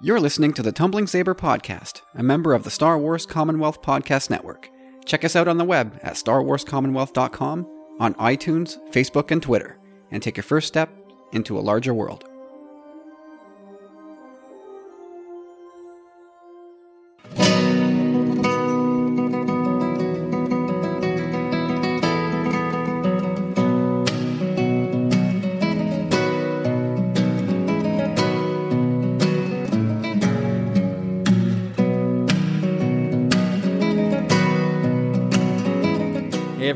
You're 0.00 0.20
listening 0.20 0.54
to 0.54 0.62
the 0.62 0.72
Tumbling 0.72 1.06
Saber 1.06 1.34
Podcast, 1.34 2.00
a 2.14 2.22
member 2.22 2.54
of 2.54 2.64
the 2.64 2.70
Star 2.70 2.98
Wars 2.98 3.26
Commonwealth 3.26 3.82
Podcast 3.82 4.30
Network. 4.30 4.70
Check 5.04 5.24
us 5.24 5.36
out 5.36 5.48
on 5.48 5.58
the 5.58 5.64
web 5.64 5.98
at 6.02 6.14
starwarscommonwealth.com, 6.14 7.66
on 8.00 8.14
iTunes, 8.14 8.78
Facebook, 8.90 9.30
and 9.30 9.42
Twitter, 9.42 9.78
and 10.10 10.22
take 10.22 10.36
your 10.36 10.44
first 10.44 10.66
step 10.66 10.90
into 11.32 11.58
a 11.58 11.60
larger 11.60 11.92
world. 11.92 12.24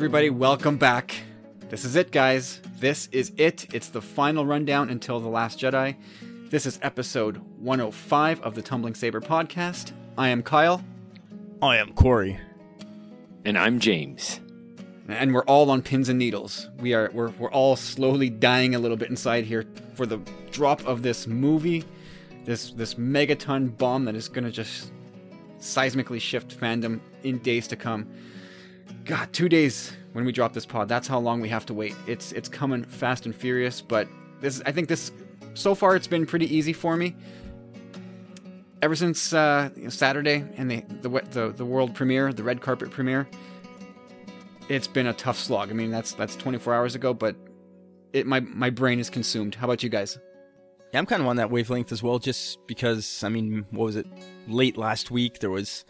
Everybody, 0.06 0.30
welcome 0.30 0.77
back. 0.77 1.16
This 1.69 1.84
is 1.84 1.96
it, 1.96 2.12
guys. 2.12 2.60
This 2.78 3.09
is 3.10 3.33
it. 3.37 3.74
It's 3.74 3.88
the 3.88 4.01
final 4.01 4.47
rundown 4.47 4.88
until 4.88 5.19
The 5.19 5.28
Last 5.28 5.59
Jedi. 5.59 5.97
This 6.48 6.64
is 6.64 6.78
episode 6.80 7.38
105 7.59 8.41
of 8.42 8.55
the 8.55 8.62
Tumbling 8.62 8.95
Saber 8.95 9.20
podcast. 9.20 9.91
I 10.16 10.28
am 10.28 10.45
Kyle, 10.45 10.84
I 11.61 11.78
am 11.78 11.92
Corey. 11.95 12.38
And 13.45 13.59
I'm 13.59 13.80
James. 13.80 14.38
and 15.09 15.34
we're 15.34 15.42
all 15.47 15.73
on 15.73 15.83
pins 15.83 16.09
and 16.09 16.20
needles. 16.20 16.69
We 16.78 16.95
are 16.95 17.11
we're, 17.12 17.30
we're 17.30 17.50
all 17.50 17.75
slowly 17.75 18.30
dying 18.30 18.77
a 18.77 18.78
little 18.78 18.97
bit 18.97 19.11
inside 19.11 19.45
here 19.45 19.64
for 19.95 20.06
the 20.06 20.19
drop 20.52 20.86
of 20.86 21.02
this 21.02 21.27
movie, 21.27 21.84
this 22.45 22.70
this 22.70 22.95
megaton 22.95 23.77
bomb 23.77 24.05
that 24.05 24.14
is 24.14 24.28
gonna 24.28 24.52
just 24.52 24.92
seismically 25.59 26.20
shift 26.20 26.56
fandom 26.56 27.00
in 27.25 27.38
days 27.38 27.66
to 27.66 27.75
come. 27.75 28.09
God, 29.07 29.33
two 29.33 29.49
days 29.49 29.93
when 30.12 30.25
we 30.25 30.33
drop 30.33 30.53
this 30.53 30.67
pod. 30.67 30.89
That's 30.89 31.07
how 31.07 31.21
long 31.21 31.41
we 31.41 31.49
have 31.49 31.65
to 31.67 31.75
wait. 31.75 31.95
It's 32.07 32.33
it's 32.33 32.49
coming 32.49 32.83
fast 32.85 33.25
and 33.25 33.35
furious, 33.35 33.81
but 33.81 34.09
this 34.41 34.61
I 34.67 34.73
think 34.73 34.89
this 34.89 35.12
so 35.55 35.75
far 35.75 35.95
it's 35.95 36.09
been 36.09 36.27
pretty 36.27 36.55
easy 36.55 36.73
for 36.73 36.97
me. 36.97 37.15
Ever 38.83 38.97
since 38.97 39.33
uh, 39.33 39.71
you 39.77 39.84
know, 39.84 39.89
Saturday 39.91 40.45
and 40.57 40.71
the, 40.71 40.84
the 41.03 41.09
the 41.31 41.53
the 41.53 41.65
world 41.65 41.95
premiere, 41.95 42.33
the 42.33 42.43
red 42.43 42.61
carpet 42.61 42.91
premiere, 42.91 43.29
it's 44.69 44.89
been 44.89 45.07
a 45.07 45.12
tough 45.12 45.39
slog. 45.39 45.71
I 45.71 45.73
mean, 45.73 45.93
that's 45.93 46.12
that's 46.12 46.34
24 46.34 46.75
hours 46.75 46.95
ago, 46.97 47.15
but 47.15 47.37
it 48.12 48.27
my 48.27 48.41
my 48.41 48.71
brain 48.71 48.99
is 48.99 49.09
consumed. 49.09 49.55
How 49.55 49.67
about 49.67 49.84
you 49.84 49.89
guys? 49.89 50.19
Yeah, 50.93 50.99
I'm 50.99 51.07
kind 51.07 51.23
of 51.23 51.29
on 51.29 51.37
that 51.37 51.51
wavelength 51.51 51.93
as 51.93 52.03
well, 52.03 52.19
just 52.19 52.67
because, 52.67 53.23
I 53.25 53.29
mean, 53.29 53.67
what 53.71 53.84
was 53.84 53.97
it? 53.97 54.07
Late 54.49 54.77
last 54.77 55.11
week, 55.11 55.39
there 55.39 55.51
was. 55.51 55.84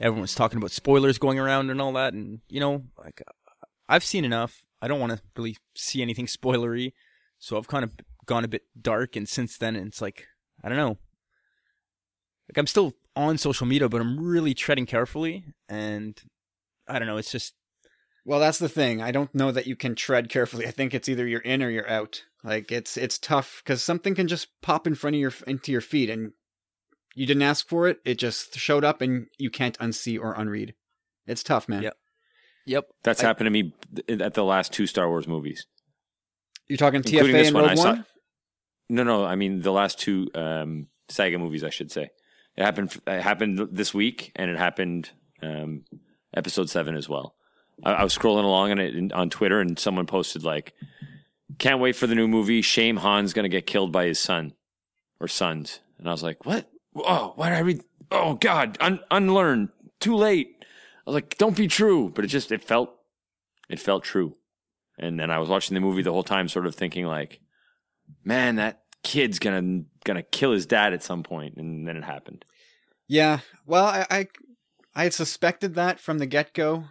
Everyone 0.00 0.22
was 0.22 0.34
talking 0.34 0.56
about 0.56 0.70
spoilers 0.70 1.18
going 1.18 1.38
around 1.38 1.70
and 1.70 1.80
all 1.80 1.92
that, 1.92 2.14
and, 2.14 2.40
you 2.48 2.58
know, 2.58 2.84
like, 2.98 3.22
I've 3.88 4.04
seen 4.04 4.24
enough. 4.24 4.64
I 4.80 4.88
don't 4.88 5.00
want 5.00 5.12
to 5.12 5.20
really 5.36 5.58
see 5.76 6.00
anything 6.00 6.26
spoilery, 6.26 6.94
so 7.38 7.58
I've 7.58 7.68
kind 7.68 7.84
of 7.84 7.92
gone 8.24 8.44
a 8.44 8.48
bit 8.48 8.62
dark, 8.80 9.14
and 9.14 9.28
since 9.28 9.58
then, 9.58 9.76
it's 9.76 10.00
like, 10.00 10.26
I 10.64 10.68
don't 10.68 10.78
know. 10.78 10.96
Like, 12.48 12.56
I'm 12.56 12.66
still 12.66 12.94
on 13.14 13.36
social 13.36 13.66
media, 13.66 13.88
but 13.90 14.00
I'm 14.00 14.18
really 14.18 14.54
treading 14.54 14.86
carefully, 14.86 15.44
and 15.68 16.20
I 16.88 16.98
don't 16.98 17.06
know, 17.06 17.18
it's 17.18 17.30
just. 17.30 17.54
Well, 18.24 18.40
that's 18.40 18.58
the 18.58 18.68
thing. 18.68 19.02
I 19.02 19.12
don't 19.12 19.34
know 19.34 19.50
that 19.52 19.66
you 19.66 19.76
can 19.76 19.94
tread 19.94 20.28
carefully. 20.28 20.66
I 20.66 20.70
think 20.70 20.94
it's 20.94 21.08
either 21.08 21.26
you're 21.26 21.40
in 21.40 21.62
or 21.62 21.70
you're 21.70 21.88
out. 21.88 22.24
Like 22.42 22.72
it's 22.72 22.96
it's 22.96 23.18
tough 23.18 23.62
because 23.62 23.82
something 23.82 24.14
can 24.14 24.28
just 24.28 24.48
pop 24.62 24.86
in 24.86 24.94
front 24.94 25.16
of 25.16 25.20
your 25.20 25.32
into 25.46 25.72
your 25.72 25.80
feet, 25.80 26.08
and 26.10 26.32
you 27.14 27.26
didn't 27.26 27.42
ask 27.42 27.68
for 27.68 27.88
it. 27.88 27.98
It 28.04 28.18
just 28.18 28.54
showed 28.58 28.84
up 28.84 29.00
and 29.00 29.26
you 29.38 29.50
can't 29.50 29.78
unsee 29.78 30.18
or 30.20 30.32
unread. 30.34 30.74
It's 31.26 31.42
tough, 31.42 31.68
man. 31.68 31.82
Yep. 31.82 31.96
Yep. 32.66 32.84
That's 33.04 33.22
I- 33.22 33.26
happened 33.26 33.46
to 33.46 33.50
me 33.50 33.74
at 34.20 34.34
the 34.34 34.44
last 34.44 34.72
two 34.72 34.86
Star 34.86 35.08
Wars 35.08 35.26
movies. 35.28 35.66
You're 36.68 36.76
talking 36.76 37.02
TFA 37.02 37.32
this 37.32 37.48
and 37.48 37.54
one, 37.54 37.64
Rogue 37.64 37.72
I 37.72 37.74
saw- 37.74 37.90
One. 37.90 38.06
No, 38.88 39.02
no, 39.04 39.24
I 39.24 39.36
mean 39.36 39.60
the 39.60 39.70
last 39.72 39.98
two 40.00 40.28
um, 40.34 40.88
saga 41.08 41.38
movies, 41.38 41.62
I 41.64 41.70
should 41.70 41.92
say. 41.92 42.10
It 42.56 42.64
happened. 42.64 43.00
It 43.06 43.20
happened 43.22 43.68
this 43.70 43.94
week, 43.94 44.32
and 44.34 44.50
it 44.50 44.56
happened 44.56 45.10
um, 45.42 45.84
episode 46.34 46.68
seven 46.68 46.96
as 46.96 47.08
well. 47.08 47.34
I, 47.84 47.92
I 47.92 48.02
was 48.04 48.16
scrolling 48.16 48.42
along 48.44 48.72
on 48.72 48.78
it 48.80 48.94
in- 48.96 49.12
on 49.12 49.30
Twitter, 49.30 49.60
and 49.60 49.78
someone 49.78 50.06
posted 50.06 50.42
like, 50.42 50.74
"Can't 51.58 51.80
wait 51.80 51.94
for 51.94 52.08
the 52.08 52.16
new 52.16 52.26
movie. 52.26 52.62
Shame 52.62 52.96
Han's 52.96 53.32
going 53.32 53.44
to 53.44 53.48
get 53.48 53.66
killed 53.66 53.92
by 53.92 54.06
his 54.06 54.18
son 54.18 54.54
or 55.20 55.28
sons." 55.28 55.78
And 55.98 56.08
I 56.08 56.10
was 56.12 56.24
like, 56.24 56.44
"What? 56.44 56.68
Oh, 56.96 57.32
why 57.36 57.50
did 57.50 57.56
I 57.56 57.60
read? 57.60 57.84
Oh 58.10 58.34
God, 58.34 58.76
un- 58.80 59.00
unlearn. 59.10 59.70
Too 60.00 60.16
late." 60.16 60.56
I 61.06 61.10
was 61.10 61.14
like, 61.14 61.38
"Don't 61.38 61.56
be 61.56 61.68
true," 61.68 62.10
but 62.14 62.24
it 62.24 62.28
just 62.28 62.52
it 62.52 62.64
felt 62.64 62.94
it 63.68 63.80
felt 63.80 64.04
true. 64.04 64.36
And 64.98 65.18
then 65.18 65.30
I 65.30 65.38
was 65.38 65.48
watching 65.48 65.74
the 65.74 65.80
movie 65.80 66.02
the 66.02 66.12
whole 66.12 66.22
time, 66.22 66.48
sort 66.48 66.66
of 66.66 66.74
thinking 66.74 67.06
like, 67.06 67.40
"Man, 68.24 68.56
that 68.56 68.82
kid's 69.02 69.38
gonna 69.38 69.84
gonna 70.04 70.22
kill 70.22 70.52
his 70.52 70.66
dad 70.66 70.92
at 70.92 71.02
some 71.02 71.22
point," 71.22 71.56
and 71.56 71.86
then 71.86 71.96
it 71.96 72.04
happened. 72.04 72.44
Yeah. 73.06 73.40
Well, 73.66 73.86
I, 73.86 74.06
I 74.10 74.28
I 74.94 75.02
had 75.04 75.14
suspected 75.14 75.74
that 75.74 76.00
from 76.00 76.18
the 76.18 76.26
get 76.26 76.54
go. 76.54 76.84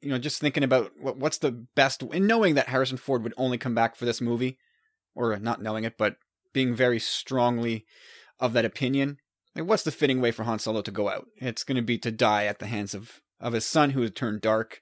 You 0.00 0.10
know, 0.10 0.18
just 0.18 0.40
thinking 0.40 0.62
about 0.62 0.92
what, 1.00 1.16
what's 1.16 1.38
the 1.38 1.50
best, 1.50 2.02
and 2.02 2.26
knowing 2.28 2.54
that 2.54 2.68
Harrison 2.68 2.98
Ford 2.98 3.22
would 3.24 3.34
only 3.36 3.58
come 3.58 3.74
back 3.74 3.96
for 3.96 4.04
this 4.04 4.20
movie, 4.20 4.58
or 5.14 5.36
not 5.38 5.60
knowing 5.60 5.84
it, 5.84 5.98
but 5.98 6.16
being 6.52 6.74
very 6.74 7.00
strongly 7.00 7.84
of 8.38 8.52
that 8.52 8.64
opinion. 8.64 9.18
Like, 9.58 9.68
what's 9.68 9.82
the 9.82 9.90
fitting 9.90 10.20
way 10.20 10.30
for 10.30 10.44
Han 10.44 10.60
Solo 10.60 10.82
to 10.82 10.90
go 10.92 11.08
out? 11.08 11.26
It's 11.36 11.64
going 11.64 11.76
to 11.76 11.82
be 11.82 11.98
to 11.98 12.12
die 12.12 12.44
at 12.44 12.60
the 12.60 12.66
hands 12.66 12.94
of 12.94 13.20
of 13.40 13.52
his 13.52 13.66
son, 13.66 13.90
who 13.90 14.02
has 14.02 14.12
turned 14.12 14.40
dark. 14.40 14.80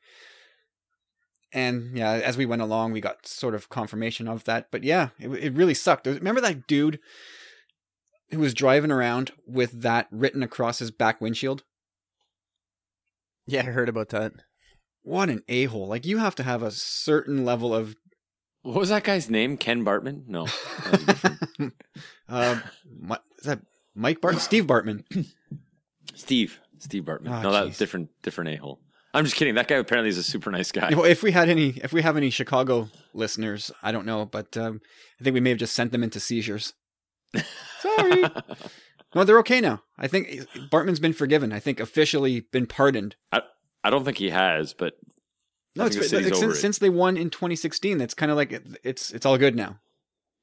And 1.53 1.97
yeah, 1.97 2.13
as 2.13 2.37
we 2.37 2.45
went 2.45 2.63
along, 2.63 2.93
we 2.93 3.01
got 3.01 3.27
sort 3.27 3.55
of 3.55 3.71
confirmation 3.71 4.29
of 4.29 4.45
that. 4.45 4.69
But 4.71 4.85
yeah, 4.85 5.11
it, 5.19 5.29
it 5.29 5.55
really 5.55 5.75
sucked. 5.75 6.07
Remember 6.07 6.41
that 6.43 6.67
dude 6.67 6.99
who 8.31 8.39
was 8.39 8.53
driving 8.53 8.91
around 8.91 9.31
with 9.47 9.81
that 9.83 10.09
written 10.11 10.43
across 10.43 10.79
his 10.79 10.91
back 10.91 11.21
windshield? 11.21 11.63
Yeah, 13.47 13.61
I 13.61 13.71
heard 13.71 13.89
about 13.89 14.11
that. 14.11 14.33
What 15.03 15.31
an 15.31 15.43
a 15.49 15.65
hole! 15.67 15.87
Like 15.87 16.05
you 16.05 16.19
have 16.19 16.35
to 16.35 16.43
have 16.43 16.63
a 16.63 16.71
certain 16.71 17.45
level 17.45 17.75
of 17.75 17.97
What 18.63 18.81
was 18.81 18.89
that 18.89 19.05
guy's 19.05 19.31
name? 19.31 19.57
Ken 19.57 19.85
Bartman? 19.85 20.27
No, 20.27 20.49
uh, 22.29 22.61
Mi- 23.01 23.17
is 23.39 23.47
that 23.47 23.61
Mike 23.97 24.21
Barton? 24.21 24.41
Steve 24.41 24.67
Bartman. 24.67 25.05
Steve. 26.15 26.61
Steve 26.79 27.05
Bartman. 27.05 27.31
Ah, 27.31 27.43
no, 27.43 27.51
that's 27.53 27.79
different. 27.79 28.11
Different 28.23 28.51
a 28.51 28.57
hole. 28.57 28.81
I'm 29.15 29.25
just 29.25 29.37
kidding. 29.37 29.55
That 29.55 29.67
guy 29.69 29.77
apparently 29.77 30.11
is 30.11 30.19
a 30.19 30.23
super 30.23 30.51
nice 30.51 30.71
guy. 30.71 30.91
Well, 30.95 31.05
if 31.07 31.23
we 31.23 31.33
had 31.33 31.49
any, 31.49 31.69
if 31.83 31.93
we 31.93 32.03
have 32.03 32.19
any 32.19 32.29
Chicago 32.29 32.91
listeners, 33.15 33.73
I 33.83 33.91
don't 33.91 34.05
know, 34.05 34.27
but 34.27 34.55
um, 34.59 34.81
I 35.19 35.25
think 35.25 35.33
we 35.35 35.41
may 35.41 35.51
have 35.51 35.59
just 35.59 35.75
sent 35.75 35.91
them 35.91 36.03
into 36.05 36.21
seizures. 36.21 36.75
Sorry. 37.81 38.25
no, 39.15 39.25
they're 39.25 39.39
okay 39.39 39.61
now. 39.63 39.83
I 39.99 40.07
think 40.07 40.47
Bartman's 40.71 41.01
been 41.01 41.15
forgiven. 41.15 41.51
I 41.53 41.61
think 41.61 41.81
officially 41.81 42.41
been 42.53 42.67
pardoned. 42.67 43.17
I 43.33 43.41
I 43.83 43.89
don't 43.91 44.05
think 44.05 44.19
he 44.19 44.31
has, 44.31 44.75
but 44.75 44.95
No, 45.75 45.85
I 45.85 45.87
it's 45.87 45.97
the 45.97 46.05
city's 46.05 46.27
like, 46.27 46.35
over 46.35 46.43
since, 46.47 46.59
it. 46.59 46.61
since 46.61 46.79
they 46.79 46.91
won 46.91 47.17
in 47.17 47.31
2016. 47.31 47.97
That's 47.99 48.15
kind 48.15 48.31
of 48.31 48.37
like 48.37 48.53
it's 48.85 49.13
it's 49.13 49.25
all 49.25 49.39
good 49.39 49.57
now. 49.57 49.79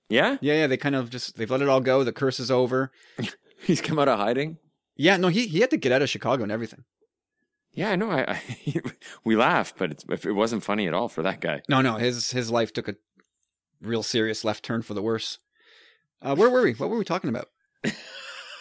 yeah, 0.10 0.38
Yeah, 0.42 0.54
yeah. 0.54 0.68
They 0.68 0.78
kind 0.78 0.96
of 0.96 1.12
just 1.12 1.38
they've 1.38 1.50
let 1.52 1.62
it 1.62 1.70
all 1.70 1.82
go. 1.82 2.04
The 2.04 2.12
curse 2.14 2.40
is 2.40 2.50
over. 2.50 2.92
he's 3.68 3.82
come 3.82 4.00
out 4.00 4.08
of 4.08 4.20
hiding. 4.20 4.58
Yeah, 4.96 5.18
no, 5.18 5.28
he 5.30 5.48
he 5.48 5.62
had 5.62 5.72
to 5.72 5.78
get 5.78 5.92
out 5.92 6.02
of 6.02 6.10
Chicago 6.10 6.44
and 6.44 6.52
everything. 6.52 6.84
Yeah, 7.74 7.90
I 7.90 7.96
know. 7.96 8.12
I, 8.12 8.34
I 8.34 8.42
we 9.24 9.36
laugh, 9.36 9.74
but 9.78 9.92
it's, 9.92 10.26
it 10.26 10.34
wasn't 10.34 10.64
funny 10.64 10.88
at 10.88 10.94
all 10.94 11.10
for 11.10 11.24
that 11.24 11.42
guy. 11.42 11.62
No, 11.68 11.82
no, 11.82 11.96
his 11.96 12.32
his 12.32 12.52
life 12.52 12.72
took 12.72 12.88
a 12.88 12.96
real 13.82 14.04
serious 14.04 14.44
left 14.44 14.64
turn 14.64 14.82
for 14.82 14.94
the 14.94 15.02
worse. 15.02 15.40
Uh, 16.22 16.36
where 16.36 16.50
were 16.50 16.62
we? 16.62 16.74
What 16.74 16.90
were 16.90 16.98
we 16.98 17.04
talking 17.04 17.30
about? 17.30 17.50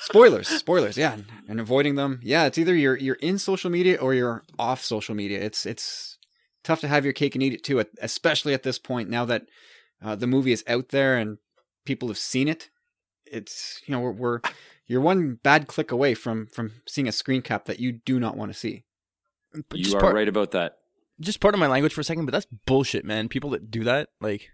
spoilers, 0.00 0.48
spoilers. 0.48 0.96
Yeah, 0.96 1.18
and 1.48 1.60
avoiding 1.60 1.94
them. 1.94 2.20
Yeah, 2.22 2.46
it's 2.46 2.58
either 2.58 2.74
you're 2.74 2.96
you're 2.96 3.16
in 3.16 3.38
social 3.38 3.70
media 3.70 3.98
or 3.98 4.14
you're 4.14 4.42
off 4.58 4.82
social 4.82 5.14
media. 5.14 5.40
It's 5.40 5.66
it's 5.66 6.18
tough 6.64 6.80
to 6.80 6.88
have 6.88 7.04
your 7.04 7.12
cake 7.12 7.34
and 7.34 7.42
eat 7.42 7.52
it 7.52 7.64
too, 7.64 7.84
especially 8.00 8.54
at 8.54 8.62
this 8.62 8.78
point 8.78 9.10
now 9.10 9.24
that 9.26 9.46
uh, 10.02 10.16
the 10.16 10.26
movie 10.26 10.52
is 10.52 10.64
out 10.66 10.88
there 10.88 11.16
and 11.16 11.38
people 11.84 12.08
have 12.08 12.18
seen 12.18 12.48
it. 12.48 12.70
It's 13.26 13.80
you 13.86 13.92
know 13.92 14.00
we're, 14.00 14.12
we're 14.12 14.40
you're 14.92 15.00
one 15.00 15.38
bad 15.42 15.68
click 15.68 15.90
away 15.90 16.12
from 16.12 16.46
from 16.48 16.72
seeing 16.86 17.08
a 17.08 17.12
screen 17.12 17.40
cap 17.40 17.64
that 17.64 17.80
you 17.80 17.92
do 17.92 18.20
not 18.20 18.36
want 18.36 18.52
to 18.52 18.58
see. 18.58 18.84
But 19.70 19.78
you 19.78 19.96
are 19.96 20.00
part, 20.00 20.14
right 20.14 20.28
about 20.28 20.50
that. 20.50 20.76
just 21.18 21.40
part 21.40 21.54
of 21.54 21.60
my 21.60 21.66
language 21.66 21.94
for 21.94 22.02
a 22.02 22.04
second, 22.04 22.26
but 22.26 22.32
that's 22.32 22.46
bullshit, 22.66 23.02
man. 23.02 23.30
People 23.30 23.48
that 23.50 23.70
do 23.70 23.84
that, 23.84 24.10
like, 24.20 24.50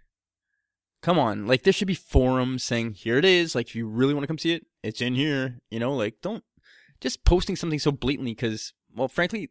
come 1.03 1.19
on, 1.19 1.49
like 1.49 1.65
there 1.65 1.73
should 1.73 1.89
be 1.89 1.95
forums 1.95 2.63
saying 2.63 2.95
here 2.95 3.19
it 3.19 3.25
is. 3.25 3.57
Like, 3.57 3.67
if 3.67 3.75
you 3.75 3.89
really 3.89 4.15
want 4.15 4.23
to 4.23 4.29
come 4.29 4.39
see 4.39 4.53
it, 4.53 4.67
it's 4.85 5.01
in 5.01 5.17
here. 5.17 5.59
You 5.71 5.81
know, 5.81 5.93
like 5.93 6.15
don't 6.23 6.45
just 7.01 7.25
posting 7.25 7.57
something 7.57 7.81
so 7.81 7.91
blatantly 7.91 8.33
because, 8.33 8.75
well, 8.95 9.09
frankly, 9.09 9.51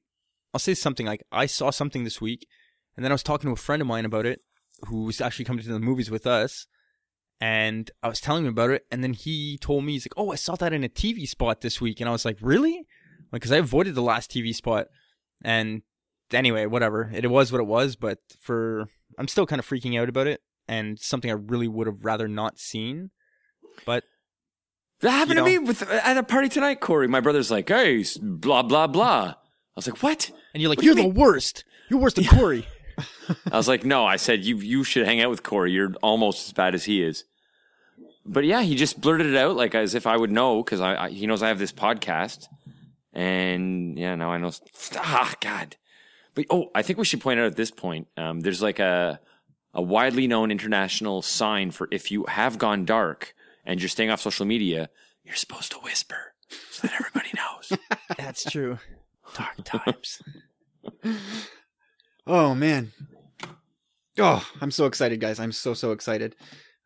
I'll 0.53 0.59
say 0.59 0.73
something 0.73 1.05
like 1.05 1.23
I 1.33 1.47
saw 1.47 1.69
something 1.69 2.05
this 2.05 2.21
week, 2.21 2.47
and 2.95 3.03
then 3.03 3.11
I 3.11 3.15
was 3.15 3.23
talking 3.23 3.49
to 3.49 3.53
a 3.53 3.57
friend 3.57 3.81
of 3.81 3.89
mine 3.89 4.05
about 4.05 4.25
it 4.25 4.39
who 4.87 5.03
was 5.03 5.19
actually 5.19 5.45
coming 5.45 5.63
to 5.63 5.73
the 5.73 5.79
movies 5.79 6.09
with 6.09 6.25
us, 6.25 6.65
and 7.39 7.89
I 8.01 8.07
was 8.07 8.19
telling 8.19 8.43
him 8.45 8.49
about 8.51 8.71
it, 8.71 8.85
and 8.91 9.03
then 9.03 9.13
he 9.13 9.57
told 9.59 9.83
me 9.83 9.93
he's 9.93 10.05
like, 10.05 10.13
"Oh, 10.17 10.31
I 10.31 10.35
saw 10.35 10.55
that 10.55 10.73
in 10.73 10.83
a 10.83 10.89
TV 10.89 11.27
spot 11.27 11.61
this 11.61 11.79
week," 11.79 11.99
and 11.99 12.09
I 12.09 12.11
was 12.11 12.25
like, 12.25 12.37
"Really?" 12.41 12.85
Like, 13.31 13.41
Because 13.41 13.51
I 13.51 13.57
avoided 13.57 13.95
the 13.95 14.01
last 14.01 14.31
TV 14.31 14.53
spot, 14.55 14.87
and 15.43 15.81
anyway, 16.31 16.65
whatever. 16.65 17.11
It, 17.13 17.25
it 17.25 17.29
was 17.29 17.51
what 17.51 17.61
it 17.61 17.67
was, 17.67 17.95
but 17.95 18.19
for 18.41 18.87
I'm 19.19 19.27
still 19.27 19.45
kind 19.45 19.59
of 19.59 19.67
freaking 19.67 19.99
out 19.99 20.09
about 20.09 20.27
it, 20.27 20.41
and 20.67 20.99
something 20.99 21.29
I 21.29 21.35
really 21.35 21.67
would 21.67 21.87
have 21.87 22.03
rather 22.05 22.27
not 22.27 22.57
seen. 22.59 23.11
But 23.85 24.03
That 25.01 25.11
happened 25.11 25.37
You 25.39 25.43
to 25.45 25.49
me 25.51 25.57
with 25.59 25.83
at 25.83 26.17
a 26.17 26.23
party 26.23 26.49
tonight, 26.49 26.79
Corey. 26.79 27.07
My 27.07 27.19
brother's 27.19 27.51
like, 27.51 27.69
"Hey, 27.69 28.03
blah 28.21 28.63
blah 28.63 28.87
blah." 28.87 29.33
I 29.35 29.35
was 29.75 29.87
like, 29.87 30.01
"What?" 30.01 30.31
and 30.53 30.61
you're 30.61 30.69
like, 30.69 30.77
What 30.77 30.81
do 30.83 30.87
you 30.87 30.95
"You're 30.95 31.03
the 31.03 31.09
mean?" 31.09 31.13
worst. 31.13 31.65
You're 31.89 31.99
worse 31.99 32.13
than 32.13 32.25
Corey." 32.25 32.67
I 33.51 33.57
was 33.57 33.67
like, 33.67 33.85
"No." 33.85 34.05
I 34.05 34.15
said, 34.15 34.43
"You 34.43 34.57
you 34.57 34.83
should 34.83 35.05
hang 35.05 35.21
out 35.21 35.29
with 35.29 35.43
Corey. 35.43 35.71
You're 35.71 35.93
almost 36.01 36.47
as 36.47 36.53
bad 36.53 36.75
as 36.75 36.85
he 36.85 37.03
is." 37.03 37.23
But 38.25 38.43
yeah, 38.43 38.61
he 38.61 38.75
just 38.75 38.99
blurted 38.99 39.27
it 39.27 39.37
out 39.37 39.55
like 39.55 39.75
as 39.75 39.95
if 39.95 40.05
I 40.05 40.17
would 40.17 40.31
know 40.31 40.63
because 40.63 40.81
I, 40.81 41.05
I 41.05 41.09
he 41.09 41.27
knows 41.27 41.41
I 41.41 41.47
have 41.47 41.59
this 41.59 41.71
podcast, 41.71 42.47
and 43.13 43.97
yeah, 43.97 44.15
now 44.15 44.31
I 44.31 44.37
know. 44.37 44.51
Ah, 44.95 45.33
God. 45.39 45.75
But 46.35 46.45
oh, 46.49 46.69
I 46.75 46.81
think 46.81 46.99
we 46.99 47.05
should 47.05 47.21
point 47.21 47.39
out 47.39 47.47
at 47.47 47.55
this 47.55 47.71
point, 47.71 48.07
um, 48.17 48.41
there's 48.41 48.61
like 48.61 48.79
a 48.79 49.19
a 49.73 49.81
widely 49.81 50.27
known 50.27 50.51
international 50.51 51.21
sign 51.21 51.71
for 51.71 51.87
if 51.91 52.11
you 52.11 52.25
have 52.25 52.57
gone 52.57 52.85
dark 52.85 53.33
and 53.65 53.81
you're 53.81 53.89
staying 53.89 54.09
off 54.09 54.21
social 54.21 54.45
media, 54.45 54.89
you're 55.23 55.35
supposed 55.35 55.71
to 55.71 55.77
whisper 55.79 56.33
so 56.71 56.87
that 56.87 56.93
everybody 56.99 57.29
knows. 57.35 57.77
That's 58.17 58.49
true. 58.49 58.79
Dark 59.35 59.63
times. 59.63 60.21
Oh 62.27 62.53
man. 62.53 62.91
Oh, 64.19 64.45
I'm 64.61 64.71
so 64.71 64.85
excited, 64.85 65.19
guys. 65.19 65.39
I'm 65.39 65.51
so 65.51 65.73
so 65.73 65.91
excited. 65.91 66.35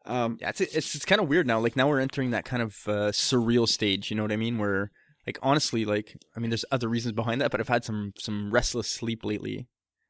Um, 0.05 0.37
Yeah, 0.41 0.49
it's 0.49 0.61
it's 0.61 0.95
it's 0.95 1.05
kind 1.05 1.21
of 1.21 1.27
weird 1.27 1.47
now. 1.47 1.59
Like 1.59 1.75
now 1.75 1.87
we're 1.87 1.99
entering 1.99 2.31
that 2.31 2.45
kind 2.45 2.61
of 2.61 2.75
uh, 2.87 3.11
surreal 3.11 3.67
stage. 3.67 4.09
You 4.11 4.17
know 4.17 4.23
what 4.23 4.31
I 4.31 4.37
mean? 4.37 4.57
Where 4.57 4.91
like 5.25 5.39
honestly, 5.41 5.85
like 5.85 6.17
I 6.35 6.39
mean, 6.39 6.49
there's 6.49 6.65
other 6.71 6.87
reasons 6.89 7.13
behind 7.13 7.41
that, 7.41 7.51
but 7.51 7.59
I've 7.59 7.67
had 7.67 7.85
some 7.85 8.13
some 8.17 8.51
restless 8.51 8.89
sleep 8.89 9.23
lately, 9.25 9.67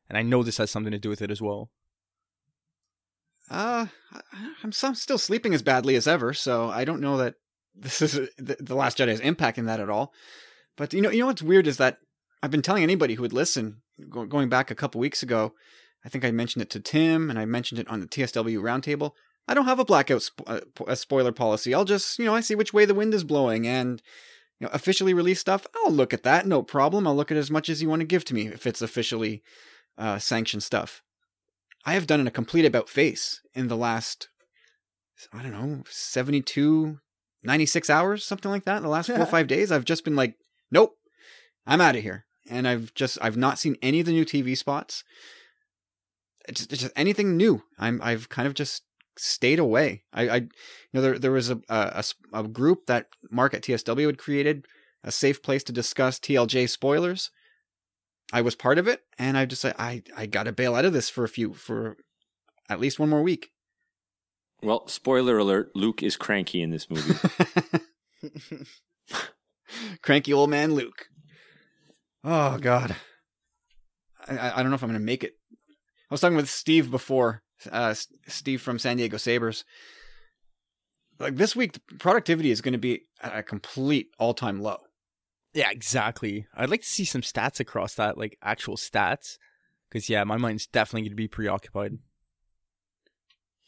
and 0.09 0.17
I 0.17 0.21
know 0.23 0.43
this 0.43 0.57
has 0.57 0.71
something 0.71 0.91
to 0.91 0.99
do 0.99 1.09
with 1.09 1.21
it 1.21 1.31
as 1.31 1.41
well. 1.41 1.69
uh, 3.49 3.87
I'm 4.63 4.71
still 4.71 5.17
sleeping 5.17 5.53
as 5.53 5.61
badly 5.61 5.95
as 5.95 6.07
ever, 6.07 6.33
so 6.33 6.69
I 6.69 6.85
don't 6.85 7.01
know 7.01 7.17
that 7.17 7.35
this 7.75 8.01
is 8.01 8.13
the, 8.37 8.57
the 8.59 8.75
Last 8.75 8.97
Jedi 8.97 9.09
is 9.09 9.21
impacting 9.21 9.65
that 9.65 9.79
at 9.79 9.89
all. 9.89 10.13
But 10.77 10.93
you 10.93 11.01
know, 11.01 11.11
you 11.11 11.19
know 11.19 11.27
what's 11.27 11.41
weird 11.41 11.67
is 11.67 11.77
that 11.77 11.97
I've 12.41 12.51
been 12.51 12.61
telling 12.61 12.83
anybody 12.83 13.15
who 13.15 13.21
would 13.21 13.33
listen, 13.33 13.81
going 14.09 14.49
back 14.49 14.71
a 14.71 14.75
couple 14.75 14.99
weeks 14.99 15.23
ago. 15.23 15.53
I 16.03 16.09
think 16.09 16.25
I 16.25 16.31
mentioned 16.31 16.63
it 16.63 16.69
to 16.71 16.79
Tim, 16.79 17.29
and 17.29 17.37
I 17.37 17.45
mentioned 17.45 17.79
it 17.79 17.87
on 17.87 17.99
the 17.99 18.07
TSW 18.07 18.57
roundtable. 18.59 19.11
I 19.47 19.53
don't 19.53 19.65
have 19.65 19.79
a 19.79 19.85
blackout 19.85 20.21
sp- 20.25 20.47
uh, 20.47 20.61
a 20.87 20.95
spoiler 20.95 21.31
policy. 21.31 21.73
I'll 21.73 21.85
just, 21.85 22.17
you 22.17 22.25
know, 22.25 22.33
I 22.33 22.41
see 22.41 22.55
which 22.55 22.73
way 22.73 22.85
the 22.85 22.95
wind 22.95 23.13
is 23.13 23.23
blowing, 23.23 23.67
and 23.67 24.01
you 24.59 24.65
know, 24.67 24.71
officially 24.73 25.13
released 25.13 25.41
stuff. 25.41 25.65
I'll 25.75 25.91
look 25.91 26.13
at 26.13 26.23
that, 26.23 26.45
no 26.45 26.63
problem. 26.63 27.07
I'll 27.07 27.15
look 27.15 27.31
at 27.31 27.37
as 27.37 27.51
much 27.51 27.69
as 27.69 27.81
you 27.81 27.89
want 27.89 28.01
to 28.01 28.05
give 28.05 28.25
to 28.25 28.33
me 28.33 28.47
if 28.47 28.65
it's 28.65 28.81
officially 28.81 29.43
uh, 29.97 30.19
sanctioned 30.19 30.63
stuff. 30.63 31.01
I 31.85 31.93
have 31.93 32.07
done 32.07 32.25
a 32.27 32.31
complete 32.31 32.65
about 32.65 32.89
face 32.89 33.41
in 33.53 33.67
the 33.67 33.75
last, 33.75 34.29
I 35.33 35.41
don't 35.41 35.51
know, 35.51 35.83
72, 35.89 36.99
96 37.43 37.89
hours, 37.89 38.23
something 38.23 38.51
like 38.51 38.65
that. 38.65 38.77
In 38.77 38.83
the 38.83 38.89
last 38.89 39.07
four 39.07 39.19
or 39.19 39.25
five 39.37 39.47
days, 39.47 39.71
I've 39.71 39.85
just 39.85 40.03
been 40.03 40.15
like, 40.15 40.35
nope, 40.69 40.95
I'm 41.65 41.81
out 41.81 41.95
of 41.95 42.03
here. 42.03 42.25
And 42.51 42.67
I've 42.67 42.93
just, 42.93 43.17
I've 43.21 43.37
not 43.37 43.57
seen 43.57 43.77
any 43.81 44.01
of 44.01 44.05
the 44.05 44.11
new 44.11 44.25
TV 44.25 44.57
spots. 44.57 45.03
It's, 46.47 46.63
it's 46.63 46.81
just 46.81 46.93
anything 46.95 47.37
new. 47.37 47.63
I'm, 47.79 48.01
I've 48.03 48.29
kind 48.29 48.47
of 48.47 48.53
just 48.53 48.83
stayed 49.17 49.59
away. 49.59 50.03
I, 50.13 50.29
I 50.29 50.35
you 50.35 50.49
know, 50.93 51.01
there, 51.01 51.19
there 51.19 51.31
was 51.31 51.49
a 51.49 52.03
a 52.33 52.43
group 52.43 52.87
that 52.87 53.07
Mark 53.29 53.53
at 53.53 53.63
TSW 53.63 54.05
had 54.05 54.17
created, 54.17 54.65
a 55.03 55.11
safe 55.11 55.41
place 55.41 55.63
to 55.65 55.71
discuss 55.71 56.19
TLJ 56.19 56.69
spoilers. 56.69 57.31
I 58.33 58.41
was 58.41 58.55
part 58.55 58.77
of 58.77 58.87
it, 58.87 59.01
and 59.17 59.37
I 59.37 59.45
just 59.45 59.65
I 59.65 60.03
I 60.15 60.25
got 60.25 60.43
to 60.43 60.51
bail 60.51 60.75
out 60.75 60.85
of 60.85 60.93
this 60.93 61.09
for 61.09 61.23
a 61.23 61.29
few 61.29 61.53
for 61.53 61.97
at 62.69 62.79
least 62.79 62.99
one 62.99 63.09
more 63.09 63.21
week. 63.21 63.51
well, 64.63 64.87
spoiler 64.87 65.37
alert: 65.37 65.71
Luke 65.75 66.01
is 66.03 66.15
cranky 66.17 66.61
in 66.61 66.71
this 66.71 66.89
movie. 66.89 67.15
Cranky 70.01 70.33
old 70.33 70.49
man 70.49 70.73
Luke. 70.73 71.07
Oh 72.23 72.57
God, 72.59 72.95
I 74.27 74.59
I 74.59 74.61
don't 74.61 74.69
know 74.69 74.75
if 74.75 74.83
I'm 74.83 74.89
gonna 74.89 74.99
make 74.99 75.23
it. 75.23 75.33
I 75.69 76.13
was 76.13 76.21
talking 76.21 76.35
with 76.35 76.49
Steve 76.49 76.91
before, 76.91 77.41
uh, 77.71 77.93
Steve 78.27 78.61
from 78.61 78.79
San 78.79 78.97
Diego 78.97 79.17
Sabers. 79.17 79.63
Like 81.19 81.35
this 81.35 81.55
week, 81.55 81.79
productivity 81.99 82.51
is 82.51 82.61
going 82.61 82.73
to 82.73 82.79
be 82.79 83.03
at 83.21 83.37
a 83.37 83.43
complete 83.43 84.07
all-time 84.17 84.59
low. 84.59 84.77
Yeah, 85.53 85.69
exactly. 85.69 86.47
I'd 86.55 86.69
like 86.69 86.81
to 86.81 86.87
see 86.87 87.05
some 87.05 87.21
stats 87.21 87.59
across 87.59 87.95
that, 87.95 88.17
like 88.17 88.37
actual 88.41 88.75
stats, 88.75 89.37
because 89.87 90.09
yeah, 90.09 90.23
my 90.23 90.37
mind's 90.37 90.67
definitely 90.67 91.03
going 91.03 91.11
to 91.11 91.15
be 91.15 91.27
preoccupied. 91.27 91.99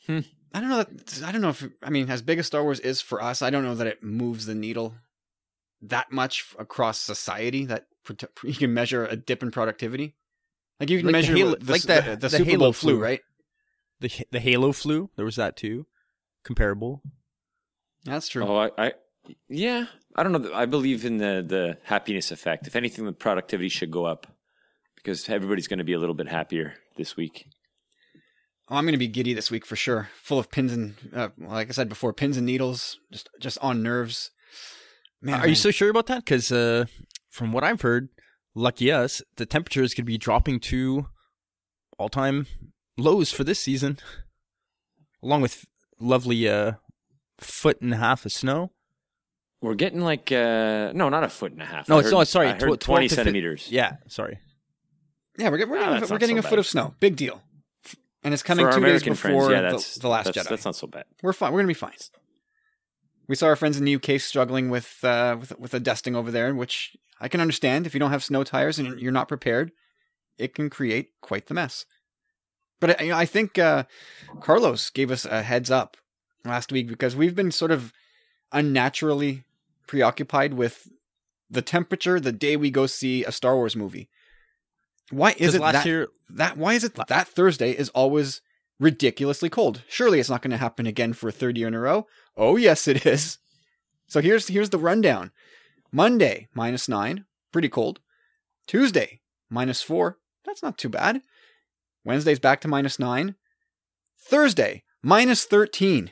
I 0.10 0.24
don't 0.54 0.70
know 0.70 0.84
that 0.84 1.22
I 1.24 1.32
don't 1.32 1.42
know 1.42 1.50
if 1.50 1.66
I 1.82 1.90
mean 1.90 2.10
as 2.10 2.22
big 2.22 2.40
as 2.40 2.48
Star 2.48 2.64
Wars 2.64 2.80
is 2.80 3.02
for 3.02 3.22
us, 3.22 3.42
I 3.42 3.50
don't 3.50 3.64
know 3.64 3.76
that 3.76 3.88
it 3.88 4.04
moves 4.04 4.46
the 4.46 4.56
needle 4.56 4.96
that 5.82 6.12
much 6.12 6.54
across 6.60 7.00
society 7.00 7.66
that 7.66 7.86
you 8.44 8.54
can 8.56 8.74
measure 8.74 9.06
a 9.06 9.16
dip 9.16 9.44
in 9.44 9.52
productivity. 9.52 10.16
Like 10.80 10.90
you 10.90 10.98
can 11.00 11.08
Like 11.08 11.14
the 11.14 11.18
measure 11.22 11.36
Halo- 11.36 11.56
the, 11.56 11.72
like 11.72 11.82
the, 11.84 11.88
the- 11.88 12.02
the, 12.12 12.16
the 12.18 12.30
Super 12.30 12.44
Halo 12.52 12.60
Bowl 12.60 12.74
flu, 12.74 12.94
flu. 12.96 13.02
right? 13.04 13.22
The 14.00 14.12
the 14.32 14.40
Halo 14.40 14.72
flu, 14.74 15.10
there 15.16 15.26
was 15.26 15.36
that 15.38 15.56
too, 15.56 15.86
comparable. 16.44 17.02
That's 18.06 18.28
true. 18.28 18.44
Oh, 18.46 18.58
I, 18.58 18.72
I, 18.78 18.94
yeah, 19.48 19.86
I 20.16 20.24
don't 20.24 20.34
know. 20.34 20.52
I 20.54 20.66
believe 20.66 21.06
in 21.06 21.18
the 21.20 21.44
the 21.48 21.78
happiness 21.84 22.32
effect. 22.32 22.68
If 22.68 22.76
anything, 22.76 23.06
the 23.06 23.14
productivity 23.14 23.70
should 23.70 23.92
go 23.92 24.06
up 24.06 24.28
because 24.96 25.30
everybody's 25.30 25.68
going 25.68 25.78
to 25.80 25.86
be 25.86 25.94
a 25.94 26.00
little 26.00 26.16
bit 26.16 26.28
happier 26.28 26.74
this 26.98 27.16
week. 27.16 27.46
Oh, 28.70 28.76
I'm 28.76 28.84
going 28.86 28.94
to 28.94 28.98
be 28.98 29.08
giddy 29.08 29.34
this 29.34 29.52
week 29.52 29.66
for 29.66 29.76
sure. 29.78 30.10
Full 30.22 30.40
of 30.40 30.50
pins 30.52 30.72
and, 30.74 30.96
uh, 31.14 31.30
like 31.38 31.70
I 31.70 31.72
said 31.72 31.88
before, 31.90 32.12
pins 32.14 32.36
and 32.36 32.46
needles, 32.46 32.98
just 33.12 33.30
just 33.40 33.58
on 33.62 33.84
nerves. 33.84 34.32
Man, 35.22 35.40
Are 35.40 35.48
you 35.48 35.56
so 35.56 35.72
sure 35.72 35.90
about 35.90 36.08
that? 36.08 36.26
Because 36.26 36.52
uh, 36.52 36.86
from 37.34 37.52
what 37.52 37.64
I've 37.64 37.82
heard, 37.82 38.10
lucky 38.54 38.92
us, 38.92 39.24
the 39.38 39.46
temperature 39.48 39.82
is 39.82 39.94
going 39.96 40.04
to 40.06 40.12
be 40.12 40.20
dropping 40.20 40.60
to 40.62 41.08
all 41.98 42.08
time 42.08 42.46
lows 42.96 43.32
for 43.32 43.44
this 43.44 43.60
season, 43.60 43.98
along 45.24 45.42
with 45.42 45.66
lovely 46.00 46.48
uh, 46.48 46.74
foot 47.40 47.82
and 47.82 47.92
a 47.92 47.98
half 47.98 48.24
of 48.28 48.32
snow. 48.32 48.72
We're 49.62 49.74
getting 49.74 50.02
like 50.02 50.32
uh 50.32 50.92
no, 50.94 51.10
not 51.10 51.24
a 51.24 51.30
foot 51.30 51.54
and 51.54 51.62
a 51.62 51.66
half. 51.66 51.90
No, 51.90 51.96
I 51.96 52.00
it's 52.00 52.10
heard- 52.10 52.14
not. 52.18 52.28
Sorry, 52.28 52.50
I 52.50 52.60
heard 52.60 52.80
tw- 52.80 52.84
twenty 52.84 53.08
to 53.08 53.16
fif- 53.16 53.24
centimeters. 53.24 53.68
Yeah, 53.72 53.94
sorry. 54.08 54.38
Yeah, 55.38 55.50
we're, 55.50 55.58
get- 55.58 55.70
we're, 55.70 55.78
Ah, 55.78 55.86
getting, 55.86 56.00
that's 56.02 56.12
we're 56.12 56.18
getting 56.20 56.36
so 56.42 56.46
a 56.48 56.50
foot 56.50 56.60
of 56.60 56.68
snow. 56.68 56.94
Big 57.00 57.16
deal. 57.16 57.42
And 58.24 58.34
it's 58.34 58.44
coming 58.44 58.66
For 58.66 58.72
our 58.74 58.78
two 58.78 58.86
days 58.86 59.04
before 59.04 59.48
friends, 59.48 59.50
yeah, 59.50 59.62
the, 59.72 60.00
the 60.02 60.08
Last 60.10 60.26
that's, 60.26 60.38
Jedi. 60.38 60.50
That's 60.50 60.66
not 60.66 60.76
so 60.76 60.86
bad. 60.88 61.06
we're 61.24 61.34
fine. 61.34 61.52
We're 61.54 61.60
gonna 61.60 61.68
be 61.70 61.74
fine. 61.74 61.94
We 63.28 63.36
saw 63.36 63.48
our 63.48 63.56
friends 63.56 63.78
in 63.78 63.86
the 63.86 63.96
UK 63.96 64.20
struggling 64.20 64.70
with 64.70 65.04
uh, 65.04 65.38
with 65.40 65.58
with 65.60 65.74
a 65.74 65.80
dusting 65.80 66.16
over 66.16 66.32
there, 66.32 66.54
which 66.54 66.96
I 67.20 67.28
can 67.28 67.42
understand. 67.42 67.86
If 67.86 67.94
you 67.94 68.00
don't 68.00 68.12
have 68.12 68.24
snow 68.24 68.44
tires 68.44 68.80
and 68.80 69.00
you're 69.00 69.12
not 69.12 69.28
prepared, 69.28 69.72
it 70.38 70.54
can 70.54 70.70
create 70.70 71.12
quite 71.22 71.48
the 71.48 71.54
mess. 71.54 71.86
But 72.80 73.02
I, 73.02 73.22
I 73.22 73.26
think 73.26 73.58
uh, 73.58 73.86
Carlos 74.42 74.90
gave 74.90 75.10
us 75.10 75.26
a 75.26 75.42
heads 75.42 75.72
up 75.72 75.96
last 76.44 76.72
week 76.72 76.88
because 76.88 77.16
we've 77.16 77.36
been 77.36 77.52
sort 77.52 77.72
of 77.72 77.94
unnaturally 78.52 79.46
preoccupied 79.88 80.54
with 80.54 80.90
the 81.50 81.62
temperature 81.62 82.20
the 82.20 82.32
day 82.32 82.58
we 82.58 82.72
go 82.72 82.86
see 82.86 83.24
a 83.24 83.32
Star 83.32 83.56
Wars 83.56 83.76
movie. 83.76 84.10
Why 85.12 85.36
is 85.38 85.56
it 85.56 85.62
last 85.62 85.74
that 85.74 85.86
year, 85.86 86.08
that 86.30 86.58
why 86.58 86.74
is 86.74 86.84
it 86.84 86.96
that 87.08 87.28
Thursday 87.28 87.72
is 87.72 87.90
always 87.90 88.42
ridiculously 88.80 89.50
cold? 89.50 89.84
Surely 89.88 90.20
it's 90.20 90.30
not 90.30 90.42
going 90.42 90.52
to 90.52 90.58
happen 90.58 90.86
again 90.86 91.14
for 91.14 91.28
a 91.28 91.32
third 91.32 91.58
year 91.58 91.68
in 91.68 91.74
a 91.74 91.80
row. 91.80 92.08
Oh 92.36 92.58
yes, 92.58 92.88
it 92.88 93.06
is. 93.06 93.38
So 94.08 94.22
here's 94.22 94.48
here's 94.48 94.70
the 94.70 94.78
rundown. 94.78 95.32
Monday 95.92 96.48
minus 96.54 96.90
nine, 96.90 97.26
pretty 97.52 97.70
cold. 97.70 98.00
Tuesday 98.68 99.22
minus 99.50 99.82
four, 99.82 100.18
that's 100.46 100.64
not 100.64 100.78
too 100.78 100.90
bad. 100.90 101.22
Wednesday's 102.04 102.40
back 102.40 102.62
to 102.62 102.68
minus 102.68 103.00
nine. 103.00 103.36
Thursday 104.20 104.84
minus 105.02 105.46
thirteen. 105.46 106.12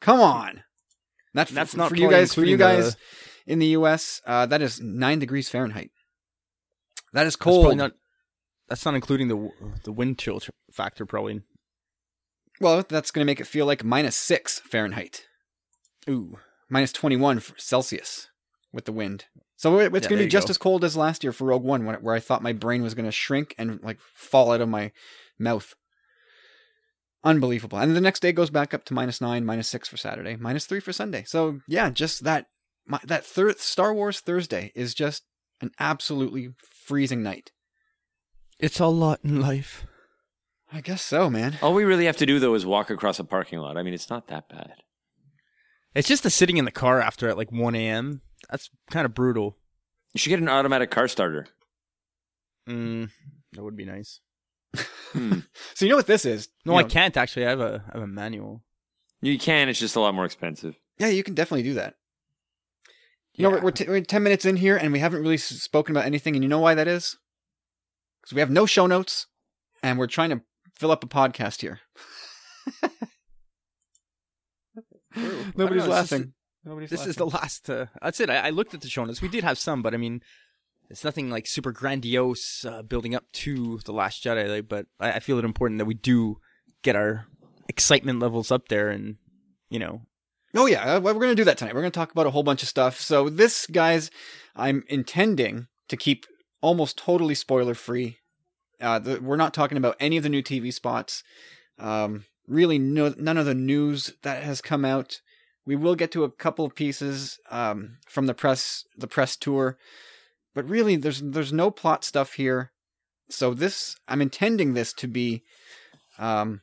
Come 0.00 0.20
on, 0.20 0.62
that's 1.34 1.50
That's 1.50 1.72
for, 1.72 1.76
not 1.78 1.90
for 1.90 1.96
you 1.96 2.10
guys. 2.10 2.34
For 2.34 2.44
you 2.44 2.56
guys 2.56 2.96
in 3.46 3.58
the 3.58 3.66
U.S., 3.66 4.20
uh, 4.26 4.46
that 4.46 4.62
is 4.62 4.80
nine 4.80 5.18
degrees 5.18 5.48
Fahrenheit. 5.48 5.90
That 7.12 7.26
is 7.26 7.34
that's 7.34 7.36
probably 7.36 7.62
cold. 7.62 7.76
not. 7.76 7.92
That's 8.70 8.84
not 8.86 8.94
including 8.94 9.28
the 9.28 9.50
the 9.84 9.92
wind 9.92 10.18
chill 10.18 10.40
factor, 10.72 11.04
probably. 11.04 11.42
Well, 12.60 12.84
that's 12.88 13.10
going 13.10 13.20
to 13.22 13.26
make 13.30 13.40
it 13.40 13.46
feel 13.46 13.66
like 13.66 13.84
minus 13.84 14.16
six 14.16 14.60
Fahrenheit, 14.60 15.26
Ooh, 16.08 16.38
minus 16.68 16.92
21 16.92 17.42
Celsius 17.56 18.28
with 18.72 18.84
the 18.86 18.92
wind. 18.92 19.24
So 19.56 19.78
it's 19.78 19.92
Yeah, 19.92 20.08
going 20.08 20.18
to 20.20 20.24
be 20.24 20.28
just 20.30 20.46
go. 20.48 20.52
as 20.52 20.58
cold 20.58 20.84
as 20.84 20.96
last 20.96 21.22
year 21.24 21.32
for 21.32 21.46
Rogue 21.46 21.64
One, 21.64 21.84
when, 21.84 21.96
where 21.96 22.14
I 22.14 22.20
thought 22.20 22.42
my 22.42 22.52
brain 22.52 22.82
was 22.82 22.94
going 22.94 23.06
to 23.06 23.12
shrink 23.12 23.54
and 23.58 23.82
like 23.82 23.98
fall 24.00 24.52
out 24.52 24.60
of 24.60 24.68
my 24.68 24.92
mouth. 25.38 25.74
unbelievable. 27.24 27.78
And 27.78 27.94
the 27.96 28.00
next 28.00 28.20
day 28.20 28.32
goes 28.32 28.50
back 28.50 28.72
up 28.72 28.84
to 28.86 28.94
minus 28.94 29.20
nine, 29.20 29.44
minus 29.44 29.68
six 29.68 29.88
for 29.88 29.96
Saturday, 29.96 30.36
minus 30.36 30.66
three 30.66 30.80
for 30.80 30.92
Sunday. 30.92 31.24
So 31.26 31.60
yeah, 31.66 31.90
just 31.90 32.24
that 32.24 32.46
my, 32.86 33.00
that 33.04 33.24
third 33.24 33.58
Star 33.58 33.92
Wars 33.94 34.20
Thursday 34.20 34.72
is 34.74 34.94
just 34.94 35.24
an 35.60 35.70
absolutely 35.78 36.50
freezing 36.84 37.22
night. 37.22 37.52
It's 38.62 38.80
a 38.80 38.86
lot 38.86 39.20
in 39.24 39.40
life. 39.40 39.86
I 40.72 40.80
guess 40.80 41.02
so, 41.02 41.28
man. 41.28 41.58
All 41.62 41.74
we 41.74 41.84
really 41.84 42.06
have 42.06 42.16
to 42.18 42.26
do 42.26 42.38
though 42.38 42.54
is 42.54 42.64
walk 42.64 42.90
across 42.90 43.18
a 43.18 43.24
parking 43.24 43.58
lot. 43.58 43.76
I 43.76 43.82
mean, 43.82 43.94
it's 43.94 44.10
not 44.10 44.28
that 44.28 44.48
bad. 44.48 44.74
It's 45.94 46.06
just 46.08 46.22
the 46.22 46.30
sitting 46.30 46.56
in 46.58 46.64
the 46.64 46.70
car 46.70 47.00
after 47.00 47.28
at 47.28 47.36
like 47.36 47.50
1 47.50 47.74
a.m. 47.74 48.20
That's 48.50 48.70
kind 48.90 49.04
of 49.04 49.14
brutal. 49.14 49.56
You 50.12 50.18
should 50.18 50.30
get 50.30 50.38
an 50.38 50.48
automatic 50.48 50.90
car 50.90 51.08
starter. 51.08 51.48
Mm, 52.68 53.10
that 53.52 53.62
would 53.64 53.76
be 53.76 53.84
nice. 53.84 54.20
Hmm. 55.12 55.40
So 55.74 55.84
you 55.86 55.90
know 55.90 55.96
what 55.96 56.06
this 56.06 56.24
is? 56.24 56.48
No, 56.64 56.74
You 56.74 56.78
I 56.80 56.82
know- 56.82 56.88
can't 56.88 57.16
actually. 57.16 57.46
I 57.46 57.50
have 57.50 57.60
a 57.60 57.82
I 57.88 57.94
have 57.94 58.02
a 58.02 58.06
manual. 58.06 58.62
You 59.22 59.38
can. 59.38 59.68
It's 59.68 59.80
just 59.80 59.96
a 59.96 60.00
lot 60.00 60.14
more 60.14 60.24
expensive. 60.24 60.76
Yeah, 60.98 61.08
you 61.08 61.22
can 61.24 61.34
definitely 61.34 61.62
do 61.64 61.74
that. 61.74 61.94
You 63.34 63.44
know, 63.44 63.50
we're, 63.50 63.60
we're, 63.62 63.70
t- 63.70 63.88
we're 63.88 64.00
10 64.02 64.22
minutes 64.22 64.44
in 64.44 64.56
here 64.56 64.76
and 64.76 64.92
we 64.92 64.98
haven't 64.98 65.22
really 65.22 65.34
s- 65.36 65.44
spoken 65.44 65.94
about 65.96 66.04
anything. 66.04 66.34
And 66.36 66.42
you 66.44 66.48
know 66.48 66.58
why 66.58 66.74
that 66.74 66.86
is? 66.88 67.16
Because 68.20 68.34
we 68.34 68.40
have 68.40 68.50
no 68.50 68.66
show 68.66 68.86
notes 68.86 69.26
and 69.82 69.98
we're 69.98 70.06
trying 70.06 70.30
to 70.30 70.42
fill 70.74 70.90
up 70.90 71.04
a 71.04 71.08
podcast 71.08 71.60
here. 71.60 71.80
Nobody's 75.56 75.84
know, 75.84 75.90
laughing. 75.90 76.32
Nobody's 76.64 76.90
This 76.90 77.00
laughing. 77.00 77.10
is 77.10 77.16
the 77.16 77.26
last. 77.26 77.70
Uh, 77.70 77.86
that's 78.02 78.20
it. 78.20 78.30
I, 78.30 78.36
I 78.48 78.50
looked 78.50 78.74
at 78.74 78.80
the 78.80 78.88
show 78.88 79.04
notes. 79.04 79.20
We 79.22 79.28
did 79.28 79.44
have 79.44 79.58
some, 79.58 79.82
but 79.82 79.94
I 79.94 79.96
mean, 79.96 80.20
it's 80.88 81.04
nothing 81.04 81.30
like 81.30 81.46
super 81.46 81.72
grandiose 81.72 82.64
uh, 82.64 82.82
building 82.82 83.14
up 83.14 83.24
to 83.32 83.78
the 83.84 83.92
Last 83.92 84.22
Jedi. 84.22 84.48
Like, 84.48 84.68
but 84.68 84.86
I, 85.00 85.12
I 85.12 85.20
feel 85.20 85.38
it 85.38 85.44
important 85.44 85.78
that 85.78 85.86
we 85.86 85.94
do 85.94 86.36
get 86.82 86.96
our 86.96 87.26
excitement 87.68 88.20
levels 88.20 88.50
up 88.52 88.68
there, 88.68 88.88
and 88.88 89.16
you 89.68 89.78
know, 89.78 90.02
Oh 90.54 90.66
yeah, 90.66 90.96
uh, 90.96 91.00
we're 91.00 91.14
going 91.14 91.28
to 91.28 91.34
do 91.34 91.44
that 91.44 91.58
tonight. 91.58 91.74
We're 91.74 91.82
going 91.82 91.92
to 91.92 91.98
talk 91.98 92.12
about 92.12 92.26
a 92.26 92.30
whole 92.30 92.42
bunch 92.42 92.62
of 92.62 92.68
stuff. 92.68 93.00
So 93.00 93.28
this, 93.28 93.66
guys, 93.66 94.10
I'm 94.56 94.84
intending 94.88 95.68
to 95.88 95.96
keep 95.96 96.26
almost 96.60 96.98
totally 96.98 97.34
spoiler 97.34 97.74
free. 97.74 98.18
Uh, 98.80 98.98
the, 98.98 99.20
we're 99.20 99.36
not 99.36 99.54
talking 99.54 99.78
about 99.78 99.96
any 100.00 100.16
of 100.16 100.22
the 100.22 100.28
new 100.28 100.42
TV 100.42 100.72
spots. 100.72 101.22
Um, 101.78 102.24
really, 102.46 102.78
no, 102.78 103.14
none 103.18 103.38
of 103.38 103.46
the 103.46 103.54
news 103.54 104.14
that 104.22 104.42
has 104.42 104.60
come 104.60 104.84
out. 104.84 105.20
We 105.66 105.76
will 105.76 105.94
get 105.94 106.10
to 106.12 106.24
a 106.24 106.30
couple 106.30 106.64
of 106.64 106.74
pieces 106.74 107.38
um, 107.50 107.98
from 108.08 108.26
the 108.26 108.34
press, 108.34 108.84
the 108.96 109.06
press 109.06 109.36
tour, 109.36 109.78
but 110.54 110.68
really, 110.68 110.96
there's 110.96 111.20
there's 111.20 111.52
no 111.52 111.70
plot 111.70 112.04
stuff 112.04 112.34
here. 112.34 112.72
So 113.28 113.54
this, 113.54 113.96
I'm 114.08 114.20
intending 114.20 114.74
this 114.74 114.92
to 114.94 115.06
be, 115.06 115.44
um, 116.18 116.62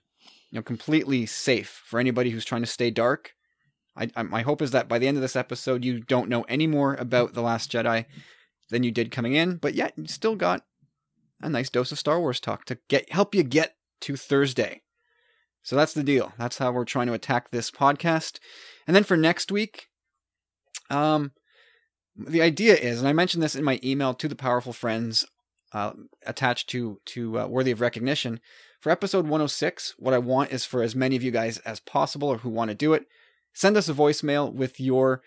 you 0.50 0.60
know, 0.60 0.62
completely 0.62 1.26
safe 1.26 1.82
for 1.86 2.00
anybody 2.00 2.32
who's 2.32 2.44
trying 2.44 2.64
to 2.64 2.68
stay 2.68 2.92
dark. 2.92 3.32
I, 3.96 4.10
I, 4.16 4.24
my 4.24 4.42
hope 4.42 4.62
is 4.62 4.72
that 4.72 4.90
by 4.90 5.00
the 5.00 5.08
end 5.08 5.16
of 5.16 5.22
this 5.22 5.38
episode, 5.38 5.86
you 5.86 6.02
don't 6.02 6.30
know 6.30 6.44
any 6.44 6.68
more 6.68 6.96
about 6.96 7.34
The 7.34 7.42
Last 7.42 7.72
Jedi 7.72 8.06
than 8.70 8.84
you 8.84 8.92
did 8.92 9.12
coming 9.12 9.34
in, 9.34 9.58
but 9.58 9.74
yet 9.74 9.94
you 9.96 10.08
still 10.08 10.36
got 10.36 10.64
a 11.42 11.50
nice 11.50 11.70
dose 11.70 11.92
of 11.92 12.00
Star 12.00 12.20
Wars 12.20 12.40
talk 12.40 12.66
to 12.66 12.78
get 12.88 13.12
help 13.12 13.36
you 13.36 13.44
get 13.44 13.76
to 14.02 14.16
Thursday. 14.16 14.82
So 15.64 15.76
that's 15.76 15.94
the 15.94 16.04
deal. 16.04 16.34
That's 16.38 16.58
how 16.58 16.72
we're 16.72 16.86
trying 16.86 17.08
to 17.08 17.14
attack 17.14 17.50
this 17.50 17.70
podcast. 17.70 18.40
And 18.86 18.96
then 18.96 19.04
for 19.04 19.18
next 19.18 19.52
week, 19.52 19.88
um, 20.90 21.32
the 22.16 22.42
idea 22.42 22.76
is, 22.76 23.00
and 23.00 23.08
I 23.08 23.14
mentioned 23.14 23.44
this 23.44 23.56
in 23.56 23.64
my 23.64 23.80
email 23.84 24.14
to 24.14 24.28
the 24.28 24.36
powerful 24.36 24.74
friends 24.74 25.26
uh, 25.74 25.92
attached 26.26 26.70
to 26.70 27.00
to 27.06 27.40
uh, 27.40 27.48
worthy 27.48 27.72
of 27.72 27.82
recognition. 27.82 28.40
For 28.80 28.92
episode 28.92 29.26
106, 29.26 29.96
what 29.98 30.14
I 30.14 30.20
want 30.20 30.52
is 30.52 30.66
for 30.66 30.82
as 30.82 30.96
many 30.96 31.16
of 31.16 31.24
you 31.24 31.32
guys 31.32 31.58
as 31.60 31.80
possible 31.80 32.30
or 32.30 32.38
who 32.38 32.50
want 32.50 32.70
to 32.70 32.76
do 32.76 32.94
it, 32.94 33.06
send 33.54 33.76
us 33.76 33.90
a 33.90 33.94
voicemail 33.94 34.52
with 34.52 34.80
your 34.80 35.22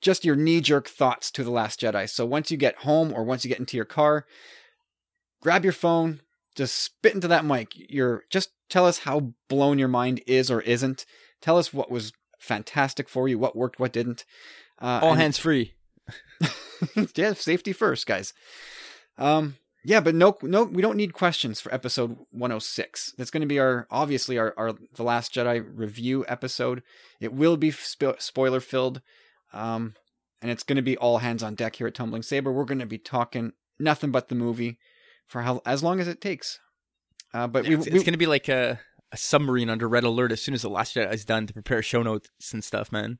just 0.00 0.24
your 0.24 0.36
knee 0.36 0.60
jerk 0.60 0.88
thoughts 0.88 1.30
to 1.32 1.44
The 1.44 1.50
Last 1.50 1.80
Jedi. 1.80 2.08
So 2.08 2.24
once 2.24 2.50
you 2.50 2.56
get 2.56 2.76
home 2.78 3.12
or 3.12 3.24
once 3.24 3.44
you 3.44 3.48
get 3.48 3.58
into 3.58 3.76
your 3.76 3.86
car, 3.86 4.26
grab 5.40 5.64
your 5.64 5.72
phone, 5.72 6.20
just 6.54 6.74
spit 6.76 7.14
into 7.14 7.28
that 7.28 7.44
mic. 7.44 7.72
Your 7.74 8.24
just 8.30 8.50
tell 8.68 8.86
us 8.86 9.00
how 9.00 9.32
blown 9.48 9.78
your 9.78 9.88
mind 9.88 10.22
is 10.26 10.50
or 10.50 10.60
isn't. 10.62 11.06
Tell 11.40 11.58
us 11.58 11.72
what 11.72 11.90
was 11.90 12.12
fantastic 12.38 13.08
for 13.08 13.28
you, 13.28 13.38
what 13.38 13.56
worked, 13.56 13.78
what 13.78 13.92
didn't. 13.92 14.24
Uh, 14.80 15.00
all 15.02 15.12
and- 15.12 15.20
hands 15.20 15.38
free. 15.38 15.74
yeah, 17.14 17.34
safety 17.34 17.72
first, 17.72 18.06
guys. 18.06 18.32
Um, 19.18 19.56
yeah, 19.84 20.00
but 20.00 20.14
no, 20.14 20.36
no, 20.42 20.64
we 20.64 20.82
don't 20.82 20.96
need 20.96 21.14
questions 21.14 21.60
for 21.60 21.72
episode 21.72 22.16
106. 22.32 23.14
That's 23.16 23.30
going 23.30 23.40
to 23.42 23.46
be 23.46 23.58
our 23.58 23.86
obviously 23.90 24.38
our, 24.38 24.52
our 24.56 24.72
the 24.94 25.02
Last 25.02 25.34
Jedi 25.34 25.64
review 25.74 26.24
episode. 26.28 26.82
It 27.20 27.32
will 27.32 27.56
be 27.56 27.70
spo- 27.70 28.20
spoiler 28.20 28.60
filled, 28.60 29.00
um, 29.52 29.94
and 30.42 30.50
it's 30.50 30.62
going 30.62 30.76
to 30.76 30.82
be 30.82 30.96
all 30.96 31.18
hands 31.18 31.42
on 31.42 31.54
deck 31.54 31.76
here 31.76 31.86
at 31.86 31.94
Tumbling 31.94 32.22
Saber. 32.22 32.52
We're 32.52 32.64
going 32.64 32.78
to 32.78 32.86
be 32.86 32.98
talking 32.98 33.52
nothing 33.78 34.10
but 34.10 34.28
the 34.28 34.34
movie 34.34 34.78
for 35.26 35.42
how 35.42 35.60
as 35.66 35.82
long 35.82 36.00
as 36.00 36.08
it 36.08 36.20
takes. 36.20 36.58
Uh, 37.32 37.46
but 37.46 37.66
we, 37.66 37.74
it's, 37.76 37.86
we 37.86 37.92
it's 37.92 38.04
going 38.04 38.12
to 38.14 38.18
be 38.18 38.26
like 38.26 38.48
a, 38.48 38.80
a 39.12 39.16
submarine 39.16 39.70
under 39.70 39.88
red 39.88 40.04
alert 40.04 40.32
as 40.32 40.40
soon 40.42 40.54
as 40.54 40.62
the 40.62 40.70
Last 40.70 40.96
Jedi 40.96 41.12
is 41.12 41.24
done 41.24 41.46
to 41.46 41.52
prepare 41.52 41.82
show 41.82 42.02
notes 42.02 42.28
and 42.52 42.64
stuff, 42.64 42.90
man. 42.90 43.18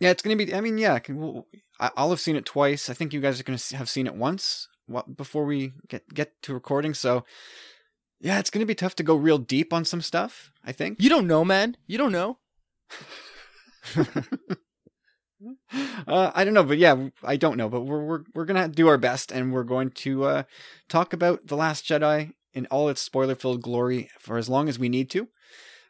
yeah, 0.00 0.10
it's 0.10 0.22
going 0.22 0.36
to 0.36 0.44
be. 0.44 0.54
I 0.54 0.60
mean, 0.60 0.78
yeah, 0.78 0.98
we'll, 1.08 1.46
I- 1.80 1.92
I'll 1.96 2.10
have 2.10 2.20
seen 2.20 2.36
it 2.36 2.44
twice. 2.44 2.90
I 2.90 2.94
think 2.94 3.12
you 3.12 3.20
guys 3.20 3.40
are 3.40 3.44
going 3.44 3.58
to 3.58 3.76
have 3.76 3.88
seen 3.88 4.06
it 4.06 4.14
once 4.14 4.68
before 5.16 5.44
we 5.44 5.72
get 5.88 6.12
get 6.12 6.40
to 6.42 6.54
recording. 6.54 6.92
So, 6.94 7.24
yeah, 8.20 8.38
it's 8.38 8.50
going 8.50 8.60
to 8.60 8.66
be 8.66 8.74
tough 8.74 8.94
to 8.96 9.02
go 9.02 9.16
real 9.16 9.38
deep 9.38 9.72
on 9.72 9.84
some 9.84 10.02
stuff. 10.02 10.50
I 10.64 10.72
think. 10.72 11.00
You 11.00 11.08
don't 11.08 11.26
know, 11.26 11.44
man. 11.44 11.76
You 11.86 11.96
don't 11.98 12.12
know. 12.12 12.38
Uh, 15.72 16.30
I 16.34 16.44
don't 16.44 16.54
know, 16.54 16.64
but 16.64 16.78
yeah, 16.78 17.08
I 17.24 17.36
don't 17.36 17.56
know, 17.56 17.68
but 17.68 17.82
we're 17.82 18.04
we're 18.04 18.24
we're 18.34 18.44
gonna 18.44 18.68
do 18.68 18.88
our 18.88 18.98
best, 18.98 19.32
and 19.32 19.52
we're 19.52 19.64
going 19.64 19.90
to 19.90 20.24
uh, 20.24 20.42
talk 20.88 21.12
about 21.12 21.48
the 21.48 21.56
Last 21.56 21.84
Jedi 21.84 22.32
in 22.54 22.66
all 22.66 22.88
its 22.88 23.02
spoiler-filled 23.02 23.62
glory 23.62 24.10
for 24.18 24.38
as 24.38 24.48
long 24.48 24.68
as 24.68 24.78
we 24.78 24.88
need 24.88 25.10
to. 25.10 25.28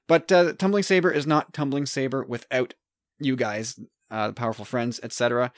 But 0.09 0.33
uh, 0.33 0.55
Tumbling 0.55 0.83
Saber 0.83 1.11
is 1.11 1.27
not 1.27 1.53
Tumbling 1.53 1.87
Saber 1.87 2.25
without 2.25 2.75
you 3.19 3.37
guys, 3.37 3.79
uh, 4.11 4.29
the 4.29 4.33
powerful 4.33 4.65
friends, 4.65 4.99
etc. 5.03 5.53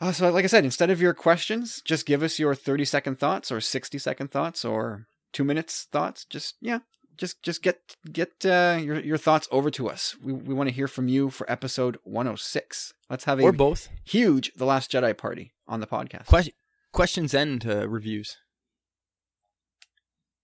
Uh, 0.00 0.12
so, 0.12 0.30
like 0.30 0.44
I 0.44 0.48
said, 0.48 0.64
instead 0.64 0.90
of 0.90 1.00
your 1.00 1.14
questions, 1.14 1.82
just 1.84 2.06
give 2.06 2.22
us 2.22 2.38
your 2.38 2.54
thirty-second 2.54 3.18
thoughts, 3.18 3.52
or 3.52 3.60
sixty-second 3.60 4.30
thoughts, 4.30 4.64
or 4.64 5.06
two 5.32 5.44
minutes 5.44 5.86
thoughts. 5.92 6.24
Just 6.24 6.56
yeah, 6.60 6.80
just 7.16 7.42
just 7.42 7.62
get 7.62 7.96
get 8.12 8.32
uh, 8.44 8.78
your 8.80 9.00
your 9.00 9.18
thoughts 9.18 9.48
over 9.50 9.70
to 9.72 9.88
us. 9.88 10.16
We 10.22 10.32
we 10.32 10.54
want 10.54 10.68
to 10.68 10.74
hear 10.74 10.88
from 10.88 11.08
you 11.08 11.30
for 11.30 11.50
episode 11.50 11.98
106. 12.04 12.92
Let's 13.10 13.24
have 13.24 13.38
a 13.40 13.42
Or 13.42 13.52
both. 13.52 13.88
huge 14.04 14.52
The 14.56 14.64
Last 14.66 14.90
Jedi 14.90 15.16
party 15.16 15.52
on 15.68 15.80
the 15.80 15.86
podcast. 15.86 16.26
Que- 16.26 16.52
questions 16.92 17.34
and 17.34 17.64
uh, 17.66 17.88
reviews. 17.88 18.36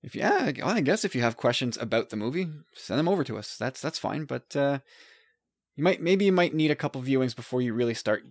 If 0.02 0.14
yeah, 0.14 0.50
well, 0.58 0.68
I 0.76 0.80
guess 0.80 1.04
if 1.04 1.14
you 1.14 1.20
have 1.22 1.36
questions 1.36 1.76
about 1.76 2.08
the 2.08 2.16
movie, 2.16 2.48
send 2.74 2.98
them 2.98 3.08
over 3.08 3.22
to 3.24 3.36
us. 3.36 3.56
That's 3.58 3.80
that's 3.82 3.98
fine. 3.98 4.24
But 4.24 4.56
uh, 4.56 4.78
you 5.76 5.84
might 5.84 6.00
maybe 6.00 6.24
you 6.24 6.32
might 6.32 6.54
need 6.54 6.70
a 6.70 6.76
couple 6.76 7.02
viewings 7.02 7.36
before 7.36 7.60
you 7.60 7.74
really 7.74 7.94
start 7.94 8.22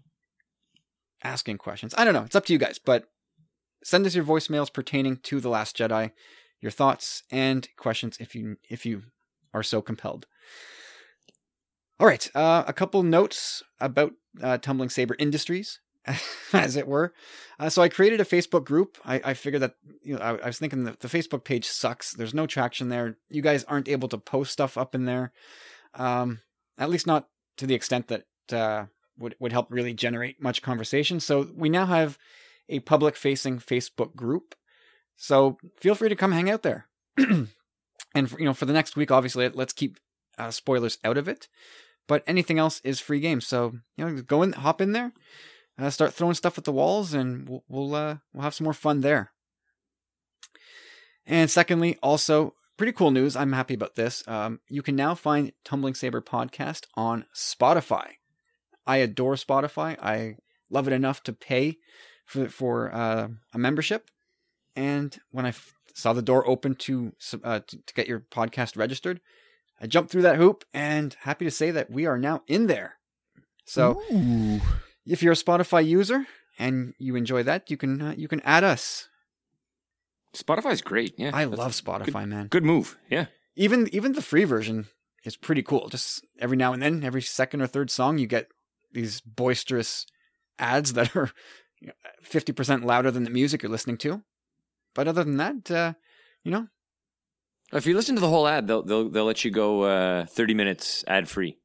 asking 1.23 1.57
questions. 1.59 1.93
I 1.97 2.05
don't 2.05 2.13
know. 2.13 2.23
It's 2.23 2.35
up 2.35 2.45
to 2.45 2.53
you 2.53 2.59
guys. 2.59 2.79
But 2.83 3.05
send 3.83 4.05
us 4.07 4.15
your 4.15 4.25
voicemails 4.25 4.73
pertaining 4.73 5.17
to 5.17 5.39
the 5.39 5.49
Last 5.49 5.77
Jedi, 5.77 6.11
your 6.61 6.71
thoughts 6.71 7.23
and 7.31 7.67
questions 7.77 8.17
if 8.19 8.35
you 8.35 8.57
if 8.69 8.85
you 8.85 9.03
are 9.53 9.63
so 9.63 9.81
compelled. 9.81 10.27
All 11.99 12.07
right, 12.07 12.29
uh, 12.33 12.63
a 12.65 12.73
couple 12.73 13.03
notes 13.03 13.61
about 13.79 14.13
uh, 14.41 14.57
Tumbling 14.57 14.89
Saber 14.89 15.15
Industries, 15.19 15.81
as 16.53 16.75
it 16.75 16.87
were. 16.87 17.13
Uh, 17.59 17.69
so 17.69 17.81
I 17.81 17.89
created 17.89 18.21
a 18.21 18.25
Facebook 18.25 18.63
group. 18.63 18.97
I, 19.03 19.21
I 19.23 19.33
figured 19.33 19.61
that 19.61 19.75
you 20.01 20.15
know 20.15 20.21
I, 20.21 20.35
I 20.35 20.47
was 20.47 20.59
thinking 20.59 20.85
that 20.85 21.01
the 21.01 21.07
Facebook 21.07 21.43
page 21.43 21.65
sucks. 21.65 22.13
There's 22.13 22.33
no 22.33 22.47
traction 22.47 22.89
there. 22.89 23.17
You 23.29 23.41
guys 23.41 23.63
aren't 23.65 23.89
able 23.89 24.07
to 24.09 24.17
post 24.17 24.51
stuff 24.51 24.77
up 24.77 24.95
in 24.95 25.05
there, 25.05 25.33
um, 25.93 26.39
at 26.77 26.89
least 26.89 27.07
not 27.07 27.27
to 27.57 27.67
the 27.67 27.75
extent 27.75 28.07
that 28.07 28.25
uh, 28.53 28.85
would 29.17 29.35
would 29.39 29.51
help 29.51 29.67
really 29.69 29.93
generate 29.93 30.41
much 30.41 30.61
conversation. 30.61 31.19
So 31.19 31.49
we 31.55 31.69
now 31.69 31.85
have 31.85 32.17
a 32.69 32.79
public 32.79 33.15
facing 33.15 33.59
Facebook 33.59 34.15
group. 34.15 34.55
So 35.21 35.57
feel 35.81 35.95
free 35.95 36.07
to 36.07 36.15
come 36.15 36.31
hang 36.31 36.49
out 36.49 36.63
there. 36.63 36.87
and 37.17 38.29
for, 38.29 38.39
you 38.39 38.45
know, 38.45 38.53
for 38.53 38.65
the 38.65 38.73
next 38.73 38.95
week, 38.95 39.11
obviously, 39.11 39.47
let's 39.49 39.73
keep 39.73 39.97
uh, 40.37 40.49
spoilers 40.49 40.97
out 41.03 41.17
of 41.17 41.27
it. 41.27 41.49
But 42.07 42.23
anything 42.25 42.57
else 42.57 42.79
is 42.85 43.01
free 43.01 43.19
game. 43.19 43.41
So 43.41 43.73
you 43.97 44.05
know, 44.05 44.21
go 44.21 44.41
in, 44.41 44.53
hop 44.53 44.79
in 44.79 44.93
there, 44.93 45.11
uh, 45.77 45.89
start 45.89 46.13
throwing 46.13 46.35
stuff 46.35 46.57
at 46.57 46.63
the 46.63 46.71
walls, 46.71 47.13
and 47.13 47.47
we'll 47.47 47.63
we'll, 47.67 47.93
uh, 47.93 48.17
we'll 48.33 48.43
have 48.43 48.55
some 48.55 48.63
more 48.63 48.73
fun 48.73 49.01
there. 49.01 49.31
And 51.27 51.51
secondly, 51.51 51.97
also 52.01 52.55
pretty 52.77 52.93
cool 52.93 53.11
news. 53.11 53.35
I'm 53.35 53.51
happy 53.51 53.73
about 53.73 53.95
this. 53.95 54.25
Um, 54.25 54.61
you 54.69 54.81
can 54.81 54.95
now 54.95 55.15
find 55.15 55.51
Tumbling 55.65 55.95
Saber 55.95 56.21
podcast 56.21 56.85
on 56.95 57.25
Spotify. 57.35 58.13
I 58.87 58.97
adore 58.97 59.35
Spotify. 59.35 59.99
I 60.01 60.37
love 60.69 60.87
it 60.87 60.93
enough 60.93 61.21
to 61.23 61.33
pay 61.33 61.77
for 62.25 62.47
for 62.47 62.95
uh, 62.95 63.27
a 63.53 63.57
membership. 63.59 64.09
And 64.75 65.17
when 65.31 65.45
I 65.45 65.49
f- 65.49 65.73
saw 65.93 66.13
the 66.13 66.21
door 66.21 66.47
open 66.47 66.75
to, 66.75 67.13
uh, 67.43 67.59
to 67.67 67.77
to 67.77 67.93
get 67.93 68.07
your 68.07 68.19
podcast 68.19 68.77
registered, 68.77 69.21
I 69.81 69.87
jumped 69.87 70.11
through 70.11 70.23
that 70.23 70.37
hoop, 70.37 70.65
and 70.73 71.15
happy 71.21 71.45
to 71.45 71.51
say 71.51 71.71
that 71.71 71.89
we 71.89 72.05
are 72.05 72.17
now 72.17 72.41
in 72.47 72.67
there. 72.67 72.95
So 73.65 74.01
Ooh. 74.11 74.61
if 75.05 75.21
you're 75.21 75.33
a 75.33 75.35
Spotify 75.35 75.85
user 75.85 76.25
and 76.57 76.93
you 76.97 77.15
enjoy 77.15 77.43
that, 77.43 77.69
you 77.69 77.77
can 77.77 78.01
uh, 78.01 78.13
you 78.17 78.27
can 78.27 78.41
add 78.41 78.63
us. 78.63 79.07
Spotify's 80.35 80.81
great. 80.81 81.15
Yeah, 81.17 81.31
I 81.33 81.45
love 81.45 81.71
a 81.71 81.81
Spotify, 81.81 82.27
man. 82.27 82.47
Good 82.47 82.63
move. 82.63 82.97
Yeah. 83.09 83.27
Even 83.55 83.87
even 83.93 84.13
the 84.13 84.21
free 84.21 84.43
version 84.43 84.87
is 85.23 85.35
pretty 85.35 85.63
cool. 85.63 85.89
Just 85.89 86.25
every 86.39 86.57
now 86.57 86.73
and 86.73 86.81
then, 86.81 87.03
every 87.03 87.21
second 87.21 87.61
or 87.61 87.67
third 87.67 87.89
song, 87.89 88.17
you 88.17 88.27
get 88.27 88.47
these 88.91 89.21
boisterous 89.21 90.05
ads 90.57 90.93
that 90.93 91.15
are 91.15 91.31
fifty 92.21 92.51
percent 92.51 92.85
louder 92.85 93.11
than 93.11 93.23
the 93.23 93.29
music 93.29 93.63
you're 93.63 93.71
listening 93.71 93.97
to. 93.97 94.23
But 94.99 95.07
other 95.07 95.23
than 95.23 95.37
that, 95.37 95.71
uh, 95.71 95.93
you 96.43 96.51
know, 96.51 96.67
If 97.71 97.85
you 97.85 97.95
listen 97.95 98.15
to 98.15 98.19
the 98.21 98.27
whole 98.27 98.49
ad, 98.49 98.67
they'll 98.67 98.83
they'll 98.83 99.07
they'll 99.09 99.23
let 99.23 99.45
you 99.45 99.49
go 99.49 99.83
uh, 99.83 100.25
thirty 100.25 100.53
minutes 100.53 101.05
ad 101.07 101.29
free. 101.29 101.57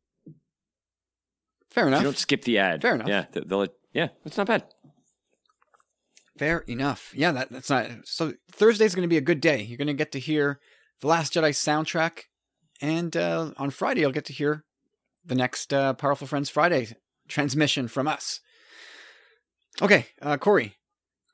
fair 1.72 1.88
enough. 1.88 1.98
You 2.02 2.04
don't 2.04 2.16
skip 2.16 2.42
the 2.44 2.58
ad. 2.58 2.80
Fair 2.82 2.94
enough. 2.94 3.08
Yeah, 3.08 3.24
they- 3.32 3.40
they'll 3.44 3.58
let, 3.58 3.70
yeah, 3.92 4.10
it's 4.24 4.36
not 4.36 4.46
bad. 4.46 4.62
Fair 6.38 6.58
enough. 6.68 7.12
Yeah, 7.12 7.32
that, 7.32 7.50
that's 7.50 7.70
not. 7.70 7.90
So 8.04 8.34
Thursday's 8.52 8.94
going 8.94 9.02
to 9.02 9.08
be 9.12 9.16
a 9.16 9.20
good 9.30 9.40
day. 9.40 9.62
You're 9.62 9.78
going 9.78 9.88
to 9.88 9.94
get 9.94 10.12
to 10.12 10.20
hear 10.20 10.60
the 11.00 11.08
Last 11.08 11.32
Jedi 11.34 11.50
soundtrack, 11.50 12.26
and 12.80 13.16
uh, 13.16 13.50
on 13.56 13.70
Friday 13.70 14.02
you'll 14.02 14.12
get 14.12 14.26
to 14.26 14.32
hear 14.32 14.64
the 15.24 15.34
next 15.34 15.74
uh, 15.74 15.94
Powerful 15.94 16.28
Friends 16.28 16.50
Friday 16.50 16.86
transmission 17.26 17.88
from 17.88 18.06
us. 18.06 18.38
Okay, 19.82 20.06
uh, 20.22 20.36
Corey, 20.36 20.76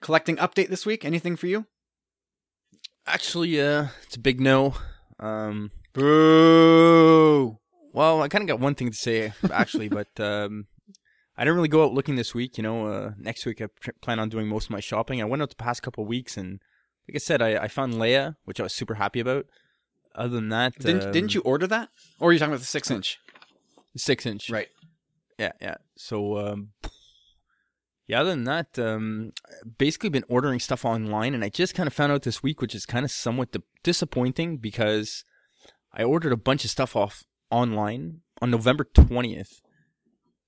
collecting 0.00 0.36
update 0.36 0.70
this 0.70 0.86
week. 0.86 1.04
Anything 1.04 1.36
for 1.36 1.46
you? 1.46 1.66
Actually, 3.12 3.60
uh, 3.60 3.88
it's 4.04 4.14
a 4.14 4.20
big 4.20 4.40
no. 4.40 4.74
Um, 5.18 5.72
Boo! 5.92 7.58
well, 7.92 8.22
I 8.22 8.28
kind 8.28 8.42
of 8.42 8.48
got 8.48 8.60
one 8.60 8.76
thing 8.76 8.88
to 8.88 8.96
say 8.96 9.32
actually, 9.50 9.88
but 10.00 10.08
um, 10.20 10.66
I 11.36 11.42
didn't 11.42 11.56
really 11.56 11.68
go 11.68 11.84
out 11.84 11.92
looking 11.92 12.14
this 12.14 12.34
week. 12.34 12.56
You 12.56 12.62
know, 12.62 12.86
uh, 12.86 13.12
next 13.18 13.44
week 13.44 13.60
I 13.60 13.66
pr- 13.66 13.90
plan 14.00 14.20
on 14.20 14.28
doing 14.28 14.46
most 14.46 14.66
of 14.66 14.70
my 14.70 14.78
shopping. 14.78 15.20
I 15.20 15.24
went 15.24 15.42
out 15.42 15.50
the 15.50 15.56
past 15.56 15.82
couple 15.82 16.04
of 16.04 16.08
weeks, 16.08 16.36
and 16.36 16.60
like 17.08 17.16
I 17.16 17.18
said, 17.18 17.42
I, 17.42 17.56
I 17.64 17.66
found 17.66 17.94
Leia, 17.94 18.36
which 18.44 18.60
I 18.60 18.62
was 18.62 18.72
super 18.72 18.94
happy 18.94 19.18
about. 19.18 19.46
Other 20.14 20.36
than 20.36 20.48
that, 20.50 20.78
Didn't 20.78 21.06
um, 21.06 21.12
didn't 21.12 21.34
you 21.34 21.40
order 21.40 21.66
that? 21.66 21.88
Or 22.20 22.30
are 22.30 22.32
you 22.32 22.38
talking 22.38 22.52
about 22.52 22.60
the 22.60 22.66
six 22.66 22.92
inch? 22.92 23.18
six 23.96 24.24
inch? 24.24 24.50
Right. 24.50 24.68
Yeah, 25.36 25.52
yeah. 25.60 25.76
So, 25.96 26.38
um, 26.38 26.68
yeah, 28.10 28.22
other 28.22 28.30
than 28.30 28.42
that, 28.42 28.76
um, 28.76 29.32
basically 29.78 30.08
been 30.08 30.24
ordering 30.28 30.58
stuff 30.58 30.84
online, 30.84 31.32
and 31.32 31.44
I 31.44 31.48
just 31.48 31.76
kind 31.76 31.86
of 31.86 31.92
found 31.92 32.10
out 32.10 32.22
this 32.22 32.42
week, 32.42 32.60
which 32.60 32.74
is 32.74 32.84
kind 32.84 33.04
of 33.04 33.10
somewhat 33.12 33.52
di- 33.52 33.62
disappointing 33.84 34.56
because 34.56 35.24
I 35.92 36.02
ordered 36.02 36.32
a 36.32 36.36
bunch 36.36 36.64
of 36.64 36.72
stuff 36.72 36.96
off 36.96 37.22
online 37.52 38.22
on 38.42 38.50
November 38.50 38.82
20th. 38.82 39.60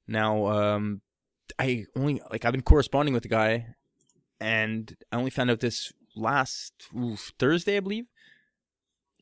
Now, 0.08 0.46
um, 0.46 1.02
I 1.56 1.84
only, 1.94 2.20
like, 2.32 2.44
I've 2.44 2.50
been 2.50 2.62
corresponding 2.62 3.14
with 3.14 3.22
the 3.22 3.28
guy, 3.28 3.68
and 4.40 4.96
I 5.12 5.16
only 5.16 5.30
found 5.30 5.48
out 5.48 5.60
this 5.60 5.92
last 6.16 6.72
Thursday, 7.38 7.76
I 7.76 7.80
believe, 7.80 8.06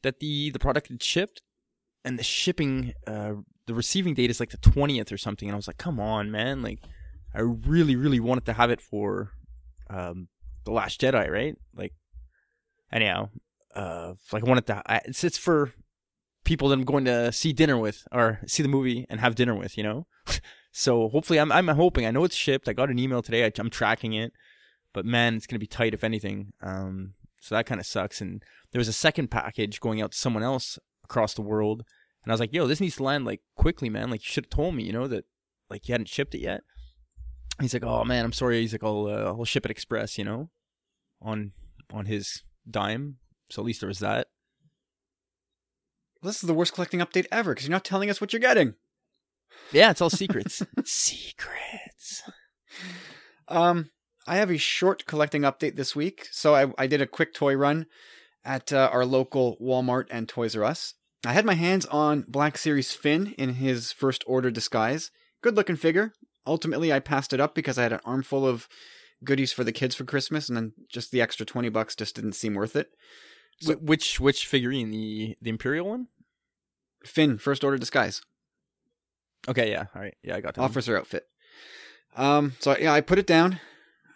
that 0.02 0.20
the, 0.20 0.48
the 0.48 0.58
product 0.58 0.88
had 0.88 1.02
shipped, 1.02 1.42
and 2.06 2.18
the 2.18 2.24
shipping, 2.24 2.94
uh, 3.06 3.32
the 3.66 3.74
receiving 3.74 4.14
date 4.14 4.30
is 4.30 4.40
like 4.40 4.48
the 4.48 4.56
20th 4.56 5.12
or 5.12 5.16
something 5.16 5.48
and 5.48 5.54
i 5.54 5.56
was 5.56 5.68
like 5.68 5.76
come 5.76 6.00
on 6.00 6.28
man 6.28 6.60
like 6.60 6.80
i 7.34 7.40
really 7.40 7.96
really 7.96 8.20
wanted 8.20 8.44
to 8.44 8.52
have 8.52 8.70
it 8.70 8.80
for 8.80 9.32
um 9.88 10.28
the 10.64 10.70
last 10.70 11.00
jedi 11.00 11.28
right 11.30 11.56
like 11.74 11.92
anyhow 12.92 13.28
uh 13.74 14.12
like 14.32 14.44
i 14.44 14.48
wanted 14.48 14.66
to 14.66 14.82
I, 14.86 15.00
it's 15.04 15.24
it's 15.24 15.38
for 15.38 15.72
people 16.44 16.68
that 16.68 16.74
i'm 16.74 16.84
going 16.84 17.04
to 17.04 17.32
see 17.32 17.52
dinner 17.52 17.76
with 17.76 18.06
or 18.12 18.40
see 18.46 18.62
the 18.62 18.68
movie 18.68 19.06
and 19.08 19.20
have 19.20 19.34
dinner 19.34 19.54
with 19.54 19.76
you 19.76 19.82
know 19.82 20.06
so 20.72 21.08
hopefully 21.08 21.38
i'm 21.38 21.52
i'm 21.52 21.68
hoping 21.68 22.06
i 22.06 22.10
know 22.10 22.24
it's 22.24 22.36
shipped 22.36 22.68
i 22.68 22.72
got 22.72 22.90
an 22.90 22.98
email 22.98 23.22
today 23.22 23.44
I, 23.44 23.52
i'm 23.58 23.70
tracking 23.70 24.12
it 24.12 24.32
but 24.92 25.04
man 25.04 25.36
it's 25.36 25.46
gonna 25.46 25.58
be 25.58 25.66
tight 25.66 25.94
if 25.94 26.04
anything 26.04 26.52
um 26.62 27.14
so 27.40 27.54
that 27.54 27.66
kind 27.66 27.80
of 27.80 27.86
sucks 27.86 28.20
and 28.20 28.42
there 28.72 28.80
was 28.80 28.88
a 28.88 28.92
second 28.92 29.30
package 29.30 29.80
going 29.80 30.02
out 30.02 30.12
to 30.12 30.18
someone 30.18 30.42
else 30.42 30.78
across 31.04 31.34
the 31.34 31.42
world 31.42 31.84
and 32.22 32.30
I 32.30 32.34
was 32.34 32.40
like, 32.40 32.52
yo, 32.52 32.66
this 32.66 32.80
needs 32.80 32.96
to 32.96 33.02
land 33.02 33.24
like 33.24 33.40
quickly, 33.56 33.88
man. 33.88 34.10
Like 34.10 34.20
you 34.20 34.30
should 34.30 34.44
have 34.46 34.50
told 34.50 34.74
me, 34.74 34.84
you 34.84 34.92
know, 34.92 35.06
that 35.08 35.24
like 35.68 35.88
you 35.88 35.94
hadn't 35.94 36.08
shipped 36.08 36.34
it 36.34 36.40
yet. 36.40 36.62
He's 37.60 37.74
like, 37.74 37.84
oh 37.84 38.04
man, 38.04 38.24
I'm 38.24 38.32
sorry. 38.32 38.60
He's 38.60 38.72
like, 38.72 38.84
I'll 38.84 39.06
uh, 39.06 39.24
I'll 39.26 39.44
ship 39.44 39.64
it 39.64 39.70
express, 39.70 40.18
you 40.18 40.24
know, 40.24 40.50
on 41.20 41.52
on 41.92 42.06
his 42.06 42.42
dime. 42.68 43.16
So 43.50 43.62
at 43.62 43.66
least 43.66 43.80
there 43.80 43.88
was 43.88 43.98
that. 43.98 44.28
This 46.22 46.42
is 46.42 46.46
the 46.46 46.54
worst 46.54 46.74
collecting 46.74 47.00
update 47.00 47.26
ever 47.32 47.54
because 47.54 47.66
you're 47.66 47.72
not 47.72 47.84
telling 47.84 48.10
us 48.10 48.20
what 48.20 48.32
you're 48.32 48.40
getting. 48.40 48.74
Yeah, 49.72 49.90
it's 49.90 50.00
all 50.00 50.10
secrets. 50.10 50.62
secrets. 50.84 52.22
Um, 53.48 53.90
I 54.26 54.36
have 54.36 54.50
a 54.50 54.58
short 54.58 55.06
collecting 55.06 55.42
update 55.42 55.76
this 55.76 55.96
week. 55.96 56.28
So 56.30 56.54
I, 56.54 56.72
I 56.78 56.86
did 56.86 57.00
a 57.00 57.06
quick 57.06 57.32
toy 57.32 57.54
run 57.54 57.86
at 58.44 58.72
uh, 58.72 58.90
our 58.92 59.04
local 59.04 59.56
Walmart 59.60 60.06
and 60.10 60.28
Toys 60.28 60.54
R 60.56 60.64
Us. 60.64 60.94
I 61.24 61.32
had 61.32 61.44
my 61.44 61.54
hands 61.54 61.86
on 61.86 62.24
Black 62.28 62.56
Series 62.56 62.92
Finn 62.92 63.34
in 63.36 63.54
his 63.54 63.92
first 63.92 64.24
order 64.26 64.50
disguise. 64.50 65.10
Good 65.42 65.56
looking 65.56 65.76
figure. 65.76 66.12
Ultimately, 66.46 66.92
I 66.92 67.00
passed 67.00 67.32
it 67.32 67.40
up 67.40 67.54
because 67.54 67.78
I 67.78 67.82
had 67.82 67.92
an 67.92 68.00
armful 68.04 68.46
of 68.46 68.68
goodies 69.22 69.52
for 69.52 69.64
the 69.64 69.72
kids 69.72 69.94
for 69.94 70.04
Christmas, 70.04 70.48
and 70.48 70.56
then 70.56 70.72
just 70.88 71.10
the 71.12 71.20
extra 71.20 71.44
twenty 71.46 71.68
bucks 71.68 71.94
just 71.94 72.14
didn't 72.14 72.32
seem 72.32 72.54
worth 72.54 72.74
it. 72.76 72.90
So- 73.60 73.74
Wh- 73.74 73.82
which 73.82 74.18
which 74.20 74.46
figurine? 74.46 74.90
The 74.90 75.36
the 75.42 75.50
Imperial 75.50 75.88
one? 75.88 76.08
Finn, 77.04 77.38
first 77.38 77.64
order 77.64 77.78
disguise, 77.78 78.20
Okay, 79.48 79.70
yeah. 79.70 79.86
All 79.94 80.02
right. 80.02 80.14
Yeah, 80.22 80.36
I 80.36 80.40
got 80.42 80.54
that. 80.54 80.60
officer 80.60 80.98
outfit. 80.98 81.26
Um, 82.16 82.52
so 82.60 82.76
yeah, 82.78 82.92
I 82.92 83.00
put 83.00 83.18
it 83.18 83.26
down. 83.26 83.58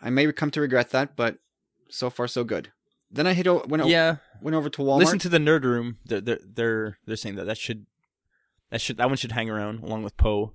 I 0.02 0.10
may 0.10 0.30
come 0.32 0.50
to 0.50 0.60
regret 0.60 0.90
that, 0.90 1.16
but 1.16 1.38
so 1.88 2.10
far 2.10 2.28
so 2.28 2.44
good. 2.44 2.72
Then 3.10 3.26
I 3.26 3.32
hit 3.32 3.46
o- 3.46 3.64
went 3.66 3.82
o- 3.82 3.86
Yeah. 3.86 4.16
went 4.42 4.54
over 4.54 4.68
to 4.68 4.82
Walmart. 4.82 4.98
Listen 4.98 5.18
to 5.20 5.28
the 5.30 5.38
nerd 5.38 5.62
room. 5.64 5.98
They're 6.04 6.20
they're 6.20 6.40
they're, 6.44 6.98
they're 7.06 7.16
saying 7.16 7.36
that 7.36 7.44
that 7.46 7.56
should 7.58 7.86
that 8.70 8.80
should 8.82 8.96
that 8.98 9.08
one 9.08 9.16
should 9.16 9.32
hang 9.32 9.48
around 9.48 9.82
along 9.82 10.02
with 10.02 10.16
Poe. 10.18 10.52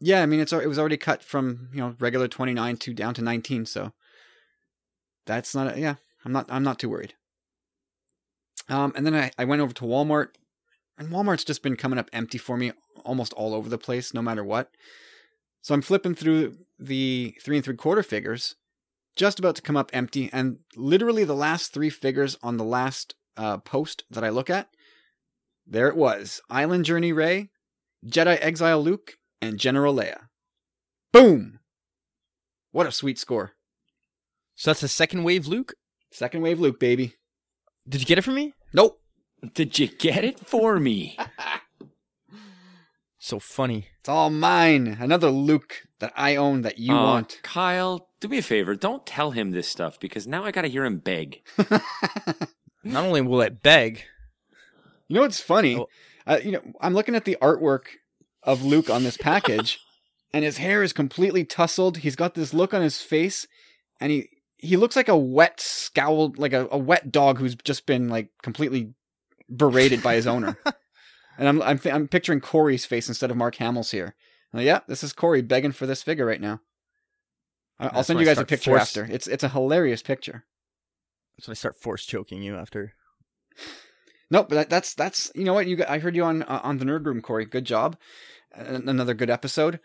Yeah, 0.00 0.22
I 0.22 0.26
mean 0.26 0.40
it's 0.40 0.52
it 0.52 0.68
was 0.68 0.78
already 0.78 0.96
cut 0.96 1.22
from 1.22 1.68
you 1.72 1.80
know 1.80 1.96
regular 1.98 2.28
twenty 2.28 2.54
nine 2.54 2.76
to 2.78 2.94
down 2.94 3.14
to 3.14 3.22
nineteen, 3.22 3.66
so 3.66 3.92
that's 5.26 5.54
not 5.54 5.76
a, 5.76 5.80
yeah. 5.80 5.96
I'm 6.24 6.32
not 6.32 6.46
I'm 6.48 6.62
not 6.62 6.78
too 6.78 6.88
worried. 6.88 7.14
Um, 8.68 8.92
and 8.94 9.06
then 9.06 9.14
I, 9.14 9.30
I 9.38 9.44
went 9.44 9.62
over 9.62 9.72
to 9.72 9.84
Walmart, 9.84 10.28
and 10.98 11.08
Walmart's 11.08 11.44
just 11.44 11.62
been 11.62 11.76
coming 11.76 11.98
up 11.98 12.10
empty 12.12 12.38
for 12.38 12.56
me 12.56 12.72
almost 13.04 13.32
all 13.32 13.54
over 13.54 13.68
the 13.68 13.78
place, 13.78 14.12
no 14.12 14.20
matter 14.20 14.44
what. 14.44 14.70
So 15.62 15.74
I'm 15.74 15.82
flipping 15.82 16.14
through 16.14 16.58
the 16.78 17.34
three 17.42 17.56
and 17.56 17.64
three 17.64 17.76
quarter 17.76 18.02
figures, 18.02 18.56
just 19.16 19.38
about 19.38 19.56
to 19.56 19.62
come 19.62 19.76
up 19.76 19.90
empty, 19.92 20.28
and 20.32 20.58
literally 20.76 21.24
the 21.24 21.34
last 21.34 21.72
three 21.72 21.90
figures 21.90 22.36
on 22.42 22.56
the 22.56 22.64
last 22.64 23.14
uh, 23.36 23.58
post 23.58 24.04
that 24.10 24.24
I 24.24 24.28
look 24.28 24.50
at, 24.50 24.68
there 25.66 25.88
it 25.88 25.96
was: 25.96 26.40
Island 26.50 26.84
Journey 26.84 27.12
Rey, 27.12 27.50
Jedi 28.06 28.38
Exile 28.40 28.82
Luke, 28.82 29.18
and 29.40 29.58
General 29.58 29.94
Leia. 29.94 30.28
Boom! 31.12 31.58
What 32.72 32.86
a 32.86 32.92
sweet 32.92 33.18
score. 33.18 33.52
So 34.56 34.70
that's 34.70 34.80
the 34.80 34.88
second 34.88 35.24
wave, 35.24 35.46
Luke. 35.46 35.74
Second 36.10 36.42
wave 36.42 36.60
Luke, 36.60 36.78
baby. 36.80 37.14
Did 37.88 38.00
you 38.00 38.06
get 38.06 38.18
it 38.18 38.22
for 38.22 38.32
me? 38.32 38.52
Nope. 38.72 39.00
Did 39.54 39.78
you 39.78 39.86
get 39.88 40.24
it 40.24 40.40
for 40.40 40.78
me? 40.78 41.16
So 43.20 43.38
funny. 43.40 43.88
It's 43.98 44.08
all 44.08 44.30
mine. 44.30 44.96
Another 45.00 45.28
Luke 45.30 45.82
that 45.98 46.12
I 46.16 46.36
own 46.36 46.62
that 46.62 46.78
you 46.78 46.94
Aw, 46.94 47.04
want. 47.04 47.40
Kyle, 47.42 48.08
do 48.20 48.28
me 48.28 48.38
a 48.38 48.42
favor. 48.42 48.74
Don't 48.76 49.04
tell 49.04 49.32
him 49.32 49.50
this 49.50 49.68
stuff 49.68 49.98
because 49.98 50.26
now 50.26 50.44
I 50.44 50.52
got 50.52 50.62
to 50.62 50.68
hear 50.68 50.84
him 50.84 50.98
beg. 50.98 51.42
Not 52.84 53.04
only 53.04 53.20
will 53.20 53.42
it 53.42 53.60
beg, 53.60 54.04
You 55.08 55.16
know 55.16 55.22
what's 55.22 55.40
funny? 55.40 55.76
Oh. 55.76 55.88
Uh, 56.26 56.38
you 56.42 56.52
know, 56.52 56.62
I'm 56.80 56.94
looking 56.94 57.16
at 57.16 57.24
the 57.24 57.36
artwork 57.42 57.86
of 58.42 58.62
Luke 58.64 58.88
on 58.90 59.02
this 59.04 59.16
package, 59.16 59.78
and 60.32 60.44
his 60.44 60.58
hair 60.58 60.82
is 60.82 60.92
completely 60.92 61.44
tousled. 61.44 61.98
He's 61.98 62.16
got 62.16 62.34
this 62.34 62.54
look 62.54 62.72
on 62.74 62.82
his 62.82 63.00
face, 63.00 63.46
and 64.00 64.10
he 64.12 64.28
he 64.56 64.76
looks 64.76 64.96
like 64.96 65.08
a 65.08 65.16
wet 65.16 65.60
scowl, 65.60 66.32
like 66.36 66.52
a, 66.52 66.66
a 66.70 66.78
wet 66.78 67.12
dog 67.12 67.38
who's 67.38 67.54
just 67.56 67.86
been 67.86 68.08
like 68.08 68.30
completely 68.42 68.94
berated 69.54 70.02
by 70.02 70.14
his 70.14 70.26
owner. 70.26 70.56
And 71.40 71.46
I'm 71.46 71.62
I'm 71.62 71.80
I'm 71.92 72.08
picturing 72.08 72.40
Corey's 72.40 72.84
face 72.84 73.06
instead 73.06 73.30
of 73.30 73.36
Mark 73.36 73.54
Hamill's 73.54 73.92
here. 73.92 74.16
Like, 74.52 74.66
yeah, 74.66 74.80
this 74.88 75.04
is 75.04 75.12
Corey 75.12 75.40
begging 75.40 75.70
for 75.70 75.86
this 75.86 76.02
figure 76.02 76.26
right 76.26 76.40
now. 76.40 76.60
I- 77.78 77.84
I'll 77.86 77.92
That's 77.92 78.08
send 78.08 78.18
you 78.18 78.26
guys 78.26 78.38
a 78.38 78.44
picture 78.44 78.72
force- 78.72 78.82
after. 78.82 79.04
It's 79.08 79.28
it's 79.28 79.44
a 79.44 79.48
hilarious 79.50 80.02
picture. 80.02 80.46
so 81.38 81.52
I 81.52 81.54
start 81.54 81.80
force 81.80 82.04
choking 82.04 82.42
you 82.42 82.56
after. 82.56 82.92
Nope, 84.30 84.48
but 84.48 84.54
that, 84.56 84.70
that's 84.70 84.94
that's 84.94 85.32
you 85.34 85.44
know 85.44 85.54
what 85.54 85.66
you 85.66 85.76
got, 85.76 85.88
I 85.88 85.98
heard 85.98 86.14
you 86.16 86.24
on 86.24 86.42
uh, 86.42 86.60
on 86.62 86.78
the 86.78 86.84
nerd 86.84 87.06
room, 87.06 87.22
Corey. 87.22 87.46
Good 87.46 87.64
job, 87.64 87.96
uh, 88.56 88.80
another 88.86 89.14
good 89.14 89.30
episode. 89.30 89.80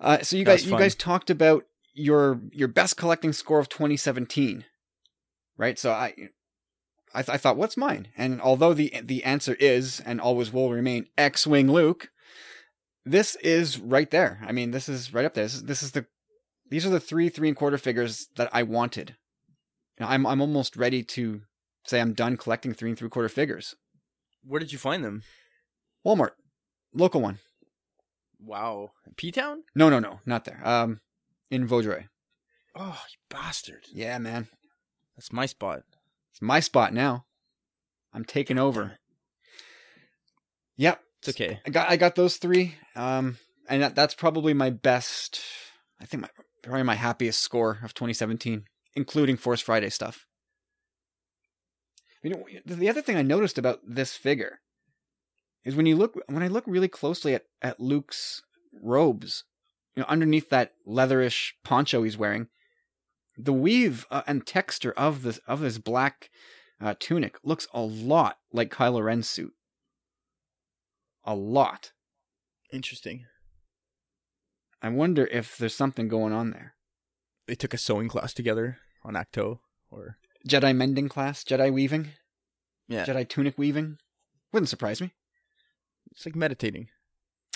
Uh, 0.00 0.18
so 0.20 0.36
you 0.36 0.44
guys 0.44 0.66
you 0.66 0.76
guys 0.76 0.94
talked 0.94 1.30
about 1.30 1.64
your 1.94 2.40
your 2.52 2.68
best 2.68 2.96
collecting 2.96 3.32
score 3.32 3.60
of 3.60 3.68
2017. 3.68 4.64
right? 5.56 5.78
So 5.78 5.92
I, 5.92 6.14
I, 7.14 7.22
th- 7.22 7.34
I 7.34 7.36
thought, 7.36 7.56
what's 7.56 7.76
mine? 7.76 8.08
And 8.16 8.40
although 8.40 8.74
the 8.74 9.00
the 9.02 9.24
answer 9.24 9.54
is 9.54 10.00
and 10.00 10.20
always 10.20 10.52
will 10.52 10.70
remain 10.70 11.06
X-wing 11.16 11.70
Luke, 11.70 12.10
this 13.04 13.36
is 13.36 13.78
right 13.78 14.10
there. 14.10 14.40
I 14.46 14.52
mean, 14.52 14.72
this 14.72 14.88
is 14.88 15.14
right 15.14 15.24
up 15.24 15.34
there. 15.34 15.44
This 15.44 15.54
is, 15.54 15.62
this 15.64 15.82
is 15.82 15.92
the 15.92 16.06
these 16.68 16.84
are 16.84 16.90
the 16.90 17.00
three 17.00 17.28
three 17.28 17.48
and 17.48 17.56
quarter 17.56 17.78
figures 17.78 18.28
that 18.36 18.50
I 18.52 18.62
wanted. 18.62 19.16
I'm 20.00 20.26
I'm 20.26 20.40
almost 20.40 20.76
ready 20.76 21.02
to 21.04 21.42
say 21.86 22.00
I'm 22.00 22.12
done 22.14 22.36
collecting 22.36 22.74
three 22.74 22.90
and 22.90 22.98
three 22.98 23.08
quarter 23.08 23.28
figures. 23.28 23.74
Where 24.42 24.60
did 24.60 24.72
you 24.72 24.78
find 24.78 25.04
them? 25.04 25.22
Walmart, 26.04 26.32
local 26.92 27.20
one. 27.20 27.38
Wow, 28.38 28.90
P 29.16 29.30
Town? 29.32 29.62
No, 29.74 29.88
no, 29.88 29.98
no, 29.98 30.20
not 30.26 30.44
there. 30.44 30.60
Um, 30.66 31.00
in 31.50 31.66
Vaudreuil. 31.66 32.04
Oh, 32.76 33.00
you 33.10 33.16
bastard! 33.30 33.84
Yeah, 33.92 34.18
man, 34.18 34.48
That's 35.16 35.32
my 35.32 35.46
spot. 35.46 35.82
it's 36.32 36.42
my 36.42 36.60
spot 36.60 36.92
now. 36.92 37.24
I'm 38.12 38.24
taking 38.24 38.58
over. 38.58 38.98
Yep, 40.76 41.00
It's 41.20 41.28
okay. 41.30 41.60
I 41.66 41.70
got 41.70 41.88
I 41.90 41.96
got 41.96 42.16
those 42.16 42.36
three. 42.36 42.74
Um, 42.96 43.38
and 43.68 43.82
that, 43.82 43.94
that's 43.94 44.14
probably 44.14 44.52
my 44.54 44.70
best. 44.70 45.40
I 46.00 46.04
think 46.04 46.22
my 46.22 46.28
probably 46.62 46.82
my 46.82 46.96
happiest 46.96 47.40
score 47.40 47.78
of 47.82 47.94
2017, 47.94 48.64
including 48.94 49.36
Force 49.36 49.60
Friday 49.60 49.90
stuff. 49.90 50.26
You 52.24 52.30
know, 52.30 52.46
the 52.64 52.88
other 52.88 53.02
thing 53.02 53.16
I 53.16 53.22
noticed 53.22 53.58
about 53.58 53.80
this 53.86 54.16
figure 54.16 54.60
is 55.62 55.76
when 55.76 55.84
you 55.84 55.94
look 55.94 56.18
when 56.26 56.42
I 56.42 56.48
look 56.48 56.64
really 56.66 56.88
closely 56.88 57.34
at 57.34 57.44
at 57.60 57.78
Luke's 57.78 58.42
robes, 58.82 59.44
you 59.94 60.00
know, 60.00 60.08
underneath 60.08 60.48
that 60.48 60.72
leatherish 60.86 61.52
poncho 61.62 62.02
he's 62.02 62.16
wearing, 62.16 62.48
the 63.36 63.52
weave 63.52 64.06
uh, 64.10 64.22
and 64.26 64.46
texture 64.46 64.92
of 64.96 65.22
this 65.22 65.38
of 65.46 65.60
this 65.60 65.76
black 65.76 66.30
uh, 66.80 66.94
tunic 66.98 67.36
looks 67.44 67.68
a 67.74 67.82
lot 67.82 68.38
like 68.52 68.72
Kylo 68.72 69.04
Ren's 69.04 69.28
suit. 69.28 69.52
A 71.24 71.34
lot. 71.34 71.92
Interesting. 72.72 73.26
I 74.82 74.88
wonder 74.88 75.26
if 75.26 75.58
there's 75.58 75.74
something 75.74 76.08
going 76.08 76.32
on 76.32 76.50
there. 76.50 76.74
They 77.46 77.54
took 77.54 77.74
a 77.74 77.78
sewing 77.78 78.08
class 78.08 78.32
together 78.32 78.78
on 79.02 79.14
Ahch-To, 79.14 79.60
or 79.90 80.18
Jedi 80.48 80.74
mending 80.76 81.08
class, 81.08 81.42
Jedi 81.44 81.72
weaving, 81.72 82.10
yeah, 82.88 83.04
Jedi 83.04 83.28
tunic 83.28 83.56
weaving. 83.58 83.98
Wouldn't 84.52 84.68
surprise 84.68 85.00
me. 85.00 85.10
it's 86.12 86.24
like 86.26 86.36
meditating. 86.36 86.88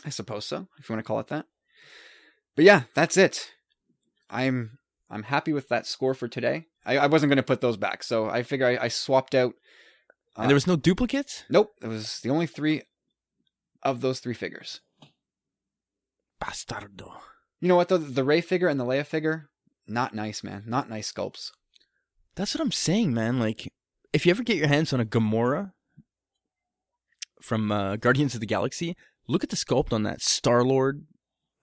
I 0.05 0.11
suppose 0.11 0.45
so, 0.45 0.69
if 0.79 0.89
you 0.89 0.95
want 0.95 1.05
to 1.05 1.07
call 1.07 1.21
it 1.21 1.29
that. 1.29 1.47
But 2.57 2.65
yeah, 2.65 2.83
that's 2.95 3.17
it. 3.17 3.51
I'm 4.31 4.79
I'm 5.11 5.25
happy 5.25 5.53
with 5.53 5.69
that 5.69 5.87
score 5.87 6.15
for 6.15 6.29
today. 6.29 6.67
I, 6.85 6.99
I 6.99 7.07
wasn't 7.07 7.31
going 7.31 7.37
to 7.37 7.43
put 7.43 7.61
those 7.61 7.77
back, 7.77 8.03
so 8.03 8.29
I 8.29 8.43
figure 8.43 8.67
I, 8.67 8.85
I 8.85 8.89
swapped 8.89 9.35
out. 9.35 9.55
uh, 10.37 10.43
and 10.43 10.51
there 10.51 10.55
was 10.55 10.67
no 10.67 10.77
duplicates. 10.77 11.45
nope, 11.51 11.73
it 11.83 11.89
was 11.89 12.21
the 12.21 12.31
only 12.31 12.47
three 12.47 12.83
of 13.83 14.01
those 14.01 14.21
three 14.21 14.35
figures. 14.35 14.81
Bastardo. 16.43 17.13
You 17.61 17.69
know 17.69 17.77
what 17.77 17.89
though? 17.89 17.99
The 17.99 18.25
Rey 18.25 18.41
figure 18.41 18.69
and 18.69 18.79
the 18.79 18.85
Leia 18.85 19.05
figure, 19.05 19.51
not 19.87 20.15
nice, 20.15 20.45
man. 20.45 20.65
Not 20.67 20.89
nice 20.89 21.13
sculpts. 21.13 21.51
That's 22.37 22.55
what 22.55 22.63
I'm 22.63 22.73
saying, 22.73 23.13
man. 23.13 23.41
Like, 23.41 23.73
if 24.13 24.25
you 24.25 24.31
ever 24.31 24.43
get 24.43 24.57
your 24.57 24.69
hands 24.69 24.93
on 24.93 25.01
a 25.01 25.05
Gamora 25.05 25.73
from 27.43 27.73
uh, 27.73 27.97
Guardians 27.97 28.35
of 28.35 28.41
the 28.41 28.47
Galaxy, 28.47 28.97
look 29.27 29.45
at 29.45 29.51
the 29.51 29.57
sculpt 29.57 29.93
on 29.93 30.03
that 30.05 30.23
Star 30.23 30.65
Lord. 30.65 31.05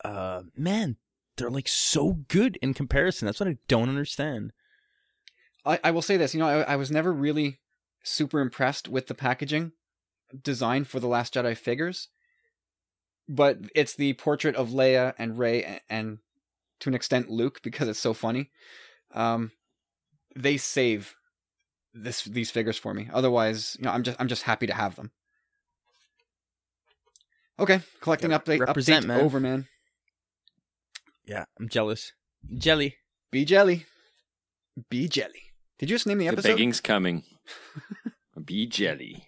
Uh, 0.04 0.44
man, 0.56 0.98
they're 1.38 1.50
like 1.50 1.68
so 1.68 2.20
good 2.28 2.58
in 2.62 2.74
comparison. 2.74 3.26
That's 3.26 3.40
what 3.40 3.50
I 3.50 3.58
don't 3.68 3.90
understand. 3.90 4.52
I, 5.66 5.80
I 5.84 5.92
will 5.92 6.02
say 6.02 6.18
this, 6.18 6.34
you 6.34 6.40
know, 6.40 6.48
I, 6.48 6.74
I 6.74 6.76
was 6.76 6.92
never 6.92 7.12
really 7.12 7.60
super 8.04 8.40
impressed 8.40 8.88
with 8.88 9.08
the 9.08 9.16
packaging 9.16 9.72
design 10.44 10.84
for 10.84 11.00
the 11.00 11.08
Last 11.08 11.34
Jedi 11.34 11.58
figures, 11.58 12.10
but 13.28 13.60
it's 13.74 13.96
the 13.96 14.14
portrait 14.14 14.56
of 14.56 14.70
Leia 14.70 15.14
and 15.18 15.38
Rey 15.40 15.64
and, 15.64 15.80
and 15.90 16.18
to 16.82 16.90
an 16.90 16.96
extent 16.96 17.30
Luke 17.30 17.62
because 17.64 17.88
it's 17.88 18.00
so 18.00 18.14
funny. 18.14 18.52
Um, 19.14 19.52
they 20.36 20.58
save 20.58 21.16
this 21.94 22.24
these 22.24 22.52
figures 22.52 22.78
for 22.78 22.94
me. 22.94 23.10
Otherwise, 23.14 23.76
you 23.80 23.86
know, 23.86 23.92
I'm 23.92 24.04
just 24.04 24.20
I'm 24.20 24.28
just 24.28 24.44
happy 24.44 24.68
to 24.68 24.74
have 24.74 24.96
them. 24.96 25.12
Okay, 27.60 27.82
collecting 28.02 28.32
Yeah, 28.32 28.40
update 28.40 28.60
represent, 28.60 29.06
update 29.06 29.08
man. 29.08 29.22
over, 29.22 29.40
man. 29.40 29.68
Yeah, 31.26 31.46
I'm 31.60 31.70
jealous. 31.70 32.12
Jelly. 32.58 32.98
Be 33.32 33.44
jelly, 33.44 33.86
be 34.90 35.08
jelly. 35.10 35.52
Did 35.80 35.90
you 35.90 35.96
just 35.96 36.08
name 36.08 36.20
the 36.20 36.30
The 36.30 36.42
begging's 36.42 36.80
coming. 36.80 37.24
Be 38.46 38.66
jelly. 38.66 39.28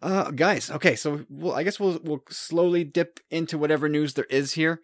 Uh, 0.00 0.30
guys, 0.30 0.70
okay, 0.70 0.94
so 0.94 1.24
we'll, 1.28 1.54
I 1.54 1.62
guess 1.62 1.78
we'll 1.80 1.98
we'll 2.02 2.22
slowly 2.30 2.84
dip 2.84 3.20
into 3.30 3.58
whatever 3.58 3.88
news 3.88 4.14
there 4.14 4.24
is 4.30 4.54
here. 4.54 4.80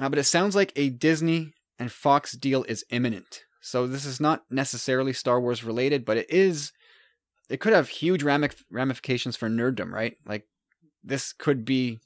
Uh, 0.00 0.08
but 0.08 0.18
it 0.18 0.24
sounds 0.24 0.56
like 0.56 0.72
a 0.76 0.88
Disney 0.88 1.52
and 1.78 1.92
Fox 1.92 2.32
deal 2.32 2.64
is 2.64 2.84
imminent. 2.90 3.44
So 3.60 3.86
this 3.86 4.04
is 4.04 4.20
not 4.20 4.44
necessarily 4.50 5.12
Star 5.12 5.40
Wars 5.40 5.64
related, 5.64 6.04
but 6.04 6.16
it 6.16 6.30
is. 6.30 6.72
It 7.48 7.60
could 7.60 7.72
have 7.72 7.88
huge 7.88 8.22
ramifications 8.22 9.36
for 9.36 9.48
nerddom, 9.48 9.90
right? 9.92 10.16
Like 10.24 10.46
this 11.02 11.32
could 11.32 11.64
be 11.64 11.98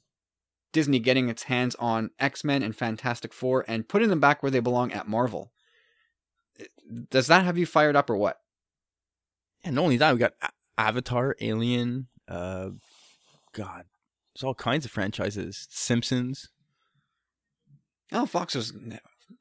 Disney 0.72 0.98
getting 0.98 1.28
its 1.28 1.44
hands 1.44 1.76
on 1.76 2.10
X 2.18 2.44
Men 2.44 2.62
and 2.62 2.74
Fantastic 2.74 3.32
Four 3.32 3.64
and 3.68 3.88
putting 3.88 4.08
them 4.08 4.20
back 4.20 4.42
where 4.42 4.50
they 4.50 4.60
belong 4.60 4.92
at 4.92 5.08
Marvel. 5.08 5.52
Does 7.10 7.26
that 7.28 7.44
have 7.44 7.58
you 7.58 7.66
fired 7.66 7.96
up 7.96 8.10
or 8.10 8.16
what? 8.16 8.38
And 9.62 9.76
not 9.76 9.82
only 9.82 9.96
that, 9.96 10.12
we 10.12 10.18
got 10.18 10.34
Avatar, 10.76 11.36
Alien, 11.40 12.08
uh, 12.28 12.70
God, 13.52 13.84
there's 14.34 14.44
all 14.44 14.54
kinds 14.54 14.84
of 14.84 14.90
franchises. 14.90 15.66
Simpsons. 15.70 16.50
Oh, 18.12 18.26
Fox 18.26 18.54
was. 18.54 18.72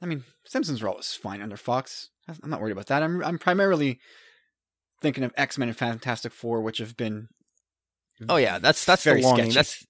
I 0.01 0.05
mean, 0.05 0.23
Simpsons 0.45 0.81
were 0.81 0.89
always 0.89 1.13
fine 1.13 1.41
under 1.41 1.57
Fox. 1.57 2.09
I'm 2.27 2.49
not 2.49 2.61
worried 2.61 2.71
about 2.71 2.87
that. 2.87 3.03
I'm 3.03 3.23
I'm 3.23 3.37
primarily 3.37 3.99
thinking 5.01 5.23
of 5.23 5.33
X 5.37 5.57
Men 5.57 5.69
and 5.69 5.77
Fantastic 5.77 6.31
Four, 6.31 6.61
which 6.61 6.77
have 6.77 6.95
been. 6.95 7.27
Oh 8.29 8.37
yeah, 8.37 8.59
that's 8.59 8.85
that's 8.85 9.03
Very 9.03 9.21
the 9.21 9.27
longing. 9.27 9.51
sketchy. 9.51 9.55
That's 9.55 9.85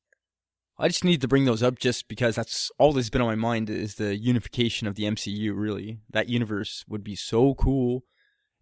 I 0.79 0.87
just 0.87 1.03
need 1.03 1.21
to 1.21 1.27
bring 1.27 1.45
those 1.45 1.61
up 1.61 1.77
just 1.77 2.07
because 2.07 2.35
that's 2.35 2.71
all 2.79 2.93
that's 2.93 3.11
been 3.11 3.21
on 3.21 3.27
my 3.27 3.35
mind 3.35 3.69
is 3.69 3.95
the 3.95 4.17
unification 4.17 4.87
of 4.87 4.95
the 4.95 5.03
MCU. 5.03 5.53
Really, 5.55 5.99
that 6.11 6.29
universe 6.29 6.83
would 6.87 7.03
be 7.03 7.15
so 7.15 7.53
cool, 7.53 8.03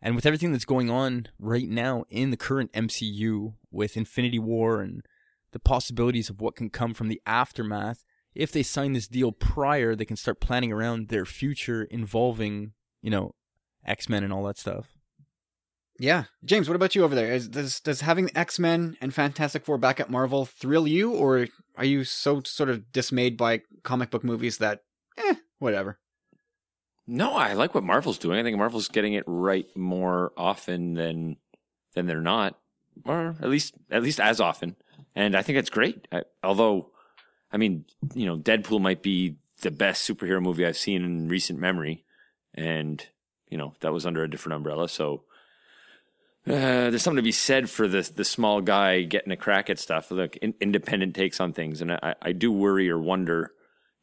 and 0.02 0.16
with 0.16 0.26
everything 0.26 0.52
that's 0.52 0.66
going 0.66 0.90
on 0.90 1.28
right 1.40 1.70
now 1.70 2.04
in 2.10 2.32
the 2.32 2.38
current 2.38 2.72
MCU 2.74 3.54
with 3.72 3.96
Infinity 3.96 4.40
War 4.40 4.82
and 4.82 5.06
the 5.54 5.60
possibilities 5.60 6.30
of 6.30 6.42
what 6.42 6.56
can 6.56 6.70
come 6.70 6.94
from 6.94 7.08
the 7.08 7.22
aftermath. 7.26 8.04
If 8.34 8.52
they 8.52 8.64
sign 8.64 8.94
this 8.94 9.08
deal 9.08 9.32
prior, 9.32 9.96
they 9.96 10.06
can 10.06 10.16
start 10.16 10.40
planning 10.40 10.72
around 10.72 11.10
their 11.10 11.26
future 11.26 11.84
involving, 11.84 12.74
you 13.02 13.10
know, 13.10 13.36
X 13.86 14.08
Men 14.08 14.24
and 14.24 14.32
all 14.32 14.44
that 14.46 14.58
stuff. 14.58 14.88
Yeah, 16.00 16.24
James. 16.44 16.68
What 16.68 16.76
about 16.76 16.96
you 16.96 17.04
over 17.04 17.14
there? 17.14 17.32
Is, 17.32 17.48
does 17.48 17.80
does 17.80 18.02
having 18.02 18.36
X 18.36 18.58
Men 18.58 18.98
and 19.02 19.14
Fantastic 19.14 19.66
Four 19.66 19.78
back 19.78 20.00
at 20.00 20.10
Marvel 20.10 20.46
thrill 20.46 20.88
you, 20.88 21.12
or 21.14 21.48
are 21.76 21.86
you 21.86 22.04
so 22.04 22.42
sort 22.44 22.70
of 22.70 22.92
dismayed 22.92 23.38
by 23.38 23.62
comic 23.84 24.10
book 24.10 24.24
movies 24.24 24.58
that, 24.58 24.84
eh, 25.18 25.36
whatever? 25.60 26.00
No, 27.08 27.34
I 27.34 27.54
like 27.54 27.76
what 27.76 27.84
Marvel's 27.84 28.18
doing. 28.18 28.40
I 28.40 28.44
think 28.44 28.58
Marvel's 28.58 28.88
getting 28.88 29.14
it 29.14 29.26
right 29.28 29.68
more 29.76 30.32
often 30.38 30.94
than 30.94 31.38
than 31.94 32.08
they're 32.08 32.22
not, 32.22 32.58
or 33.06 33.36
at 33.42 33.50
least 33.50 33.74
at 33.92 34.02
least 34.02 34.20
as 34.20 34.40
often. 34.40 34.76
And 35.14 35.36
I 35.36 35.42
think 35.42 35.58
that's 35.58 35.70
great. 35.70 36.08
I, 36.12 36.24
although, 36.42 36.91
I 37.52 37.58
mean, 37.58 37.86
you 38.14 38.26
know, 38.26 38.38
Deadpool 38.38 38.82
might 38.82 39.02
be 39.02 39.38
the 39.62 39.72
best 39.72 40.10
superhero 40.10 40.42
movie 40.42 40.66
I've 40.66 40.78
seen 40.78 41.04
in 41.04 41.28
recent 41.28 41.60
memory, 41.60 42.04
and 42.54 43.06
you 43.50 43.58
know 43.58 43.74
that 43.82 43.94
was 43.94 44.06
under 44.06 44.24
a 44.24 44.30
different 44.30 44.56
umbrella. 44.56 44.90
So 44.90 45.24
uh, 46.48 46.90
there's 46.90 47.02
something 47.02 47.18
to 47.18 47.22
be 47.22 47.32
said 47.32 47.70
for 47.70 47.88
the 47.88 48.10
the 48.16 48.26
small 48.26 48.62
guy 48.62 49.04
getting 49.04 49.32
a 49.32 49.38
crack 49.38 49.70
at 49.70 49.80
stuff. 49.80 50.12
Look, 50.12 50.38
in, 50.38 50.54
independent 50.60 51.16
takes 51.16 51.40
on 51.40 51.54
things, 51.54 51.82
and 51.82 51.92
I, 51.92 52.16
I 52.22 52.32
do 52.32 52.52
worry 52.52 52.90
or 52.90 52.98
wonder 52.98 53.52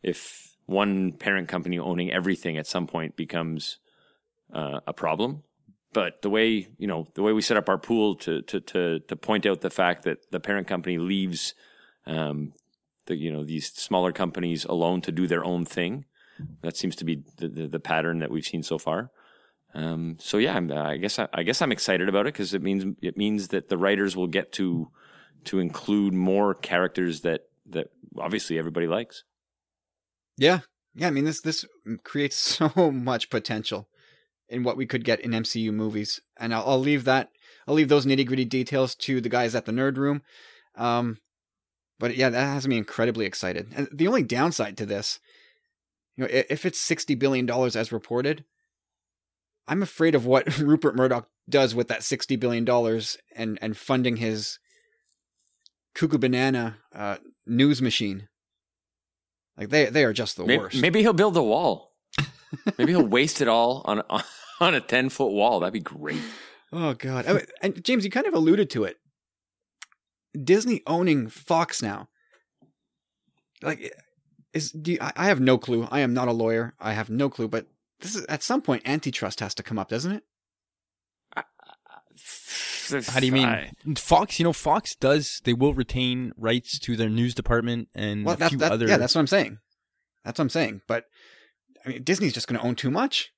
if 0.02 0.56
one 0.66 1.12
parent 1.12 1.48
company 1.48 1.78
owning 1.78 2.12
everything 2.12 2.56
at 2.56 2.66
some 2.66 2.86
point 2.86 3.16
becomes 3.16 3.78
uh, 4.52 4.80
a 4.86 4.92
problem. 4.92 5.42
But 5.92 6.22
the 6.22 6.30
way 6.30 6.68
you 6.78 6.86
know 6.86 7.08
the 7.14 7.22
way 7.22 7.32
we 7.32 7.42
set 7.42 7.56
up 7.56 7.68
our 7.68 7.78
pool 7.78 8.14
to 8.16 8.42
to 8.42 8.60
to 8.60 9.00
to 9.00 9.16
point 9.16 9.46
out 9.46 9.62
the 9.62 9.70
fact 9.70 10.04
that 10.04 10.30
the 10.30 10.38
parent 10.38 10.68
company 10.68 10.98
leaves 10.98 11.54
um, 12.06 12.52
the 13.08 13.16
you 13.16 13.32
know 13.32 13.44
these 13.44 13.72
smaller 13.72 14.12
companies 14.12 14.64
alone 14.64 15.00
to 15.02 15.12
do 15.12 15.26
their 15.26 15.44
own 15.44 15.64
thing. 15.64 16.04
That 16.62 16.76
seems 16.76 16.94
to 16.96 17.04
be 17.04 17.24
the, 17.38 17.48
the, 17.48 17.66
the 17.66 17.80
pattern 17.80 18.20
that 18.20 18.30
we've 18.30 18.44
seen 18.44 18.62
so 18.62 18.78
far. 18.78 19.10
Um, 19.74 20.16
so 20.20 20.38
yeah, 20.38 20.54
I'm, 20.56 20.70
I 20.70 20.96
guess 20.96 21.18
I, 21.18 21.28
I 21.34 21.42
guess 21.42 21.60
I'm 21.60 21.72
excited 21.72 22.08
about 22.08 22.26
it 22.26 22.34
because 22.34 22.54
it 22.54 22.62
means 22.62 22.96
it 23.02 23.16
means 23.16 23.48
that 23.48 23.68
the 23.68 23.78
writers 23.78 24.16
will 24.16 24.28
get 24.28 24.52
to 24.52 24.88
to 25.44 25.58
include 25.58 26.14
more 26.14 26.54
characters 26.54 27.22
that 27.22 27.42
that 27.66 27.88
obviously 28.16 28.58
everybody 28.58 28.86
likes. 28.86 29.24
Yeah, 30.36 30.60
yeah. 30.94 31.08
I 31.08 31.10
mean, 31.10 31.24
this 31.24 31.40
this 31.40 31.64
creates 32.04 32.36
so 32.76 32.90
much 32.92 33.30
potential 33.30 33.88
in 34.48 34.62
what 34.62 34.76
we 34.76 34.86
could 34.86 35.04
get 35.04 35.20
in 35.20 35.32
MCU 35.32 35.72
movies. 35.72 36.20
And 36.38 36.54
I'll, 36.54 36.64
I'll 36.66 36.80
leave 36.80 37.04
that, 37.04 37.28
I'll 37.66 37.74
leave 37.74 37.88
those 37.88 38.06
nitty 38.06 38.26
gritty 38.26 38.44
details 38.44 38.94
to 38.96 39.20
the 39.20 39.28
guys 39.28 39.54
at 39.54 39.66
the 39.66 39.72
Nerd 39.72 39.96
Room. 39.96 40.22
Um, 40.76 41.18
but 41.98 42.16
yeah, 42.16 42.30
that 42.30 42.46
has 42.54 42.68
me 42.68 42.76
incredibly 42.76 43.26
excited. 43.26 43.72
And 43.74 43.88
the 43.92 44.06
only 44.06 44.22
downside 44.22 44.76
to 44.78 44.86
this, 44.86 45.18
you 46.16 46.24
know, 46.24 46.30
if 46.30 46.64
it's 46.64 46.80
sixty 46.80 47.14
billion 47.14 47.46
dollars 47.46 47.76
as 47.76 47.92
reported, 47.92 48.44
I'm 49.66 49.82
afraid 49.82 50.14
of 50.14 50.26
what 50.26 50.58
Rupert 50.58 50.96
Murdoch 50.96 51.28
does 51.48 51.74
with 51.74 51.88
that 51.88 52.02
sixty 52.02 52.36
billion 52.36 52.64
dollars 52.64 53.16
and 53.34 53.58
and 53.60 53.76
funding 53.76 54.16
his 54.16 54.58
cuckoo 55.94 56.18
banana 56.18 56.78
uh, 56.94 57.16
news 57.46 57.82
machine. 57.82 58.28
Like 59.56 59.70
they 59.70 59.86
they 59.86 60.04
are 60.04 60.12
just 60.12 60.36
the 60.36 60.44
maybe, 60.44 60.62
worst. 60.62 60.80
maybe 60.80 61.00
he'll 61.00 61.12
build 61.12 61.36
a 61.36 61.42
wall. 61.42 61.94
maybe 62.78 62.92
he'll 62.92 63.06
waste 63.06 63.40
it 63.40 63.48
all 63.48 63.82
on 63.86 64.02
on 64.60 64.74
a 64.74 64.80
ten 64.80 65.08
foot 65.08 65.32
wall. 65.32 65.60
That'd 65.60 65.72
be 65.72 65.80
great. 65.80 66.22
Oh 66.72 66.94
god! 66.94 67.26
And 67.60 67.82
James, 67.82 68.04
you 68.04 68.10
kind 68.10 68.26
of 68.26 68.34
alluded 68.34 68.70
to 68.70 68.84
it. 68.84 68.98
Disney 70.42 70.82
owning 70.86 71.28
Fox 71.28 71.82
now. 71.82 72.08
Like, 73.62 73.92
is 74.52 74.70
do 74.72 74.92
you, 74.92 74.98
I 75.00 75.12
I 75.16 75.26
have 75.26 75.40
no 75.40 75.58
clue. 75.58 75.88
I 75.90 76.00
am 76.00 76.14
not 76.14 76.28
a 76.28 76.32
lawyer. 76.32 76.74
I 76.80 76.92
have 76.92 77.10
no 77.10 77.28
clue. 77.28 77.48
But 77.48 77.66
this 78.00 78.14
is 78.14 78.24
at 78.26 78.42
some 78.42 78.62
point 78.62 78.82
antitrust 78.86 79.40
has 79.40 79.54
to 79.56 79.62
come 79.62 79.78
up, 79.78 79.88
doesn't 79.88 80.12
it? 80.12 80.22
How 83.06 83.20
do 83.20 83.26
you 83.26 83.32
mean? 83.32 83.44
I- 83.44 83.72
Fox, 83.96 84.38
you 84.38 84.44
know, 84.44 84.52
Fox 84.54 84.94
does. 84.94 85.40
They 85.44 85.52
will 85.52 85.74
retain 85.74 86.32
rights 86.36 86.78
to 86.80 86.96
their 86.96 87.10
news 87.10 87.34
department 87.34 87.88
and 87.94 88.24
Well, 88.24 88.34
a 88.34 88.38
that's 88.38 88.48
few 88.50 88.58
that, 88.60 88.72
other. 88.72 88.86
yeah, 88.88 88.96
that's 88.96 89.14
what 89.14 89.20
I'm 89.20 89.26
saying. 89.26 89.58
That's 90.24 90.38
what 90.38 90.44
I'm 90.44 90.48
saying. 90.50 90.80
But 90.88 91.04
I 91.84 91.90
mean, 91.90 92.02
Disney's 92.02 92.32
just 92.32 92.48
going 92.48 92.58
to 92.60 92.66
own 92.66 92.74
too 92.76 92.90
much. 92.90 93.30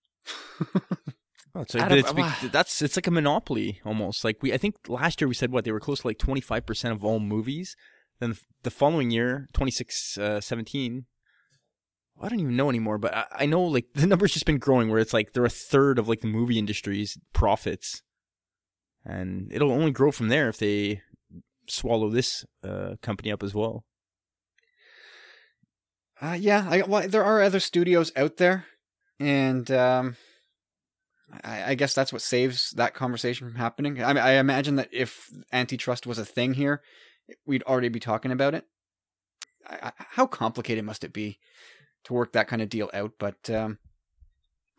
Oh, 1.55 1.65
so, 1.69 1.81
Out 1.81 1.89
but 1.89 1.99
of- 1.99 2.19
it's 2.19 2.41
that's 2.53 2.83
it's 2.83 2.97
like 2.97 3.07
a 3.07 3.11
monopoly 3.11 3.81
almost. 3.85 4.25
Like 4.25 4.43
we, 4.43 4.53
I 4.53 4.59
think 4.59 4.77
last 4.89 5.21
year 5.21 5.29
we 5.29 5.35
said 5.35 5.51
what 5.51 5.65
they 5.65 5.73
were 5.73 5.81
close 5.81 6.01
to 6.01 6.07
like 6.07 6.19
twenty 6.19 6.41
five 6.41 6.67
percent 6.67 6.93
of 6.93 7.05
all 7.05 7.21
movies. 7.21 7.77
Then 8.21 8.37
the 8.65 8.71
following 8.71 9.11
year, 9.11 9.49
26, 9.55 10.19
uh, 10.19 10.41
17, 10.43 11.07
I 12.21 12.29
don't 12.29 12.41
even 12.41 12.55
know 12.55 12.69
anymore. 12.69 12.99
But 12.99 13.15
I, 13.17 13.25
I 13.33 13.47
know 13.47 13.63
like 13.63 13.87
the 13.95 14.07
number's 14.07 14.33
just 14.33 14.45
been 14.47 14.59
growing, 14.59 14.91
where 14.91 15.01
it's 15.01 15.15
like 15.15 15.33
they're 15.33 15.45
a 15.45 15.51
third 15.51 15.99
of 15.99 16.09
like 16.09 16.21
the 16.21 16.27
movie 16.27 16.59
industry's 16.59 17.19
profits, 17.33 18.03
and 19.05 19.51
it'll 19.53 19.73
only 19.73 19.91
grow 19.91 20.13
from 20.13 20.29
there 20.29 20.49
if 20.49 20.59
they 20.59 21.01
swallow 21.67 22.11
this 22.11 22.45
uh, 22.63 22.97
company 23.03 23.33
up 23.33 23.43
as 23.43 23.55
well. 23.55 23.85
Uh, 26.21 26.37
yeah, 26.39 26.67
I, 26.69 26.83
well, 26.83 27.09
there 27.09 27.25
are 27.25 27.41
other 27.41 27.61
studios 27.61 28.13
out 28.15 28.37
there, 28.37 28.67
and 29.19 29.71
um, 29.71 30.17
I, 31.45 31.71
I 31.71 31.75
guess 31.75 31.95
that's 31.95 32.12
what 32.12 32.23
saves 32.23 32.71
that 32.73 32.95
conversation 32.95 33.49
from 33.49 33.57
happening. 33.57 34.03
I 34.03 34.12
mean, 34.12 34.23
I 34.23 34.33
imagine 34.33 34.77
that 34.77 34.88
if 34.93 35.31
antitrust 35.53 36.07
was 36.07 36.19
a 36.19 36.25
thing 36.25 36.55
here, 36.55 36.83
we'd 37.47 37.62
already 37.64 37.88
be 37.88 38.01
talking 38.01 38.33
about 38.33 38.55
it. 38.55 38.64
I, 39.66 39.93
how 39.97 40.27
complicated 40.27 40.85
must 40.85 41.05
it 41.05 41.12
be 41.12 41.38
to 42.05 42.12
work 42.14 42.33
that 42.33 42.49
kind 42.49 42.62
of 42.62 42.69
deal 42.69 42.90
out? 42.93 43.12
But 43.19 43.49
um, 43.51 43.79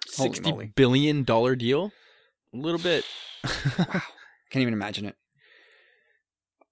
Sixty 0.07 0.51
billion 0.75 1.23
dollar 1.23 1.55
deal, 1.55 1.91
a 2.53 2.57
little 2.57 2.79
bit. 2.79 3.05
wow, 3.77 4.01
can't 4.49 4.61
even 4.61 4.73
imagine 4.73 5.05
it. 5.05 5.15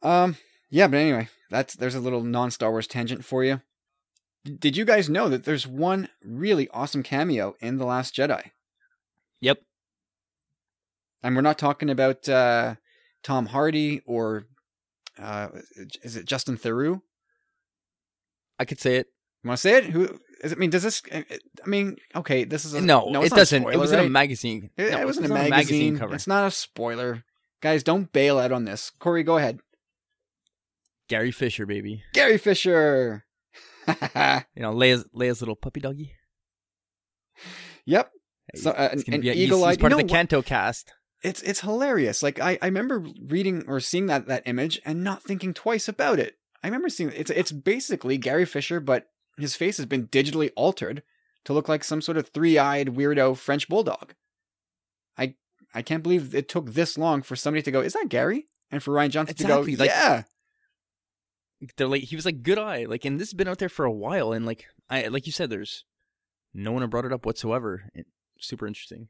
Um, 0.02 0.38
yeah, 0.70 0.88
but 0.88 0.98
anyway, 0.98 1.30
that's 1.50 1.76
there's 1.76 1.96
a 1.96 2.00
little 2.00 2.24
non 2.24 2.52
Star 2.52 2.72
Wars 2.72 2.88
tangent 2.88 3.24
for 3.24 3.44
you. 3.44 3.62
D- 4.44 4.56
Did 4.60 4.78
you 4.78 4.86
guys 4.86 5.10
know 5.10 5.30
that 5.30 5.46
there's 5.46 5.68
one 5.68 6.10
really 6.24 6.68
awesome 6.70 7.04
cameo 7.04 7.56
in 7.62 7.78
The 7.78 7.86
Last 7.86 8.16
Jedi? 8.16 8.52
Yep. 9.42 9.60
And 11.24 11.36
we're 11.36 11.42
not 11.42 11.58
talking 11.60 11.90
about 11.90 12.28
uh, 12.30 12.76
Tom 13.24 13.48
Hardy 13.48 14.02
or 14.06 14.46
uh, 15.22 15.50
is 16.04 16.16
it 16.16 16.26
Justin 16.26 16.58
Theroux? 16.58 17.02
I 18.58 18.66
could 18.66 18.80
say 18.80 18.98
it. 18.98 19.08
You 19.44 19.48
want 19.50 19.58
to 19.58 19.62
say 19.62 19.78
it? 19.78 19.86
Who 19.86 20.04
is 20.44 20.52
it? 20.52 20.58
I 20.58 20.60
mean, 20.60 20.70
does 20.70 20.84
this? 20.84 21.02
I 21.12 21.24
mean, 21.66 21.98
okay, 22.16 22.44
this 22.44 22.66
is 22.66 22.74
a, 22.74 22.82
no, 22.82 23.10
it's 23.24 23.32
it 23.34 23.36
doesn't. 23.36 23.64
it 23.64 23.66
spoiler, 23.68 23.80
was 23.80 23.92
in 23.92 24.00
a 24.00 24.10
magazine. 24.10 24.70
It, 24.78 24.92
No, 24.92 25.00
it 25.02 25.06
was 25.08 25.18
in 25.18 25.32
a 25.32 25.36
on 25.36 25.50
magazine. 25.50 25.98
cover. 25.98 26.14
It's 26.16 26.28
not 26.28 26.46
a 26.48 26.52
spoiler, 26.52 27.24
guys. 27.62 27.84
Don't 27.84 28.12
bail 28.12 28.38
out 28.38 28.52
on 28.52 28.66
this. 28.66 28.92
Corey, 29.00 29.24
go 29.24 29.38
ahead. 29.38 29.60
Gary 31.08 31.32
Fisher, 31.32 31.66
baby. 31.66 32.04
Gary 32.14 32.38
Fisher. 32.38 33.26
You 33.88 34.62
know, 34.62 34.72
Leia's, 34.74 35.06
Leia's 35.16 35.42
little 35.42 35.56
puppy 35.56 35.80
doggy. 35.80 36.14
yep. 37.86 38.12
So, 38.56 38.70
uh, 38.72 38.90
an, 38.92 39.04
an 39.12 39.22
be 39.22 39.28
he's- 39.28 39.38
eagle-eyed. 39.38 39.72
He's 39.72 39.78
part 39.80 39.92
you 39.94 40.00
of 40.00 40.08
the? 40.08 40.14
Canto 40.14 40.42
cast. 40.44 40.94
It's 41.22 41.42
it's 41.42 41.62
hilarious. 41.62 42.24
Like 42.24 42.40
I, 42.40 42.58
I 42.62 42.66
remember 42.66 43.04
reading 43.26 43.66
or 43.68 43.80
seeing 43.80 44.06
that 44.06 44.28
that 44.28 44.44
image 44.46 44.80
and 44.86 45.04
not 45.04 45.24
thinking 45.24 45.54
twice 45.54 45.88
about 45.88 46.20
it. 46.20 46.38
I 46.64 46.68
remember 46.68 46.90
seeing 46.90 47.12
it's 47.16 47.32
it's 47.32 47.52
basically 47.52 48.18
Gary 48.18 48.46
Fisher, 48.46 48.80
but 48.80 49.08
his 49.38 49.56
face 49.56 49.78
has 49.78 49.86
been 49.86 50.08
digitally 50.08 50.52
altered 50.56 51.04
to 51.46 51.54
look 51.54 51.68
like 51.70 51.84
some 51.84 52.02
sort 52.02 52.18
of 52.18 52.30
three-eyed 52.30 52.96
weirdo 52.96 53.38
French 53.38 53.68
bulldog. 53.68 54.14
I 55.18 55.36
I 55.74 55.82
can't 55.82 56.04
believe 56.04 56.34
it 56.34 56.48
took 56.50 56.72
this 56.74 56.98
long 56.98 57.22
for 57.22 57.36
somebody 57.36 57.64
to 57.64 57.72
go, 57.72 57.82
"Is 57.82 57.94
that 57.94 58.10
Gary?" 58.10 58.48
And 58.72 58.82
for 58.84 58.94
Rian 58.94 59.10
Johnson 59.10 59.36
Exactly, 59.36 59.74
to 59.74 59.78
go, 59.78 59.84
like- 59.84 59.92
"Yeah." 59.92 60.24
They're 61.76 61.88
like 61.88 62.04
he 62.04 62.16
was 62.16 62.26
like 62.26 62.42
good 62.44 62.58
eye, 62.58 62.86
like, 62.86 63.04
and 63.04 63.20
this 63.20 63.30
has 63.30 63.34
been 63.34 63.48
out 63.50 63.58
there 63.58 63.68
for 63.68 63.84
a 63.84 63.92
while, 63.92 64.32
and 64.32 64.46
like 64.46 64.66
I 64.90 65.08
like 65.08 65.26
you 65.26 65.34
said, 65.34 65.50
there's 65.50 65.84
no 66.54 66.72
one 66.72 66.82
had 66.82 66.90
brought 66.90 67.04
it 67.06 67.12
up 67.12 67.26
whatsoever. 67.26 67.90
It, 67.94 68.06
super 68.40 68.66
interesting. 68.66 69.10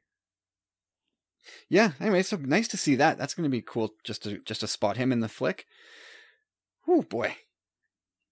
Yeah. 1.69 1.91
Anyway, 1.99 2.23
so 2.23 2.37
nice 2.37 2.67
to 2.69 2.77
see 2.77 2.95
that. 2.95 3.17
That's 3.17 3.33
going 3.33 3.43
to 3.43 3.49
be 3.49 3.61
cool 3.61 3.93
just 4.03 4.23
to 4.23 4.39
just 4.39 4.61
to 4.61 4.67
spot 4.67 4.97
him 4.97 5.11
in 5.11 5.19
the 5.19 5.29
flick. 5.29 5.65
Oh 6.87 7.01
boy. 7.03 7.35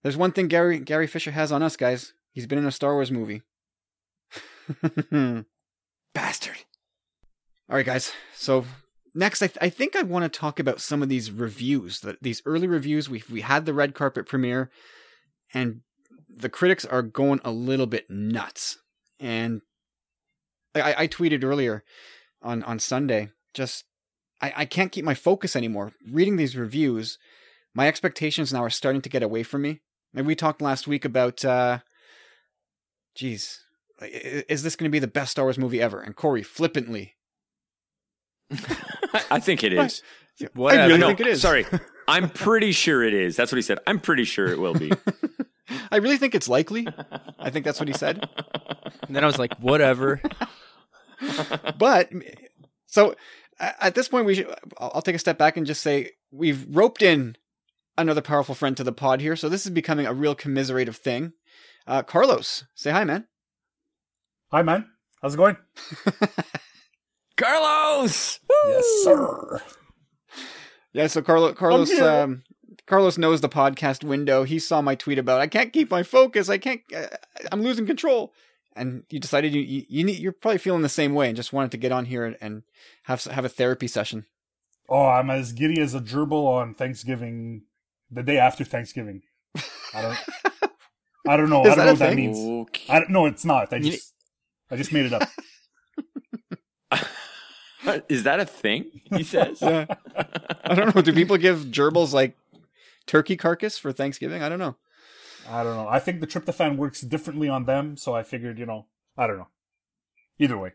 There's 0.03 0.17
one 0.17 0.31
thing 0.31 0.47
Gary 0.47 0.79
Gary 0.79 1.07
Fisher 1.07 1.31
has 1.31 1.51
on 1.51 1.63
us, 1.63 1.75
guys. 1.75 2.13
He's 2.31 2.47
been 2.47 2.59
in 2.59 2.65
a 2.65 2.71
Star 2.71 2.93
Wars 2.93 3.11
movie. 3.11 3.41
Bastard. 6.13 6.57
All 7.69 7.75
right, 7.75 7.85
guys. 7.85 8.11
So 8.33 8.65
next, 9.13 9.41
I, 9.41 9.47
th- 9.47 9.57
I 9.59 9.69
think 9.69 9.95
I 9.95 10.03
want 10.03 10.31
to 10.31 10.39
talk 10.39 10.59
about 10.59 10.79
some 10.79 11.01
of 11.01 11.09
these 11.09 11.31
reviews. 11.31 12.05
These 12.21 12.41
early 12.45 12.67
reviews. 12.67 13.09
We 13.09 13.23
we 13.29 13.41
had 13.41 13.65
the 13.65 13.73
red 13.73 13.93
carpet 13.93 14.27
premiere, 14.27 14.69
and 15.53 15.81
the 16.29 16.49
critics 16.49 16.85
are 16.85 17.01
going 17.01 17.41
a 17.43 17.51
little 17.51 17.87
bit 17.87 18.09
nuts. 18.09 18.77
And 19.19 19.61
I, 20.75 20.95
I 21.03 21.07
tweeted 21.07 21.43
earlier 21.43 21.83
on 22.41 22.63
on 22.63 22.79
Sunday. 22.79 23.29
Just 23.53 23.85
I, 24.41 24.53
I 24.57 24.65
can't 24.65 24.91
keep 24.91 25.03
my 25.05 25.13
focus 25.15 25.55
anymore. 25.55 25.93
Reading 26.11 26.35
these 26.37 26.55
reviews, 26.55 27.17
my 27.73 27.87
expectations 27.87 28.53
now 28.53 28.63
are 28.63 28.69
starting 28.69 29.01
to 29.01 29.09
get 29.09 29.23
away 29.23 29.43
from 29.43 29.61
me. 29.63 29.81
And 30.15 30.25
we 30.27 30.35
talked 30.35 30.61
last 30.61 30.87
week 30.87 31.05
about, 31.05 31.43
uh, 31.43 31.79
geez, 33.15 33.59
i- 34.01 34.05
i- 34.05 34.43
is 34.49 34.63
this 34.63 34.75
going 34.75 34.89
to 34.89 34.95
be 34.95 34.99
the 34.99 35.07
best 35.07 35.31
Star 35.31 35.45
Wars 35.45 35.57
movie 35.57 35.81
ever? 35.81 35.99
And 35.99 36.15
Corey 36.15 36.43
flippantly, 36.43 37.15
I 39.31 39.39
think 39.39 39.63
it 39.63 39.73
is. 39.73 40.01
What? 40.53 40.77
I 40.77 40.85
really 40.85 40.99
no, 40.99 41.07
think 41.07 41.19
it 41.21 41.27
is. 41.27 41.41
Sorry, 41.41 41.65
I'm 42.07 42.29
pretty 42.29 42.71
sure 42.71 43.03
it 43.03 43.13
is. 43.13 43.35
That's 43.35 43.51
what 43.51 43.57
he 43.57 43.61
said. 43.63 43.79
I'm 43.87 43.99
pretty 43.99 44.23
sure 44.23 44.47
it 44.47 44.59
will 44.59 44.73
be. 44.75 44.91
I 45.91 45.97
really 45.97 46.17
think 46.17 46.35
it's 46.35 46.47
likely. 46.47 46.87
I 47.39 47.49
think 47.49 47.65
that's 47.65 47.79
what 47.79 47.87
he 47.89 47.93
said. 47.93 48.27
And 49.07 49.15
then 49.15 49.23
I 49.23 49.27
was 49.27 49.37
like, 49.39 49.57
whatever. 49.59 50.21
but 51.77 52.11
so 52.85 53.15
at 53.59 53.95
this 53.95 54.07
point 54.07 54.25
we 54.25 54.35
should 54.35 54.47
I'll 54.77 54.91
I'll 54.95 55.01
take 55.01 55.15
a 55.15 55.19
step 55.19 55.37
back 55.37 55.57
and 55.57 55.65
just 55.65 55.81
say 55.81 56.11
we've 56.31 56.65
roped 56.69 57.01
in 57.01 57.35
another 57.97 58.21
powerful 58.21 58.55
friend 58.55 58.77
to 58.77 58.83
the 58.83 58.91
pod 58.91 59.21
here 59.21 59.35
so 59.35 59.49
this 59.49 59.65
is 59.65 59.71
becoming 59.71 60.05
a 60.05 60.13
real 60.13 60.35
commiserative 60.35 60.95
thing 60.97 61.33
uh, 61.87 62.03
carlos 62.03 62.65
say 62.75 62.91
hi 62.91 63.03
man 63.03 63.27
Hi, 64.49 64.61
man. 64.61 64.89
How's 65.21 65.33
it 65.33 65.37
going? 65.37 65.57
Carlos. 67.35 68.39
Yes, 68.69 68.85
sir. 69.03 69.61
yeah 70.93 71.07
so 71.07 71.21
carlos 71.21 71.53
carlos 71.55 71.91
um, 71.99 72.43
carlos 72.85 73.17
knows 73.17 73.41
the 73.41 73.49
podcast 73.49 74.03
window 74.05 74.43
he 74.45 74.57
saw 74.57 74.81
my 74.81 74.95
tweet 74.95 75.19
about 75.19 75.41
i 75.41 75.47
can't 75.47 75.73
keep 75.73 75.91
my 75.91 76.01
focus 76.01 76.49
i 76.49 76.57
can't 76.57 76.81
uh, 76.95 77.07
i'm 77.51 77.61
losing 77.61 77.85
control 77.85 78.33
and 78.77 79.03
you 79.09 79.19
decided 79.19 79.53
you, 79.53 79.61
you, 79.61 79.85
you 79.89 80.03
need, 80.03 80.19
you're 80.19 80.31
probably 80.31 80.57
feeling 80.59 80.81
the 80.81 80.89
same 80.89 81.13
way 81.13 81.27
and 81.27 81.35
just 81.35 81.51
wanted 81.53 81.71
to 81.71 81.77
get 81.77 81.91
on 81.91 82.05
here 82.05 82.25
and, 82.25 82.37
and 82.39 82.63
have 83.03 83.23
have 83.25 83.45
a 83.45 83.49
therapy 83.49 83.87
session 83.87 84.25
Oh, 84.89 85.05
I'm 85.05 85.29
as 85.29 85.51
giddy 85.51 85.81
as 85.81 85.93
a 85.93 85.99
gerbil 85.99 86.47
on 86.47 86.73
Thanksgiving, 86.73 87.63
the 88.09 88.23
day 88.23 88.37
after 88.37 88.63
Thanksgiving. 88.63 89.21
I 89.93 90.01
don't. 90.01 90.17
I 91.27 91.35
don't 91.35 91.49
know. 91.49 91.61
I 91.65 91.75
don't 91.75 91.77
know 91.79 91.83
a 91.83 91.91
what 91.91 91.99
that 91.99 92.15
means. 92.15 92.37
Okay. 92.37 92.85
I 92.93 92.99
don't, 92.99 93.09
no, 93.09 93.25
it's 93.25 93.43
not. 93.43 93.73
I 93.73 93.79
just, 93.79 94.13
I 94.71 94.77
just 94.77 94.93
made 94.93 95.05
it 95.05 95.13
up. 95.13 95.27
Is 98.09 98.23
that 98.23 98.39
a 98.39 98.45
thing? 98.45 98.85
He 99.15 99.23
says. 99.25 99.61
yeah 99.61 99.85
i 100.65 100.75
don't 100.75 100.93
know 100.93 101.01
do 101.01 101.13
people 101.13 101.37
give 101.37 101.59
gerbils 101.65 102.11
like 102.11 102.35
turkey 103.05 103.37
carcass 103.37 103.77
for 103.77 103.93
thanksgiving 103.93 104.43
i 104.43 104.49
don't 104.49 104.59
know 104.59 104.75
I 105.49 105.63
don't 105.63 105.75
know. 105.75 105.87
I 105.87 105.99
think 105.99 106.19
the 106.21 106.27
tryptophan 106.27 106.77
works 106.77 107.01
differently 107.01 107.47
on 107.49 107.65
them, 107.65 107.95
so 107.97 108.13
I 108.13 108.23
figured, 108.23 108.59
you 108.59 108.65
know, 108.65 108.87
I 109.17 109.27
don't 109.27 109.37
know. 109.37 109.47
Either 110.39 110.57
way, 110.57 110.73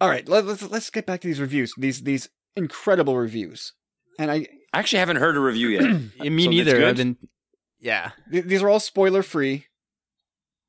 All 0.00 0.08
right, 0.08 0.26
let, 0.28 0.46
let's 0.46 0.62
let's 0.70 0.88
get 0.90 1.04
back 1.04 1.20
to 1.20 1.28
these 1.28 1.40
reviews. 1.40 1.74
These 1.76 2.02
these 2.04 2.28
incredible 2.56 3.16
reviews, 3.18 3.74
and 4.18 4.30
I 4.30 4.46
I 4.72 4.78
actually 4.78 5.00
haven't 5.00 5.16
heard 5.16 5.36
a 5.36 5.40
review 5.40 5.68
yet. 5.68 5.82
Me 6.30 6.44
So 6.44 6.50
neither. 6.50 6.72
good? 6.78 6.84
I've 6.88 6.96
been, 6.96 7.16
yeah. 7.80 8.12
th- 8.32 8.44
these 8.46 8.62
are 8.62 8.70
all 8.70 8.80
spoiler 8.80 9.22
free. 9.22 9.66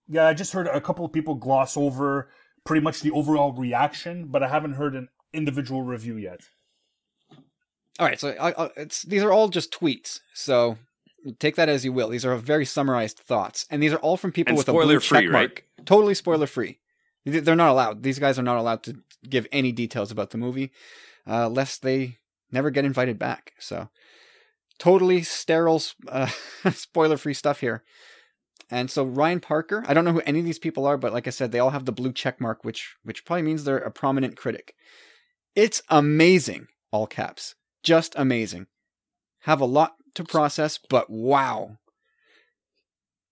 Yeah, 0.10 0.28
I 0.28 0.34
just 0.34 0.52
heard 0.52 0.68
a 0.68 0.82
couple 0.82 1.06
of 1.06 1.14
people 1.14 1.36
gloss 1.36 1.78
over 1.78 2.30
pretty 2.66 2.84
much 2.84 3.00
the 3.02 3.12
overall 3.12 3.54
reaction, 3.54 4.28
but 4.28 4.44
I 4.44 4.50
haven't 4.50 4.74
heard 4.74 4.96
an 4.96 5.08
individual 5.34 5.84
review 5.84 6.18
yet. 6.18 6.42
All 8.00 8.08
right, 8.08 8.20
so 8.20 8.30
I, 8.32 8.66
I, 8.66 8.70
it's 8.76 9.04
these 9.04 9.24
are 9.24 9.32
all 9.32 9.48
just 9.48 9.72
tweets. 9.72 10.20
So 10.34 10.78
take 11.40 11.56
that 11.56 11.70
as 11.70 11.86
you 11.86 11.94
will. 11.94 12.10
These 12.10 12.26
are 12.26 12.36
very 12.36 12.66
summarized 12.66 13.20
thoughts, 13.20 13.66
and 13.70 13.82
these 13.82 13.94
are 13.94 13.98
all 13.98 14.18
from 14.18 14.32
people 14.32 14.52
And 14.52 14.58
with 14.58 14.68
a 14.68 14.72
blue 14.72 14.82
spoiler-free, 15.00 15.18
check 15.18 15.34
right? 15.34 15.50
mark. 15.50 15.66
Totally 15.86 16.14
spoiler 16.14 16.48
free. 16.48 16.80
They're 17.26 17.56
not 17.56 17.70
allowed. 17.72 18.04
These 18.04 18.20
guys 18.20 18.40
are 18.40 18.44
not 18.44 18.58
allowed 18.58 18.84
to 18.84 18.98
give 19.30 19.48
any 19.52 19.72
details 19.72 20.12
about 20.12 20.32
the 20.32 20.38
movie, 20.38 20.72
uh, 21.28 21.50
lest 21.50 21.84
they 21.84 22.18
never 22.52 22.72
get 22.72 22.86
invited 22.86 23.20
back. 23.20 23.54
So 23.60 23.90
totally 24.80 25.22
sterile, 25.22 25.82
uh, 26.08 26.28
spoiler 26.72 27.18
free 27.18 27.34
stuff 27.36 27.60
here. 27.60 27.84
And 28.72 28.90
so 28.90 29.04
Ryan 29.04 29.42
Parker, 29.42 29.84
I 29.86 29.94
don't 29.94 30.06
know 30.06 30.14
who 30.14 30.22
any 30.22 30.40
of 30.40 30.46
these 30.46 30.58
people 30.60 30.86
are, 30.86 30.98
but 30.98 31.12
like 31.14 31.28
I 31.28 31.32
said, 31.32 31.52
they 31.52 31.60
all 31.60 31.72
have 31.72 31.86
the 31.86 31.92
blue 31.92 32.14
check 32.14 32.40
mark, 32.40 32.64
which 32.64 32.96
which 33.04 33.26
probably 33.26 33.44
means 33.44 33.64
they're 33.64 33.78
a 33.78 33.92
prominent 33.92 34.38
critic. 34.38 34.76
It's 35.56 35.82
amazing, 35.90 36.68
all 36.90 37.06
caps, 37.06 37.56
just 37.84 38.14
amazing. 38.18 38.68
Have 39.42 39.60
a 39.60 39.66
lot 39.66 39.96
to 40.16 40.24
process, 40.24 40.78
but 40.78 41.10
wow. 41.10 41.78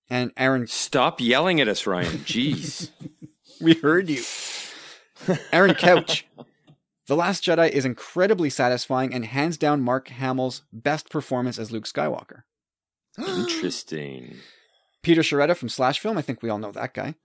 And 0.09 0.31
Aaron, 0.37 0.67
Stop 0.67 1.21
yelling 1.21 1.61
at 1.61 1.67
us, 1.67 1.85
Ryan. 1.85 2.17
Jeez. 2.25 2.89
we 3.61 3.73
heard 3.75 4.09
you. 4.09 4.23
Aaron 5.51 5.75
Couch. 5.75 6.25
The 7.07 7.15
Last 7.15 7.43
Jedi 7.43 7.69
is 7.69 7.85
incredibly 7.85 8.49
satisfying 8.49 9.13
and 9.13 9.25
hands 9.25 9.57
down 9.57 9.81
Mark 9.81 10.09
Hamill's 10.09 10.61
best 10.71 11.09
performance 11.09 11.57
as 11.57 11.71
Luke 11.71 11.85
Skywalker. 11.85 12.43
Interesting. 13.17 14.37
Peter 15.01 15.21
Sciretta 15.21 15.55
from 15.55 15.69
Slash 15.69 15.99
Film, 15.99 16.17
I 16.17 16.21
think 16.21 16.41
we 16.41 16.49
all 16.49 16.59
know 16.59 16.71
that 16.71 16.93
guy. 16.93 17.15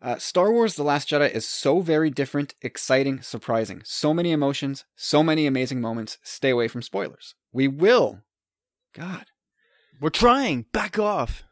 Uh, 0.00 0.16
Star 0.16 0.52
Wars 0.52 0.76
The 0.76 0.84
Last 0.84 1.08
Jedi 1.08 1.30
is 1.30 1.46
so 1.46 1.80
very 1.80 2.08
different, 2.10 2.54
exciting, 2.62 3.20
surprising. 3.20 3.82
So 3.84 4.14
many 4.14 4.30
emotions, 4.30 4.84
so 4.96 5.22
many 5.22 5.46
amazing 5.46 5.80
moments. 5.80 6.18
Stay 6.22 6.50
away 6.50 6.68
from 6.68 6.82
spoilers. 6.82 7.34
We 7.52 7.66
will. 7.68 8.20
God. 8.94 9.26
We're 10.00 10.10
trying. 10.10 10.66
Back 10.72 10.98
off. 10.98 11.44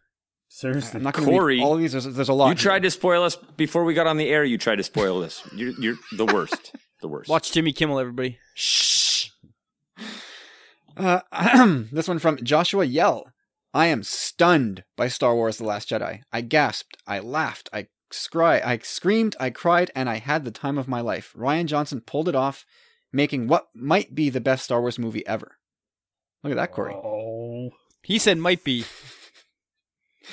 Seriously. 0.48 0.98
I'm 0.98 1.04
not 1.04 1.14
going 1.14 1.26
to 1.26 1.32
Corey, 1.32 1.56
read 1.56 1.62
all 1.62 1.76
these. 1.76 1.92
There's, 1.92 2.04
there's 2.04 2.28
a 2.28 2.32
lot. 2.32 2.48
You 2.48 2.54
tried 2.54 2.82
to 2.82 2.90
spoil 2.90 3.22
us 3.22 3.36
before 3.56 3.84
we 3.84 3.94
got 3.94 4.06
on 4.06 4.16
the 4.16 4.28
air. 4.28 4.44
You 4.44 4.56
tried 4.56 4.76
to 4.76 4.82
spoil 4.82 5.22
us. 5.22 5.42
You're, 5.54 5.72
you're 5.78 5.96
the 6.12 6.24
worst. 6.24 6.74
The 7.02 7.08
worst. 7.08 7.28
Watch 7.28 7.52
Jimmy 7.52 7.72
Kimmel, 7.72 7.98
everybody. 7.98 8.38
Shh. 8.54 9.28
Uh, 10.96 11.20
this 11.92 12.08
one 12.08 12.18
from 12.18 12.38
Joshua 12.42 12.86
Yehl. 12.86 13.24
I 13.74 13.86
am 13.88 14.02
stunned 14.02 14.84
by 14.96 15.08
Star 15.08 15.34
Wars 15.34 15.58
The 15.58 15.64
Last 15.64 15.90
Jedi. 15.90 16.22
I 16.32 16.40
gasped, 16.40 16.96
I 17.06 17.18
laughed, 17.18 17.68
I 17.70 17.88
scry, 18.10 18.64
I 18.64 18.78
screamed, 18.78 19.36
I 19.38 19.50
cried, 19.50 19.90
and 19.94 20.08
I 20.08 20.16
had 20.16 20.46
the 20.46 20.50
time 20.50 20.78
of 20.78 20.88
my 20.88 21.02
life. 21.02 21.34
Rian 21.36 21.66
Johnson 21.66 22.00
pulled 22.00 22.30
it 22.30 22.34
off, 22.34 22.64
making 23.12 23.48
what 23.48 23.66
might 23.74 24.14
be 24.14 24.30
the 24.30 24.40
best 24.40 24.64
Star 24.64 24.80
Wars 24.80 24.98
movie 24.98 25.26
ever. 25.26 25.58
Look 26.46 26.52
at 26.52 26.62
that, 26.62 26.70
Corey. 26.70 26.94
Oh. 26.94 27.70
He 28.04 28.20
said 28.20 28.38
might 28.38 28.62
be. 28.62 28.84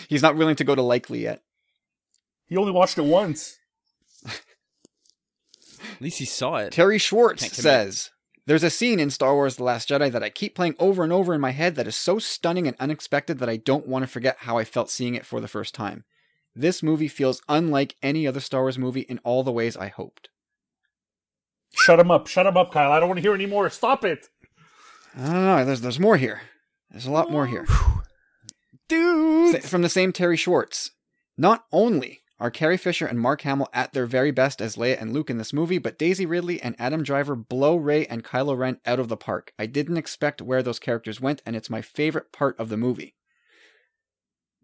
He's 0.07 0.21
not 0.21 0.35
willing 0.35 0.55
to 0.57 0.63
go 0.63 0.75
to 0.75 0.81
likely 0.83 1.23
yet. 1.23 1.41
He 2.45 2.55
only 2.55 2.71
watched 2.71 2.99
it 2.99 3.05
once. 3.05 3.57
At 4.27 6.01
least 6.01 6.19
he 6.19 6.25
saw 6.25 6.57
it. 6.57 6.71
Terri 6.71 7.01
Schwartz 7.01 7.51
says, 7.51 8.11
There's 8.45 8.61
a 8.61 8.69
scene 8.69 8.99
in 8.99 9.09
Star 9.09 9.33
Wars 9.33 9.55
The 9.55 9.63
Last 9.63 9.89
Jedi 9.89 10.11
that 10.11 10.21
I 10.21 10.29
keep 10.29 10.53
playing 10.53 10.75
over 10.77 11.03
and 11.03 11.11
over 11.11 11.33
in 11.33 11.41
my 11.41 11.49
head 11.49 11.73
that 11.77 11.87
is 11.87 11.95
so 11.95 12.19
stunning 12.19 12.67
and 12.67 12.77
unexpected 12.79 13.39
that 13.39 13.49
I 13.49 13.57
don't 13.57 13.87
want 13.87 14.03
to 14.03 14.07
forget 14.07 14.37
how 14.41 14.59
I 14.59 14.65
felt 14.65 14.91
seeing 14.91 15.15
it 15.15 15.25
for 15.25 15.41
the 15.41 15.47
first 15.47 15.73
time. 15.73 16.03
This 16.55 16.83
movie 16.83 17.07
feels 17.07 17.41
unlike 17.49 17.95
any 18.03 18.27
other 18.27 18.39
Star 18.39 18.61
Wars 18.61 18.77
movie 18.77 19.01
in 19.01 19.17
all 19.23 19.43
the 19.43 19.51
ways 19.51 19.75
I 19.75 19.87
hoped. 19.87 20.29
Shut 21.73 21.99
him 21.99 22.11
up. 22.11 22.27
Shut 22.27 22.45
him 22.45 22.55
up, 22.55 22.71
Kyle. 22.71 22.91
I 22.91 22.99
don't 22.99 23.09
want 23.09 23.17
to 23.17 23.23
hear 23.23 23.33
any 23.33 23.47
more. 23.47 23.67
Stop 23.71 24.05
it. 24.05 24.29
I 25.15 25.25
don't 25.25 25.45
know. 25.45 25.65
There's 25.65 25.81
there's 25.81 25.99
more 25.99 26.17
here. 26.17 26.41
There's 26.89 27.05
a 27.05 27.11
lot 27.11 27.31
more 27.31 27.47
here. 27.47 27.65
Dude. 28.87 29.63
From 29.63 29.81
the 29.81 29.89
same 29.89 30.11
Terri 30.13 30.37
Schwartz. 30.37 30.91
Not 31.37 31.65
only 31.71 32.21
are 32.39 32.51
Carrie 32.51 32.77
Fisher 32.77 33.05
and 33.05 33.19
Mark 33.19 33.41
Hamill 33.41 33.69
at 33.73 33.93
their 33.93 34.05
very 34.05 34.31
best 34.31 34.61
as 34.61 34.75
Leia 34.75 35.01
and 35.01 35.13
Luke 35.13 35.29
in 35.29 35.37
this 35.37 35.53
movie, 35.53 35.77
but 35.77 35.97
Daisy 35.97 36.25
Ridley 36.25 36.61
and 36.61 36.75
Adam 36.77 37.03
Driver 37.03 37.35
blow 37.35 37.75
Rey 37.75 38.05
and 38.05 38.23
Kylo 38.23 38.57
Ren 38.57 38.79
out 38.85 38.99
of 38.99 39.07
the 39.07 39.17
park. 39.17 39.53
I 39.57 39.65
didn't 39.65 39.97
expect 39.97 40.41
where 40.41 40.61
those 40.61 40.79
characters 40.79 41.21
went, 41.21 41.41
and 41.45 41.55
it's 41.55 41.69
my 41.69 41.81
favorite 41.81 42.31
part 42.31 42.59
of 42.59 42.69
the 42.69 42.77
movie. 42.77 43.15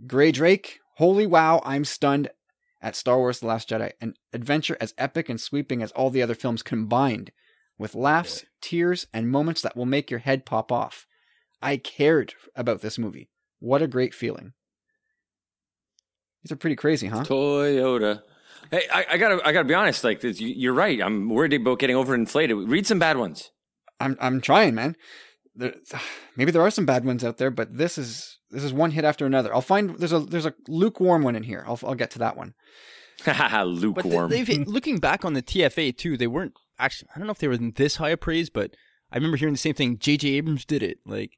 Grae 0.06 0.34
Drake, 0.34 0.80
holy 0.98 1.26
wow, 1.26 1.62
I'm 1.64 1.86
stunned 1.86 2.30
at 2.82 2.96
Star 2.96 3.18
Wars 3.18 3.40
The 3.40 3.48
Last 3.48 3.70
Jedi, 3.70 3.92
an 4.02 4.16
adventure 4.34 4.78
as 4.82 4.94
epic 4.98 5.30
and 5.30 5.40
sweeping 5.40 5.82
as 5.82 5.92
all 5.92 6.10
the 6.10 6.22
other 6.22 6.36
films 6.36 6.64
combined, 6.64 7.32
with 7.80 7.96
laughs, 7.96 8.46
tears, 8.62 9.08
and 9.14 9.32
moments 9.32 9.62
that 9.64 9.76
will 9.76 9.86
make 9.88 10.12
your 10.12 10.20
head 10.20 10.46
pop 10.46 10.72
off. 10.72 11.08
I 11.62 11.78
cared 11.78 12.36
about 12.56 12.82
this 12.82 13.00
movie. 13.00 13.30
What 13.60 13.82
a 13.82 13.88
great 13.88 14.14
feeling. 14.14 14.54
These 16.44 16.52
are 16.52 16.56
pretty 16.58 16.76
crazy, 16.76 17.08
huh? 17.08 17.24
Toyota. 17.24 18.22
Hey, 18.72 18.84
I, 18.94 19.06
I 19.12 19.18
gotta, 19.18 19.46
I 19.46 19.52
gotta 19.52 19.68
be 19.68 19.74
honest. 19.74 20.04
Like, 20.04 20.22
this, 20.22 20.40
you- 20.40 20.54
you're 20.56 20.74
right. 20.74 21.02
I'm 21.02 21.30
worried 21.30 21.54
about 21.54 21.80
getting 21.80 21.96
overinflated. 21.96 22.70
Read 22.70 22.86
some 22.88 23.00
bad 23.00 23.18
ones. 23.18 23.52
I'm 24.00 24.16
I'm 24.22 24.40
trying, 24.40 24.76
man. 24.76 24.96
There, 25.56 25.74
maybe 26.38 26.52
there 26.52 26.62
are 26.62 26.72
some 26.72 26.86
bad 26.86 27.04
ones 27.06 27.24
out 27.24 27.38
there, 27.38 27.52
but 27.52 27.78
this 27.78 27.98
is 27.98 28.38
this 28.52 28.64
is 28.64 28.72
one 28.74 28.92
hit 28.92 29.04
after 29.04 29.26
another. 29.26 29.54
I'll 29.54 29.62
find 29.62 29.98
there's 29.98 30.14
a 30.14 30.20
there's 30.20 30.46
a 30.46 30.54
lukewarm 30.68 31.24
one 31.24 31.36
in 31.36 31.44
here. 31.44 31.64
I'll 31.68 31.80
I'll 31.84 31.96
get 31.96 32.12
to 32.12 32.20
that 32.20 32.38
one. 32.38 32.54
But 33.26 33.68
Lukewarm. 33.68 34.30
they, 34.30 34.44
they've 34.44 34.66
looking 34.68 34.98
back 35.00 35.26
on 35.26 35.34
the 35.34 35.42
TFA 35.42 35.98
too, 35.98 36.16
they 36.16 36.28
weren't 36.28 36.54
actually. 36.80 37.10
I 37.16 37.20
don't 37.20 37.28
know 37.28 37.32
if 37.32 37.40
they 37.40 37.48
were 37.48 37.58
this 37.58 37.98
high 37.98 38.10
of 38.10 38.20
praise, 38.20 38.50
but 38.50 38.76
I 39.12 39.18
remember 39.18 39.38
hearing 39.38 39.54
the 39.54 39.60
same 39.60 39.74
thing. 39.74 39.98
J.J. 39.98 40.30
Abrams 40.30 40.66
did 40.66 40.84
it. 40.84 41.00
Like, 41.06 41.32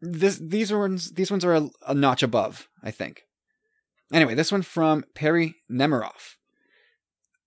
This 0.00 0.38
these 0.38 0.72
ones 0.72 1.12
these 1.12 1.30
ones 1.30 1.44
are 1.44 1.54
a, 1.54 1.68
a 1.88 1.94
notch 1.94 2.22
above, 2.22 2.68
I 2.82 2.90
think. 2.90 3.22
Anyway, 4.12 4.34
this 4.34 4.52
one 4.52 4.62
from 4.62 5.04
Perry 5.14 5.56
Nemiroff. 5.70 6.36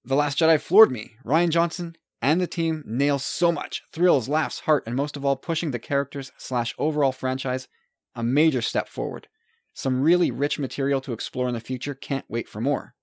The 0.04 0.16
Last 0.16 0.40
Jedi 0.40 0.60
floored 0.60 0.92
me. 0.92 1.12
Rian 1.26 1.50
Johnson 1.50 1.96
and 2.22 2.42
the 2.42 2.48
team 2.48 2.84
nail 2.86 3.20
so 3.20 3.52
much 3.52 3.84
thrills, 3.92 4.28
laughs, 4.28 4.62
heart, 4.62 4.84
and 4.88 4.96
most 4.96 5.16
of 5.16 5.24
all, 5.24 5.36
pushing 5.36 5.72
the 5.72 5.80
characters 5.80 6.32
slash 6.38 6.74
overall 6.78 7.12
franchise 7.12 7.68
a 8.16 8.24
major 8.24 8.62
step 8.62 8.90
forward. 8.90 9.28
Some 9.74 10.02
really 10.02 10.32
rich 10.32 10.58
material 10.58 11.02
to 11.02 11.14
explore 11.14 11.48
in 11.48 11.54
the 11.54 11.60
future. 11.60 11.94
Can't 11.94 12.26
wait 12.28 12.50
for 12.50 12.60
more. 12.60 12.96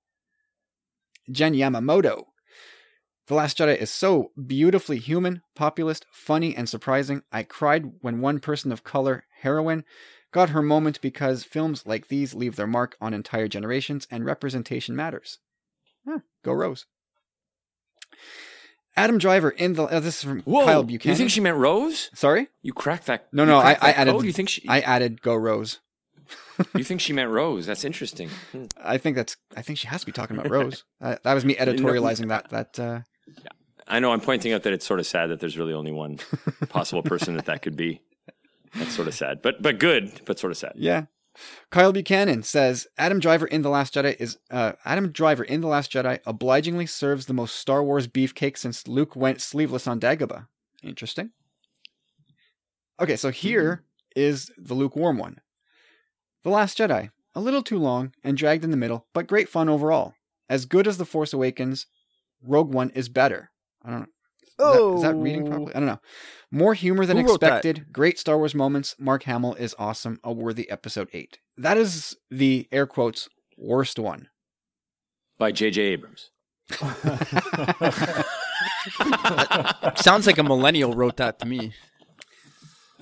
Jen 1.30 1.54
Yamamoto. 1.54 2.24
The 3.26 3.34
Last 3.34 3.56
Jedi 3.58 3.76
is 3.76 3.90
so 3.90 4.32
beautifully 4.46 4.98
human, 4.98 5.40
populist, 5.54 6.04
funny, 6.12 6.54
and 6.54 6.68
surprising. 6.68 7.22
I 7.32 7.42
cried 7.42 7.92
when 8.00 8.20
one 8.20 8.38
person 8.38 8.70
of 8.70 8.84
color, 8.84 9.24
heroine, 9.40 9.84
got 10.30 10.50
her 10.50 10.60
moment 10.62 11.00
because 11.00 11.42
films 11.42 11.86
like 11.86 12.08
these 12.08 12.34
leave 12.34 12.56
their 12.56 12.66
mark 12.66 12.96
on 13.00 13.14
entire 13.14 13.48
generations 13.48 14.06
and 14.10 14.26
representation 14.26 14.94
matters. 14.94 15.38
Huh, 16.06 16.18
go 16.44 16.52
Rose. 16.52 16.84
Adam 18.96 19.18
Driver 19.18 19.50
in 19.50 19.72
the. 19.72 19.84
Uh, 19.84 20.00
this 20.00 20.18
is 20.18 20.22
from 20.24 20.40
Whoa. 20.42 20.64
Kyle 20.66 20.82
Buchanan. 20.82 21.14
You 21.14 21.18
think 21.18 21.30
she 21.30 21.40
meant 21.40 21.56
Rose? 21.56 22.10
Sorry? 22.14 22.48
You 22.62 22.72
cracked 22.72 23.06
that. 23.06 23.26
No, 23.32 23.44
no, 23.44 23.58
I- 23.58 23.76
I 23.80 23.90
added- 23.92 24.12
code? 24.12 24.24
You 24.24 24.32
think 24.32 24.48
she? 24.50 24.68
I 24.68 24.80
added 24.80 25.22
go 25.22 25.34
Rose. 25.34 25.80
you 26.76 26.84
think 26.84 27.00
she 27.00 27.12
meant 27.12 27.30
Rose? 27.30 27.66
That's 27.66 27.84
interesting. 27.84 28.30
I 28.82 28.98
think 28.98 29.16
that's. 29.16 29.36
I 29.56 29.62
think 29.62 29.78
she 29.78 29.88
has 29.88 30.00
to 30.00 30.06
be 30.06 30.12
talking 30.12 30.36
about 30.38 30.50
Rose. 30.52 30.84
uh, 31.00 31.16
that 31.24 31.34
was 31.34 31.44
me 31.44 31.54
editorializing 31.56 32.28
that. 32.28 32.50
That. 32.50 32.78
Uh, 32.78 33.00
I 33.86 34.00
know. 34.00 34.12
I'm 34.12 34.20
pointing 34.20 34.52
out 34.52 34.62
that 34.62 34.72
it's 34.72 34.86
sort 34.86 35.00
of 35.00 35.06
sad 35.06 35.28
that 35.28 35.40
there's 35.40 35.58
really 35.58 35.74
only 35.74 35.92
one 35.92 36.18
possible 36.68 37.02
person 37.02 37.36
that 37.36 37.46
that 37.46 37.62
could 37.62 37.76
be. 37.76 38.00
That's 38.74 38.94
sort 38.94 39.08
of 39.08 39.14
sad, 39.14 39.42
but 39.42 39.62
but 39.62 39.78
good, 39.78 40.20
but 40.24 40.38
sort 40.38 40.50
of 40.50 40.56
sad. 40.56 40.72
Yeah. 40.76 41.06
Kyle 41.70 41.92
Buchanan 41.92 42.44
says 42.44 42.86
Adam 42.96 43.18
Driver 43.18 43.46
in 43.46 43.62
The 43.62 43.68
Last 43.68 43.94
Jedi 43.94 44.16
is 44.20 44.38
uh, 44.50 44.72
Adam 44.84 45.10
Driver 45.10 45.42
in 45.42 45.60
The 45.60 45.66
Last 45.66 45.90
Jedi 45.92 46.20
obligingly 46.26 46.86
serves 46.86 47.26
the 47.26 47.34
most 47.34 47.56
Star 47.56 47.82
Wars 47.82 48.06
beefcake 48.06 48.56
since 48.56 48.86
Luke 48.86 49.16
went 49.16 49.40
sleeveless 49.40 49.88
on 49.88 49.98
Dagobah. 49.98 50.46
Interesting. 50.82 51.30
Okay, 53.00 53.16
so 53.16 53.30
here 53.30 53.82
is 54.14 54.50
the 54.56 54.74
lukewarm 54.74 55.18
one. 55.18 55.40
The 56.44 56.50
Last 56.50 56.78
Jedi, 56.78 57.10
a 57.34 57.40
little 57.40 57.62
too 57.62 57.78
long 57.78 58.12
and 58.22 58.36
dragged 58.36 58.64
in 58.64 58.70
the 58.70 58.76
middle, 58.76 59.06
but 59.12 59.26
great 59.26 59.48
fun 59.48 59.68
overall. 59.68 60.14
As 60.48 60.66
good 60.66 60.86
as 60.86 60.98
The 60.98 61.06
Force 61.06 61.32
Awakens, 61.32 61.86
Rogue 62.46 62.72
One 62.72 62.90
is 62.90 63.08
better. 63.08 63.50
I 63.84 63.90
don't 63.90 64.00
know. 64.00 64.06
Is, 64.46 64.54
that, 64.58 64.94
is 64.96 65.02
that 65.02 65.14
reading 65.16 65.46
properly? 65.46 65.74
I 65.74 65.80
don't 65.80 65.86
know. 65.86 66.00
More 66.50 66.74
humor 66.74 67.06
than 67.06 67.16
Who 67.16 67.24
expected. 67.24 67.86
Great 67.92 68.18
Star 68.18 68.38
Wars 68.38 68.54
moments. 68.54 68.94
Mark 68.98 69.24
Hamill 69.24 69.54
is 69.54 69.74
awesome. 69.78 70.20
A 70.22 70.32
worthy 70.32 70.70
episode 70.70 71.08
eight. 71.12 71.38
That 71.56 71.76
is 71.76 72.16
the 72.30 72.68
air 72.70 72.86
quotes 72.86 73.28
worst 73.56 73.98
one. 73.98 74.28
By 75.38 75.50
J.J. 75.50 75.82
Abrams. 75.82 76.30
Sounds 79.96 80.26
like 80.26 80.38
a 80.38 80.44
millennial 80.44 80.94
wrote 80.94 81.16
that 81.16 81.40
to 81.40 81.46
me. 81.46 81.72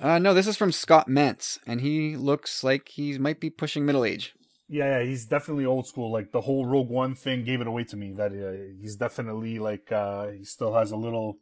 Uh, 0.01 0.19
no, 0.19 0.33
this 0.33 0.47
is 0.47 0.57
from 0.57 0.71
Scott 0.71 1.07
Mantz, 1.07 1.59
and 1.65 1.79
he 1.79 2.17
looks 2.17 2.63
like 2.63 2.89
he 2.89 3.17
might 3.17 3.39
be 3.39 3.49
pushing 3.49 3.85
middle 3.85 4.03
age. 4.03 4.33
Yeah, 4.67 4.99
yeah, 4.99 5.05
he's 5.05 5.25
definitely 5.25 5.65
old 5.65 5.87
school. 5.87 6.11
Like 6.11 6.31
the 6.31 6.41
whole 6.41 6.65
Rogue 6.65 6.89
One 6.89 7.15
thing 7.15 7.43
gave 7.43 7.61
it 7.61 7.67
away 7.67 7.83
to 7.85 7.97
me. 7.97 8.13
That 8.13 8.31
uh, 8.31 8.79
he's 8.81 8.95
definitely 8.95 9.59
like 9.59 9.91
uh, 9.91 10.27
he 10.29 10.43
still 10.45 10.73
has 10.73 10.91
a 10.91 10.95
little. 10.97 11.37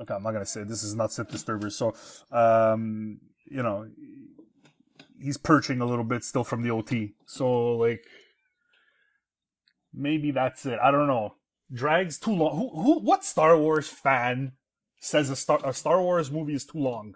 Okay, 0.00 0.14
I'm 0.14 0.22
not 0.22 0.32
gonna 0.32 0.46
say 0.46 0.64
this 0.64 0.82
is 0.82 0.94
not 0.94 1.12
Sith 1.12 1.30
disturbers. 1.30 1.76
So, 1.76 1.94
um, 2.32 3.20
you 3.44 3.62
know, 3.62 3.86
he's 5.20 5.36
perching 5.36 5.80
a 5.80 5.84
little 5.86 6.04
bit 6.04 6.24
still 6.24 6.44
from 6.44 6.62
the 6.62 6.70
OT. 6.70 7.14
So 7.26 7.76
like, 7.76 8.04
maybe 9.92 10.30
that's 10.30 10.66
it. 10.66 10.78
I 10.82 10.90
don't 10.90 11.06
know. 11.06 11.34
Drags 11.72 12.18
too 12.18 12.32
long. 12.32 12.56
Who 12.56 12.82
who? 12.82 13.00
What 13.00 13.24
Star 13.24 13.56
Wars 13.56 13.88
fan 13.88 14.52
says 14.98 15.30
a 15.30 15.36
Star 15.36 15.60
a 15.64 15.72
Star 15.72 16.02
Wars 16.02 16.30
movie 16.30 16.54
is 16.54 16.64
too 16.64 16.78
long? 16.78 17.14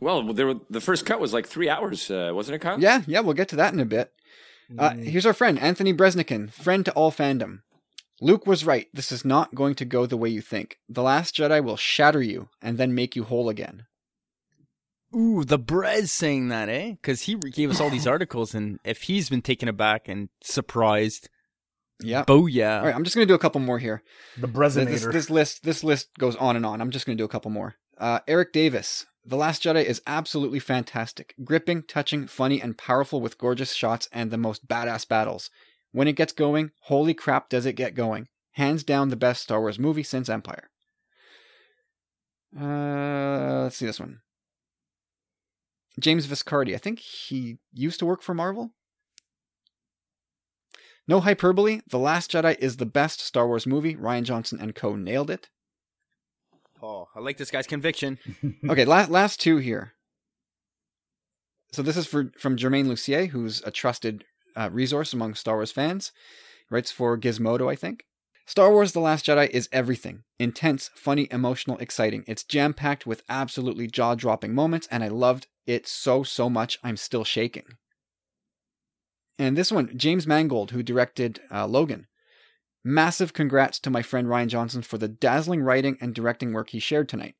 Well, 0.00 0.32
there 0.32 0.46
were, 0.46 0.56
the 0.68 0.80
first 0.80 1.06
cut 1.06 1.20
was 1.20 1.32
like 1.32 1.46
three 1.46 1.68
hours, 1.68 2.10
uh, 2.10 2.30
wasn't 2.34 2.56
it, 2.56 2.58
Kyle? 2.60 2.80
Yeah, 2.80 3.02
yeah, 3.06 3.20
we'll 3.20 3.34
get 3.34 3.48
to 3.48 3.56
that 3.56 3.72
in 3.72 3.80
a 3.80 3.84
bit. 3.84 4.12
Uh, 4.78 4.94
here's 4.94 5.24
our 5.26 5.32
friend, 5.32 5.58
Anthony 5.58 5.94
Breznican, 5.94 6.52
friend 6.52 6.84
to 6.84 6.92
all 6.92 7.12
fandom. 7.12 7.60
Luke 8.20 8.46
was 8.46 8.64
right. 8.64 8.88
This 8.92 9.12
is 9.12 9.24
not 9.24 9.54
going 9.54 9.74
to 9.76 9.84
go 9.84 10.06
the 10.06 10.16
way 10.16 10.28
you 10.28 10.40
think. 10.40 10.78
The 10.88 11.02
Last 11.02 11.36
Jedi 11.36 11.62
will 11.62 11.76
shatter 11.76 12.22
you 12.22 12.48
and 12.60 12.76
then 12.78 12.94
make 12.94 13.14
you 13.14 13.24
whole 13.24 13.48
again. 13.48 13.84
Ooh, 15.14 15.44
the 15.44 15.58
Brez 15.58 16.08
saying 16.08 16.48
that, 16.48 16.68
eh? 16.68 16.92
Because 16.92 17.22
he 17.22 17.36
gave 17.36 17.70
us 17.70 17.80
all 17.80 17.90
these 17.90 18.06
articles, 18.14 18.54
and 18.54 18.80
if 18.84 19.02
he's 19.02 19.30
been 19.30 19.42
taken 19.42 19.68
aback 19.68 20.08
and 20.08 20.28
surprised, 20.42 21.28
Yeah. 22.02 22.24
booyah. 22.24 22.80
All 22.80 22.86
right, 22.86 22.94
I'm 22.94 23.04
just 23.04 23.14
going 23.14 23.26
to 23.26 23.30
do 23.30 23.36
a 23.36 23.38
couple 23.38 23.60
more 23.60 23.78
here. 23.78 24.02
The 24.36 24.46
Th- 24.48 24.52
Bresonator. 24.56 24.86
This, 24.86 25.04
this 25.06 25.30
list 25.30 25.62
this 25.62 25.84
list 25.84 26.08
goes 26.18 26.36
on 26.36 26.56
and 26.56 26.66
on. 26.66 26.80
I'm 26.80 26.90
just 26.90 27.06
going 27.06 27.16
to 27.16 27.20
do 27.20 27.24
a 27.24 27.28
couple 27.28 27.50
more. 27.50 27.76
Uh, 27.98 28.20
Eric 28.26 28.52
Davis. 28.52 29.06
The 29.28 29.36
Last 29.36 29.64
Jedi 29.64 29.84
is 29.84 30.00
absolutely 30.06 30.60
fantastic. 30.60 31.34
Gripping, 31.42 31.82
touching, 31.82 32.28
funny, 32.28 32.62
and 32.62 32.78
powerful 32.78 33.20
with 33.20 33.38
gorgeous 33.38 33.72
shots 33.72 34.08
and 34.12 34.30
the 34.30 34.38
most 34.38 34.68
badass 34.68 35.06
battles. 35.06 35.50
When 35.90 36.06
it 36.06 36.14
gets 36.14 36.32
going, 36.32 36.70
holy 36.82 37.12
crap 37.12 37.48
does 37.48 37.66
it 37.66 37.72
get 37.72 37.96
going. 37.96 38.28
Hands 38.52 38.84
down 38.84 39.08
the 39.08 39.16
best 39.16 39.42
Star 39.42 39.60
Wars 39.60 39.80
movie 39.80 40.04
since 40.04 40.28
Empire. 40.28 40.70
Uh, 42.56 43.62
let's 43.64 43.76
see 43.76 43.86
this 43.86 43.98
one. 43.98 44.20
James 45.98 46.28
Viscardi. 46.28 46.74
I 46.74 46.78
think 46.78 47.00
he 47.00 47.58
used 47.72 47.98
to 47.98 48.06
work 48.06 48.22
for 48.22 48.32
Marvel. 48.32 48.70
No 51.08 51.18
hyperbole. 51.20 51.80
The 51.88 51.98
Last 51.98 52.30
Jedi 52.30 52.56
is 52.60 52.76
the 52.76 52.86
best 52.86 53.20
Star 53.20 53.48
Wars 53.48 53.66
movie. 53.66 53.96
Rian 53.96 54.22
Johnson 54.22 54.60
and 54.60 54.74
co 54.74 54.94
nailed 54.94 55.30
it. 55.30 55.48
Oh, 56.86 57.08
I 57.16 57.20
like 57.20 57.36
this 57.36 57.50
guy's 57.50 57.66
conviction. 57.66 58.18
Okay, 58.70 58.84
last 58.84 59.10
last 59.10 59.40
two 59.40 59.56
here. 59.56 59.94
So 61.72 61.82
this 61.82 61.96
is 61.96 62.06
for 62.06 62.32
from 62.38 62.56
Germain 62.56 62.86
Lussier, 62.86 63.30
who's 63.30 63.60
a 63.64 63.72
trusted 63.72 64.24
uh, 64.54 64.70
resource 64.72 65.12
among 65.12 65.34
Star 65.34 65.56
Wars 65.56 65.72
fans. 65.72 66.12
Writes 66.70 66.92
for 66.92 67.18
Gizmodo, 67.18 67.70
I 67.70 67.74
think. 67.74 68.04
Star 68.46 68.70
Wars 68.70 68.92
The 68.92 69.00
Last 69.00 69.26
Jedi 69.26 69.50
is 69.50 69.68
everything. 69.72 70.22
Intense, 70.38 70.90
funny, 70.94 71.26
emotional, 71.32 71.76
exciting. 71.78 72.22
It's 72.28 72.44
jam 72.44 72.72
packed 72.72 73.04
with 73.04 73.24
absolutely 73.28 73.88
jaw 73.88 74.14
dropping 74.14 74.54
moments, 74.54 74.86
and 74.88 75.02
I 75.02 75.08
loved 75.08 75.48
it 75.66 75.88
so, 75.88 76.22
so 76.22 76.48
much, 76.48 76.78
I'm 76.84 76.96
still 76.96 77.24
shaking. 77.24 77.64
And 79.38 79.56
this 79.56 79.72
one, 79.72 79.90
James 79.98 80.26
Mangold, 80.26 80.70
who 80.70 80.84
directed 80.84 81.40
uh, 81.50 81.66
Logan. 81.66 82.06
Massive 82.88 83.32
congrats 83.32 83.80
to 83.80 83.90
my 83.90 84.00
friend 84.00 84.28
Rian 84.28 84.46
Johnson 84.46 84.80
for 84.80 84.96
the 84.96 85.08
dazzling 85.08 85.60
writing 85.60 85.98
and 86.00 86.14
directing 86.14 86.52
work 86.52 86.70
he 86.70 86.78
shared 86.78 87.08
tonight. 87.08 87.34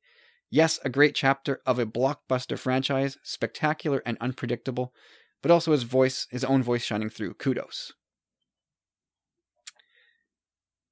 Yes, 0.49 0.77
a 0.83 0.89
great 0.89 1.15
chapter 1.15 1.61
of 1.65 1.79
a 1.79 1.85
blockbuster 1.85 2.59
franchise, 2.59 3.17
spectacular 3.23 4.03
and 4.05 4.17
unpredictable, 4.19 4.93
but 5.41 5.49
also 5.49 5.71
his 5.71 5.83
voice, 5.83 6.27
his 6.31 6.43
own 6.43 6.63
voice 6.63 6.83
shining 6.83 7.09
through. 7.09 7.35
Kudos. 7.35 7.93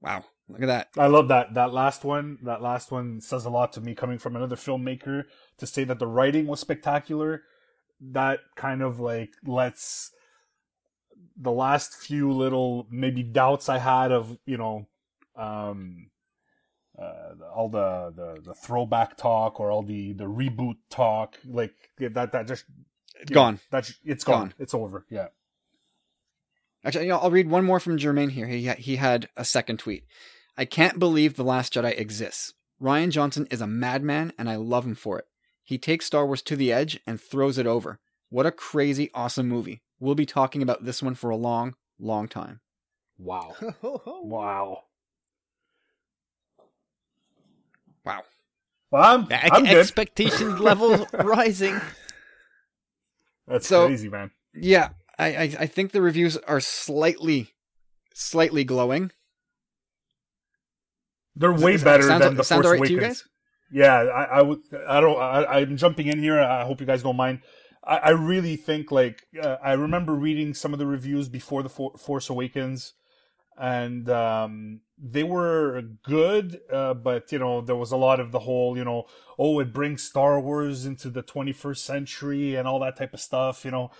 Wow, 0.02 0.24
look 0.48 0.62
at 0.62 0.68
that. 0.68 0.88
I 0.98 1.08
love 1.08 1.28
that. 1.28 1.54
That 1.54 1.74
last 1.74 2.06
one, 2.06 2.38
that 2.44 2.62
last 2.62 2.94
one 2.94 3.20
says 3.20 3.44
a 3.44 3.50
lot 3.50 3.74
to 3.74 3.82
me 3.82 3.94
coming 3.94 4.20
from 4.20 4.38
another 4.38 4.56
filmmaker 4.56 5.26
to 5.58 5.68
say 5.68 5.84
that 5.84 6.00
the 6.00 6.08
writing 6.08 6.48
was 6.48 6.62
spectacular. 6.62 7.42
That 8.00 8.40
kind 8.56 8.82
of 8.82 9.02
like 9.02 9.32
lets 9.46 10.14
the 11.38 11.52
last 11.52 11.96
few 11.96 12.32
little 12.32 12.88
maybe 12.90 13.24
doubts 13.24 13.70
I 13.70 13.78
had 13.78 14.12
of, 14.12 14.38
you 14.46 14.58
know, 14.58 14.88
um 15.36 16.08
uh, 16.98 17.34
all 17.54 17.68
the, 17.68 18.14
the 18.16 18.42
the 18.42 18.54
throwback 18.54 19.18
talk 19.18 19.60
or 19.60 19.70
all 19.70 19.84
the 19.84 20.14
the 20.14 20.24
reboot 20.24 20.78
talk 20.90 21.36
like 21.46 21.74
that 22.00 22.32
that 22.32 22.48
just 22.48 22.64
It's 23.20 23.32
gone. 23.32 23.60
that's 23.70 23.94
it's 24.06 24.24
gone. 24.24 24.48
Gone. 24.48 24.54
it's 24.60 24.74
over 24.74 25.06
yeah 25.10 25.28
Actually, 26.86 27.06
you 27.06 27.10
know, 27.10 27.18
I'll 27.18 27.32
read 27.32 27.50
one 27.50 27.66
more 27.66 27.80
from 27.80 27.98
Germain 27.98 28.30
here. 28.30 28.48
He 28.48 28.70
he 28.70 28.96
had 28.98 29.28
a 29.36 29.44
second 29.44 29.80
tweet. 29.80 30.06
I 30.56 30.66
can't 30.66 31.00
believe 31.00 31.36
The 31.36 31.44
Last 31.44 31.74
Jedi 31.74 32.00
exists. 32.00 32.54
Rian 32.82 33.10
Johnson 33.10 33.48
is 33.50 33.60
a 33.60 33.68
madman, 33.68 34.32
and 34.38 34.50
I 34.50 34.56
love 34.56 34.86
him 34.86 34.96
for 34.96 35.18
it. 35.18 35.26
He 35.64 35.78
takes 35.80 36.06
Star 36.06 36.26
Wars 36.28 36.44
to 36.44 36.56
the 36.56 36.72
edge 36.72 37.00
and 37.08 37.20
throws 37.20 37.58
it 37.58 37.66
over. 37.66 38.00
What 38.30 38.46
a 38.46 38.52
crazy, 38.52 39.10
awesome 39.16 39.48
movie. 39.50 39.82
We'll 40.00 40.16
be 40.16 40.26
talking 40.26 40.62
about 40.62 40.84
this 40.86 41.02
one 41.02 41.16
for 41.16 41.30
a 41.30 41.36
long, 41.36 41.76
long 42.00 42.28
time. 42.28 42.60
wow 43.18 43.56
wow 43.84 44.84
Wow. 48.06 48.24
well 48.92 49.04
I'm, 49.04 49.26
The 49.28 49.54
I'm 49.54 49.64
good 49.64 49.78
expectation 49.78 50.58
level 50.62 51.08
rising. 51.14 51.80
that's 53.48 53.68
So- 53.68 53.88
crazy 53.88 54.10
man 54.10 54.32
Yeah, 54.54 54.90
I, 55.18 55.28
I 55.36 55.44
I 55.62 55.66
think 55.68 55.92
the 55.92 56.02
reviews 56.02 56.38
are 56.38 56.60
slightly, 56.60 57.54
slightly 58.14 58.64
glowing. 58.64 59.12
They're 61.36 61.52
way 61.54 61.78
better 61.78 62.04
sounds- 62.04 62.24
than 62.24 62.36
the 62.36 62.44
sounds 62.44 62.66
Force 62.66 62.76
alright 62.76 62.88
to 62.88 62.94
you 62.94 63.00
Awakens. 63.00 63.28
Yeah, 63.72 63.94
I, 63.96 64.24
I 64.26 64.42
would. 64.44 64.60
I 64.88 65.02
don't. 65.02 65.18
I, 65.20 65.44
I'm 65.62 65.76
jumping 65.76 66.08
in 66.08 66.20
here. 66.20 66.40
I 66.40 66.64
hope 66.64 66.80
you 66.80 66.86
guys 66.86 67.02
don't 67.02 67.18
mind. 67.18 67.40
I, 67.86 67.98
I 67.98 68.10
really 68.12 68.56
think 68.56 68.92
like 68.92 69.24
uh, 69.42 69.58
I 69.64 69.74
remember 69.74 70.14
reading 70.14 70.54
some 70.54 70.74
of 70.74 70.80
the 70.80 70.88
reviews 70.88 71.30
before 71.30 71.64
the 71.64 71.70
For- 71.70 71.98
Force 71.98 72.30
Awakens, 72.30 72.94
and 73.58 74.10
um, 74.10 74.82
they 74.98 75.24
were 75.24 75.82
good. 76.04 76.60
Uh, 76.72 76.94
but 76.94 77.32
you 77.32 77.40
know, 77.40 77.62
there 77.62 77.76
was 77.76 77.92
a 77.92 77.98
lot 77.98 78.20
of 78.20 78.32
the 78.32 78.40
whole, 78.40 78.78
you 78.78 78.84
know, 78.86 79.06
oh, 79.40 79.60
it 79.60 79.74
brings 79.74 80.04
Star 80.04 80.40
Wars 80.40 80.86
into 80.86 81.10
the 81.10 81.24
21st 81.24 81.86
century 81.86 82.56
and 82.56 82.68
all 82.68 82.80
that 82.80 82.98
type 82.98 83.14
of 83.14 83.20
stuff. 83.22 83.66
You 83.66 83.72
know, 83.72 83.92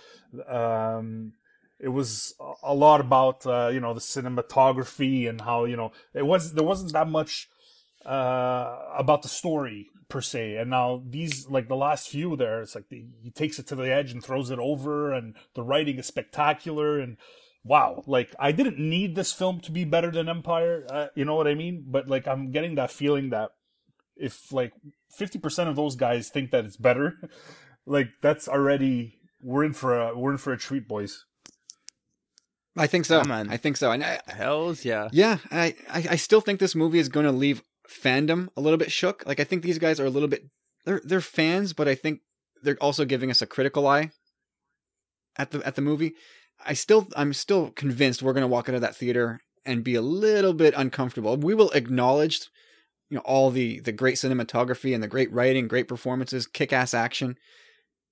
um, 0.48 1.32
it 1.78 1.88
was 1.88 2.34
a- 2.62 2.74
lot 2.74 3.00
about 3.00 3.46
uh, 3.46 3.68
you 3.72 3.80
know 3.80 3.94
the 3.94 4.00
cinematography 4.00 5.28
and 5.28 5.40
how 5.40 5.64
you 5.64 5.76
know 5.76 5.92
it 6.14 6.26
was 6.26 6.54
there 6.54 6.64
wasn't 6.64 6.92
that 6.92 7.08
much 7.08 7.48
uh, 8.06 8.78
about 8.96 9.22
the 9.22 9.28
story 9.28 9.90
per 10.08 10.20
se. 10.20 10.56
And 10.56 10.70
now 10.70 11.02
these, 11.04 11.48
like 11.48 11.68
the 11.68 11.76
last 11.76 12.08
few 12.08 12.36
there, 12.36 12.62
it's 12.62 12.74
like 12.74 12.88
the, 12.88 13.04
he 13.22 13.30
takes 13.30 13.58
it 13.58 13.66
to 13.68 13.74
the 13.74 13.92
edge 13.92 14.12
and 14.12 14.22
throws 14.22 14.50
it 14.50 14.58
over, 14.58 15.12
and 15.12 15.34
the 15.54 15.62
writing 15.62 15.98
is 15.98 16.06
spectacular. 16.06 17.00
And 17.00 17.16
wow, 17.64 18.04
like 18.06 18.34
I 18.38 18.52
didn't 18.52 18.78
need 18.78 19.14
this 19.16 19.32
film 19.32 19.60
to 19.60 19.72
be 19.72 19.84
better 19.84 20.10
than 20.10 20.28
Empire. 20.28 20.86
Uh, 20.88 21.06
you 21.14 21.24
know 21.24 21.34
what 21.34 21.48
I 21.48 21.54
mean? 21.54 21.84
But 21.86 22.08
like 22.08 22.28
I'm 22.28 22.52
getting 22.52 22.76
that 22.76 22.90
feeling 22.90 23.30
that 23.30 23.50
if 24.16 24.52
like 24.52 24.72
50% 25.18 25.68
of 25.68 25.76
those 25.76 25.96
guys 25.96 26.28
think 26.28 26.52
that 26.52 26.64
it's 26.64 26.76
better, 26.76 27.18
like 27.86 28.10
that's 28.22 28.48
already 28.48 29.18
we're 29.42 29.64
in 29.64 29.72
for 29.72 29.98
a 29.98 30.16
we're 30.16 30.32
in 30.32 30.38
for 30.38 30.52
a 30.52 30.58
treat, 30.58 30.88
boys. 30.88 31.24
I 32.78 32.86
think 32.86 33.06
so. 33.06 33.18
Yeah, 33.18 33.24
man. 33.24 33.48
I 33.50 33.56
think 33.56 33.76
so. 33.76 33.90
And 33.90 34.04
I, 34.04 34.20
Hells 34.26 34.84
yeah. 34.84 35.08
Yeah, 35.10 35.38
I, 35.50 35.74
I, 35.88 36.06
I 36.10 36.16
still 36.16 36.42
think 36.42 36.60
this 36.60 36.74
movie 36.74 36.98
is 36.98 37.08
going 37.08 37.24
to 37.24 37.32
leave 37.32 37.62
fandom 37.90 38.48
a 38.56 38.60
little 38.60 38.78
bit 38.78 38.92
shook. 38.92 39.24
Like 39.26 39.40
I 39.40 39.44
think 39.44 39.62
these 39.62 39.78
guys 39.78 40.00
are 40.00 40.06
a 40.06 40.10
little 40.10 40.28
bit 40.28 40.44
they're 40.84 41.00
they're 41.04 41.20
fans, 41.20 41.72
but 41.72 41.88
I 41.88 41.94
think 41.94 42.20
they're 42.62 42.76
also 42.80 43.04
giving 43.04 43.30
us 43.30 43.42
a 43.42 43.46
critical 43.46 43.86
eye 43.86 44.10
at 45.36 45.50
the 45.50 45.64
at 45.66 45.74
the 45.74 45.82
movie. 45.82 46.14
I 46.64 46.74
still 46.74 47.08
I'm 47.16 47.32
still 47.32 47.70
convinced 47.70 48.22
we're 48.22 48.32
going 48.32 48.42
to 48.42 48.48
walk 48.48 48.68
out 48.68 48.74
of 48.74 48.80
that 48.80 48.96
theater 48.96 49.40
and 49.64 49.84
be 49.84 49.94
a 49.94 50.02
little 50.02 50.54
bit 50.54 50.74
uncomfortable. 50.76 51.36
We 51.36 51.54
will 51.54 51.70
acknowledge 51.70 52.40
you 53.10 53.16
know 53.16 53.22
all 53.24 53.50
the 53.50 53.80
the 53.80 53.92
great 53.92 54.16
cinematography 54.16 54.94
and 54.94 55.02
the 55.02 55.08
great 55.08 55.32
writing, 55.32 55.68
great 55.68 55.88
performances, 55.88 56.46
kick-ass 56.46 56.94
action. 56.94 57.36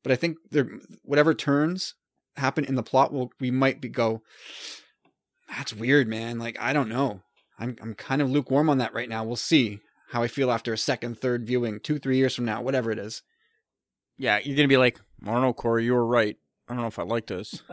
But 0.03 0.12
I 0.12 0.16
think 0.16 0.37
there 0.51 0.68
whatever 1.03 1.35
turns 1.35 1.95
happen 2.37 2.64
in 2.64 2.75
the 2.75 2.83
plot 2.83 3.12
will 3.12 3.31
we 3.41 3.51
might 3.51 3.81
be 3.81 3.89
go 3.89 4.22
that's 5.49 5.75
weird, 5.75 6.09
man. 6.09 6.39
Like 6.39 6.57
I 6.61 6.72
don't 6.72 6.89
know. 6.89 7.22
I'm 7.59 7.76
I'm 7.80 7.94
kind 7.94 8.22
of 8.22 8.30
lukewarm 8.30 8.68
on 8.68 8.78
that 8.78 8.94
right 8.94 9.09
now. 9.09 9.24
We'll 9.24 9.36
see 9.36 9.80
how 10.11 10.22
I 10.22 10.28
feel 10.28 10.50
after 10.50 10.72
a 10.72 10.78
second, 10.78 11.18
third 11.18 11.46
viewing, 11.46 11.80
two, 11.80 11.98
three 11.98 12.16
years 12.16 12.34
from 12.34 12.44
now, 12.44 12.62
whatever 12.62 12.90
it 12.90 12.98
is. 12.98 13.22
Yeah, 14.16 14.38
you're 14.42 14.57
gonna 14.57 14.68
be 14.68 14.76
like, 14.76 15.00
I 15.22 15.32
don't 15.32 15.42
know, 15.42 15.52
Corey, 15.52 15.84
you 15.84 15.94
were 15.94 16.07
right. 16.07 16.36
I 16.68 16.74
don't 16.74 16.82
know 16.82 16.88
if 16.88 16.98
I 16.98 17.02
like 17.02 17.26
this. 17.26 17.62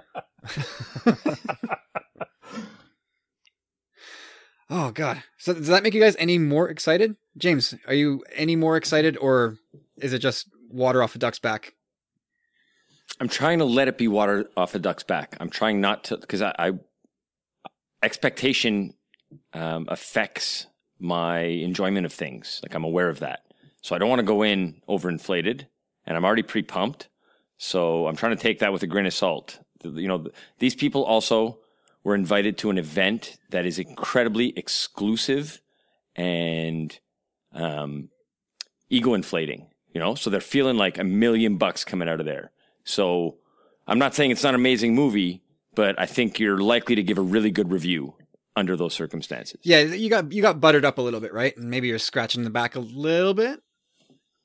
Oh 4.71 4.91
god. 4.91 5.21
So 5.37 5.53
does 5.53 5.67
that 5.67 5.83
make 5.83 5.93
you 5.93 5.99
guys 5.99 6.15
any 6.17 6.37
more 6.37 6.69
excited? 6.69 7.17
James, 7.37 7.75
are 7.87 7.93
you 7.93 8.23
any 8.33 8.55
more 8.55 8.77
excited 8.77 9.17
or 9.17 9.57
is 9.97 10.13
it 10.13 10.19
just 10.19 10.47
water 10.69 11.03
off 11.03 11.13
a 11.13 11.19
duck's 11.19 11.39
back? 11.39 11.73
I'm 13.19 13.27
trying 13.27 13.59
to 13.59 13.65
let 13.65 13.89
it 13.89 13.97
be 13.97 14.07
water 14.07 14.45
off 14.55 14.73
a 14.73 14.79
duck's 14.79 15.03
back. 15.03 15.35
I'm 15.41 15.49
trying 15.49 15.81
not 15.81 16.05
to 16.05 16.17
because 16.17 16.41
I, 16.41 16.55
I 16.57 16.71
expectation 18.01 18.93
um, 19.53 19.85
affects 19.89 20.67
my 20.99 21.39
enjoyment 21.39 22.05
of 22.05 22.13
things. 22.13 22.59
Like 22.63 22.75
I'm 22.75 22.83
aware 22.83 23.09
of 23.09 23.19
that, 23.19 23.41
so 23.81 23.95
I 23.95 23.99
don't 23.99 24.09
want 24.09 24.19
to 24.19 24.23
go 24.23 24.43
in 24.43 24.81
overinflated, 24.87 25.65
and 26.05 26.17
I'm 26.17 26.25
already 26.25 26.43
pre 26.43 26.61
pumped. 26.61 27.09
So 27.57 28.07
I'm 28.07 28.15
trying 28.15 28.35
to 28.35 28.41
take 28.41 28.59
that 28.59 28.73
with 28.73 28.83
a 28.83 28.87
grain 28.87 29.05
of 29.05 29.13
salt. 29.13 29.59
You 29.83 30.07
know, 30.07 30.27
these 30.59 30.75
people 30.75 31.03
also 31.03 31.59
were 32.03 32.15
invited 32.15 32.57
to 32.59 32.69
an 32.69 32.77
event 32.77 33.37
that 33.51 33.65
is 33.65 33.77
incredibly 33.77 34.57
exclusive 34.57 35.61
and 36.15 36.99
um, 37.53 38.09
ego 38.89 39.13
inflating. 39.13 39.67
You 39.93 39.99
know, 39.99 40.15
so 40.15 40.29
they're 40.29 40.39
feeling 40.39 40.77
like 40.77 40.97
a 40.97 41.03
million 41.03 41.57
bucks 41.57 41.83
coming 41.83 42.07
out 42.07 42.19
of 42.19 42.25
there. 42.25 42.51
So 42.83 43.37
I'm 43.87 43.99
not 43.99 44.15
saying 44.15 44.31
it's 44.31 44.43
not 44.43 44.53
an 44.53 44.59
amazing 44.59 44.95
movie, 44.95 45.43
but 45.75 45.99
I 45.99 46.05
think 46.05 46.39
you're 46.39 46.59
likely 46.59 46.95
to 46.95 47.03
give 47.03 47.17
a 47.17 47.21
really 47.21 47.51
good 47.51 47.71
review 47.71 48.15
under 48.55 48.75
those 48.75 48.93
circumstances. 48.93 49.59
Yeah, 49.63 49.81
you 49.81 50.09
got 50.09 50.31
you 50.31 50.41
got 50.41 50.59
buttered 50.59 50.85
up 50.85 50.97
a 50.97 51.01
little 51.01 51.19
bit, 51.19 51.33
right? 51.33 51.55
And 51.55 51.69
maybe 51.69 51.87
you're 51.87 51.99
scratching 51.99 52.43
the 52.43 52.49
back 52.49 52.75
a 52.75 52.79
little 52.79 53.33
bit. 53.33 53.61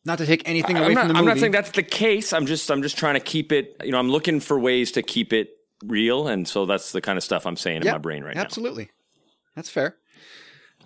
Not 0.04 0.18
to 0.18 0.26
take 0.26 0.48
anything 0.48 0.76
away 0.76 0.86
I'm 0.86 0.94
not, 0.94 1.00
from 1.00 1.08
the 1.08 1.14
movie. 1.14 1.20
I'm 1.20 1.34
not 1.34 1.40
saying 1.40 1.52
that's 1.52 1.72
the 1.72 1.82
case. 1.82 2.32
I'm 2.32 2.46
just 2.46 2.70
I'm 2.70 2.82
just 2.82 2.96
trying 2.96 3.14
to 3.14 3.20
keep 3.20 3.50
it. 3.50 3.76
You 3.82 3.92
know, 3.92 3.98
I'm 3.98 4.10
looking 4.10 4.40
for 4.40 4.58
ways 4.58 4.92
to 4.92 5.02
keep 5.02 5.32
it 5.32 5.48
real, 5.84 6.28
and 6.28 6.46
so 6.46 6.64
that's 6.66 6.92
the 6.92 7.00
kind 7.00 7.16
of 7.16 7.24
stuff 7.24 7.46
I'm 7.46 7.56
saying 7.56 7.82
in 7.82 7.88
my 7.88 7.98
brain 7.98 8.22
right 8.22 8.36
now. 8.36 8.42
Absolutely. 8.42 8.90
That's 9.56 9.68
fair. 9.70 9.96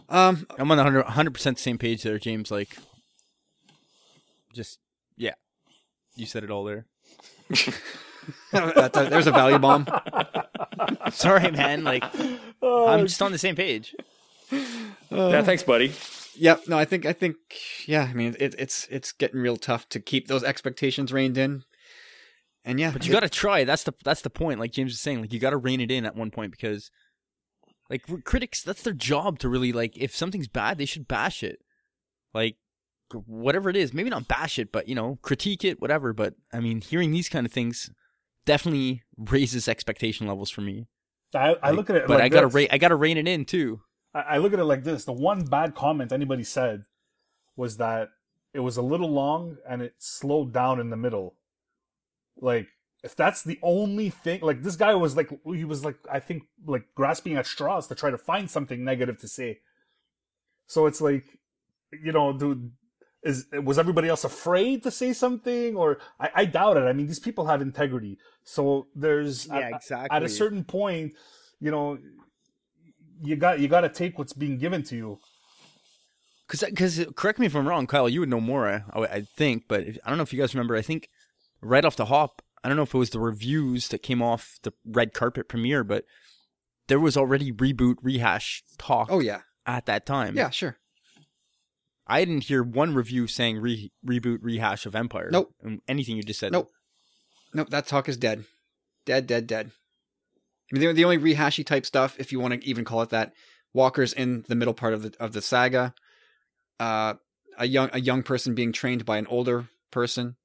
Um, 0.09 0.47
I'm 0.59 0.71
on 0.71 0.77
the 0.77 1.03
100 1.03 1.35
percent 1.35 1.59
same 1.59 1.77
page 1.77 2.03
there, 2.03 2.19
James. 2.19 2.51
Like, 2.51 2.77
just 4.55 4.79
yeah, 5.17 5.35
you 6.17 6.27
said 6.27 6.43
it 6.43 6.51
all 6.51 6.65
there. 6.65 6.87
that's 8.53 8.97
a- 8.97 9.09
there's 9.11 9.27
a 9.27 9.33
value 9.33 9.59
bomb. 9.59 9.87
Sorry, 11.13 11.51
man. 11.51 11.85
Like, 11.85 12.05
I'm 12.63 13.07
just 13.07 13.21
on 13.23 13.33
the 13.33 13.39
same 13.39 13.57
page. 13.57 13.95
now. 14.53 15.29
Yeah, 15.29 15.43
thanks, 15.43 15.63
buddy. 15.63 15.93
Yep. 16.37 16.69
No, 16.69 16.79
I 16.79 16.85
think 16.85 17.05
I 17.07 17.13
think 17.13 17.37
yeah. 17.87 18.09
I 18.11 18.15
mean, 18.15 18.37
it, 18.39 18.55
it's 18.59 18.87
it's 18.91 19.13
getting 19.13 19.41
real 19.41 19.57
tough 19.57 19.89
to 19.91 20.01
keep 20.01 20.29
those 20.29 20.43
expectations 20.45 21.13
reined 21.13 21.37
in. 21.37 21.65
And 22.65 22.79
yeah, 22.79 22.91
But 22.93 23.07
you 23.07 23.13
got 23.13 23.21
to 23.21 23.29
try. 23.29 23.65
That's 23.65 23.85
the 23.85 23.93
that's 24.05 24.23
the 24.23 24.31
point. 24.31 24.61
Like 24.61 24.73
James 24.73 24.93
was 24.93 25.01
saying, 25.01 25.21
like 25.21 25.33
you 25.33 25.41
got 25.41 25.51
to 25.51 25.57
rein 25.57 25.81
it 25.81 25.91
in 25.91 26.05
at 26.07 26.15
one 26.17 26.31
point 26.31 26.51
because, 26.53 26.91
like 27.89 28.05
critics, 28.25 28.63
that's 28.63 28.83
their 28.83 28.93
job 28.93 29.39
to 29.41 29.49
really 29.49 29.73
like. 29.73 29.97
If 29.97 30.15
something's 30.15 30.49
bad, 30.49 30.79
they 30.79 30.85
should 30.85 31.09
bash 31.09 31.43
it. 31.43 31.59
Like 32.35 32.57
whatever 33.27 33.69
it 33.71 33.77
is, 33.77 33.93
maybe 33.93 34.11
not 34.11 34.29
bash 34.29 34.59
it, 34.59 34.71
but 34.73 34.89
you 34.89 34.95
know, 34.95 35.19
critique 35.23 35.65
it, 35.65 35.81
whatever. 35.81 36.13
But 36.13 36.35
I 36.53 36.61
mean, 36.61 36.81
hearing 36.81 37.11
these 37.13 37.29
kind 37.29 37.45
of 37.47 37.53
things 37.53 37.91
definitely 38.45 39.03
raises 39.17 39.69
expectation 39.69 40.27
levels 40.27 40.51
for 40.51 40.61
me. 40.61 40.87
I, 41.35 41.57
I 41.63 41.69
Like, 41.69 41.77
look 41.77 41.91
at 41.91 41.97
it, 41.97 42.07
but 42.07 42.15
like 42.15 42.25
I 42.25 42.29
gotta 42.29 42.47
this. 42.47 42.55
ra- 42.55 42.67
I 42.71 42.79
gotta 42.79 42.97
rein 42.97 43.17
it 43.17 43.29
in 43.29 43.45
too. 43.45 43.81
I, 44.15 44.21
I 44.21 44.39
look 44.39 44.53
at 44.53 44.59
it 44.59 44.65
like 44.65 44.85
this: 44.85 45.05
the 45.05 45.13
one 45.13 45.45
bad 45.45 45.75
comment 45.75 46.13
anybody 46.13 46.45
said 46.45 46.85
was 47.57 47.77
that 47.77 48.09
it 48.53 48.61
was 48.61 48.77
a 48.77 48.83
little 48.83 49.11
long 49.11 49.59
and 49.69 49.81
it 49.83 49.95
slowed 49.99 50.53
down 50.53 50.81
in 50.81 50.91
the 50.91 50.97
middle. 50.97 51.35
Like, 52.41 52.67
if 53.05 53.15
that's 53.15 53.43
the 53.43 53.59
only 53.63 54.11
thing, 54.11 54.41
like 54.41 54.63
this 54.63 54.77
guy 54.77 54.95
was 54.95 55.17
like, 55.17 55.31
he 55.45 55.65
was 55.65 55.85
like, 55.85 55.97
I 56.11 56.19
think, 56.21 56.45
like 56.67 56.87
grasping 56.97 57.37
at 57.37 57.47
straws 57.47 57.87
to 57.89 57.95
try 57.95 58.11
to 58.11 58.19
find 58.19 58.51
something 58.51 58.83
negative 58.85 59.19
to 59.21 59.29
say. 59.29 59.61
So 60.67 60.87
it's 60.87 61.01
like, 61.01 61.25
you 61.93 62.13
know, 62.13 62.33
dude, 62.33 62.73
is 63.23 63.47
was 63.53 63.79
everybody 63.79 64.09
else 64.09 64.25
afraid 64.25 64.83
to 64.85 64.91
say 64.91 65.13
something, 65.13 65.77
or 65.77 65.99
I, 66.19 66.31
I 66.35 66.45
doubt 66.47 66.77
it. 66.77 66.85
I 66.85 66.93
mean, 66.93 67.07
these 67.07 67.19
people 67.19 67.47
have 67.47 67.61
integrity, 67.61 68.19
so 68.45 68.87
there's 68.95 69.49
at- 69.51 69.73
exactly. 69.73 70.17
at 70.17 70.23
a 70.23 70.29
certain 70.29 70.65
point, 70.65 71.13
you 71.61 71.71
know, 71.71 71.99
you 73.23 73.37
got 73.37 73.61
you 73.61 73.69
got 73.69 73.83
to 73.83 73.89
take 73.89 74.19
what's 74.19 74.33
being 74.33 74.59
given 74.59 74.83
to 74.85 74.97
you. 74.97 75.19
Because, 76.47 76.69
because 76.69 77.07
correct 77.15 77.39
me 77.39 77.47
if 77.47 77.55
I'm 77.55 77.69
wrong, 77.69 77.87
Kyle. 77.87 78.09
You 78.09 78.21
would 78.21 78.29
know 78.29 78.41
more, 78.41 78.67
I, 78.69 79.01
I 79.01 79.21
think. 79.37 79.65
But 79.69 79.83
if, 79.83 79.99
I 80.05 80.09
don't 80.09 80.17
know 80.17 80.23
if 80.25 80.33
you 80.33 80.41
guys 80.41 80.55
remember. 80.55 80.75
I 80.75 80.83
think 80.83 81.09
right 81.61 81.85
off 81.85 81.95
the 81.97 82.07
hop, 82.07 82.43
I 82.65 82.69
don't 82.69 82.77
know 82.77 82.83
if 82.83 82.95
it 82.95 82.99
was 82.99 83.11
the 83.11 83.21
reviews 83.21 83.89
that 83.89 84.03
came 84.03 84.21
off 84.21 84.59
the 84.63 84.73
red 84.85 85.13
carpet 85.13 85.49
premiere, 85.49 85.85
but 85.85 86.05
there 86.89 86.99
was 86.99 87.17
already 87.17 87.53
reboot 87.53 87.97
rehash 88.03 88.65
talk. 88.79 89.09
oh 89.11 89.21
yeah, 89.21 89.43
at 89.67 89.87
that 89.87 90.07
time. 90.07 90.37
yeah, 90.37 90.51
sure. 90.51 90.79
I 92.11 92.25
didn't 92.25 92.45
hear 92.45 92.63
one 92.63 92.95
review 92.95 93.29
saying 93.29 93.59
re- 93.59 93.93
reboot 94.05 94.39
rehash 94.43 94.85
of 94.85 94.97
Empire. 94.97 95.31
Nope. 95.31 95.55
Anything 95.87 96.17
you 96.17 96.25
just 96.25 96.41
said. 96.41 96.51
Nope. 96.51 96.71
Nope, 97.55 97.71
that 97.71 97.87
talk 97.87 98.09
is 98.09 98.17
dead, 98.17 98.45
dead, 99.07 99.27
dead, 99.27 99.47
dead. 99.47 99.71
I 100.73 100.79
mean, 100.79 100.89
the, 100.89 100.93
the 100.93 101.05
only 101.05 101.19
rehashy 101.19 101.65
type 101.65 101.87
stuff, 101.87 102.17
if 102.19 102.33
you 102.33 102.41
want 102.41 102.55
to 102.55 102.69
even 102.69 102.85
call 102.85 103.03
it 103.03 103.11
that, 103.11 103.33
Walker's 103.73 104.13
in 104.13 104.45
the 104.49 104.55
middle 104.55 104.75
part 104.75 104.95
of 104.95 105.03
the 105.03 105.15
of 105.21 105.33
the 105.33 105.43
saga. 105.43 105.95
Uh, 106.79 107.15
a 107.59 107.67
young 107.67 107.91
a 107.93 108.01
young 108.01 108.23
person 108.23 108.55
being 108.55 108.73
trained 108.73 109.05
by 109.05 109.19
an 109.19 109.27
older 109.27 109.69
person. 109.91 110.37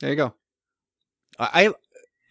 There 0.00 0.10
you 0.10 0.16
go. 0.16 0.34
I, 1.38 1.72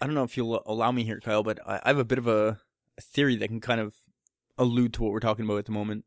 I 0.01 0.05
don't 0.05 0.15
know 0.15 0.23
if 0.23 0.35
you'll 0.35 0.61
allow 0.65 0.91
me 0.91 1.03
here, 1.03 1.19
Kyle, 1.19 1.43
but 1.43 1.59
I, 1.65 1.79
I 1.83 1.87
have 1.89 1.97
a 1.97 2.05
bit 2.05 2.17
of 2.17 2.27
a, 2.27 2.59
a 2.97 3.01
theory 3.01 3.35
that 3.37 3.47
can 3.47 3.61
kind 3.61 3.79
of 3.79 3.93
allude 4.57 4.93
to 4.93 5.03
what 5.03 5.11
we're 5.11 5.19
talking 5.19 5.45
about 5.45 5.57
at 5.59 5.65
the 5.65 5.71
moment. 5.71 6.05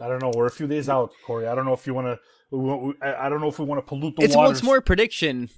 I 0.00 0.08
don't 0.08 0.22
know. 0.22 0.32
We're 0.34 0.46
a 0.46 0.50
few 0.50 0.66
days 0.66 0.88
out, 0.88 1.12
Corey. 1.26 1.46
I 1.46 1.54
don't 1.54 1.64
know 1.64 1.74
if 1.74 1.86
you 1.86 1.94
want 1.94 2.06
to. 2.52 2.94
I 3.02 3.26
I 3.26 3.28
don't 3.28 3.40
know 3.40 3.48
if 3.48 3.58
we 3.58 3.64
want 3.64 3.84
to 3.84 3.88
pollute 3.88 4.16
the 4.16 4.22
it's 4.24 4.34
well, 4.34 4.44
waters. 4.44 4.58
it's 4.58 4.64
more 4.64 4.80
prediction. 4.80 5.50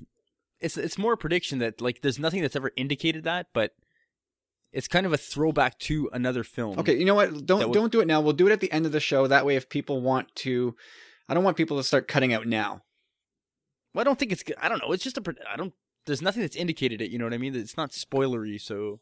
It's 0.60 0.76
it's 0.76 0.98
more 0.98 1.16
prediction 1.16 1.58
that 1.60 1.80
like 1.80 2.02
there's 2.02 2.18
nothing 2.18 2.42
that's 2.42 2.56
ever 2.56 2.72
indicated 2.76 3.24
that, 3.24 3.48
but 3.52 3.74
it's 4.72 4.88
kind 4.88 5.06
of 5.06 5.12
a 5.12 5.16
throwback 5.18 5.78
to 5.80 6.08
another 6.12 6.44
film. 6.44 6.78
Okay, 6.78 6.96
you 6.96 7.04
know 7.04 7.14
what? 7.14 7.46
Don't 7.46 7.68
would- 7.68 7.74
don't 7.74 7.92
do 7.92 8.00
it 8.00 8.06
now. 8.06 8.20
We'll 8.20 8.32
do 8.32 8.46
it 8.48 8.52
at 8.52 8.60
the 8.60 8.72
end 8.72 8.86
of 8.86 8.92
the 8.92 9.00
show. 9.00 9.26
That 9.26 9.46
way, 9.46 9.56
if 9.56 9.68
people 9.68 10.00
want 10.00 10.34
to, 10.36 10.74
I 11.28 11.34
don't 11.34 11.44
want 11.44 11.56
people 11.56 11.76
to 11.76 11.84
start 11.84 12.08
cutting 12.08 12.32
out 12.32 12.46
now. 12.46 12.82
Well, 13.94 14.00
I 14.00 14.04
don't 14.04 14.18
think 14.18 14.32
it's. 14.32 14.42
I 14.60 14.68
don't 14.68 14.78
know. 14.82 14.92
It's 14.92 15.04
just 15.04 15.18
a. 15.18 15.34
I 15.50 15.56
don't. 15.56 15.72
There's 16.06 16.22
nothing 16.22 16.42
that's 16.42 16.56
indicated 16.56 17.00
it. 17.00 17.10
You 17.10 17.18
know 17.18 17.26
what 17.26 17.34
I 17.34 17.38
mean? 17.38 17.54
It's 17.54 17.76
not 17.76 17.90
spoilery. 17.90 18.60
So 18.60 19.00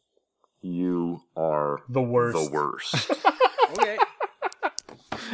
You 0.60 1.22
are 1.36 1.78
the 1.88 2.02
worst. 2.02 2.36
the 2.36 2.50
worst. 2.50 3.10
okay. 3.78 3.96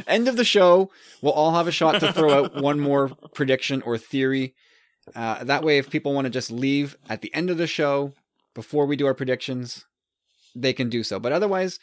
End 0.06 0.28
of 0.28 0.36
the 0.36 0.44
show. 0.44 0.90
We'll 1.22 1.32
all 1.32 1.54
have 1.54 1.68
a 1.68 1.72
shot 1.72 2.00
to 2.00 2.12
throw 2.12 2.44
out 2.44 2.54
one 2.62 2.80
more 2.80 3.08
prediction 3.34 3.82
or 3.82 3.98
theory. 3.98 4.54
Uh, 5.14 5.44
that 5.44 5.62
way, 5.62 5.78
if 5.78 5.90
people 5.90 6.12
want 6.12 6.24
to 6.26 6.30
just 6.30 6.50
leave 6.50 6.96
at 7.08 7.22
the 7.22 7.32
end 7.34 7.50
of 7.50 7.58
the 7.58 7.66
show 7.66 8.12
before 8.54 8.86
we 8.86 8.96
do 8.96 9.06
our 9.06 9.14
predictions, 9.14 9.84
they 10.54 10.72
can 10.72 10.88
do 10.88 11.02
so. 11.02 11.20
But 11.20 11.32
otherwise, 11.32 11.78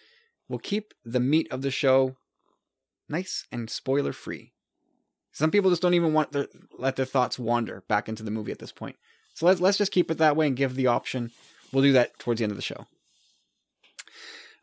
we'll 0.49 0.59
keep 0.59 0.93
the 1.05 1.19
meat 1.19 1.47
of 1.51 1.61
the 1.61 1.71
show 1.71 2.15
nice 3.07 3.45
and 3.51 3.69
spoiler 3.69 4.13
free. 4.13 4.53
Some 5.31 5.51
people 5.51 5.69
just 5.69 5.81
don't 5.81 5.93
even 5.93 6.13
want 6.13 6.31
to 6.33 6.47
let 6.77 6.95
their 6.95 7.05
thoughts 7.05 7.39
wander 7.39 7.83
back 7.87 8.07
into 8.07 8.23
the 8.23 8.31
movie 8.31 8.51
at 8.51 8.59
this 8.59 8.71
point. 8.71 8.97
So 9.33 9.47
let's 9.47 9.59
let's 9.59 9.77
just 9.77 9.91
keep 9.91 10.11
it 10.11 10.19
that 10.19 10.35
way 10.35 10.47
and 10.47 10.55
give 10.55 10.75
the 10.75 10.87
option. 10.87 11.31
We'll 11.71 11.83
do 11.83 11.93
that 11.93 12.19
towards 12.19 12.39
the 12.39 12.43
end 12.43 12.51
of 12.51 12.57
the 12.57 12.61
show. 12.61 12.85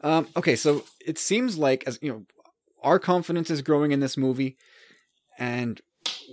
Um, 0.03 0.29
okay, 0.37 0.57
so 0.57 0.85
it 1.05 1.19
seems 1.19 1.59
like 1.59 1.85
as 1.87 1.99
you 2.01 2.13
know, 2.13 2.25
our 2.83 2.99
confidence 2.99 3.51
is 3.51 3.63
growing 3.63 3.93
in 3.93 4.01
this 4.01 4.17
movie, 4.17 4.57
and 5.39 5.81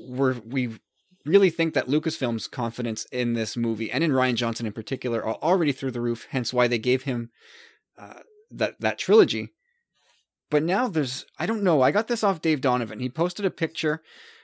we're 0.07 0.35
we 0.45 0.79
really 1.25 1.49
think 1.49 1.73
that 1.73 1.87
Lucasfilm's 1.87 2.47
confidence 2.47 3.05
in 3.11 3.33
this 3.33 3.57
movie 3.57 3.91
and 3.91 4.03
in 4.03 4.11
Rian 4.11 4.35
Johnson 4.35 4.65
in 4.65 4.73
particular 4.73 5.23
are 5.23 5.35
already 5.35 5.71
through 5.71 5.91
the 5.91 6.01
roof. 6.01 6.27
Hence, 6.29 6.53
why 6.53 6.67
they 6.67 6.79
gave 6.79 7.03
him 7.03 7.29
uh, 7.97 8.21
that 8.51 8.79
that 8.79 8.97
trilogy. 8.97 9.49
But 10.49 10.63
now 10.63 10.87
there's 10.87 11.25
I 11.37 11.45
don't 11.45 11.63
know. 11.63 11.81
I 11.81 11.91
got 11.91 12.07
this 12.07 12.23
off 12.23 12.41
Dave 12.41 12.61
Donovan. 12.61 12.99
He 12.99 13.09
posted 13.09 13.45
a 13.45 13.51
picture 13.51 14.01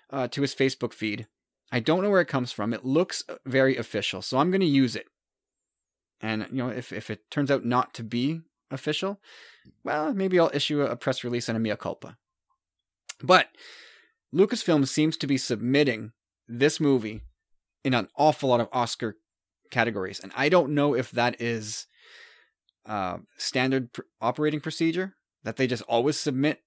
uh, 0.09 0.27
to 0.29 0.41
his 0.41 0.53
Facebook 0.53 0.93
feed. 0.93 1.27
I 1.71 1.79
don't 1.79 2.03
know 2.03 2.09
where 2.09 2.21
it 2.21 2.27
comes 2.27 2.51
from. 2.51 2.73
It 2.73 2.85
looks 2.85 3.23
very 3.45 3.77
official, 3.77 4.21
so 4.21 4.37
I'm 4.37 4.51
going 4.51 4.61
to 4.61 4.67
use 4.67 4.95
it. 4.95 5.07
And 6.21 6.47
you 6.51 6.57
know, 6.57 6.69
if 6.69 6.91
if 6.91 7.09
it 7.09 7.29
turns 7.31 7.49
out 7.49 7.65
not 7.65 7.93
to 7.95 8.03
be 8.03 8.41
official, 8.69 9.19
well, 9.83 10.13
maybe 10.13 10.39
I'll 10.39 10.51
issue 10.53 10.81
a 10.81 10.95
press 10.95 11.23
release 11.23 11.49
and 11.49 11.57
a 11.57 11.59
mea 11.59 11.75
culpa. 11.75 12.17
But 13.21 13.47
Lucasfilm 14.33 14.87
seems 14.87 15.17
to 15.17 15.27
be 15.27 15.37
submitting 15.37 16.11
this 16.47 16.79
movie 16.79 17.21
in 17.83 17.93
an 17.93 18.07
awful 18.17 18.49
lot 18.49 18.59
of 18.59 18.69
Oscar 18.71 19.17
categories, 19.71 20.19
and 20.19 20.31
I 20.35 20.49
don't 20.49 20.73
know 20.73 20.93
if 20.93 21.11
that 21.11 21.41
is 21.41 21.87
uh, 22.85 23.17
standard 23.37 23.93
pr- 23.93 24.01
operating 24.21 24.59
procedure 24.59 25.15
that 25.43 25.57
they 25.57 25.67
just 25.67 25.83
always 25.83 26.17
submit. 26.17 26.59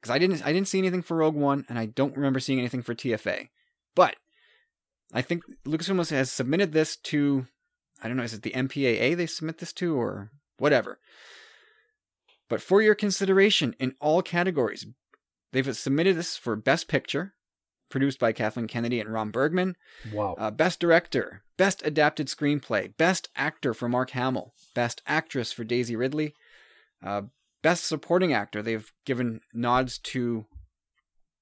Because 0.00 0.14
I 0.14 0.18
didn't, 0.18 0.44
I 0.44 0.52
didn't 0.52 0.68
see 0.68 0.78
anything 0.78 1.02
for 1.02 1.16
Rogue 1.16 1.34
One, 1.34 1.64
and 1.68 1.78
I 1.78 1.86
don't 1.86 2.16
remember 2.16 2.38
seeing 2.38 2.58
anything 2.58 2.82
for 2.82 2.94
TFA. 2.94 3.48
But 3.94 4.16
I 5.12 5.22
think 5.22 5.44
Lucasfilm 5.66 6.10
has 6.10 6.30
submitted 6.30 6.72
this 6.72 6.96
to, 6.96 7.46
I 8.02 8.08
don't 8.08 8.16
know, 8.16 8.22
is 8.22 8.34
it 8.34 8.42
the 8.42 8.50
MPAA 8.50 9.16
they 9.16 9.26
submit 9.26 9.58
this 9.58 9.72
to, 9.74 9.96
or 9.96 10.30
whatever. 10.58 10.98
But 12.48 12.60
for 12.60 12.82
your 12.82 12.94
consideration 12.94 13.74
in 13.78 13.94
all 14.00 14.22
categories, 14.22 14.86
they've 15.52 15.76
submitted 15.76 16.16
this 16.16 16.36
for 16.36 16.56
Best 16.56 16.88
Picture, 16.88 17.34
produced 17.90 18.18
by 18.18 18.32
Kathleen 18.32 18.66
Kennedy 18.66 19.00
and 19.00 19.12
Ram 19.12 19.30
Bergman, 19.30 19.76
Wow. 20.12 20.34
uh, 20.38 20.50
Best 20.50 20.80
Director, 20.80 21.42
Best 21.56 21.84
Adapted 21.86 22.26
Screenplay, 22.28 22.94
Best 22.96 23.28
Actor 23.36 23.74
for 23.74 23.88
Mark 23.88 24.10
Hamill, 24.10 24.52
Best 24.74 25.00
Actress 25.06 25.52
for 25.52 25.64
Daisy 25.64 25.96
Ridley, 25.96 26.34
uh, 27.02 27.22
Best 27.62 27.84
Supporting 27.84 28.32
Actor. 28.32 28.62
They've 28.62 28.92
given 29.06 29.40
nods 29.54 29.98
to. 29.98 30.44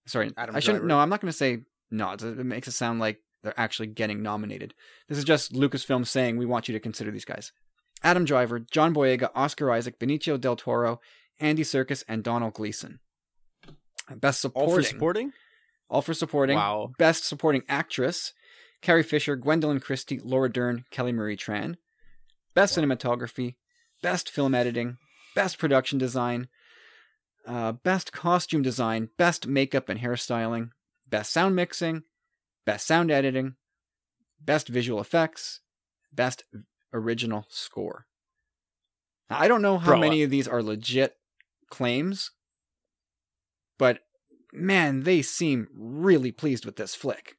Sorry, 0.07 0.33
Adam 0.37 0.55
I 0.55 0.61
shouldn't. 0.61 0.83
Driver. 0.83 0.89
No, 0.89 0.99
I'm 1.01 1.09
not 1.09 1.21
going 1.21 1.31
to 1.33 1.37
say 1.37 1.63
nods. 1.91 2.23
It 2.23 2.37
makes 2.39 2.69
it 2.69 2.73
sound 2.73 3.01
like 3.01 3.19
they're 3.43 3.59
actually 3.59 3.89
getting 3.89 4.23
nominated. 4.23 4.75
This 5.09 5.19
is 5.19 5.25
just 5.25 5.53
Lucasfilm 5.53 6.07
saying 6.07 6.37
we 6.37 6.47
want 6.47 6.69
you 6.69 6.73
to 6.75 6.81
consider 6.81 7.11
these 7.11 7.25
guys: 7.25 7.53
Adam 8.03 8.25
Driver, 8.25 8.59
John 8.59 8.95
Boyega, 8.95 9.31
Oscar 9.35 9.71
Isaac, 9.71 9.99
Benicio 9.99 10.41
del 10.41 10.57
Toro, 10.57 11.01
Andy 11.41 11.63
Serkis, 11.63 12.05
and 12.09 12.23
Donald 12.23 12.55
Gleeson. 12.55 13.01
Best 14.17 14.41
supporting. 14.41 14.71
All 14.71 14.77
for 14.77 14.83
supporting? 14.83 15.33
All 15.89 16.03
for 16.03 16.15
supporting. 16.15 16.57
Wow. 16.57 16.93
Best 16.99 17.25
supporting 17.25 17.63
actress: 17.69 18.33
Carrie 18.81 19.03
Fisher, 19.03 19.37
Gwendoline 19.37 19.81
Christie, 19.83 20.21
Laura 20.23 20.51
Dern, 20.51 20.85
Kelly 20.91 21.13
Marie 21.13 21.37
Tran. 21.37 21.77
Best 22.55 22.77
cinematography, 22.77 23.55
best 24.03 24.29
film 24.29 24.55
editing, 24.55 24.99
best 25.35 25.59
production 25.59 25.99
design, 25.99 26.49
uh, 27.47 27.73
best 27.73 28.13
costume 28.13 28.63
design, 28.63 29.09
best 29.17 29.47
makeup 29.47 29.89
and 29.89 30.01
hairstyling, 30.01 30.71
best 31.09 31.33
sound 31.33 31.57
mixing, 31.57 32.03
best 32.67 32.87
sound 32.87 33.11
editing, 33.11 33.55
best 34.41 34.69
visual 34.69 35.01
effects, 35.01 35.61
best 36.13 36.45
original 36.93 37.47
score. 37.49 38.07
Now, 39.31 39.39
I 39.39 39.49
don't 39.49 39.63
know 39.63 39.79
how 39.79 39.87
Bro, 39.87 40.01
many 40.01 40.23
of 40.23 40.31
these 40.31 40.49
are 40.49 40.63
legit 40.63 41.17
claims, 41.71 42.31
but 43.79 44.01
man, 44.53 45.05
they 45.05 45.23
seem 45.23 45.69
really 45.75 46.33
pleased 46.33 46.67
with 46.67 46.77
this 46.77 46.95
flick. 46.95 47.37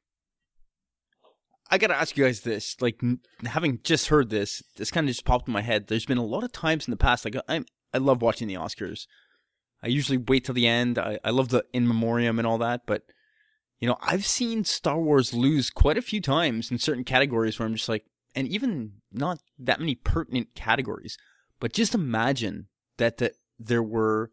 I 1.70 1.78
gotta 1.78 1.96
ask 1.96 2.16
you 2.16 2.24
guys 2.24 2.40
this. 2.40 2.76
Like, 2.80 2.96
n- 3.02 3.20
having 3.44 3.80
just 3.82 4.08
heard 4.08 4.30
this, 4.30 4.62
this 4.76 4.90
kind 4.90 5.08
of 5.08 5.14
just 5.14 5.24
popped 5.24 5.48
in 5.48 5.54
my 5.54 5.62
head. 5.62 5.86
There's 5.86 6.06
been 6.06 6.18
a 6.18 6.24
lot 6.24 6.44
of 6.44 6.52
times 6.52 6.86
in 6.86 6.90
the 6.90 6.96
past, 6.96 7.24
like, 7.24 7.36
I'm, 7.48 7.64
I 7.92 7.98
love 7.98 8.22
watching 8.22 8.48
the 8.48 8.54
Oscars. 8.54 9.06
I 9.82 9.88
usually 9.88 10.18
wait 10.18 10.44
till 10.44 10.54
the 10.54 10.66
end. 10.66 10.98
I, 10.98 11.18
I 11.24 11.30
love 11.30 11.48
the 11.48 11.64
in 11.72 11.86
memoriam 11.86 12.38
and 12.38 12.46
all 12.46 12.58
that, 12.58 12.82
but 12.86 13.02
you 13.80 13.88
know, 13.88 13.98
I've 14.00 14.24
seen 14.24 14.64
Star 14.64 14.98
Wars 14.98 15.34
lose 15.34 15.68
quite 15.68 15.98
a 15.98 16.02
few 16.02 16.20
times 16.20 16.70
in 16.70 16.78
certain 16.78 17.04
categories 17.04 17.58
where 17.58 17.66
I'm 17.66 17.74
just 17.74 17.88
like, 17.88 18.04
and 18.34 18.48
even 18.48 18.92
not 19.12 19.38
that 19.58 19.80
many 19.80 19.94
pertinent 19.94 20.54
categories, 20.54 21.16
but 21.60 21.72
just 21.72 21.94
imagine 21.94 22.68
that 22.98 23.18
the, 23.18 23.32
there 23.58 23.82
were, 23.82 24.30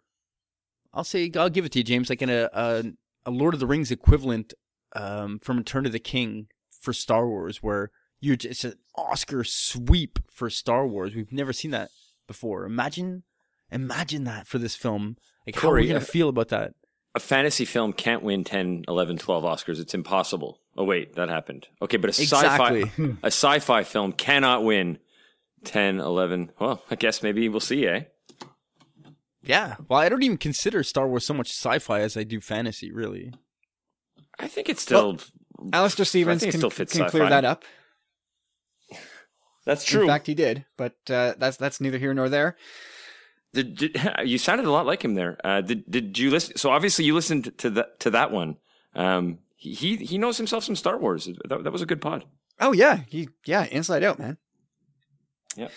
I'll 0.93 1.03
say, 1.03 1.31
I'll 1.35 1.49
give 1.49 1.65
it 1.65 1.71
to 1.73 1.79
you, 1.79 1.83
James, 1.83 2.09
like 2.09 2.21
in 2.21 2.29
a, 2.29 2.49
a, 2.53 2.83
a 3.25 3.31
Lord 3.31 3.53
of 3.53 3.59
the 3.59 3.67
Rings 3.67 3.91
equivalent 3.91 4.53
um, 4.95 5.39
from 5.39 5.57
Return 5.57 5.85
of 5.85 5.91
the 5.91 5.99
King 5.99 6.47
for 6.81 6.93
Star 6.93 7.27
Wars, 7.27 7.61
where 7.61 7.91
you're 8.19 8.35
just 8.35 8.63
an 8.63 8.73
Oscar 8.95 9.43
sweep 9.43 10.19
for 10.31 10.49
Star 10.49 10.87
Wars. 10.87 11.15
We've 11.15 11.31
never 11.31 11.53
seen 11.53 11.71
that 11.71 11.89
before. 12.27 12.65
Imagine, 12.65 13.23
imagine 13.71 14.23
that 14.25 14.47
for 14.47 14.57
this 14.57 14.75
film. 14.75 15.17
Like, 15.45 15.55
how 15.55 15.69
are 15.69 15.71
Corey, 15.71 15.81
we 15.83 15.87
gonna 15.89 15.99
uh, 15.99 16.03
feel 16.03 16.29
about 16.29 16.49
that? 16.49 16.73
A 17.13 17.19
fantasy 17.19 17.65
film 17.65 17.93
can't 17.93 18.23
win 18.23 18.43
10, 18.43 18.85
11, 18.87 19.17
12 19.17 19.43
Oscars. 19.43 19.79
It's 19.79 19.93
impossible. 19.93 20.60
Oh 20.77 20.83
wait, 20.83 21.15
that 21.15 21.29
happened. 21.29 21.67
Okay, 21.81 21.97
but 21.97 22.17
a 22.17 22.21
Exactly. 22.21 22.83
sci-fi 22.83 23.03
a 23.23 23.27
sci-fi 23.27 23.83
film 23.83 24.13
cannot 24.13 24.63
win 24.63 24.99
10, 25.65 25.99
11. 25.99 26.51
Well, 26.59 26.81
I 26.89 26.95
guess 26.95 27.21
maybe 27.21 27.47
we'll 27.49 27.59
see, 27.59 27.85
eh? 27.87 28.03
Yeah. 29.43 29.75
Well, 29.87 29.99
I 29.99 30.09
don't 30.09 30.23
even 30.23 30.37
consider 30.37 30.83
Star 30.83 31.07
Wars 31.07 31.25
so 31.25 31.33
much 31.33 31.51
sci-fi 31.51 32.01
as 32.01 32.15
I 32.15 32.23
do 32.23 32.39
fantasy. 32.39 32.91
Really. 32.91 33.33
I 34.39 34.47
think 34.47 34.69
it's 34.69 34.81
still 34.81 35.19
Alistair 35.73 36.05
Stevens 36.05 36.41
can, 36.43 36.51
still 36.51 36.69
fits 36.69 36.93
can 36.93 37.09
clear 37.09 37.29
that 37.29 37.45
up. 37.45 37.63
That's 39.65 39.85
true. 39.85 40.01
In 40.01 40.07
fact, 40.07 40.27
he 40.27 40.33
did, 40.33 40.65
but 40.75 40.95
uh, 41.07 41.33
that's 41.37 41.55
that's 41.57 41.79
neither 41.79 41.99
here 41.99 42.15
nor 42.15 42.29
there. 42.29 42.57
Did, 43.53 43.75
did, 43.77 43.97
you 44.25 44.39
sounded 44.39 44.65
a 44.65 44.71
lot 44.71 44.87
like 44.87 45.05
him 45.05 45.13
there. 45.13 45.37
Uh, 45.43 45.61
did 45.61 45.89
did 45.89 46.17
you 46.17 46.31
listen? 46.31 46.57
So 46.57 46.71
obviously 46.71 47.05
you 47.05 47.13
listened 47.13 47.55
to 47.59 47.69
that 47.71 47.99
to 47.99 48.09
that 48.09 48.31
one. 48.31 48.57
Um, 48.95 49.37
he 49.61 49.73
he 49.75 49.95
he 49.97 50.17
knows 50.17 50.37
himself 50.37 50.63
some 50.63 50.75
Star 50.75 50.97
Wars. 50.97 51.29
That, 51.47 51.63
that 51.63 51.71
was 51.71 51.81
a 51.83 51.85
good 51.85 52.01
pod. 52.01 52.25
Oh 52.59 52.71
yeah, 52.73 53.01
he 53.07 53.29
yeah, 53.45 53.65
inside 53.65 54.03
out, 54.03 54.17
man. 54.19 54.37
Yeah. 55.55 55.67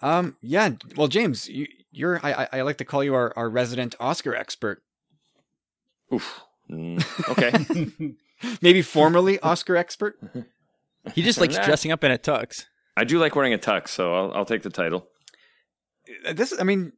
Um. 0.00 0.36
Yeah. 0.40 0.70
Well, 0.96 1.08
James, 1.08 1.48
you, 1.48 1.66
you're 1.92 2.20
I 2.22 2.32
I- 2.32 2.48
I 2.58 2.62
like 2.62 2.78
to 2.78 2.84
call 2.84 3.04
you 3.04 3.14
our, 3.14 3.32
our 3.36 3.50
resident 3.50 3.94
Oscar 4.00 4.34
expert. 4.34 4.82
Oof. 6.12 6.40
Mm, 6.70 7.04
okay. 7.30 8.14
Maybe 8.62 8.82
formerly 8.82 9.38
Oscar 9.40 9.76
expert. 9.76 10.16
He 11.14 11.22
just 11.22 11.38
likes 11.42 11.56
Nah. 11.56 11.64
dressing 11.64 11.92
up 11.92 12.02
in 12.04 12.10
a 12.10 12.18
tux. 12.18 12.64
I 12.96 13.04
do 13.04 13.18
like 13.18 13.34
wearing 13.36 13.52
a 13.52 13.58
tux, 13.58 13.88
so 13.88 14.14
I'll 14.14 14.32
I'll 14.34 14.44
take 14.46 14.62
the 14.62 14.70
title. 14.70 15.08
Uh, 16.26 16.32
This, 16.32 16.54
I 16.58 16.64
mean, 16.64 16.92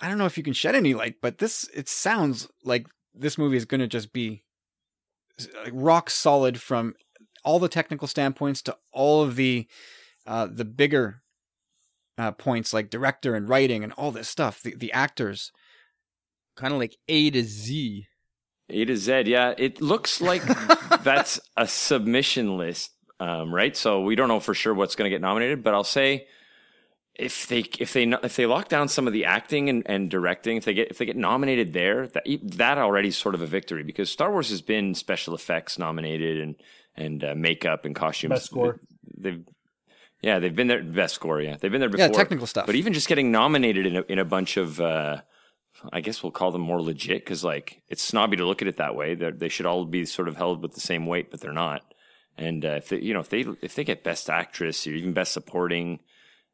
I 0.00 0.08
don't 0.08 0.18
know 0.18 0.26
if 0.26 0.36
you 0.38 0.42
can 0.44 0.52
shed 0.54 0.74
any 0.74 0.94
light, 0.94 1.16
but 1.20 1.38
this 1.38 1.68
it 1.74 1.88
sounds 1.88 2.48
like 2.64 2.86
this 3.14 3.36
movie 3.38 3.56
is 3.56 3.64
going 3.64 3.80
to 3.80 3.88
just 3.88 4.12
be 4.12 4.28
s- 4.28 4.36
like, 4.36 4.44
rock 5.72 6.10
solid 6.10 6.60
from 6.60 6.94
all 7.44 7.58
the 7.58 7.68
technical 7.68 8.08
standpoints 8.08 8.62
to 8.62 8.76
all 8.92 9.22
of 9.22 9.36
the 9.36 9.66
uh, 10.26 10.48
the 10.50 10.64
bigger 10.64 11.22
uh, 12.18 12.32
points 12.32 12.72
like 12.72 12.90
director 12.90 13.34
and 13.34 13.48
writing 13.48 13.84
and 13.84 13.92
all 13.92 14.10
this 14.10 14.28
stuff. 14.28 14.62
The 14.62 14.74
the 14.74 14.92
actors. 14.92 15.52
Kind 16.56 16.72
of 16.72 16.80
like 16.80 16.96
A 17.08 17.30
to 17.30 17.42
Z. 17.42 18.06
A 18.70 18.84
to 18.86 18.96
Z, 18.96 19.24
yeah. 19.26 19.52
It 19.58 19.82
looks 19.82 20.20
like 20.20 20.42
that's 21.02 21.38
a 21.56 21.68
submission 21.68 22.56
list, 22.56 22.92
um, 23.20 23.54
right? 23.54 23.76
So 23.76 24.00
we 24.00 24.16
don't 24.16 24.28
know 24.28 24.40
for 24.40 24.54
sure 24.54 24.72
what's 24.72 24.96
going 24.96 25.04
to 25.08 25.14
get 25.14 25.20
nominated, 25.20 25.62
but 25.62 25.74
I'll 25.74 25.84
say 25.84 26.26
if 27.18 27.48
they 27.48 27.60
if 27.78 27.92
they 27.92 28.04
if 28.22 28.36
they 28.36 28.46
lock 28.46 28.68
down 28.68 28.88
some 28.88 29.06
of 29.06 29.12
the 29.12 29.24
acting 29.24 29.68
and, 29.68 29.82
and 29.86 30.10
directing, 30.10 30.56
if 30.56 30.64
they 30.64 30.74
get 30.74 30.90
if 30.90 30.98
they 30.98 31.06
get 31.06 31.16
nominated 31.16 31.72
there, 31.72 32.06
that 32.08 32.24
that 32.42 32.78
already 32.78 33.08
is 33.08 33.16
sort 33.16 33.34
of 33.34 33.42
a 33.42 33.46
victory 33.46 33.82
because 33.82 34.10
Star 34.10 34.30
Wars 34.30 34.50
has 34.50 34.62
been 34.62 34.94
special 34.94 35.34
effects 35.34 35.78
nominated 35.78 36.40
and 36.40 36.56
and 36.96 37.24
uh, 37.24 37.34
makeup 37.34 37.84
and 37.84 37.94
costumes. 37.94 38.30
Best 38.30 38.46
score. 38.46 38.80
They've 39.16 39.42
yeah, 40.22 40.38
they've 40.38 40.54
been 40.54 40.66
there. 40.66 40.82
Best 40.82 41.14
score, 41.14 41.40
yeah, 41.40 41.56
they've 41.56 41.70
been 41.70 41.80
there 41.80 41.88
before. 41.90 42.06
Yeah, 42.06 42.12
technical 42.12 42.46
stuff. 42.46 42.66
But 42.66 42.74
even 42.74 42.92
just 42.92 43.08
getting 43.08 43.30
nominated 43.30 43.86
in 43.86 43.96
a, 43.96 44.02
in 44.08 44.18
a 44.18 44.24
bunch 44.24 44.56
of, 44.56 44.80
uh, 44.80 45.20
I 45.92 46.00
guess 46.00 46.22
we'll 46.22 46.32
call 46.32 46.52
them 46.52 46.62
more 46.62 46.80
legit 46.80 47.24
because 47.24 47.44
like 47.44 47.82
it's 47.88 48.02
snobby 48.02 48.36
to 48.38 48.46
look 48.46 48.62
at 48.62 48.68
it 48.68 48.78
that 48.78 48.94
way. 48.94 49.14
They're, 49.14 49.30
they 49.30 49.48
should 49.48 49.66
all 49.66 49.84
be 49.84 50.04
sort 50.06 50.28
of 50.28 50.36
held 50.36 50.62
with 50.62 50.74
the 50.74 50.80
same 50.80 51.06
weight, 51.06 51.30
but 51.30 51.40
they're 51.40 51.52
not. 51.52 51.82
And 52.38 52.64
uh, 52.64 52.70
if 52.70 52.88
they, 52.88 53.00
you 53.00 53.14
know 53.14 53.20
if 53.20 53.28
they 53.28 53.46
if 53.62 53.74
they 53.74 53.84
get 53.84 54.04
best 54.04 54.28
actress 54.28 54.86
or 54.86 54.90
even 54.90 55.12
best 55.12 55.32
supporting 55.32 56.00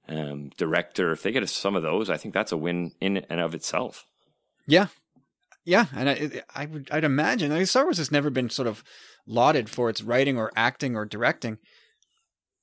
um, 0.09 0.51
director, 0.57 1.13
if 1.13 1.23
they 1.23 1.33
get 1.33 1.49
some 1.49 1.77
of 1.77 1.83
those, 1.83 2.11
I 2.11 2.17
think 2.17 2.35
that's 2.35 2.53
a 2.53 2.57
win 2.57 2.93
in 3.01 3.19
and 3.29 3.41
of 3.41 3.55
itself. 3.55 4.07
Yeah, 4.67 4.87
yeah, 5.65 5.87
and 5.95 6.09
I, 6.09 6.43
I 6.55 6.67
would, 6.67 6.89
I'd 6.91 7.05
imagine. 7.05 7.53
I 7.53 7.57
mean, 7.59 7.67
Star 7.67 7.85
Wars 7.85 7.99
has 7.99 8.11
never 8.11 8.31
been 8.31 8.51
sort 8.51 8.69
of 8.69 8.83
lauded 9.27 9.71
for 9.71 9.89
its 9.89 10.03
writing 10.03 10.37
or 10.37 10.51
acting 10.57 10.97
or 10.97 11.05
directing. 11.05 11.59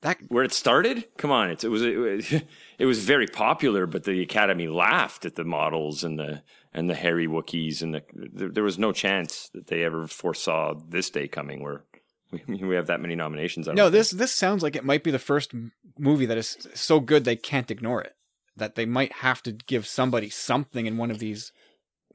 That 0.01 0.17
Where 0.29 0.43
it 0.43 0.53
started, 0.53 1.05
come 1.17 1.31
on, 1.31 1.49
it's, 1.49 1.63
it 1.63 1.69
was 1.69 1.81
it 1.81 1.97
was 1.97 2.33
it 2.79 2.85
was 2.85 2.99
very 3.03 3.27
popular, 3.27 3.85
but 3.85 4.03
the 4.03 4.21
Academy 4.21 4.67
laughed 4.67 5.25
at 5.25 5.35
the 5.35 5.43
models 5.43 6.03
and 6.03 6.19
the 6.19 6.43
and 6.73 6.89
the 6.89 6.95
hairy 6.95 7.27
Wookiees, 7.27 7.81
and 7.81 7.95
the, 7.95 8.49
there 8.49 8.63
was 8.63 8.77
no 8.77 8.91
chance 8.91 9.49
that 9.53 9.67
they 9.67 9.83
ever 9.83 10.07
foresaw 10.07 10.75
this 10.87 11.09
day 11.09 11.27
coming 11.27 11.63
where 11.63 11.83
we, 12.47 12.63
we 12.63 12.75
have 12.75 12.87
that 12.87 13.01
many 13.01 13.15
nominations. 13.15 13.67
I 13.67 13.71
don't 13.71 13.77
no, 13.77 13.83
think. 13.85 13.93
this 13.93 14.11
this 14.11 14.31
sounds 14.31 14.63
like 14.63 14.75
it 14.75 14.85
might 14.85 15.03
be 15.03 15.11
the 15.11 15.19
first 15.19 15.53
movie 15.97 16.25
that 16.25 16.37
is 16.37 16.67
so 16.73 16.99
good 16.99 17.23
they 17.23 17.35
can't 17.35 17.71
ignore 17.71 18.01
it. 18.01 18.13
That 18.55 18.75
they 18.75 18.85
might 18.85 19.13
have 19.13 19.41
to 19.43 19.53
give 19.53 19.87
somebody 19.87 20.29
something 20.29 20.85
in 20.85 20.97
one 20.97 21.11
of 21.11 21.19
these 21.19 21.51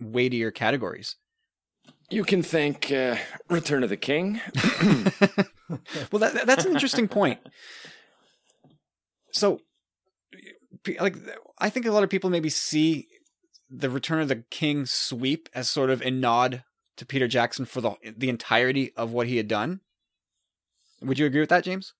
weightier 0.00 0.50
categories. 0.50 1.16
you 2.10 2.24
can 2.24 2.42
thank 2.42 2.92
uh, 2.92 3.16
Return 3.48 3.82
of 3.82 3.88
the 3.88 3.96
King. 3.96 4.40
well, 6.12 6.20
that, 6.20 6.42
that's 6.46 6.64
an 6.64 6.72
interesting 6.72 7.08
point. 7.08 7.40
So, 9.32 9.60
like, 11.00 11.16
I 11.58 11.70
think 11.70 11.86
a 11.86 11.92
lot 11.92 12.04
of 12.04 12.10
people 12.10 12.30
maybe 12.30 12.50
see 12.50 13.08
the 13.70 13.90
Return 13.90 14.20
of 14.20 14.28
the 14.28 14.44
King 14.50 14.86
sweep 14.86 15.48
as 15.54 15.68
sort 15.68 15.90
of 15.90 16.02
a 16.02 16.10
nod 16.10 16.62
to 16.96 17.06
Peter 17.06 17.26
Jackson 17.26 17.64
for 17.64 17.80
the 17.80 17.94
the 18.16 18.28
entirety 18.28 18.92
of 18.96 19.12
what 19.12 19.26
he 19.26 19.36
had 19.36 19.48
done. 19.48 19.80
Would 21.04 21.18
you 21.18 21.26
agree 21.26 21.40
with 21.40 21.50
that, 21.50 21.64
James? 21.64 21.94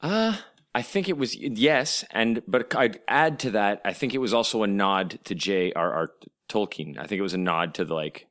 Uh 0.00 0.36
I 0.74 0.82
think 0.82 1.08
it 1.08 1.16
was 1.16 1.36
yes, 1.36 2.04
and 2.12 2.42
but 2.46 2.74
I'd 2.76 3.00
add 3.08 3.40
to 3.40 3.50
that. 3.52 3.80
I 3.84 3.92
think 3.92 4.14
it 4.14 4.18
was 4.18 4.32
also 4.32 4.62
a 4.62 4.68
nod 4.68 5.18
to 5.24 5.34
J.R.R. 5.34 6.10
Tolkien. 6.48 6.96
I 6.96 7.06
think 7.06 7.18
it 7.18 7.22
was 7.22 7.34
a 7.34 7.38
nod 7.38 7.74
to 7.74 7.84
the, 7.84 7.94
like 7.94 8.26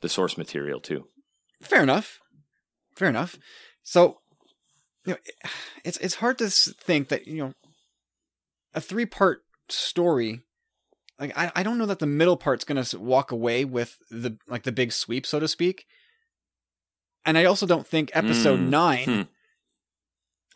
the 0.00 0.08
source 0.08 0.36
material 0.36 0.80
too. 0.80 1.06
Fair 1.62 1.82
enough. 1.82 2.18
Fair 2.96 3.08
enough. 3.08 3.38
So, 3.84 4.18
you 5.06 5.12
know, 5.12 5.18
it's 5.84 5.96
it's 5.98 6.16
hard 6.16 6.38
to 6.38 6.50
think 6.50 7.08
that 7.08 7.28
you 7.28 7.38
know 7.38 7.52
a 8.74 8.80
three 8.80 9.06
part 9.06 9.42
story 9.68 10.40
like 11.20 11.36
I, 11.38 11.52
I 11.54 11.62
don't 11.62 11.78
know 11.78 11.86
that 11.86 12.00
the 12.00 12.06
middle 12.06 12.36
part's 12.36 12.64
gonna 12.64 12.84
walk 12.94 13.30
away 13.30 13.64
with 13.64 13.96
the 14.10 14.38
like 14.48 14.64
the 14.64 14.72
big 14.72 14.90
sweep, 14.90 15.24
so 15.24 15.38
to 15.38 15.46
speak. 15.46 15.84
And 17.24 17.36
I 17.38 17.44
also 17.44 17.66
don't 17.66 17.86
think 17.86 18.10
episode 18.14 18.60
Mm, 18.60 18.68
nine. 18.68 19.04
hmm. 19.04 19.22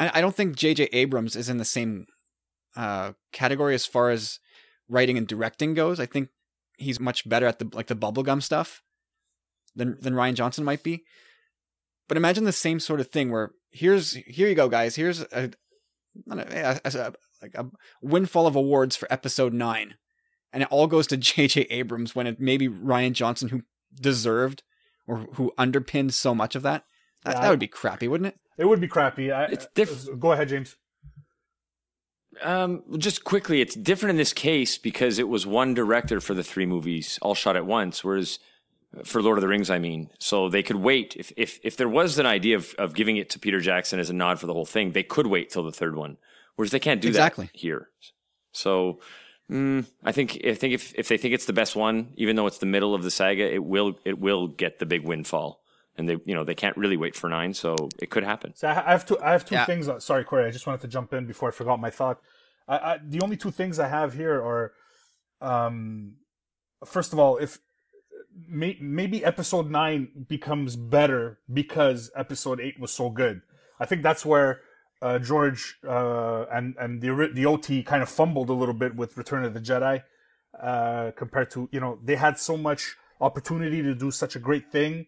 I, 0.01 0.11
I 0.15 0.21
don't 0.21 0.35
think 0.35 0.57
J.J. 0.57 0.85
Abrams 0.93 1.37
is 1.37 1.49
in 1.49 1.59
the 1.59 1.65
same 1.65 2.07
uh, 2.77 3.13
category 3.33 3.75
as 3.75 3.87
far 3.87 4.11
as 4.11 4.41
writing 4.89 5.17
and 5.19 5.27
directing 5.27 5.75
goes. 5.75 6.01
I 6.01 6.07
think 6.07 6.31
he's 6.79 6.99
much 6.99 7.29
better 7.29 7.47
at 7.47 7.59
the 7.59 7.69
like 7.73 7.87
the 7.87 7.95
bubblegum 7.97 8.43
stuff 8.43 8.83
than 9.77 9.97
than 10.01 10.15
Rian 10.15 10.35
Johnson 10.35 10.65
might 10.65 10.83
be. 10.83 11.05
But 12.09 12.17
imagine 12.17 12.45
the 12.45 12.53
same 12.53 12.81
sort 12.81 13.01
of 13.01 13.09
thing 13.09 13.31
where 13.31 13.53
here's 13.71 14.13
here 14.13 14.49
you 14.49 14.55
go, 14.55 14.69
guys. 14.69 14.97
Here's 14.97 15.21
a, 15.21 15.51
not 16.27 16.39
a, 16.41 16.81
a- 16.85 17.13
like 17.43 17.55
a 17.55 17.71
windfall 18.03 18.47
of 18.47 18.57
awards 18.57 18.97
for 18.97 19.07
episode 19.13 19.53
nine, 19.53 19.95
and 20.53 20.63
it 20.63 20.69
all 20.73 20.87
goes 20.87 21.07
to 21.09 21.17
J.J. 21.19 21.63
Abrams 21.71 22.15
when 22.17 22.27
it 22.27 22.41
maybe 22.41 22.69
Rian 22.69 23.13
Johnson 23.13 23.51
who 23.51 23.63
deserved 23.95 24.63
or 25.07 25.19
who 25.35 25.53
underpinned 25.59 26.15
so 26.15 26.35
much 26.35 26.55
of 26.55 26.63
that. 26.63 26.85
That, 27.25 27.37
Yeah, 27.37 27.43
that 27.43 27.51
would 27.51 27.59
be 27.59 27.69
crappy, 27.69 28.09
wouldn't 28.09 28.29
it? 28.29 28.39
It 28.57 28.67
would 28.67 28.81
be 28.81 28.89
crappy. 28.89 29.33
I, 29.33 29.45
It's 29.45 29.67
different. 29.75 30.21
Go 30.21 30.33
ahead, 30.33 30.49
James. 30.49 30.77
Um, 32.43 32.83
just 32.99 33.25
quickly, 33.25 33.61
it's 33.61 33.75
different 33.75 34.11
in 34.11 34.17
this 34.17 34.33
case 34.33 34.77
because 34.77 35.19
it 35.19 35.29
was 35.29 35.47
one 35.47 35.73
director 35.73 36.21
for 36.21 36.35
the 36.35 36.43
three 36.43 36.67
movies, 36.67 37.19
all 37.23 37.35
shot 37.35 37.57
at 37.57 37.65
once. 37.67 38.03
Whereas 38.03 38.39
for 39.05 39.23
Lord 39.23 39.39
of 39.39 39.43
the 39.43 39.49
Rings, 39.49 39.71
I 39.71 39.79
mean, 39.79 40.11
so 40.19 40.49
they 40.49 40.63
could 40.63 40.77
wait 40.77 41.15
if 41.17 41.33
if 41.37 41.61
if 41.63 41.77
there 41.77 41.89
was 41.89 42.19
an 42.19 42.27
idea 42.27 42.57
of 42.57 42.75
of 42.77 42.95
giving 42.95 43.17
it 43.17 43.31
to 43.31 43.39
Peter 43.39 43.61
Jackson 43.61 44.01
as 44.01 44.11
a 44.11 44.15
nod 44.15 44.41
for 44.41 44.47
the 44.47 44.53
whole 44.53 44.67
thing, 44.67 44.93
they 44.93 45.03
could 45.05 45.27
wait 45.29 45.51
till 45.51 45.63
the 45.63 45.73
third 45.73 45.97
one. 45.97 46.17
Whereas 46.57 46.71
they 46.73 46.81
can't 46.81 47.01
do 47.01 47.09
Exactly. 47.09 47.47
that 47.47 47.57
here. 47.57 47.89
So. 48.53 49.01
Mm, 49.51 49.87
I 50.03 50.13
think 50.13 50.41
I 50.47 50.55
think 50.55 50.73
if, 50.75 50.95
if 50.95 51.09
they 51.09 51.19
think 51.19 51.35
it's 51.35 51.45
the 51.45 51.53
best 51.53 51.77
one, 51.77 52.13
even 52.17 52.35
though 52.37 52.47
it's 52.47 52.59
the 52.59 52.67
middle 52.67 52.95
of 52.95 53.03
the 53.03 53.11
saga, 53.11 53.53
it 53.53 53.63
will 53.65 53.99
it 54.05 54.19
will 54.19 54.49
get 54.49 54.79
the 54.79 54.87
big 54.87 55.05
windfall, 55.05 55.61
and 55.99 56.09
they 56.09 56.17
you 56.25 56.35
know 56.35 56.45
they 56.45 56.55
can't 56.55 56.77
really 56.79 56.97
wait 56.97 57.15
for 57.15 57.29
nine, 57.29 57.53
so 57.53 57.77
it 58.01 58.09
could 58.09 58.25
happen. 58.25 58.55
So 58.57 58.69
I 58.69 58.73
I 58.89 58.91
have 58.93 59.05
two. 59.05 59.19
I 59.21 59.33
have 59.33 59.45
two 59.45 59.55
Yeah. 59.57 59.67
things. 59.67 59.87
uh, 59.89 60.01
Sorry, 60.01 60.25
Corey. 60.25 60.47
I 60.47 60.51
just 60.51 60.67
wanted 60.67 60.81
to 60.81 60.89
jump 60.89 61.13
in 61.13 61.27
before 61.27 61.51
I 61.51 61.53
forgot 61.53 61.79
my 61.79 61.91
thought. 61.91 62.21
I, 62.67 62.77
I, 62.79 62.99
the 63.07 63.21
only 63.21 63.37
two 63.37 63.51
things 63.51 63.79
I 63.79 63.89
have 63.89 64.15
here 64.15 64.41
are, 64.43 64.73
um, 65.43 66.15
first 66.87 67.13
of 67.13 67.19
all, 67.19 67.37
if 67.37 67.59
may, 68.49 68.79
maybe 68.81 69.23
episode 69.23 69.71
nine 69.71 70.25
becomes 70.29 70.75
better 70.75 71.39
because 71.53 72.11
episode 72.17 72.61
eight 72.61 72.81
was 72.81 72.91
so 72.93 73.11
good. 73.11 73.43
I 73.79 73.85
think 73.85 74.03
that's 74.03 74.25
where 74.25 74.61
uh, 75.05 75.19
George 75.19 75.77
uh, 75.87 76.47
and 76.51 76.75
and 76.79 77.03
the 77.03 77.31
the 77.35 77.45
OT 77.45 77.83
kind 77.83 78.03
of 78.03 78.09
fumbled 78.09 78.49
a 78.49 78.55
little 78.55 78.75
bit 78.75 78.97
with 78.97 79.19
Return 79.19 79.45
of 79.45 79.53
the 79.53 79.61
Jedi 79.61 80.03
uh, 80.61 81.11
compared 81.15 81.51
to 81.51 81.69
you 81.71 81.81
know 81.81 81.99
they 82.03 82.17
had 82.17 82.39
so 82.39 82.57
much 82.57 82.97
opportunity 83.21 83.83
to 83.83 83.95
do 83.95 84.11
such 84.11 84.35
a 84.35 84.39
great 84.39 84.73
thing 84.73 85.07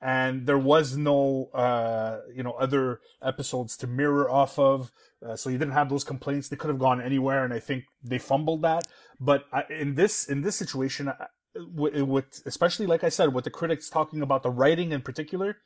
and 0.00 0.46
there 0.46 0.58
was 0.58 0.96
no 0.96 1.50
uh, 1.52 2.20
you 2.34 2.42
know 2.42 2.52
other 2.52 3.00
episodes 3.22 3.76
to 3.76 3.86
mirror 3.86 4.30
off 4.30 4.58
of 4.58 4.90
uh, 5.24 5.36
so 5.36 5.50
you 5.50 5.58
didn't 5.58 5.74
have 5.74 5.88
those 5.90 6.04
complaints. 6.04 6.48
They 6.48 6.56
could 6.56 6.70
have 6.70 6.78
gone 6.78 7.00
anywhere 7.00 7.44
and 7.44 7.52
i 7.52 7.60
think 7.60 7.84
they 8.02 8.18
fumbled 8.18 8.62
that. 8.62 8.86
But 9.20 9.44
I, 9.52 9.64
in 9.68 9.94
this 9.94 10.24
in 10.26 10.40
this 10.40 10.56
situation 10.56 11.12
with 11.54 12.42
especially 12.46 12.86
like 12.86 13.02
i 13.02 13.08
said 13.08 13.34
with 13.34 13.44
the 13.44 13.50
critics 13.50 13.90
talking 13.90 14.22
about 14.22 14.42
the 14.42 14.50
writing 14.50 14.92
in 14.92 15.02
particular 15.02 15.56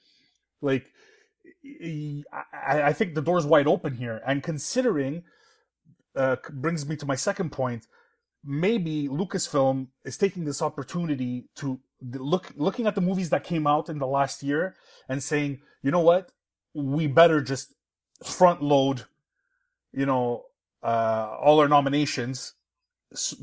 like 0.63 0.87
I, 1.65 2.83
I 2.83 2.93
think 2.93 3.15
the 3.15 3.23
door's 3.23 3.47
wide 3.47 3.67
open 3.67 3.95
here 3.95 4.21
and 4.27 4.43
considering 4.43 5.25
uh, 6.17 6.37
brings 6.51 6.87
me 6.87 6.97
to 6.97 7.07
my 7.07 7.15
second 7.15 7.53
point 7.53 7.87
maybe 8.45 9.09
Lucasfilm 9.09 9.89
is 10.05 10.17
taking 10.17 10.45
this 10.45 10.63
opportunity 10.63 11.45
to 11.57 11.79
look 12.01 12.53
looking 12.57 12.87
at 12.87 12.95
the 12.95 13.01
movies 13.01 13.31
that 13.31 13.45
came 13.45 13.67
out 13.67 13.89
in 13.89 13.99
the 13.99 14.07
last 14.07 14.43
year 14.43 14.75
and 15.09 15.23
saying, 15.23 15.61
you 15.83 15.91
know 15.91 16.01
what, 16.01 16.33
we 16.75 17.07
better 17.07 17.41
just 17.41 17.75
front 18.25 18.63
load, 18.63 19.05
you 19.93 20.07
know, 20.07 20.45
uh, 20.83 21.37
all 21.41 21.61
our 21.61 21.69
nominations 21.69 22.55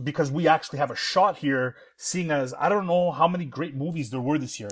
because 0.04 0.32
we 0.32 0.48
actually 0.48 0.80
have 0.80 0.92
a 0.92 0.96
shot 0.96 1.38
here. 1.38 1.76
Seeing 1.98 2.32
as 2.32 2.54
I 2.60 2.68
don't 2.70 2.88
know 2.88 3.12
how 3.12 3.28
many 3.28 3.46
great 3.46 3.76
movies 3.76 4.10
there 4.10 4.20
were 4.20 4.38
this 4.38 4.60
year, 4.60 4.72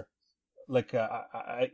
like 0.67 0.93
uh, 0.93 1.07
I, 1.33 1.37
I 1.37 1.71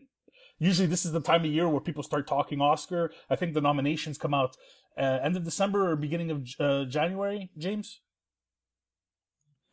usually 0.64 0.88
this 0.88 1.06
is 1.06 1.12
the 1.12 1.22
time 1.22 1.42
of 1.46 1.52
year 1.52 1.68
where 1.68 1.82
people 1.82 2.04
start 2.04 2.28
talking 2.28 2.62
Oscar. 2.62 3.12
I 3.30 3.36
think 3.36 3.54
the 3.54 3.62
nominations 3.62 4.18
come 4.18 4.34
out 4.34 4.56
uh, 4.98 5.20
end 5.24 5.36
of 5.36 5.44
December 5.44 5.92
or 5.92 5.96
beginning 5.96 6.32
of 6.32 6.48
uh, 6.60 6.86
January. 6.86 7.50
James. 7.58 8.00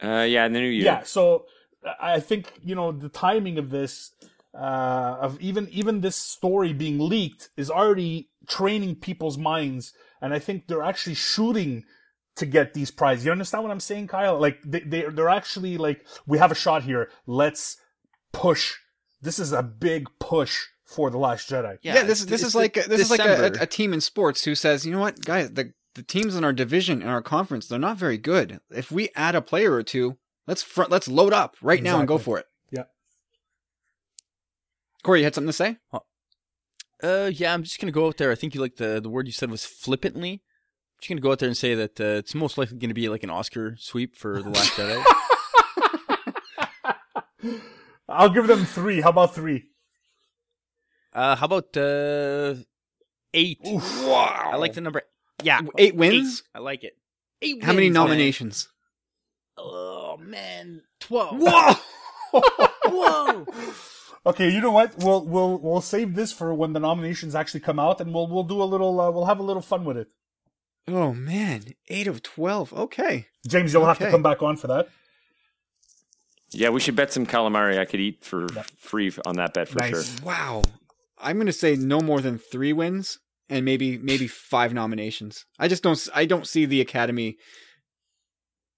Uh, 0.02 0.26
yeah, 0.28 0.46
in 0.46 0.52
the 0.52 0.60
new 0.60 0.68
year. 0.68 0.84
Yeah. 0.84 1.02
So 1.04 1.46
I 2.00 2.20
think 2.20 2.52
you 2.62 2.74
know 2.74 2.92
the 2.92 3.08
timing 3.08 3.58
of 3.58 3.70
this, 3.70 4.12
uh, 4.54 5.16
of 5.20 5.40
even 5.40 5.68
even 5.70 6.00
this 6.00 6.16
story 6.16 6.72
being 6.72 6.98
leaked 6.98 7.50
is 7.56 7.70
already 7.70 8.30
training 8.48 8.96
people's 8.96 9.38
minds, 9.38 9.92
and 10.20 10.32
I 10.32 10.38
think 10.38 10.66
they're 10.66 10.82
actually 10.82 11.14
shooting 11.14 11.84
to 12.36 12.46
get 12.46 12.74
these 12.74 12.90
prizes. 12.90 13.26
You 13.26 13.32
understand 13.32 13.64
what 13.64 13.70
I'm 13.70 13.80
saying, 13.80 14.08
Kyle? 14.08 14.38
Like 14.38 14.58
they 14.64 14.80
they 14.80 15.02
they're 15.02 15.28
actually 15.28 15.76
like 15.76 16.06
we 16.26 16.38
have 16.38 16.50
a 16.50 16.56
shot 16.56 16.84
here. 16.84 17.10
Let's 17.26 17.76
push. 18.32 18.76
This 19.20 19.38
is 19.38 19.52
a 19.52 19.62
big 19.62 20.08
push 20.18 20.68
for 20.90 21.10
the 21.10 21.18
Last 21.18 21.48
Jedi. 21.48 21.78
Yeah, 21.82 22.02
this 22.02 22.20
is 22.20 22.26
this 22.26 22.42
is 22.42 22.54
like 22.54 22.74
de- 22.74 22.88
this 22.88 23.02
is 23.02 23.10
like 23.10 23.20
a, 23.20 23.60
a, 23.60 23.62
a 23.62 23.66
team 23.66 23.92
in 23.92 24.00
sports 24.00 24.44
who 24.44 24.54
says, 24.54 24.84
you 24.84 24.92
know 24.92 24.98
what, 24.98 25.24
guys, 25.24 25.52
the 25.52 25.72
the 25.94 26.02
teams 26.02 26.36
in 26.36 26.44
our 26.44 26.52
division 26.52 27.02
in 27.02 27.08
our 27.08 27.22
conference 27.22 27.66
they're 27.66 27.78
not 27.78 27.96
very 27.96 28.18
good. 28.18 28.60
If 28.70 28.90
we 28.90 29.10
add 29.14 29.34
a 29.34 29.42
player 29.42 29.72
or 29.72 29.82
two, 29.82 30.18
let's 30.46 30.62
front, 30.62 30.90
let's 30.90 31.08
load 31.08 31.32
up 31.32 31.56
right 31.62 31.82
now 31.82 31.98
and 31.98 32.08
go 32.08 32.18
for 32.18 32.38
it. 32.38 32.46
Yeah. 32.70 32.84
Corey, 35.02 35.20
you 35.20 35.24
had 35.24 35.34
something 35.34 35.48
to 35.48 35.52
say? 35.52 35.78
Uh, 37.02 37.30
yeah, 37.32 37.54
I'm 37.54 37.62
just 37.62 37.80
gonna 37.80 37.92
go 37.92 38.06
out 38.06 38.18
there. 38.18 38.30
I 38.30 38.34
think 38.34 38.54
you 38.54 38.60
like 38.60 38.76
the 38.76 39.00
the 39.00 39.08
word 39.08 39.26
you 39.26 39.32
said 39.32 39.50
was 39.50 39.64
flippantly. 39.64 40.32
I'm 40.32 41.00
just 41.00 41.08
gonna 41.08 41.20
go 41.20 41.32
out 41.32 41.38
there 41.38 41.48
and 41.48 41.56
say 41.56 41.74
that 41.74 42.00
uh, 42.00 42.18
it's 42.18 42.34
most 42.34 42.58
likely 42.58 42.78
gonna 42.78 42.94
be 42.94 43.08
like 43.08 43.22
an 43.22 43.30
Oscar 43.30 43.76
sweep 43.78 44.16
for 44.16 44.42
the 44.42 44.50
Last 44.50 44.72
Jedi. 44.72 45.02
I'll 48.08 48.28
give 48.28 48.48
them 48.48 48.64
three. 48.64 49.00
How 49.00 49.10
about 49.10 49.34
three? 49.34 49.69
Uh, 51.12 51.36
how 51.36 51.46
about 51.46 51.76
uh, 51.76 52.54
eight? 53.34 53.58
Wow! 53.64 54.50
I 54.52 54.56
like 54.56 54.74
the 54.74 54.80
number. 54.80 55.02
Yeah, 55.42 55.62
Eight 55.78 55.94
wins? 55.96 56.42
I 56.54 56.58
like 56.58 56.84
it. 56.84 56.96
Eight. 57.42 57.62
How 57.64 57.72
many 57.72 57.86
wins, 57.86 57.94
man. 57.94 58.02
nominations? 58.04 58.68
Oh 59.56 60.16
man, 60.18 60.82
twelve. 61.00 61.36
Whoa! 61.40 61.74
Whoa! 62.86 63.46
Okay, 64.26 64.50
you 64.50 64.60
know 64.60 64.70
what? 64.70 64.96
We'll 64.98 65.24
we'll 65.24 65.58
we'll 65.58 65.80
save 65.80 66.14
this 66.14 66.32
for 66.32 66.54
when 66.54 66.72
the 66.74 66.80
nominations 66.80 67.34
actually 67.34 67.60
come 67.60 67.78
out, 67.78 68.00
and 68.00 68.12
we'll 68.14 68.26
we'll 68.28 68.44
do 68.44 68.62
a 68.62 68.64
little 68.64 69.00
uh, 69.00 69.10
we'll 69.10 69.24
have 69.26 69.40
a 69.40 69.42
little 69.42 69.62
fun 69.62 69.84
with 69.84 69.96
it. 69.96 70.08
oh 70.88 71.12
man, 71.14 71.64
eight 71.88 72.06
of 72.06 72.22
twelve. 72.22 72.72
Okay. 72.72 73.26
James, 73.48 73.72
you'll 73.72 73.86
have 73.86 73.98
to 73.98 74.10
come 74.10 74.22
back 74.22 74.42
on 74.42 74.56
for 74.56 74.66
that. 74.68 74.88
Yeah, 76.52 76.68
we 76.70 76.80
should 76.80 76.96
bet 76.96 77.12
some 77.12 77.26
calamari. 77.26 77.78
I 77.78 77.84
could 77.84 78.00
eat 78.00 78.24
for 78.24 78.46
free 78.76 79.12
on 79.24 79.36
that 79.36 79.54
bet 79.54 79.68
for 79.68 79.78
Nice. 79.78 79.90
sure. 80.18 80.26
Wow. 80.26 80.62
I'm 81.22 81.38
gonna 81.38 81.52
say 81.52 81.76
no 81.76 82.00
more 82.00 82.20
than 82.20 82.38
three 82.38 82.72
wins 82.72 83.18
and 83.48 83.64
maybe 83.64 83.98
maybe 83.98 84.26
five 84.28 84.72
nominations. 84.72 85.44
I 85.58 85.68
just 85.68 85.82
don't 85.82 86.08
I 86.14 86.24
don't 86.24 86.46
see 86.46 86.66
the 86.66 86.80
Academy. 86.80 87.36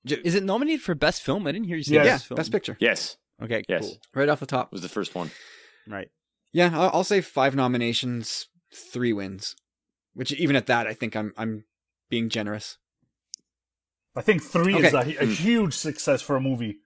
Is 0.04 0.34
it 0.34 0.42
nominated 0.42 0.82
for 0.82 0.96
best 0.96 1.22
film? 1.22 1.46
I 1.46 1.52
didn't 1.52 1.68
hear 1.68 1.76
you 1.76 1.84
say 1.84 1.94
Yes. 1.94 2.04
yeah, 2.04 2.12
best 2.14 2.26
film. 2.26 2.36
best 2.36 2.52
picture. 2.52 2.76
Yes, 2.80 3.16
Okay, 3.42 3.62
yes, 3.68 3.82
cool. 3.82 3.96
Right 4.14 4.28
off 4.28 4.40
the 4.40 4.46
top. 4.46 4.72
was 4.72 4.82
the 4.82 4.88
first 4.88 5.14
one. 5.14 5.30
Right. 5.88 6.08
Yeah, 6.52 6.70
I'll, 6.72 6.90
I'll 6.92 7.04
say 7.04 7.20
five 7.20 7.54
nominations, 7.56 8.48
three 8.72 9.12
wins. 9.12 9.56
Which 10.14 10.32
even 10.32 10.56
at 10.56 10.66
that, 10.66 10.86
I 10.86 10.94
think 10.94 11.16
I'm 11.16 11.32
I'm 11.36 11.64
being 12.10 12.28
generous. 12.28 12.78
I 14.14 14.20
think 14.20 14.42
three 14.42 14.76
is 14.76 14.92
a, 14.92 14.98
a 14.98 15.24
hmm. 15.24 15.30
huge 15.30 15.74
success 15.74 16.20
for 16.20 16.36
a 16.36 16.40
movie. 16.40 16.78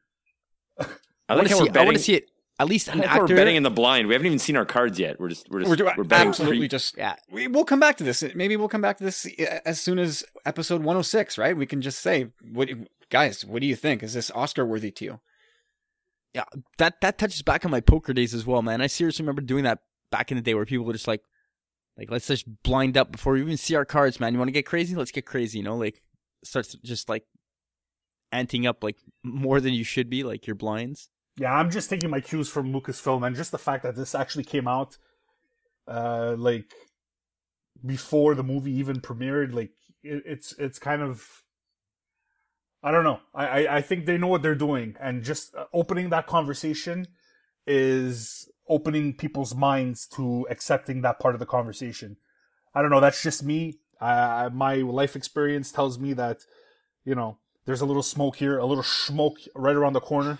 I 0.79 0.87
I 1.29 1.35
want 1.35 1.49
to 1.49 1.55
see. 1.55 1.61
we're 1.61 1.69
I 1.69 1.73
betting. 1.73 1.87
want 1.87 1.97
to 1.97 2.03
see 2.03 2.15
it. 2.15 2.31
At 2.59 2.69
least 2.69 2.89
an 2.89 3.03
actor. 3.03 3.21
we're 3.21 3.37
betting 3.37 3.57
in 3.57 3.63
the 3.63 3.71
blind. 3.71 4.09
We 4.09 4.15
haven't 4.15 4.27
even 4.27 4.39
seen 4.39 4.57
our 4.57 4.65
cards 4.65 4.99
yet. 4.99 5.21
We're 5.21 5.29
just 5.29 5.51
we're 5.51 5.65
just 5.65 5.79
We're, 5.79 5.95
we're, 5.97 6.05
betting 6.05 6.29
absolutely 6.29 6.61
free. 6.61 6.69
just. 6.69 6.97
yeah. 6.97 7.17
We, 7.31 7.49
we'll 7.49 7.67
come 7.67 7.81
back 7.81 7.99
to 7.99 8.05
this. 8.05 8.25
Maybe 8.35 8.57
we'll 8.57 8.69
come 8.69 8.81
back 8.81 8.97
to 8.97 9.05
this 9.05 9.27
eh, 9.39 9.61
as 9.67 9.79
soon 9.79 9.99
as 9.99 10.25
episode 10.47 10.79
106. 10.79 11.37
Right? 11.37 11.55
We 11.57 11.67
can 11.67 11.83
just 11.83 12.01
say, 12.01 12.29
"What, 12.53 12.71
guys? 13.11 13.45
What 13.45 13.61
do 13.61 13.67
you 13.67 13.77
think? 13.77 14.03
Is 14.03 14.15
this 14.15 14.31
Oscar 14.31 14.65
worthy 14.65 14.91
to 14.93 15.05
you?" 15.05 15.21
yeah, 16.37 16.45
that 16.77 17.01
that 17.01 17.17
touches 17.17 17.41
back 17.41 17.65
on 17.65 17.71
my 17.71 17.81
poker 17.81 18.13
days 18.13 18.35
as 18.35 18.45
well, 18.45 18.61
man. 18.61 18.83
I 18.83 18.89
seriously 18.89 19.23
remember 19.23 19.41
doing 19.41 19.65
that 19.65 19.79
back 20.11 20.31
in 20.31 20.37
the 20.37 20.43
day 20.43 20.53
where 20.53 20.67
people 20.67 20.85
were 20.85 20.93
just 20.93 21.09
like, 21.09 21.23
like 21.97 22.11
let's 22.11 22.27
just 22.27 22.45
blind 22.63 22.99
up 22.99 23.11
before 23.11 23.33
we 23.33 23.41
even 23.41 23.57
see 23.57 23.75
our 23.75 23.87
cards, 23.87 24.21
man. 24.21 24.35
You 24.35 24.39
want 24.39 24.49
to 24.49 24.53
get 24.53 24.67
crazy? 24.67 24.95
Let's 24.95 25.13
get 25.13 25.25
crazy. 25.25 25.57
You 25.57 25.65
know, 25.65 25.79
like 25.79 26.03
starts 26.45 26.75
just 26.85 27.09
like 27.09 27.25
anting 28.33 28.67
up 28.67 28.85
like 28.85 28.99
more 29.25 29.63
than 29.63 29.73
you 29.73 29.83
should 29.83 30.11
be, 30.11 30.25
like 30.25 30.47
your 30.47 30.57
blinds. 30.57 31.09
Yeah, 31.39 31.55
I'm 31.55 31.71
just 31.71 31.91
taking 31.91 32.11
my 32.11 32.21
cues 32.21 32.49
from 32.49 32.73
Lucasfilm, 32.73 33.27
and 33.27 33.37
just 33.37 33.53
the 33.53 33.59
fact 33.59 33.83
that 33.83 33.95
this 33.95 34.15
actually 34.15 34.45
came 34.45 34.67
out, 34.67 34.97
uh, 35.87 36.35
like 36.39 36.73
before 37.85 38.35
the 38.35 38.43
movie 38.43 38.73
even 38.73 39.01
premiered, 39.01 39.53
like 39.53 39.73
it, 40.03 40.23
it's 40.25 40.53
it's 40.59 40.79
kind 40.79 41.03
of 41.03 41.43
I 42.83 42.91
don't 42.91 43.05
know. 43.05 43.21
I, 43.35 43.47
I, 43.47 43.77
I 43.79 43.83
think 43.83 44.07
they 44.07 44.19
know 44.19 44.29
what 44.29 44.43
they're 44.43 44.55
doing, 44.55 44.97
and 45.01 45.23
just 45.25 45.55
uh, 45.55 45.65
opening 45.73 46.11
that 46.11 46.27
conversation 46.27 47.07
is 47.67 48.49
opening 48.69 49.15
people's 49.15 49.55
minds 49.55 50.07
to 50.07 50.47
accepting 50.51 51.03
that 51.03 51.19
part 51.19 51.35
of 51.35 51.41
the 51.41 51.47
conversation. 51.47 52.17
I 52.75 52.83
don't 52.83 52.91
know. 52.91 53.01
That's 53.01 53.23
just 53.23 53.43
me. 53.43 53.81
I, 54.01 54.49
my 54.51 54.77
life 54.77 55.17
experience 55.17 55.73
tells 55.73 55.99
me 55.99 56.13
that, 56.15 56.41
you 57.05 57.15
know, 57.15 57.39
there's 57.65 57.81
a 57.81 57.87
little 57.87 58.03
smoke 58.03 58.37
here, 58.37 58.59
a 58.59 58.67
little 58.67 58.85
smoke 58.85 59.39
right 59.55 59.75
around 59.75 59.95
the 59.95 60.01
corner. 60.01 60.39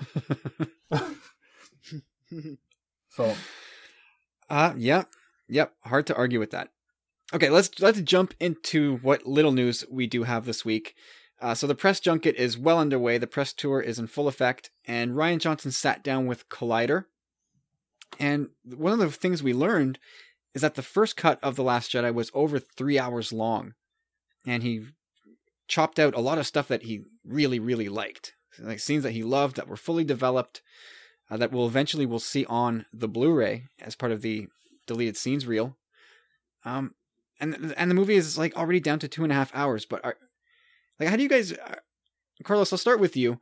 so, 3.11 3.35
uh, 4.49 4.75
yeah, 4.77 5.05
yep. 5.49 5.75
Hard 5.85 6.07
to 6.07 6.17
argue 6.17 6.39
with 6.39 6.51
that. 6.51 6.71
Okay, 7.35 7.51
let's 7.51 7.71
let's 7.81 8.01
jump 8.01 8.35
into 8.39 8.99
what 8.99 9.27
little 9.27 9.53
news 9.53 9.85
we 9.91 10.07
do 10.07 10.23
have 10.23 10.45
this 10.45 10.65
week. 10.65 10.95
Uh, 11.41 11.55
so 11.55 11.67
the 11.67 11.75
press 11.75 12.01
junket 12.01 12.35
is 12.37 12.57
well 12.57 12.79
underway. 12.79 13.19
The 13.19 13.27
press 13.27 13.53
tour 13.53 13.81
is 13.81 13.99
in 13.99 14.07
full 14.07 14.29
effect, 14.29 14.71
and 14.87 15.13
Rian 15.13 15.39
Johnson 15.39 15.71
sat 15.71 16.03
down 16.03 16.27
with 16.27 16.49
Collider. 16.49 17.05
And 18.19 18.49
one 18.65 18.93
of 18.93 18.99
the 18.99 19.11
things 19.11 19.43
we 19.43 19.53
learned 19.53 19.99
is 20.55 20.63
that 20.63 20.75
the 20.75 20.83
first 20.83 21.17
cut 21.17 21.39
of 21.43 21.57
The 21.57 21.63
Last 21.63 21.93
Jedi 21.93 22.15
was 22.15 22.31
over 22.33 22.59
three 22.59 22.99
hours 22.99 23.33
long, 23.33 23.75
and 24.47 24.63
he 24.63 24.87
chopped 25.69 25.99
out 25.99 26.15
a 26.15 26.21
lot 26.21 26.39
of 26.39 26.47
stuff 26.47 26.69
that 26.69 26.85
he 26.85 27.03
really, 27.25 27.59
really 27.59 27.89
liked, 27.89 28.35
like 28.61 28.81
scenes 28.81 29.03
that 29.03 29.13
he 29.13 29.23
loved 29.23 29.57
that 29.57 29.69
were 29.69 29.77
fully 29.77 30.05
developed, 30.05 30.63
uh, 31.31 31.37
that 31.37 31.53
will 31.53 31.67
eventually 31.67 32.07
we'll 32.07 32.19
see 32.19 32.45
on 32.47 32.87
the 32.93 33.09
Blu-ray 33.09 33.65
as 33.81 33.97
part 33.97 34.13
of 34.13 34.23
the 34.23 34.49
deleted 34.87 35.17
scenes 35.17 35.47
reel. 35.47 35.77
Um, 36.65 36.95
and 37.39 37.75
and 37.77 37.91
the 37.91 37.95
movie 37.95 38.17
is 38.17 38.39
like 38.39 38.57
already 38.57 38.81
down 38.81 38.99
to 39.01 39.09
two 39.09 39.23
and 39.23 39.33
a 39.33 39.37
half 39.37 39.55
hours. 39.55 39.85
But 39.85 40.05
are, 40.05 40.17
like, 40.99 41.09
how 41.09 41.17
do 41.17 41.23
you 41.23 41.29
guys, 41.29 41.53
uh, 41.53 41.77
Carlos? 42.45 42.73
I'll 42.73 42.79
start 42.79 43.01
with 43.01 43.17
you. 43.17 43.41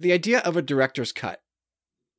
The 0.00 0.12
idea 0.12 0.40
of 0.40 0.56
a 0.56 0.62
director's 0.62 1.12
cut 1.12 1.40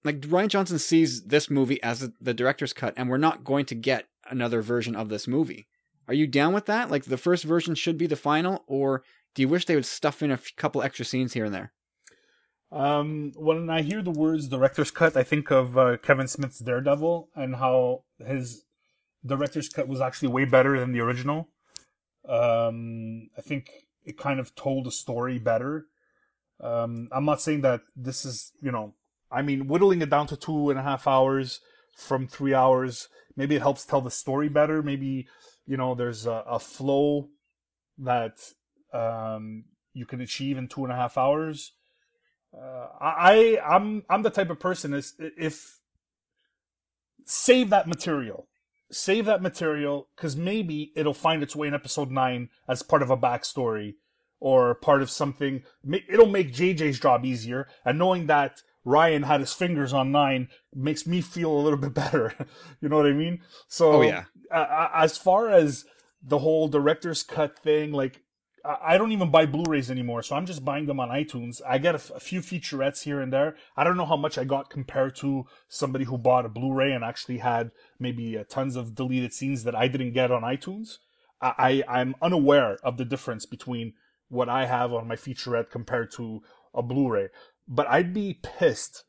like 0.06 0.22
Rian 0.22 0.48
Johnson 0.48 0.78
sees 0.78 1.24
this 1.24 1.50
movie 1.50 1.82
as 1.82 2.12
the 2.22 2.34
director's 2.34 2.74
cut, 2.74 2.94
and 2.96 3.10
we're 3.10 3.18
not 3.18 3.44
going 3.44 3.66
to 3.66 3.76
get 3.76 4.06
another 4.30 4.62
version 4.62 4.96
of 4.96 5.10
this 5.10 5.28
movie. 5.28 5.68
Are 6.08 6.14
you 6.14 6.28
down 6.28 6.54
with 6.54 6.68
that? 6.68 6.92
Like 6.92 7.06
the 7.06 7.18
first 7.18 7.44
version 7.44 7.74
should 7.74 7.98
be 7.98 8.06
the 8.06 8.16
final, 8.16 8.64
or 8.68 9.04
do 9.36 9.42
you 9.42 9.48
wish 9.48 9.66
they 9.66 9.76
would 9.76 9.86
stuff 9.86 10.24
in 10.24 10.32
a 10.32 10.36
f- 10.36 10.56
couple 10.56 10.82
extra 10.82 11.06
scenes 11.06 11.34
here 11.34 11.46
and 11.46 11.54
there? 11.54 11.74
Um, 12.72 13.34
when 13.36 13.70
I 13.70 13.84
hear 13.84 14.02
the 14.02 14.12
words 14.12 14.48
director's 14.48 14.92
cut, 14.92 15.16
I 15.16 15.24
think 15.24 15.52
of 15.52 15.78
uh, 15.78 15.98
Kevin 15.98 16.28
Smith's 16.28 16.60
Daredevil 16.60 17.30
and 17.36 17.56
how 17.56 18.04
his 18.26 18.64
director's 19.26 19.70
cut 19.70 19.88
was 19.88 20.02
actually 20.02 20.30
way 20.30 20.46
better 20.46 20.80
than 20.80 20.92
the 20.92 21.02
original. 21.02 21.50
Um, 22.28 23.30
I 23.38 23.42
think 23.42 23.70
it 24.04 24.18
kind 24.18 24.40
of 24.40 24.56
told 24.56 24.86
the 24.86 24.92
story 24.92 25.38
better. 25.38 25.86
Um, 26.60 27.10
I'm 27.12 27.26
not 27.26 27.42
saying 27.42 27.62
that 27.62 27.82
this 27.96 28.26
is, 28.26 28.52
you 28.62 28.72
know, 28.72 28.94
I 29.32 29.42
mean, 29.42 29.68
whittling 29.68 30.02
it 30.02 30.10
down 30.10 30.28
to 30.28 30.38
two 30.38 30.70
and 30.70 30.80
a 30.80 30.84
half 30.84 31.08
hours 31.08 31.60
from 31.96 32.28
three 32.28 32.54
hours, 32.54 33.10
maybe 33.36 33.56
it 33.56 33.62
helps 33.62 33.86
tell 33.86 34.02
the 34.02 34.12
story 34.12 34.50
better. 34.50 34.82
Maybe, 34.82 35.28
you 35.66 35.78
know, 35.78 35.96
there's 35.96 36.26
a, 36.26 36.44
a 36.48 36.60
flow 36.60 37.30
that 37.98 38.38
um, 38.96 39.66
you 39.94 40.06
can 40.06 40.22
achieve 40.22 40.58
in 40.58 40.68
two 40.68 40.84
and 40.84 40.94
a 40.94 40.96
half 40.96 41.18
hours. 41.18 41.74
Uh, 42.54 42.88
I, 43.02 43.60
I'm, 43.66 44.04
I'm 44.10 44.22
the 44.22 44.30
type 44.30 44.50
of 44.50 44.60
person 44.60 44.94
is 44.94 45.14
if 45.20 45.80
save 47.26 47.70
that 47.72 47.88
material, 47.88 48.48
save 48.92 49.26
that 49.26 49.42
material 49.42 50.08
because 50.16 50.38
maybe 50.38 50.92
it'll 50.96 51.14
find 51.14 51.44
its 51.44 51.56
way 51.56 51.68
in 51.68 51.74
episode 51.74 52.12
nine 52.12 52.50
as 52.68 52.82
part 52.82 53.02
of 53.02 53.10
a 53.10 53.18
backstory 53.18 53.96
or 54.40 54.76
part 54.76 55.02
of 55.02 55.10
something. 55.10 55.64
It'll 56.08 56.28
make 56.28 56.54
JJ's 56.54 57.00
job 57.00 57.26
easier, 57.26 57.68
and 57.84 57.98
knowing 57.98 58.28
that 58.28 58.62
Ryan 58.84 59.24
had 59.24 59.40
his 59.40 59.54
fingers 59.54 59.92
on 59.92 60.12
nine 60.12 60.50
makes 60.74 61.08
me 61.08 61.20
feel 61.20 61.52
a 61.52 61.60
little 61.62 61.80
bit 61.80 61.94
better. 61.96 62.34
you 62.80 62.88
know 62.88 62.98
what 62.98 63.08
I 63.08 63.14
mean? 63.14 63.42
So, 63.68 63.94
oh, 63.94 64.02
yeah. 64.02 64.26
Uh, 64.52 64.90
as 64.94 65.18
far 65.18 65.50
as 65.50 65.86
the 66.22 66.38
whole 66.40 66.68
director's 66.68 67.24
cut 67.24 67.58
thing, 67.58 67.92
like, 67.92 68.22
I 68.82 68.98
don't 68.98 69.12
even 69.12 69.30
buy 69.30 69.46
Blu-rays 69.46 69.92
anymore, 69.92 70.24
so 70.24 70.36
I'm 70.36 70.46
just 70.46 70.66
buying 70.66 70.88
them 70.88 71.00
on 71.00 71.10
iTunes. 71.10 71.62
I 71.68 71.78
get 71.78 71.96
a, 71.96 72.00
f- 72.00 72.12
a 72.16 72.20
few 72.20 72.40
featurettes 72.40 73.04
here 73.04 73.22
and 73.22 73.32
there. 73.32 73.56
I 73.78 73.84
don't 73.84 73.98
know 73.98 74.06
how 74.06 74.18
much 74.18 74.38
I 74.38 74.44
got 74.44 74.70
compared 74.70 75.16
to 75.18 75.46
somebody 75.68 76.06
who 76.06 76.18
bought 76.18 76.46
a 76.46 76.50
Blu-ray 76.50 76.92
and 76.92 77.04
actually 77.04 77.38
had 77.38 77.72
maybe 78.00 78.38
uh, 78.38 78.44
tons 78.50 78.76
of 78.76 78.96
deleted 78.96 79.34
scenes 79.34 79.66
that 79.66 79.76
I 79.76 79.88
didn't 79.88 80.14
get 80.14 80.32
on 80.32 80.42
iTunes. 80.42 80.98
I, 81.42 81.84
I 81.88 82.00
I'm 82.00 82.16
unaware 82.22 82.78
of 82.84 82.98
the 82.98 83.06
difference 83.06 83.46
between 83.46 83.94
what 84.30 84.50
I 84.50 84.66
have 84.66 84.92
on 84.94 85.08
my 85.08 85.16
featurette 85.16 85.70
compared 85.70 86.12
to 86.14 86.42
a 86.74 86.82
Blu-ray 86.82 87.30
but 87.68 87.88
I'd 87.88 88.14
be 88.14 88.40
pissed 88.42 89.04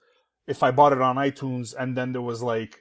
if 0.47 0.63
I 0.63 0.71
bought 0.71 0.93
it 0.93 1.01
on 1.01 1.17
iTunes 1.17 1.75
and 1.77 1.97
then 1.97 2.13
there 2.13 2.23
was 2.23 2.43
like, 2.43 2.81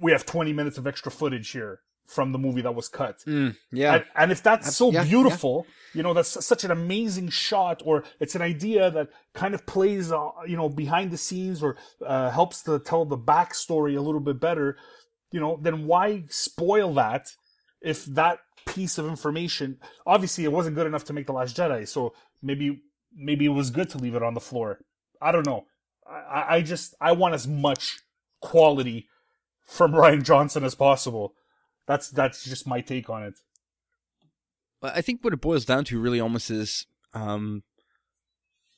we 0.00 0.12
have 0.12 0.26
20 0.26 0.52
minutes 0.52 0.78
of 0.78 0.86
extra 0.86 1.10
footage 1.10 1.50
here 1.50 1.80
from 2.12 2.32
the 2.32 2.38
movie 2.38 2.62
that 2.62 2.74
was 2.74 2.88
cut. 2.88 3.20
Mm, 3.26 3.56
yeah. 3.72 3.94
And, 3.94 4.04
and, 4.16 4.32
if 4.32 4.42
that's, 4.42 4.74
so 4.74 4.90
yeah, 4.90 5.04
beautiful, 5.04 5.66
yeah. 5.66 5.98
you 5.98 6.02
know, 6.02 6.14
that's 6.14 6.44
such 6.44 6.64
an 6.64 6.70
amazing 6.70 7.30
shot, 7.30 7.82
or 7.84 8.04
it's 8.20 8.34
an 8.34 8.42
idea 8.42 8.90
that 8.90 9.08
kind 9.34 9.54
of 9.54 9.66
plays, 9.66 10.12
uh, 10.12 10.30
you 10.46 10.56
know, 10.56 10.68
behind 10.68 11.10
the 11.10 11.16
scenes 11.16 11.62
or 11.62 11.76
uh, 12.06 12.30
helps 12.30 12.62
to 12.62 12.78
tell 12.78 13.04
the 13.04 13.18
backstory 13.18 13.96
a 13.96 14.00
little 14.00 14.20
bit 14.20 14.40
better, 14.40 14.76
you 15.30 15.40
know, 15.40 15.58
then 15.60 15.86
why 15.86 16.24
spoil 16.28 16.94
that 16.94 17.32
if 17.82 18.04
that 18.06 18.38
piece 18.66 18.98
of 18.98 19.06
information, 19.06 19.78
obviously 20.06 20.44
it 20.44 20.52
wasn't 20.52 20.76
good 20.76 20.86
enough 20.86 21.04
to 21.04 21.12
make 21.12 21.26
The 21.26 21.32
Last 21.32 21.56
Jedi, 21.56 21.86
so 21.86 22.14
maybe 22.42 22.82
maybe 23.14 23.44
it 23.44 23.50
was 23.50 23.70
good 23.70 23.90
to 23.90 23.98
leave 23.98 24.14
it 24.14 24.22
on 24.22 24.34
the 24.34 24.40
floor. 24.40 24.78
I 25.20 25.32
don't 25.32 25.46
know. 25.46 25.66
I, 26.08 26.56
I 26.56 26.62
just 26.62 26.94
I 27.00 27.12
want 27.12 27.34
as 27.34 27.46
much 27.46 28.00
quality 28.40 29.08
from 29.66 29.92
Rian 29.92 30.22
Johnson 30.22 30.64
as 30.64 30.74
possible. 30.74 31.34
That's 31.86 32.10
that's 32.10 32.44
just 32.44 32.66
my 32.66 32.80
take 32.80 33.10
on 33.10 33.24
it. 33.24 33.34
I 34.82 35.00
think 35.00 35.22
what 35.22 35.32
it 35.32 35.40
boils 35.40 35.64
down 35.64 35.84
to 35.86 36.00
really 36.00 36.20
almost 36.20 36.50
is 36.50 36.86
um 37.14 37.62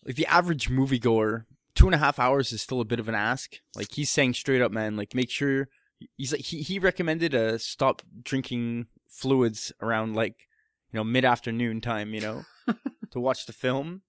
like 0.04 0.16
the 0.16 0.26
average 0.26 0.68
moviegoer, 0.68 1.44
two 1.74 1.86
and 1.86 1.94
a 1.94 1.98
half 1.98 2.18
hours 2.18 2.52
is 2.52 2.60
still 2.60 2.80
a 2.80 2.84
bit 2.84 3.00
of 3.00 3.08
an 3.08 3.14
ask. 3.14 3.60
Like 3.74 3.92
he's 3.92 4.10
saying 4.10 4.34
straight 4.34 4.62
up, 4.62 4.72
man, 4.72 4.96
like 4.96 5.14
make 5.14 5.30
sure 5.30 5.68
he's 6.16 6.32
like 6.32 6.42
he, 6.42 6.62
he 6.62 6.78
recommended 6.78 7.34
a 7.34 7.58
stop 7.58 8.02
drinking 8.22 8.86
fluids 9.08 9.72
around 9.80 10.14
like, 10.14 10.48
you 10.92 10.98
know, 10.98 11.04
mid 11.04 11.24
afternoon 11.24 11.80
time, 11.80 12.12
you 12.12 12.20
know, 12.20 12.44
to 13.10 13.20
watch 13.20 13.46
the 13.46 13.52
film 13.52 14.02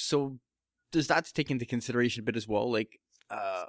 so 0.00 0.38
does 0.92 1.08
that 1.08 1.30
take 1.34 1.50
into 1.50 1.66
consideration 1.66 2.22
a 2.22 2.24
bit 2.24 2.36
as 2.36 2.48
well? 2.48 2.70
Like, 2.70 2.98
uh, 3.30 3.66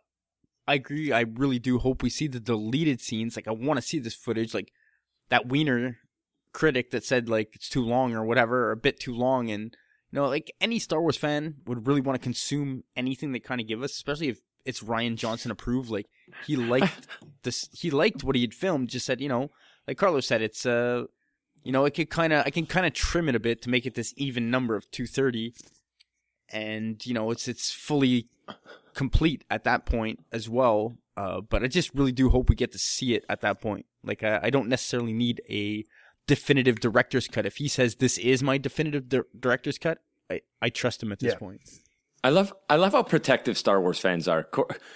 I 0.69 0.75
agree. 0.75 1.11
I 1.11 1.21
really 1.21 1.57
do 1.57 1.79
hope 1.79 2.03
we 2.03 2.11
see 2.11 2.27
the 2.27 2.39
deleted 2.39 3.01
scenes. 3.01 3.35
Like, 3.35 3.47
I 3.47 3.51
want 3.51 3.77
to 3.79 3.81
see 3.81 3.97
this 3.97 4.13
footage. 4.13 4.53
Like 4.53 4.71
that 5.29 5.47
Wiener 5.47 5.97
critic 6.53 6.91
that 6.91 7.03
said 7.03 7.27
like 7.27 7.55
it's 7.55 7.69
too 7.69 7.83
long 7.83 8.13
or 8.13 8.23
whatever, 8.23 8.67
or 8.67 8.71
a 8.71 8.77
bit 8.77 8.99
too 8.99 9.15
long, 9.15 9.49
and 9.49 9.75
you 10.11 10.19
know, 10.19 10.27
like 10.27 10.51
any 10.61 10.77
Star 10.77 11.01
Wars 11.01 11.17
fan 11.17 11.55
would 11.65 11.87
really 11.87 12.01
want 12.01 12.21
to 12.21 12.23
consume 12.23 12.83
anything 12.95 13.31
they 13.31 13.39
kind 13.39 13.59
of 13.59 13.67
give 13.67 13.81
us, 13.81 13.93
especially 13.93 14.29
if 14.29 14.41
it's 14.63 14.83
Rian 14.83 15.15
Johnson 15.15 15.49
approved. 15.49 15.89
Like 15.89 16.05
he 16.45 16.55
liked 16.73 17.07
this, 17.41 17.67
he 17.73 17.89
liked 17.89 18.23
what 18.23 18.35
he 18.35 18.43
had 18.43 18.53
filmed. 18.53 18.89
Just 18.89 19.07
said, 19.07 19.21
you 19.21 19.27
know, 19.27 19.49
like 19.87 19.97
Carlos 19.97 20.27
said, 20.27 20.43
it's 20.43 20.67
uh, 20.67 21.05
you 21.63 21.71
know, 21.71 21.85
it 21.85 21.95
could 21.95 22.11
kind 22.11 22.31
of, 22.31 22.45
I 22.45 22.51
can 22.51 22.67
kind 22.67 22.85
of 22.85 22.93
trim 22.93 23.27
it 23.27 23.33
a 23.33 23.39
bit 23.39 23.63
to 23.63 23.71
make 23.71 23.87
it 23.87 23.95
this 23.95 24.13
even 24.17 24.51
number 24.51 24.75
of 24.75 24.91
two 24.91 25.07
thirty 25.07 25.55
and 26.51 27.05
you 27.05 27.13
know 27.13 27.31
it's 27.31 27.47
it's 27.47 27.71
fully 27.71 28.27
complete 28.93 29.43
at 29.49 29.63
that 29.63 29.85
point 29.85 30.19
as 30.31 30.49
well. 30.49 30.97
Uh, 31.15 31.41
but 31.41 31.63
I 31.63 31.67
just 31.67 31.93
really 31.93 32.11
do 32.11 32.29
hope 32.29 32.49
we 32.49 32.55
get 32.55 32.71
to 32.71 32.79
see 32.79 33.13
it 33.13 33.25
at 33.29 33.41
that 33.41 33.61
point. 33.61 33.85
Like 34.03 34.23
I, 34.23 34.39
I 34.43 34.49
don't 34.49 34.69
necessarily 34.69 35.13
need 35.13 35.41
a 35.49 35.85
definitive 36.27 36.79
director's 36.79 37.27
cut. 37.27 37.45
If 37.45 37.57
he 37.57 37.67
says 37.67 37.95
this 37.95 38.17
is 38.17 38.41
my 38.41 38.57
definitive 38.57 39.09
di- 39.09 39.21
director's 39.37 39.77
cut, 39.77 39.99
I, 40.29 40.41
I 40.61 40.69
trust 40.69 41.03
him 41.03 41.11
at 41.11 41.19
this 41.19 41.33
yeah. 41.33 41.39
point. 41.39 41.61
I 42.21 42.29
love 42.29 42.53
I 42.69 42.75
love 42.75 42.91
how 42.91 43.03
protective 43.03 43.57
Star 43.57 43.79
Wars 43.79 43.97
fans 43.97 44.27
are. 44.27 44.47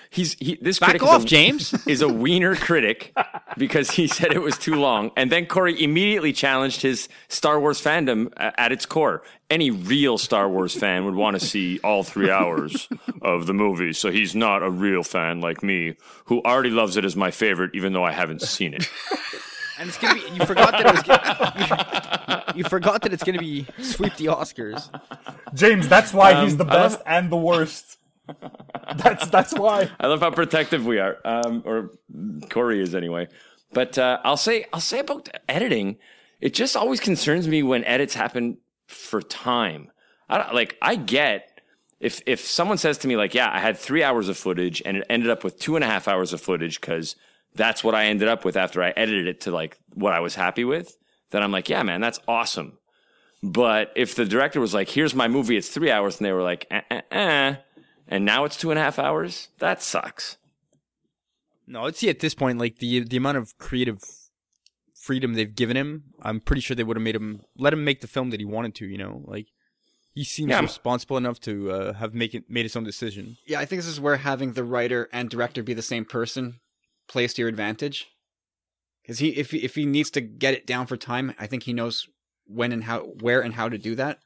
He's 0.10 0.34
he, 0.34 0.58
this 0.62 0.80
back 0.80 0.90
critic 0.90 1.08
off, 1.08 1.20
is 1.20 1.24
a, 1.24 1.28
James 1.28 1.74
is 1.88 2.02
a 2.02 2.08
wiener 2.10 2.56
critic 2.56 3.14
because 3.58 3.92
he 3.92 4.08
said 4.08 4.34
it 4.34 4.42
was 4.42 4.58
too 4.58 4.76
long, 4.76 5.12
and 5.16 5.32
then 5.32 5.46
Corey 5.46 5.82
immediately 5.82 6.34
challenged 6.34 6.82
his 6.82 7.08
Star 7.30 7.60
Wars 7.60 7.82
fandom 7.82 8.34
uh, 8.36 8.52
at 8.58 8.74
its 8.74 8.86
core. 8.86 9.24
Any 9.50 9.72
real 9.72 10.18
Star 10.18 10.50
Wars 10.50 10.76
fan 10.76 11.06
would 11.06 11.16
want 11.16 11.40
to 11.40 11.46
see 11.46 11.80
all 11.80 12.04
three 12.04 12.30
hours 12.30 12.90
of 13.22 13.46
the 13.48 13.54
movie, 13.54 13.94
so 13.94 14.12
he's 14.12 14.36
not 14.36 14.62
a 14.62 14.70
real 14.70 15.04
fan 15.04 15.40
like 15.40 15.64
me, 15.64 15.96
who 16.26 16.42
already 16.42 16.72
loves 16.72 16.98
it 16.98 17.06
as 17.06 17.16
my 17.16 17.32
favorite, 17.32 17.72
even 17.74 17.94
though 17.94 18.04
I 18.04 18.12
haven't 18.12 18.42
seen 18.42 18.74
it. 18.74 18.90
And 19.80 19.90
it's 19.90 19.98
gonna 19.98 20.16
be. 20.16 20.22
You 20.32 20.46
forgot 20.46 20.72
that 20.72 20.86
it 20.86 20.94
was. 20.94 21.04
Gonna, 21.04 22.44
you, 22.54 22.54
you, 22.64 22.64
forgot 22.70 23.02
that 23.02 23.14
it's 23.14 23.24
gonna 23.24 23.40
be 23.40 23.66
sweep 23.82 24.16
the 24.16 24.26
Oscars. 24.26 24.90
James, 25.54 25.88
that's 25.88 26.14
why 26.14 26.34
um, 26.34 26.46
he's 26.46 26.58
the 26.58 26.66
best 26.66 27.00
love, 27.00 27.04
and 27.06 27.32
the 27.32 27.38
worst. 27.38 27.98
That's 28.98 29.28
that's 29.28 29.54
why. 29.54 29.90
I 30.00 30.08
love 30.08 30.22
how 30.22 30.32
protective 30.32 30.86
we 30.86 31.00
are, 31.00 31.18
um, 31.26 31.64
or 31.66 31.92
Corey 32.50 32.82
is 32.82 32.96
anyway. 32.96 33.28
But 33.74 33.98
uh, 33.98 34.20
I'll 34.24 34.38
say 34.38 34.66
I'll 34.72 34.80
say 34.80 35.00
about 35.00 35.30
editing. 35.50 35.98
It 36.40 36.54
just 36.54 36.76
always 36.76 37.00
concerns 37.00 37.48
me 37.48 37.64
when 37.64 37.84
edits 37.86 38.14
happen 38.14 38.58
for 38.88 39.22
time. 39.22 39.92
I 40.30 40.38
don't, 40.38 40.54
like 40.54 40.78
I 40.82 40.96
get 40.96 41.62
if 42.00 42.22
if 42.26 42.42
someone 42.42 42.78
says 42.78 42.98
to 43.00 43.08
me 43.08 43.16
like, 43.16 43.34
yeah, 43.34 43.50
I 43.52 43.60
had 43.60 43.78
three 43.78 44.04
hours 44.04 44.28
of 44.30 44.38
footage 44.38 44.82
and 44.86 44.98
it 44.98 45.06
ended 45.10 45.30
up 45.30 45.44
with 45.44 45.58
two 45.58 45.76
and 45.76 45.84
a 45.84 45.88
half 45.88 46.08
hours 46.08 46.34
of 46.34 46.42
footage 46.42 46.82
because 46.82 47.16
that's 47.56 47.84
what 47.84 47.96
I 47.96 48.06
ended 48.06 48.28
up 48.28 48.46
with 48.46 48.56
after 48.58 48.82
I 48.84 48.90
edited 48.96 49.28
it 49.28 49.42
to 49.42 49.52
like 49.52 49.78
what 49.94 50.14
I 50.14 50.20
was 50.20 50.36
happy 50.36 50.64
with, 50.64 50.98
then 51.32 51.44
I'm 51.44 51.52
like, 51.52 51.70
yeah, 51.70 51.84
man, 51.84 52.02
that's 52.02 52.20
awesome. 52.28 52.78
But 53.42 53.92
if 53.96 54.16
the 54.16 54.26
director 54.26 54.60
was 54.62 54.74
like, 54.74 54.90
here's 54.90 55.14
my 55.14 55.28
movie, 55.28 55.58
it's 55.58 55.68
three 55.70 55.92
hours, 55.92 56.18
and 56.18 56.26
they 56.26 56.32
were 56.32 56.42
like, 56.44 56.66
eh, 56.72 56.82
eh, 56.90 57.02
eh, 57.12 57.56
and 58.08 58.24
now 58.26 58.46
it's 58.46 58.56
two 58.56 58.72
and 58.72 58.80
a 58.80 58.82
half 58.82 58.98
hours, 58.98 59.50
that 59.60 59.82
sucks. 59.82 60.38
No, 61.68 61.84
let's 61.84 62.00
see 62.00 62.10
at 62.10 62.20
this 62.20 62.34
point, 62.36 62.60
like 62.60 62.78
the 62.80 63.02
the 63.02 63.18
amount 63.18 63.38
of 63.38 63.58
creative 63.58 64.00
freedom 64.96 65.34
they've 65.34 65.54
given 65.56 65.76
him, 65.78 66.04
I'm 66.22 66.40
pretty 66.40 66.62
sure 66.62 66.76
they 66.76 66.84
would 66.84 66.98
have 66.98 67.04
made 67.04 67.16
him 67.16 67.42
let 67.58 67.74
him 67.74 67.84
make 67.84 68.02
the 68.02 68.08
film 68.08 68.30
that 68.32 68.40
he 68.40 68.46
wanted 68.46 68.76
to. 68.76 68.86
You 68.86 68.98
know, 68.98 69.22
like 69.26 69.48
he 70.14 70.24
seems 70.24 70.50
Yeah. 70.52 70.62
responsible 70.62 71.18
enough 71.18 71.40
to 71.42 71.72
uh, 71.72 71.94
have 71.94 72.14
make 72.14 72.34
it, 72.34 72.50
made 72.50 72.64
his 72.64 72.76
own 72.76 72.84
decision. 72.84 73.38
Yeah, 73.48 73.60
I 73.60 73.66
think 73.66 73.80
this 73.80 73.88
is 73.88 74.00
where 74.00 74.18
having 74.18 74.54
the 74.54 74.64
writer 74.64 75.10
and 75.12 75.30
director 75.30 75.64
be 75.64 75.74
the 75.74 75.82
same 75.82 76.06
person 76.06 76.60
plays 77.08 77.34
to 77.34 77.42
your 77.42 77.50
advantage. 77.50 78.08
Because 79.02 79.20
he, 79.20 79.30
if 79.30 79.52
he, 79.52 79.60
if 79.60 79.76
he 79.76 79.86
needs 79.86 80.10
to 80.12 80.22
get 80.22 80.54
it 80.54 80.66
down 80.66 80.88
for 80.88 80.96
time, 80.96 81.36
I 81.38 81.48
think 81.48 81.64
he 81.64 81.74
knows 81.74 82.08
when 82.46 82.72
and 82.72 82.86
how, 82.86 83.02
where 83.02 83.42
and 83.42 83.54
how 83.54 83.70
to 83.70 83.78
do 83.78 83.96
that. 83.96 84.20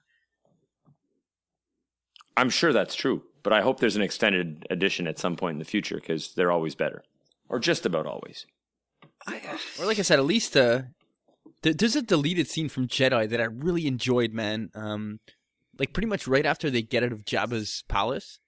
I'm 2.36 2.52
sure 2.52 2.72
that's 2.72 2.94
true, 2.94 3.24
but 3.42 3.52
I 3.52 3.62
hope 3.62 3.80
there's 3.80 3.96
an 3.96 4.04
extended 4.04 4.68
edition 4.70 5.08
at 5.08 5.18
some 5.18 5.36
point 5.36 5.56
in 5.56 5.60
the 5.60 5.66
future 5.66 5.96
because 5.96 6.36
they're 6.36 6.52
always 6.52 6.76
better, 6.76 7.04
or 7.50 7.58
just 7.58 7.86
about 7.86 8.06
always. 8.06 8.46
I, 9.26 9.42
Or 9.80 9.88
like 9.88 9.98
I 9.98 10.04
said, 10.04 10.20
at 10.20 10.26
least 10.26 10.56
uh, 10.56 10.84
th- 11.64 11.78
there's 11.78 11.96
a 11.96 12.04
deleted 12.04 12.48
scene 12.48 12.70
from 12.70 12.88
Jedi 12.88 13.28
that 13.28 13.42
I 13.42 13.46
really 13.46 13.88
enjoyed, 13.88 14.34
man. 14.34 14.70
Um, 14.76 15.20
like 15.80 15.94
pretty 15.94 16.08
much 16.08 16.28
right 16.28 16.46
after 16.46 16.70
they 16.70 16.84
get 16.84 17.04
out 17.04 17.12
of 17.12 17.26
Jabba's 17.26 17.84
palace. 17.88 18.40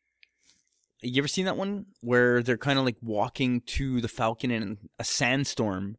You 1.01 1.21
ever 1.21 1.27
seen 1.27 1.45
that 1.45 1.57
one 1.57 1.85
where 2.01 2.43
they're 2.43 2.57
kind 2.57 2.77
of 2.77 2.85
like 2.85 2.97
walking 3.01 3.61
to 3.61 4.01
the 4.01 4.07
Falcon 4.07 4.51
in 4.51 4.77
a 4.97 5.03
sandstorm, 5.03 5.97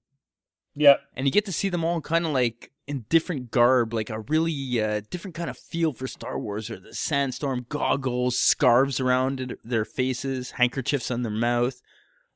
Yeah, 0.75 0.97
and 1.15 1.27
you 1.27 1.33
get 1.33 1.45
to 1.47 1.53
see 1.53 1.69
them 1.69 1.85
all 1.85 2.01
kind 2.01 2.27
of 2.27 2.33
like 2.33 2.71
in 2.87 3.07
different 3.09 3.51
garb, 3.51 3.95
like 3.95 4.11
a 4.11 4.21
really 4.21 4.83
uh, 4.83 5.01
different 5.11 5.35
kind 5.35 5.49
of 5.49 5.57
feel 5.57 5.93
for 5.93 6.07
Star 6.07 6.39
Wars, 6.39 6.71
or 6.71 6.79
the 6.79 6.95
sandstorm 6.95 7.67
goggles, 7.69 8.39
scarves 8.39 9.01
around 9.01 9.57
their 9.65 9.85
faces, 9.85 10.53
handkerchiefs 10.53 11.11
on 11.11 11.23
their 11.23 11.33
mouth. 11.33 11.81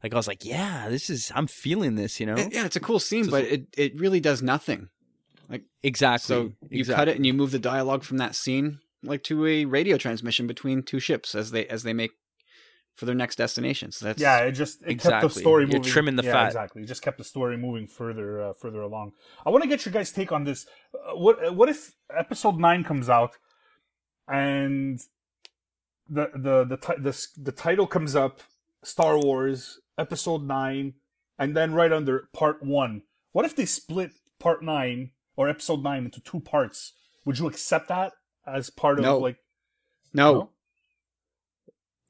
Like 0.02 0.12
I 0.12 0.16
was 0.16 0.28
like, 0.28 0.44
yeah, 0.44 0.88
this 0.88 1.10
is 1.10 1.32
I'm 1.34 1.46
feeling 1.46 1.96
this, 1.96 2.20
you 2.20 2.26
know. 2.26 2.36
yeah, 2.36 2.64
it's 2.64 2.76
a 2.76 2.80
cool 2.80 3.00
scene, 3.00 3.28
but 3.28 3.44
it, 3.44 3.66
it 3.76 3.98
really 3.98 4.20
does 4.20 4.42
nothing. 4.42 4.88
Like 5.48 5.64
exactly. 5.82 6.26
So 6.26 6.42
you 6.70 6.80
exactly. 6.80 7.00
cut 7.00 7.08
it 7.08 7.16
and 7.16 7.26
you 7.26 7.34
move 7.34 7.50
the 7.50 7.58
dialogue 7.58 8.04
from 8.04 8.18
that 8.18 8.34
scene 8.34 8.80
like 9.04 9.22
to 9.24 9.46
a 9.46 9.64
radio 9.64 9.96
transmission 9.96 10.46
between 10.46 10.82
two 10.82 10.98
ships 10.98 11.34
as 11.34 11.50
they 11.50 11.66
as 11.66 11.82
they 11.82 11.92
make 11.92 12.12
for 12.94 13.06
their 13.06 13.14
next 13.14 13.36
destination. 13.36 13.90
So 13.92 14.06
that's 14.06 14.20
yeah. 14.20 14.38
It 14.40 14.52
just 14.52 14.82
it 14.82 14.86
kept 14.86 15.04
Exactly. 15.06 15.28
the 15.28 15.34
story 15.40 15.66
moving. 15.66 15.82
You're 15.82 15.92
trimming 15.92 16.16
the 16.16 16.22
yeah, 16.24 16.32
fat. 16.32 16.46
Exactly. 16.46 16.82
It 16.82 16.86
just 16.86 17.02
kept 17.02 17.18
the 17.18 17.24
story 17.24 17.56
moving 17.56 17.86
further 17.86 18.40
uh, 18.42 18.52
further 18.52 18.80
along. 18.82 19.12
I 19.44 19.50
want 19.50 19.62
to 19.62 19.68
get 19.68 19.84
your 19.84 19.92
guys' 19.92 20.12
take 20.12 20.32
on 20.32 20.44
this. 20.44 20.66
Uh, 20.94 21.16
what 21.16 21.54
what 21.54 21.68
if 21.68 21.92
episode 22.16 22.58
nine 22.58 22.84
comes 22.84 23.08
out 23.08 23.36
and 24.28 25.00
the 26.08 26.30
the 26.34 26.64
the 26.64 26.76
ti- 26.76 27.00
the, 27.00 27.08
s- 27.10 27.32
the 27.36 27.52
title 27.52 27.86
comes 27.86 28.14
up 28.14 28.40
Star 28.82 29.18
Wars 29.18 29.80
episode 29.98 30.42
9 30.42 30.94
and 31.38 31.56
then 31.56 31.72
right 31.72 31.92
under 31.92 32.28
part 32.32 32.62
1. 32.62 33.02
What 33.32 33.44
if 33.44 33.56
they 33.56 33.64
split 33.64 34.10
part 34.38 34.62
9 34.62 35.10
or 35.36 35.48
episode 35.48 35.82
9 35.82 36.04
into 36.04 36.20
two 36.20 36.40
parts? 36.40 36.92
Would 37.24 37.38
you 37.38 37.46
accept 37.46 37.88
that 37.88 38.12
as 38.46 38.70
part 38.70 38.98
of 38.98 39.04
No. 39.04 39.18
like 39.18 39.36
no, 40.12 40.50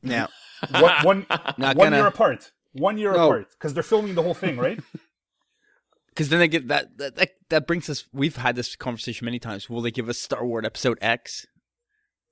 now 0.05 0.29
one 0.71 1.05
one, 1.05 1.27
not 1.59 1.77
one 1.77 1.87
gonna 1.87 1.97
year 1.97 2.07
apart? 2.07 2.53
One 2.73 2.99
year 2.99 3.13
No. 3.13 3.27
apart 3.27 3.51
because 3.51 3.75
they're 3.75 3.83
filming 3.83 4.15
the 4.15 4.23
whole 4.23 4.35
thing, 4.35 4.57
right? 4.57 4.81
because 6.09 6.29
then 6.29 6.39
they 6.39 6.49
get 6.49 6.69
that, 6.69 6.97
that 6.99 7.17
that 7.17 7.31
that 7.51 7.67
brings 7.67 7.89
us. 7.91 8.05
We've 8.13 8.37
had 8.37 8.57
this 8.57 8.77
conversation 8.77 9.25
many 9.25 9.39
times. 9.39 9.69
Will 9.69 9.81
they 9.83 9.91
give 9.91 10.09
us 10.09 10.19
Star 10.19 10.45
Wars 10.47 10.65
Episode 10.65 10.99
X 11.01 11.47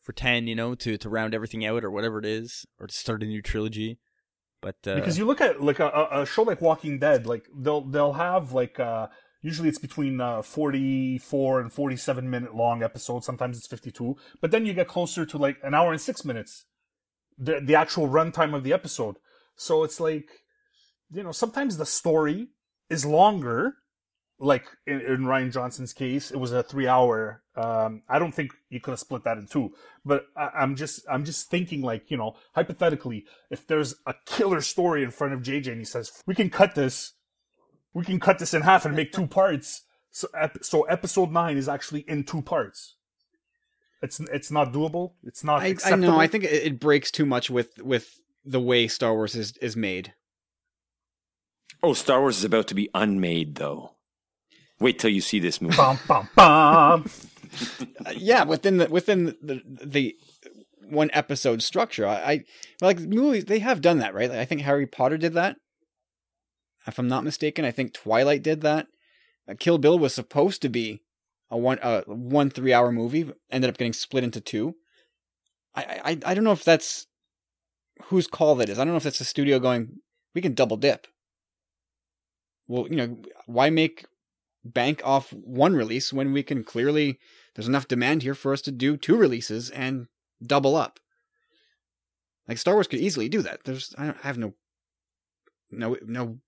for 0.01 0.12
ten? 0.12 0.47
You 0.47 0.55
know, 0.55 0.75
to 0.77 0.97
to 0.99 1.09
round 1.09 1.35
everything 1.35 1.64
out 1.64 1.85
or 1.85 1.91
whatever 1.91 2.18
it 2.18 2.27
is, 2.27 2.64
or 2.81 2.87
to 2.87 2.95
start 2.95 3.23
a 3.23 3.27
new 3.27 3.43
trilogy. 3.43 3.99
But 4.61 4.77
uh, 4.87 4.95
because 4.95 5.18
you 5.18 5.25
look 5.25 5.41
at 5.41 5.61
like 5.61 5.81
a, 5.81 5.89
a- 5.89 6.23
a 6.23 6.27
show 6.27 6.43
like 6.43 6.61
Walking 6.61 6.99
Dead, 7.01 7.27
like 7.27 7.47
they'll 7.57 7.81
they'll 7.83 8.12
have 8.12 8.53
like 8.53 8.79
uh 8.79 9.09
usually 9.45 9.68
it's 9.68 9.79
between 9.81 10.20
uh, 10.20 10.41
44 10.41 11.61
and 11.61 11.73
47 11.73 12.31
minute 12.31 12.55
long 12.55 12.83
episodes. 12.85 13.27
Sometimes 13.27 13.59
it's 13.59 13.66
52, 13.66 14.16
but 14.41 14.53
then 14.53 14.64
you 14.64 14.73
get 14.73 14.87
closer 14.87 15.27
to 15.27 15.37
like 15.37 15.59
an 15.64 15.75
hour 15.75 15.91
and 15.91 16.01
six 16.01 16.25
minutes, 16.25 16.64
the 17.39 17.61
the 17.61 17.74
actual 17.74 18.09
runtime 18.09 18.55
of 18.55 18.64
the 18.64 18.72
episode. 18.72 19.16
So 19.57 19.85
it's 19.85 20.01
like, 20.01 20.28
you 21.12 21.22
know, 21.22 21.33
sometimes 21.33 21.76
the 21.76 21.87
story 21.87 22.49
is 22.91 23.05
longer. 23.05 23.74
Like 24.39 24.66
in, 24.89 25.01
in 25.01 25.20
Rian 25.20 25.53
Johnson's 25.53 25.93
case, 25.93 26.33
it 26.33 26.39
was 26.39 26.51
a 26.51 26.64
three 26.64 26.89
hour. 26.89 27.43
Um, 27.55 28.03
I 28.09 28.18
don't 28.18 28.35
think 28.35 28.53
you 28.70 28.80
could 28.80 28.91
have 28.91 28.99
split 28.99 29.22
that 29.24 29.39
in 29.39 29.47
two. 29.47 29.72
But 30.05 30.24
I, 30.37 30.51
I'm 30.61 30.74
just 30.74 31.05
I'm 31.09 31.24
just 31.24 31.49
thinking 31.49 31.80
like 31.83 32.11
you 32.11 32.16
know 32.16 32.35
hypothetically, 32.55 33.24
if 33.51 33.66
there's 33.66 33.95
a 34.07 34.14
killer 34.26 34.61
story 34.61 35.05
in 35.05 35.12
front 35.12 35.33
of 35.33 35.43
JJ 35.43 35.68
and 35.68 35.78
he 35.78 35.85
says 35.85 36.11
we 36.26 36.35
can 36.35 36.51
cut 36.51 36.74
this, 36.74 37.12
we 37.95 38.05
can 38.05 38.18
cut 38.18 38.41
this 38.41 38.53
in 38.53 38.62
half 38.62 38.85
and 38.85 38.97
make 38.97 39.12
two 39.12 39.26
parts. 39.39 39.83
So 40.11 40.28
ep- 40.39 40.64
so 40.64 40.83
episode 40.83 41.30
nine 41.30 41.57
is 41.57 41.68
actually 41.68 42.01
in 42.09 42.24
two 42.24 42.43
parts. 42.43 42.97
It's 44.03 44.19
it's 44.21 44.51
not 44.51 44.73
doable. 44.73 45.13
It's 45.23 45.45
not. 45.45 45.63
I, 45.63 45.77
I 45.85 45.95
know. 45.95 46.19
I 46.19 46.27
think 46.27 46.45
it, 46.45 46.53
it 46.53 46.81
breaks 46.81 47.11
too 47.11 47.25
much 47.25 47.49
with 47.49 47.81
with 47.83 48.21
the 48.45 48.61
way 48.61 48.89
Star 48.89 49.15
Wars 49.15 49.37
is 49.37 49.57
is 49.59 49.77
made. 49.77 50.13
Oh, 51.83 51.95
Star 51.95 52.21
Wars 52.21 52.39
is 52.39 52.45
about 52.45 52.69
to 52.69 52.75
be 52.75 52.91
unmade, 52.95 53.57
though. 53.57 53.93
Wait 54.79 54.99
till 54.99 55.11
you 55.11 55.21
see 55.21 55.39
this 55.39 55.61
movie. 55.61 55.77
Bum, 55.77 55.99
bum, 56.07 56.29
bum. 56.35 57.11
Uh, 58.07 58.13
yeah, 58.17 58.45
within 58.45 58.79
the 58.79 58.89
within 58.89 59.37
the, 59.43 59.61
the 59.85 60.17
one 60.89 61.11
episode 61.13 61.63
structure. 61.63 62.07
I, 62.07 62.15
I 62.15 62.45
like 62.81 62.99
movies. 62.99 63.45
They 63.45 63.59
have 63.59 63.83
done 63.83 63.99
that, 63.99 64.15
right? 64.15 64.31
Like, 64.31 64.39
I 64.39 64.47
think 64.47 64.63
Harry 64.63 64.87
Potter 64.87 65.19
did 65.19 65.35
that. 65.35 65.57
If 66.87 66.99
I'm 66.99 67.09
not 67.09 67.25
mistaken, 67.25 67.67
I 67.67 67.71
think 67.71 67.93
Twilight 67.93 68.43
did 68.43 68.63
that. 68.63 68.87
Uh, 69.47 69.53
Kill 69.59 69.77
Bill 69.77 69.99
was 69.99 70.15
supposed 70.15 70.63
to 70.63 70.71
be 70.71 71.03
a 71.53 71.57
one 71.59 71.79
uh, 71.81 72.01
one 72.07 72.51
three 72.51 72.73
hour 72.73 72.91
movie, 72.91 73.31
ended 73.51 73.71
up 73.71 73.77
getting 73.77 73.93
split 73.93 74.25
into 74.25 74.41
two. 74.41 74.75
I, 75.75 76.01
I 76.05 76.31
I 76.31 76.35
don't 76.35 76.45
know 76.45 76.53
if 76.53 76.65
that's 76.65 77.07
whose 78.05 78.27
call 78.27 78.57
that 78.57 78.71
is. 78.71 78.79
I 78.79 78.85
don't 78.85 78.95
know 78.95 78.97
if 78.97 79.05
that's 79.05 79.19
the 79.19 79.25
studio 79.25 79.61
going. 79.61 79.99
We 80.35 80.41
can 80.41 80.55
double 80.55 80.79
dip. 80.79 81.07
Well, 82.67 82.89
you 82.89 82.97
know, 82.97 83.19
why 83.47 83.69
make 83.69 84.07
bank 84.65 85.03
off 85.05 85.33
one 85.33 85.75
release 85.75 86.13
when 86.13 86.33
we 86.33 86.43
can 86.43 86.65
clearly 86.65 87.19
there's 87.55 87.69
enough 87.69 87.89
demand 87.89 88.23
here 88.23 88.35
for 88.35 88.53
us 88.53 88.63
to 88.63 88.73
do 88.73 88.97
two 88.97 89.17
releases 89.17 89.69
and 89.71 90.07
double 90.45 90.75
up. 90.75 91.01
Like 92.49 92.59
Star 92.59 92.75
Wars 92.75 92.87
could 92.87 93.01
easily 93.01 93.29
do 93.29 93.43
that. 93.43 93.65
There's 93.65 93.95
I, 93.99 94.07
don't, 94.07 94.19
I 94.25 94.27
have 94.27 94.39
no 94.39 94.55
no 95.71 95.97
no 96.03 96.39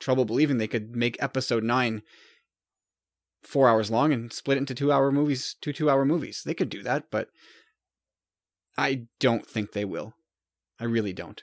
trouble 0.00 0.24
believing 0.24 0.58
they 0.58 0.68
could 0.68 0.96
make 0.96 1.16
episode 1.22 1.64
9 1.64 2.02
4 3.42 3.68
hours 3.68 3.90
long 3.90 4.12
and 4.12 4.32
split 4.32 4.56
it 4.56 4.60
into 4.60 4.74
2 4.74 4.90
hour 4.92 5.10
movies, 5.12 5.56
two 5.60 5.72
2 5.72 5.88
hour 5.88 6.04
movies. 6.04 6.42
They 6.44 6.54
could 6.54 6.68
do 6.68 6.82
that, 6.82 7.10
but 7.10 7.28
I 8.76 9.06
don't 9.20 9.46
think 9.46 9.72
they 9.72 9.84
will. 9.84 10.14
I 10.80 10.84
really 10.84 11.12
don't. 11.12 11.42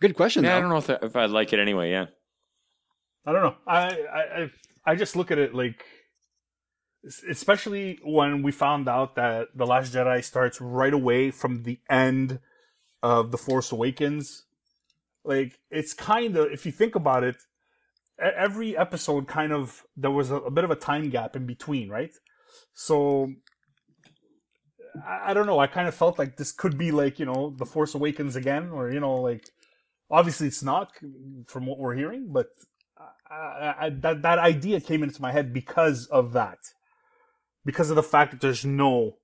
Good 0.00 0.16
question 0.16 0.44
yeah, 0.44 0.50
though. 0.52 0.56
I 0.56 0.60
don't 0.60 0.70
know 0.70 0.76
if, 0.78 0.90
I- 0.90 1.06
if 1.06 1.16
I'd 1.16 1.30
like 1.30 1.52
it 1.52 1.60
anyway. 1.60 1.90
Yeah. 1.90 2.06
I 3.24 3.32
don't 3.32 3.42
know. 3.42 3.56
I, 3.66 3.78
I 3.78 4.42
I 4.42 4.50
I 4.84 4.94
just 4.96 5.14
look 5.14 5.30
at 5.30 5.38
it 5.38 5.54
like, 5.54 5.84
especially 7.30 8.00
when 8.02 8.42
we 8.42 8.50
found 8.50 8.88
out 8.88 9.14
that 9.14 9.48
the 9.54 9.64
Last 9.64 9.94
Jedi 9.94 10.24
starts 10.24 10.60
right 10.60 10.92
away 10.92 11.30
from 11.30 11.62
the 11.62 11.78
end 11.88 12.40
of 13.00 13.30
the 13.30 13.38
Force 13.38 13.70
Awakens. 13.70 14.42
Like 15.24 15.60
it's 15.70 15.94
kind 15.94 16.36
of, 16.36 16.50
if 16.50 16.66
you 16.66 16.72
think 16.72 16.96
about 16.96 17.22
it, 17.22 17.36
every 18.18 18.76
episode 18.76 19.26
kind 19.26 19.52
of 19.52 19.82
there 19.96 20.10
was 20.10 20.30
a, 20.30 20.36
a 20.36 20.50
bit 20.50 20.64
of 20.64 20.70
a 20.70 20.76
time 20.76 21.10
gap 21.10 21.36
in 21.36 21.46
between, 21.46 21.88
right? 21.88 22.12
So 22.74 23.32
I, 25.06 25.30
I 25.30 25.34
don't 25.34 25.46
know. 25.46 25.58
I 25.58 25.66
kind 25.66 25.88
of 25.88 25.94
felt 25.94 26.18
like 26.18 26.36
this 26.36 26.52
could 26.52 26.78
be 26.78 26.90
like 26.90 27.18
you 27.18 27.26
know 27.26 27.54
the 27.56 27.66
Force 27.66 27.94
Awakens 27.94 28.36
again, 28.36 28.70
or 28.70 28.92
you 28.92 29.00
know 29.00 29.16
like 29.16 29.44
obviously 30.10 30.46
it's 30.46 30.62
not 30.62 30.92
from 31.46 31.66
what 31.66 31.78
we're 31.78 31.94
hearing, 31.94 32.28
but 32.32 32.48
I, 33.30 33.74
I, 33.78 33.90
that 34.00 34.22
that 34.22 34.38
idea 34.38 34.80
came 34.80 35.02
into 35.02 35.22
my 35.22 35.32
head 35.32 35.52
because 35.52 36.06
of 36.06 36.32
that, 36.34 36.58
because 37.64 37.90
of 37.90 37.96
the 37.96 38.02
fact 38.02 38.32
that 38.32 38.40
there's 38.40 38.64
no 38.64 39.16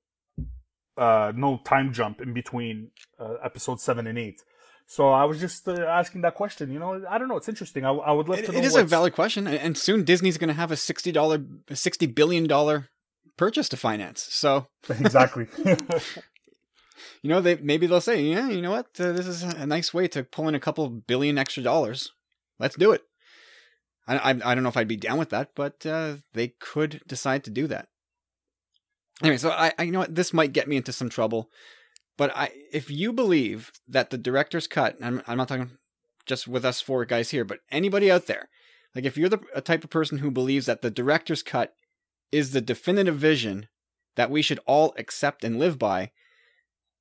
uh, 0.96 1.32
no 1.34 1.60
time 1.64 1.92
jump 1.92 2.20
in 2.20 2.32
between 2.32 2.90
uh, 3.18 3.34
episode 3.44 3.80
seven 3.80 4.06
and 4.06 4.18
eight. 4.18 4.42
So 4.90 5.10
I 5.10 5.24
was 5.26 5.38
just 5.38 5.68
uh, 5.68 5.72
asking 5.82 6.22
that 6.22 6.34
question. 6.34 6.72
You 6.72 6.78
know, 6.78 7.04
I 7.10 7.18
don't 7.18 7.28
know. 7.28 7.36
It's 7.36 7.48
interesting. 7.48 7.84
I, 7.84 7.90
I 7.90 8.10
would 8.10 8.26
love 8.26 8.38
It- 8.38 8.46
to 8.46 8.52
know. 8.52 8.58
it 8.58 8.64
is 8.64 8.74
a 8.74 8.84
valid 8.84 9.12
question, 9.12 9.46
and- 9.46 9.58
and 9.58 9.76
soon 9.76 10.02
Disney's 10.02 10.38
going 10.38 10.48
to 10.48 10.54
have 10.54 10.72
a 10.72 10.76
sixty 10.76 11.12
dollar, 11.12 11.44
sixty 11.74 12.06
billion 12.06 12.46
dollar 12.46 12.88
purchase 13.36 13.68
to 13.68 13.76
finance. 13.76 14.26
So 14.30 14.66
exactly. 14.88 15.46
you 17.22 17.28
know, 17.30 17.40
they 17.42 17.56
maybe 17.56 17.86
they'll 17.86 18.00
say, 18.00 18.22
yeah, 18.22 18.48
you 18.48 18.62
know 18.62 18.70
what, 18.70 18.86
uh, 18.98 19.12
this 19.12 19.26
is 19.26 19.42
a 19.42 19.66
nice 19.66 19.92
way 19.92 20.08
to 20.08 20.24
pull 20.24 20.48
in 20.48 20.54
a 20.54 20.60
couple 20.60 20.88
billion 20.88 21.36
extra 21.36 21.62
dollars. 21.62 22.10
Let's 22.58 22.76
do 22.76 22.92
it. 22.92 23.02
I 24.06 24.16
I, 24.16 24.30
I 24.30 24.54
don't 24.54 24.62
know 24.62 24.70
if 24.70 24.76
I'd 24.78 24.88
be 24.88 24.96
down 24.96 25.18
with 25.18 25.28
that, 25.30 25.50
but 25.54 25.84
uh, 25.84 26.16
they 26.32 26.54
could 26.60 27.02
decide 27.06 27.44
to 27.44 27.50
do 27.50 27.66
that. 27.66 27.88
Anyway, 29.22 29.36
so 29.36 29.50
I, 29.50 29.72
I 29.78 29.82
you 29.82 29.92
know 29.92 29.98
what 30.00 30.14
this 30.14 30.32
might 30.32 30.54
get 30.54 30.66
me 30.66 30.76
into 30.78 30.92
some 30.92 31.10
trouble, 31.10 31.50
but 32.18 32.36
I 32.36 32.50
if 32.70 32.90
you 32.90 33.14
believe 33.14 33.72
that 33.88 34.10
the 34.10 34.18
director's 34.18 34.66
cut, 34.66 34.96
I'm 35.00 35.22
I'm 35.26 35.38
not 35.38 35.48
talking 35.48 35.70
just 36.26 36.46
with 36.46 36.66
us 36.66 36.82
four 36.82 37.06
guys 37.06 37.30
here, 37.30 37.44
but 37.44 37.60
anybody 37.70 38.10
out 38.10 38.26
there, 38.26 38.50
like 38.94 39.06
if 39.06 39.16
you're 39.16 39.30
the 39.30 39.38
type 39.64 39.84
of 39.84 39.88
person 39.88 40.18
who 40.18 40.30
believes 40.30 40.66
that 40.66 40.82
the 40.82 40.90
director's 40.90 41.42
cut 41.42 41.72
is 42.30 42.52
the 42.52 42.60
definitive 42.60 43.16
vision 43.16 43.68
that 44.16 44.30
we 44.30 44.42
should 44.42 44.60
all 44.66 44.92
accept 44.98 45.44
and 45.44 45.58
live 45.58 45.78
by, 45.78 46.10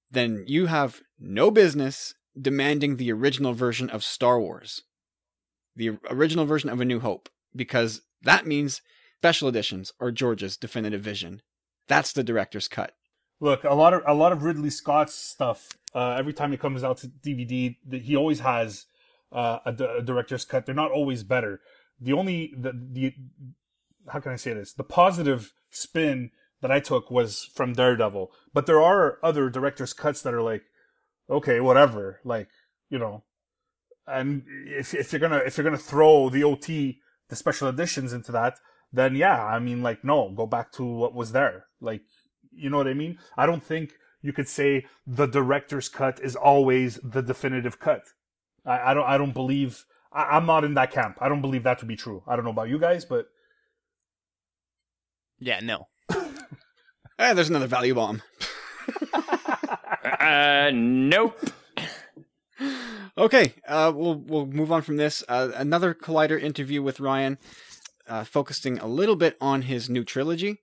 then 0.10 0.46
you 0.48 0.68
have 0.68 1.02
no 1.20 1.52
business 1.52 2.14
demanding 2.40 2.96
the 2.96 3.12
original 3.12 3.54
version 3.54 3.90
of 3.90 4.04
Star 4.04 4.40
Wars, 4.40 4.84
the 5.76 5.98
original 6.10 6.46
version 6.46 6.70
of 6.70 6.80
A 6.80 6.86
New 6.86 7.00
Hope, 7.00 7.28
because 7.56 8.02
that 8.22 8.46
means 8.46 8.82
special 9.18 9.50
editions 9.50 9.92
or 10.00 10.12
George's 10.12 10.58
definitive 10.58 11.02
vision. 11.02 11.42
That's 11.88 12.14
the 12.14 12.24
director's 12.24 12.68
cut. 12.68 12.94
Look, 13.40 13.64
a 13.64 13.74
lot 13.74 13.94
of 13.94 14.02
a 14.08 14.14
lot 14.14 14.32
of 14.32 14.44
Ridley 14.44 14.70
Scott's 14.70 15.14
stuff. 15.14 15.70
Uh, 15.94 16.16
every 16.18 16.34
time 16.34 16.54
it 16.54 16.60
comes 16.60 16.84
out 16.84 16.98
to 16.98 17.08
DVD, 17.08 17.76
he 17.92 18.16
always 18.16 18.40
has 18.40 18.86
uh, 19.32 19.60
a, 19.66 19.72
a 20.00 20.02
director's 20.02 20.46
cut. 20.46 20.66
They're 20.66 20.76
not 20.76 20.92
always 20.92 21.24
better. 21.24 21.62
The 22.00 22.14
only 22.14 22.54
the 22.58 22.72
the 22.74 23.14
how 24.10 24.20
can 24.20 24.32
I 24.32 24.38
say 24.38 24.54
this? 24.54 24.74
The 24.74 24.84
positive 24.84 25.54
spin 25.70 26.32
that 26.62 26.72
I 26.72 26.80
took 26.80 27.12
was 27.12 27.50
from 27.54 27.74
Daredevil, 27.74 28.32
but 28.54 28.66
there 28.66 28.82
are 28.82 29.20
other 29.22 29.50
director's 29.50 29.94
cuts 29.94 30.22
that 30.24 30.34
are 30.34 30.42
like, 30.42 30.64
okay, 31.30 31.60
whatever, 31.60 32.20
like 32.24 32.50
you 32.90 32.98
know, 32.98 33.24
and 34.08 34.44
if 34.66 34.96
if 34.96 35.12
you're 35.12 35.20
gonna 35.20 35.44
if 35.46 35.58
you're 35.58 35.64
gonna 35.64 35.78
throw 35.78 36.30
the 36.30 36.44
OT 36.44 37.00
the 37.30 37.36
special 37.36 37.68
editions 37.68 38.14
into 38.14 38.32
that, 38.32 38.60
then 38.92 39.16
yeah, 39.16 39.44
I 39.44 39.60
mean 39.60 39.84
like 39.84 40.04
no, 40.04 40.30
go 40.30 40.48
back 40.48 40.72
to 40.74 40.84
what 40.84 41.14
was 41.14 41.34
there. 41.34 41.66
Like 41.82 42.02
you 42.58 42.70
know 42.70 42.78
what 42.78 42.88
I 42.88 42.94
mean? 42.94 43.20
I 43.38 43.46
don't 43.46 43.64
think 43.64 43.94
you 44.22 44.34
could 44.34 44.48
say 44.48 44.86
the 45.06 45.26
director's 45.26 45.90
cut 45.90 46.20
is 46.22 46.36
always 46.36 47.00
the 47.04 47.22
definitive 47.22 47.80
cut. 47.80 48.04
I, 48.66 48.92
I 48.92 48.94
don't 48.94 49.06
I 49.06 49.18
don't 49.18 49.34
believe 49.34 49.86
I, 50.12 50.38
am 50.38 50.46
not 50.46 50.64
in 50.64 50.74
that 50.76 50.92
camp. 50.92 51.18
I 51.22 51.30
don't 51.30 51.42
believe 51.42 51.64
that 51.64 51.80
to 51.80 51.86
be 51.86 51.96
true. 51.96 52.24
I 52.28 52.36
don't 52.36 52.46
know 52.46 52.52
about 52.52 52.70
you 52.70 52.80
guys, 52.80 53.06
but 53.06 53.28
yeah, 55.40 55.60
no. 55.62 55.88
hey, 56.10 56.24
there's 57.34 57.50
another 57.50 57.68
value 57.68 57.94
bomb. 57.94 58.22
uh, 60.20 60.72
nope. 60.74 61.40
Okay, 63.18 63.54
uh, 63.68 63.92
we'll 63.96 64.16
we'll 64.16 64.46
move 64.46 64.72
on 64.72 64.82
from 64.82 64.98
this. 64.98 65.24
Uh, 65.28 65.50
another 65.56 65.94
Collider 65.94 66.40
interview 66.42 66.82
with 66.82 66.98
Rian, 66.98 67.38
uh, 68.08 68.24
focusing 68.24 68.78
a 68.80 68.88
little 68.88 69.16
bit 69.16 69.38
on 69.42 69.64
his 69.64 69.90
new 69.90 70.04
trilogy, 70.04 70.60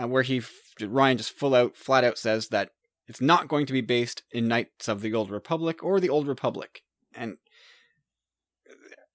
uh, 0.00 0.06
where 0.06 0.22
he 0.22 0.40
Rian 0.80 1.16
just 1.16 1.32
full 1.32 1.54
out, 1.54 1.76
flat 1.76 2.04
out 2.04 2.18
says 2.18 2.48
that 2.48 2.70
it's 3.06 3.20
not 3.20 3.48
going 3.48 3.66
to 3.66 3.72
be 3.72 3.80
based 3.80 4.22
in 4.32 4.48
Knights 4.48 4.88
of 4.88 5.00
the 5.00 5.14
Old 5.14 5.30
Republic 5.30 5.82
or 5.82 6.00
the 6.00 6.08
Old 6.08 6.26
Republic, 6.26 6.82
and 7.14 7.36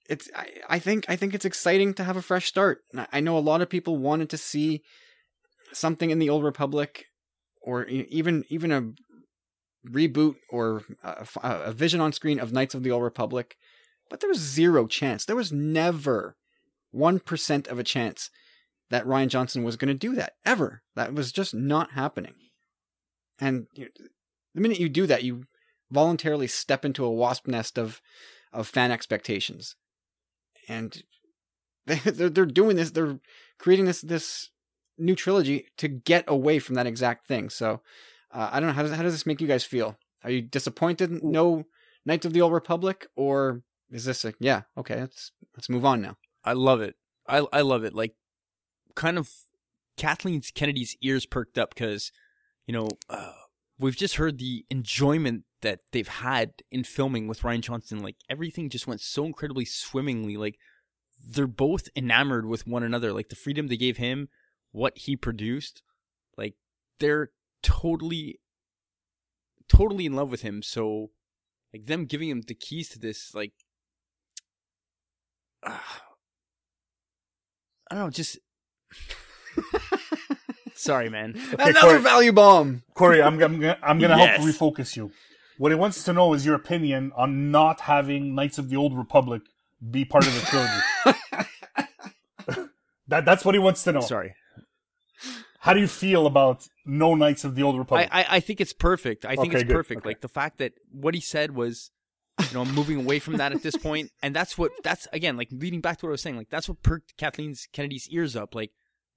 it's 0.10 0.30
I, 0.36 0.48
I 0.70 0.80
think 0.80 1.06
I 1.08 1.16
think 1.16 1.34
it's 1.34 1.46
exciting 1.46 1.94
to 1.96 2.04
have 2.04 2.18
a 2.18 2.22
fresh 2.22 2.48
start. 2.48 2.82
I 3.12 3.20
know 3.20 3.38
a 3.38 3.40
lot 3.40 3.62
of 3.62 3.70
people 3.70 3.98
wanted 3.98 4.30
to 4.32 4.38
see 4.38 4.82
something 5.74 6.10
in 6.10 6.20
the 6.20 6.30
Old 6.30 6.44
Republic, 6.44 7.06
or 7.62 7.86
even 7.86 8.44
even 8.50 8.72
a 8.72 8.92
reboot 9.90 10.36
or 10.50 10.84
a, 11.04 11.28
a 11.42 11.74
vision 11.74 12.02
on 12.02 12.14
screen 12.14 12.40
of 12.40 12.54
Knights 12.54 12.76
of 12.76 12.84
the 12.84 12.92
Old 12.92 13.04
Republic, 13.04 13.56
but 14.10 14.20
there 14.20 14.30
was 14.30 14.40
zero 14.40 14.88
chance. 14.88 15.26
There 15.26 15.36
was 15.36 15.52
never 15.52 16.36
one 16.92 17.20
percent 17.20 17.68
of 17.68 17.80
a 17.80 17.84
chance 17.84 18.30
that 18.92 19.06
Rian 19.06 19.28
Johnson 19.28 19.64
was 19.64 19.76
going 19.76 19.88
to 19.88 19.94
do 19.94 20.16
that 20.16 20.34
ever. 20.46 20.84
That 20.96 21.14
was 21.14 21.32
just 21.32 21.54
not 21.54 21.92
happening. 21.92 22.36
And 23.40 23.68
you 23.74 23.86
know, 23.86 23.92
the 24.54 24.62
minute 24.62 24.80
you 24.80 24.90
do 24.90 25.08
that, 25.08 25.24
you 25.24 25.46
voluntarily 25.90 26.48
step 26.48 26.86
into 26.86 27.04
a 27.04 27.12
wasp 27.12 27.48
nest 27.48 27.78
of 27.78 28.02
of 28.54 28.68
fan 28.68 28.92
expectations 28.92 29.76
and 30.68 31.04
they, 31.86 31.96
they're, 31.96 32.30
they're 32.30 32.46
doing 32.46 32.76
this. 32.76 32.92
They're 32.92 33.20
creating 33.58 33.86
this 33.86 34.02
this 34.02 34.50
new 34.98 35.16
trilogy 35.16 35.68
to 35.78 35.88
get 35.88 36.26
away 36.28 36.60
from 36.60 36.76
that 36.76 36.88
exact 36.88 37.28
thing. 37.28 37.50
So 37.50 37.82
uh, 38.32 38.50
I 38.52 38.60
don't 38.60 38.68
know 38.68 38.74
how 38.74 38.84
does 38.84 38.94
how 38.94 39.04
does 39.04 39.14
this 39.14 39.26
make 39.26 39.42
you 39.42 39.48
guys 39.48 39.64
feel? 39.64 39.98
Are 40.24 40.32
you 40.32 40.42
disappointed? 40.42 41.24
No 41.24 41.66
Knights 42.06 42.26
of 42.26 42.34
the 42.34 42.42
Old 42.42 42.54
Republic, 42.54 43.08
or 43.16 43.62
is 43.90 44.06
this 44.06 44.26
a 44.26 44.34
yeah? 44.40 44.62
Okay, 44.78 45.00
let's 45.00 45.32
let's 45.56 45.70
move 45.70 45.86
on 45.86 46.02
now. 46.02 46.18
I 46.44 46.54
love 46.54 46.82
it. 46.82 46.96
I 47.28 47.46
I 47.52 47.62
love 47.62 47.84
it. 47.84 47.94
Like 47.94 48.16
kind 48.96 49.18
of 49.18 49.30
Kathleen 49.98 50.42
Kennedy's 50.56 50.96
ears 51.02 51.26
perked 51.26 51.58
up 51.58 51.74
because 51.74 52.12
you 52.66 52.74
know 52.74 52.88
uh, 53.10 53.34
we've 53.80 53.98
just 53.98 54.16
heard 54.16 54.38
the 54.38 54.66
enjoyment 54.70 55.44
that 55.62 55.80
they've 55.92 56.08
had 56.08 56.54
in 56.72 56.84
filming 56.84 57.28
with 57.28 57.42
Rian 57.42 57.62
Johnson. 57.62 58.00
Like 58.00 58.18
everything 58.30 58.70
just 58.70 58.88
went 58.88 59.02
so 59.02 59.26
incredibly 59.26 59.66
swimmingly. 59.66 60.38
Like 60.38 60.58
they're 61.28 61.48
both 61.48 61.88
enamored 61.96 62.46
with 62.46 62.68
one 62.68 62.84
another. 62.84 63.14
Like 63.14 63.30
the 63.30 63.36
freedom 63.36 63.68
they 63.68 63.78
gave 63.78 63.98
him, 63.98 64.30
what 64.72 64.98
he 64.98 65.16
produced, 65.16 65.84
like 66.38 66.56
they're 67.00 67.32
totally, 67.62 68.40
totally 69.68 70.06
in 70.06 70.14
love 70.14 70.32
with 70.32 70.42
him. 70.42 70.62
So, 70.62 71.12
like 71.74 71.86
them 71.86 72.06
giving 72.06 72.30
him 72.30 72.42
the 72.42 72.56
keys 72.56 72.90
to 72.90 73.00
this, 73.00 73.34
like, 73.34 73.54
uh, 75.66 75.78
I 77.90 77.96
don't 77.96 78.06
know, 78.06 78.10
just. 78.10 78.40
Sorry, 80.76 81.10
man. 81.10 81.36
Okay, 81.54 81.70
Another 81.70 81.80
Corey, 81.80 82.00
value 82.00 82.32
bomb. 82.32 82.84
Corey, 82.96 83.22
I'm, 83.22 83.42
I'm, 83.42 83.64
I'm 83.84 84.00
going 84.00 84.12
to 84.12 84.18
yes. 84.18 84.38
help 84.38 84.50
refocus 84.50 84.96
you. 84.96 85.12
What 85.58 85.72
he 85.72 85.76
wants 85.76 86.04
to 86.06 86.14
know 86.14 86.34
is 86.34 86.46
your 86.46 86.56
opinion 86.56 87.12
on 87.16 87.52
not 87.52 87.82
having 87.82 88.34
Knights 88.34 88.58
of 88.58 88.70
the 88.70 88.78
Old 88.78 88.98
Republic 88.98 89.44
be 89.90 90.06
part 90.06 90.26
of 90.26 90.34
the 90.34 90.42
trilogy. 90.42 90.82
that 93.08 93.26
that's 93.26 93.46
what 93.46 93.54
he 93.54 93.60
wants 93.60 93.84
to 93.84 93.92
know. 93.92 94.02
Sorry. 94.02 94.34
How 95.60 95.74
do 95.76 95.80
you 95.80 95.88
feel 95.88 96.26
about 96.26 96.68
no 96.86 97.14
Knights 97.14 97.44
of 97.44 97.54
the 97.54 97.62
Old 97.62 97.78
Republic? 97.78 98.10
I, 98.12 98.22
I, 98.22 98.26
I 98.38 98.40
think 98.40 98.60
it's 98.60 98.74
perfect. 98.74 99.26
I 99.26 99.36
think 99.36 99.54
okay, 99.54 99.62
it's 99.62 99.72
perfect. 99.72 100.00
Okay. 100.00 100.10
Like 100.10 100.22
the 100.22 100.28
fact 100.28 100.58
that 100.58 100.74
what 100.92 101.14
he 101.14 101.22
said 101.22 101.54
was, 101.54 101.92
you 102.40 102.48
know, 102.56 102.62
I'm 102.62 102.74
moving 102.74 102.98
away 102.98 103.20
from 103.20 103.38
that 103.38 103.52
at 103.52 103.62
this 103.62 103.78
point, 103.78 104.10
and 104.24 104.36
that's 104.36 104.58
what 104.58 104.72
that's 104.84 105.08
again 105.14 105.38
like 105.38 105.50
leading 105.52 105.82
back 105.82 106.00
to 106.00 106.08
what 106.08 106.10
I 106.10 106.14
was 106.14 106.22
saying. 106.24 106.38
Like 106.38 106.50
that's 106.50 106.68
what 106.68 106.82
perked 106.82 107.16
Kathleen's 107.18 107.68
Kennedy's 107.72 108.10
ears 108.10 108.36
up. 108.36 108.56
Like, 108.56 108.72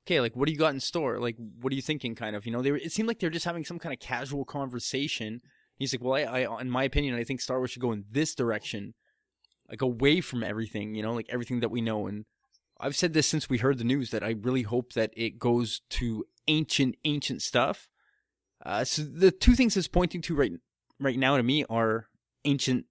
okay, 0.06 0.20
like 0.20 0.36
what 0.36 0.46
do 0.46 0.52
you 0.52 0.58
got 0.58 0.74
in 0.74 0.80
store? 0.80 1.18
Like, 1.18 1.36
what 1.60 1.72
are 1.72 1.76
you 1.76 1.82
thinking? 1.82 2.14
Kind 2.14 2.36
of, 2.36 2.46
you 2.46 2.52
know, 2.52 2.62
they 2.62 2.70
were, 2.70 2.76
it 2.76 2.92
seemed 2.92 3.08
like 3.08 3.18
they 3.20 3.26
were 3.26 3.32
just 3.32 3.46
having 3.46 3.64
some 3.64 3.78
kind 3.78 3.92
of 3.92 4.00
casual 4.00 4.44
conversation 4.44 5.40
He's 5.76 5.92
like, 5.92 6.02
well, 6.02 6.14
I, 6.14 6.42
I, 6.42 6.60
in 6.60 6.70
my 6.70 6.84
opinion, 6.84 7.14
I 7.14 7.24
think 7.24 7.40
Star 7.40 7.58
Wars 7.58 7.70
should 7.70 7.82
go 7.82 7.92
in 7.92 8.04
this 8.10 8.34
direction, 8.34 8.94
like 9.68 9.82
away 9.82 10.20
from 10.20 10.44
everything, 10.44 10.94
you 10.94 11.02
know, 11.02 11.12
like 11.12 11.26
everything 11.28 11.60
that 11.60 11.70
we 11.70 11.80
know. 11.80 12.06
And 12.06 12.26
I've 12.78 12.96
said 12.96 13.12
this 13.12 13.26
since 13.26 13.48
we 13.48 13.58
heard 13.58 13.78
the 13.78 13.84
news 13.84 14.10
that 14.10 14.22
I 14.22 14.36
really 14.40 14.62
hope 14.62 14.92
that 14.92 15.10
it 15.16 15.38
goes 15.38 15.82
to 15.90 16.24
ancient, 16.46 16.96
ancient 17.04 17.42
stuff. 17.42 17.88
Uh, 18.64 18.84
so 18.84 19.02
the 19.02 19.30
two 19.30 19.54
things 19.54 19.76
it's 19.76 19.88
pointing 19.88 20.22
to 20.22 20.34
right, 20.34 20.52
right 21.00 21.18
now 21.18 21.36
to 21.36 21.42
me 21.42 21.64
are 21.68 22.06
ancient 22.44 22.86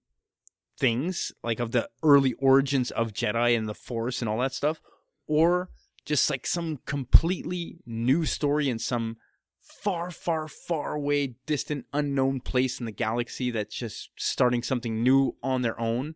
things, 0.78 1.32
like 1.42 1.60
of 1.60 1.70
the 1.70 1.88
early 2.02 2.34
origins 2.34 2.90
of 2.90 3.12
Jedi 3.12 3.56
and 3.56 3.68
the 3.68 3.74
Force 3.74 4.20
and 4.20 4.28
all 4.28 4.38
that 4.38 4.52
stuff, 4.52 4.80
or 5.26 5.70
just 6.04 6.28
like 6.30 6.46
some 6.46 6.78
completely 6.86 7.78
new 7.86 8.24
story 8.24 8.68
in 8.68 8.78
some 8.78 9.16
far, 9.60 10.10
far, 10.10 10.46
far 10.46 10.94
away, 10.94 11.36
distant, 11.46 11.86
unknown 11.92 12.40
place 12.40 12.78
in 12.78 12.86
the 12.86 12.92
galaxy 12.92 13.50
that's 13.50 13.74
just 13.74 14.10
starting 14.16 14.62
something 14.62 15.02
new 15.02 15.36
on 15.42 15.62
their 15.62 15.78
own. 15.80 16.14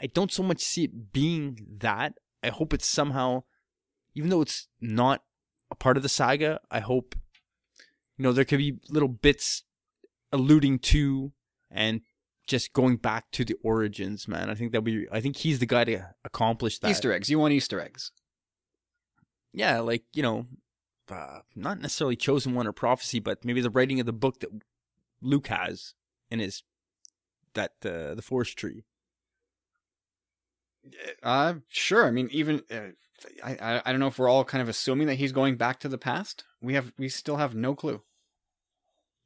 I 0.00 0.06
don't 0.06 0.32
so 0.32 0.42
much 0.42 0.60
see 0.60 0.84
it 0.84 1.12
being 1.12 1.58
that. 1.78 2.14
I 2.42 2.48
hope 2.48 2.72
it's 2.72 2.86
somehow, 2.86 3.44
even 4.14 4.30
though 4.30 4.42
it's 4.42 4.68
not 4.80 5.22
a 5.70 5.74
part 5.74 5.96
of 5.96 6.02
the 6.02 6.08
saga, 6.08 6.60
I 6.70 6.80
hope, 6.80 7.14
you 8.16 8.22
know, 8.22 8.32
there 8.32 8.44
could 8.44 8.58
be 8.58 8.78
little 8.88 9.08
bits 9.08 9.64
alluding 10.32 10.78
to 10.78 11.32
and 11.70 12.00
just 12.46 12.72
going 12.72 12.96
back 12.96 13.30
to 13.32 13.44
the 13.44 13.56
origins, 13.62 14.28
man. 14.28 14.48
I 14.48 14.54
think 14.54 14.72
that'll 14.72 14.82
be, 14.82 15.06
I 15.10 15.20
think 15.20 15.36
he's 15.36 15.58
the 15.58 15.66
guy 15.66 15.84
to 15.84 16.14
accomplish 16.24 16.78
that. 16.78 16.90
Easter 16.90 17.12
eggs. 17.12 17.28
You 17.28 17.38
want 17.38 17.52
Easter 17.52 17.80
eggs. 17.80 18.12
Yeah, 19.52 19.80
like, 19.80 20.04
you 20.12 20.22
know, 20.22 20.46
uh, 21.10 21.40
not 21.54 21.80
necessarily 21.80 22.16
chosen 22.16 22.54
one 22.54 22.66
or 22.66 22.72
prophecy, 22.72 23.20
but 23.20 23.44
maybe 23.44 23.60
the 23.60 23.70
writing 23.70 24.00
of 24.00 24.06
the 24.06 24.12
book 24.12 24.40
that 24.40 24.50
Luke 25.22 25.46
has 25.48 25.94
in 26.30 26.40
his 26.40 26.62
that 27.54 27.72
uh, 27.84 28.14
the 28.14 28.22
forest 28.22 28.56
tree. 28.56 28.84
Uh, 31.22 31.54
sure. 31.68 32.06
I 32.06 32.10
mean, 32.10 32.28
even 32.30 32.62
uh, 32.70 32.90
I, 33.42 33.56
I 33.60 33.82
I 33.86 33.90
don't 33.92 34.00
know 34.00 34.06
if 34.06 34.18
we're 34.18 34.28
all 34.28 34.44
kind 34.44 34.62
of 34.62 34.68
assuming 34.68 35.06
that 35.08 35.14
he's 35.14 35.32
going 35.32 35.56
back 35.56 35.80
to 35.80 35.88
the 35.88 35.98
past. 35.98 36.44
We 36.60 36.74
have 36.74 36.92
we 36.98 37.08
still 37.08 37.36
have 37.36 37.54
no 37.54 37.74
clue. 37.74 38.02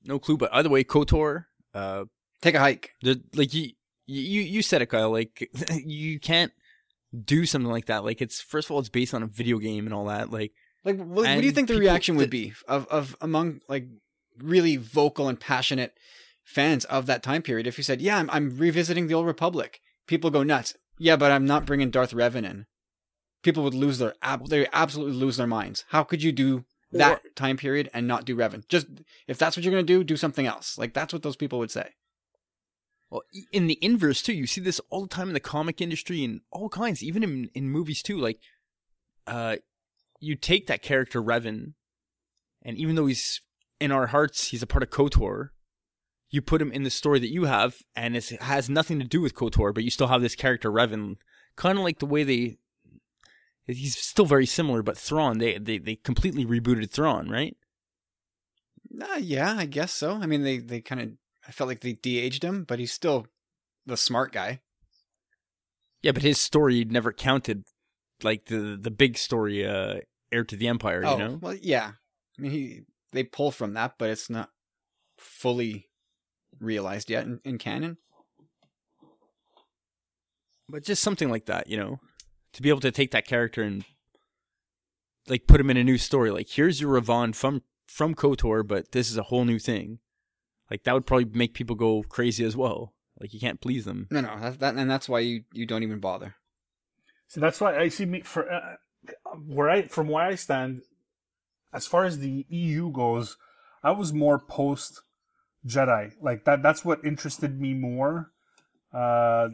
No 0.04 0.18
clue. 0.18 0.36
But 0.38 0.54
either 0.54 0.70
way, 0.70 0.84
Kotor, 0.84 1.46
uh, 1.74 2.04
Take 2.40 2.54
a 2.54 2.60
hike. 2.60 2.94
the, 3.02 3.22
like 3.34 3.52
you, 3.52 3.72
you, 4.06 4.40
you 4.40 4.62
said 4.62 4.80
it, 4.80 4.86
Kyle. 4.86 5.10
Like 5.10 5.50
you 5.74 6.18
can't 6.18 6.52
do 7.24 7.46
something 7.46 7.70
like 7.70 7.86
that. 7.86 8.04
Like 8.04 8.20
it's 8.22 8.40
first 8.40 8.66
of 8.68 8.72
all, 8.72 8.78
it's 8.80 8.88
based 8.88 9.14
on 9.14 9.22
a 9.22 9.26
video 9.26 9.58
game 9.58 9.86
and 9.86 9.94
all 9.94 10.06
that. 10.06 10.30
Like 10.30 10.52
Like, 10.84 10.96
what, 10.96 11.08
what 11.26 11.40
do 11.40 11.46
you 11.46 11.52
think 11.52 11.68
the 11.68 11.78
reaction 11.78 12.16
would 12.16 12.26
that- 12.26 12.30
be 12.30 12.52
of 12.68 12.86
of 12.88 13.16
among 13.20 13.60
like 13.68 13.86
really 14.38 14.76
vocal 14.76 15.28
and 15.28 15.38
passionate 15.38 15.94
fans 16.44 16.84
of 16.86 17.06
that 17.06 17.22
time 17.22 17.42
period 17.42 17.66
if 17.66 17.78
you 17.78 17.84
said, 17.84 18.00
"Yeah, 18.00 18.18
I'm 18.18 18.30
I'm 18.30 18.56
revisiting 18.56 19.06
the 19.06 19.14
old 19.14 19.26
Republic." 19.26 19.80
People 20.06 20.30
go 20.30 20.42
nuts. 20.42 20.74
Yeah, 20.98 21.16
but 21.16 21.30
I'm 21.30 21.46
not 21.46 21.64
bringing 21.66 21.90
Darth 21.90 22.12
Revan 22.12 22.44
in. 22.44 22.66
People 23.42 23.62
would 23.64 23.74
lose 23.74 23.98
their 23.98 24.14
ab- 24.22 24.48
they 24.48 24.66
absolutely 24.72 25.14
lose 25.16 25.36
their 25.36 25.46
minds. 25.46 25.84
How 25.88 26.02
could 26.02 26.22
you 26.22 26.32
do 26.32 26.64
that 26.92 27.22
time 27.36 27.56
period 27.56 27.88
and 27.94 28.06
not 28.08 28.24
do 28.24 28.36
Revan? 28.36 28.66
Just 28.68 28.86
if 29.28 29.38
that's 29.38 29.56
what 29.56 29.64
you're 29.64 29.70
gonna 29.72 29.82
do, 29.82 30.02
do 30.04 30.16
something 30.16 30.46
else. 30.46 30.76
Like 30.76 30.92
that's 30.92 31.12
what 31.12 31.22
those 31.22 31.36
people 31.36 31.58
would 31.60 31.70
say. 31.70 31.90
Well, 33.10 33.22
in 33.52 33.66
the 33.66 33.78
inverse 33.82 34.22
too, 34.22 34.32
you 34.32 34.46
see 34.46 34.60
this 34.60 34.80
all 34.88 35.02
the 35.02 35.08
time 35.08 35.28
in 35.28 35.34
the 35.34 35.40
comic 35.40 35.80
industry 35.80 36.22
and 36.24 36.42
all 36.50 36.68
kinds, 36.68 37.02
even 37.02 37.24
in 37.24 37.50
in 37.54 37.68
movies 37.68 38.02
too. 38.02 38.18
Like, 38.18 38.38
uh, 39.26 39.56
you 40.20 40.36
take 40.36 40.68
that 40.68 40.82
character 40.82 41.20
Revan, 41.20 41.74
and 42.62 42.76
even 42.76 42.94
though 42.94 43.06
he's 43.06 43.40
in 43.80 43.90
our 43.90 44.08
hearts, 44.08 44.48
he's 44.48 44.62
a 44.62 44.66
part 44.66 44.84
of 44.84 44.90
Kotor. 44.90 45.48
You 46.30 46.40
put 46.40 46.62
him 46.62 46.70
in 46.70 46.84
the 46.84 46.90
story 46.90 47.18
that 47.18 47.32
you 47.32 47.46
have, 47.46 47.78
and 47.96 48.16
it 48.16 48.28
has 48.28 48.70
nothing 48.70 49.00
to 49.00 49.04
do 49.04 49.20
with 49.20 49.34
Kotor, 49.34 49.74
but 49.74 49.82
you 49.82 49.90
still 49.90 50.06
have 50.06 50.22
this 50.22 50.36
character 50.36 50.70
Revan, 50.70 51.16
kind 51.56 51.78
of 51.78 51.84
like 51.84 51.98
the 51.98 52.06
way 52.06 52.22
they. 52.22 52.58
He's 53.66 53.96
still 53.96 54.26
very 54.26 54.46
similar, 54.46 54.82
but 54.82 54.96
Thrawn, 54.96 55.38
they 55.38 55.58
they 55.58 55.78
they 55.78 55.96
completely 55.96 56.46
rebooted 56.46 56.90
Thrawn, 56.90 57.28
right? 57.28 57.56
Uh, 59.00 59.18
yeah, 59.18 59.56
I 59.56 59.66
guess 59.66 59.92
so. 59.92 60.12
I 60.12 60.26
mean, 60.26 60.44
they 60.44 60.58
they 60.58 60.80
kind 60.80 61.00
of 61.00 61.10
I 61.50 61.52
felt 61.52 61.66
like 61.66 61.80
they 61.80 61.94
de-aged 61.94 62.44
him, 62.44 62.62
but 62.62 62.78
he's 62.78 62.92
still 62.92 63.26
the 63.84 63.96
smart 63.96 64.30
guy. 64.32 64.60
Yeah, 66.00 66.12
but 66.12 66.22
his 66.22 66.40
story 66.40 66.84
never 66.84 67.12
counted 67.12 67.64
like 68.22 68.44
the 68.44 68.78
the 68.80 68.92
big 68.92 69.18
story, 69.18 69.66
uh, 69.66 69.96
heir 70.30 70.44
to 70.44 70.54
the 70.54 70.68
empire. 70.68 71.02
oh, 71.04 71.12
You 71.12 71.18
know, 71.18 71.38
well, 71.42 71.56
yeah. 71.60 71.90
I 72.38 72.40
mean, 72.40 72.52
he 72.52 72.80
they 73.10 73.24
pull 73.24 73.50
from 73.50 73.74
that, 73.74 73.94
but 73.98 74.10
it's 74.10 74.30
not 74.30 74.50
fully 75.18 75.88
realized 76.60 77.10
yet 77.10 77.24
in, 77.26 77.40
in 77.44 77.58
canon. 77.58 77.96
but 80.68 80.84
just 80.84 81.02
something 81.02 81.30
like 81.30 81.46
that, 81.46 81.68
you 81.68 81.76
know, 81.76 81.98
to 82.52 82.62
be 82.62 82.68
able 82.68 82.78
to 82.80 82.92
take 82.92 83.10
that 83.10 83.26
character 83.26 83.60
and 83.60 83.84
like 85.26 85.48
put 85.48 85.60
him 85.60 85.68
in 85.70 85.76
a 85.76 85.82
new 85.82 85.98
story. 85.98 86.30
Like, 86.30 86.48
here's 86.48 86.80
your 86.80 87.00
Revan 87.00 87.34
from 87.34 87.62
from 87.88 88.14
Kotor, 88.14 88.64
but 88.64 88.92
this 88.92 89.10
is 89.10 89.16
a 89.16 89.24
whole 89.24 89.44
new 89.44 89.58
thing. 89.58 89.98
Like 90.70 90.84
that 90.84 90.94
would 90.94 91.06
probably 91.06 91.26
make 91.26 91.54
people 91.54 91.76
go 91.76 92.02
crazy 92.02 92.44
as 92.44 92.56
well. 92.56 92.94
Like 93.18 93.34
you 93.34 93.40
can't 93.40 93.60
please 93.60 93.84
them. 93.84 94.06
No, 94.10 94.20
no, 94.20 94.38
that, 94.40 94.60
that 94.60 94.74
and 94.76 94.90
that's 94.90 95.08
why 95.08 95.20
you 95.20 95.44
you 95.52 95.66
don't 95.66 95.82
even 95.82 96.00
bother. 96.00 96.36
So 97.26 97.40
that's 97.40 97.60
why 97.60 97.76
I 97.78 97.88
see 97.88 98.06
me 98.06 98.22
for 98.22 98.50
uh, 98.50 98.76
where 99.46 99.68
I 99.68 99.82
from 99.88 100.08
where 100.08 100.24
I 100.24 100.34
stand. 100.36 100.82
As 101.72 101.86
far 101.86 102.04
as 102.04 102.18
the 102.18 102.44
EU 102.48 102.90
goes, 102.90 103.36
I 103.82 103.92
was 103.92 104.12
more 104.12 104.38
post 104.38 105.02
Jedi. 105.66 106.12
Like 106.20 106.44
that. 106.44 106.62
That's 106.62 106.84
what 106.84 107.04
interested 107.04 107.60
me 107.60 107.74
more. 107.74 108.32
Uh, 108.92 109.48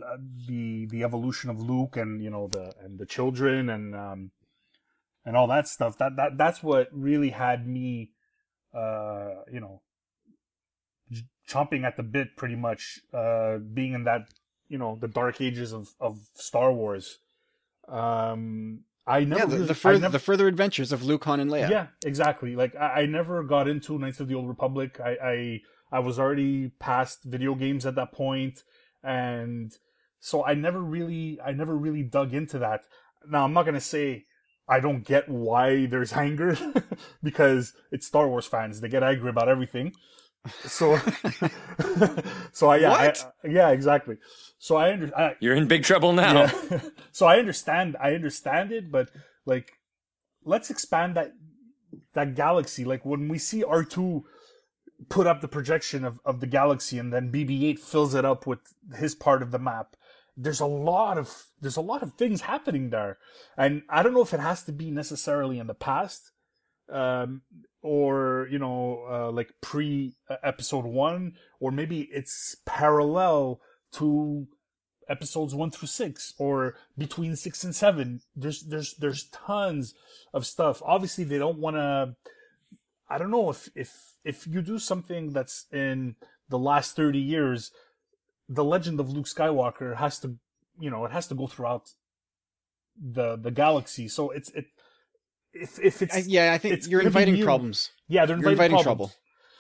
the 0.47 0.87
the 0.87 1.03
evolution 1.05 1.51
of 1.51 1.61
Luke 1.61 1.97
and 1.97 2.23
you 2.23 2.31
know 2.31 2.49
the 2.49 2.73
and 2.83 2.99
the 2.99 3.07
children 3.07 3.69
and 3.69 3.95
um 3.95 4.31
and 5.27 5.37
all 5.37 5.49
that 5.49 5.69
stuff. 5.69 5.99
That 5.99 6.17
that 6.17 6.39
that's 6.39 6.63
what 6.63 6.89
really 6.93 7.31
had 7.31 7.67
me, 7.67 8.13
uh, 8.73 9.43
you 9.53 9.61
know, 9.61 9.83
j- 9.83 9.86
chomping 11.49 11.85
at 11.85 11.97
the 11.97 12.03
bit, 12.03 12.37
pretty 12.37 12.57
much. 12.57 13.01
Uh, 13.13 13.59
being 13.59 13.93
in 13.95 14.05
that 14.05 14.23
you 14.69 14.79
know 14.79 14.99
the 15.01 15.09
dark 15.09 15.41
ages 15.41 15.73
of 15.73 15.89
of 16.01 16.19
Star 16.35 16.73
Wars. 16.73 17.19
Um, 17.89 18.81
I 19.07 19.21
never 19.25 19.41
yeah, 19.41 19.47
the, 19.47 19.55
really- 19.57 19.67
the 19.69 19.75
further 19.75 19.99
never- 20.01 20.13
the 20.13 20.19
further 20.19 20.49
adventures 20.49 20.93
of 20.93 21.05
Luke, 21.05 21.25
Han, 21.25 21.41
and 21.41 21.51
Leia. 21.51 21.71
yeah, 21.71 21.87
exactly. 22.05 22.57
Like 22.57 22.75
I, 22.75 23.03
I 23.03 23.07
never 23.07 23.43
got 23.45 23.69
into 23.69 23.99
Knights 23.99 24.21
of 24.21 24.29
the 24.29 24.35
Old 24.35 24.49
Republic. 24.49 24.99
I, 25.01 25.17
I 25.23 25.61
I 25.93 25.99
was 26.01 26.19
already 26.19 26.73
past 26.81 27.21
video 27.25 27.55
games 27.55 27.87
at 27.87 27.95
that 27.95 28.13
point, 28.13 28.63
and 29.05 29.73
so 30.19 30.45
I 30.45 30.55
never 30.55 30.81
really 30.81 31.39
I 31.45 31.53
never 31.53 31.77
really 31.77 32.03
dug 32.03 32.35
into 32.35 32.59
that. 32.59 32.81
Now 33.29 33.45
I'm 33.45 33.53
not 33.53 33.65
gonna 33.65 33.81
say 33.81 34.25
I 34.69 34.81
don't 34.81 35.05
get 35.05 35.29
why 35.29 35.87
there's 35.87 36.13
anger 36.27 36.59
because 37.23 37.73
it's 37.93 38.07
Star 38.09 38.29
Wars 38.29 38.47
fans. 38.47 38.81
They 38.81 38.89
get 38.89 39.05
angry 39.05 39.31
about 39.31 39.49
everything. 39.49 39.93
So 40.65 40.99
so 42.53 42.69
I 42.69 42.77
yeah? 42.77 42.93
I, 42.93 43.15
yeah 43.49 43.71
exactly. 43.71 44.19
So 44.59 44.77
I 44.77 44.93
under 44.93 45.17
I, 45.17 45.37
You're 45.41 45.55
in 45.55 45.69
big 45.69 45.85
trouble 45.85 46.13
now. 46.13 46.45
yeah. 46.45 46.81
so 47.13 47.27
I 47.27 47.39
understand. 47.39 47.97
I 48.01 48.15
understand 48.15 48.73
it, 48.73 48.91
but 48.91 49.11
like, 49.45 49.73
let's 50.45 50.71
expand 50.71 51.17
that 51.17 51.33
that 52.15 52.35
galaxy. 52.35 52.85
Like 52.85 53.05
when 53.05 53.29
we 53.29 53.39
see 53.39 53.63
R 53.63 53.85
two 53.85 54.25
put 55.09 55.27
up 55.27 55.41
the 55.41 55.49
projection 55.49 56.05
of 56.05 56.21
of 56.25 56.41
the 56.41 56.47
galaxy, 56.47 56.99
and 56.99 57.13
then 57.13 57.31
BB 57.33 57.65
eight 57.65 57.79
fills 57.79 58.15
it 58.15 58.25
up 58.25 58.47
with 58.47 58.61
his 58.97 59.15
part 59.15 59.43
of 59.43 59.51
the 59.51 59.59
map. 59.59 59.97
There's 60.37 60.61
a 60.61 60.67
lot 60.67 61.19
of 61.19 61.47
there's 61.61 61.77
a 61.77 61.83
lot 61.83 62.03
of 62.03 62.13
things 62.15 62.43
happening 62.43 62.91
there, 62.91 63.19
and 63.57 63.83
I 63.89 64.03
don't 64.03 64.15
know 64.15 64.23
if 64.23 64.35
it 64.35 64.41
has 64.41 64.63
to 64.65 64.73
be 64.73 64.91
necessarily 64.91 65.59
in 65.59 65.67
the 65.67 65.75
past, 65.75 66.31
um, 66.91 67.43
or 67.87 68.49
you 68.51 68.59
know, 68.59 69.05
uh, 69.09 69.31
like 69.31 69.53
pre 69.61 70.15
episode 70.43 70.85
one, 70.85 71.35
or 71.61 71.71
maybe 71.71 72.09
it's 72.13 72.57
parallel 72.65 73.61
to 73.93 74.47
episodes 75.09 75.55
one 75.55 75.71
through 75.71 75.87
six 75.87 76.35
or 76.39 76.75
between 76.99 77.37
six 77.37 77.63
and 77.65 77.75
seven. 77.75 78.21
There's 78.35 78.63
there's 78.63 78.95
there's 78.95 79.25
tons 79.31 79.95
of 80.35 80.45
stuff. 80.45 80.83
Obviously 80.85 81.25
they 81.25 81.39
don't 81.39 81.59
want 81.59 81.77
to 81.77 82.17
i 83.09 83.19
don't 83.19 83.31
know 83.31 83.49
if 83.51 83.69
if 83.77 84.15
if 84.25 84.49
you 84.49 84.61
do 84.61 84.81
something 84.81 85.33
that's 85.33 85.67
in 85.73 86.17
the 86.49 86.59
last 86.59 86.97
30 86.97 87.21
years 87.21 87.71
the 88.49 88.65
legend 88.65 88.99
of 88.99 89.09
luke 89.11 89.27
skywalker 89.27 89.95
has 89.95 90.19
to 90.19 90.35
you 90.81 90.91
know 90.91 91.05
it 91.05 91.13
has 91.13 91.29
to 91.29 91.35
go 91.37 91.47
throughout 91.47 91.93
the 92.99 93.37
the 93.37 93.51
galaxy. 93.51 94.09
So 94.09 94.31
it's 94.31 94.51
it 94.51 94.67
if 95.63 95.79
if 95.81 96.03
it's 96.03 96.15
I, 96.17 96.23
yeah, 96.27 96.53
I 96.53 96.59
think 96.59 96.75
it's 96.75 96.87
you're 96.89 97.01
inviting 97.03 97.43
problems. 97.43 97.91
yeah 98.09 98.27
they're 98.27 98.37
You're 98.39 98.51
inviting, 98.51 98.77
inviting 98.77 98.83
trouble. 98.85 99.13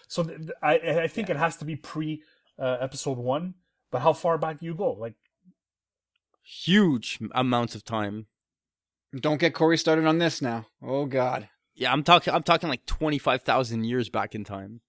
so 0.09 0.23
th- 0.24 0.39
th- 0.39 0.51
i 0.62 0.74
i 1.02 1.09
think 1.09 1.31
it 1.31 1.36
has 1.36 1.56
to 1.56 1.64
be 1.64 1.77
pre 1.77 2.23
uh, 2.59 2.77
episode 2.81 3.18
one 3.18 3.55
but 3.90 4.01
how 4.01 4.12
far 4.12 4.39
back 4.39 4.60
do 4.60 4.66
you 4.66 4.74
go 4.74 4.93
like 4.93 5.14
Huge 6.64 7.18
amounts 7.35 7.74
of 7.74 7.85
time. 7.85 8.27
Don't 9.18 9.40
get 9.40 9.52
Corey 9.55 9.77
started 9.77 10.06
on 10.06 10.18
this 10.18 10.40
now. 10.40 10.66
Oh 10.82 11.06
God, 11.06 11.48
Yeah, 11.74 11.93
I'm 11.93 12.02
talking. 12.05 12.32
I'm 12.32 12.43
talking 12.44 12.68
like 12.68 12.86
twenty 12.86 13.18
five 13.18 13.43
thousand 13.43 13.85
years 13.85 14.09
back 14.09 14.35
in 14.35 14.44
time. 14.44 14.81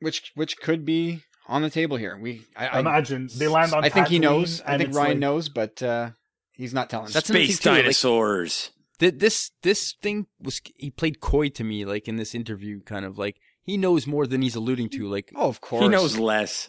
which 0.00 0.32
which 0.34 0.56
could 0.58 0.84
be 0.86 1.22
on 1.46 1.60
the 1.62 1.68
table 1.70 1.96
here. 1.98 2.16
We 2.18 2.46
I, 2.56 2.68
I 2.68 2.78
imagine 2.80 3.28
they 3.36 3.48
land 3.48 3.74
on 3.74 3.84
I 3.84 3.88
think 3.90 4.08
he 4.08 4.18
knows. 4.18 4.62
I 4.62 4.78
think 4.78 4.90
Rian 4.90 4.94
like- 4.94 5.18
knows, 5.18 5.48
but 5.50 5.82
uh, 5.82 6.10
he's 6.52 6.72
not 6.72 6.88
telling. 6.88 7.10
That's 7.12 7.28
Space 7.28 7.58
thing, 7.58 7.62
too, 7.64 7.70
like- 7.76 7.82
dinosaurs. 7.82 8.68
Th- 8.68 8.79
this 9.00 9.50
this 9.62 9.94
thing 10.02 10.26
was 10.40 10.60
he 10.76 10.90
played 10.90 11.20
coy 11.20 11.48
to 11.48 11.64
me 11.64 11.84
like 11.84 12.06
in 12.06 12.16
this 12.16 12.34
interview 12.34 12.80
kind 12.82 13.04
of 13.04 13.16
like 13.18 13.36
he 13.62 13.76
knows 13.76 14.06
more 14.06 14.26
than 14.26 14.42
he's 14.42 14.54
alluding 14.54 14.88
to 14.90 15.08
like 15.08 15.32
oh, 15.34 15.48
of 15.48 15.60
course. 15.60 15.82
he 15.82 15.88
knows 15.88 16.18
less. 16.18 16.68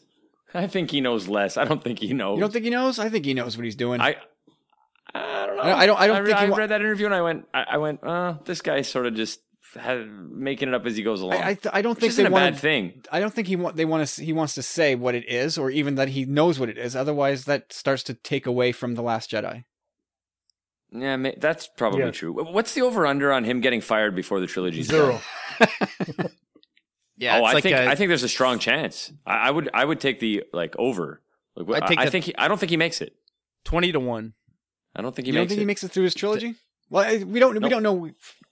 I 0.54 0.68
think 0.68 0.92
he 0.92 1.00
knows 1.02 1.28
less. 1.28 1.58
I 1.58 1.66
don't 1.66 1.84
think 1.84 2.00
he 2.00 2.14
knows. 2.14 2.38
You 2.38 2.42
don't 2.42 2.52
think 2.54 2.66
he 2.66 2.72
knows? 2.72 3.00
I 3.00 3.10
think 3.10 3.26
he 3.26 3.34
knows 3.34 3.58
what 3.58 3.64
he's 3.66 3.76
doing. 3.76 4.02
I 4.02 4.16
I 5.14 5.46
don't 5.46 5.56
know. 5.58 5.62
I- 5.64 5.78
I 5.80 5.86
don't- 5.86 6.00
I 6.00 6.08
don't 6.08 6.26
think 6.26 6.38
I, 6.38 6.46
he 6.46 6.52
wa- 6.52 6.58
read 6.58 6.70
that 6.70 6.82
interview 6.82 7.06
and 7.06 7.16
I 7.16 7.22
went. 7.22 7.46
I, 7.54 7.64
I 7.72 7.78
went. 7.78 8.04
Uh, 8.04 8.36
this 8.46 8.62
guy 8.62 8.82
sort 8.82 9.06
of 9.08 9.14
just 9.16 9.40
had, 9.78 10.08
making 10.32 10.70
it 10.70 10.74
up 10.74 10.86
as 10.86 10.96
he 10.98 11.04
goes 11.04 11.22
along. 11.22 11.38
I, 11.42 11.50
I, 11.50 11.54
th- 11.56 11.74
I 11.74 11.82
don't 11.82 11.92
which 11.96 12.00
think 12.02 12.10
isn't 12.12 12.24
they 12.26 12.30
a 12.30 12.32
want. 12.32 12.54
bad 12.56 12.62
thing. 12.62 13.02
I 13.12 13.20
don't 13.20 13.34
think 13.34 13.48
he 13.48 13.56
want. 13.58 13.76
They 13.76 13.86
want 13.86 14.08
to. 14.08 14.24
He 14.24 14.32
wants 14.34 14.54
to 14.56 14.62
say 14.64 14.96
what 14.96 15.16
it 15.16 15.28
is, 15.30 15.58
or 15.58 15.70
even 15.70 15.96
that 15.96 16.10
he 16.10 16.26
knows 16.26 16.60
what 16.60 16.70
it 16.70 16.78
is. 16.78 16.96
Otherwise, 16.96 17.46
that 17.46 17.72
starts 17.74 18.04
to 18.04 18.14
take 18.14 18.46
away 18.46 18.72
from 18.72 18.96
the 18.96 19.02
Last 19.02 19.32
Jedi. 19.32 19.64
Yeah, 20.94 21.16
ma- 21.16 21.32
that's 21.38 21.68
probably 21.78 22.02
Yeah. 22.02 22.12
true. 22.12 22.34
What's 22.34 22.74
the 22.74 22.82
over 22.82 23.06
under 23.06 23.32
on 23.32 23.44
him 23.46 23.62
getting 23.62 23.82
fired 23.82 24.16
before 24.16 24.40
the 24.40 24.48
trilogy? 24.48 24.84
Zero. 24.84 25.20
Oh, 25.62 26.26
yeah 27.18 27.36
oh, 27.38 27.40
it's 27.46 27.50
I 27.50 27.54
like 27.54 27.64
think 27.64 27.76
a- 27.78 27.88
I 27.88 27.96
think 27.96 28.08
there's 28.08 28.24
a 28.24 28.30
strong 28.30 28.58
chance. 28.58 29.12
I, 29.28 29.48
I 29.48 29.52
would 29.52 29.70
I 29.74 29.86
would 29.86 30.00
take 30.00 30.20
the 30.20 30.44
like 30.54 30.76
over. 30.80 31.22
Like, 31.56 31.84
I'd 31.84 31.88
take 31.88 32.00
I, 32.00 32.04
I 32.04 32.10
think 32.10 32.26
he, 32.26 32.36
I 32.36 32.48
don't 32.48 32.58
think 32.60 32.72
he 32.72 32.78
makes 32.78 33.00
it. 33.02 33.14
twenty 33.64 33.92
to 33.92 34.00
one. 34.00 34.34
I 34.96 35.02
don't 35.02 35.16
think 35.16 35.28
he 35.28 35.32
you 35.32 35.34
don't 35.34 35.44
makes 35.44 35.50
think 35.52 35.58
it. 35.60 35.62
he 35.62 35.66
makes 35.66 35.84
it 35.84 35.92
through 35.92 36.06
his 36.06 36.16
trilogy? 36.16 36.56
Well, 36.90 37.04
I- 37.08 37.24
we 37.24 37.40
don't. 37.40 37.62
We 37.62 37.70
don't 37.70 37.84
know. 37.84 38.10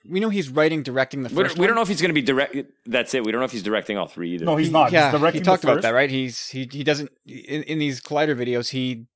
We 0.08 0.20
know 0.20 0.30
he's 0.30 0.50
writing, 0.50 0.84
directing 0.84 1.24
the 1.24 1.30
we, 1.30 1.36
first. 1.36 1.56
don't, 1.56 1.62
we 1.62 1.68
don't 1.68 1.76
know 1.76 1.82
if 1.82 1.88
he's 1.88 2.00
going 2.02 2.10
to 2.10 2.14
be 2.14 2.22
direct. 2.22 2.56
That's 2.86 3.14
it. 3.16 3.24
We 3.26 3.32
don't 3.32 3.40
know 3.42 3.46
if 3.46 3.52
he's 3.52 3.64
directing 3.64 3.98
all 3.98 4.08
three 4.08 4.32
either. 4.36 4.46
No, 4.46 4.56
he's 4.56 4.72
not. 4.72 4.92
Yeah, 4.92 5.10
he's 5.12 5.20
directing 5.20 5.42
he 5.42 5.46
talked 5.46 5.64
the 5.64 5.68
about 5.70 5.76
first. 5.78 5.84
that, 5.84 5.92
right? 5.96 6.10
He's 6.12 6.48
he 6.50 6.70
he 6.72 6.84
doesn't 6.84 7.10
in, 7.26 7.64
in 7.64 7.80
these 7.80 8.00
Collider 8.02 8.36
videos. 8.38 8.70
He 8.70 9.08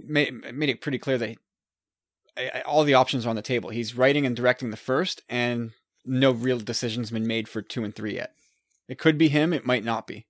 made 0.00 0.32
made 0.54 0.70
it 0.70 0.80
pretty 0.80 0.98
clear 0.98 1.18
that 1.18 1.28
I, 2.36 2.50
I- 2.54 2.60
all 2.62 2.84
the 2.84 2.94
options 2.94 3.26
are 3.26 3.30
on 3.30 3.36
the 3.36 3.42
table. 3.42 3.70
He's 3.70 3.96
writing 3.96 4.26
and 4.26 4.34
directing 4.36 4.70
the 4.70 4.76
first, 4.76 5.22
and 5.28 5.72
no 6.04 6.30
real 6.32 6.58
decisions 6.58 7.10
been 7.10 7.26
made 7.26 7.48
for 7.48 7.62
two 7.62 7.84
and 7.84 7.94
three 7.94 8.14
yet. 8.14 8.32
It 8.88 8.98
could 8.98 9.18
be 9.18 9.28
him. 9.28 9.52
It 9.52 9.64
might 9.66 9.84
not 9.84 10.06
be. 10.06 10.26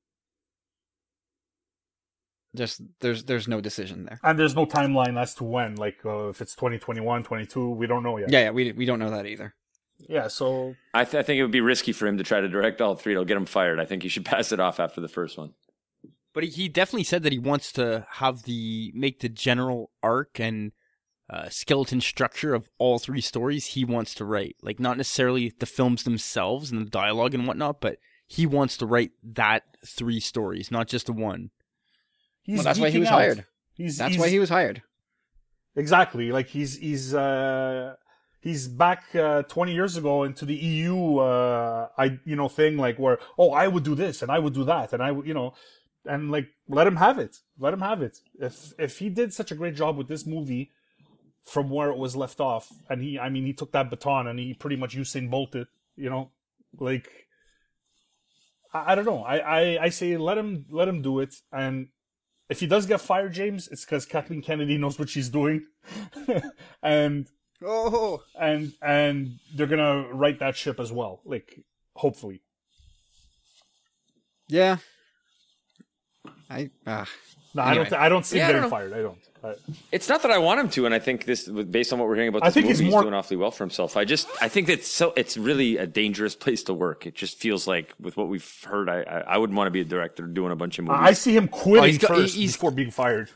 Just 2.57 2.81
there's 3.01 3.25
there's 3.25 3.47
no 3.47 3.61
decision 3.61 4.07
there. 4.07 4.19
And 4.25 4.37
there's 4.39 4.57
no 4.57 4.67
timeline 4.67 5.17
as 5.21 5.35
to 5.37 5.45
when, 5.45 5.77
like 5.77 5.99
uh, 6.05 6.29
if 6.31 6.41
it's 6.43 6.55
2021, 6.57 7.23
22, 7.23 7.71
we 7.71 7.87
don't 7.87 8.03
know 8.03 8.19
yet. 8.19 8.31
Yeah, 8.33 8.41
yeah, 8.41 8.51
we 8.51 8.73
we 8.73 8.85
don't 8.87 8.99
know 8.99 9.11
that 9.11 9.27
either. 9.27 9.55
Yeah, 10.09 10.27
so 10.29 10.75
I, 10.95 11.05
th- 11.05 11.21
I 11.21 11.23
think 11.23 11.39
it 11.39 11.43
would 11.43 11.51
be 11.53 11.61
risky 11.61 11.93
for 11.93 12.07
him 12.07 12.17
to 12.19 12.25
try 12.25 12.41
to 12.41 12.49
direct 12.49 12.81
all 12.81 12.97
three. 12.97 13.13
It'll 13.13 13.25
get 13.27 13.37
him 13.37 13.45
fired. 13.47 13.79
I 13.79 13.85
think 13.85 14.03
he 14.03 14.09
should 14.09 14.25
pass 14.25 14.51
it 14.51 14.59
off 14.59 14.81
after 14.81 15.01
the 15.01 15.09
first 15.09 15.39
one. 15.39 15.53
But 16.35 16.43
he- 16.43 16.51
he 16.51 16.69
definitely 16.69 17.05
said 17.05 17.23
that 17.23 17.33
he 17.33 17.39
wants 17.39 17.71
to 17.73 18.07
have 18.15 18.43
the 18.43 18.91
make 18.97 19.21
the 19.21 19.29
general 19.29 19.91
arc 20.03 20.41
and 20.41 20.73
uh, 21.33 21.49
skeleton 21.49 22.01
structure 22.01 22.55
of 22.55 22.69
all 22.79 22.99
three 22.99 23.21
stories 23.21 23.67
he 23.67 23.85
wants 23.85 24.15
to 24.15 24.25
write. 24.25 24.57
Like 24.63 24.81
not 24.81 24.97
necessarily 24.97 25.53
the 25.59 25.67
films 25.67 26.03
themselves 26.03 26.71
and 26.73 26.85
the 26.85 26.91
dialogue 26.91 27.35
and 27.35 27.47
whatnot, 27.47 27.81
but 27.81 27.99
he 28.27 28.47
wants 28.47 28.77
to 28.79 28.87
write 28.87 29.13
that 29.23 29.63
three 29.87 30.19
stories, 30.21 30.71
not 30.71 30.89
just 30.89 31.07
the 31.07 31.13
one. 31.13 31.51
he's 32.43 32.57
Well, 32.57 32.65
that's 32.65 32.79
why 32.81 32.91
he 32.91 32.99
was 32.99 33.09
out. 33.09 33.15
hired. 33.15 33.47
He's, 33.75 33.97
That's 33.99 34.13
he's- 34.15 34.21
why 34.21 34.29
he 34.29 34.39
was 34.39 34.49
hired. 34.51 34.83
exactly 35.77 36.33
like 36.33 36.49
he's 36.49 36.77
he's 36.77 37.15
uh 37.15 37.95
he's 38.41 38.67
back 38.69 39.05
uh 39.15 39.43
20 39.45 39.73
years 39.73 39.97
ago 39.97 40.25
into 40.25 40.45
the 40.45 40.55
EU 40.55 41.19
uh 41.19 41.89
I 41.97 42.19
you 42.25 42.35
know 42.37 42.49
thing 42.49 42.77
like 42.77 42.99
where 42.99 43.19
oh 43.39 43.53
I 43.53 43.69
would 43.69 43.85
do 43.85 43.95
this 43.95 44.21
and 44.23 44.31
I 44.33 44.39
would 44.41 44.53
do 44.53 44.65
that 44.65 44.93
and 44.93 45.03
I 45.03 45.13
would 45.13 45.27
you 45.27 45.35
know 45.35 45.55
and 46.05 46.31
like 46.31 46.49
let 46.69 46.87
him 46.89 46.97
have 46.97 47.19
it 47.19 47.39
let 47.59 47.73
him 47.73 47.81
have 47.81 48.03
it 48.03 48.19
if 48.41 48.73
if 48.79 48.99
he 48.99 49.09
did 49.11 49.33
such 49.33 49.53
a 49.53 49.55
great 49.55 49.77
job 49.77 49.97
with 49.97 50.09
this 50.09 50.27
movie 50.27 50.71
from 51.45 51.71
where 51.71 51.91
it 51.91 51.99
was 51.99 52.17
left 52.17 52.41
off. 52.41 52.69
And 52.89 53.03
he 53.03 53.19
I 53.19 53.29
mean 53.29 53.45
he 53.47 53.53
took 53.53 53.73
that 53.73 53.91
baton 53.91 54.27
and 54.27 54.39
he 54.39 54.55
pretty 54.55 54.77
much 54.77 54.97
Usain 54.97 55.31
bolted 55.31 55.67
you 55.97 56.11
know? 56.11 56.31
Like 56.79 57.09
I, 58.73 58.93
I 58.93 58.95
don't 58.95 59.05
know. 59.05 59.23
I, 59.23 59.37
I 59.39 59.85
I 59.85 59.89
say 59.91 60.17
let 60.17 60.39
him 60.39 60.67
let 60.71 60.89
him 60.89 61.03
do 61.03 61.21
it. 61.21 61.35
And 61.53 61.89
if 62.49 62.61
he 62.61 62.67
does 62.67 62.87
get 62.87 63.01
fired, 63.01 63.33
James, 63.33 63.69
it's 63.69 63.85
because 63.85 64.07
Kathleen 64.07 64.43
Kennedy 64.43 64.79
knows 64.79 64.99
what 64.99 65.09
she's 65.09 65.29
doing, 65.29 65.67
and 66.83 67.27
Oh, 67.63 68.23
and 68.41 68.73
and 68.81 69.39
they're 69.55 69.67
gonna 69.67 70.09
write 70.15 70.39
that 70.39 70.57
ship 70.57 70.81
as 70.81 70.91
well. 70.91 71.21
Like 71.25 71.63
hopefully, 71.95 72.41
yeah. 74.49 74.79
I 76.49 76.71
uh, 76.87 77.05
no, 77.55 77.63
I 77.63 77.75
don't. 77.75 77.85
Th- 77.89 78.01
I 78.01 78.09
don't 78.09 78.25
see 78.27 78.37
Yeah, 78.39 78.45
him 78.45 78.49
I 78.49 78.53
getting 78.53 78.63
don't 78.63 78.71
fired. 78.71 78.93
I 78.93 79.03
don't. 79.03 79.19
I, 79.43 79.55
It's 79.91 80.09
not 80.09 80.23
that 80.23 80.31
I 80.31 80.39
want 80.39 80.61
him 80.61 80.69
to, 80.71 80.85
and 80.87 80.95
I 80.95 80.99
think 80.99 81.25
this, 81.25 81.49
based 81.49 81.93
on 81.93 81.99
what 81.99 82.07
we're 82.09 82.15
hearing 82.17 82.29
about 82.29 82.43
I 82.43 82.49
this 82.49 82.55
think 82.55 82.67
movie, 82.67 82.85
he's 82.85 82.91
more- 82.93 83.03
doing 83.03 83.15
awfully 83.15 83.37
well 83.39 83.51
for 83.51 83.65
himself. 83.65 83.97
I 83.97 84.05
just, 84.05 84.29
I 84.43 84.49
think 84.49 84.67
that's 84.67 84.87
so. 84.87 85.13
It's 85.17 85.37
really 85.39 85.79
a 85.79 85.87
dangerous 85.87 86.37
place 86.37 86.63
to 86.65 86.75
work. 86.75 87.07
It 87.07 87.15
just 87.15 87.39
feels 87.39 87.67
like, 87.67 87.95
with 87.99 88.17
what 88.17 88.29
we've 88.29 88.49
heard, 88.65 88.89
I, 88.91 89.01
I, 89.03 89.19
I 89.21 89.39
wouldn't 89.39 89.57
want 89.57 89.67
to 89.67 89.71
be 89.71 89.81
a 89.81 89.85
director 89.85 90.27
doing 90.27 90.53
a 90.53 90.57
bunch 90.57 90.79
of 90.79 90.85
movies. 90.85 91.01
I 91.03 91.13
see 91.15 91.35
him 91.37 91.49
quitting 91.49 91.83
Oh, 91.83 91.87
he's 91.87 91.99
got- 91.99 92.09
first 92.09 92.35
he's- 92.37 92.53
before 92.53 92.71
being 92.71 92.91
fired. 92.91 93.31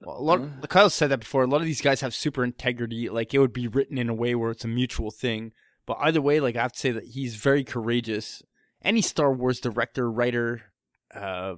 Well, 0.00 0.16
a 0.18 0.22
lot. 0.22 0.68
Kyle 0.68 0.90
said 0.90 1.08
that 1.10 1.18
before. 1.20 1.42
A 1.42 1.46
lot 1.46 1.60
of 1.60 1.66
these 1.66 1.80
guys 1.80 2.00
have 2.02 2.14
super 2.14 2.44
integrity. 2.44 3.08
Like 3.08 3.34
it 3.34 3.38
would 3.40 3.52
be 3.52 3.66
written 3.68 3.98
in 3.98 4.08
a 4.08 4.14
way 4.14 4.34
where 4.34 4.50
it's 4.52 4.64
a 4.64 4.68
mutual 4.68 5.10
thing. 5.10 5.52
But 5.86 5.96
either 6.00 6.20
way, 6.20 6.38
like 6.40 6.54
I 6.56 6.62
have 6.62 6.72
to 6.72 6.78
say 6.78 6.90
that 6.92 7.04
he's 7.06 7.34
very 7.36 7.64
courageous. 7.64 8.42
Any 8.82 9.02
Star 9.02 9.32
Wars 9.32 9.58
director, 9.58 10.08
writer, 10.10 10.62
uh, 11.12 11.54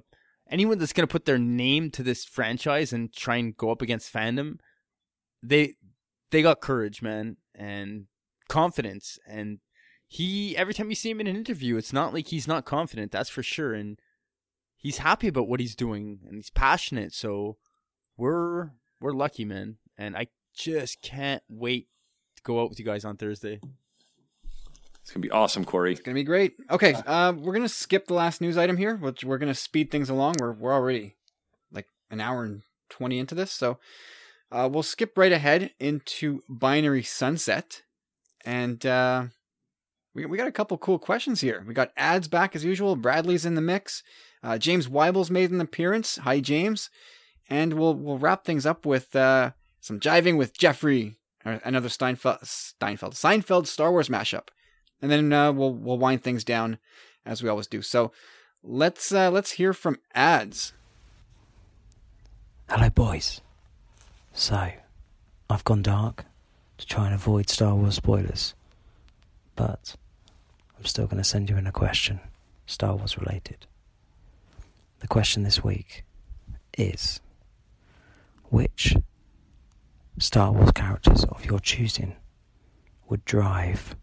anyone 0.51 0.77
that's 0.77 0.93
gonna 0.93 1.07
put 1.07 1.25
their 1.25 1.39
name 1.39 1.89
to 1.91 2.03
this 2.03 2.25
franchise 2.25 2.93
and 2.93 3.11
try 3.13 3.37
and 3.37 3.57
go 3.57 3.71
up 3.71 3.81
against 3.81 4.13
fandom, 4.13 4.59
they 5.41 5.75
they 6.29 6.41
got 6.41 6.61
courage, 6.61 7.01
man, 7.01 7.37
and 7.55 8.05
confidence. 8.49 9.17
And 9.27 9.59
he 10.07 10.55
every 10.57 10.73
time 10.73 10.89
you 10.89 10.95
see 10.95 11.09
him 11.09 11.21
in 11.21 11.27
an 11.27 11.35
interview, 11.35 11.77
it's 11.77 11.93
not 11.93 12.13
like 12.13 12.27
he's 12.27 12.47
not 12.47 12.65
confident. 12.65 13.11
That's 13.11 13.29
for 13.29 13.41
sure. 13.41 13.73
And 13.73 13.99
he's 14.77 14.97
happy 14.97 15.27
about 15.27 15.47
what 15.47 15.59
he's 15.59 15.75
doing, 15.75 16.19
and 16.25 16.35
he's 16.35 16.49
passionate. 16.49 17.13
So 17.13 17.57
we're 18.17 18.71
we're 18.99 19.13
lucky, 19.13 19.45
man, 19.45 19.77
and 19.97 20.17
I 20.17 20.27
just 20.53 21.01
can't 21.01 21.43
wait 21.47 21.87
to 22.35 22.43
go 22.43 22.61
out 22.61 22.69
with 22.69 22.79
you 22.79 22.85
guys 22.85 23.05
on 23.05 23.17
Thursday. 23.17 23.59
It's 25.01 25.11
gonna 25.11 25.21
be 25.21 25.31
awesome, 25.31 25.65
Corey. 25.65 25.91
It's 25.91 26.01
gonna 26.01 26.15
be 26.15 26.23
great. 26.23 26.53
Okay, 26.69 26.93
uh, 26.93 27.33
we're 27.35 27.53
gonna 27.53 27.67
skip 27.67 28.07
the 28.07 28.13
last 28.13 28.39
news 28.39 28.57
item 28.57 28.77
here, 28.77 28.95
which 28.95 29.23
we're 29.23 29.39
gonna 29.39 29.55
speed 29.55 29.89
things 29.89 30.09
along. 30.09 30.35
We're 30.39 30.53
we're 30.53 30.73
already 30.73 31.15
like 31.71 31.87
an 32.11 32.21
hour 32.21 32.43
and 32.43 32.61
twenty 32.89 33.17
into 33.17 33.33
this, 33.33 33.51
so 33.51 33.79
uh, 34.51 34.69
we'll 34.71 34.83
skip 34.83 35.17
right 35.17 35.31
ahead 35.31 35.71
into 35.79 36.43
Binary 36.47 37.01
Sunset, 37.01 37.81
and 38.45 38.85
uh, 38.85 39.25
we 40.13 40.25
we 40.27 40.37
got 40.37 40.47
a 40.47 40.51
couple 40.51 40.77
cool 40.77 40.99
questions 40.99 41.41
here. 41.41 41.63
We 41.67 41.73
got 41.73 41.93
ads 41.97 42.27
back 42.27 42.55
as 42.55 42.63
usual. 42.63 42.95
Bradley's 42.95 43.45
in 43.45 43.55
the 43.55 43.61
mix. 43.61 44.03
Uh, 44.43 44.59
James 44.59 44.87
Weibel's 44.87 45.31
made 45.31 45.51
an 45.51 45.61
appearance. 45.61 46.17
Hi, 46.17 46.39
James, 46.39 46.91
and 47.49 47.73
we'll 47.73 47.95
we'll 47.95 48.19
wrap 48.19 48.45
things 48.45 48.67
up 48.67 48.85
with 48.85 49.15
uh, 49.15 49.51
some 49.79 49.99
jiving 49.99 50.37
with 50.37 50.55
Jeffrey, 50.55 51.17
another 51.43 51.89
Steinfeld 51.89 52.37
Steinfeld 52.43 53.13
Seinfeld 53.13 53.65
Star 53.65 53.91
Wars 53.91 54.07
mashup 54.07 54.49
and 55.01 55.09
then 55.11 55.31
uh, 55.33 55.51
we'll 55.51 55.73
we'll 55.73 55.97
wind 55.97 56.23
things 56.23 56.43
down 56.43 56.77
as 57.25 57.41
we 57.41 57.49
always 57.49 57.67
do. 57.67 57.81
So 57.81 58.11
let's 58.63 59.11
uh, 59.11 59.31
let's 59.31 59.51
hear 59.51 59.73
from 59.73 59.97
ads. 60.13 60.73
Hello, 62.69 62.89
boys. 62.89 63.41
So, 64.33 64.71
I've 65.49 65.65
gone 65.65 65.81
dark 65.81 66.25
to 66.77 66.87
try 66.87 67.05
and 67.05 67.13
avoid 67.13 67.49
Star 67.49 67.75
Wars 67.75 67.95
spoilers, 67.95 68.55
but 69.57 69.95
I'm 70.77 70.85
still 70.85 71.05
going 71.05 71.17
to 71.17 71.23
send 71.23 71.49
you 71.49 71.57
in 71.57 71.67
a 71.67 71.71
question, 71.73 72.21
Star 72.65 72.95
Wars 72.95 73.17
related. 73.17 73.67
The 74.99 75.07
question 75.07 75.43
this 75.43 75.63
week 75.63 76.05
is 76.77 77.19
Which 78.45 78.95
Star 80.17 80.53
Wars 80.53 80.71
characters 80.71 81.25
of 81.25 81.45
your 81.45 81.59
choosing 81.59 82.15
would 83.09 83.25
drive 83.25 83.97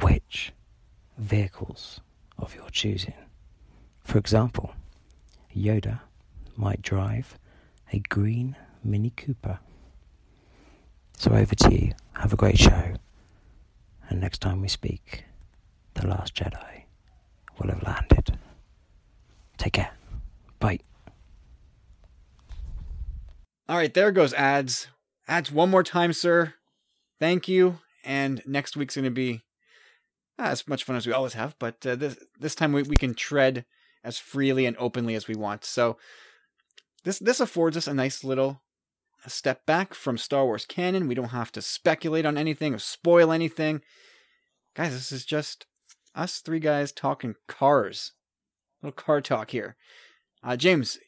which 0.00 0.52
vehicles 1.18 2.00
of 2.38 2.54
your 2.54 2.70
choosing? 2.70 3.14
For 4.02 4.18
example, 4.18 4.74
Yoda 5.54 6.00
might 6.56 6.82
drive 6.82 7.38
a 7.92 8.00
green 8.00 8.56
Mini 8.82 9.10
Cooper. 9.10 9.58
So 11.16 11.32
over 11.32 11.54
to 11.54 11.74
you. 11.74 11.92
Have 12.14 12.32
a 12.32 12.36
great 12.36 12.58
show. 12.58 12.94
And 14.08 14.20
next 14.20 14.40
time 14.40 14.60
we 14.60 14.68
speak, 14.68 15.24
The 15.94 16.06
Last 16.06 16.34
Jedi 16.34 16.84
will 17.58 17.70
have 17.70 17.82
landed. 17.82 18.38
Take 19.56 19.74
care. 19.74 19.92
Bye. 20.58 20.80
All 23.68 23.76
right, 23.76 23.92
there 23.92 24.12
goes 24.12 24.34
ads. 24.34 24.88
Ads 25.26 25.50
one 25.50 25.70
more 25.70 25.82
time, 25.82 26.12
sir. 26.12 26.54
Thank 27.18 27.48
you. 27.48 27.78
And 28.04 28.42
next 28.46 28.76
week's 28.76 28.96
going 28.96 29.06
to 29.06 29.10
be 29.10 29.40
uh, 30.38 30.42
as 30.44 30.66
much 30.66 30.84
fun 30.84 30.96
as 30.96 31.06
we 31.06 31.12
always 31.12 31.34
have, 31.34 31.56
but 31.58 31.86
uh, 31.86 31.94
this 31.96 32.18
this 32.38 32.54
time 32.54 32.72
we, 32.72 32.82
we 32.82 32.96
can 32.96 33.14
tread 33.14 33.64
as 34.02 34.18
freely 34.18 34.66
and 34.66 34.76
openly 34.78 35.14
as 35.14 35.28
we 35.28 35.34
want. 35.34 35.64
So 35.64 35.96
this 37.04 37.18
this 37.18 37.40
affords 37.40 37.76
us 37.76 37.86
a 37.86 37.94
nice 37.94 38.24
little 38.24 38.62
step 39.26 39.64
back 39.66 39.94
from 39.94 40.18
Star 40.18 40.44
Wars 40.44 40.66
canon. 40.66 41.08
We 41.08 41.14
don't 41.14 41.28
have 41.30 41.52
to 41.52 41.62
speculate 41.62 42.26
on 42.26 42.36
anything 42.36 42.74
or 42.74 42.78
spoil 42.78 43.32
anything. 43.32 43.80
Guys, 44.74 44.92
this 44.92 45.12
is 45.12 45.24
just 45.24 45.66
us 46.14 46.40
three 46.40 46.60
guys 46.60 46.92
talking 46.92 47.34
cars. 47.48 48.12
little 48.82 48.92
car 48.92 49.20
talk 49.20 49.50
here. 49.50 49.76
Uh, 50.42 50.56
James, 50.56 50.98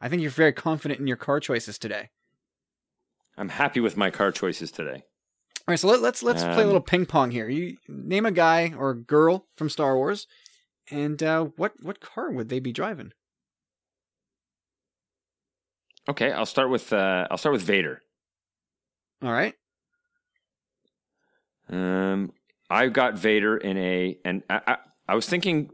I 0.00 0.08
think 0.08 0.22
you're 0.22 0.30
very 0.30 0.52
confident 0.52 1.00
in 1.00 1.06
your 1.06 1.16
car 1.16 1.40
choices 1.40 1.78
today. 1.78 2.10
I'm 3.36 3.50
happy 3.50 3.80
with 3.80 3.96
my 3.96 4.10
car 4.10 4.32
choices 4.32 4.70
today. 4.70 5.04
All 5.70 5.72
right, 5.72 5.78
so 5.78 5.86
let, 5.86 6.02
let's 6.02 6.20
let's 6.24 6.42
play 6.42 6.50
a 6.50 6.60
Um, 6.62 6.66
little 6.66 6.80
ping 6.80 7.06
pong 7.06 7.30
here. 7.30 7.48
You 7.48 7.76
name 7.86 8.26
a 8.26 8.32
guy 8.32 8.74
or 8.76 8.90
a 8.90 8.96
girl 8.96 9.46
from 9.56 9.68
Star 9.68 9.94
Wars, 9.94 10.26
and 10.90 11.22
uh, 11.22 11.44
what 11.44 11.74
what 11.80 12.00
car 12.00 12.32
would 12.32 12.48
they 12.48 12.58
be 12.58 12.72
driving? 12.72 13.12
Okay, 16.08 16.32
I'll 16.32 16.44
start 16.44 16.70
with 16.70 16.92
uh, 16.92 17.28
I'll 17.30 17.38
start 17.38 17.52
with 17.52 17.62
Vader. 17.62 18.02
All 19.22 19.30
right, 19.30 19.54
Um, 21.68 22.32
I 22.68 22.88
got 22.88 23.14
Vader 23.16 23.56
in 23.56 23.76
a, 23.76 24.18
and 24.24 24.42
I, 24.50 24.60
I, 24.66 24.76
I 25.10 25.14
was 25.14 25.28
thinking 25.28 25.70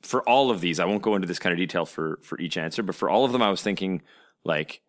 for 0.00 0.26
all 0.26 0.50
of 0.50 0.62
these, 0.62 0.80
I 0.80 0.86
won't 0.86 1.02
go 1.02 1.14
into 1.14 1.28
this 1.28 1.38
kind 1.38 1.52
of 1.52 1.58
detail 1.58 1.84
for 1.84 2.20
for 2.22 2.40
each 2.40 2.56
answer, 2.56 2.82
but 2.82 2.94
for 2.94 3.10
all 3.10 3.26
of 3.26 3.32
them, 3.32 3.42
I 3.42 3.50
was 3.50 3.60
thinking 3.60 4.00
like, 4.46 4.80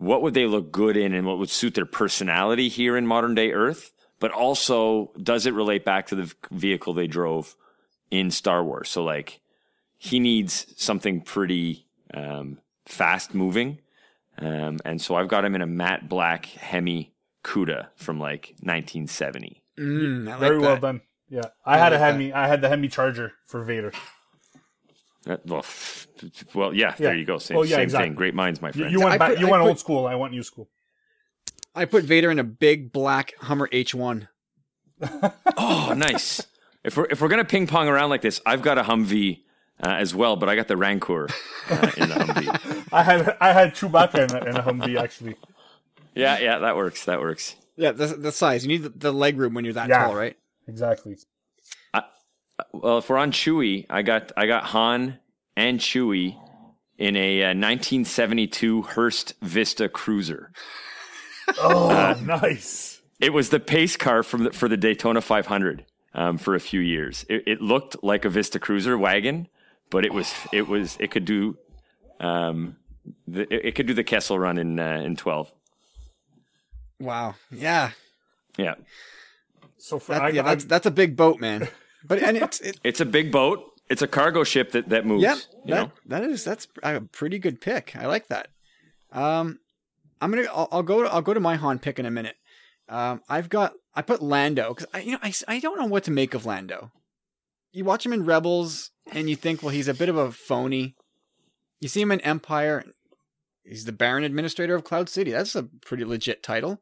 what 0.00 0.22
would 0.22 0.32
they 0.32 0.46
look 0.46 0.72
good 0.72 0.96
in, 0.96 1.12
and 1.12 1.26
what 1.26 1.38
would 1.38 1.50
suit 1.50 1.74
their 1.74 1.84
personality 1.84 2.68
here 2.68 2.96
in 2.96 3.06
modern 3.06 3.34
day 3.34 3.52
Earth, 3.52 3.92
but 4.18 4.30
also 4.30 5.12
does 5.22 5.44
it 5.44 5.52
relate 5.52 5.84
back 5.84 6.06
to 6.06 6.14
the 6.14 6.32
vehicle 6.50 6.94
they 6.94 7.06
drove 7.06 7.54
in 8.10 8.30
Star 8.30 8.64
Wars? 8.64 8.88
So 8.88 9.04
like, 9.04 9.40
he 9.98 10.18
needs 10.18 10.66
something 10.76 11.20
pretty 11.20 11.86
um, 12.14 12.58
fast 12.86 13.34
moving. 13.34 13.78
Um, 14.38 14.78
and 14.86 15.02
so 15.02 15.16
I've 15.16 15.28
got 15.28 15.44
him 15.44 15.54
in 15.54 15.60
a 15.60 15.66
matte 15.66 16.08
black 16.08 16.46
Hemi 16.46 17.12
Cuda 17.44 17.88
from 17.96 18.18
like 18.18 18.54
1970. 18.62 19.62
Mm, 19.78 20.28
like 20.28 20.40
Very 20.40 20.58
well 20.58 20.78
done. 20.78 21.02
Yeah, 21.28 21.42
I 21.66 21.76
had 21.76 21.92
a 21.92 21.96
like 21.96 22.00
that. 22.00 22.12
Hemi. 22.12 22.32
I 22.32 22.48
had 22.48 22.62
the 22.62 22.70
Hemi 22.70 22.88
Charger 22.88 23.34
for 23.46 23.62
Vader. 23.62 23.92
Uh, 25.26 25.36
well, 25.46 25.58
f- 25.60 26.06
well, 26.54 26.72
yeah, 26.74 26.94
there 26.96 27.14
you 27.14 27.24
go. 27.24 27.38
Same, 27.38 27.58
Oh, 27.58 27.62
yeah, 27.62 27.76
same 27.76 27.82
exactly. 27.84 28.08
thing. 28.08 28.14
Great 28.16 28.34
minds, 28.34 28.62
my 28.62 28.68
You, 28.68 28.72
friend. 28.72 28.92
you 28.92 29.00
went 29.00 29.12
I 29.12 29.18
back. 29.18 29.30
put- 29.30 29.40
you 29.40 29.46
I 29.48 29.50
went 29.50 29.62
put- 29.62 29.68
old 29.68 29.78
school. 29.78 30.06
I 30.06 30.14
want 30.14 30.32
new 30.32 30.42
school. 30.42 30.68
I 31.74 31.84
put 31.84 32.04
Vader 32.04 32.30
in 32.30 32.38
a 32.38 32.44
big 32.44 32.92
black 32.92 33.32
Hummer 33.40 33.68
H1. 33.72 34.28
oh, 35.56 35.94
nice. 35.96 36.46
If 36.82 36.96
we're 36.96 37.06
if 37.10 37.20
we're 37.20 37.28
gonna 37.28 37.44
ping 37.44 37.66
pong 37.66 37.88
around 37.88 38.10
like 38.10 38.22
this, 38.22 38.40
I've 38.46 38.62
got 38.62 38.78
a 38.78 38.82
Humvee 38.82 39.42
uh, 39.82 39.88
as 39.90 40.14
well, 40.14 40.36
but 40.36 40.48
I 40.48 40.56
got 40.56 40.66
the 40.68 40.76
Rancor 40.76 41.28
uh, 41.70 41.90
in 41.96 42.08
the 42.08 42.14
Humvee. 42.16 42.88
I 42.92 43.02
had 43.02 43.36
I 43.40 43.52
had 43.52 43.74
Chewbacca 43.74 44.30
in 44.30 44.36
a, 44.36 44.50
in 44.50 44.56
a 44.56 44.62
Humvee 44.62 44.98
actually. 45.00 45.36
Yeah, 46.14 46.38
yeah, 46.38 46.58
that 46.58 46.76
works. 46.76 47.04
That 47.04 47.20
works. 47.20 47.54
Yeah, 47.76 47.92
the, 47.92 48.06
the 48.08 48.32
size. 48.32 48.64
You 48.64 48.68
need 48.68 48.82
the, 48.82 48.88
the 48.90 49.12
leg 49.12 49.38
room 49.38 49.54
when 49.54 49.64
you're 49.64 49.74
that 49.74 49.88
Yeah. 49.88 50.04
tall, 50.06 50.14
right? 50.14 50.36
Exactly. 50.66 51.16
Well, 52.72 52.98
if 52.98 53.08
we're 53.08 53.16
on 53.18 53.32
Chewie, 53.32 53.86
I 53.90 54.02
got 54.02 54.32
I 54.36 54.46
got 54.46 54.64
Han 54.64 55.18
and 55.56 55.78
Chewie 55.80 56.36
in 56.98 57.16
a 57.16 57.42
uh, 57.42 57.46
1972 57.48 58.82
Hurst 58.82 59.34
Vista 59.42 59.88
Cruiser. 59.88 60.52
Oh, 61.58 62.14
nice. 62.22 63.00
It 63.20 63.32
was 63.32 63.50
the 63.50 63.60
pace 63.60 63.96
car 63.96 64.22
from 64.22 64.44
the, 64.44 64.52
for 64.52 64.68
the 64.68 64.76
Daytona 64.76 65.20
500 65.20 65.84
um, 66.14 66.38
for 66.38 66.54
a 66.54 66.60
few 66.60 66.80
years. 66.80 67.24
It, 67.28 67.42
it 67.46 67.60
looked 67.60 68.02
like 68.02 68.24
a 68.24 68.30
Vista 68.30 68.58
Cruiser 68.58 68.96
wagon, 68.96 69.48
but 69.90 70.04
it 70.04 70.12
was 70.14 70.32
it 70.52 70.68
was 70.68 70.96
it 71.00 71.10
could 71.10 71.24
do 71.24 71.56
um, 72.20 72.76
the, 73.26 73.42
it, 73.52 73.66
it 73.66 73.74
could 73.74 73.86
do 73.86 73.94
the 73.94 74.04
Kessel 74.04 74.38
run 74.38 74.58
in 74.58 74.78
uh, 74.78 75.02
in 75.04 75.16
12. 75.16 75.50
Wow. 76.98 77.34
Yeah. 77.50 77.90
Yeah, 78.58 78.74
So 79.78 79.98
for 79.98 80.12
That, 80.12 80.22
I, 80.22 80.28
yeah, 80.30 80.42
I- 80.42 80.54
that's 80.54 80.64
that's 80.66 80.86
a 80.86 80.90
big 80.90 81.16
boat, 81.16 81.40
man. 81.40 81.68
But 82.04 82.22
and 82.22 82.36
it's 82.36 82.60
it, 82.60 82.80
it's 82.84 83.00
a 83.00 83.06
big 83.06 83.32
boat. 83.32 83.64
It's 83.88 84.02
a 84.02 84.06
cargo 84.08 84.44
ship 84.44 84.72
that 84.72 84.88
that 84.88 85.06
moves. 85.06 85.22
yeah, 85.64 85.84
that 85.84 85.92
that 86.06 86.22
is 86.24 86.44
that's 86.44 86.68
a 86.82 87.00
pretty 87.00 87.38
good 87.38 87.60
pick. 87.60 87.96
I 87.96 88.06
like 88.06 88.28
that. 88.28 88.48
Um, 89.12 89.58
I'm 90.20 90.30
gonna 90.30 90.48
I'll, 90.52 90.68
I'll 90.70 90.82
go 90.82 91.06
I'll 91.06 91.22
go 91.22 91.34
to 91.34 91.40
my 91.40 91.56
Han 91.56 91.78
pick 91.78 91.98
in 91.98 92.06
a 92.06 92.10
minute. 92.10 92.36
Um, 92.88 93.22
I've 93.28 93.48
got 93.48 93.74
I 93.94 94.02
put 94.02 94.22
Lando 94.22 94.74
because 94.74 94.88
I 94.94 95.00
you 95.00 95.12
know 95.12 95.18
I, 95.22 95.32
I 95.48 95.60
don't 95.60 95.78
know 95.78 95.86
what 95.86 96.04
to 96.04 96.10
make 96.10 96.34
of 96.34 96.46
Lando. 96.46 96.92
You 97.72 97.84
watch 97.84 98.04
him 98.04 98.12
in 98.12 98.24
Rebels 98.24 98.90
and 99.12 99.30
you 99.30 99.36
think, 99.36 99.62
well, 99.62 99.70
he's 99.70 99.88
a 99.88 99.94
bit 99.94 100.08
of 100.08 100.16
a 100.16 100.32
phony. 100.32 100.96
You 101.80 101.88
see 101.88 102.00
him 102.00 102.10
in 102.12 102.20
Empire. 102.20 102.84
He's 103.64 103.84
the 103.84 103.92
Baron 103.92 104.24
Administrator 104.24 104.74
of 104.74 104.84
Cloud 104.84 105.08
City. 105.08 105.30
That's 105.30 105.54
a 105.54 105.62
pretty 105.62 106.04
legit 106.04 106.42
title. 106.42 106.80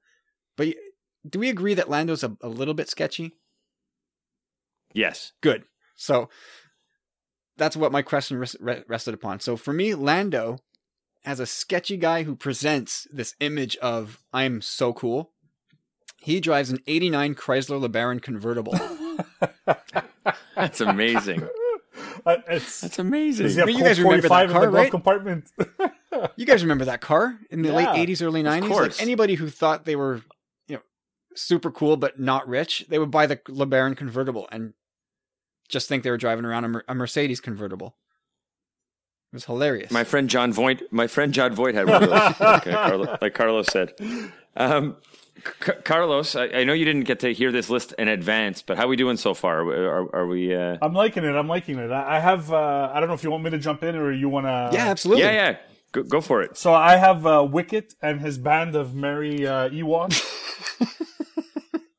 But 0.56 0.68
do 1.28 1.38
we 1.38 1.50
agree 1.50 1.74
that 1.74 1.90
Lando's 1.90 2.24
a, 2.24 2.36
a 2.40 2.48
little 2.48 2.74
bit 2.74 2.88
sketchy? 2.88 3.32
Yes. 4.92 5.32
Good. 5.40 5.64
So 5.96 6.28
that's 7.56 7.76
what 7.76 7.92
my 7.92 8.02
question 8.02 8.38
rested 8.38 9.14
upon. 9.14 9.40
So 9.40 9.56
for 9.56 9.72
me, 9.72 9.94
Lando, 9.94 10.58
as 11.24 11.40
a 11.40 11.46
sketchy 11.46 11.96
guy 11.96 12.22
who 12.22 12.34
presents 12.36 13.06
this 13.12 13.34
image 13.40 13.76
of 13.78 14.18
I'm 14.32 14.60
so 14.60 14.92
cool, 14.92 15.32
he 16.20 16.40
drives 16.40 16.70
an 16.70 16.78
89 16.86 17.34
Chrysler 17.34 17.84
LeBaron 17.86 18.22
convertible. 18.22 18.74
That's 20.56 20.80
amazing. 20.80 21.42
uh, 22.26 22.36
it's 22.48 22.80
That's 22.80 22.98
amazing. 22.98 23.46
does 23.46 23.54
he 23.54 23.60
have 23.60 23.68
you 23.70 23.82
guys 23.82 23.98
remember 24.00 24.28
45 24.28 24.48
that 24.48 24.54
car, 24.54 24.70
right? 24.70 24.90
compartment? 24.90 25.50
you 26.36 26.46
guys 26.46 26.62
remember 26.62 26.84
that 26.86 27.00
car 27.00 27.38
in 27.50 27.62
the 27.62 27.68
Yeah, 27.68 27.92
late 27.92 28.08
80s, 28.08 28.22
early 28.22 28.42
90s? 28.42 28.68
course. 28.68 28.98
Like 28.98 29.02
anybody 29.02 29.34
who 29.34 29.48
thought 29.48 29.84
they 29.84 29.96
were, 29.96 30.16
you 30.16 30.20
know, 30.20 30.28
super 31.38 31.70
cool 31.70 31.96
but 31.96 32.18
not 32.18 32.48
rich, 32.48 32.86
they 32.88 32.98
would 32.98 33.10
buy 33.10 33.26
the 33.26 33.36
LeBaron 33.36 33.96
convertible 33.96 34.48
and 34.50 34.74
just 35.68 35.88
think 35.88 36.02
they 36.02 36.10
were 36.10 36.16
driving 36.16 36.44
around 36.44 36.64
a, 36.64 36.68
Mer- 36.68 36.84
a 36.88 36.94
Mercedes 36.94 37.40
convertible. 37.40 37.96
It 39.32 39.36
was 39.36 39.44
hilarious. 39.44 39.90
My 39.90 40.04
friend 40.04 40.30
John 40.30 40.52
Voight, 40.52 40.82
my 40.90 41.06
friend 41.06 41.34
John 41.34 41.54
Voight 41.54 41.74
had 41.74 41.86
one 41.86 42.02
of 42.02 42.08
those, 42.08 42.10
like, 42.40 42.40
uh, 42.40 42.60
Carlo, 42.60 43.18
like 43.20 43.34
Carlos 43.34 43.66
said. 43.66 43.92
Um, 44.56 44.96
C- 45.64 45.72
Carlos, 45.84 46.34
I, 46.34 46.46
I 46.46 46.64
know 46.64 46.72
you 46.72 46.86
didn't 46.86 47.04
get 47.04 47.20
to 47.20 47.32
hear 47.32 47.52
this 47.52 47.68
list 47.68 47.92
in 47.98 48.08
advance, 48.08 48.62
but 48.62 48.78
how 48.78 48.88
we 48.88 48.96
doing 48.96 49.18
so 49.18 49.34
far? 49.34 49.60
Are, 49.60 50.16
are 50.16 50.26
we? 50.26 50.54
Uh... 50.54 50.78
I'm 50.80 50.94
liking 50.94 51.24
it. 51.24 51.34
I'm 51.34 51.46
liking 51.46 51.78
it. 51.78 51.90
I 51.92 52.16
I 52.16 52.20
have. 52.20 52.50
Uh, 52.50 52.90
I 52.92 52.98
don't 52.98 53.08
know 53.08 53.14
if 53.14 53.22
you 53.22 53.30
want 53.30 53.44
me 53.44 53.50
to 53.50 53.58
jump 53.58 53.84
in 53.84 53.94
or 53.94 54.10
you 54.10 54.28
want 54.28 54.46
to. 54.46 54.70
yeah, 54.72 54.88
absolutely. 54.88 55.24
Yeah, 55.24 55.32
yeah. 55.32 55.56
Go, 55.92 56.02
go 56.02 56.20
for 56.20 56.42
it. 56.42 56.56
So 56.56 56.74
I 56.74 56.96
have 56.96 57.26
uh, 57.26 57.46
Wicket 57.50 57.94
and 58.02 58.20
his 58.20 58.38
band 58.38 58.74
of 58.74 58.94
merry 58.94 59.46
uh, 59.46 59.70
Ewoks 59.70 60.22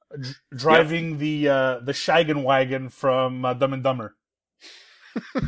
dr- 0.10 0.36
driving 0.56 1.18
the 1.18 1.50
uh, 1.50 1.80
the 1.80 1.94
Shaggin' 1.94 2.44
Wagon 2.44 2.90
from 2.90 3.46
uh, 3.46 3.54
Dumb 3.54 3.74
and 3.74 3.84
Dumber. 3.84 4.16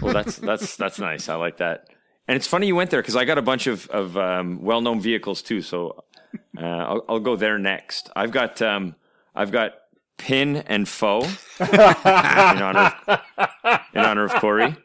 Well, 0.02 0.14
that's 0.14 0.38
that's 0.38 0.76
that's 0.76 1.00
nice. 1.00 1.30
I 1.30 1.36
like 1.36 1.58
that. 1.58 1.88
And 2.28 2.36
it's 2.36 2.48
funny 2.48 2.68
you 2.68 2.76
went 2.76 2.90
there 2.90 3.02
because 3.02 3.16
I 3.16 3.26
got 3.26 3.38
a 3.38 3.42
bunch 3.42 3.68
of 3.68 3.88
of 3.88 4.18
um, 4.18 4.62
well 4.64 4.82
known 4.82 5.00
vehicles 5.00 5.42
too. 5.42 5.62
So 5.62 6.04
uh, 6.58 6.66
I'll, 6.66 7.06
I'll 7.08 7.20
go 7.20 7.36
there 7.36 7.60
next. 7.60 8.10
I've 8.16 8.32
got 8.32 8.62
um, 8.62 8.96
I've 9.36 9.52
got 9.52 9.74
Pin 10.18 10.58
and 10.58 10.88
Foe 10.88 11.22
in 11.60 11.68
honor 11.80 12.94
of, 13.08 13.20
in 13.94 14.02
honor 14.02 14.26
of 14.26 14.34
Corey 14.36 14.76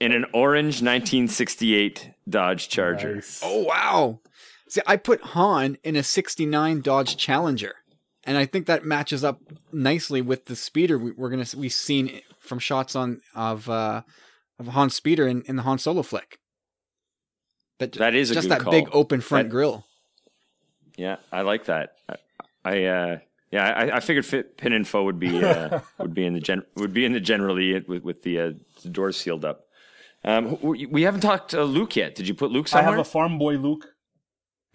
in 0.00 0.12
an 0.12 0.24
orange 0.32 0.82
1968 0.82 2.10
Dodge 2.28 2.68
Charger. 2.68 3.16
Nice. 3.16 3.40
Oh 3.44 3.64
wow! 3.64 4.20
See, 4.68 4.80
I 4.86 4.96
put 4.96 5.20
Han 5.22 5.78
in 5.82 5.96
a 5.96 6.02
'69 6.02 6.80
Dodge 6.82 7.16
Challenger, 7.16 7.74
and 8.24 8.36
I 8.38 8.44
think 8.46 8.66
that 8.66 8.84
matches 8.84 9.24
up 9.24 9.40
nicely 9.72 10.20
with 10.20 10.44
the 10.46 10.56
speeder 10.56 10.98
we, 10.98 11.12
we're 11.12 11.30
gonna 11.30 11.46
we've 11.56 11.72
seen 11.72 12.20
from 12.40 12.58
shots 12.58 12.94
on 12.96 13.20
of 13.34 13.68
uh, 13.68 14.02
of 14.58 14.68
Han's 14.68 14.94
speeder 14.94 15.26
in, 15.26 15.42
in 15.42 15.56
the 15.56 15.62
Han 15.62 15.78
Solo 15.78 16.02
flick. 16.02 16.38
That, 17.78 17.92
That 17.92 18.14
is 18.14 18.30
just 18.30 18.42
good 18.42 18.50
that 18.50 18.60
call. 18.62 18.72
big 18.72 18.88
open 18.92 19.20
front 19.20 19.48
That- 19.48 19.50
grill. 19.52 19.84
Yeah, 20.96 21.16
I 21.30 21.42
like 21.42 21.66
that. 21.66 21.92
I, 22.08 22.16
I 22.64 22.84
uh, 22.84 23.18
yeah, 23.52 23.64
I, 23.70 23.96
I 23.96 24.00
figured 24.00 24.26
fit, 24.26 24.56
Pin 24.58 24.72
and 24.72 24.86
Foe 24.86 25.04
would 25.04 25.20
be 25.20 25.44
uh, 25.44 25.78
would 25.98 26.12
be 26.12 26.26
in 26.26 26.34
the 26.34 26.40
gen 26.40 26.64
would 26.74 26.92
be 26.92 27.04
in 27.04 27.12
the 27.12 27.20
generally 27.20 27.78
with 27.80 28.02
with 28.02 28.22
the, 28.24 28.40
uh, 28.40 28.52
the 28.82 28.88
doors 28.88 29.16
sealed 29.16 29.44
up. 29.44 29.67
Um, 30.24 30.58
we 30.60 30.86
we 30.86 31.02
haven't 31.02 31.20
talked 31.20 31.54
uh, 31.54 31.62
Luke 31.62 31.96
yet. 31.96 32.14
Did 32.14 32.26
you 32.28 32.34
put 32.34 32.50
Luke 32.50 32.72
I 32.74 32.82
have 32.82 32.98
a 32.98 33.04
farm 33.04 33.38
boy 33.38 33.54
Luke. 33.54 33.86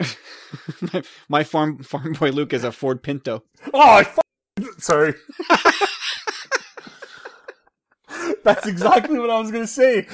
my, 0.92 1.02
my 1.28 1.44
farm 1.44 1.82
farm 1.82 2.12
boy 2.14 2.30
Luke 2.30 2.52
is 2.52 2.64
a 2.64 2.72
Ford 2.72 3.02
Pinto. 3.02 3.44
Oh, 3.72 3.80
I 3.80 4.00
f- 4.00 4.18
sorry. 4.78 5.14
That's 8.44 8.66
exactly 8.66 9.18
what 9.18 9.30
I 9.30 9.38
was 9.38 9.50
gonna 9.50 9.66
say. 9.66 10.06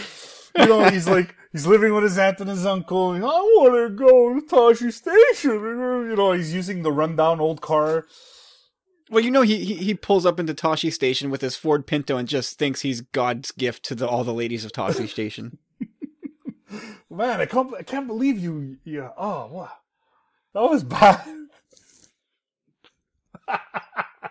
You 0.58 0.66
know, 0.66 0.88
he's 0.88 1.08
like 1.08 1.34
he's 1.52 1.66
living 1.66 1.94
with 1.94 2.02
his 2.02 2.18
aunt 2.18 2.40
and 2.40 2.50
his 2.50 2.66
uncle. 2.66 3.12
And, 3.12 3.24
I 3.24 3.28
want 3.28 3.74
to 3.74 3.90
go 3.94 4.34
to 4.34 4.40
Tosche 4.46 4.92
Station. 4.92 5.52
You 5.52 6.16
know, 6.16 6.32
he's 6.32 6.52
using 6.52 6.82
the 6.82 6.92
rundown 6.92 7.40
old 7.40 7.60
car. 7.60 8.06
Well, 9.10 9.24
you 9.24 9.32
know, 9.32 9.42
he, 9.42 9.64
he 9.64 9.74
he 9.74 9.94
pulls 9.94 10.24
up 10.24 10.38
into 10.38 10.54
Tosche 10.54 10.92
Station 10.92 11.30
with 11.30 11.40
his 11.40 11.56
Ford 11.56 11.84
Pinto 11.84 12.16
and 12.16 12.28
just 12.28 12.58
thinks 12.58 12.82
he's 12.82 13.00
God's 13.00 13.50
gift 13.50 13.84
to 13.86 13.96
the, 13.96 14.08
all 14.08 14.22
the 14.22 14.32
ladies 14.32 14.64
of 14.64 14.70
Toshi 14.70 15.08
Station. 15.12 15.58
Man, 17.10 17.40
I 17.40 17.46
can't 17.46 17.74
I 17.74 17.82
can't 17.82 18.06
believe 18.06 18.38
you. 18.38 18.78
Yeah. 18.84 19.10
Oh, 19.16 19.48
wow. 19.50 19.72
That 20.54 20.60
was 20.62 20.84
bad. 20.84 21.24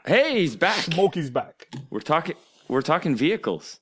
hey, 0.05 0.39
he's 0.39 0.55
back. 0.55 0.85
Smokey's 0.85 1.29
back. 1.29 1.67
We're 1.89 1.99
talking 1.99 2.35
we're 2.69 2.81
talking 2.81 3.17
vehicles. 3.17 3.81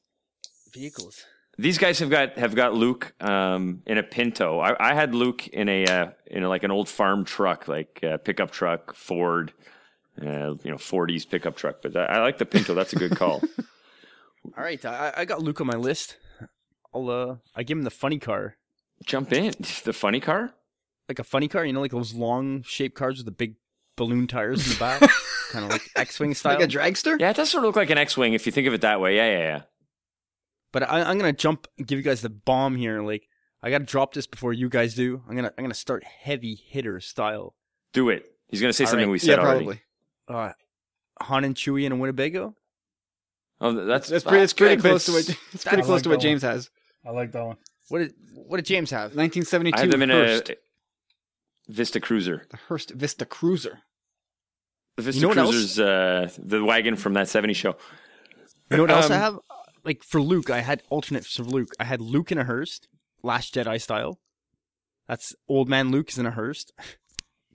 Vehicles. 0.73 1.25
These 1.59 1.77
guys 1.77 1.99
have 1.99 2.09
got 2.09 2.39
have 2.39 2.55
got 2.55 2.73
Luke 2.73 3.13
um, 3.21 3.83
in 3.85 3.99
a 3.99 4.03
Pinto. 4.03 4.59
I, 4.59 4.91
I 4.91 4.93
had 4.95 5.13
Luke 5.13 5.47
in 5.47 5.69
a 5.69 5.85
uh, 5.85 6.07
in 6.25 6.43
a, 6.43 6.49
like 6.49 6.63
an 6.63 6.71
old 6.71 6.89
farm 6.89 7.23
truck, 7.23 7.67
like 7.67 7.99
uh, 8.03 8.17
pickup 8.17 8.49
truck, 8.49 8.95
Ford, 8.95 9.53
uh, 10.21 10.55
you 10.63 10.71
know, 10.71 10.77
40s 10.77 11.29
pickup 11.29 11.55
truck. 11.55 11.81
But 11.81 11.95
I, 11.95 12.05
I 12.05 12.19
like 12.19 12.37
the 12.37 12.45
Pinto. 12.45 12.73
That's 12.73 12.93
a 12.93 12.97
good 12.97 13.15
call. 13.15 13.41
All 14.57 14.63
right, 14.63 14.83
I, 14.85 15.13
I 15.17 15.25
got 15.25 15.41
Luke 15.41 15.59
on 15.61 15.67
my 15.67 15.75
list. 15.75 16.17
I'll 16.93 17.09
uh, 17.09 17.35
I 17.55 17.63
give 17.63 17.77
him 17.77 17.83
the 17.83 17.89
funny 17.89 18.17
car, 18.19 18.55
Jump 19.05 19.31
in 19.33 19.53
the 19.83 19.93
funny 19.93 20.19
car. 20.19 20.53
like 21.09 21.19
a 21.19 21.23
funny 21.23 21.47
car. 21.47 21.65
You 21.65 21.73
know, 21.73 21.81
like 21.81 21.91
those 21.91 22.13
long 22.13 22.63
shaped 22.63 22.95
cars 22.95 23.17
with 23.17 23.25
the 23.25 23.31
big 23.31 23.55
balloon 23.97 24.25
tires 24.27 24.65
in 24.65 24.73
the 24.73 24.79
back, 24.79 25.01
kind 25.51 25.65
of 25.65 25.71
like 25.71 25.89
X-wing 25.95 26.33
style. 26.33 26.57
Like 26.57 26.63
a 26.63 26.71
dragster? 26.71 27.19
Yeah, 27.19 27.31
it 27.31 27.35
does 27.35 27.49
sort 27.49 27.63
of 27.63 27.67
look 27.67 27.75
like 27.75 27.89
an 27.89 27.97
X-wing 27.97 28.33
if 28.33 28.45
you 28.45 28.51
think 28.53 28.67
of 28.67 28.73
it 28.73 28.81
that 28.81 29.01
way. 29.01 29.15
Yeah, 29.17 29.29
yeah, 29.31 29.39
yeah. 29.39 29.61
But 30.71 30.83
I, 30.89 31.01
I'm 31.01 31.17
gonna 31.17 31.33
jump, 31.33 31.67
and 31.77 31.85
give 31.85 31.97
you 31.99 32.03
guys 32.03 32.21
the 32.21 32.29
bomb 32.29 32.75
here. 32.77 33.01
Like 33.01 33.27
I 33.61 33.69
gotta 33.69 33.83
drop 33.85 34.13
this 34.13 34.27
before 34.27 34.53
you 34.53 34.69
guys 34.69 34.95
do. 34.95 35.21
I'm 35.27 35.35
gonna 35.35 35.51
I'm 35.57 35.63
gonna 35.65 35.73
start 35.73 36.03
heavy 36.05 36.55
hitter 36.55 37.01
style. 37.01 37.53
Do 37.91 38.09
it. 38.09 38.25
He's 38.49 38.61
going 38.61 38.69
to 38.69 38.73
say 38.73 38.85
All 38.85 38.91
something 38.91 39.09
right. 39.09 39.11
we 39.11 39.19
Yeah, 39.19 39.25
said 39.35 39.39
already. 39.39 39.65
probably. 39.65 39.81
Uh, 40.27 40.51
Han 41.21 41.43
and 41.43 41.55
Chewie 41.55 41.85
in 41.85 41.91
a 41.91 41.95
Winnebago. 41.95 42.55
Oh, 43.59 43.71
that's 43.73 44.11
It's 44.11 44.23
pretty, 44.23 44.43
it's 44.43 44.53
pretty 44.53 44.75
good, 44.75 44.89
close 44.89 45.05
to 45.05 45.11
what 45.13 45.29
it's 45.53 45.63
pretty 45.65 45.81
close 45.83 45.89
like 45.95 46.03
to 46.03 46.09
what 46.09 46.15
that 46.15 46.21
James 46.21 46.41
has. 46.43 46.69
I 47.05 47.11
like 47.11 47.31
that 47.31 47.43
one. 47.45 47.57
What 47.89 47.99
did 47.99 48.13
what 48.33 48.57
did 48.57 48.65
James 48.65 48.91
have? 48.91 49.15
1972 49.15 49.75
I 49.77 49.79
had 49.81 49.91
them 49.91 50.01
in 50.03 50.09
Hearst, 50.09 50.49
a 50.49 50.57
Vista 51.69 51.99
Cruiser. 51.99 52.45
the 52.51 52.57
Hearst 52.67 52.91
Vista 52.91 53.25
Cruiser. 53.25 53.79
The 54.97 55.03
Vista 55.03 55.21
You 55.21 55.33
know? 55.33 55.43
Cruiser's 55.45 55.79
uh, 55.79 56.29
the 56.37 56.63
wagon 56.63 56.95
from 56.95 57.13
that 57.13 57.27
'70s 57.27 57.55
show. 57.55 57.75
You 58.69 58.77
know 58.77 58.83
what 58.83 58.91
else 58.91 59.09
I 59.09 59.15
Um, 59.15 59.21
have? 59.21 59.39
Like 59.83 60.03
for 60.03 60.21
Luke, 60.21 60.49
I 60.49 60.59
had 60.59 60.83
alternates 60.89 61.35
for 61.35 61.43
Luke. 61.43 61.69
I 61.79 61.85
had 61.85 62.01
Luke 62.01 62.31
in 62.31 62.37
a 62.37 62.43
Hearst, 62.43 62.87
Last 63.23 63.55
Jedi 63.55 63.81
style. 63.81 64.19
That's 65.07 65.33
old 65.47 65.69
man 65.69 65.89
Luke 65.91 66.09
is 66.09 66.17
in 66.19 66.25
a 66.25 66.31
Hearst, 66.31 66.73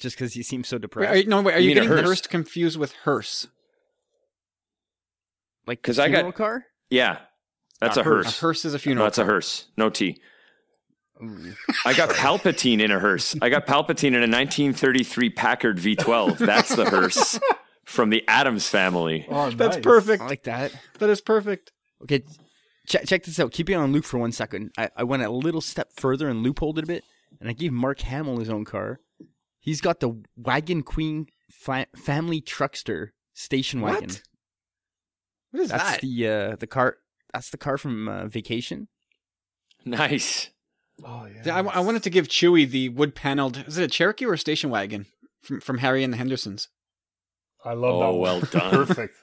just 0.02 0.16
because 0.16 0.34
he 0.34 0.42
seems 0.42 0.68
so 0.68 0.76
Wait, 0.76 0.82
depressed. 0.82 1.10
are 1.12 1.16
you, 1.16 1.26
no, 1.26 1.40
wait, 1.42 1.54
are 1.54 1.58
You 1.60 1.68
you, 1.70 1.74
getting 1.74 1.88
the 1.88 1.96
hearse? 1.96 2.06
Hearst 2.06 2.28
confused 2.30 2.78
with 2.78 2.92
hearse? 3.04 3.46
Like 5.66 5.80
because 5.80 5.98
I 5.98 6.08
got- 6.08 6.16
funeral 6.16 6.32
car. 6.32 6.64
Yeah, 6.90 7.18
that's 7.80 7.96
A 7.96 8.00
a, 8.00 8.04
hearse. 8.04 8.24
A 8.26 8.28
hearse. 8.28 8.40
hearse 8.40 8.64
is 8.66 8.74
a 8.74 8.76
No, 8.76 8.80
funeral. 8.80 9.06
that's 9.06 9.18
a 9.18 9.22
car. 9.22 9.32
hearse. 9.34 9.66
No 9.76 9.88
T. 9.90 10.20
Ooh. 11.22 11.54
I 11.86 11.94
got 11.94 12.10
Palpatine 12.10 12.80
in 12.80 12.90
a 12.90 12.98
hearse. 12.98 13.36
I 13.40 13.48
got 13.48 13.64
Palpatine 13.66 14.08
in 14.08 14.14
a 14.16 14.28
1933 14.28 15.30
Packard 15.30 15.78
V12. 15.78 16.36
That's 16.38 16.74
the 16.74 16.84
hearse 16.90 17.38
from 17.84 18.10
the 18.10 18.26
Addams 18.26 18.68
family. 18.68 19.24
Oh, 19.28 19.50
That's 19.50 19.76
nice. 19.76 19.84
perfect. 19.84 20.22
I 20.22 20.26
like 20.26 20.42
that. 20.44 20.72
That 20.98 21.10
is 21.10 21.20
perfect. 21.20 21.70
Okay, 22.02 22.24
check 22.88 23.04
check 23.06 23.22
this 23.24 23.38
out. 23.38 23.52
Keeping 23.52 23.76
on 23.76 23.92
Luke 23.92 24.04
for 24.04 24.18
one 24.18 24.32
second, 24.32 24.72
I, 24.76 24.90
I 24.96 25.04
went 25.04 25.22
a 25.22 25.30
little 25.30 25.60
step 25.60 25.90
further 25.96 26.28
and 26.28 26.44
loopholed 26.44 26.78
it 26.78 26.84
a 26.84 26.86
bit, 26.88 27.04
and 27.40 27.48
I 27.48 27.52
gave 27.52 27.72
Mark 27.72 28.00
Hamill 28.00 28.38
his 28.38 28.50
own 28.50 28.64
car. 28.64 28.98
He's 29.62 29.80
got 29.80 30.00
the 30.00 30.20
Wagon 30.36 30.82
Queen 30.82 31.28
fa- 31.50 31.86
family 31.96 32.42
truckster 32.42 33.10
station 33.32 33.80
wagon. 33.80 33.94
What? 33.94 34.02
wagon. 34.10 34.22
What 35.52 35.62
is 35.62 35.68
That's 35.70 35.90
that? 35.92 36.00
the 36.02 36.28
uh, 36.28 36.56
the 36.56 36.66
car. 36.66 36.96
That's 37.32 37.48
the 37.50 37.56
car 37.58 37.78
from 37.78 38.08
uh, 38.08 38.26
Vacation. 38.26 38.88
Nice. 39.84 40.50
Oh 41.04 41.26
yeah. 41.26 41.42
Yeah, 41.46 41.56
I, 41.56 41.76
I 41.76 41.80
wanted 41.80 42.02
to 42.02 42.10
give 42.10 42.28
Chewie 42.28 42.68
the 42.68 42.88
wood 42.90 43.14
paneled. 43.14 43.64
Is 43.66 43.78
it 43.78 43.84
a 43.84 43.88
Cherokee 43.88 44.26
or 44.26 44.34
a 44.34 44.38
station 44.38 44.68
wagon 44.68 45.06
from 45.42 45.60
from 45.60 45.78
Harry 45.78 46.02
and 46.04 46.12
the 46.12 46.16
Hendersons? 46.18 46.68
I 47.64 47.74
love 47.74 47.94
Oh, 47.94 48.00
that. 48.00 48.06
one. 48.10 48.20
well 48.20 48.40
done. 48.50 48.70
Perfect. 48.86 49.14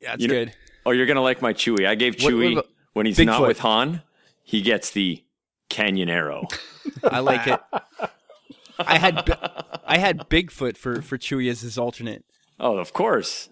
Yeah, 0.00 0.10
that's 0.10 0.22
You 0.22 0.28
know- 0.28 0.34
good. 0.34 0.54
Oh, 0.86 0.90
you're 0.90 1.06
gonna 1.06 1.22
like 1.22 1.40
my 1.40 1.52
Chewie. 1.54 1.86
I 1.86 1.94
gave 1.94 2.14
What- 2.22 2.34
what 2.34 2.40
Chewie 2.42 2.52
about 2.52 2.66
when 2.94 3.06
he's 3.06 3.18
not 3.18 3.40
with 3.42 3.60
Han. 3.60 4.02
He 4.42 4.60
gets 4.60 4.90
the 4.90 5.22
Canyonero. 5.70 6.44
I 7.04 7.20
like 7.20 7.46
it. 7.46 7.60
I 8.78 8.98
had 8.98 9.38
I 9.84 9.98
had 9.98 10.28
Bigfoot 10.28 10.76
for 10.76 11.02
for 11.02 11.18
Chewie 11.18 11.50
as 11.50 11.60
his 11.60 11.78
alternate 11.78 12.24
oh, 12.58 12.78
of 12.78 12.92
course. 12.92 13.48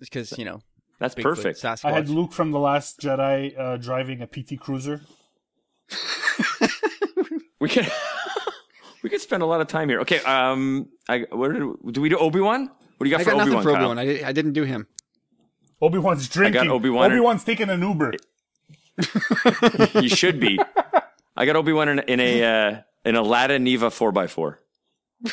because 0.00 0.36
you 0.38 0.44
know 0.44 0.60
That's 0.98 1.14
Bigfoot, 1.14 1.22
perfect. 1.22 1.62
Sasquatch. 1.62 1.84
I 1.84 1.92
had 1.92 2.08
Luke 2.08 2.32
from 2.32 2.50
the 2.50 2.58
Last 2.58 3.00
Jedi 3.00 3.58
uh, 3.58 3.76
driving 3.76 4.22
a 4.22 4.26
PT 4.26 4.58
Cruiser. 4.58 5.02
We 7.60 7.68
could 7.68 7.90
we 9.02 9.10
could 9.10 9.20
spend 9.20 9.42
a 9.42 9.46
lot 9.46 9.60
of 9.60 9.66
time 9.66 9.88
here. 9.88 10.00
Okay, 10.00 10.20
um, 10.20 10.88
I 11.08 11.26
what 11.30 11.52
did, 11.52 11.92
do 11.92 12.00
we 12.00 12.08
do 12.08 12.18
Obi 12.18 12.40
Wan? 12.40 12.70
What 12.96 13.04
do 13.04 13.10
you 13.10 13.16
got 13.16 13.20
I 13.20 13.24
for 13.24 13.34
Obi 13.34 13.50
Wan? 13.50 13.62
for 13.62 13.70
Obi 13.70 13.84
Wan. 13.84 13.98
I, 13.98 14.04
did, 14.04 14.22
I 14.24 14.32
didn't 14.32 14.52
do 14.52 14.64
him. 14.64 14.86
Obi 15.80 15.98
Wan's 15.98 16.28
drinking. 16.28 16.70
Obi-Wan- 16.70 17.12
Obi 17.12 17.20
Wan's 17.20 17.44
taking 17.44 17.70
an 17.70 17.80
Uber. 17.82 18.14
you 20.02 20.08
should 20.08 20.40
be. 20.40 20.58
I 21.36 21.46
got 21.46 21.54
Obi 21.54 21.72
Wan 21.72 21.88
in, 21.88 22.00
in 22.00 22.18
a 22.18 22.42
uh, 22.42 22.80
in 23.08 23.16
a 23.16 23.22
Lada 23.22 23.58
Niva 23.58 23.90
four 23.90 24.16
x 24.18 24.32
four, 24.32 24.60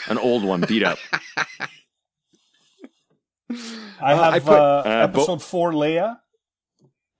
an 0.07 0.17
old 0.17 0.43
one, 0.43 0.61
beat 0.61 0.83
up. 0.83 0.97
I 4.01 4.13
Uh, 4.13 4.23
have 4.23 4.33
I 4.33 4.39
put- 4.39 4.53
uh, 4.59 4.83
Uh, 4.85 4.89
episode 5.09 5.43
four 5.43 5.71
Leia 5.71 6.17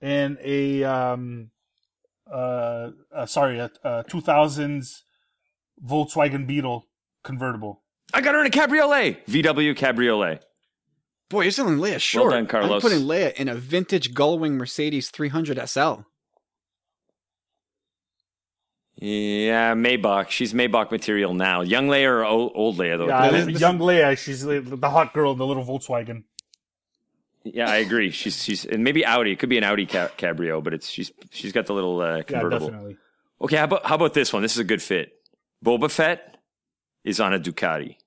and 0.02 0.38
a 0.42 0.84
um 0.84 1.52
uh, 2.32 2.90
uh 3.14 3.26
sorry 3.26 3.60
a, 3.60 3.70
a 3.84 4.04
2000s 4.06 5.02
Volkswagen 5.84 6.48
Beetle 6.48 6.88
convertible. 7.24 7.84
I 8.14 8.22
got 8.22 8.34
her 8.34 8.42
in 8.42 8.48
a 8.48 8.50
cabriolet, 8.50 9.26
VW 9.28 9.76
cabriolet. 9.76 10.42
Boy, 11.30 11.42
you're 11.42 11.52
selling 11.52 11.78
Leia 11.78 12.00
short. 12.00 12.32
done, 12.32 12.46
Carlos. 12.48 12.72
I'm 12.72 12.82
putting 12.90 13.06
Leia 13.06 13.34
in 13.34 13.48
a 13.50 13.56
vintage 13.56 14.14
Gullwing 14.14 14.54
Mercedes 14.54 15.10
300 15.10 15.58
SL. 15.68 16.06
Yeah, 18.98 19.74
Maybach. 19.76 20.30
She's 20.30 20.54
Maybach 20.54 20.90
material 20.90 21.34
now. 21.34 21.62
Young 21.62 21.88
Leia 21.90 22.08
or 22.08 22.24
old, 22.26 22.54
old 22.56 22.78
Leia 22.78 22.98
though. 22.98 23.08
Yeah, 23.08 23.30
this- 23.32 23.46
this- 23.46 23.60
young 23.62 23.78
Leia, 23.80 24.18
she's 24.18 24.42
the 24.44 24.62
the 24.62 24.90
hot 24.90 25.14
girl 25.14 25.34
in 25.34 25.38
the 25.38 25.46
little 25.46 25.66
Volkswagen. 25.66 26.24
Yeah, 27.44 27.70
I 27.70 27.76
agree. 27.78 28.10
She's 28.12 28.42
she's 28.44 28.66
and 28.66 28.84
maybe 28.84 29.06
Audi. 29.06 29.32
It 29.32 29.40
could 29.40 29.50
be 29.50 29.58
an 29.58 29.64
Audi 29.64 29.86
ca- 29.86 30.10
cabrio, 30.18 30.64
but 30.64 30.74
it's 30.74 30.90
she's 30.90 31.12
she's 31.32 31.52
got 31.52 31.66
the 31.66 31.74
little 31.74 32.02
uh, 32.02 32.18
Yeah, 32.18 32.24
convertible. 32.24 32.68
definitely. 32.70 32.98
okay, 33.42 33.58
how 33.58 33.66
about 33.66 33.86
how 33.86 33.96
about 33.96 34.14
this 34.14 34.32
one? 34.32 34.42
This 34.42 34.54
is 34.54 34.60
a 34.60 34.64
good 34.64 34.82
fit. 34.82 35.12
Boba 35.64 35.92
Fett 35.92 36.38
is 37.04 37.20
on 37.20 37.34
a 37.34 37.40
Ducati. 37.40 37.98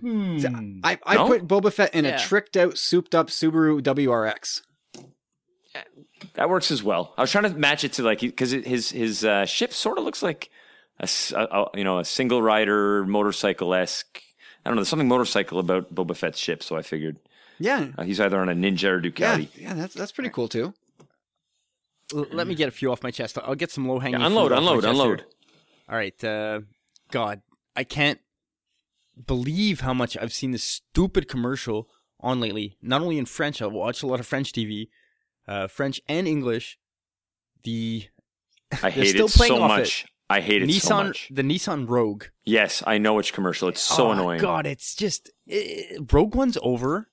Hmm. 0.00 0.78
I, 0.84 0.98
I 1.04 1.14
No? 1.16 1.26
put 1.26 1.46
Boba 1.48 1.72
Fett 1.72 1.92
in 1.94 2.04
Yeah. 2.04 2.16
a 2.16 2.18
tricked 2.20 2.56
out, 2.56 2.78
souped 2.78 3.14
up 3.14 3.26
Subaru 3.28 3.82
WRX. 3.82 4.62
That 6.34 6.48
works 6.50 6.70
as 6.70 6.82
well. 6.82 7.14
I 7.16 7.20
was 7.20 7.30
trying 7.30 7.44
to 7.44 7.50
match 7.58 7.84
it 7.84 7.92
to 7.94 8.02
like 8.02 8.20
because 8.20 8.50
his 8.50 8.90
his 8.90 9.24
uh, 9.24 9.44
ship 9.44 9.72
sort 9.72 9.98
of 9.98 10.04
looks 10.04 10.22
like 10.22 10.50
a, 11.00 11.04
s- 11.04 11.32
a- 11.32 11.38
a- 11.50 11.70
you 11.78 11.84
know 11.84 11.98
a 11.98 12.04
single 12.04 12.42
rider 12.42 13.04
motorcycle 13.04 13.74
esque. 13.74 14.20
I 14.64 14.68
don't 14.70 14.76
know. 14.76 14.80
There's 14.80 14.88
something 14.88 15.08
motorcycle 15.08 15.58
about 15.58 15.94
Boba 15.94 16.16
Fett's 16.16 16.38
ship, 16.38 16.62
so 16.62 16.76
I 16.76 16.82
figured 16.82 17.16
Yeah. 17.58 17.88
uh, 17.96 18.02
he's 18.02 18.20
either 18.20 18.40
on 18.40 18.48
a 18.48 18.54
Ninja 18.54 18.88
or 18.90 18.98
Yeah, 19.04 19.36
Ducati. 19.38 19.48
yeah, 19.56 19.74
that's 19.74 19.94
that's 19.94 20.12
pretty 20.12 20.30
cool 20.30 20.48
too. 20.48 20.74
L- 22.14 22.26
Let 22.32 22.46
me 22.46 22.54
get 22.54 22.68
a 22.68 22.72
few 22.72 22.90
off 22.90 23.02
my 23.02 23.10
chest. 23.10 23.38
I'll 23.42 23.54
get 23.54 23.70
some 23.70 23.86
low 23.86 23.98
hanging. 23.98 24.20
Yeah, 24.20 24.26
unload, 24.26 24.52
unload, 24.52 24.84
unload. 24.84 25.24
All 25.88 25.96
right. 25.96 26.22
Uh, 26.24 26.60
God, 27.10 27.42
I 27.76 27.84
can't 27.84 28.18
believe 29.26 29.80
how 29.80 29.94
much 29.94 30.16
I've 30.16 30.32
seen 30.32 30.50
this 30.52 30.62
stupid 30.64 31.28
commercial 31.28 31.88
on 32.20 32.40
lately. 32.40 32.76
Not 32.82 33.00
only 33.00 33.18
in 33.18 33.26
French, 33.26 33.60
I 33.62 33.66
watch 33.66 34.02
a 34.02 34.06
lot 34.06 34.20
of 34.20 34.26
French 34.26 34.52
TV, 34.52 34.88
uh, 35.48 35.66
French 35.66 36.00
and 36.08 36.28
English. 36.28 36.78
The 37.64 38.04
I 38.82 38.90
hate 38.90 39.08
still 39.08 39.26
it 39.26 39.32
playing 39.32 39.54
so 39.54 39.62
off 39.62 39.68
much. 39.68 40.06
I 40.30 40.40
hate 40.40 40.62
it 40.62 40.70
so 40.72 40.90
Nissan, 40.90 41.06
much. 41.06 41.28
the 41.32 41.42
Nissan 41.42 41.88
Rogue. 41.88 42.24
Yes, 42.44 42.82
I 42.86 42.98
know 42.98 43.14
which 43.14 43.32
commercial. 43.32 43.68
It's 43.68 43.80
so 43.80 44.08
oh, 44.08 44.10
annoying. 44.12 44.40
God, 44.40 44.66
it's 44.66 44.94
just 44.94 45.30
eh, 45.48 45.96
Rogue 46.12 46.34
One's 46.34 46.58
over. 46.62 47.08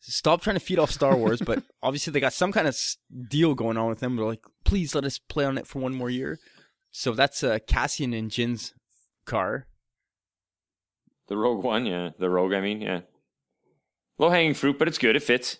Stop 0.00 0.40
trying 0.40 0.56
to 0.56 0.60
feed 0.60 0.78
off 0.78 0.90
Star 0.90 1.16
Wars, 1.16 1.42
but 1.42 1.62
obviously 1.82 2.12
they 2.12 2.20
got 2.20 2.32
some 2.32 2.52
kind 2.52 2.66
of 2.66 2.78
deal 3.28 3.54
going 3.54 3.76
on 3.76 3.88
with 3.88 4.00
them. 4.00 4.16
They're 4.16 4.24
like, 4.24 4.44
please 4.64 4.94
let 4.94 5.04
us 5.04 5.18
play 5.18 5.44
on 5.44 5.58
it 5.58 5.66
for 5.66 5.80
one 5.80 5.94
more 5.94 6.08
year. 6.08 6.38
So 6.92 7.12
that's 7.12 7.44
uh, 7.44 7.58
Cassian 7.66 8.14
and 8.14 8.30
Jyn's 8.30 8.72
car. 9.26 9.66
The 11.28 11.36
Rogue 11.36 11.62
One, 11.62 11.84
yeah. 11.84 12.10
The 12.18 12.30
Rogue, 12.30 12.54
I 12.54 12.60
mean, 12.60 12.80
yeah. 12.80 13.00
Low 14.18 14.30
hanging 14.30 14.54
fruit, 14.54 14.78
but 14.78 14.88
it's 14.88 14.96
good. 14.96 15.16
It 15.16 15.22
fits. 15.22 15.58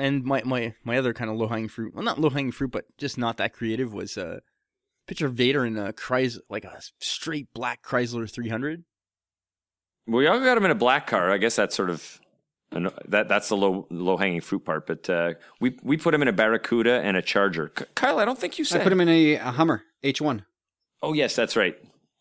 And 0.00 0.24
my 0.24 0.42
my 0.44 0.74
my 0.84 0.96
other 0.98 1.12
kind 1.12 1.30
of 1.30 1.36
low 1.36 1.48
hanging 1.48 1.68
fruit, 1.68 1.94
well, 1.94 2.04
not 2.04 2.18
low 2.18 2.30
hanging 2.30 2.52
fruit, 2.52 2.70
but 2.70 2.84
just 2.98 3.18
not 3.18 3.36
that 3.36 3.52
creative, 3.52 3.92
was 3.92 4.16
a 4.16 4.26
uh, 4.26 4.40
picture 5.06 5.26
of 5.26 5.34
Vader 5.34 5.64
in 5.66 5.76
a 5.76 5.92
Chrysler, 5.92 6.40
like 6.48 6.64
a 6.64 6.80
straight 7.00 7.48
black 7.54 7.82
Chrysler 7.82 8.30
300. 8.30 8.84
We 10.06 10.26
all 10.26 10.40
got 10.40 10.56
him 10.56 10.64
in 10.64 10.70
a 10.70 10.74
black 10.76 11.06
car. 11.06 11.30
I 11.30 11.36
guess 11.38 11.56
that's 11.56 11.74
sort 11.76 11.90
of 11.90 12.20
an- 12.72 12.90
that. 13.08 13.28
That's 13.28 13.48
the 13.48 13.56
low 13.56 13.86
low 13.90 14.16
hanging 14.16 14.40
fruit 14.40 14.64
part. 14.64 14.86
But 14.86 15.08
uh, 15.10 15.34
we 15.60 15.76
we 15.82 15.96
put 15.96 16.14
him 16.14 16.22
in 16.22 16.28
a 16.28 16.32
Barracuda 16.32 17.00
and 17.02 17.16
a 17.16 17.22
Charger. 17.22 17.68
K- 17.68 17.84
Kyle, 17.94 18.18
I 18.18 18.24
don't 18.24 18.38
think 18.38 18.58
you 18.58 18.64
said. 18.64 18.80
I 18.80 18.84
put 18.84 18.92
him 18.92 19.00
in 19.02 19.08
a, 19.08 19.34
a 19.34 19.50
Hummer 19.52 19.82
H1. 20.02 20.44
oh 21.02 21.12
yes, 21.12 21.36
that's 21.36 21.56
right. 21.56 21.76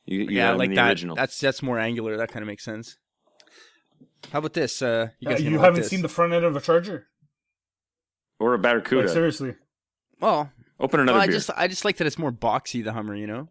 You, 0.05 0.19
you 0.19 0.25
yeah, 0.31 0.45
had 0.47 0.51
him 0.53 0.57
like 0.57 0.65
in 0.69 0.71
the 0.71 0.81
that. 0.81 0.89
original. 0.89 1.15
That's 1.15 1.39
that's 1.39 1.63
more 1.63 1.79
angular. 1.79 2.17
That 2.17 2.29
kind 2.29 2.43
of 2.43 2.47
makes 2.47 2.63
sense. 2.65 2.97
How 4.31 4.39
about 4.39 4.53
this? 4.53 4.81
Uh, 4.81 5.09
you 5.19 5.29
Uh, 5.29 5.33
guys 5.33 5.43
you 5.43 5.59
haven't 5.59 5.81
this. 5.81 5.89
seen 5.89 6.01
the 6.01 6.09
front 6.09 6.33
end 6.33 6.43
of 6.43 6.55
a 6.55 6.61
Charger? 6.61 7.07
Or 8.39 8.53
a 8.53 8.57
Like, 8.57 8.63
Barracuda. 8.63 9.09
seriously. 9.09 9.55
Well, 10.19 10.51
Open 10.79 10.99
another 11.01 11.15
well, 11.17 11.23
I 11.23 11.27
beer. 11.27 11.35
just 11.35 11.49
I 11.55 11.67
just 11.67 11.83
like 11.85 11.97
that 11.97 12.07
it's 12.07 12.17
more 12.17 12.31
boxy 12.31 12.83
the 12.83 12.93
Hummer. 12.93 13.15
You 13.15 13.27
know, 13.27 13.49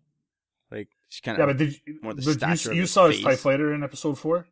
like 0.71 0.89
just 1.11 1.23
kind 1.23 1.37
of 1.37 1.41
Yeah, 1.41 1.47
but 1.53 1.57
did 1.59 1.81
you, 1.87 1.99
more 2.03 2.15
the 2.15 2.23
but 2.23 2.33
stature 2.35 2.69
you, 2.69 2.73
of 2.73 2.77
you 2.79 2.87
saw 2.87 3.07
his 3.09 3.17
face. 3.17 3.25
TIE 3.25 3.37
fighter 3.37 3.73
in 3.75 3.83
episode 3.83 4.19
four? 4.19 4.47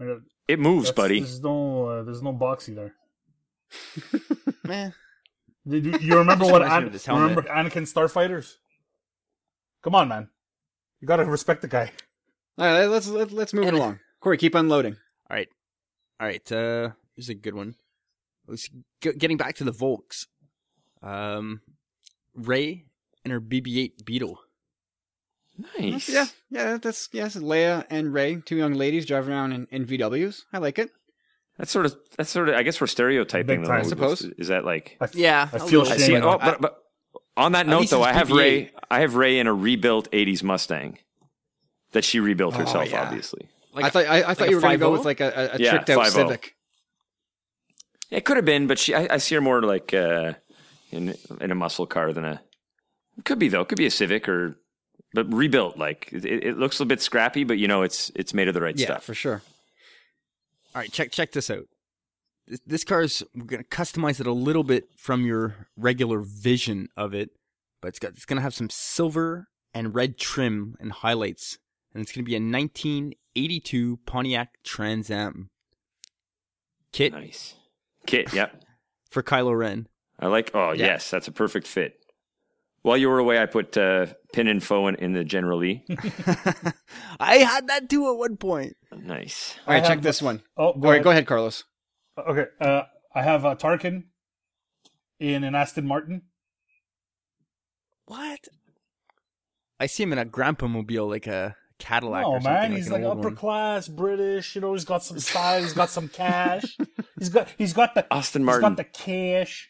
Uh, 0.00 0.16
it 0.46 0.58
moves, 0.60 0.88
that's- 0.88 0.96
buddy. 0.96 1.20
There's 1.20 1.40
no, 1.42 1.86
uh, 1.86 2.02
there's 2.04 2.22
no 2.22 2.32
boxy 2.32 2.74
there. 2.74 2.94
Man, 4.64 4.94
Did 5.66 5.84
you, 5.86 5.98
you 6.00 6.18
remember 6.18 6.44
what? 6.52 6.62
An- 6.62 6.84
of 6.84 6.92
his 6.92 7.04
helmet. 7.06 7.30
remember 7.36 7.50
Anakin 7.50 7.82
Starfighters? 7.82 8.54
Come 9.82 9.94
on, 9.94 10.08
man. 10.08 10.28
You 11.00 11.08
gotta 11.08 11.24
respect 11.24 11.62
the 11.62 11.68
guy. 11.68 11.92
All 12.58 12.66
right, 12.66 12.86
let's 12.86 13.08
let, 13.08 13.32
let's 13.32 13.52
move 13.54 13.64
it 13.64 13.68
And- 13.68 13.76
along. 13.76 13.98
Corey, 14.20 14.36
keep 14.36 14.54
unloading. 14.54 14.96
All 15.30 15.36
right, 15.36 15.48
all 16.20 16.26
right. 16.26 16.52
Uh, 16.52 16.90
here's 17.14 17.28
a 17.28 17.34
good 17.34 17.54
one. 17.54 17.76
Let's 18.48 18.68
g- 19.02 19.12
getting 19.16 19.36
back 19.36 19.56
to 19.56 19.64
the 19.64 19.70
Volks. 19.72 20.26
Um, 21.02 21.60
Rey 22.34 22.84
and 23.24 23.32
her 23.32 23.40
BB-8 23.40 24.04
Beetle. 24.04 24.38
Nice. 25.78 26.08
Yeah, 26.08 26.26
yeah, 26.50 26.76
that's 26.76 27.08
yes. 27.12 27.36
Leia 27.36 27.84
and 27.90 28.12
Rey, 28.12 28.36
two 28.44 28.56
young 28.56 28.74
ladies 28.74 29.06
driving 29.06 29.32
around 29.32 29.52
in, 29.52 29.66
in 29.70 29.86
VWs. 29.86 30.42
I 30.52 30.58
like 30.58 30.78
it. 30.78 30.90
That's 31.58 31.72
sort 31.72 31.86
of 31.86 31.96
that's 32.16 32.30
sort 32.30 32.48
of. 32.48 32.54
I 32.54 32.62
guess 32.62 32.80
we're 32.80 32.86
stereotyping 32.86 33.62
though. 33.62 33.72
I 33.72 33.82
suppose. 33.82 34.22
Is 34.22 34.48
that 34.48 34.64
like? 34.64 34.96
I 35.00 35.04
f- 35.04 35.16
Yeah, 35.16 35.48
I 35.52 35.56
a 35.56 35.58
feel 35.60 35.80
little. 35.80 35.94
I 35.94 35.96
see. 35.96 36.16
Oh, 36.16 36.38
but, 36.38 36.60
but 36.60 36.78
On 37.36 37.50
that 37.52 37.60
At 37.60 37.66
note, 37.66 37.90
though, 37.90 38.04
I 38.04 38.12
have 38.12 38.28
BB-8. 38.28 38.36
Rey. 38.36 38.70
I 38.88 39.00
have 39.00 39.16
Rey 39.16 39.40
in 39.40 39.48
a 39.48 39.52
rebuilt 39.54 40.08
'80s 40.12 40.44
Mustang 40.44 40.98
that 41.90 42.04
she 42.04 42.20
rebuilt 42.20 42.54
Oh, 42.54 42.58
herself. 42.58 42.88
yeah. 42.90 43.02
Obviously, 43.02 43.48
Like 43.72 43.86
I 43.86 43.90
thought 43.90 44.06
I, 44.06 44.18
I 44.18 44.22
thought 44.34 44.40
like 44.42 44.50
you 44.50 44.56
were 44.56 44.62
going 44.62 44.72
to 44.74 44.78
go 44.78 44.92
with 44.92 45.04
like 45.04 45.18
a, 45.20 45.26
a, 45.52 45.56
a 45.56 45.58
Yeah, 45.58 45.70
tricked 45.72 45.90
out 45.90 46.04
5.0. 46.06 46.10
Civic. 46.10 46.54
It 48.10 48.24
could 48.24 48.36
have 48.36 48.46
been, 48.46 48.66
but 48.66 48.78
she. 48.78 48.94
I, 48.94 49.14
I 49.14 49.16
see 49.18 49.34
her 49.34 49.40
more 49.40 49.62
like 49.62 49.92
uh, 49.92 50.34
in 50.90 51.14
in 51.40 51.50
a 51.50 51.54
muscle 51.54 51.86
car 51.86 52.12
than 52.12 52.24
a. 52.24 52.40
Could 53.24 53.38
be 53.38 53.48
though. 53.48 53.64
Could 53.64 53.78
be 53.78 53.86
a 53.86 53.90
Civic 53.90 54.28
or, 54.28 54.56
but 55.12 55.32
rebuilt. 55.32 55.76
Like 55.76 56.08
it, 56.12 56.24
it 56.24 56.58
looks 56.58 56.80
a 56.80 56.86
bit 56.86 57.02
scrappy, 57.02 57.44
but 57.44 57.58
you 57.58 57.68
know 57.68 57.82
it's 57.82 58.10
it's 58.14 58.32
made 58.32 58.48
of 58.48 58.54
the 58.54 58.62
right 58.62 58.78
stuff. 58.78 58.88
Yeah, 58.88 58.94
stuff. 58.94 59.04
for 59.04 59.14
sure. 59.14 59.42
All 60.74 60.80
right, 60.80 60.90
check 60.90 61.10
check 61.12 61.32
this 61.32 61.50
out. 61.50 61.66
This, 62.46 62.60
this 62.66 62.84
car 62.84 63.02
is 63.02 63.22
we're 63.34 63.44
gonna 63.44 63.64
customize 63.64 64.20
it 64.20 64.26
a 64.26 64.32
little 64.32 64.64
bit 64.64 64.88
from 64.96 65.26
your 65.26 65.68
regular 65.76 66.20
vision 66.20 66.88
of 66.96 67.12
it, 67.12 67.30
but 67.82 67.88
it's 67.88 67.98
got 67.98 68.12
it's 68.12 68.24
gonna 68.24 68.40
have 68.40 68.54
some 68.54 68.70
silver 68.70 69.48
and 69.74 69.94
red 69.94 70.16
trim 70.16 70.76
and 70.80 70.92
highlights, 70.92 71.58
and 71.92 72.02
it's 72.02 72.12
gonna 72.12 72.24
be 72.24 72.34
a 72.34 72.40
1982 72.40 73.98
Pontiac 74.06 74.54
Trans 74.64 75.10
Am 75.10 75.50
kit 76.90 77.12
Nice 77.12 77.54
kit. 78.08 78.32
Yep. 78.34 78.62
for 79.10 79.22
Kylo 79.22 79.56
Ren. 79.56 79.86
I 80.18 80.26
like. 80.26 80.50
Oh 80.54 80.72
Yeah. 80.72 80.86
yes, 80.86 81.10
that's 81.10 81.28
a 81.28 81.32
perfect 81.32 81.66
fit. 81.66 81.94
While 82.82 82.96
you 82.96 83.08
were 83.08 83.18
away, 83.18 83.38
I 83.38 83.46
put 83.46 83.76
uh, 83.76 84.06
pin 84.32 84.46
and 84.48 84.62
foe 84.62 84.86
in, 84.88 84.94
in 84.96 85.12
the 85.12 85.24
General 85.24 85.58
Lee. 85.58 85.84
I 87.20 87.36
had 87.38 87.66
that 87.68 87.88
too 87.90 88.08
at 88.08 88.16
one 88.16 88.36
point. 88.36 88.76
nice. 88.96 89.56
All 89.66 89.74
right, 89.74 89.82
I 89.82 89.86
check 89.86 89.96
have- 89.98 90.02
this 90.02 90.22
one. 90.22 90.42
Oh, 90.56 90.70
All 90.70 90.80
right, 90.80 91.02
go 91.02 91.10
ahead, 91.10 91.26
Carlos. 91.26 91.64
Okay, 92.16 92.46
uh, 92.60 92.82
I 93.14 93.22
have 93.22 93.44
uh, 93.44 93.54
Tarkin 93.56 94.04
in 95.20 95.44
an 95.44 95.54
Aston 95.54 95.86
Martin. 95.86 96.22
What? 98.06 98.48
I 99.80 99.86
see 99.86 100.02
him 100.02 100.12
in 100.12 100.18
a 100.18 100.24
grandpa 100.24 100.66
mobile, 100.66 101.08
like 101.08 101.26
a 101.26 101.54
Cadillac. 101.78 102.22
No 102.22 102.30
or 102.32 102.40
something, 102.40 102.52
man, 102.52 102.72
he's 102.72 102.86
an 102.88 102.94
like 102.94 103.02
old 103.04 103.18
upper 103.18 103.28
one. 103.28 103.36
class 103.36 103.86
British. 103.88 104.54
You 104.54 104.60
know, 104.62 104.72
he's 104.72 104.84
got 104.84 105.04
some 105.04 105.18
style. 105.20 105.60
He's 105.60 105.74
got 105.74 105.90
some 105.90 106.08
cash. 106.08 106.76
He's 107.18 107.28
got 107.28 107.48
he's 107.58 107.72
got 107.72 107.94
the 107.94 108.12
Aston 108.12 108.44
Martin. 108.44 108.62
He's 108.70 108.76
got 108.76 108.76
the 108.76 108.84
cash. 108.84 109.68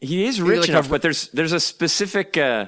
He 0.00 0.24
is 0.24 0.40
rich 0.40 0.60
like 0.60 0.68
a- 0.68 0.72
enough, 0.72 0.88
but 0.88 1.02
there's 1.02 1.28
there's 1.28 1.52
a 1.52 1.60
specific 1.60 2.36
uh, 2.36 2.66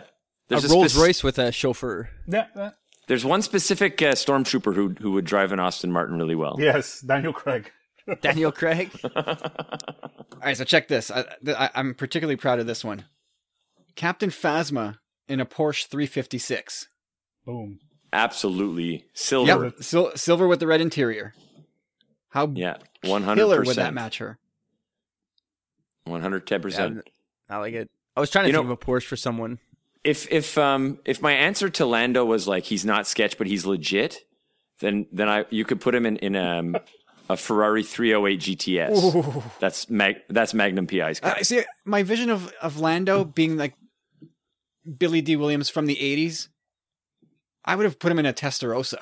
there's 0.49 0.65
a 0.65 0.69
a, 0.69 0.71
Rolls 0.71 0.93
spec- 0.93 1.03
Royce 1.03 1.23
with 1.25 1.39
a 1.39 1.51
chauffeur. 1.53 2.11
Yeah, 2.29 2.47
yeah. 2.55 2.71
There's 3.09 3.25
one 3.25 3.43
specific 3.43 4.01
uh, 4.03 4.13
stormtrooper 4.13 4.75
who 4.75 4.95
who 5.01 5.13
would 5.13 5.25
drive 5.25 5.53
an 5.53 5.61
Aston 5.61 5.93
Martin 5.93 6.19
really 6.19 6.35
well. 6.35 6.57
yes, 6.59 7.01
Daniel 7.01 7.33
Craig. 7.33 7.71
Daniel 8.21 8.53
Craig. 8.53 8.91
All 9.17 9.37
right, 10.43 10.57
so 10.57 10.65
check 10.65 10.89
this. 10.89 11.11
I, 11.11 11.25
I, 11.49 11.71
I'm 11.75 11.95
particularly 11.95 12.37
proud 12.37 12.59
of 12.59 12.67
this 12.67 12.85
one. 12.85 13.05
Captain 13.95 14.31
Phasma 14.31 14.99
in 15.29 15.39
a 15.41 15.47
Porsche 15.47 15.87
356. 15.87 16.89
Boom. 17.47 17.79
Absolutely 18.13 19.07
silver. 19.15 19.65
Yep, 19.67 19.75
sil- 19.81 20.13
silver 20.17 20.47
with 20.49 20.61
the 20.61 20.67
red 20.67 20.81
interior. 20.81 21.33
How 22.33 22.47
Yeah, 22.55 22.77
one 23.05 23.23
hundred 23.23 23.45
percent. 23.47 23.59
would 23.67 23.77
that 23.77 23.81
percent. 23.83 23.95
match 23.95 24.19
her? 24.19 24.39
One 26.05 26.21
hundred 26.21 26.47
ten 26.47 26.61
percent. 26.61 27.09
I 27.49 27.59
like 27.59 27.75
it. 27.75 27.91
I 28.17 28.21
was 28.21 28.31
trying 28.31 28.45
to 28.45 28.49
You 28.49 28.55
think 28.55 28.67
know- 28.67 28.73
of 28.73 28.79
a 28.83 28.85
Porsche 28.85 29.05
for 29.05 29.17
someone. 29.17 29.59
If 30.05 30.31
if 30.33 30.59
um 30.59 30.99
if 31.05 31.23
my 31.23 31.33
answer 31.33 31.69
to 31.71 31.87
Lando 31.87 32.25
was 32.25 32.49
like 32.49 32.65
he's 32.65 32.85
not 32.85 33.07
sketch 33.07 33.39
but 33.39 33.47
he's 33.47 33.65
legit, 33.65 34.19
then 34.81 35.07
then 35.13 35.29
I 35.29 35.45
you 35.51 35.65
could 35.65 35.81
put 35.81 35.95
him 35.95 36.05
in 36.07 36.17
in 36.17 36.35
um, 36.35 36.77
a 37.29 37.37
Ferrari 37.37 37.85
308 37.85 38.41
GTS. 38.41 39.45
That's 39.61 39.89
mag 39.89 40.17
that's 40.29 40.55
Magnum 40.55 40.89
PI's 40.89 41.21
car. 41.21 41.37
Uh, 41.39 41.43
see, 41.45 41.63
my 41.85 42.03
vision 42.03 42.31
of, 42.31 42.53
of 42.61 42.81
Lando 42.81 43.25
being 43.25 43.57
like 43.57 43.75
Billy 44.99 45.21
Dee 45.23 45.37
Williams 45.37 45.69
from 45.71 45.87
the 45.87 45.95
80s, 45.95 46.49
I 47.65 47.77
would 47.77 47.85
have 47.85 48.01
put 48.01 48.11
him 48.11 48.19
in 48.19 48.27
a 48.27 48.33
Testarossa. 48.33 48.99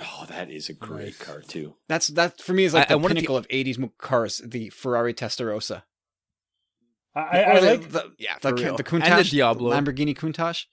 Oh, 0.00 0.26
that 0.28 0.50
is 0.50 0.68
a 0.68 0.72
great 0.74 1.04
Nice. 1.06 1.18
car 1.18 1.40
too. 1.40 1.74
That's 1.88 2.08
that 2.08 2.40
for 2.40 2.52
me 2.52 2.64
is 2.64 2.74
like 2.74 2.90
I- 2.90 2.94
I 2.94 2.96
the 2.96 2.98
wanted 2.98 3.14
to- 3.14 3.20
pinnacle 3.20 3.36
of 3.36 3.46
80s 3.48 3.78
mo- 3.78 3.92
cars, 3.98 4.40
the 4.44 4.70
Ferrari 4.70 5.14
Testarossa. 5.14 5.82
I, 7.14 7.20
I, 7.20 7.40
I 7.40 7.58
like 7.60 7.90
the, 7.90 8.12
Yeah, 8.18 8.34
the, 8.40 8.50
for 8.50 8.56
Ca- 8.56 8.62
real. 8.62 8.76
the 8.76 8.84
And 8.90 9.02
the 9.02 9.06
Countach, 9.08 9.30
Diablo. 9.30 9.70
Lamborghini 9.72 10.16
Countach. 10.16 10.66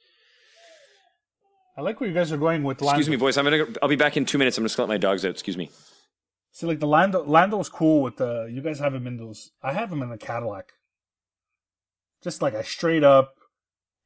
I 1.78 1.82
like 1.82 2.00
where 2.00 2.08
you 2.08 2.16
guys 2.16 2.32
are 2.32 2.38
going 2.38 2.64
with 2.64 2.82
Excuse 2.82 3.10
me, 3.10 3.16
boys. 3.18 3.38
I'm 3.38 3.44
gonna. 3.46 3.66
I'll 3.82 3.90
be 3.90 3.96
back 3.98 4.16
in 4.16 4.26
two 4.26 4.38
minutes. 4.38 4.58
I'm 4.58 4.64
just 4.64 4.78
gonna 4.78 4.88
let 4.90 4.94
my 4.96 4.98
dogs 5.00 5.26
out. 5.26 5.32
Excuse 5.32 5.58
me. 5.58 5.70
See, 6.52 6.66
like 6.68 6.80
the 6.80 6.88
Lando, 6.88 7.24
Lando's 7.26 7.68
cool 7.68 8.02
with 8.02 8.16
the. 8.18 8.50
You 8.50 8.62
guys 8.62 8.80
have 8.80 8.94
him 8.96 9.08
in 9.08 9.18
those. 9.18 9.52
I 9.62 9.74
have 9.74 9.92
him 9.92 10.02
in 10.02 10.10
a 10.12 10.18
Cadillac. 10.18 10.72
Just 12.24 12.42
like 12.42 12.54
a 12.54 12.64
straight 12.64 13.04
up 13.04 13.34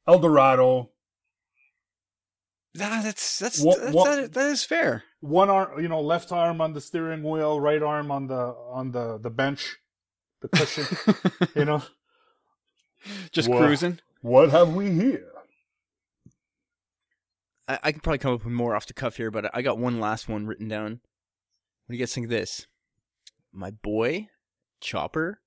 Eldorado. 0.08 0.90
That, 2.74 3.02
that's 3.02 3.38
that's, 3.38 3.60
What- 3.60 3.80
that's 3.80 3.94
what- 3.94 4.16
that, 4.16 4.32
that 4.34 4.50
is 4.50 4.64
fair. 4.64 5.04
One 5.20 5.50
arm, 5.50 5.80
you 5.82 5.88
know, 5.88 6.00
left 6.00 6.32
arm 6.32 6.60
on 6.60 6.72
the 6.72 6.80
steering 6.80 7.22
wheel, 7.22 7.60
right 7.60 7.82
arm 7.82 8.10
on 8.10 8.26
the 8.28 8.54
on 8.70 8.92
the 8.92 9.18
the 9.18 9.30
bench, 9.30 9.76
the 10.40 10.48
cushion. 10.48 10.86
you 11.56 11.64
know, 11.66 11.82
Just 13.32 13.48
Wha- 13.48 13.58
cruising. 13.58 13.98
what 14.22 14.50
have 14.50 14.72
we 14.74 14.90
here? 14.92 15.26
I, 17.68 17.78
I 17.82 17.92
could 17.92 18.02
probably 18.02 18.18
come 18.18 18.34
up 18.34 18.44
with 18.44 18.52
more 18.52 18.74
off 18.74 18.86
the 18.86 18.92
cuff 18.94 19.16
here, 19.16 19.30
but 19.30 19.48
I 19.54 19.62
got 19.62 19.78
one 19.78 20.00
last 20.00 20.28
one 20.28 20.46
written 20.46 20.68
down. 20.68 21.00
What 21.86 21.92
do 21.92 21.96
you 21.96 22.02
guys 22.02 22.14
think 22.14 22.26
of 22.26 22.30
this? 22.30 22.66
My 23.52 23.70
boy, 23.72 24.28
Chopper, 24.80 25.40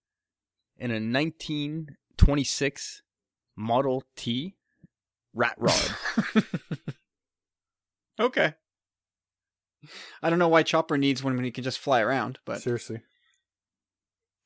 in 0.78 0.92
a 0.92 0.96
1926 0.96 3.02
Model 3.56 4.04
T 4.16 4.56
rat 5.34 5.56
rod. 5.58 5.96
Okay. 8.20 8.54
I 10.22 10.30
don't 10.30 10.40
know 10.40 10.48
why 10.48 10.64
Chopper 10.64 10.98
needs 10.98 11.24
one 11.24 11.36
when 11.36 11.46
he 11.46 11.52
can 11.52 11.64
just 11.64 11.80
fly 11.80 12.02
around, 12.02 12.40
but 12.46 12.62
Seriously, 12.62 13.02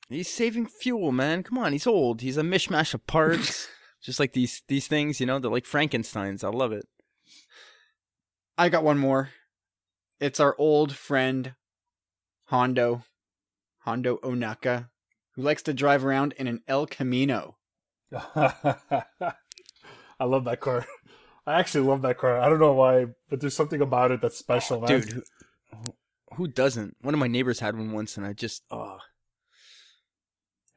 he's 0.09 0.29
saving 0.29 0.67
fuel, 0.67 1.11
man. 1.11 1.43
Come 1.43 1.57
on, 1.57 1.73
he's 1.73 1.87
old. 1.87 2.21
He's 2.21 2.37
a 2.37 2.41
mishmash 2.43 2.93
of 2.93 3.05
parts. 3.07 3.67
Just 4.01 4.19
like 4.19 4.33
these 4.33 4.61
these 4.67 4.87
things, 4.87 5.19
you 5.19 5.25
know, 5.25 5.39
they're 5.39 5.51
like 5.51 5.65
Frankenstein's. 5.65 6.43
I 6.43 6.49
love 6.49 6.71
it. 6.71 6.87
I 8.57 8.69
got 8.69 8.83
one 8.83 8.99
more. 8.99 9.31
It's 10.19 10.39
our 10.39 10.55
old 10.57 10.95
friend 10.95 11.55
Hondo, 12.45 13.03
Hondo 13.79 14.17
Ohnaka, 14.17 14.89
who 15.31 15.41
likes 15.41 15.63
to 15.63 15.73
drive 15.73 16.05
around 16.05 16.33
in 16.37 16.47
an 16.47 16.61
El 16.67 16.85
Camino. 16.85 17.57
I 18.13 19.03
love 20.21 20.45
that 20.45 20.59
car. 20.61 20.85
I 21.47 21.59
actually 21.59 21.87
love 21.87 22.01
that 22.01 22.17
car. 22.17 22.39
I 22.39 22.49
don't 22.49 22.59
know 22.59 22.73
why, 22.73 23.05
but 23.29 23.39
there's 23.39 23.55
something 23.55 23.81
about 23.81 24.11
it 24.11 24.21
that's 24.21 24.37
special, 24.37 24.81
man. 24.81 24.89
Dude, 24.89 25.23
who, 25.71 25.95
who 26.35 26.47
doesn't? 26.47 26.97
One 27.01 27.13
of 27.13 27.19
my 27.19 27.27
neighbors 27.27 27.61
had 27.61 27.77
one 27.77 27.93
once, 27.93 28.17
and 28.17 28.25
I 28.25 28.33
just 28.33 28.63
oh, 28.69 28.97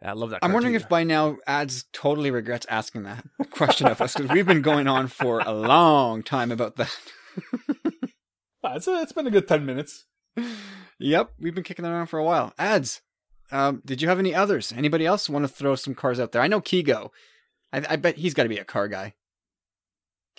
I 0.00 0.12
love 0.12 0.30
that. 0.30 0.38
I'm 0.42 0.52
wondering 0.52 0.74
too. 0.74 0.84
if 0.84 0.88
by 0.88 1.02
now 1.02 1.38
Ads 1.46 1.86
totally 1.92 2.30
regrets 2.30 2.66
asking 2.70 3.02
that 3.02 3.24
question 3.50 3.88
of 3.88 4.00
us 4.00 4.14
because 4.14 4.30
we've 4.30 4.46
been 4.46 4.62
going 4.62 4.86
on 4.86 5.08
for 5.08 5.40
a 5.40 5.52
long 5.52 6.22
time 6.22 6.50
about 6.52 6.76
that. 6.76 6.96
Ah, 8.62 8.74
it's, 8.74 8.86
a, 8.86 9.00
it's 9.00 9.12
been 9.12 9.26
a 9.26 9.30
good 9.30 9.48
10 9.48 9.64
minutes. 9.64 10.04
Yep, 10.98 11.32
we've 11.40 11.54
been 11.54 11.64
kicking 11.64 11.86
around 11.86 12.08
for 12.08 12.18
a 12.18 12.24
while. 12.24 12.52
Ads, 12.58 13.00
um, 13.50 13.80
did 13.86 14.02
you 14.02 14.08
have 14.08 14.18
any 14.18 14.34
others? 14.34 14.70
Anybody 14.70 15.06
else 15.06 15.30
want 15.30 15.44
to 15.44 15.48
throw 15.48 15.74
some 15.76 15.94
cars 15.94 16.20
out 16.20 16.32
there? 16.32 16.42
I 16.42 16.46
know 16.46 16.60
Kigo. 16.60 17.08
I, 17.72 17.82
I 17.88 17.96
bet 17.96 18.16
he's 18.16 18.34
got 18.34 18.42
to 18.42 18.50
be 18.50 18.58
a 18.58 18.64
car 18.64 18.86
guy. 18.86 19.14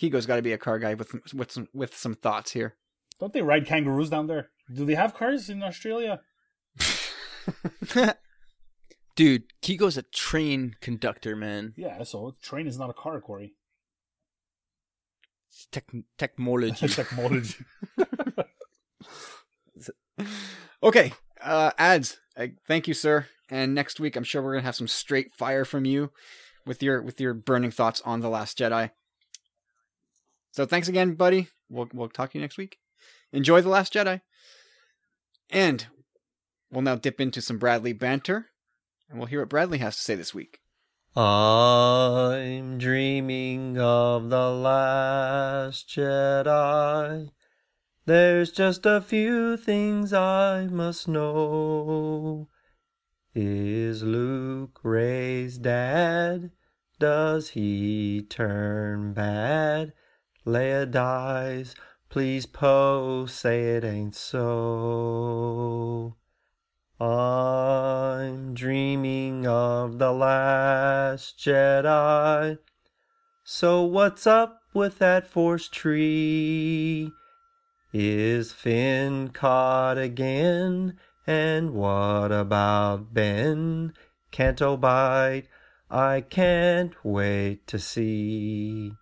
Kigo's 0.01 0.25
got 0.25 0.37
to 0.37 0.41
be 0.41 0.51
a 0.51 0.57
car 0.57 0.79
guy 0.79 0.95
with 0.95 1.13
with 1.31 1.51
some 1.51 1.67
with 1.75 1.95
some 1.95 2.15
thoughts 2.15 2.53
here. 2.53 2.75
Don't 3.19 3.33
they 3.33 3.43
ride 3.43 3.67
kangaroos 3.67 4.09
down 4.09 4.25
there? 4.25 4.49
Do 4.73 4.83
they 4.83 4.95
have 4.95 5.13
cars 5.13 5.47
in 5.47 5.61
Australia? 5.61 6.21
dude, 9.15 9.43
Kigo's 9.61 9.97
a 9.97 10.01
train 10.01 10.75
conductor, 10.81 11.35
man. 11.35 11.75
Yeah, 11.77 12.01
so 12.01 12.35
train 12.41 12.65
is 12.65 12.79
not 12.79 12.89
a 12.89 12.93
car, 12.93 13.21
Corey. 13.21 13.53
It's 15.49 15.67
tech 15.71 15.91
technology. 16.17 16.87
Technology. 16.87 17.55
Okay, 20.83 21.13
uh, 21.43 21.71
ads. 21.77 22.17
Uh, 22.35 22.47
thank 22.67 22.87
you, 22.87 22.95
sir. 22.95 23.27
And 23.51 23.75
next 23.75 23.99
week, 23.99 24.15
I'm 24.15 24.23
sure 24.23 24.41
we're 24.41 24.53
gonna 24.53 24.65
have 24.65 24.75
some 24.75 24.87
straight 24.87 25.31
fire 25.35 25.63
from 25.63 25.85
you 25.85 26.11
with 26.65 26.81
your 26.81 27.03
with 27.03 27.21
your 27.21 27.35
burning 27.35 27.69
thoughts 27.69 28.01
on 28.03 28.21
the 28.21 28.29
Last 28.29 28.57
Jedi. 28.57 28.89
So 30.51 30.65
thanks 30.65 30.87
again, 30.87 31.15
buddy. 31.15 31.47
We'll 31.69 31.89
we'll 31.93 32.09
talk 32.09 32.31
to 32.31 32.37
you 32.37 32.41
next 32.41 32.57
week. 32.57 32.77
Enjoy 33.31 33.61
the 33.61 33.69
Last 33.69 33.93
Jedi, 33.93 34.21
and 35.49 35.87
we'll 36.71 36.81
now 36.81 36.95
dip 36.95 37.21
into 37.21 37.41
some 37.41 37.57
Bradley 37.57 37.93
banter, 37.93 38.47
and 39.09 39.17
we'll 39.17 39.27
hear 39.27 39.39
what 39.39 39.49
Bradley 39.49 39.77
has 39.79 39.95
to 39.95 40.03
say 40.03 40.15
this 40.15 40.33
week. 40.33 40.59
I'm 41.15 42.77
dreaming 42.77 43.77
of 43.77 44.29
the 44.29 44.49
last 44.49 45.89
Jedi. 45.89 47.29
There's 48.05 48.51
just 48.51 48.85
a 48.85 49.01
few 49.01 49.57
things 49.57 50.13
I 50.13 50.67
must 50.67 51.07
know. 51.07 52.49
Is 53.33 54.03
Luke 54.03 54.79
Rey's 54.83 55.57
dad? 55.57 56.51
does 57.01 57.49
he 57.49 58.21
turn 58.29 59.11
bad? 59.11 59.91
Leia 60.45 60.89
dies. 60.89 61.75
Please, 62.09 62.45
Poe, 62.45 63.25
say 63.25 63.75
it 63.75 63.83
ain't 63.83 64.15
so. 64.15 66.15
I'm 66.99 68.53
dreaming 68.53 69.47
of 69.47 69.97
the 69.97 70.11
last 70.11 71.39
Jedi. 71.39 72.59
So 73.43 73.83
what's 73.83 74.27
up 74.27 74.61
with 74.73 74.99
that 74.99 75.27
force 75.27 75.67
tree? 75.67 77.11
Is 77.93 78.51
Finn 78.51 79.29
caught 79.29 79.97
again? 79.97 80.97
And 81.27 81.73
what 81.73 82.31
about 82.31 83.13
Ben? 83.13 83.93
Can't 84.31 84.59
Bite? 84.79 85.47
I 85.89 86.21
can't 86.21 86.93
wait 87.03 87.67
to 87.67 87.79
see. 87.79 88.93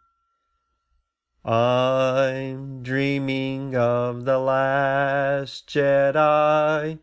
I'm 1.46 2.84
dreaming 2.84 3.76
of 3.76 4.26
the 4.26 4.40
last 4.40 5.68
Jedi. 5.70 7.00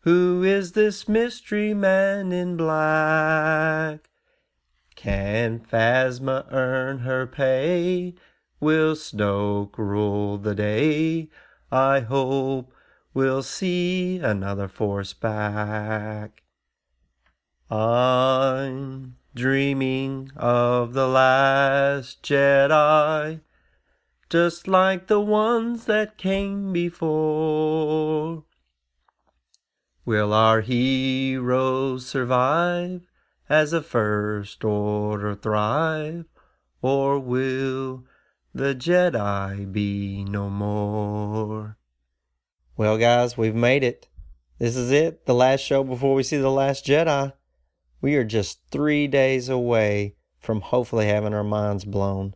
Who 0.00 0.42
is 0.44 0.72
this 0.72 1.08
mystery 1.08 1.74
man 1.74 2.30
in 2.30 2.56
black? 2.56 4.10
Can 4.94 5.58
Phasma 5.58 6.46
earn 6.50 7.00
her 7.00 7.26
pay? 7.26 8.14
Will 8.60 8.94
Snoke 8.94 9.76
rule 9.76 10.38
the 10.38 10.54
day? 10.54 11.28
I 11.72 12.00
hope 12.00 12.72
we'll 13.12 13.42
see 13.42 14.18
another 14.18 14.68
force 14.68 15.12
back. 15.12 16.42
I'm 17.70 19.16
dreaming 19.34 20.30
of 20.36 20.92
the 20.92 21.08
last 21.08 22.22
Jedi, 22.22 23.40
just 24.30 24.66
like 24.66 25.06
the 25.06 25.20
ones 25.20 25.84
that 25.86 26.18
came 26.18 26.72
before. 26.72 28.44
Will 30.04 30.32
our 30.32 30.60
heroes 30.60 32.06
survive 32.06 33.02
as 33.48 33.72
a 33.72 33.82
first 33.82 34.64
order 34.64 35.34
thrive, 35.34 36.26
or 36.82 37.18
will 37.18 38.04
the 38.54 38.74
Jedi 38.74 39.70
be 39.72 40.24
no 40.24 40.50
more? 40.50 41.76
Well, 42.76 42.98
guys, 42.98 43.38
we've 43.38 43.54
made 43.54 43.84
it. 43.84 44.08
This 44.58 44.76
is 44.76 44.90
it, 44.90 45.26
the 45.26 45.34
last 45.34 45.60
show 45.60 45.84
before 45.84 46.14
we 46.14 46.22
see 46.22 46.36
The 46.36 46.50
Last 46.50 46.86
Jedi. 46.86 47.32
We 48.00 48.16
are 48.16 48.24
just 48.24 48.60
three 48.70 49.06
days 49.06 49.48
away 49.48 50.16
from 50.38 50.60
hopefully 50.60 51.06
having 51.06 51.34
our 51.34 51.44
minds 51.44 51.84
blown 51.84 52.34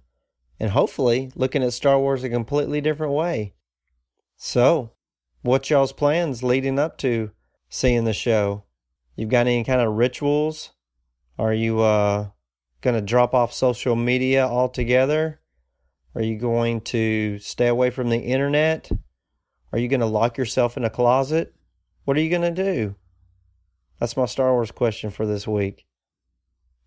and 0.61 0.71
hopefully 0.71 1.31
looking 1.35 1.63
at 1.63 1.73
Star 1.73 1.99
Wars 1.99 2.25
a 2.25 2.29
completely 2.29 2.81
different 2.81 3.13
way. 3.13 3.55
So, 4.37 4.93
what's 5.43 5.71
y'all's 5.71 5.93
plans 5.93 6.43
leading 6.43 6.79
up 6.79 6.99
to 6.99 7.31
seeing 7.69 8.05
the 8.05 8.13
show? 8.13 8.65
You've 9.17 9.31
got 9.31 9.47
any 9.47 9.65
kind 9.65 9.81
of 9.81 9.95
rituals? 9.95 10.71
Are 11.39 11.53
you 11.53 11.81
uh, 11.81 12.29
going 12.81 12.95
to 12.95 13.03
drop 13.03 13.35
off 13.35 13.53
social 13.53 13.97
media 13.97 14.47
altogether? 14.47 15.41
Are 16.15 16.23
you 16.23 16.39
going 16.39 16.81
to 16.83 17.39
stay 17.39 17.69
away 17.69 17.91
from 17.91 18.09
the 18.09 18.19
internet? 18.19 18.91
Are 19.73 19.79
you 19.79 19.89
going 19.89 20.01
to 20.01 20.07
lock 20.07 20.39
yourself 20.39 20.77
in 20.77 20.85
a 20.85 20.91
closet? 20.91 21.55
What 22.05 22.17
are 22.17 22.21
you 22.21 22.31
going 22.31 22.55
to 22.55 22.63
do? 22.63 22.97
That's 24.01 24.17
my 24.17 24.27
Star 24.27 24.53
Wars 24.53 24.71
question 24.71 25.11
for 25.11 25.27
this 25.27 25.47
week. 25.47 25.85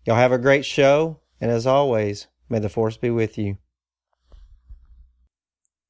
Y'all 0.04 0.16
have 0.16 0.32
a 0.32 0.38
great 0.38 0.64
show, 0.64 1.20
and 1.40 1.50
as 1.50 1.66
always, 1.66 2.26
may 2.48 2.58
the 2.58 2.68
Force 2.68 2.96
be 2.96 3.10
with 3.10 3.38
you. 3.38 3.58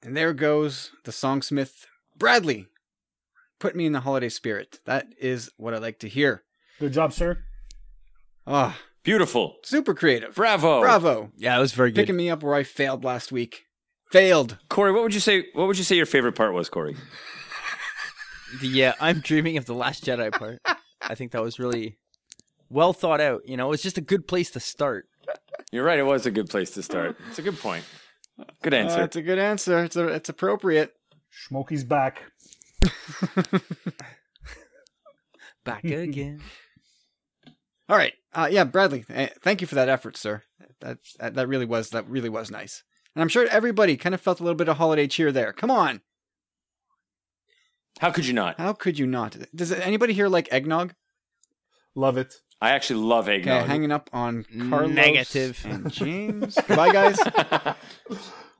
And 0.02 0.16
there 0.16 0.32
goes 0.32 0.90
the 1.04 1.12
songsmith 1.12 1.86
Bradley. 2.16 2.66
Put 3.60 3.76
me 3.76 3.86
in 3.86 3.92
the 3.92 4.00
holiday 4.00 4.28
spirit. 4.28 4.80
That 4.84 5.06
is 5.20 5.50
what 5.56 5.74
I 5.74 5.78
like 5.78 6.00
to 6.00 6.08
hear. 6.08 6.42
Good 6.80 6.92
job, 6.92 7.12
sir. 7.12 7.38
Ah, 8.46 8.76
Beautiful. 9.04 9.56
super 9.64 9.94
creative. 9.94 10.34
Bravo. 10.34 10.80
Bravo. 10.80 11.30
Yeah, 11.36 11.56
it 11.56 11.60
was 11.60 11.72
very 11.72 11.90
good. 11.92 12.00
Picking 12.02 12.16
me 12.16 12.28
up 12.30 12.42
where 12.42 12.54
I 12.54 12.64
failed 12.64 13.04
last 13.04 13.30
week. 13.30 13.62
Failed. 14.10 14.58
Corey, 14.68 14.92
what 14.92 15.02
would 15.04 15.14
you 15.14 15.20
say? 15.20 15.46
What 15.54 15.66
would 15.68 15.78
you 15.78 15.84
say 15.84 15.96
your 15.96 16.06
favorite 16.06 16.34
part 16.34 16.52
was, 16.52 16.68
Corey? 16.68 16.96
The 18.60 18.86
uh, 18.86 18.92
I'm 19.00 19.20
dreaming 19.20 19.56
of 19.56 19.64
the 19.64 19.74
Last 19.74 20.04
Jedi 20.04 20.30
part. 20.32 20.60
I 21.00 21.14
think 21.14 21.32
that 21.32 21.40
was 21.42 21.58
really 21.58 21.98
well 22.68 22.92
thought 22.92 23.20
out. 23.20 23.42
You 23.46 23.56
know, 23.56 23.72
it's 23.72 23.82
just 23.82 23.96
a 23.96 24.02
good 24.02 24.28
place 24.28 24.50
to 24.50 24.60
start. 24.60 25.06
You're 25.70 25.84
right. 25.84 25.98
It 25.98 26.02
was 26.04 26.26
a 26.26 26.30
good 26.30 26.50
place 26.50 26.70
to 26.72 26.82
start. 26.82 27.16
It's 27.30 27.38
a 27.38 27.42
good 27.42 27.58
point. 27.58 27.84
Good 28.62 28.74
Uh, 28.74 28.76
answer. 28.78 29.02
it's 29.02 29.16
a 29.16 29.22
good 29.22 29.38
answer. 29.38 29.84
It's 29.84 29.96
a, 29.96 30.06
it's 30.08 30.28
appropriate. 30.28 30.94
Smokey's 31.48 31.84
back. 31.84 32.22
Back 35.64 35.84
again. 35.84 36.40
All 37.88 37.96
right. 37.96 38.14
Uh, 38.34 38.48
yeah, 38.50 38.64
Bradley. 38.64 39.04
eh, 39.08 39.28
Thank 39.42 39.60
you 39.60 39.66
for 39.66 39.74
that 39.76 39.88
effort, 39.88 40.16
sir. 40.16 40.42
That, 40.80 40.98
that 41.20 41.34
that 41.34 41.48
really 41.48 41.66
was 41.66 41.90
that 41.90 42.08
really 42.08 42.28
was 42.28 42.50
nice. 42.50 42.82
And 43.14 43.22
I'm 43.22 43.28
sure 43.28 43.46
everybody 43.46 43.96
kind 43.96 44.14
of 44.14 44.20
felt 44.20 44.40
a 44.40 44.42
little 44.42 44.56
bit 44.56 44.68
of 44.68 44.78
holiday 44.78 45.06
cheer 45.06 45.30
there. 45.30 45.52
Come 45.52 45.70
on. 45.70 46.00
How 48.00 48.10
could 48.10 48.26
you 48.26 48.32
not? 48.32 48.58
How 48.58 48.72
could 48.72 48.98
you 48.98 49.06
not? 49.06 49.36
Does 49.54 49.70
anybody 49.70 50.14
here 50.14 50.28
like 50.28 50.48
eggnog? 50.52 50.94
Love 51.94 52.16
it. 52.16 52.41
I 52.62 52.70
actually 52.70 53.00
love 53.04 53.24
Okay, 53.28 53.38
eggnog. 53.40 53.66
hanging 53.66 53.90
up 53.90 54.08
on 54.12 54.44
Carlos 54.70 54.92
Negative. 54.94 55.60
and 55.68 55.90
James. 55.92 56.54
Goodbye, 56.66 56.92
guys. 56.92 57.18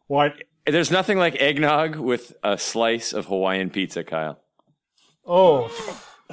What? 0.09 0.35
There's 0.66 0.91
nothing 0.91 1.16
like 1.19 1.37
eggnog 1.41 1.97
with 1.97 2.35
a 2.43 2.59
slice 2.59 3.12
of 3.15 3.27
Hawaiian 3.27 3.70
pizza, 3.70 4.05
Kyle. 4.05 4.41
Oh. 5.27 5.70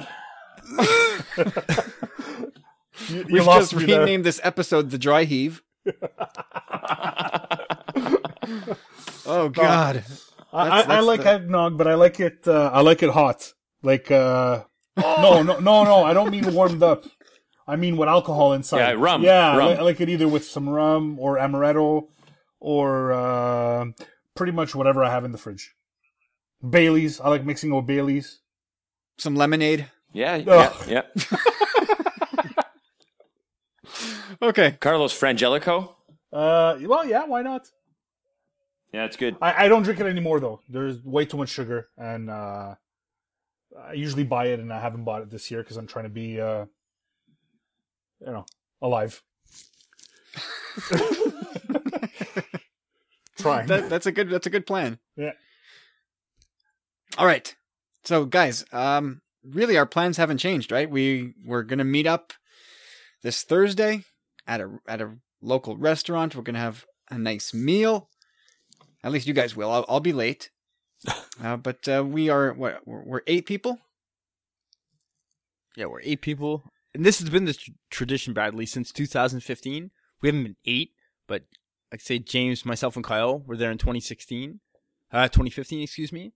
you 3.08 3.16
you 3.18 3.24
We've 3.30 3.46
lost 3.46 3.70
just 3.70 3.76
me 3.80 3.86
there. 3.86 4.00
renamed 4.00 4.24
this 4.24 4.40
episode 4.44 4.90
the 4.90 4.98
Dry 4.98 5.24
Heave. 5.24 5.62
oh 9.26 9.48
God. 9.48 9.96
I, 9.96 10.02
That's- 10.02 10.26
I, 10.52 10.68
I 10.80 10.82
that's 10.82 11.06
like 11.06 11.22
the- 11.22 11.30
eggnog, 11.30 11.78
but 11.78 11.86
I 11.86 11.94
like 11.94 12.18
it. 12.20 12.46
Uh, 12.46 12.70
I 12.72 12.80
like 12.80 13.02
it 13.02 13.10
hot. 13.10 13.52
Like 13.82 14.10
uh, 14.10 14.64
no, 14.96 15.42
no, 15.42 15.58
no, 15.60 15.84
no. 15.84 16.04
I 16.04 16.12
don't 16.12 16.30
mean 16.30 16.52
warmed 16.52 16.82
up. 16.82 17.04
I 17.72 17.76
mean 17.76 17.96
with 17.96 18.08
alcohol 18.08 18.52
inside. 18.52 18.78
Yeah, 18.78 18.92
rum, 18.98 19.22
Yeah, 19.22 19.52
I 19.52 19.56
rum. 19.56 19.68
li- 19.68 19.76
I 19.76 19.80
like 19.82 20.00
it 20.00 20.08
either 20.08 20.28
with 20.28 20.44
some 20.44 20.68
rum 20.68 21.18
or 21.18 21.36
amaretto, 21.38 22.08
or 22.58 23.12
uh, 23.12 23.86
pretty 24.34 24.52
much 24.52 24.74
whatever 24.74 25.04
I 25.04 25.10
have 25.10 25.24
in 25.24 25.32
the 25.32 25.38
fridge. 25.38 25.74
Bailey's. 26.68 27.20
I 27.20 27.28
like 27.28 27.44
mixing 27.44 27.74
with 27.74 27.86
Bailey's. 27.86 28.40
Some 29.18 29.34
lemonade. 29.36 29.86
Yeah, 30.12 30.36
yeah, 30.36 30.52
Ugh. 30.52 30.88
yeah. 30.88 31.02
Okay. 34.42 34.76
Carlos 34.80 35.12
Frangelico. 35.18 35.94
Uh, 36.32 36.78
well, 36.82 37.04
yeah, 37.04 37.24
why 37.26 37.42
not? 37.42 37.66
Yeah, 38.92 39.04
it's 39.04 39.16
good. 39.16 39.36
I, 39.42 39.66
I 39.66 39.68
don't 39.68 39.82
drink 39.82 40.00
it 40.00 40.06
anymore 40.06 40.40
though. 40.40 40.60
There's 40.68 41.02
way 41.04 41.24
too 41.24 41.36
much 41.36 41.48
sugar, 41.50 41.88
and 41.98 42.30
uh, 42.30 42.74
I 43.78 43.92
usually 43.92 44.24
buy 44.24 44.46
it, 44.46 44.60
and 44.60 44.72
I 44.72 44.80
haven't 44.80 45.04
bought 45.04 45.22
it 45.22 45.30
this 45.30 45.50
year 45.50 45.62
because 45.62 45.76
I'm 45.76 45.86
trying 45.86 46.04
to 46.06 46.10
be, 46.10 46.40
uh, 46.40 46.66
you 48.20 48.32
know, 48.32 48.46
alive. 48.82 49.22
Trying. 53.38 53.66
That, 53.68 53.88
that's 53.88 54.06
a 54.06 54.12
good 54.12 54.28
that's 54.30 54.46
a 54.46 54.50
good 54.50 54.66
plan. 54.66 54.98
Yeah. 55.16 55.32
All 57.18 57.26
right. 57.26 57.54
So 58.04 58.24
guys, 58.24 58.64
um 58.72 59.22
really 59.44 59.76
our 59.76 59.86
plans 59.86 60.16
haven't 60.16 60.38
changed, 60.38 60.72
right? 60.72 60.90
We 60.90 61.34
we're 61.44 61.62
going 61.62 61.78
to 61.78 61.84
meet 61.84 62.06
up 62.06 62.32
this 63.22 63.42
Thursday 63.42 64.04
at 64.46 64.60
a 64.60 64.78
at 64.86 65.00
a 65.00 65.16
local 65.42 65.76
restaurant. 65.76 66.34
We're 66.34 66.42
going 66.42 66.54
to 66.54 66.60
have 66.60 66.84
a 67.10 67.18
nice 67.18 67.54
meal. 67.54 68.08
At 69.02 69.12
least 69.12 69.26
you 69.26 69.34
guys 69.34 69.56
will. 69.56 69.70
I'll, 69.70 69.84
I'll 69.88 70.00
be 70.00 70.12
late. 70.12 70.50
Uh, 71.42 71.56
but 71.56 71.88
uh, 71.88 72.04
we 72.06 72.28
are 72.28 72.52
what 72.52 72.86
we're, 72.86 73.02
we're 73.02 73.22
eight 73.26 73.46
people. 73.46 73.78
Yeah, 75.74 75.86
we're 75.86 76.02
eight 76.02 76.20
people, 76.20 76.62
and 76.94 77.04
this 77.04 77.20
has 77.20 77.30
been 77.30 77.44
the 77.44 77.54
tr- 77.54 77.70
tradition, 77.90 78.32
Bradley, 78.32 78.66
since 78.66 78.92
2015. 78.92 79.90
We 80.20 80.28
haven't 80.28 80.42
been 80.42 80.56
eight, 80.64 80.92
but 81.26 81.44
like 81.90 82.00
say 82.00 82.18
James, 82.18 82.64
myself, 82.64 82.96
and 82.96 83.04
Kyle 83.04 83.38
were 83.40 83.56
there 83.56 83.70
in 83.70 83.78
2016, 83.78 84.60
uh, 85.12 85.28
2015, 85.28 85.82
excuse 85.82 86.12
me. 86.12 86.32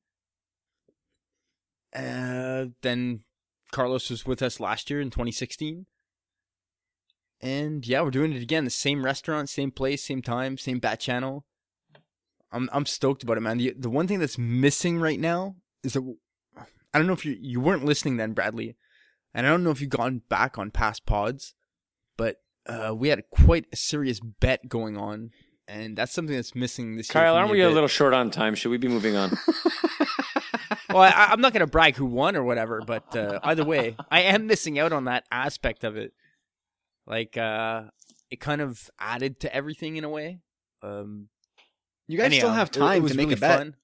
Uh, 1.94 2.66
then 2.82 3.20
Carlos 3.70 4.10
was 4.10 4.26
with 4.26 4.42
us 4.42 4.58
last 4.58 4.90
year 4.90 5.00
in 5.00 5.10
2016, 5.10 5.86
and 7.40 7.86
yeah, 7.86 8.00
we're 8.00 8.10
doing 8.10 8.32
it 8.32 8.42
again. 8.42 8.64
The 8.64 8.70
same 8.70 9.04
restaurant, 9.04 9.48
same 9.48 9.70
place, 9.70 10.02
same 10.02 10.22
time, 10.22 10.58
same 10.58 10.78
bat 10.78 10.98
channel. 10.98 11.44
I'm 12.50 12.68
I'm 12.72 12.86
stoked 12.86 13.22
about 13.22 13.36
it, 13.36 13.42
man. 13.42 13.58
The 13.58 13.74
the 13.76 13.90
one 13.90 14.06
thing 14.06 14.18
that's 14.18 14.38
missing 14.38 14.98
right 14.98 15.20
now 15.20 15.56
is 15.82 15.92
that 15.92 16.16
I 16.56 16.98
don't 16.98 17.06
know 17.06 17.12
if 17.12 17.24
you 17.24 17.36
you 17.38 17.60
weren't 17.60 17.84
listening 17.84 18.16
then, 18.16 18.32
Bradley. 18.32 18.76
And 19.34 19.46
I 19.46 19.50
don't 19.50 19.64
know 19.64 19.70
if 19.70 19.80
you've 19.80 19.90
gone 19.90 20.22
back 20.28 20.58
on 20.58 20.70
past 20.70 21.06
pods, 21.06 21.54
but 22.16 22.36
uh, 22.66 22.94
we 22.96 23.08
had 23.08 23.24
quite 23.30 23.66
a 23.72 23.76
serious 23.76 24.20
bet 24.20 24.68
going 24.68 24.96
on, 24.96 25.30
and 25.66 25.96
that's 25.96 26.12
something 26.12 26.34
that's 26.36 26.54
missing 26.54 26.96
this 26.96 27.08
year. 27.12 27.24
Kyle, 27.24 27.34
aren't 27.34 27.50
we 27.50 27.60
a 27.60 27.66
bit. 27.68 27.74
little 27.74 27.88
short 27.88 28.14
on 28.14 28.30
time? 28.30 28.54
Should 28.54 28.70
we 28.70 28.76
be 28.78 28.86
moving 28.88 29.16
on? 29.16 29.30
well, 30.90 31.02
I, 31.02 31.28
I'm 31.30 31.40
not 31.40 31.52
going 31.52 31.60
to 31.60 31.66
brag 31.66 31.96
who 31.96 32.06
won 32.06 32.36
or 32.36 32.44
whatever, 32.44 32.80
but 32.86 33.14
uh, 33.16 33.40
either 33.42 33.64
way, 33.64 33.96
I 34.10 34.22
am 34.22 34.46
missing 34.46 34.78
out 34.78 34.92
on 34.92 35.04
that 35.06 35.24
aspect 35.32 35.82
of 35.84 35.96
it. 35.96 36.12
Like, 37.06 37.36
uh, 37.36 37.84
it 38.30 38.40
kind 38.40 38.60
of 38.60 38.88
added 38.98 39.40
to 39.40 39.54
everything 39.54 39.96
in 39.96 40.04
a 40.04 40.08
way. 40.08 40.38
Um, 40.82 41.28
You 42.06 42.18
guys 42.18 42.32
still 42.34 42.48
anyhow, 42.50 42.54
have 42.56 42.68
it- 42.68 42.76
it 42.76 42.80
time 42.80 43.08
to 43.08 43.14
make 43.14 43.24
really 43.26 43.34
a 43.34 43.36
bet. 43.38 43.58
fun. 43.58 43.74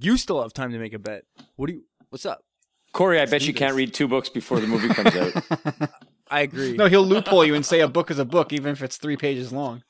You 0.00 0.16
still 0.16 0.42
have 0.42 0.52
time 0.52 0.72
to 0.72 0.78
make 0.78 0.92
a 0.94 0.98
bet. 0.98 1.24
What 1.56 1.68
do 1.68 1.74
you? 1.74 1.84
What's 2.08 2.26
up? 2.26 2.44
Corey, 2.94 3.20
I 3.20 3.26
bet 3.26 3.42
do 3.42 3.46
you 3.48 3.52
can't 3.54 3.74
read 3.74 3.92
two 3.92 4.08
books 4.08 4.28
before 4.30 4.58
the 4.60 4.66
movie 4.66 4.88
comes 4.88 5.14
out. 5.14 5.90
I 6.30 6.40
agree. 6.40 6.72
no, 6.72 6.86
he'll 6.86 7.04
loophole 7.04 7.44
you 7.44 7.54
and 7.54 7.66
say 7.66 7.80
a 7.80 7.88
book 7.88 8.10
is 8.10 8.18
a 8.18 8.24
book, 8.24 8.52
even 8.52 8.72
if 8.72 8.82
it's 8.82 8.96
three 8.96 9.16
pages 9.16 9.52
long. 9.52 9.82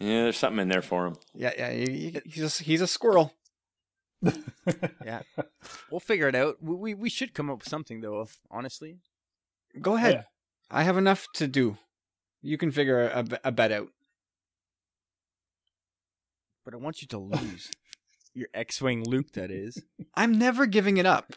Yeah, 0.00 0.24
there's 0.24 0.36
something 0.36 0.60
in 0.60 0.68
there 0.68 0.82
for 0.82 1.06
him. 1.06 1.16
Yeah, 1.34 1.52
yeah, 1.56 1.70
he- 1.72 2.10
he- 2.10 2.20
he's 2.24 2.60
a, 2.60 2.64
he's 2.64 2.80
a 2.80 2.86
squirrel. 2.86 3.34
yeah, 5.04 5.20
we'll 5.90 6.00
figure 6.00 6.26
it 6.26 6.34
out. 6.34 6.56
We, 6.60 6.74
we 6.74 6.94
we 6.94 7.08
should 7.10 7.34
come 7.34 7.48
up 7.50 7.58
with 7.60 7.68
something 7.68 8.00
though. 8.00 8.26
Honestly, 8.50 8.96
Go 9.80 9.94
ahead. 9.94 10.14
Yeah. 10.14 10.22
I 10.70 10.82
have 10.82 10.96
enough 10.96 11.26
to 11.34 11.46
do. 11.46 11.76
You 12.42 12.58
can 12.58 12.70
figure 12.72 13.00
a, 13.02 13.24
a 13.44 13.52
bet 13.52 13.70
out. 13.72 13.88
but 16.64 16.74
I 16.74 16.78
want 16.78 17.00
you 17.02 17.08
to 17.08 17.18
lose. 17.18 17.70
Your 18.34 18.48
X-wing 18.54 19.04
Luke, 19.04 19.32
that 19.32 19.50
is. 19.50 19.82
I'm 20.14 20.38
never 20.38 20.66
giving 20.66 20.96
it 20.96 21.06
up. 21.06 21.32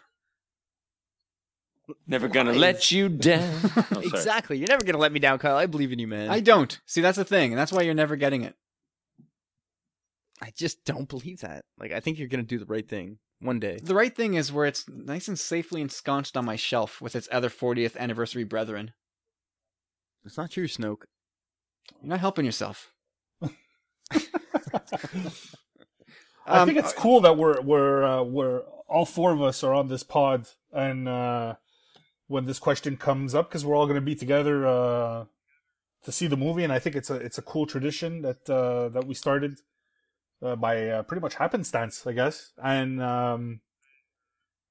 Never 2.07 2.27
gonna 2.27 2.53
let 2.53 2.91
you 2.91 3.09
down. 3.09 3.59
Oh, 3.75 3.81
sorry. 3.93 4.05
exactly. 4.07 4.57
You're 4.57 4.69
never 4.69 4.83
gonna 4.85 4.97
let 4.97 5.11
me 5.11 5.19
down, 5.19 5.39
Kyle. 5.39 5.57
I 5.57 5.65
believe 5.65 5.91
in 5.91 5.99
you, 5.99 6.07
man. 6.07 6.29
I 6.29 6.39
don't. 6.39 6.79
See, 6.85 7.01
that's 7.01 7.17
the 7.17 7.25
thing, 7.25 7.51
and 7.51 7.59
that's 7.59 7.71
why 7.71 7.81
you're 7.81 7.93
never 7.93 8.15
getting 8.15 8.43
it. 8.43 8.55
I 10.41 10.51
just 10.55 10.85
don't 10.85 11.09
believe 11.09 11.41
that. 11.41 11.65
Like, 11.79 11.91
I 11.91 11.99
think 11.99 12.17
you're 12.17 12.27
gonna 12.27 12.43
do 12.43 12.59
the 12.59 12.65
right 12.65 12.87
thing 12.87 13.17
one 13.39 13.59
day. 13.59 13.79
The 13.81 13.95
right 13.95 14.15
thing 14.15 14.35
is 14.35 14.51
where 14.51 14.65
it's 14.65 14.87
nice 14.87 15.27
and 15.27 15.37
safely 15.37 15.81
ensconced 15.81 16.37
on 16.37 16.45
my 16.45 16.55
shelf 16.55 17.01
with 17.01 17.15
its 17.15 17.27
other 17.31 17.49
40th 17.49 17.97
anniversary 17.97 18.43
brethren. 18.43 18.93
It's 20.25 20.37
not 20.37 20.51
true, 20.51 20.67
Snoke. 20.67 21.03
You're 22.01 22.09
not 22.09 22.19
helping 22.19 22.45
yourself. 22.45 22.91
I 26.45 26.59
Um, 26.59 26.67
think 26.67 26.79
it's 26.79 26.93
cool 26.93 27.21
that 27.21 27.37
we're 27.37 27.61
we're 27.61 28.03
uh, 28.03 28.23
we're 28.23 28.61
all 28.87 29.05
four 29.05 29.31
of 29.31 29.41
us 29.41 29.63
are 29.63 29.73
on 29.73 29.87
this 29.87 30.03
pod, 30.03 30.47
and 30.73 31.07
uh, 31.07 31.55
when 32.31 32.45
this 32.45 32.59
question 32.59 32.95
comes 32.95 33.35
up, 33.35 33.49
because 33.49 33.65
we're 33.65 33.75
all 33.75 33.85
going 33.85 33.95
to 33.95 34.01
be 34.01 34.15
together 34.15 34.65
uh, 34.65 35.25
to 36.03 36.11
see 36.11 36.27
the 36.27 36.37
movie, 36.37 36.63
and 36.63 36.71
I 36.71 36.79
think 36.79 36.95
it's 36.95 37.09
a 37.09 37.15
it's 37.15 37.37
a 37.37 37.41
cool 37.41 37.65
tradition 37.65 38.21
that 38.21 38.49
uh, 38.49 38.89
that 38.89 39.05
we 39.05 39.13
started 39.13 39.59
uh, 40.41 40.55
by 40.55 40.87
uh, 40.87 41.03
pretty 41.03 41.21
much 41.21 41.35
happenstance, 41.35 42.07
I 42.07 42.13
guess. 42.13 42.53
And 42.57 43.01
um, 43.01 43.61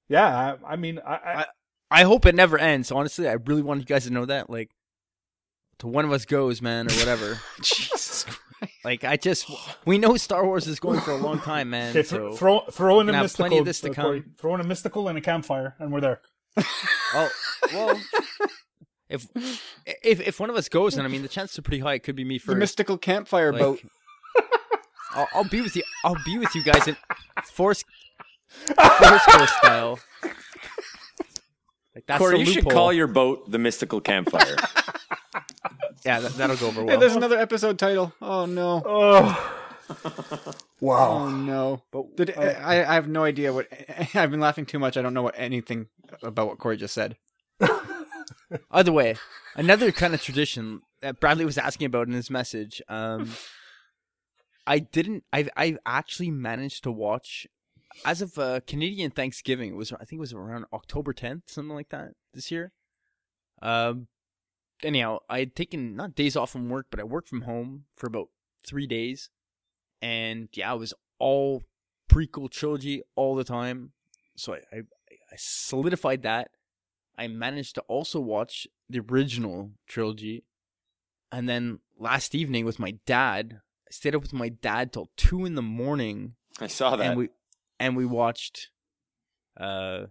yeah, 0.08 0.56
I, 0.64 0.72
I 0.72 0.76
mean, 0.76 1.00
I, 1.06 1.14
I, 1.14 1.46
I 1.90 2.02
hope 2.04 2.26
it 2.26 2.34
never 2.34 2.58
ends. 2.58 2.90
Honestly, 2.90 3.28
I 3.28 3.34
really 3.34 3.62
want 3.62 3.80
you 3.80 3.86
guys 3.86 4.04
to 4.04 4.10
know 4.10 4.24
that. 4.24 4.48
Like, 4.48 4.70
to 5.78 5.86
one 5.86 6.04
of 6.04 6.12
us 6.12 6.24
goes, 6.24 6.62
man, 6.62 6.90
or 6.90 6.94
whatever. 6.94 7.40
Jesus 7.62 8.24
Christ. 8.24 8.38
like, 8.84 9.04
I 9.04 9.16
just 9.16 9.50
we 9.84 9.98
know 9.98 10.16
Star 10.16 10.46
Wars 10.46 10.66
is 10.66 10.80
going 10.80 11.00
for 11.00 11.12
a 11.12 11.16
long 11.16 11.40
time, 11.40 11.70
man. 11.70 11.90
okay, 11.90 12.02
so, 12.02 12.32
throw 12.32 12.60
throw 12.70 13.00
in 13.00 13.08
a 13.10 13.12
mystical, 13.12 13.44
plenty 13.44 13.58
of 13.58 13.66
this 13.66 13.80
to 13.82 13.90
uh, 13.90 13.94
come. 13.94 14.24
throw 14.38 14.54
in 14.54 14.60
a 14.60 14.64
mystical 14.64 15.08
and 15.08 15.18
a 15.18 15.20
campfire, 15.20 15.76
and 15.78 15.92
we're 15.92 16.00
there. 16.00 16.20
Oh 16.56 17.28
well. 17.72 18.00
If 19.10 19.26
if 20.04 20.20
if 20.20 20.38
one 20.38 20.50
of 20.50 20.56
us 20.56 20.68
goes, 20.68 20.94
then 20.94 21.04
I 21.04 21.08
mean 21.08 21.22
the 21.22 21.28
chances 21.28 21.58
are 21.58 21.62
pretty 21.62 21.80
high. 21.80 21.94
It 21.94 22.04
could 22.04 22.14
be 22.14 22.22
me 22.22 22.38
The 22.38 22.54
mystical 22.54 22.96
campfire 22.96 23.52
Like, 23.52 23.60
boat. 23.60 23.80
I'll, 25.10 25.28
I'll 25.34 25.48
be 25.48 25.60
with 25.60 25.74
you. 25.74 25.82
I'll 26.04 26.22
be 26.24 26.38
with 26.38 26.54
you 26.54 26.62
guys 26.62 26.86
in 26.86 26.96
force 27.44 27.82
force 28.76 29.26
ghost 29.26 29.56
style. 29.56 29.98
Like 31.92 32.06
that's 32.06 32.18
Corey, 32.20 32.34
the 32.34 32.44
you 32.44 32.52
should 32.52 32.68
call 32.68 32.92
your 32.92 33.08
boat 33.08 33.50
the 33.50 33.58
Mystical 33.58 34.00
Campfire. 34.00 34.54
Yeah, 36.06 36.20
that, 36.20 36.32
that'll 36.34 36.56
go 36.56 36.68
over 36.68 36.84
Hey, 36.84 36.96
there's 36.96 37.16
another 37.16 37.38
episode 37.38 37.80
title. 37.80 38.12
Oh 38.22 38.46
no. 38.46 38.80
Oh, 38.86 39.59
Oh 39.90 40.54
wow. 40.80 41.28
no. 41.28 41.82
But 41.90 42.16
Did, 42.16 42.38
I, 42.38 42.82
I 42.82 42.94
have 42.94 43.06
no 43.08 43.24
idea 43.24 43.52
what. 43.52 43.68
I've 44.14 44.30
been 44.30 44.40
laughing 44.40 44.64
too 44.64 44.78
much. 44.78 44.96
I 44.96 45.02
don't 45.02 45.12
know 45.14 45.22
what 45.22 45.34
anything 45.36 45.88
about 46.22 46.46
what 46.46 46.58
Corey 46.58 46.76
just 46.78 46.94
said. 46.94 47.16
Either 48.70 48.92
way, 48.92 49.16
another 49.56 49.92
kind 49.92 50.14
of 50.14 50.22
tradition 50.22 50.80
that 51.02 51.20
Bradley 51.20 51.44
was 51.44 51.58
asking 51.58 51.86
about 51.86 52.08
in 52.08 52.14
his 52.14 52.30
message. 52.30 52.80
Um, 52.88 53.32
I 54.66 54.78
didn't. 54.78 55.24
I've 55.32 55.50
I've 55.56 55.78
actually 55.84 56.30
managed 56.30 56.82
to 56.84 56.92
watch 56.92 57.46
as 58.04 58.22
of 58.22 58.38
uh, 58.38 58.60
Canadian 58.66 59.10
Thanksgiving. 59.10 59.70
It 59.70 59.76
was 59.76 59.92
I 59.92 60.04
think 60.04 60.14
it 60.14 60.20
was 60.20 60.32
around 60.32 60.66
October 60.72 61.12
10th, 61.12 61.42
something 61.46 61.74
like 61.74 61.90
that 61.90 62.12
this 62.32 62.50
year. 62.50 62.72
Um, 63.62 64.08
anyhow, 64.82 65.18
I 65.28 65.40
had 65.40 65.54
taken 65.54 65.96
not 65.96 66.14
days 66.14 66.36
off 66.36 66.50
from 66.50 66.68
work, 66.68 66.86
but 66.90 67.00
I 67.00 67.04
worked 67.04 67.28
from 67.28 67.42
home 67.42 67.84
for 67.94 68.06
about 68.06 68.28
three 68.66 68.86
days, 68.86 69.30
and 70.02 70.48
yeah, 70.52 70.72
it 70.72 70.78
was 70.78 70.94
all 71.18 71.62
prequel 72.10 72.50
trilogy 72.50 73.02
all 73.16 73.34
the 73.34 73.44
time. 73.44 73.92
So 74.36 74.54
I 74.54 74.76
I, 74.76 74.78
I 74.78 75.36
solidified 75.36 76.22
that. 76.22 76.50
I 77.18 77.28
managed 77.28 77.74
to 77.74 77.82
also 77.82 78.18
watch 78.20 78.66
the 78.88 79.00
original 79.00 79.72
trilogy. 79.86 80.44
And 81.30 81.48
then 81.48 81.80
last 81.98 82.34
evening 82.34 82.64
with 82.64 82.78
my 82.78 82.92
dad, 83.06 83.60
I 83.86 83.90
stayed 83.92 84.14
up 84.14 84.22
with 84.22 84.32
my 84.32 84.48
dad 84.48 84.92
till 84.92 85.10
two 85.16 85.44
in 85.44 85.54
the 85.54 85.62
morning, 85.62 86.34
I 86.60 86.66
saw 86.66 86.96
that. 86.96 87.06
and 87.06 87.18
we 87.18 87.28
and 87.78 87.96
we 87.96 88.06
watched 88.06 88.70
uh, 89.58 90.06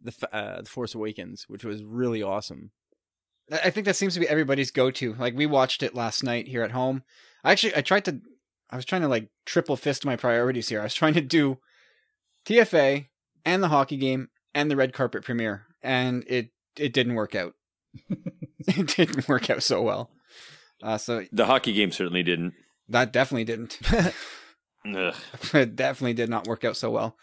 the 0.00 0.28
uh, 0.32 0.62
the 0.62 0.68
Force 0.68 0.94
Awakens, 0.94 1.46
which 1.48 1.64
was 1.64 1.82
really 1.82 2.22
awesome. 2.22 2.70
I 3.50 3.58
I 3.64 3.70
think 3.70 3.86
that 3.86 3.96
seems 3.96 4.14
to 4.14 4.20
be 4.20 4.28
everybody's 4.28 4.70
go-to. 4.70 5.14
Like 5.14 5.34
we 5.34 5.46
watched 5.46 5.82
it 5.82 5.94
last 5.94 6.22
night 6.22 6.48
here 6.48 6.62
at 6.62 6.72
home. 6.72 7.02
I 7.44 7.52
actually 7.52 7.76
I 7.76 7.80
tried 7.80 8.04
to 8.06 8.20
I 8.72 8.76
was 8.76 8.84
trying 8.84 9.02
to 9.02 9.08
like 9.08 9.28
triple 9.46 9.76
fist 9.76 10.04
my 10.04 10.16
priorities 10.16 10.68
here. 10.70 10.80
I 10.80 10.84
was 10.84 10.94
trying 10.94 11.14
to 11.14 11.20
do 11.20 11.58
TFA 12.46 13.06
and 13.44 13.62
the 13.62 13.68
hockey 13.68 13.96
game 13.96 14.30
and 14.54 14.70
the 14.70 14.76
red 14.76 14.92
carpet 14.92 15.24
premiere 15.24 15.66
and 15.82 16.24
it 16.26 16.50
it 16.76 16.92
didn't 16.92 17.14
work 17.14 17.34
out. 17.34 17.54
it 18.66 18.96
didn't 18.96 19.28
work 19.28 19.50
out 19.50 19.62
so 19.62 19.82
well. 19.82 20.10
Uh, 20.82 20.98
so 20.98 21.24
the 21.30 21.46
hockey 21.46 21.72
game 21.72 21.92
certainly 21.92 22.22
didn't. 22.22 22.54
that 22.88 23.12
definitely 23.12 23.44
didn't. 23.44 23.78
It 25.54 25.76
definitely 25.76 26.14
did 26.14 26.28
not 26.28 26.48
work 26.48 26.64
out 26.64 26.76
so 26.76 26.90
well. 26.90 27.16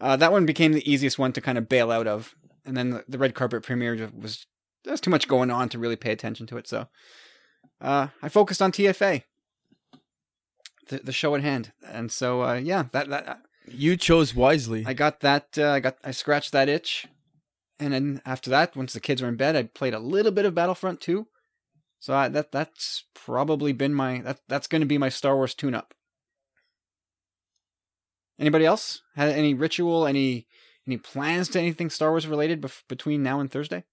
Uh, 0.00 0.16
that 0.16 0.32
one 0.32 0.44
became 0.44 0.72
the 0.72 0.90
easiest 0.90 1.18
one 1.18 1.32
to 1.32 1.40
kind 1.40 1.56
of 1.56 1.68
bail 1.68 1.90
out 1.90 2.06
of, 2.06 2.34
and 2.66 2.76
then 2.76 2.90
the, 2.90 3.04
the 3.08 3.18
red 3.18 3.34
carpet 3.34 3.62
premiere 3.62 3.96
just 3.96 4.14
was 4.14 4.46
there's 4.84 5.00
too 5.00 5.10
much 5.10 5.28
going 5.28 5.50
on 5.50 5.68
to 5.70 5.78
really 5.78 5.96
pay 5.96 6.12
attention 6.12 6.46
to 6.48 6.56
it. 6.56 6.66
So 6.66 6.88
uh, 7.80 8.08
I 8.22 8.28
focused 8.28 8.62
on 8.62 8.72
TFA, 8.72 9.22
the 10.90 10.98
the 10.98 11.12
show 11.12 11.34
at 11.34 11.42
hand, 11.42 11.72
and 11.86 12.12
so 12.12 12.42
uh, 12.42 12.54
yeah, 12.54 12.84
that 12.92 13.08
that 13.08 13.42
You 13.66 13.96
chose 13.96 14.34
wisely. 14.34 14.84
I 14.86 14.92
got 14.92 15.20
that 15.20 15.58
uh, 15.58 15.70
I 15.70 15.80
got 15.80 15.96
I 16.04 16.10
scratched 16.10 16.52
that 16.52 16.68
itch, 16.68 17.06
and 17.78 17.94
then 17.94 18.20
after 18.26 18.50
that, 18.50 18.76
once 18.76 18.92
the 18.92 19.00
kids 19.00 19.22
were 19.22 19.28
in 19.28 19.36
bed, 19.36 19.56
I 19.56 19.62
played 19.64 19.94
a 19.94 19.98
little 19.98 20.32
bit 20.32 20.44
of 20.44 20.54
Battlefront 20.54 21.00
2. 21.00 21.26
So 21.98 22.14
I, 22.14 22.28
that 22.28 22.52
that's 22.52 23.04
probably 23.14 23.72
been 23.72 23.94
my 23.94 24.20
that 24.20 24.40
that's 24.48 24.66
going 24.66 24.80
to 24.80 24.86
be 24.86 24.98
my 24.98 25.08
Star 25.08 25.36
Wars 25.36 25.54
tune-up. 25.54 25.94
Anybody 28.38 28.64
else 28.64 29.02
had 29.16 29.28
any 29.28 29.54
ritual, 29.54 30.06
any 30.06 30.46
any 30.86 30.96
plans 30.96 31.48
to 31.50 31.58
anything 31.58 31.90
Star 31.90 32.10
Wars 32.10 32.26
related 32.26 32.62
bef- 32.62 32.82
between 32.88 33.22
now 33.22 33.40
and 33.40 33.50
Thursday? 33.50 33.84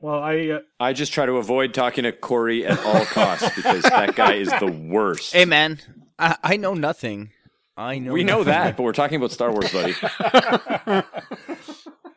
Well, 0.00 0.22
I 0.22 0.48
uh, 0.48 0.60
I 0.78 0.92
just 0.92 1.12
try 1.12 1.26
to 1.26 1.32
avoid 1.34 1.74
talking 1.74 2.04
to 2.04 2.12
Corey 2.12 2.64
at 2.64 2.78
all 2.84 3.04
costs 3.06 3.54
because 3.56 3.82
that 3.82 4.14
guy 4.14 4.34
is 4.34 4.48
the 4.60 4.70
worst. 4.70 5.32
hey 5.32 5.44
man, 5.44 5.78
I 6.18 6.36
I 6.42 6.56
know 6.56 6.74
nothing. 6.74 7.30
I 7.76 7.98
know 7.98 8.12
we 8.12 8.24
know 8.24 8.44
that, 8.44 8.76
but 8.76 8.82
we're 8.82 8.92
talking 8.92 9.16
about 9.16 9.30
Star 9.32 9.50
Wars, 9.52 9.72
buddy. 9.72 9.94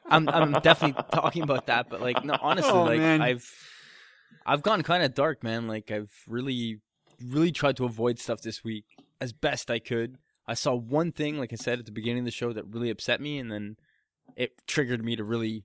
I'm 0.10 0.28
I'm 0.28 0.52
definitely 0.62 1.02
talking 1.14 1.44
about 1.44 1.68
that, 1.68 1.90
but 1.90 2.02
like 2.02 2.24
no, 2.26 2.38
honestly, 2.42 2.72
Oh, 2.72 2.84
like 2.84 3.00
man. 3.00 3.22
I've 3.22 3.50
I've 4.46 4.62
gone 4.62 4.82
kind 4.84 5.04
of 5.04 5.14
dark, 5.14 5.44
man. 5.44 5.68
Like 5.68 5.92
I've 5.92 6.12
really 6.28 6.80
really 7.24 7.52
tried 7.52 7.78
to 7.78 7.86
avoid 7.86 8.20
stuff 8.20 8.42
this 8.42 8.64
week 8.64 8.86
as 9.20 9.32
best 9.34 9.72
I 9.72 9.80
could. 9.80 10.18
I 10.48 10.56
saw 10.56 10.74
one 10.76 11.12
thing, 11.12 11.38
like 11.38 11.54
I 11.54 11.56
said 11.56 11.80
at 11.80 11.86
the 11.86 11.92
beginning 11.92 12.20
of 12.20 12.26
the 12.26 12.32
show, 12.32 12.52
that 12.52 12.66
really 12.68 12.90
upset 12.90 13.22
me, 13.22 13.38
and 13.38 13.52
then 13.52 13.78
it 14.36 14.52
triggered 14.68 15.04
me 15.06 15.16
to 15.16 15.24
really 15.24 15.64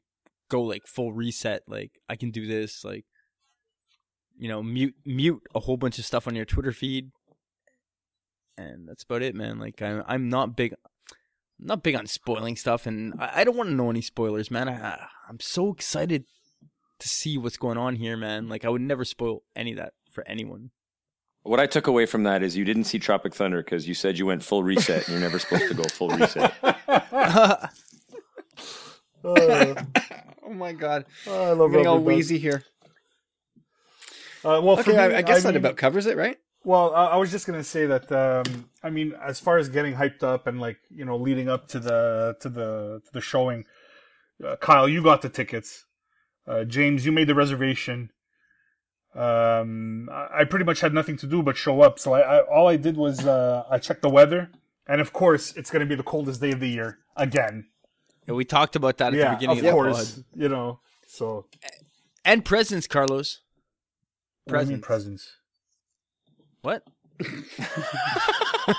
go 0.48 0.62
like 0.62 0.86
full 0.86 1.12
reset. 1.12 1.62
Like 1.66 1.92
I 2.08 2.16
can 2.16 2.30
do 2.30 2.46
this, 2.46 2.84
like 2.84 3.04
you 4.38 4.48
know, 4.48 4.62
mute 4.62 4.94
mute 5.04 5.42
a 5.54 5.60
whole 5.60 5.76
bunch 5.76 5.98
of 5.98 6.04
stuff 6.04 6.26
on 6.26 6.34
your 6.34 6.44
Twitter 6.44 6.72
feed, 6.72 7.10
and 8.56 8.88
that's 8.88 9.04
about 9.04 9.22
it, 9.22 9.34
man. 9.34 9.58
Like 9.58 9.80
I'm 9.82 10.02
I'm 10.06 10.28
not 10.28 10.56
big 10.56 10.74
I'm 11.60 11.66
not 11.66 11.82
big 11.82 11.94
on 11.94 12.06
spoiling 12.06 12.56
stuff, 12.56 12.86
and 12.86 13.14
I, 13.18 13.40
I 13.40 13.44
don't 13.44 13.56
want 13.56 13.70
to 13.70 13.74
know 13.74 13.90
any 13.90 14.02
spoilers, 14.02 14.50
man. 14.50 14.68
I, 14.68 15.06
I'm 15.28 15.40
so 15.40 15.72
excited 15.72 16.24
to 16.98 17.08
see 17.08 17.38
what's 17.38 17.56
going 17.56 17.78
on 17.78 17.96
here, 17.96 18.16
man. 18.16 18.48
Like 18.48 18.64
I 18.64 18.68
would 18.68 18.82
never 18.82 19.04
spoil 19.04 19.42
any 19.54 19.72
of 19.72 19.78
that 19.78 19.94
for 20.10 20.26
anyone. 20.26 20.70
What 21.42 21.60
I 21.60 21.66
took 21.66 21.86
away 21.86 22.06
from 22.06 22.24
that 22.24 22.42
is 22.42 22.56
you 22.56 22.64
didn't 22.64 22.84
see 22.84 22.98
Tropic 22.98 23.32
Thunder 23.32 23.62
because 23.62 23.86
you 23.86 23.94
said 23.94 24.18
you 24.18 24.26
went 24.26 24.42
full 24.42 24.64
reset 24.64 25.06
and 25.06 25.12
you're 25.12 25.20
never 25.20 25.38
supposed 25.38 25.68
to 25.68 25.74
go 25.74 25.84
full 25.84 26.08
reset. 26.08 26.52
Uh, 29.26 29.74
Oh 30.48 30.54
my 30.54 30.72
god. 30.72 31.06
I 31.26 31.30
love 31.50 31.60
I'm 31.62 31.70
getting 31.72 31.86
all 31.88 31.98
Duck. 31.98 32.06
wheezy 32.06 32.38
here. 32.38 32.62
Uh, 34.44 34.60
well, 34.62 34.76
for 34.76 34.92
Okay, 34.92 35.08
me, 35.08 35.14
I, 35.14 35.18
I 35.18 35.22
guess 35.22 35.42
that 35.42 35.48
mean- 35.50 35.56
about 35.56 35.76
covers 35.76 36.06
it, 36.06 36.16
right? 36.16 36.38
Well, 36.62 36.94
I, 36.94 37.06
I 37.06 37.16
was 37.16 37.30
just 37.32 37.46
gonna 37.46 37.64
say 37.64 37.86
that. 37.86 38.10
Um, 38.12 38.68
I 38.82 38.90
mean, 38.90 39.12
as 39.22 39.38
far 39.40 39.56
as 39.58 39.68
getting 39.68 39.94
hyped 39.94 40.22
up 40.24 40.46
and 40.48 40.60
like 40.60 40.78
you 40.90 41.04
know 41.04 41.16
leading 41.16 41.48
up 41.48 41.68
to 41.68 41.78
the 41.80 42.36
to 42.40 42.48
the 42.48 43.02
to 43.04 43.12
the 43.12 43.20
showing, 43.20 43.64
uh, 44.44 44.56
Kyle, 44.56 44.88
you 44.88 45.02
got 45.02 45.22
the 45.22 45.28
tickets. 45.28 45.84
Uh, 46.46 46.64
James, 46.64 47.04
you 47.06 47.12
made 47.12 47.26
the 47.28 47.34
reservation. 47.36 48.10
Um, 49.14 50.08
I, 50.12 50.40
I 50.40 50.44
pretty 50.44 50.64
much 50.64 50.80
had 50.80 50.92
nothing 50.92 51.16
to 51.18 51.26
do 51.26 51.42
but 51.42 51.56
show 51.56 51.80
up. 51.82 51.98
So 51.98 52.12
I, 52.14 52.20
I 52.20 52.40
all 52.42 52.68
I 52.68 52.76
did 52.76 52.96
was 52.96 53.24
uh, 53.26 53.64
I 53.70 53.78
checked 53.78 54.02
the 54.02 54.10
weather, 54.10 54.50
and 54.86 55.00
of 55.00 55.12
course, 55.12 55.52
it's 55.56 55.70
gonna 55.70 55.86
be 55.86 55.94
the 55.94 56.02
coldest 56.02 56.40
day 56.40 56.50
of 56.52 56.60
the 56.60 56.68
year 56.68 56.98
again. 57.16 57.66
Yeah, 58.26 58.34
we 58.34 58.44
talked 58.44 58.76
about 58.76 58.98
that 58.98 59.12
at 59.14 59.18
yeah, 59.18 59.30
the 59.30 59.36
beginning 59.36 59.58
of 59.58 59.58
of, 59.58 59.64
the 59.64 59.70
course. 59.72 60.12
pod. 60.12 60.24
You 60.34 60.48
know, 60.48 60.80
so 61.06 61.46
And 62.24 62.44
presents, 62.44 62.86
Carlos. 62.86 63.40
what 64.44 64.58
do 64.58 64.64
you 64.64 64.70
mean 64.72 64.80
Presents. 64.80 65.30
presents? 65.30 65.32
What? 66.62 66.82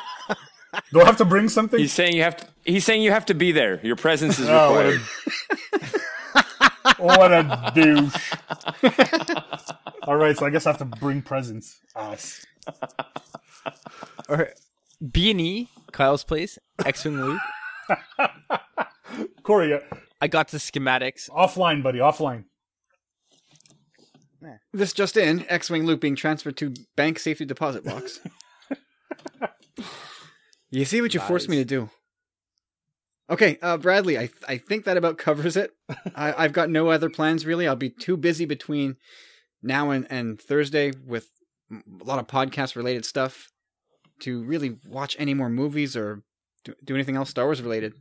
Do 0.92 1.02
I 1.02 1.06
have 1.06 1.18
to 1.18 1.26
bring 1.26 1.50
something? 1.50 1.80
He's 1.80 1.94
saying 1.94 2.16
you 2.16 2.24
have 2.24 2.36
to. 2.38 2.48
He's 2.66 2.84
saying 2.86 3.02
you 3.02 3.12
have 3.12 3.26
to 3.28 3.34
be 3.34 3.52
there. 3.52 3.80
Your 3.84 3.96
presence 3.96 4.38
is 4.38 4.48
Oh, 4.50 4.74
what 4.74 4.86
a- 4.86 4.90
required. 4.90 5.08
what 7.00 7.32
a 7.34 7.72
douche. 7.74 8.34
All 10.04 10.18
right, 10.18 10.38
so 10.38 10.46
I 10.46 10.50
guess 10.50 10.66
I 10.68 10.72
have 10.72 10.78
to 10.80 10.86
bring 10.86 11.22
presents. 11.22 11.80
Ass. 11.96 12.46
Or 14.30 14.50
B 15.12 15.32
and 15.32 15.42
E, 15.42 15.70
Kyle's 15.92 16.24
place, 16.24 16.60
X 16.86 17.06
Wing 17.06 17.22
Luke. 17.22 17.40
Corey, 19.44 19.74
uh, 19.74 19.80
I 20.22 20.28
got 20.28 20.50
the 20.50 20.58
schematics. 20.58 21.30
offline, 21.30 21.84
buddy, 21.84 22.00
offline. 22.00 22.46
This 24.74 24.94
just 24.94 25.18
in: 25.18 25.46
X-wing 25.50 25.86
loop 25.86 26.00
being 26.02 26.16
transferred 26.16 26.58
to 26.58 26.74
bank 26.96 27.20
safety 27.20 27.46
deposit 27.46 27.84
box. 27.84 28.20
you 30.70 30.86
see 30.86 31.02
what 31.02 31.14
you 31.14 31.20
forced 31.20 31.50
me 31.50 31.58
to 31.58 31.66
do. 31.66 31.90
Okay, 33.30 33.58
uh, 33.62 33.78
Bradley, 33.78 34.18
I 34.18 34.30
I 34.48 34.58
think 34.58 34.86
that 34.86 34.98
about 34.98 35.18
covers 35.18 35.58
it. 35.58 35.72
I, 36.16 36.34
I've 36.44 36.54
got 36.54 36.70
no 36.70 36.90
other 36.90 37.10
plans 37.10 37.46
really. 37.46 37.68
I'll 37.68 37.76
be 37.76 37.90
too 37.90 38.16
busy 38.16 38.46
between 38.46 38.98
now 39.62 39.90
and, 39.90 40.06
and 40.10 40.40
Thursday 40.40 40.94
with 41.06 41.28
a 41.72 42.04
lot 42.04 42.20
of 42.20 42.28
podcast 42.28 42.76
related 42.76 43.06
stuff 43.06 43.52
to 44.20 44.44
really 44.44 44.78
watch 44.88 45.16
any 45.20 45.34
more 45.34 45.50
movies 45.50 45.96
or 45.96 46.24
do, 46.64 46.74
do 46.84 46.96
anything 46.96 47.16
else 47.16 47.30
Star 47.30 47.46
Wars 47.46 47.62
related. 47.62 47.94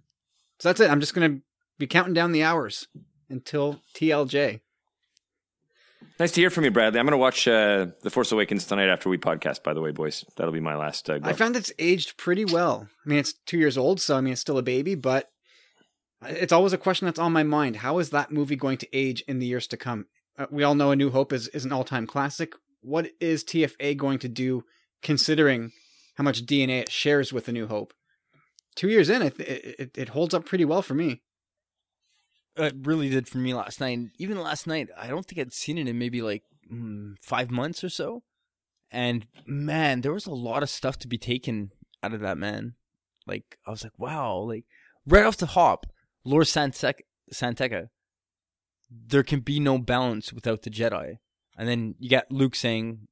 So 0.59 0.69
that's 0.69 0.81
it. 0.81 0.91
I'm 0.91 1.01
just 1.01 1.15
gonna 1.15 1.41
be 1.79 1.87
counting 1.87 2.15
down 2.15 2.33
the 2.33 2.43
hours 2.43 2.89
until 3.29 3.81
TLJ. 3.95 4.61
Nice 6.19 6.33
to 6.33 6.41
hear 6.41 6.51
from 6.51 6.65
you, 6.65 6.71
Bradley. 6.71 6.99
I'm 6.99 7.05
going 7.05 7.13
to 7.13 7.19
watch 7.19 7.47
uh, 7.47 7.89
The 8.01 8.09
Force 8.09 8.33
Awakens 8.33 8.65
tonight 8.65 8.89
after 8.89 9.11
we 9.11 9.19
podcast. 9.19 9.63
By 9.63 9.75
the 9.75 9.83
way, 9.83 9.91
boys, 9.91 10.25
that'll 10.37 10.53
be 10.53 10.61
my 10.61 10.75
last. 10.75 11.11
Uh, 11.11 11.19
go. 11.19 11.29
I 11.29 11.35
found 11.35 11.57
it's 11.57 11.73
aged 11.79 12.17
pretty 12.17 12.47
well. 12.47 12.89
I 13.05 13.09
mean, 13.09 13.19
it's 13.19 13.35
two 13.45 13.59
years 13.59 13.77
old, 13.77 14.01
so 14.01 14.17
I 14.17 14.23
mean, 14.23 14.33
it's 14.33 14.41
still 14.41 14.57
a 14.57 14.63
baby, 14.63 14.95
but 14.95 15.31
it's 16.25 16.53
always 16.53 16.73
a 16.73 16.79
question 16.79 17.05
that's 17.05 17.19
on 17.19 17.33
my 17.33 17.43
mind. 17.43 17.77
How 17.77 17.99
is 17.99 18.11
that 18.11 18.31
movie 18.31 18.57
going 18.57 18.79
to 18.79 18.97
age 18.97 19.23
in 19.29 19.41
the 19.41 19.47
years 19.47 19.67
to 19.69 19.77
come? 19.77 20.07
Uh, 20.39 20.47
we 20.51 20.63
all 20.63 20.75
know 20.75 20.91
A 20.91 20.97
New 20.97 21.11
Hope 21.11 21.35
is, 21.35 21.49
is 21.49 21.67
an 21.67 21.73
all 21.73 21.85
time 21.85 22.07
classic. 22.07 22.55
What 22.81 23.11
is 23.21 23.45
TFA 23.45 23.97
going 23.99 24.19
to 24.21 24.29
do 24.29 24.65
considering 25.03 25.73
how 26.15 26.25
much 26.25 26.47
DNA 26.47 26.81
it 26.81 26.91
shares 26.91 27.31
with 27.31 27.47
A 27.49 27.53
New 27.53 27.67
Hope? 27.67 27.93
Two 28.77 28.89
years 28.89 29.11
in, 29.11 29.23
it, 29.23 29.41
it, 29.41 29.91
it 29.97 30.09
holds 30.11 30.35
up 30.35 30.45
pretty 30.45 30.65
well 30.65 30.83
for 30.83 30.95
me. 30.95 31.23
It 32.57 32.75
really 32.83 33.09
did 33.09 33.27
for 33.27 33.39
me 33.39 33.55
last 33.55 33.81
night. 33.81 33.99
Even 34.19 34.41
last 34.41 34.67
night, 34.67 34.89
I 34.97 35.09
don't 35.09 35.27
think 35.27 35.41
I'd 35.41 35.53
seen 35.53 35.79
it 35.79 35.89
in 35.89 35.99
maybe 35.99 36.23
like 36.23 36.43
mm, 36.73 37.15
five 37.23 37.51
months 37.51 37.83
or 37.83 37.89
so. 37.89 38.23
And 38.91 39.27
man, 39.47 40.03
there 40.03 40.13
was 40.13 40.27
a 40.27 40.33
lot 40.33 40.63
of 40.63 40.71
stuff 40.71 40.99
to 41.01 41.09
be 41.09 41.19
taken 41.19 41.73
out 42.03 42.15
of 42.15 42.21
that 42.21 42.39
man. 42.39 42.75
Like 43.27 43.59
I 43.67 43.71
was 43.71 43.83
like, 43.83 43.99
wow, 43.99 44.37
like 44.39 44.65
right 45.07 45.25
off 45.25 45.37
the 45.37 45.47
hop, 45.47 45.87
Lord 46.25 46.47
Santec- 46.47 47.01
San 47.33 47.55
Tekka, 47.55 47.89
there 48.91 49.23
can 49.23 49.41
be 49.41 49.59
no 49.59 49.79
balance 49.79 50.33
without 50.33 50.63
the 50.63 50.71
Jedi. 50.71 51.17
And 51.59 51.69
then 51.69 51.95
you 51.99 52.09
got 52.09 52.31
Luke 52.31 52.55
saying 52.55 53.09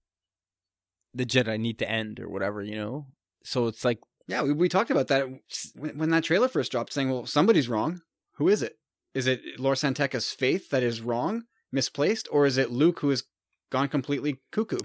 the 1.12 1.26
Jedi 1.26 1.58
need 1.58 1.78
to 1.78 1.90
end 1.90 2.20
or 2.20 2.28
whatever, 2.28 2.62
you 2.62 2.76
know? 2.76 3.06
So 3.42 3.66
it's 3.66 3.84
like 3.84 3.98
Yeah, 4.26 4.42
we, 4.42 4.52
we 4.52 4.68
talked 4.68 4.90
about 4.90 5.08
that 5.08 5.28
when, 5.74 5.98
when 5.98 6.10
that 6.10 6.24
trailer 6.24 6.48
first 6.48 6.72
dropped, 6.72 6.92
saying, 6.92 7.10
well, 7.10 7.26
somebody's 7.26 7.68
wrong. 7.68 8.00
Who 8.36 8.48
is 8.48 8.62
it? 8.62 8.76
Is 9.14 9.26
it 9.26 9.40
Lord 9.58 9.78
San 9.78 9.94
Tekka's 9.94 10.32
faith 10.32 10.70
that 10.70 10.82
is 10.82 11.00
wrong, 11.00 11.44
misplaced, 11.70 12.26
or 12.32 12.46
is 12.46 12.56
it 12.58 12.70
Luke 12.70 13.00
who 13.00 13.10
has 13.10 13.24
gone 13.70 13.88
completely 13.88 14.40
cuckoo? 14.50 14.78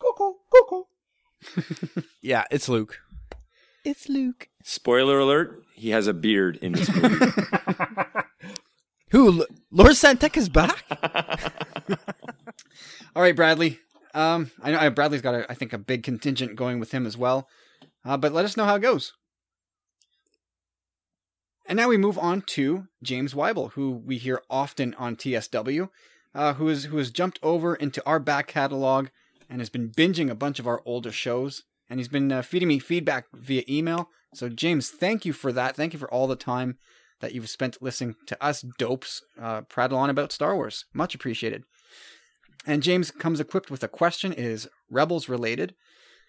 Cuckoo, 0.00 0.32
cuckoo. 0.52 0.82
Yeah, 2.22 2.44
it's 2.50 2.68
Luke. 2.68 3.00
It's 3.84 4.08
Luke. 4.08 4.48
Spoiler 4.62 5.18
alert: 5.18 5.62
He 5.74 5.90
has 5.90 6.06
a 6.06 6.14
beard 6.14 6.56
in 6.62 6.72
this 6.72 6.88
movie. 6.94 7.26
Who? 9.10 9.40
L- 9.42 9.46
Lord 9.70 9.90
is 9.92 10.48
back? 10.48 10.84
All 13.14 13.22
right, 13.22 13.36
Bradley. 13.36 13.78
Um, 14.14 14.50
I 14.62 14.70
know 14.70 14.90
Bradley's 14.90 15.22
got, 15.22 15.34
a, 15.34 15.50
I 15.50 15.54
think, 15.54 15.72
a 15.72 15.78
big 15.78 16.02
contingent 16.02 16.56
going 16.56 16.80
with 16.80 16.92
him 16.92 17.06
as 17.06 17.16
well. 17.16 17.46
Uh, 18.04 18.16
but 18.16 18.32
let 18.32 18.44
us 18.44 18.56
know 18.56 18.64
how 18.64 18.76
it 18.76 18.82
goes. 18.82 19.12
And 21.66 21.76
now 21.76 21.88
we 21.88 21.96
move 21.96 22.18
on 22.18 22.42
to 22.42 22.88
James 23.02 23.32
Weibel, 23.32 23.72
who 23.72 23.90
we 23.90 24.18
hear 24.18 24.42
often 24.50 24.94
on 24.94 25.16
TSW, 25.16 25.88
uh, 26.34 26.54
who 26.54 26.68
is 26.68 26.84
who 26.84 26.98
has 26.98 27.10
jumped 27.10 27.38
over 27.42 27.74
into 27.74 28.04
our 28.04 28.18
back 28.18 28.48
catalog 28.48 29.08
and 29.48 29.60
has 29.60 29.70
been 29.70 29.90
binging 29.90 30.30
a 30.30 30.34
bunch 30.34 30.58
of 30.58 30.66
our 30.66 30.82
older 30.84 31.12
shows. 31.12 31.62
And 31.88 32.00
he's 32.00 32.08
been 32.08 32.30
uh, 32.30 32.42
feeding 32.42 32.68
me 32.68 32.78
feedback 32.78 33.26
via 33.32 33.62
email. 33.68 34.10
So 34.34 34.48
James, 34.48 34.90
thank 34.90 35.24
you 35.24 35.32
for 35.32 35.52
that. 35.52 35.76
Thank 35.76 35.92
you 35.92 35.98
for 35.98 36.10
all 36.10 36.26
the 36.26 36.36
time 36.36 36.76
that 37.20 37.34
you've 37.34 37.48
spent 37.48 37.80
listening 37.80 38.16
to 38.26 38.44
us 38.44 38.64
dopes 38.78 39.22
uh, 39.40 39.62
prattle 39.62 39.98
on 39.98 40.10
about 40.10 40.32
Star 40.32 40.54
Wars. 40.54 40.84
Much 40.92 41.14
appreciated. 41.14 41.62
And 42.66 42.82
James 42.82 43.10
comes 43.10 43.40
equipped 43.40 43.70
with 43.70 43.82
a 43.82 43.88
question. 43.88 44.32
Is 44.32 44.68
Rebels 44.90 45.28
related. 45.28 45.74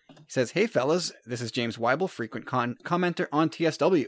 He 0.10 0.16
says, 0.28 0.52
Hey 0.52 0.68
fellas, 0.68 1.12
this 1.26 1.42
is 1.42 1.52
James 1.52 1.78
Weibel, 1.78 2.10
frequent 2.10 2.46
con- 2.46 2.78
commenter 2.84 3.28
on 3.32 3.50
TSW. 3.50 4.08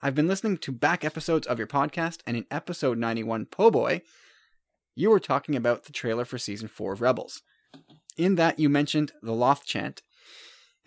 I've 0.00 0.14
been 0.14 0.28
listening 0.28 0.58
to 0.58 0.72
back 0.72 1.04
episodes 1.04 1.46
of 1.46 1.58
your 1.58 1.66
podcast, 1.66 2.20
and 2.26 2.36
in 2.36 2.46
episode 2.50 2.98
91, 2.98 3.46
Po 3.46 3.70
Boy, 3.70 4.02
you 4.94 5.10
were 5.10 5.20
talking 5.20 5.56
about 5.56 5.84
the 5.84 5.92
trailer 5.92 6.24
for 6.24 6.38
season 6.38 6.68
4 6.68 6.92
of 6.92 7.00
Rebels. 7.00 7.42
In 8.16 8.36
that, 8.36 8.58
you 8.58 8.68
mentioned 8.68 9.12
the 9.22 9.32
Loth 9.32 9.64
chant, 9.64 10.02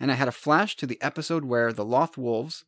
and 0.00 0.10
I 0.10 0.14
had 0.14 0.28
a 0.28 0.32
flash 0.32 0.76
to 0.76 0.86
the 0.86 1.00
episode 1.02 1.44
where 1.44 1.72
the 1.72 1.84
Loth 1.84 2.16
wolves 2.16 2.64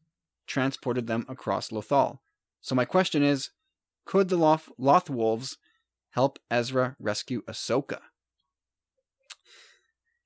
transported 0.47 1.07
them 1.07 1.25
across 1.29 1.71
Lothal. 1.71 2.19
So 2.61 2.75
my 2.75 2.85
question 2.85 3.23
is, 3.23 3.51
could 4.05 4.29
the 4.29 4.37
Loth, 4.37 4.69
Loth 4.79 5.09
wolves 5.09 5.57
help 6.11 6.39
Ezra 6.51 6.97
rescue 6.99 7.43
Ahsoka? 7.43 8.01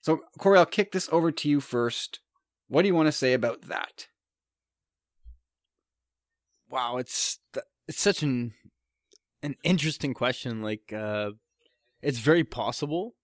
So, 0.00 0.20
Corey, 0.38 0.58
I'll 0.58 0.66
kick 0.66 0.92
this 0.92 1.08
over 1.10 1.30
to 1.32 1.48
you 1.48 1.60
first. 1.60 2.20
What 2.68 2.82
do 2.82 2.88
you 2.88 2.94
want 2.94 3.08
to 3.08 3.12
say 3.12 3.32
about 3.32 3.62
that? 3.62 4.06
wow, 6.70 6.96
it's 6.96 7.38
it's 7.86 8.00
such 8.00 8.22
an 8.22 8.54
an 9.42 9.56
interesting 9.62 10.14
question. 10.14 10.62
Like, 10.62 10.92
uh, 10.92 11.32
it's 12.02 12.18
very 12.18 12.44
possible. 12.44 13.14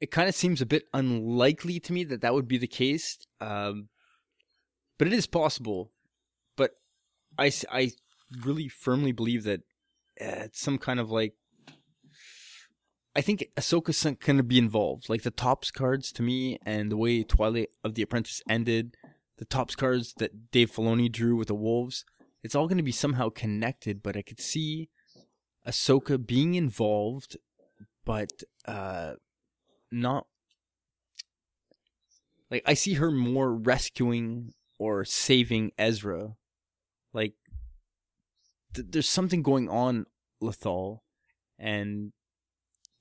It 0.00 0.10
kind 0.10 0.28
of 0.28 0.34
seems 0.34 0.60
a 0.60 0.66
bit 0.66 0.84
unlikely 0.92 1.78
to 1.80 1.92
me 1.92 2.04
that 2.04 2.22
that 2.22 2.34
would 2.34 2.48
be 2.48 2.58
the 2.58 2.66
case, 2.66 3.18
um, 3.40 3.88
but 4.98 5.06
it 5.06 5.14
is 5.14 5.26
possible. 5.26 5.92
But 6.56 6.72
I, 7.38 7.52
I 7.70 7.92
really 8.44 8.68
firmly 8.68 9.12
believe 9.12 9.44
that 9.44 9.60
uh, 10.20 10.46
it's 10.46 10.60
some 10.60 10.78
kind 10.78 10.98
of 10.98 11.10
like. 11.10 11.34
I 13.14 13.20
think 13.20 13.46
Ahsoka's 13.56 13.96
to 14.38 14.42
be 14.42 14.58
involved. 14.58 15.08
Like 15.08 15.22
the 15.22 15.30
tops 15.30 15.70
cards 15.70 16.12
to 16.12 16.22
me, 16.22 16.58
and 16.64 16.90
the 16.90 16.96
way 16.96 17.22
Twilight 17.22 17.70
of 17.84 17.94
the 17.94 18.02
Apprentice 18.02 18.42
ended, 18.48 18.96
the 19.38 19.44
tops 19.44 19.76
cards 19.76 20.14
that 20.14 20.50
Dave 20.50 20.70
Filoni 20.70 21.10
drew 21.10 21.36
with 21.36 21.48
the 21.48 21.54
wolves 21.54 22.04
it's 22.42 22.54
all 22.54 22.66
to 22.78 22.82
be 22.82 22.92
somehow 22.92 23.28
connected, 23.28 24.02
but 24.02 24.16
I 24.16 24.22
could 24.22 24.40
see 24.40 24.88
Ahsoka 25.66 26.24
being 26.24 26.54
involved, 26.54 27.36
but 28.04 28.42
uh, 28.66 29.14
not 29.90 30.26
like 32.50 32.62
I 32.66 32.74
see 32.74 32.94
her 32.94 33.10
more 33.10 33.54
rescuing 33.54 34.52
or 34.78 35.04
saving 35.04 35.70
Ezra. 35.78 36.34
Like 37.12 37.34
th- 38.74 38.88
there's 38.90 39.08
something 39.08 39.42
going 39.42 39.68
on, 39.68 40.06
Lothal, 40.42 41.00
and 41.58 42.12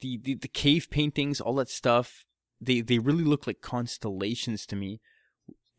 the, 0.01 0.19
the 0.21 0.35
the 0.35 0.47
cave 0.47 0.89
paintings, 0.89 1.39
all 1.39 1.55
that 1.55 1.69
stuff. 1.69 2.25
They 2.59 2.81
they 2.81 2.99
really 2.99 3.23
look 3.23 3.47
like 3.47 3.61
constellations 3.61 4.65
to 4.67 4.75
me. 4.75 4.99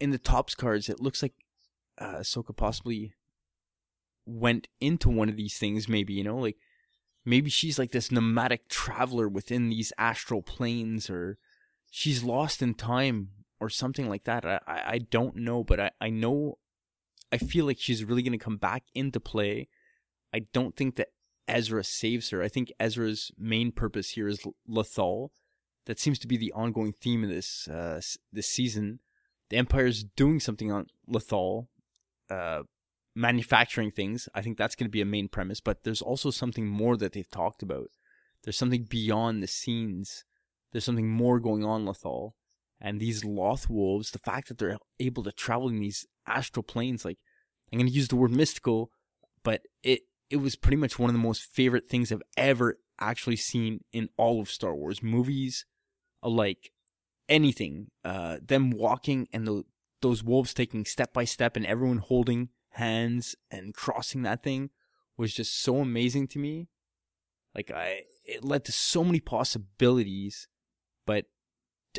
In 0.01 0.11
the 0.11 0.19
tops 0.19 0.55
cards, 0.55 0.89
it 0.89 1.01
looks 1.01 1.23
like 1.23 1.35
uh, 1.99 2.17
Ahsoka 2.19 2.57
possibly 2.57 3.15
went 4.27 4.69
into 4.81 5.09
one 5.09 5.29
of 5.29 5.37
these 5.37 5.59
things. 5.59 5.89
Maybe 5.89 6.15
you 6.15 6.25
know, 6.25 6.39
like 6.39 6.57
maybe 7.25 7.51
she's 7.51 7.79
like 7.79 7.93
this 7.93 8.11
nomadic 8.11 8.69
traveler 8.69 9.29
within 9.29 9.69
these 9.69 9.93
astral 9.99 10.43
planes, 10.43 11.11
or 11.11 11.39
she's 11.91 12.25
lost 12.25 12.63
in 12.63 12.75
time, 12.75 13.31
or 13.61 13.69
something 13.69 14.09
like 14.09 14.25
that. 14.25 14.45
I 14.45 14.61
I, 14.67 14.99
don't 14.99 15.37
know, 15.37 15.63
but 15.63 15.79
I 15.79 15.91
I 16.01 16.11
know. 16.11 16.59
I 17.31 17.39
feel 17.39 17.65
like 17.65 17.79
she's 17.79 18.05
really 18.05 18.23
going 18.23 18.39
to 18.39 18.45
come 18.45 18.59
back 18.59 18.85
into 18.95 19.19
play. 19.19 19.69
I 20.35 20.41
don't 20.53 20.77
think 20.77 20.97
that 20.97 21.09
Ezra 21.53 21.85
saves 21.85 22.31
her. 22.31 22.43
I 22.43 22.49
think 22.49 22.73
Ezra's 22.81 23.31
main 23.39 23.73
purpose 23.73 24.11
here 24.11 24.27
is 24.27 24.41
Lothal. 24.69 25.29
That 25.87 26.01
seems 26.01 26.19
to 26.21 26.29
be 26.29 26.37
the 26.37 26.53
ongoing 26.53 26.93
theme 26.93 27.23
of 27.23 27.31
this 27.31 27.69
uh, 27.69 28.01
this 28.33 28.49
season. 28.49 29.01
The 29.51 29.59
Empire's 29.59 30.05
doing 30.05 30.41
something 30.41 30.73
on 30.73 30.87
Lothal, 31.07 31.67
uh, 32.31 32.63
manufacturing 33.15 33.91
things. 33.91 34.29
I 34.35 34.41
think 34.41 34.57
that's 34.57 34.75
going 34.75 34.87
to 34.87 34.91
be 34.91 35.03
a 35.03 35.07
main 35.17 35.29
premise. 35.29 35.61
But 35.61 35.85
there's 35.85 36.01
also 36.01 36.31
something 36.31 36.67
more 36.67 36.97
that 36.97 37.13
they've 37.13 37.31
talked 37.31 37.63
about. 37.63 37.89
There's 38.43 38.57
something 38.57 38.85
beyond 38.89 39.43
the 39.43 39.47
scenes. 39.47 40.25
There's 40.71 40.85
something 40.85 41.11
more 41.11 41.39
going 41.39 41.65
on 41.65 41.85
Lothal, 41.85 42.33
And 42.81 42.99
these 42.99 43.25
Loth 43.25 43.69
wolves, 43.69 44.11
the 44.11 44.19
fact 44.19 44.49
that 44.49 44.59
they're 44.59 44.79
able 44.99 45.23
to 45.25 45.33
travel 45.33 45.69
in 45.69 45.81
these 45.81 46.07
astral 46.27 46.63
planes, 46.63 47.05
like 47.05 47.19
I'm 47.71 47.79
going 47.79 47.89
to 47.89 47.93
use 47.93 48.09
the 48.09 48.17
word 48.17 48.31
mystical, 48.31 48.91
but 49.43 49.63
it 49.83 50.03
it 50.33 50.41
was 50.41 50.57
pretty 50.57 50.79
much 50.79 50.99
one 50.99 51.11
of 51.11 51.15
the 51.15 51.21
most 51.21 51.43
favorite 51.43 51.87
things 51.87 52.11
I've 52.11 52.23
ever 52.39 52.79
actually 52.99 53.37
seen 53.37 53.85
in 53.93 54.09
all 54.17 54.41
of 54.41 54.51
Star 54.51 54.75
Wars 54.75 55.03
movies, 55.03 55.67
like 56.23 56.73
anything. 57.29 57.89
Uh, 58.03 58.39
them 58.43 58.71
walking 58.71 59.29
and 59.31 59.47
the, 59.47 59.65
those 60.01 60.25
wolves 60.25 60.55
taking 60.55 60.87
step 60.87 61.13
by 61.13 61.25
step 61.25 61.55
and 61.55 61.67
everyone 61.67 61.99
holding 61.99 62.49
hands 62.71 63.37
and 63.51 63.75
crossing 63.75 64.23
that 64.23 64.43
thing 64.43 64.71
was 65.19 65.35
just 65.35 65.61
so 65.61 65.81
amazing 65.81 66.29
to 66.29 66.39
me. 66.39 66.69
Like 67.55 67.71
I, 67.71 68.05
it 68.25 68.43
led 68.43 68.65
to 68.65 68.73
so 68.73 69.05
many 69.05 69.21
possibilities, 69.21 70.49
but 71.07 71.27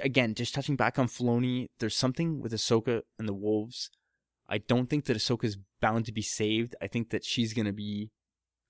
again, 0.02 0.34
just 0.34 0.56
touching 0.56 0.76
back 0.76 0.98
on 0.98 1.08
Filoni, 1.08 1.68
there's 1.80 1.96
something 1.96 2.42
with 2.42 2.52
Ahsoka 2.52 3.04
and 3.20 3.28
the 3.28 3.34
wolves. 3.34 3.92
I 4.50 4.58
don't 4.58 4.90
think 4.90 5.06
that 5.06 5.18
Ahsoka 5.18 5.44
is 5.44 5.60
bound 5.80 6.06
to 6.06 6.12
be 6.12 6.24
saved. 6.24 6.76
I 6.82 6.88
think 6.88 7.12
that 7.12 7.24
she's 7.24 7.54
gonna 7.54 7.72
be 7.72 8.10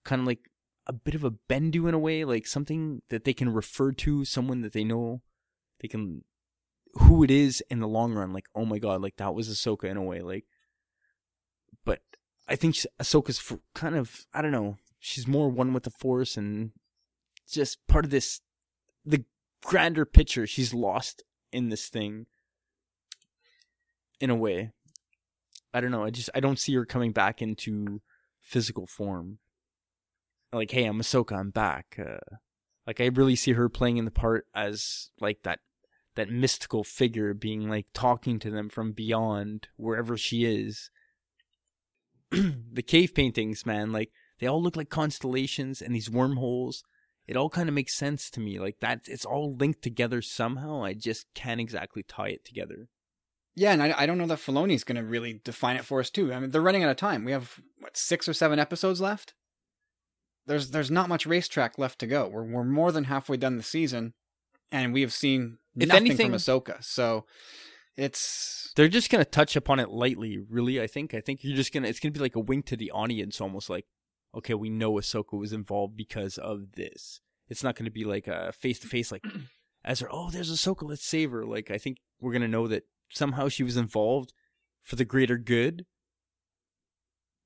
kind 0.03 0.21
of 0.21 0.27
like 0.27 0.49
a 0.88 0.93
bit 0.93 1.15
of 1.15 1.23
a 1.23 1.31
bendu 1.31 1.88
in 1.88 1.93
a 1.93 1.99
way, 1.99 2.25
like 2.25 2.45
something 2.45 3.01
that 3.09 3.23
they 3.23 3.34
can 3.34 3.53
refer 3.53 3.91
to, 3.91 4.25
someone 4.25 4.61
that 4.61 4.73
they 4.73 4.84
know 4.84 5.21
they 5.81 5.88
can 5.88 6.23
who 6.95 7.23
it 7.23 7.31
is 7.31 7.63
in 7.69 7.80
the 7.80 7.88
long 7.88 8.13
run. 8.13 8.34
Like, 8.34 8.47
oh 8.55 8.65
my 8.65 8.80
god, 8.80 9.01
like 9.01 9.17
that 9.17 9.34
was 9.34 9.49
Ahsoka 9.49 9.85
in 9.85 9.97
a 9.97 10.03
way. 10.03 10.21
Like, 10.21 10.45
but 11.85 12.01
I 12.47 12.55
think 12.55 12.75
Ahsoka's 13.01 13.39
for 13.39 13.59
kind 13.73 13.95
of 13.95 14.25
I 14.34 14.41
don't 14.41 14.51
know. 14.51 14.77
She's 14.99 15.27
more 15.27 15.49
one 15.49 15.73
with 15.73 15.84
the 15.84 15.89
Force 15.89 16.38
and 16.38 16.71
just 17.49 17.85
part 17.88 18.05
of 18.05 18.11
this 18.11 18.41
the 19.05 19.25
grander 19.63 20.05
picture. 20.05 20.47
She's 20.47 20.73
lost 20.73 21.23
in 21.51 21.69
this 21.69 21.89
thing 21.89 22.25
in 24.19 24.30
a 24.30 24.35
way. 24.35 24.71
I 25.73 25.81
don't 25.81 25.91
know. 25.91 26.03
I 26.03 26.09
just 26.09 26.30
I 26.35 26.39
don't 26.39 26.59
see 26.59 26.73
her 26.75 26.85
coming 26.85 27.11
back 27.11 27.41
into 27.41 28.01
physical 28.39 28.85
form 28.85 29.39
like, 30.53 30.71
hey, 30.71 30.85
I'm 30.85 30.99
Ahsoka, 30.99 31.38
I'm 31.38 31.49
back. 31.49 31.97
Uh, 31.99 32.35
like, 32.85 33.01
I 33.01 33.05
really 33.07 33.35
see 33.35 33.53
her 33.53 33.69
playing 33.69 33.97
in 33.97 34.05
the 34.05 34.11
part 34.11 34.45
as 34.53 35.09
like 35.19 35.43
that 35.43 35.59
that 36.15 36.30
mystical 36.30 36.84
figure, 36.84 37.34
being 37.34 37.69
like 37.69 37.88
talking 37.93 38.39
to 38.39 38.51
them 38.51 38.69
from 38.69 38.91
beyond 38.91 39.67
wherever 39.77 40.17
she 40.17 40.45
is. 40.45 40.89
the 42.31 42.84
cave 42.84 43.13
paintings, 43.13 43.65
man, 43.65 43.91
like 43.91 44.11
they 44.39 44.47
all 44.47 44.61
look 44.61 44.75
like 44.75 44.89
constellations 44.89 45.81
and 45.81 45.95
these 45.95 46.09
wormholes. 46.09 46.84
It 47.25 47.38
all 47.38 47.49
kind 47.49 47.69
of 47.69 47.75
makes 47.75 47.95
sense 47.95 48.30
to 48.31 48.39
me. 48.39 48.59
Like 48.59 48.77
that, 48.81 49.01
it's 49.05 49.25
all 49.25 49.55
linked 49.55 49.81
together 49.81 50.21
somehow. 50.21 50.84
I 50.84 50.93
just 50.93 51.25
can't 51.34 51.61
exactly 51.61 52.03
tie 52.03 52.30
it 52.30 52.45
together. 52.45 52.89
Yeah, 53.55 53.71
and 53.71 53.84
I, 53.84 53.93
I 53.95 54.05
don't 54.05 54.17
know 54.17 54.27
that 54.27 54.39
Filoni's 54.39 54.84
going 54.84 54.95
to 54.97 55.03
really 55.03 55.39
define 55.43 55.75
it 55.75 55.85
for 55.85 55.99
us 55.99 56.09
too. 56.09 56.34
I 56.34 56.39
mean, 56.39 56.49
they're 56.49 56.61
running 56.61 56.84
out 56.84 56.89
of 56.89 56.97
time. 56.97 57.23
We 57.23 57.31
have 57.31 57.59
what 57.80 57.95
six 57.95 58.27
or 58.27 58.34
seven 58.34 58.59
episodes 58.59 58.99
left 58.99 59.35
there's 60.45 60.72
there's 60.72 60.91
not 60.91 61.10
much 61.10 61.26
racetrack 61.26 61.78
left 61.78 61.99
to 61.99 62.07
go. 62.07 62.28
We're 62.28 62.44
we're 62.44 62.64
more 62.64 62.91
than 62.91 63.06
halfway 63.06 63.38
done 63.38 63.57
the 63.57 63.64
season, 63.64 64.14
and 64.72 64.94
we 64.94 65.02
have 65.02 65.14
seen 65.14 65.57
if 65.76 65.88
nothing 65.88 66.06
anything, 66.07 66.28
from 66.32 66.38
Ahsoka. 66.38 66.84
So 66.84 67.26
it's 67.95 68.72
they're 68.76 68.88
just 68.88 69.10
gonna 69.10 69.26
touch 69.26 69.56
upon 69.56 69.80
it 69.80 69.90
lightly. 69.90 70.38
Really, 70.38 70.82
I 70.82 70.88
think. 70.88 71.14
I 71.14 71.22
think 71.22 71.44
you're 71.44 71.56
just 71.56 71.74
gonna 71.74 71.88
it's 71.88 71.99
gonna 71.99 72.11
be 72.11 72.20
like 72.20 72.36
a 72.36 72.40
wink 72.41 72.65
to 72.68 72.78
the 72.78 72.91
audience, 72.91 73.40
almost 73.40 73.70
like, 73.70 73.86
okay, 74.36 74.53
we 74.53 74.70
know 74.70 74.94
Ahsoka 74.94 75.38
was 75.38 75.53
involved 75.53 75.95
because 75.95 76.38
of 76.38 76.74
this. 76.76 77.22
It's 77.49 77.64
not 77.64 77.76
gonna 77.76 77.91
be 77.91 78.03
like 78.03 78.28
a 78.28 78.52
face 78.52 78.80
to 78.80 78.88
face 78.88 79.11
like 79.11 79.24
as 79.86 80.02
Ezra. 80.02 80.10
Oh, 80.11 80.30
there's 80.30 80.52
Ahsoka. 80.52 80.88
Let's 80.88 81.06
save 81.06 81.32
her. 81.32 81.45
Like 81.45 81.72
I 81.72 81.78
think 81.78 81.98
we're 82.20 82.34
gonna 82.34 82.48
know 82.48 82.68
that 82.68 82.84
somehow 83.10 83.48
she 83.48 83.64
was 83.64 83.78
involved 83.78 84.34
for 84.82 84.95
the 84.95 85.06
greater 85.06 85.38
good, 85.38 85.86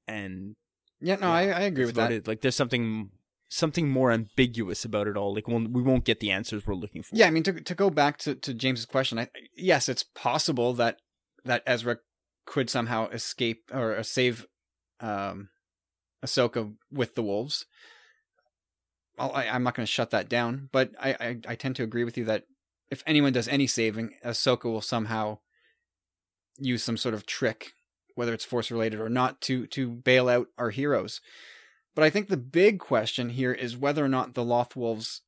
and 0.08 0.56
yeah, 1.00 1.16
no, 1.16 1.28
yeah, 1.28 1.34
I, 1.34 1.42
I 1.42 1.62
agree 1.62 1.86
with 1.86 1.96
that. 1.96 2.28
Like, 2.28 2.42
there's 2.42 2.56
something 2.56 3.10
something 3.50 3.90
more 3.90 4.12
ambiguous 4.12 4.84
about 4.84 5.08
it 5.08 5.16
all. 5.16 5.34
Like, 5.34 5.48
we'll, 5.48 5.68
we 5.68 5.82
won't 5.82 6.04
get 6.04 6.20
the 6.20 6.32
answers 6.32 6.68
we're 6.68 6.76
looking 6.76 7.04
for. 7.04 7.16
Yeah, 7.16 7.28
I 7.28 7.32
mean, 7.32 7.44
to 7.44 7.54
to 7.54 7.76
go 7.76 7.90
back 7.90 8.18
to 8.20 8.36
to 8.36 8.54
James's 8.54 8.86
question, 8.86 9.20
I, 9.20 9.30
yes, 9.56 9.90
it's 9.90 10.04
possible 10.04 10.74
that 10.74 11.00
that 11.46 11.64
Ezra 11.66 12.00
could 12.46 12.70
somehow 12.70 13.10
escape 13.10 13.70
or 13.74 14.02
save 14.04 14.48
um, 15.00 15.50
Ahsoka 16.26 16.74
with 16.92 17.16
the 17.16 17.24
wolves. 17.24 17.66
Well, 19.18 19.32
I, 19.34 19.46
am 19.46 19.64
not 19.64 19.76
going 19.76 19.86
to 19.86 19.92
shut 19.92 20.12
that 20.12 20.30
down, 20.30 20.70
but 20.72 20.92
I, 21.00 21.10
I, 21.20 21.38
I 21.48 21.56
tend 21.56 21.76
to 21.78 21.84
agree 21.84 22.04
with 22.04 22.18
you 22.18 22.26
that 22.26 22.44
if 22.92 23.04
anyone 23.08 23.34
does 23.34 23.48
any 23.48 23.68
saving, 23.68 24.14
Ahsoka 24.24 24.66
will 24.66 24.82
somehow 24.82 25.40
use 26.60 26.84
some 26.84 26.98
sort 26.98 27.16
of 27.16 27.26
trick 27.26 27.74
whether 28.18 28.34
it's 28.34 28.46
force 28.46 28.72
related 28.72 29.00
or 29.00 29.10
not, 29.10 29.42
to 29.42 29.68
to 29.68 29.90
bail 29.90 30.28
out 30.28 30.48
our 30.58 30.72
heroes. 30.72 31.22
But 31.96 32.04
I 32.04 32.10
think 32.10 32.28
the 32.28 32.38
big 32.38 32.80
question 32.80 33.30
here 33.30 33.54
is 33.54 33.78
whether 33.78 34.04
or 34.06 34.10
not 34.10 34.34
the 34.34 34.44
Lothwolves 34.44 35.22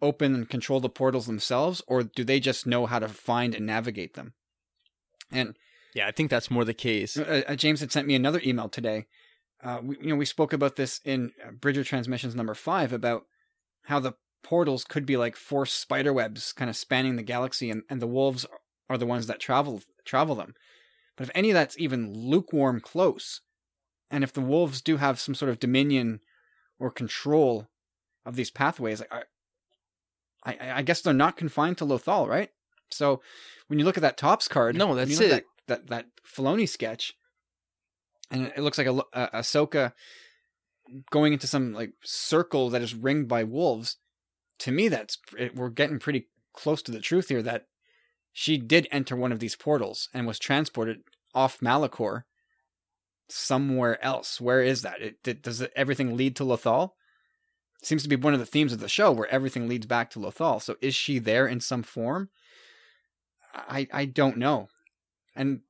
open 0.00 0.34
and 0.34 0.48
control 0.48 0.80
the 0.80 0.88
portals 0.88 1.26
themselves, 1.26 1.82
or 1.86 2.02
do 2.02 2.24
they 2.24 2.40
just 2.40 2.66
know 2.66 2.86
how 2.86 2.98
to 2.98 3.08
find 3.08 3.54
and 3.54 3.66
navigate 3.66 4.14
them? 4.14 4.34
And 5.32 5.56
yeah, 5.94 6.06
I 6.06 6.12
think 6.12 6.30
that's 6.30 6.50
more 6.50 6.64
the 6.64 6.74
case. 6.74 7.16
Uh, 7.16 7.42
uh, 7.48 7.56
James 7.56 7.80
had 7.80 7.92
sent 7.92 8.06
me 8.06 8.14
another 8.14 8.40
email 8.44 8.68
today. 8.68 9.06
Uh, 9.62 9.80
we, 9.82 9.96
you 10.00 10.08
know, 10.08 10.16
we 10.16 10.24
spoke 10.24 10.52
about 10.52 10.76
this 10.76 11.00
in 11.04 11.32
uh, 11.44 11.50
Bridger 11.50 11.82
Transmissions 11.82 12.34
number 12.34 12.54
five 12.54 12.92
about 12.92 13.24
how 13.84 13.98
the 13.98 14.14
portals 14.42 14.84
could 14.84 15.06
be 15.06 15.16
like 15.16 15.36
force 15.36 15.72
spider 15.72 16.12
webs, 16.12 16.52
kind 16.52 16.70
of 16.70 16.76
spanning 16.76 17.16
the 17.16 17.22
galaxy, 17.22 17.70
and, 17.70 17.82
and 17.90 18.00
the 18.00 18.06
wolves 18.06 18.46
are 18.88 18.98
the 18.98 19.06
ones 19.06 19.26
that 19.26 19.40
travel 19.40 19.82
travel 20.04 20.34
them. 20.34 20.54
But 21.18 21.24
if 21.24 21.30
any 21.34 21.50
of 21.50 21.54
that's 21.54 21.76
even 21.78 22.14
lukewarm 22.14 22.80
close, 22.80 23.40
and 24.08 24.22
if 24.22 24.32
the 24.32 24.40
wolves 24.40 24.80
do 24.80 24.98
have 24.98 25.18
some 25.18 25.34
sort 25.34 25.50
of 25.50 25.58
dominion 25.58 26.20
or 26.78 26.92
control 26.92 27.66
of 28.24 28.36
these 28.36 28.52
pathways, 28.52 29.02
I, 29.10 29.24
I, 30.44 30.56
I 30.76 30.82
guess 30.82 31.00
they're 31.00 31.12
not 31.12 31.36
confined 31.36 31.76
to 31.78 31.84
Lothal, 31.84 32.28
right? 32.28 32.50
So 32.88 33.20
when 33.66 33.80
you 33.80 33.84
look 33.84 33.96
at 33.96 34.02
that 34.02 34.16
tops 34.16 34.46
card, 34.46 34.76
no, 34.76 34.94
that's 34.94 35.18
it. 35.18 35.28
That, 35.28 35.44
that 35.66 35.86
that 35.88 36.06
Filoni 36.24 36.68
sketch, 36.68 37.14
and 38.30 38.52
it 38.56 38.60
looks 38.60 38.78
like 38.78 38.86
a, 38.86 39.02
a 39.12 39.40
Ahsoka 39.40 39.94
going 41.10 41.32
into 41.32 41.48
some 41.48 41.72
like 41.74 41.94
circle 42.04 42.70
that 42.70 42.80
is 42.80 42.94
ringed 42.94 43.26
by 43.26 43.42
wolves. 43.42 43.96
To 44.60 44.70
me, 44.70 44.86
that's 44.86 45.18
we're 45.52 45.68
getting 45.68 45.98
pretty 45.98 46.28
close 46.54 46.80
to 46.82 46.92
the 46.92 47.00
truth 47.00 47.28
here. 47.28 47.42
That 47.42 47.66
she 48.40 48.56
did 48.56 48.86
enter 48.92 49.16
one 49.16 49.32
of 49.32 49.40
these 49.40 49.56
portals 49.56 50.08
and 50.14 50.24
was 50.24 50.38
transported 50.38 51.00
off 51.34 51.58
Malachor 51.58 52.22
somewhere 53.28 54.02
else. 54.02 54.40
Where 54.40 54.62
is 54.62 54.82
that? 54.82 55.02
It, 55.02 55.42
does 55.42 55.60
it, 55.60 55.72
everything 55.74 56.16
lead 56.16 56.36
to 56.36 56.44
Lothal? 56.44 56.92
seems 57.82 58.04
to 58.04 58.08
be 58.08 58.14
one 58.14 58.34
of 58.34 58.38
the 58.38 58.46
themes 58.46 58.72
of 58.72 58.78
the 58.78 58.88
show 58.88 59.10
where 59.10 59.26
everything 59.26 59.66
leads 59.66 59.86
back 59.86 60.08
to 60.10 60.20
Lothal. 60.20 60.62
So 60.62 60.76
is 60.80 60.94
she 60.94 61.18
there 61.18 61.48
in 61.48 61.58
some 61.58 61.82
form? 61.82 62.28
I 63.52 63.88
I 63.92 64.04
don't 64.04 64.36
know. 64.36 64.68
And 65.34 65.62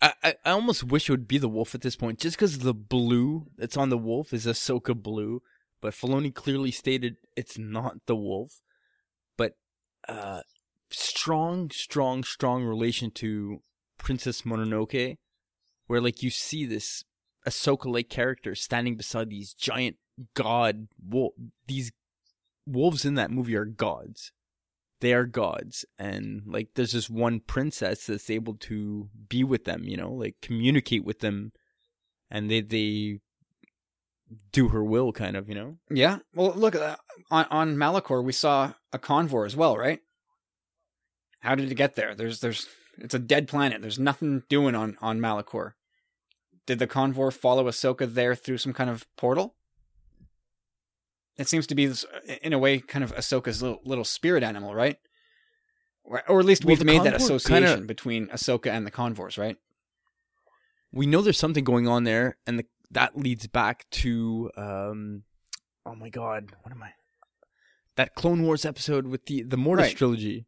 I, 0.00 0.14
I 0.22 0.50
almost 0.52 0.84
wish 0.84 1.08
it 1.08 1.12
would 1.12 1.26
be 1.26 1.38
the 1.38 1.48
wolf 1.48 1.74
at 1.74 1.80
this 1.80 1.96
point, 1.96 2.20
just 2.20 2.36
because 2.36 2.60
the 2.60 2.74
blue 2.74 3.46
that's 3.56 3.76
on 3.76 3.88
the 3.88 3.98
wolf 3.98 4.32
is 4.32 4.46
Ahsoka 4.46 4.94
blue, 4.94 5.42
but 5.80 5.92
Filoni 5.92 6.32
clearly 6.32 6.70
stated 6.70 7.16
it's 7.36 7.58
not 7.58 7.96
the 8.06 8.16
wolf. 8.16 8.62
But 9.36 9.56
uh, 10.08 10.42
strong, 10.92 11.70
strong, 11.70 12.24
strong 12.24 12.64
relation 12.64 13.10
to 13.12 13.62
Princess 13.98 14.42
Mononoke, 14.42 15.16
where 15.86 16.00
like 16.00 16.22
you 16.22 16.30
see 16.30 16.66
this 16.66 17.04
Ahsoka 17.46 17.92
like 17.92 18.08
character 18.08 18.54
standing 18.54 18.96
beside 18.96 19.30
these 19.30 19.54
giant 19.54 19.96
god 20.34 20.88
these 21.66 21.92
wolves 22.66 23.04
in 23.04 23.14
that 23.14 23.30
movie 23.30 23.56
are 23.56 23.64
gods. 23.64 24.32
They 25.00 25.12
are 25.14 25.26
gods, 25.26 25.84
and 25.98 26.42
like 26.46 26.68
there's 26.74 26.92
this 26.92 27.10
one 27.10 27.40
princess 27.40 28.06
that's 28.06 28.30
able 28.30 28.54
to 28.58 29.08
be 29.28 29.42
with 29.42 29.64
them, 29.64 29.82
you 29.84 29.96
know, 29.96 30.12
like 30.12 30.36
communicate 30.40 31.04
with 31.04 31.18
them, 31.18 31.52
and 32.30 32.48
they 32.48 32.60
they 32.60 33.18
do 34.52 34.68
her 34.68 34.84
will, 34.84 35.12
kind 35.12 35.36
of, 35.36 35.48
you 35.48 35.56
know. 35.56 35.78
Yeah. 35.90 36.18
Well, 36.34 36.52
look 36.54 36.76
uh, 36.76 36.96
on 37.32 37.46
on 37.50 37.76
Malachor, 37.76 38.22
we 38.22 38.32
saw 38.32 38.74
a 38.92 38.98
convor 38.98 39.44
as 39.44 39.56
well, 39.56 39.76
right? 39.76 39.98
How 41.42 41.54
did 41.54 41.70
it 41.70 41.74
get 41.76 41.94
there? 41.94 42.14
There's 42.14 42.40
there's 42.40 42.66
it's 42.98 43.14
a 43.14 43.18
dead 43.18 43.46
planet. 43.48 43.80
There's 43.82 43.98
nothing 43.98 44.42
doing 44.48 44.74
on 44.74 44.96
on 45.00 45.20
Malachor. 45.20 45.72
Did 46.66 46.78
the 46.78 46.86
convor 46.86 47.32
follow 47.32 47.64
Ahsoka 47.64 48.12
there 48.12 48.34
through 48.34 48.58
some 48.58 48.72
kind 48.72 48.88
of 48.90 49.06
portal? 49.16 49.54
It 51.38 51.48
seems 51.48 51.66
to 51.68 51.74
be, 51.74 51.86
this- 51.86 52.04
in 52.42 52.52
a 52.52 52.58
way, 52.58 52.78
kind 52.78 53.02
of 53.02 53.14
Ahsoka's 53.16 53.62
little, 53.62 53.80
little 53.84 54.04
spirit 54.04 54.42
animal, 54.42 54.74
right? 54.74 54.98
Or, 56.04 56.22
or 56.28 56.40
at 56.40 56.44
least 56.46 56.64
Well, 56.64 56.76
we've 56.76 56.84
made 56.84 57.02
that 57.04 57.14
association 57.14 57.64
kinda- 57.64 57.86
between 57.86 58.28
Ahsoka 58.28 58.70
and 58.70 58.86
the 58.86 58.90
convors, 58.90 59.38
right? 59.38 59.56
we 60.94 61.06
know 61.06 61.22
there's 61.22 61.38
something 61.38 61.64
going 61.64 61.88
on 61.88 62.04
there, 62.04 62.36
and 62.46 62.58
the, 62.58 62.66
that 62.90 63.16
leads 63.16 63.46
back 63.46 63.86
to 63.90 64.50
um, 64.58 65.22
oh 65.86 65.94
my 65.94 66.10
god, 66.10 66.50
what 66.62 66.70
am 66.70 66.82
I? 66.82 66.90
That 67.96 68.14
Clone 68.14 68.42
Wars 68.42 68.66
episode 68.66 69.06
with 69.06 69.24
the 69.24 69.42
the 69.42 69.56
Mortis 69.56 69.86
Right. 69.86 69.96
trilogy. 69.96 70.44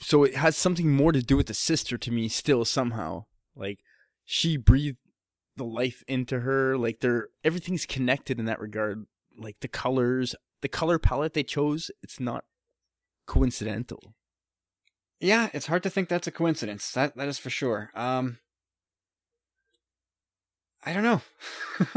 So 0.00 0.24
it 0.24 0.34
has 0.34 0.56
something 0.56 0.92
more 0.92 1.12
to 1.12 1.22
do 1.22 1.36
with 1.36 1.46
the 1.46 1.54
sister 1.54 1.96
to 1.98 2.10
me 2.10 2.28
still 2.28 2.64
somehow. 2.64 3.24
Like 3.54 3.78
she 4.24 4.56
breathed 4.56 4.98
the 5.56 5.64
life 5.64 6.02
into 6.06 6.40
her. 6.40 6.76
Like 6.76 7.00
they're 7.00 7.28
everything's 7.44 7.86
connected 7.86 8.38
in 8.38 8.44
that 8.44 8.60
regard. 8.60 9.06
Like 9.38 9.56
the 9.60 9.68
colors, 9.68 10.34
the 10.62 10.68
color 10.68 10.98
palette 10.98 11.32
they 11.34 11.42
chose, 11.42 11.90
it's 12.02 12.20
not 12.20 12.44
coincidental. 13.26 14.14
Yeah, 15.18 15.48
it's 15.54 15.66
hard 15.66 15.82
to 15.84 15.90
think 15.90 16.08
that's 16.10 16.26
a 16.26 16.30
coincidence. 16.32 16.90
That 16.92 17.16
that 17.16 17.28
is 17.28 17.38
for 17.38 17.50
sure. 17.50 17.90
Um 17.94 18.38
I 20.84 20.92
don't 20.92 21.02
know. 21.02 21.20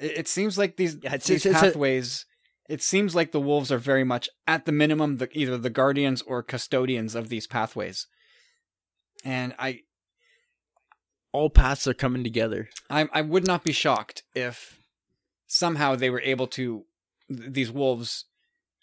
it, 0.00 0.18
it 0.20 0.28
seems 0.28 0.58
like 0.58 0.76
these, 0.76 0.96
Yeah, 1.02 1.14
it's- 1.14 1.26
these 1.26 1.46
it's- 1.46 1.60
pathways 1.62 2.26
it 2.68 2.82
seems 2.82 3.14
like 3.14 3.32
the 3.32 3.40
wolves 3.40 3.72
are 3.72 3.78
very 3.78 4.04
much 4.04 4.28
at 4.46 4.66
the 4.66 4.72
minimum 4.72 5.16
the, 5.16 5.28
either 5.32 5.56
the 5.56 5.70
guardians 5.70 6.22
or 6.22 6.42
custodians 6.42 7.14
of 7.14 7.28
these 7.28 7.46
pathways. 7.46 8.06
And 9.24 9.54
I 9.58 9.80
All 11.32 11.50
paths 11.50 11.86
are 11.86 11.94
coming 11.94 12.22
together. 12.22 12.68
I 12.88 13.08
I 13.12 13.22
would 13.22 13.46
not 13.46 13.64
be 13.64 13.72
shocked 13.72 14.22
if 14.34 14.78
somehow 15.46 15.96
they 15.96 16.10
were 16.10 16.20
able 16.20 16.46
to 16.48 16.84
th- 17.28 17.52
these 17.52 17.70
wolves 17.70 18.26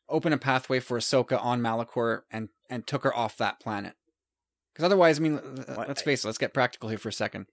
open 0.10 0.34
a 0.34 0.38
pathway 0.38 0.80
for 0.80 0.98
Ahsoka 0.98 1.44
on 1.44 1.62
Malachor 1.62 2.22
and 2.32 2.50
and 2.70 2.86
took 2.86 3.04
her 3.04 3.16
off 3.16 3.38
that 3.38 3.60
planet. 3.60 3.94
Because 4.74 4.86
otherwise, 4.86 5.20
I 5.20 5.22
mean, 5.22 5.40
let's 5.78 6.02
face 6.02 6.24
it. 6.24 6.28
Let's 6.28 6.38
get 6.38 6.54
practical 6.54 6.90
here 6.90 6.98
for 6.98 7.10
a 7.10 7.14
second. 7.14 7.46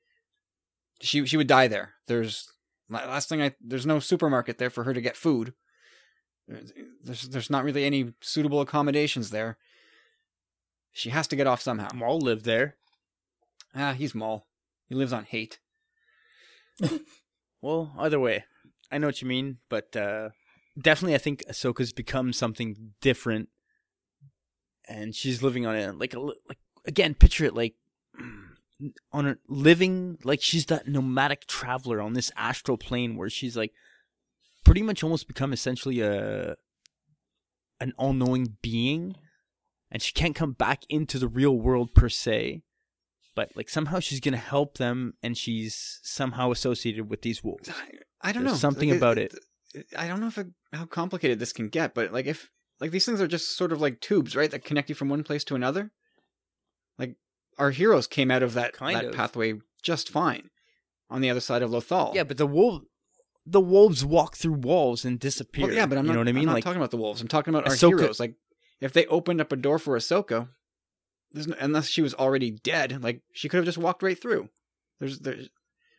She 1.00 1.24
she 1.26 1.36
would 1.36 1.46
die 1.46 1.68
there. 1.68 1.94
There's 2.08 2.50
last 2.88 3.28
thing 3.28 3.40
I 3.40 3.54
there's 3.60 3.86
no 3.86 4.00
supermarket 4.00 4.58
there 4.58 4.70
for 4.70 4.84
her 4.84 4.92
to 4.92 5.00
get 5.00 5.16
food. 5.16 5.54
There's 7.04 7.28
there's 7.28 7.50
not 7.50 7.64
really 7.64 7.84
any 7.84 8.12
suitable 8.20 8.60
accommodations 8.60 9.30
there. 9.30 9.56
She 10.92 11.10
has 11.10 11.26
to 11.28 11.36
get 11.36 11.46
off 11.46 11.62
somehow. 11.62 11.88
Maul 11.94 12.20
lived 12.20 12.44
there. 12.44 12.76
Ah, 13.74 13.92
he's 13.92 14.14
Maul. 14.14 14.46
He 14.88 14.94
lives 14.94 15.12
on 15.12 15.24
hate. 15.24 15.58
Well, 17.62 17.94
either 17.96 18.18
way, 18.18 18.44
I 18.90 18.98
know 18.98 19.06
what 19.06 19.22
you 19.22 19.28
mean, 19.28 19.58
but 19.68 19.96
uh, 19.96 20.30
definitely, 20.78 21.14
I 21.14 21.18
think 21.18 21.44
Ahsoka's 21.48 21.92
become 21.92 22.32
something 22.32 22.92
different, 23.00 23.48
and 24.88 25.14
she's 25.14 25.44
living 25.44 25.64
on 25.64 25.76
it. 25.76 25.96
like 25.96 26.14
like 26.14 26.58
again. 26.84 27.14
Picture 27.14 27.44
it 27.44 27.54
like 27.54 27.76
on 29.12 29.26
a 29.28 29.38
living 29.48 30.18
like 30.24 30.42
she's 30.42 30.66
that 30.66 30.88
nomadic 30.88 31.46
traveler 31.46 32.00
on 32.00 32.14
this 32.14 32.32
astral 32.36 32.76
plane 32.76 33.16
where 33.16 33.30
she's 33.30 33.56
like 33.56 33.72
pretty 34.64 34.82
much 34.82 35.02
almost 35.02 35.28
become 35.28 35.52
essentially 35.52 36.00
a 36.00 36.56
an 37.80 37.92
all-knowing 37.98 38.56
being, 38.62 39.16
and 39.90 40.00
she 40.00 40.12
can't 40.12 40.36
come 40.36 40.52
back 40.52 40.82
into 40.88 41.18
the 41.18 41.28
real 41.28 41.56
world 41.58 41.94
per 41.94 42.08
se. 42.08 42.62
But 43.34 43.50
like 43.56 43.68
somehow 43.68 43.98
she's 44.00 44.20
gonna 44.20 44.36
help 44.36 44.78
them, 44.78 45.14
and 45.22 45.36
she's 45.36 46.00
somehow 46.02 46.50
associated 46.50 47.08
with 47.08 47.22
these 47.22 47.42
wolves. 47.42 47.70
I 48.20 48.32
don't 48.32 48.44
There's 48.44 48.54
know 48.54 48.58
something 48.58 48.90
Like, 48.90 48.98
about 48.98 49.18
it. 49.18 49.34
I 49.96 50.06
don't 50.06 50.20
know 50.20 50.26
if 50.26 50.36
it, 50.38 50.48
how 50.72 50.84
complicated 50.84 51.38
this 51.38 51.52
can 51.52 51.68
get, 51.68 51.94
but 51.94 52.12
like 52.12 52.26
if 52.26 52.50
like 52.78 52.90
these 52.90 53.06
things 53.06 53.20
are 53.20 53.26
just 53.26 53.56
sort 53.56 53.72
of 53.72 53.80
like 53.80 54.00
tubes, 54.00 54.36
right, 54.36 54.50
that 54.50 54.64
connect 54.64 54.88
you 54.90 54.94
from 54.94 55.08
one 55.08 55.24
place 55.24 55.44
to 55.44 55.54
another. 55.54 55.90
Like 56.98 57.16
our 57.58 57.70
heroes 57.70 58.06
came 58.06 58.30
out 58.30 58.42
of 58.42 58.54
that 58.54 58.74
Kind 58.74 58.96
that 58.96 59.06
of. 59.06 59.14
pathway 59.14 59.54
just 59.82 60.10
fine 60.10 60.50
on 61.08 61.20
the 61.22 61.30
other 61.30 61.40
side 61.40 61.62
of 61.62 61.70
Lothal. 61.70 62.14
Yeah, 62.14 62.24
but 62.24 62.36
the 62.36 62.46
wolf, 62.46 62.82
the 63.44 63.60
wolves 63.60 64.04
walk 64.04 64.36
through 64.36 64.54
walls 64.54 65.04
and 65.04 65.18
disappear. 65.18 65.66
Well, 65.66 65.74
yeah, 65.74 65.86
but 65.86 65.98
I'm 65.98 66.04
you 66.04 66.08
not. 66.08 66.14
know 66.14 66.20
what 66.20 66.28
I 66.28 66.32
mean. 66.32 66.42
I'm 66.42 66.46
not 66.46 66.54
like 66.54 66.64
talking 66.64 66.78
about 66.78 66.90
the 66.90 66.96
wolves. 66.96 67.20
I'm 67.20 67.28
talking 67.28 67.52
about 67.54 67.66
our 67.66 67.74
Ahsoka- 67.74 67.98
heroes. 67.98 68.20
Like 68.20 68.34
if 68.80 68.92
they 68.92 69.06
opened 69.06 69.40
up 69.40 69.52
a 69.52 69.56
door 69.56 69.78
for 69.78 69.96
Ahsoka, 69.96 70.48
there's 71.32 71.48
no, 71.48 71.56
unless 71.58 71.88
she 71.88 72.02
was 72.02 72.14
already 72.14 72.50
dead, 72.50 73.02
like 73.02 73.22
she 73.32 73.48
could 73.48 73.56
have 73.58 73.64
just 73.66 73.78
walked 73.78 74.02
right 74.02 74.20
through. 74.20 74.48
There's 75.00 75.18
there's 75.20 75.48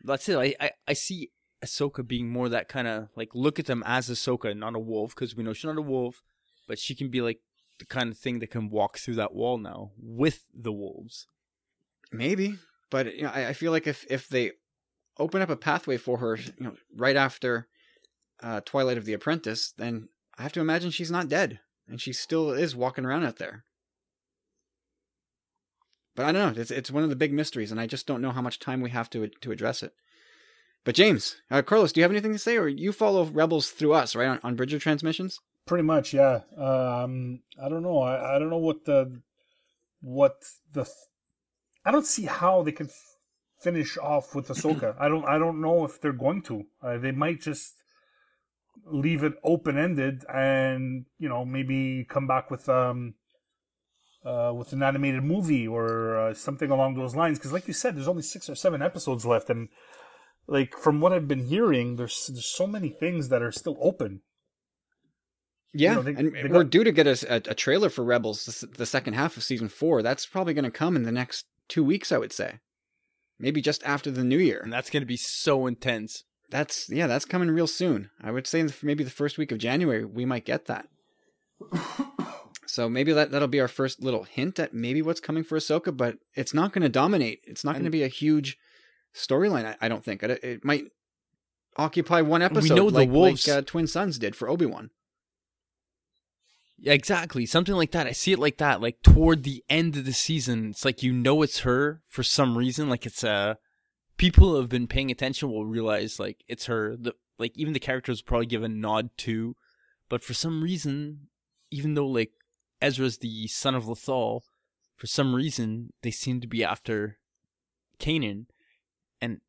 that's 0.03 0.27
it. 0.29 0.37
I, 0.37 0.55
I 0.59 0.71
I 0.87 0.93
see 0.93 1.31
Ahsoka 1.63 2.05
being 2.07 2.29
more 2.29 2.49
that 2.49 2.67
kind 2.67 2.87
of 2.87 3.09
like 3.15 3.29
look 3.33 3.59
at 3.59 3.65
them 3.65 3.83
as 3.85 4.09
Ahsoka, 4.09 4.55
not 4.55 4.75
a 4.75 4.79
wolf, 4.79 5.15
because 5.15 5.35
we 5.35 5.43
know 5.43 5.53
she's 5.53 5.65
not 5.65 5.77
a 5.77 5.81
wolf, 5.81 6.21
but 6.67 6.79
she 6.79 6.95
can 6.95 7.09
be 7.09 7.21
like 7.21 7.39
the 7.79 7.85
kind 7.85 8.11
of 8.11 8.17
thing 8.17 8.39
that 8.39 8.51
can 8.51 8.69
walk 8.69 8.97
through 8.97 9.15
that 9.15 9.33
wall 9.33 9.57
now 9.57 9.91
with 9.97 10.45
the 10.53 10.71
wolves. 10.71 11.27
Maybe, 12.11 12.59
but 12.91 13.15
you 13.15 13.23
know, 13.23 13.31
I, 13.33 13.47
I 13.49 13.53
feel 13.53 13.71
like 13.71 13.87
if 13.87 14.05
if 14.09 14.27
they 14.29 14.51
open 15.17 15.41
up 15.41 15.49
a 15.49 15.55
pathway 15.55 15.97
for 15.97 16.17
her, 16.17 16.35
you 16.37 16.53
know, 16.59 16.75
right 16.95 17.15
after 17.15 17.67
uh, 18.41 18.61
Twilight 18.61 18.97
of 18.97 19.05
the 19.05 19.13
Apprentice, 19.13 19.73
then 19.77 20.09
I 20.37 20.43
have 20.43 20.53
to 20.53 20.59
imagine 20.59 20.91
she's 20.91 21.11
not 21.11 21.29
dead, 21.29 21.59
and 21.87 22.01
she 22.01 22.13
still 22.13 22.51
is 22.51 22.75
walking 22.75 23.05
around 23.05 23.25
out 23.25 23.37
there. 23.37 23.63
But 26.15 26.25
I 26.25 26.31
don't 26.31 26.55
know. 26.55 26.61
It's 26.61 26.71
it's 26.71 26.91
one 26.91 27.03
of 27.03 27.09
the 27.09 27.15
big 27.15 27.33
mysteries, 27.33 27.71
and 27.71 27.79
I 27.79 27.87
just 27.87 28.05
don't 28.05 28.21
know 28.21 28.31
how 28.31 28.41
much 28.41 28.59
time 28.59 28.81
we 28.81 28.91
have 28.91 29.09
to 29.11 29.27
to 29.27 29.51
address 29.51 29.81
it. 29.81 29.93
But 30.83 30.95
James, 30.95 31.37
uh, 31.49 31.61
Carlos, 31.61 31.93
do 31.93 32.01
you 32.01 32.03
have 32.03 32.11
anything 32.11 32.33
to 32.33 32.39
say, 32.39 32.57
or 32.57 32.67
you 32.67 32.91
follow 32.91 33.25
Rebels 33.25 33.69
through 33.69 33.93
us, 33.93 34.15
right, 34.15 34.27
on, 34.27 34.39
on 34.43 34.55
Bridger 34.55 34.79
transmissions? 34.79 35.39
Pretty 35.65 35.83
much, 35.83 36.13
yeah. 36.13 36.41
Um, 36.57 37.39
I 37.61 37.69
don't 37.69 37.83
know. 37.83 37.99
I, 37.99 38.35
I 38.35 38.39
don't 38.39 38.49
know 38.49 38.57
what 38.57 38.85
the 38.85 39.21
what 40.01 40.43
the. 40.73 40.85
I 41.85 41.91
don't 41.91 42.05
see 42.05 42.25
how 42.25 42.63
they 42.63 42.73
can 42.73 42.87
f- 42.87 43.12
finish 43.63 43.97
off 43.97 44.35
with 44.35 44.47
Ahsoka. 44.49 44.95
I 44.99 45.07
don't. 45.07 45.25
I 45.25 45.37
don't 45.37 45.61
know 45.61 45.85
if 45.85 45.99
they're 46.01 46.11
going 46.13 46.41
to. 46.43 46.65
Uh, 46.81 46.97
they 46.97 47.11
might 47.11 47.41
just 47.41 47.83
leave 48.85 49.23
it 49.23 49.33
open 49.43 49.77
ended, 49.77 50.25
and 50.33 51.05
you 51.19 51.29
know 51.29 51.45
maybe 51.45 52.05
come 52.09 52.27
back 52.27 52.51
with 52.51 52.67
um 52.69 53.15
uh 54.25 54.51
with 54.53 54.73
an 54.73 54.83
animated 54.83 55.23
movie 55.23 55.67
or 55.67 56.17
uh, 56.19 56.33
something 56.33 56.69
along 56.71 56.95
those 56.95 57.15
lines. 57.15 57.37
Because 57.37 57.53
like 57.53 57.67
you 57.67 57.73
said, 57.73 57.95
there's 57.95 58.07
only 58.07 58.23
six 58.23 58.49
or 58.49 58.55
seven 58.55 58.81
episodes 58.81 59.25
left, 59.25 59.49
and 59.49 59.69
like 60.47 60.77
from 60.77 60.99
what 60.99 61.13
I've 61.13 61.27
been 61.27 61.47
hearing, 61.47 61.95
there's 61.95 62.27
there's 62.27 62.45
so 62.45 62.67
many 62.67 62.89
things 62.89 63.29
that 63.29 63.41
are 63.41 63.51
still 63.51 63.77
open. 63.81 64.21
Yeah, 65.73 65.95
know, 65.95 66.01
they- 66.03 66.13
and 66.13 66.33
they 66.35 66.43
we're 66.49 66.63
due 66.63 66.83
to 66.83 66.91
get 66.91 67.07
a, 67.07 67.49
a, 67.49 67.55
trailer 67.55 67.89
for 67.89 68.03
Rebels, 68.03 68.45
the, 68.45 68.67
the 68.67 68.85
second 68.85 69.15
half 69.15 69.37
of 69.37 69.43
season 69.43 69.69
four. 69.69 70.03
That's 70.03 70.27
probably 70.27 70.53
going 70.53 70.65
to 70.65 70.71
come 70.71 70.95
in 70.95 71.01
the 71.01 71.11
next 71.11 71.47
two 71.67 71.83
weeks, 71.83 72.11
I 72.11 72.19
would 72.19 72.31
say. 72.31 72.59
Maybe 73.39 73.61
just 73.61 73.83
after 73.83 74.11
the 74.11 74.23
new 74.23 74.37
year. 74.37 74.61
And 74.63 74.71
that's 74.71 74.89
gonna 74.89 75.05
be 75.05 75.17
so 75.17 75.67
intense. 75.67 76.23
That's 76.49 76.89
yeah, 76.89 77.07
that's 77.07 77.25
coming 77.25 77.49
real 77.49 77.67
soon. 77.67 78.09
I 78.21 78.31
would 78.31 78.47
say 78.47 78.67
maybe 78.81 79.03
the 79.03 79.09
first 79.09 79.37
week 79.37 79.51
of 79.51 79.57
January 79.57 80.05
we 80.05 80.25
might 80.25 80.45
get 80.45 80.65
that. 80.65 80.87
So 82.73 82.89
maybe 82.89 83.13
that 83.13 83.29
that'll 83.29 83.47
be 83.47 83.61
our 83.61 83.67
first 83.67 84.01
little 84.01 84.23
hint 84.23 84.57
at 84.57 84.73
maybe 84.73 85.03
what's 85.03 85.19
coming 85.19 85.43
for 85.43 85.59
Ahsoka, 85.59 85.95
but 85.95 86.17
it's 86.33 86.55
not 86.55 86.73
going 86.73 86.81
to 86.81 86.89
dominate. 86.89 87.41
It's 87.43 87.63
not 87.63 87.73
going 87.73 87.83
to 87.83 87.91
be 87.91 88.01
a 88.01 88.07
huge 88.07 88.57
storyline. 89.13 89.65
I, 89.65 89.75
I 89.79 89.87
don't 89.89 90.03
think 90.03 90.23
it, 90.23 90.43
it 90.43 90.65
might 90.65 90.85
occupy 91.77 92.21
one 92.21 92.41
episode, 92.41 92.63
We 92.63 92.75
know 92.75 92.89
the 92.89 92.97
like, 92.99 93.09
wolves- 93.11 93.47
like 93.47 93.57
uh, 93.57 93.61
Twin 93.61 93.85
Suns 93.85 94.17
did 94.17 94.35
for 94.35 94.49
Obi 94.49 94.65
Wan. 94.65 94.89
Exactly. 96.85 97.45
Something 97.45 97.75
like 97.75 97.91
that. 97.91 98.07
I 98.07 98.11
see 98.11 98.33
it 98.33 98.39
like 98.39 98.57
that. 98.57 98.81
Like 98.81 99.01
toward 99.01 99.43
the 99.43 99.63
end 99.69 99.95
of 99.95 100.05
the 100.05 100.13
season, 100.13 100.71
it's 100.71 100.83
like 100.83 101.01
you 101.01 101.13
know 101.13 101.41
it's 101.41 101.59
her 101.59 102.01
for 102.07 102.23
some 102.23 102.57
reason. 102.57 102.89
Like 102.89 103.05
it's 103.05 103.23
uh 103.23 103.55
people 104.17 104.49
who 104.49 104.55
have 104.57 104.69
been 104.69 104.87
paying 104.87 105.09
attention 105.09 105.49
will 105.49 105.65
realize 105.65 106.19
like 106.19 106.43
it's 106.47 106.65
her. 106.65 106.95
The 106.97 107.13
like 107.39 107.57
even 107.57 107.73
the 107.73 107.79
characters 107.79 108.21
probably 108.21 108.47
give 108.47 108.63
a 108.63 108.69
nod 108.69 109.09
to, 109.19 109.55
but 110.09 110.23
for 110.23 110.33
some 110.33 110.61
reason, 110.63 111.27
even 111.71 111.93
though 111.93 112.07
like 112.07 112.31
Ezra's 112.81 113.19
the 113.19 113.47
son 113.47 113.75
of 113.75 113.85
Lothal, 113.85 114.41
for 114.95 115.07
some 115.07 115.33
reason 115.33 115.93
they 116.01 116.11
seem 116.11 116.41
to 116.41 116.47
be 116.47 116.63
after 116.63 117.17
Kanan, 117.99 118.47
and 119.21 119.39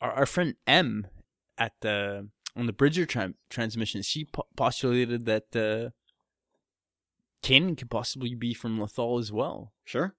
our, 0.00 0.12
our 0.12 0.26
friend 0.26 0.56
M 0.66 1.06
at 1.56 1.72
the 1.82 2.28
on 2.56 2.66
the 2.66 2.72
Bridger 2.72 3.06
tran 3.06 3.34
transmission, 3.48 4.02
she 4.02 4.24
po- 4.24 4.46
postulated 4.56 5.24
that 5.26 5.54
uh, 5.54 5.90
Kanan 7.42 7.76
could 7.76 7.90
possibly 7.90 8.34
be 8.34 8.54
from 8.54 8.78
Lothal 8.78 9.18
as 9.18 9.32
well. 9.32 9.72
Sure. 9.84 10.14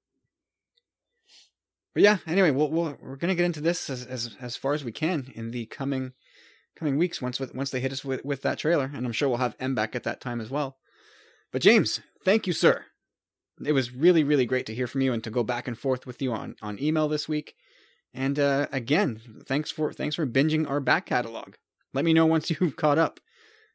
But 1.93 2.03
yeah, 2.03 2.17
anyway, 2.25 2.51
we'll, 2.51 2.69
we'll 2.69 2.97
we're 3.01 3.17
gonna 3.17 3.35
get 3.35 3.45
into 3.45 3.61
this 3.61 3.89
as, 3.89 4.05
as 4.05 4.35
as 4.39 4.55
far 4.55 4.73
as 4.73 4.83
we 4.83 4.91
can 4.91 5.31
in 5.35 5.51
the 5.51 5.65
coming 5.65 6.13
coming 6.75 6.97
weeks 6.97 7.21
once 7.21 7.39
with, 7.39 7.53
once 7.53 7.69
they 7.69 7.81
hit 7.81 7.91
us 7.91 8.05
with, 8.05 8.23
with 8.23 8.41
that 8.43 8.57
trailer, 8.57 8.89
and 8.93 9.05
I'm 9.05 9.11
sure 9.11 9.27
we'll 9.27 9.39
have 9.39 9.55
M 9.59 9.75
back 9.75 9.95
at 9.95 10.03
that 10.03 10.21
time 10.21 10.39
as 10.39 10.49
well. 10.49 10.77
But 11.51 11.61
James, 11.61 11.99
thank 12.23 12.47
you, 12.47 12.53
sir. 12.53 12.85
It 13.63 13.73
was 13.73 13.93
really 13.93 14.23
really 14.23 14.45
great 14.45 14.65
to 14.67 14.75
hear 14.75 14.87
from 14.87 15.01
you 15.01 15.11
and 15.11 15.23
to 15.23 15.29
go 15.29 15.43
back 15.43 15.67
and 15.67 15.77
forth 15.77 16.07
with 16.07 16.21
you 16.21 16.31
on 16.31 16.55
on 16.61 16.81
email 16.81 17.07
this 17.07 17.27
week. 17.27 17.55
And 18.13 18.39
uh, 18.39 18.67
again, 18.71 19.21
thanks 19.45 19.69
for 19.69 19.91
thanks 19.91 20.15
for 20.15 20.25
binging 20.25 20.69
our 20.69 20.79
back 20.79 21.05
catalog. 21.05 21.55
Let 21.93 22.05
me 22.05 22.13
know 22.13 22.25
once 22.25 22.49
you've 22.61 22.77
caught 22.77 22.97
up. 22.97 23.19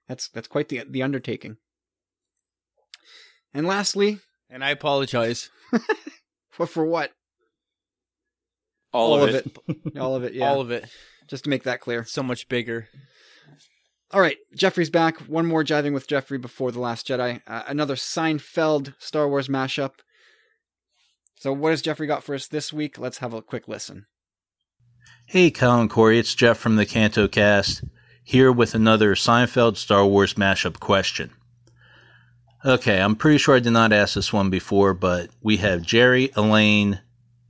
That's 0.08 0.28
that's 0.28 0.48
quite 0.48 0.68
the 0.68 0.84
the 0.88 1.02
undertaking. 1.02 1.58
And 3.56 3.66
lastly, 3.66 4.20
And 4.50 4.62
I 4.62 4.70
apologize. 4.70 5.50
for, 6.50 6.66
for 6.66 6.84
what? 6.84 7.10
All, 8.92 9.22
of, 9.22 9.34
it. 9.34 9.58
All 9.98 10.14
of 10.14 10.24
it. 10.24 10.34
Yeah. 10.34 10.48
All 10.48 10.60
of 10.60 10.70
it. 10.70 10.86
Just 11.26 11.44
to 11.44 11.50
make 11.50 11.64
that 11.64 11.80
clear. 11.80 12.04
So 12.04 12.22
much 12.22 12.48
bigger. 12.48 12.88
All 14.12 14.20
right, 14.20 14.36
Jeffrey's 14.54 14.90
back. 14.90 15.18
One 15.22 15.46
more 15.46 15.64
jiving 15.64 15.92
with 15.92 16.06
Jeffrey 16.06 16.38
before 16.38 16.70
the 16.70 16.78
Last 16.78 17.08
Jedi. 17.08 17.40
Uh, 17.46 17.62
another 17.66 17.96
Seinfeld 17.96 18.94
Star 18.98 19.28
Wars 19.28 19.48
mashup. 19.48 19.94
So, 21.34 21.52
what 21.52 21.70
has 21.70 21.82
Jeffrey 21.82 22.06
got 22.06 22.22
for 22.22 22.34
us 22.34 22.46
this 22.46 22.72
week? 22.72 22.98
Let's 22.98 23.18
have 23.18 23.34
a 23.34 23.42
quick 23.42 23.66
listen. 23.66 24.06
Hey, 25.26 25.50
Kyle 25.50 25.80
and 25.80 25.90
Corey, 25.90 26.20
it's 26.20 26.36
Jeff 26.36 26.56
from 26.56 26.76
the 26.76 26.86
Canto 26.86 27.26
Cast, 27.26 27.82
here 28.22 28.52
with 28.52 28.76
another 28.76 29.16
Seinfeld 29.16 29.76
Star 29.76 30.06
Wars 30.06 30.34
mashup 30.34 30.78
question. 30.78 31.32
Okay, 32.66 33.00
I'm 33.00 33.14
pretty 33.14 33.38
sure 33.38 33.54
I 33.54 33.60
did 33.60 33.70
not 33.70 33.92
ask 33.92 34.16
this 34.16 34.32
one 34.32 34.50
before, 34.50 34.92
but 34.92 35.30
we 35.40 35.58
have 35.58 35.82
Jerry, 35.82 36.32
Elaine, 36.34 36.98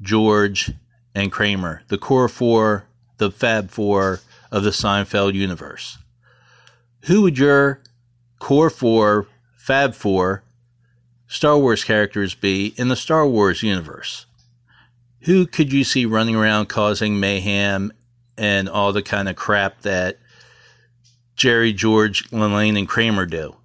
George, 0.03 0.73
and 1.15 1.33
Kramer, 1.33 1.81
the 1.89 1.97
core 1.97 2.29
four, 2.29 2.85
the 3.17 3.31
Fab 3.31 3.71
Four 3.71 4.21
of 4.53 4.63
the 4.63 4.71
Seinfeld 4.71 5.33
universe. 5.33 5.97
Who 7.05 7.23
would 7.23 7.39
your 7.39 7.81
core 8.41 8.69
four, 8.69 9.27
Fab 9.57 9.95
Four 9.95 10.43
Star 11.27 11.57
Wars 11.57 11.83
characters 11.83 12.35
be 12.35 12.75
in 12.77 12.89
the 12.89 12.95
Star 12.97 13.27
Wars 13.27 13.63
universe? 13.63 14.27
who 15.27 15.45
could 15.45 15.73
you 15.73 15.83
see 15.83 16.07
running 16.07 16.37
around 16.37 16.67
causing 16.67 17.19
mayhem 17.19 17.93
and 18.39 18.69
all 18.69 18.93
the 18.93 19.03
kind 19.03 19.29
of 19.29 19.35
crap 19.35 19.81
that 19.81 20.19
Jerry, 21.35 21.73
George, 21.73 22.31
Elaine, 22.31 22.77
and 22.77 22.89
Kramer 22.89 23.27
do? 23.27 23.57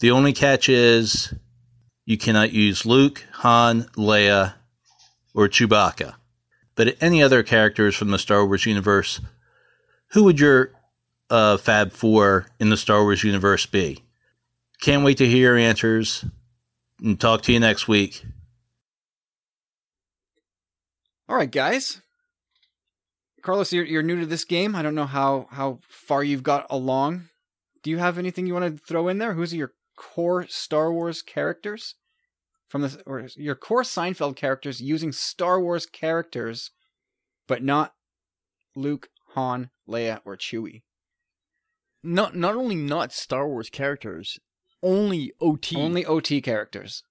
The 0.00 0.10
only 0.12 0.32
catch 0.32 0.68
is 0.68 1.34
you 2.06 2.16
cannot 2.16 2.52
use 2.52 2.86
Luke, 2.86 3.24
Han, 3.32 3.84
Leia, 3.96 4.54
or 5.34 5.48
Chewbacca. 5.48 6.14
But 6.76 6.96
any 7.00 7.22
other 7.22 7.42
characters 7.42 7.96
from 7.96 8.10
the 8.10 8.18
Star 8.18 8.46
Wars 8.46 8.64
universe, 8.64 9.20
who 10.12 10.24
would 10.24 10.38
your 10.38 10.72
uh, 11.28 11.56
Fab 11.56 11.92
Four 11.92 12.46
in 12.60 12.70
the 12.70 12.76
Star 12.76 13.02
Wars 13.02 13.24
universe 13.24 13.66
be? 13.66 14.04
Can't 14.80 15.04
wait 15.04 15.18
to 15.18 15.26
hear 15.26 15.56
your 15.56 15.58
answers 15.58 16.24
and 17.02 17.18
talk 17.18 17.42
to 17.42 17.52
you 17.52 17.58
next 17.58 17.88
week. 17.88 18.24
All 21.28 21.36
right, 21.36 21.50
guys. 21.50 22.00
Carlos, 23.42 23.72
you're, 23.72 23.84
you're 23.84 24.02
new 24.02 24.20
to 24.20 24.26
this 24.26 24.44
game. 24.44 24.76
I 24.76 24.82
don't 24.82 24.94
know 24.94 25.06
how, 25.06 25.48
how 25.50 25.80
far 25.88 26.22
you've 26.22 26.42
got 26.42 26.66
along. 26.70 27.28
Do 27.82 27.90
you 27.90 27.98
have 27.98 28.18
anything 28.18 28.46
you 28.46 28.54
want 28.54 28.76
to 28.76 28.82
throw 28.84 29.08
in 29.08 29.18
there? 29.18 29.34
Who's 29.34 29.54
your 29.54 29.72
core 29.98 30.46
Star 30.46 30.92
Wars 30.92 31.20
characters 31.20 31.96
from 32.68 32.82
the 32.82 33.02
or 33.04 33.26
your 33.36 33.56
core 33.56 33.82
Seinfeld 33.82 34.36
characters 34.36 34.80
using 34.80 35.12
Star 35.12 35.60
Wars 35.60 35.86
characters, 35.86 36.70
but 37.46 37.62
not 37.62 37.94
Luke, 38.76 39.08
Han, 39.34 39.70
Leia, 39.88 40.20
or 40.24 40.36
Chewie? 40.36 40.82
Not 42.02 42.36
not 42.36 42.54
only 42.54 42.76
not 42.76 43.12
Star 43.12 43.48
Wars 43.48 43.68
characters, 43.68 44.38
only 44.82 45.32
OT. 45.40 45.76
Only 45.76 46.06
OT 46.06 46.40
characters. 46.40 47.02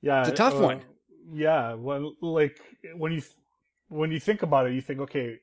Yeah, 0.00 0.20
It's 0.20 0.30
a 0.30 0.34
tough 0.34 0.54
uh, 0.54 0.58
one. 0.58 0.80
Yeah, 1.34 1.74
well, 1.74 2.12
like 2.20 2.60
when 2.94 3.12
you 3.12 3.22
when 3.88 4.12
you 4.12 4.20
think 4.20 4.42
about 4.42 4.68
it, 4.68 4.74
you 4.74 4.80
think, 4.80 5.00
okay, 5.00 5.40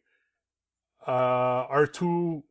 uh, 1.06 1.12
R 1.12 1.86
two, 1.88 2.44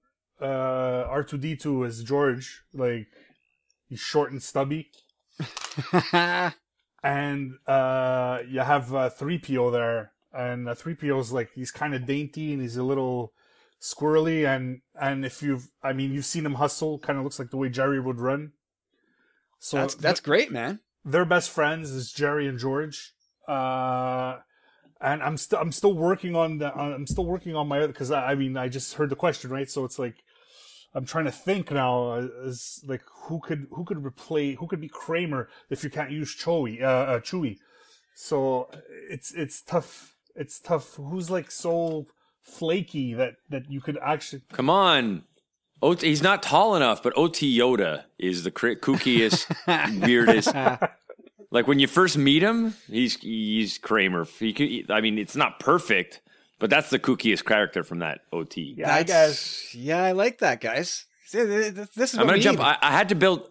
uh, 0.42 1.06
R 1.08 1.22
two 1.24 1.38
D 1.38 1.56
two 1.56 1.84
is 1.84 2.02
George, 2.02 2.62
like 2.74 3.06
he's 3.88 4.00
short 4.00 4.32
and 4.32 4.42
stubby, 4.42 4.90
and 7.02 7.54
uh, 7.66 8.38
you 8.48 8.60
have 8.60 8.94
uh, 8.94 9.08
three 9.10 9.38
PO 9.38 9.70
there, 9.70 10.12
and 10.32 10.68
uh, 10.68 10.74
three 10.74 10.94
PO 10.94 11.18
is 11.20 11.32
like 11.32 11.50
he's 11.54 11.70
kind 11.70 11.94
of 11.94 12.06
dainty 12.06 12.52
and 12.52 12.60
he's 12.60 12.76
a 12.76 12.82
little 12.82 13.32
squirrely, 13.80 14.46
and 14.46 14.80
and 15.00 15.24
if 15.24 15.42
you've, 15.42 15.68
I 15.82 15.92
mean, 15.92 16.12
you've 16.12 16.26
seen 16.26 16.44
him 16.46 16.54
hustle, 16.54 16.98
kind 16.98 17.18
of 17.18 17.24
looks 17.24 17.38
like 17.38 17.50
the 17.50 17.56
way 17.56 17.68
Jerry 17.68 18.00
would 18.00 18.20
run. 18.20 18.52
So 19.58 19.76
that's 19.76 19.94
that's 19.94 20.20
great, 20.20 20.50
man. 20.50 20.80
their 21.04 21.24
best 21.24 21.50
friends 21.50 21.90
is 21.90 22.12
Jerry 22.12 22.46
and 22.48 22.58
George. 22.58 23.14
Uh, 23.46 24.38
and 25.00 25.22
I'm 25.22 25.36
still 25.36 25.58
I'm 25.58 25.72
still 25.72 25.94
working 25.94 26.36
on 26.36 26.58
the 26.58 26.72
I'm 26.74 27.06
still 27.06 27.26
working 27.26 27.56
on 27.56 27.66
my 27.68 27.78
other 27.78 27.88
because 27.88 28.10
I, 28.10 28.32
I 28.32 28.34
mean 28.36 28.56
I 28.56 28.68
just 28.68 28.94
heard 28.94 29.10
the 29.10 29.16
question 29.16 29.50
right, 29.50 29.68
so 29.68 29.84
it's 29.84 29.98
like 29.98 30.16
I'm 30.94 31.06
trying 31.06 31.24
to 31.24 31.32
think 31.32 31.70
now 31.70 32.14
as 32.44 32.84
like 32.86 33.02
who 33.24 33.40
could 33.40 33.66
who 33.70 33.84
could 33.84 34.04
replace 34.04 34.58
who 34.58 34.66
could 34.66 34.80
be 34.80 34.88
Kramer 34.88 35.48
if 35.70 35.82
you 35.84 35.90
can't 35.90 36.10
use 36.10 36.34
Chewie 36.34 36.82
uh, 36.82 36.86
uh 36.86 37.20
Chewie. 37.20 37.58
So 38.14 38.68
it's 39.10 39.32
it's 39.32 39.62
tough. 39.62 40.14
It's 40.34 40.60
tough. 40.60 40.94
Who's 40.96 41.30
like 41.30 41.50
so 41.50 42.06
flaky 42.42 43.14
that 43.14 43.34
that 43.48 43.70
you 43.70 43.80
could 43.80 43.98
actually 44.02 44.42
Come 44.52 44.70
on. 44.70 45.24
OT, 45.80 46.06
he's 46.06 46.22
not 46.22 46.44
tall 46.44 46.76
enough, 46.76 47.02
but 47.02 47.12
OT 47.16 47.58
Yoda 47.58 48.04
is 48.16 48.44
the 48.44 48.52
cra- 48.52 48.76
kookiest, 48.76 49.48
weirdest. 50.06 50.54
Like 51.50 51.66
when 51.66 51.80
you 51.80 51.88
first 51.88 52.16
meet 52.16 52.42
him, 52.42 52.74
he's 52.88 53.16
he's 53.16 53.78
Kramer. 53.78 54.24
He 54.24 54.52
could, 54.52 54.90
I 54.90 55.00
mean, 55.00 55.18
it's 55.18 55.34
not 55.34 55.58
perfect, 55.58 56.20
but 56.62 56.70
that's 56.70 56.90
the 56.90 56.98
kookiest 57.00 57.44
character 57.44 57.82
from 57.82 57.98
that 57.98 58.20
OT. 58.32 58.74
yeah 58.78 58.94
I 58.94 59.02
guess 59.02 59.74
Yeah, 59.74 60.00
I 60.02 60.12
like 60.12 60.38
that, 60.38 60.60
guys. 60.60 61.06
See, 61.26 61.38
th- 61.44 61.74
th- 61.74 61.88
This 61.96 62.14
is 62.14 62.18
I'm 62.20 62.26
gonna 62.26 62.38
we 62.38 62.40
jump. 62.40 62.58
need. 62.60 62.64
I, 62.64 62.78
I 62.80 62.92
had 62.92 63.08
to 63.08 63.16
build. 63.16 63.50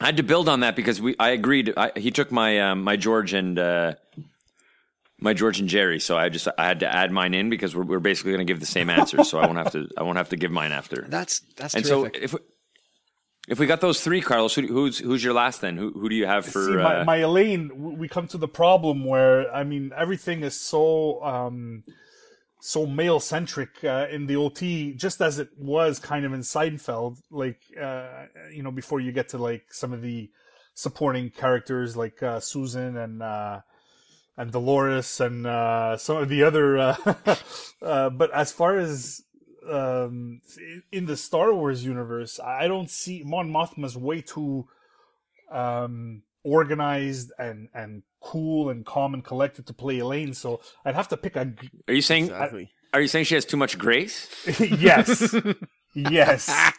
I 0.00 0.06
had 0.06 0.16
to 0.16 0.22
build 0.22 0.48
on 0.48 0.60
that 0.60 0.76
because 0.76 1.00
we. 1.00 1.14
I 1.18 1.30
agreed. 1.30 1.74
I, 1.76 1.92
he 1.94 2.10
took 2.10 2.32
my 2.32 2.58
um, 2.60 2.82
my 2.84 2.96
George 2.96 3.34
and 3.34 3.58
uh, 3.58 3.94
my 5.18 5.34
George 5.34 5.60
and 5.60 5.68
Jerry. 5.68 6.00
So 6.00 6.16
I 6.16 6.28
just 6.30 6.48
I 6.56 6.64
had 6.66 6.80
to 6.80 6.94
add 6.94 7.10
mine 7.12 7.34
in 7.34 7.50
because 7.50 7.74
we're, 7.76 7.84
we're 7.84 8.00
basically 8.00 8.32
going 8.32 8.46
to 8.46 8.50
give 8.50 8.60
the 8.60 8.66
same 8.66 8.88
answers. 8.88 9.28
so 9.28 9.38
I 9.38 9.46
won't 9.46 9.58
have 9.58 9.72
to. 9.72 9.88
I 9.98 10.02
won't 10.04 10.16
have 10.16 10.28
to 10.30 10.36
give 10.36 10.50
mine 10.50 10.72
after. 10.72 11.02
That's 11.08 11.40
that's 11.56 11.74
and 11.74 11.84
terrific. 11.84 12.16
so 12.16 12.22
if 12.22 12.32
we, 12.34 12.38
if 13.48 13.58
we 13.58 13.66
got 13.66 13.80
those 13.80 14.00
three, 14.00 14.20
Carlos, 14.20 14.54
who, 14.54 14.66
who's 14.66 14.98
who's 14.98 15.22
your 15.24 15.34
last 15.34 15.60
then? 15.60 15.76
Who 15.76 15.90
who 15.92 16.08
do 16.08 16.14
you 16.14 16.26
have 16.26 16.46
for? 16.46 16.64
See, 16.66 16.72
my, 16.76 17.00
uh, 17.00 17.04
my 17.04 17.16
Elaine, 17.16 17.96
we 17.98 18.08
come 18.08 18.26
to 18.28 18.38
the 18.38 18.48
problem 18.48 19.04
where 19.04 19.52
I 19.54 19.64
mean 19.64 19.92
everything 19.96 20.42
is 20.42 20.60
so 20.60 21.22
um, 21.24 21.82
so 22.66 22.84
male 22.84 23.20
centric 23.20 23.84
uh, 23.84 24.08
in 24.10 24.26
the 24.26 24.34
OT, 24.34 24.92
just 24.92 25.20
as 25.20 25.38
it 25.38 25.50
was 25.56 26.00
kind 26.00 26.24
of 26.24 26.32
in 26.32 26.40
Seinfeld. 26.40 27.18
Like 27.30 27.60
uh, 27.80 28.26
you 28.52 28.64
know, 28.64 28.72
before 28.72 28.98
you 28.98 29.12
get 29.12 29.28
to 29.30 29.38
like 29.38 29.72
some 29.72 29.92
of 29.92 30.02
the 30.02 30.30
supporting 30.74 31.30
characters 31.30 31.96
like 31.96 32.22
uh, 32.24 32.40
Susan 32.40 32.96
and 32.96 33.22
uh, 33.22 33.60
and 34.36 34.50
Dolores 34.50 35.20
and 35.20 35.46
uh, 35.46 35.96
some 35.96 36.16
of 36.16 36.28
the 36.28 36.42
other. 36.42 36.76
Uh, 36.76 36.96
but 38.10 38.32
as 38.32 38.50
far 38.50 38.76
as 38.78 39.22
um, 39.70 40.40
in 40.90 41.06
the 41.06 41.16
Star 41.16 41.54
Wars 41.54 41.84
universe, 41.84 42.40
I 42.40 42.66
don't 42.66 42.90
see 42.90 43.22
Mon 43.24 43.48
Mothma's 43.48 43.96
way 43.96 44.22
too 44.22 44.66
um, 45.52 46.22
organized 46.42 47.30
and 47.38 47.68
and 47.72 48.02
cool 48.26 48.68
and 48.70 48.84
calm 48.84 49.14
and 49.14 49.24
collected 49.24 49.66
to 49.68 49.72
play 49.72 49.98
Elaine. 49.98 50.34
So 50.34 50.60
I'd 50.84 50.94
have 50.96 51.08
to 51.08 51.16
pick 51.16 51.36
a. 51.36 51.52
are 51.88 51.94
you 51.94 52.02
saying? 52.02 52.24
Exactly. 52.24 52.70
Are 52.92 53.00
you 53.00 53.08
saying 53.08 53.26
she 53.26 53.34
has 53.34 53.44
too 53.44 53.56
much 53.56 53.78
grace? 53.78 54.28
yes, 54.60 55.34
yes. 55.94 56.72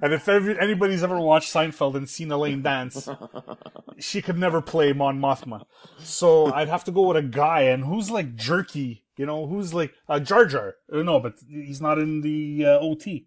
And 0.00 0.12
if 0.12 0.28
every, 0.28 0.58
anybody's 0.60 1.02
ever 1.02 1.18
watched 1.18 1.52
Seinfeld 1.52 1.94
and 1.96 2.08
seen 2.08 2.30
Elaine 2.30 2.62
dance, 2.62 3.08
she 3.98 4.20
could 4.22 4.38
never 4.38 4.60
play 4.60 4.92
Mon 4.92 5.18
Mothma. 5.18 5.64
So 5.98 6.52
I'd 6.52 6.68
have 6.68 6.84
to 6.84 6.92
go 6.92 7.02
with 7.08 7.16
a 7.16 7.22
guy, 7.22 7.62
and 7.62 7.84
who's 7.84 8.10
like 8.10 8.36
jerky, 8.36 9.04
you 9.16 9.26
know, 9.26 9.46
who's 9.46 9.72
like 9.74 9.92
uh, 10.08 10.20
Jar 10.20 10.44
Jar. 10.44 10.74
Uh, 10.92 11.02
No, 11.02 11.20
but 11.20 11.34
he's 11.48 11.80
not 11.80 11.98
in 11.98 12.20
the 12.20 12.64
uh, 12.66 12.78
OT. 12.78 13.26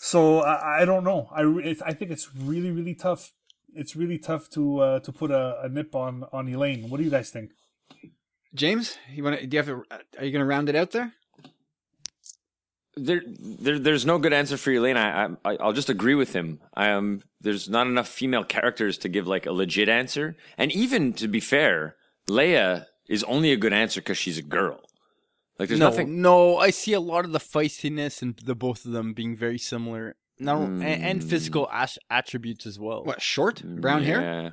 So 0.00 0.40
I, 0.40 0.82
I 0.82 0.84
don't 0.84 1.04
know. 1.04 1.28
I 1.32 1.42
re- 1.42 1.70
it's, 1.70 1.82
I 1.82 1.92
think 1.92 2.10
it's 2.10 2.34
really 2.34 2.70
really 2.70 2.94
tough. 2.94 3.32
It's 3.74 3.96
really 3.96 4.18
tough 4.18 4.48
to 4.50 4.80
uh, 4.80 5.00
to 5.00 5.12
put 5.12 5.30
a, 5.30 5.62
a 5.62 5.68
nip 5.68 5.94
on 5.94 6.24
on 6.32 6.48
Elaine. 6.48 6.88
What 6.90 6.98
do 6.98 7.04
you 7.04 7.10
guys 7.10 7.30
think? 7.30 7.50
James, 8.54 8.98
you 9.12 9.22
want 9.22 9.40
to? 9.40 9.46
Do 9.46 9.56
you 9.56 9.62
have? 9.62 9.68
A, 9.68 9.82
are 10.18 10.24
you 10.24 10.32
going 10.32 10.40
to 10.40 10.44
round 10.44 10.68
it 10.68 10.76
out 10.76 10.90
there? 10.90 11.12
there, 12.96 13.22
there, 13.26 13.78
there's 13.78 14.06
no 14.06 14.18
good 14.18 14.32
answer 14.32 14.56
for 14.56 14.70
Elaine. 14.70 14.96
I, 14.96 15.26
I, 15.44 15.56
I'll 15.56 15.72
just 15.72 15.90
agree 15.90 16.14
with 16.14 16.32
him. 16.32 16.60
Um, 16.76 17.22
there's 17.40 17.68
not 17.68 17.86
enough 17.86 18.08
female 18.08 18.44
characters 18.44 18.98
to 18.98 19.08
give 19.08 19.26
like 19.26 19.46
a 19.46 19.52
legit 19.52 19.88
answer. 19.88 20.36
And 20.58 20.72
even 20.72 21.12
to 21.14 21.28
be 21.28 21.40
fair, 21.40 21.96
Leia 22.28 22.86
is 23.08 23.24
only 23.24 23.52
a 23.52 23.56
good 23.56 23.72
answer 23.72 24.00
because 24.00 24.18
she's 24.18 24.38
a 24.38 24.42
girl. 24.42 24.80
Like 25.58 25.68
there's 25.68 25.80
no, 25.80 25.90
nothing. 25.90 26.22
no, 26.22 26.56
I 26.56 26.70
see 26.70 26.92
a 26.92 27.00
lot 27.00 27.24
of 27.24 27.32
the 27.32 27.38
feistiness 27.38 28.22
and 28.22 28.36
the 28.36 28.54
both 28.54 28.84
of 28.84 28.92
them 28.92 29.12
being 29.12 29.36
very 29.36 29.58
similar. 29.58 30.16
No, 30.40 30.62
and, 30.62 30.82
and 30.82 31.22
physical 31.24 31.68
as- 31.70 31.98
attributes 32.10 32.66
as 32.66 32.78
well. 32.80 33.04
What 33.04 33.20
short 33.22 33.62
brown 33.62 34.02
hair? 34.02 34.20
Yeah. 34.20 34.50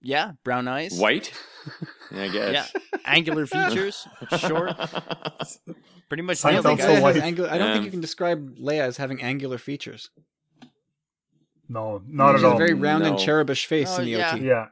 Yeah, 0.00 0.32
brown 0.44 0.68
eyes, 0.68 0.98
White. 0.98 1.32
Yeah, 2.12 2.22
I 2.22 2.28
guess. 2.28 2.72
Yeah, 2.74 2.80
angular 3.04 3.44
features, 3.46 4.06
short. 4.38 4.74
Pretty 6.08 6.22
much 6.22 6.38
Seinfeld's 6.38 6.64
nailed 6.64 6.66
it, 6.66 6.66
I, 6.66 6.76
so 6.76 6.86
think 6.86 7.02
white. 7.02 7.16
it 7.16 7.22
angular, 7.22 7.50
I 7.50 7.58
don't 7.58 7.72
think 7.74 7.84
you 7.84 7.90
can 7.90 8.00
describe 8.00 8.56
Leia 8.58 8.80
as 8.80 8.96
having 8.96 9.20
angular 9.20 9.58
features. 9.58 10.08
No, 11.68 12.00
not 12.06 12.28
She 12.28 12.28
at 12.28 12.34
has 12.36 12.44
all. 12.44 12.54
a 12.54 12.56
very 12.56 12.72
round 12.74 13.04
and 13.04 13.18
cherubish 13.18 13.66
face 13.66 13.88
Oh, 13.90 13.98
in 13.98 14.04
the 14.06 14.10
yeah. 14.12 14.32
OT. 14.34 14.40
yeah. 14.46 14.66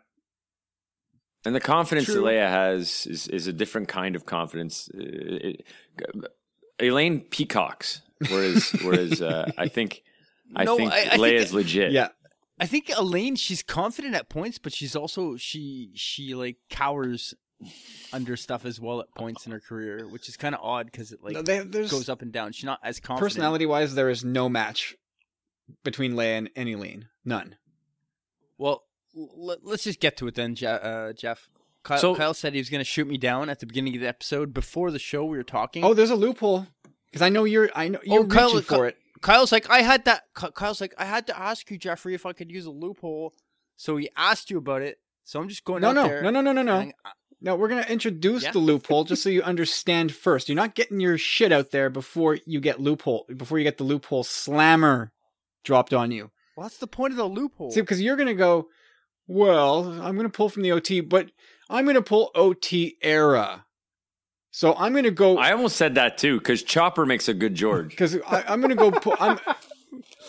And 1.44 1.54
the 1.54 1.60
confidence 1.60 2.06
True. 2.06 2.14
that 2.14 2.20
Leia 2.22 2.48
has 2.48 3.06
is, 3.06 3.28
is 3.28 3.46
a 3.46 3.52
different 3.52 3.88
kind 3.88 4.16
of 4.16 4.24
confidence. 4.24 4.88
Uh, 4.94 5.00
it- 5.02 5.66
Elaine 6.80 7.20
peacocks, 7.20 8.00
whereas 8.30 8.70
whereas 8.82 9.22
uh, 9.22 9.50
I 9.58 9.68
think 9.68 10.02
I 10.54 10.64
No, 10.64 10.76
think 10.76 10.92
I- 10.92 11.02
I 11.12 11.16
Leia's 11.16 11.50
that- 11.50 11.56
legit. 11.56 11.92
Yeah, 11.92 12.08
I 12.58 12.66
think 12.66 12.90
Elaine, 12.96 13.36
she's 13.36 13.62
confident 13.62 14.14
at 14.14 14.28
points, 14.28 14.58
but 14.58 14.72
she's 14.72 14.94
also 14.96 15.36
she 15.36 15.90
she 15.94 16.34
like 16.34 16.56
cowers 16.70 17.34
under 18.12 18.36
stuff 18.36 18.64
as 18.66 18.78
well 18.78 19.00
at 19.00 19.06
points 19.14 19.46
in 19.46 19.52
her 19.52 19.60
career, 19.60 20.06
which 20.06 20.28
is 20.28 20.36
kind 20.36 20.54
of 20.54 20.60
odd 20.62 20.86
because 20.86 21.10
it 21.12 21.22
like 21.22 21.34
No, 21.34 21.42
they- 21.42 21.64
goes 21.64 22.08
up 22.08 22.20
and 22.22 22.30
down. 22.32 22.52
She's 22.52 22.64
not 22.64 22.80
as 22.82 23.00
confident. 23.00 23.32
personality-wise, 23.32 23.94
there 23.94 24.10
is 24.10 24.24
no 24.24 24.48
match 24.48 24.94
between 25.82 26.12
Leia 26.12 26.38
and 26.38 26.50
any 26.54 26.72
Elaine. 26.74 27.08
None. 27.24 27.56
Well, 28.58 28.84
l- 29.16 29.56
let's 29.62 29.84
just 29.84 30.00
get 30.00 30.16
to 30.18 30.26
it 30.28 30.34
then, 30.34 30.54
Je- 30.54 30.66
uh, 30.66 31.12
Jeff. 31.14 31.48
Kyle, 31.82 31.98
So- 31.98 32.14
Kyle 32.14 32.34
said 32.34 32.52
he 32.52 32.58
was 32.60 32.68
going 32.70 32.80
to 32.80 32.84
shoot 32.84 33.06
me 33.06 33.16
down 33.16 33.48
at 33.48 33.60
the 33.60 33.66
beginning 33.66 33.94
of 33.94 34.00
the 34.00 34.08
episode. 34.08 34.52
Before 34.52 34.90
the 34.90 34.98
show, 34.98 35.24
we 35.24 35.36
were 35.36 35.42
talking. 35.44 35.84
Oh, 35.84 35.94
there's 35.94 36.10
a 36.10 36.16
loophole 36.16 36.66
because 37.16 37.24
I 37.24 37.30
know 37.30 37.44
you're. 37.44 37.70
I 37.74 37.88
know 37.88 37.98
you're 38.04 38.20
Oh, 38.24 38.26
Kyle- 38.26 38.46
reaching 38.48 38.62
for 38.62 38.74
Kyle- 38.76 38.82
it. 38.84 38.98
Kyle's 39.22 39.50
like, 39.52 39.70
I 39.70 39.80
had 39.80 40.04
that. 40.04 40.24
Kyle's 40.34 40.80
like, 40.80 40.94
I 40.98 41.06
had 41.06 41.26
to 41.28 41.38
ask 41.38 41.70
you, 41.70 41.78
Jeffrey, 41.78 42.14
if 42.14 42.26
I 42.26 42.32
could 42.34 42.50
use 42.50 42.66
a 42.66 42.70
loophole. 42.70 43.32
So 43.76 43.96
he 43.96 44.10
asked 44.16 44.50
you 44.50 44.58
about 44.58 44.82
it. 44.82 44.98
So 45.24 45.40
I'm 45.40 45.48
just 45.48 45.64
going 45.64 45.80
No, 45.82 45.88
out 45.88 45.94
no, 45.94 46.02
there. 46.08 46.22
no, 46.22 46.30
no, 46.30 46.40
no, 46.42 46.52
no, 46.52 46.62
no. 46.62 46.76
I- 46.76 46.92
No, 47.40 47.56
we're 47.56 47.68
gonna 47.68 47.86
introduce 47.88 48.44
Yeah? 48.44 48.52
the 48.52 48.58
loophole 48.58 49.04
just 49.04 49.22
so 49.22 49.28
you 49.28 49.42
understand 49.42 50.14
first. 50.14 50.48
You're 50.48 50.56
not 50.56 50.74
getting 50.74 51.00
your 51.00 51.18
shit 51.18 51.52
out 51.52 51.70
there 51.70 51.90
before 51.90 52.38
you 52.46 52.60
get 52.60 52.80
loophole 52.80 53.26
before 53.36 53.58
you 53.58 53.64
get 53.64 53.76
the 53.78 53.84
loophole 53.84 54.24
slammer 54.24 55.12
dropped 55.64 55.92
on 55.92 56.10
you. 56.10 56.30
Well, 56.56 56.64
that's 56.64 56.78
the 56.78 56.86
point 56.86 57.12
of 57.12 57.18
the 57.18 57.28
loophole. 57.28 57.70
See, 57.70 57.80
because 57.82 58.00
you're 58.00 58.16
gonna 58.16 58.32
go, 58.34 58.68
well, 59.26 59.90
I'm 60.02 60.16
gonna 60.16 60.30
pull 60.30 60.48
from 60.48 60.62
the 60.62 60.72
OT, 60.72 61.00
but 61.00 61.30
I'm 61.68 61.84
gonna 61.84 62.00
pull 62.02 62.30
OT 62.34 62.96
era. 63.02 63.65
So 64.56 64.74
I'm 64.74 64.94
gonna 64.94 65.10
go 65.10 65.36
I 65.36 65.52
almost 65.52 65.76
said 65.76 65.96
that 65.96 66.16
too 66.16 66.38
because 66.38 66.62
Chopper 66.62 67.04
makes 67.04 67.28
a 67.28 67.34
good 67.34 67.54
George. 67.54 67.90
because 67.90 68.16
I'm 68.26 68.62
gonna 68.62 68.74
go 68.74 68.90
pull. 68.90 69.14
I'm, 69.20 69.38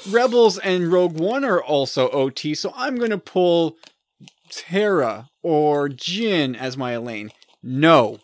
Rebels 0.09 0.57
and 0.57 0.91
Rogue 0.91 1.17
One 1.17 1.45
are 1.45 1.63
also 1.63 2.09
OT, 2.09 2.53
so 2.53 2.73
I'm 2.75 2.97
gonna 2.97 3.19
pull 3.19 3.77
Terra 4.49 5.29
or 5.43 5.87
Jyn 5.87 6.57
as 6.57 6.75
my 6.75 6.91
Elaine. 6.91 7.31
No, 7.63 8.19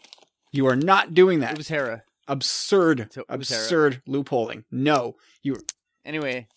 you 0.52 0.68
are 0.68 0.76
not 0.76 1.14
doing 1.14 1.40
that. 1.40 1.54
it 1.54 1.58
was 1.58 1.70
Hera. 1.70 2.04
absurd, 2.28 3.08
So 3.14 3.22
it 3.30 3.38
was 3.38 3.48
Hera. 3.48 3.62
absurd 3.62 4.02
loopholing. 4.06 4.66
No, 4.70 5.16
you. 5.42 5.56
Anyway, 6.04 6.50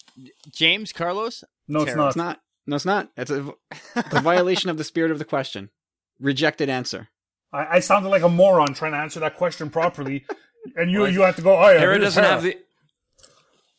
James 0.51 0.93
Carlos. 0.93 1.45
No, 1.69 1.83
it's 1.83 1.93
Terra. 1.93 1.99
not. 1.99 2.09
It's 2.09 2.17
not. 2.17 2.41
No, 2.67 2.75
it's 2.75 2.85
not. 2.85 3.11
It's 3.17 3.31
a, 3.31 3.53
it's 3.95 4.13
a 4.13 4.21
violation 4.23 4.71
of 4.71 4.77
the 4.77 4.83
spirit 4.83 5.13
of 5.13 5.21
the 5.21 5.25
question. 5.25 5.71
Rejected 6.19 6.69
answer. 6.69 7.11
I, 7.57 7.77
I 7.77 7.81
sounded 7.81 8.09
like 8.11 8.23
a 8.23 8.29
moron 8.29 8.75
trying 8.75 8.93
to 8.93 8.99
answer 8.99 9.21
that 9.21 9.37
question 9.37 9.71
properly, 9.71 10.25
and 10.77 10.91
you 10.91 11.01
Well, 11.01 11.11
you 11.11 11.23
had 11.23 11.37
to 11.37 11.43
go. 11.43 11.57
Oh 11.57 11.69
yeah, 11.71 11.79
Hera 11.79 11.95
here's 11.95 12.05
doesn't 12.05 12.23
Hera. 12.25 12.35
have 12.35 12.43
the. 12.43 12.59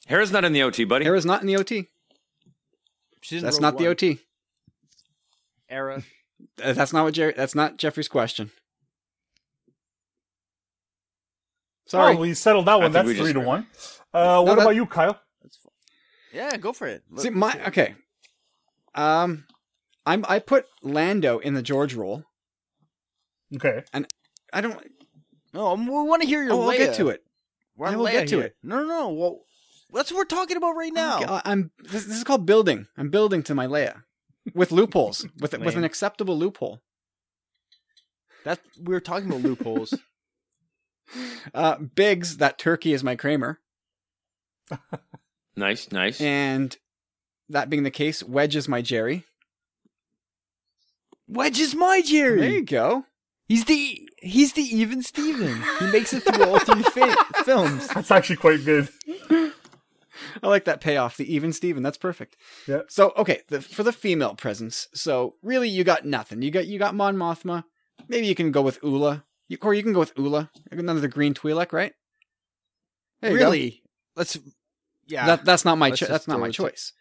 Hera's 0.08 0.32
not 0.32 0.46
in 0.46 0.54
the 0.54 0.64
OT, 0.64 0.84
buddy. 0.86 1.06
Hera's 1.06 1.26
not 1.26 1.42
in 1.42 1.48
the 1.48 1.58
OT. 1.58 1.90
She's 3.22 3.42
That's 3.42 3.58
Rogue 3.58 3.62
not 3.62 3.78
the 3.78 3.88
OT. 3.88 4.20
Era. 5.70 6.02
That's 6.56 6.94
not 6.94 7.04
what 7.04 7.14
Jerry. 7.14 7.34
That's 7.36 7.56
not 7.56 7.78
Jeffrey's 7.78 8.08
question. 8.08 8.52
Sorry. 11.88 12.16
Oh, 12.16 12.20
we 12.20 12.34
settled 12.34 12.66
that 12.66 12.80
one. 12.80 12.92
That's 12.92 13.12
three 13.12 13.34
to 13.34 13.40
one. 13.40 13.68
Uh, 14.14 14.42
what 14.44 14.56
that- 14.56 14.62
about 14.62 14.76
you, 14.76 14.86
Kyle? 14.86 15.20
Yeah, 16.34 16.56
go 16.58 16.74
for 16.74 16.88
it. 16.88 17.04
See, 17.18 17.30
my 17.30 17.60
okay. 17.68 17.96
Um, 18.94 19.46
I'm 20.06 20.26
I 20.28 20.40
put 20.40 20.66
Lando 20.84 21.40
in 21.40 21.54
the 21.54 21.62
George 21.62 21.96
role. 21.96 22.24
Okay. 23.56 23.84
And 23.94 24.06
I 24.54 24.62
don't. 24.62 24.78
No, 25.54 25.68
um, 25.68 25.86
we 25.88 25.92
want 25.94 26.22
to 26.22 26.28
hear 26.28 26.44
your. 26.44 26.54
Oh, 26.54 26.70
I'll 26.70 26.78
get 26.78 26.96
to 26.96 27.10
it. 27.10 27.24
We're 27.76 27.88
I 27.88 27.92
on 27.94 27.98
will 28.00 28.08
get 28.08 28.28
to 28.30 28.38
here. 28.38 28.46
it. 28.48 28.56
No, 28.64 28.80
no, 28.82 28.86
no. 28.88 29.10
Well, 29.10 29.40
that's 29.94 30.12
what 30.12 30.18
we're 30.18 30.26
talking 30.26 30.58
about 30.58 30.72
right 30.76 30.94
now. 30.94 31.20
I- 31.22 31.42
I'm. 31.46 31.72
This, 31.80 32.06
this 32.06 32.18
is 32.18 32.24
called 32.24 32.46
building. 32.46 32.88
I'm 32.98 33.10
building 33.10 33.44
to 33.44 33.56
my 33.56 33.68
Leia 33.68 34.04
with 34.54 34.72
loopholes, 34.72 35.26
with 35.40 35.58
with 35.58 35.76
an 35.76 35.84
acceptable 35.84 36.38
loophole. 36.38 36.82
That 38.44 38.60
we 38.82 38.94
were 38.94 39.00
talking 39.02 39.30
about 39.30 39.42
loopholes. 39.42 39.94
Uh, 41.54 41.78
Biggs, 41.78 42.36
that 42.36 42.60
turkey 42.60 42.92
is 42.92 43.02
my 43.02 43.16
Kramer, 43.16 43.62
Nice, 45.56 45.90
nice. 45.90 46.20
and 46.20 46.76
that 47.48 47.70
being 47.70 47.84
the 47.84 47.92
case, 47.92 48.22
Wedge 48.22 48.58
is 48.58 48.68
my 48.68 48.82
Jerry. 48.82 49.24
Wedge 51.30 51.62
is 51.62 51.74
my 51.74 52.02
Jerry. 52.02 52.42
There 52.42 52.50
you 52.50 52.66
go. 52.66 53.06
He's 53.48 53.66
the 53.66 54.10
he's 54.18 54.54
the 54.54 54.62
even 54.62 55.02
Steven. 55.02 55.62
He 55.80 55.86
makes 55.92 56.14
it 56.14 56.22
through 56.24 56.44
all 56.44 56.60
three 56.60 56.84
fi- 56.84 57.16
films. 57.46 57.88
That's 57.88 58.12
actually 58.12 58.36
quite 58.38 58.64
good. 58.66 58.90
I 60.44 60.48
like 60.48 60.66
that 60.66 60.82
payoff. 60.82 61.18
The 61.18 61.34
even 61.34 61.54
Steven. 61.54 61.82
That's 61.84 61.98
perfect. 61.98 62.36
Yeah. 62.68 62.82
So 62.90 63.14
okay, 63.18 63.42
the, 63.48 63.62
for 63.62 63.84
the 63.84 63.94
female 63.94 64.36
presence. 64.36 64.88
So 64.94 65.36
really, 65.42 65.70
you 65.70 65.84
got 65.84 66.06
nothing. 66.06 66.42
You 66.42 66.52
got 66.52 66.68
you 66.68 66.78
got 66.80 66.94
Mon 66.96 67.16
Mothma. 67.16 67.64
Maybe 68.08 68.28
you 68.28 68.36
can 68.36 68.52
go 68.52 68.62
with 68.62 68.80
Oola. 68.84 69.24
You, 69.48 69.58
or 69.62 69.74
you 69.74 69.84
can 69.84 69.94
go 69.94 70.00
with 70.02 70.14
Oola. 70.20 70.50
Another 70.72 71.08
green 71.08 71.34
Twi'lek, 71.34 71.72
right? 71.72 71.94
There 73.22 73.32
you 73.32 73.38
go. 73.38 73.46
Really? 73.46 73.82
Let's. 74.16 74.38
Yeah, 75.08 75.26
That, 75.26 75.46
that's 75.46 75.64
not 75.64 75.78
my 75.78 75.88
Let's 75.90 76.00
cho- 76.02 76.08
that's 76.08 76.28
not 76.28 76.40
my 76.42 76.48
it 76.48 76.52
to- 76.52 76.64
choice. 76.64 76.92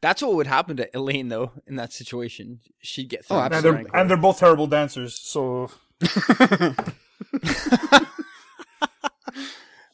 That's 0.00 0.22
what 0.22 0.34
would 0.34 0.46
happen 0.46 0.76
to 0.78 0.88
Elaine 0.96 1.28
though 1.28 1.52
in 1.66 1.76
that 1.76 1.92
situation. 1.92 2.60
She'd 2.82 3.08
get. 3.08 3.20
Oh, 3.30 3.34
thrown 3.34 3.44
And 3.46 3.54
absolutely. 3.54 3.82
they're, 3.90 4.00
and 4.00 4.10
they're 4.10 4.16
both 4.16 4.38
terrible 4.38 4.66
dancers. 4.66 5.18
So 5.18 5.70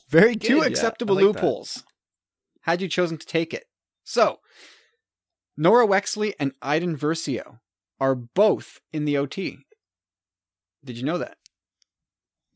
very 0.08 0.34
good. 0.36 0.46
Two 0.46 0.60
acceptable 0.62 1.18
I 1.18 1.22
like 1.22 1.34
that. 1.34 1.42
loopholes. 1.42 1.84
Had 2.62 2.80
you 2.80 2.88
chosen 2.88 3.18
to 3.18 3.26
take 3.26 3.52
it. 3.52 3.64
So, 4.04 4.38
Nora 5.56 5.86
Wexley 5.86 6.34
and 6.38 6.52
Iden 6.62 6.96
Versio 6.96 7.58
are 8.00 8.14
both 8.14 8.80
in 8.92 9.04
the 9.04 9.16
OT. 9.16 9.58
Did 10.84 10.98
you 10.98 11.04
know 11.04 11.18
that? 11.18 11.36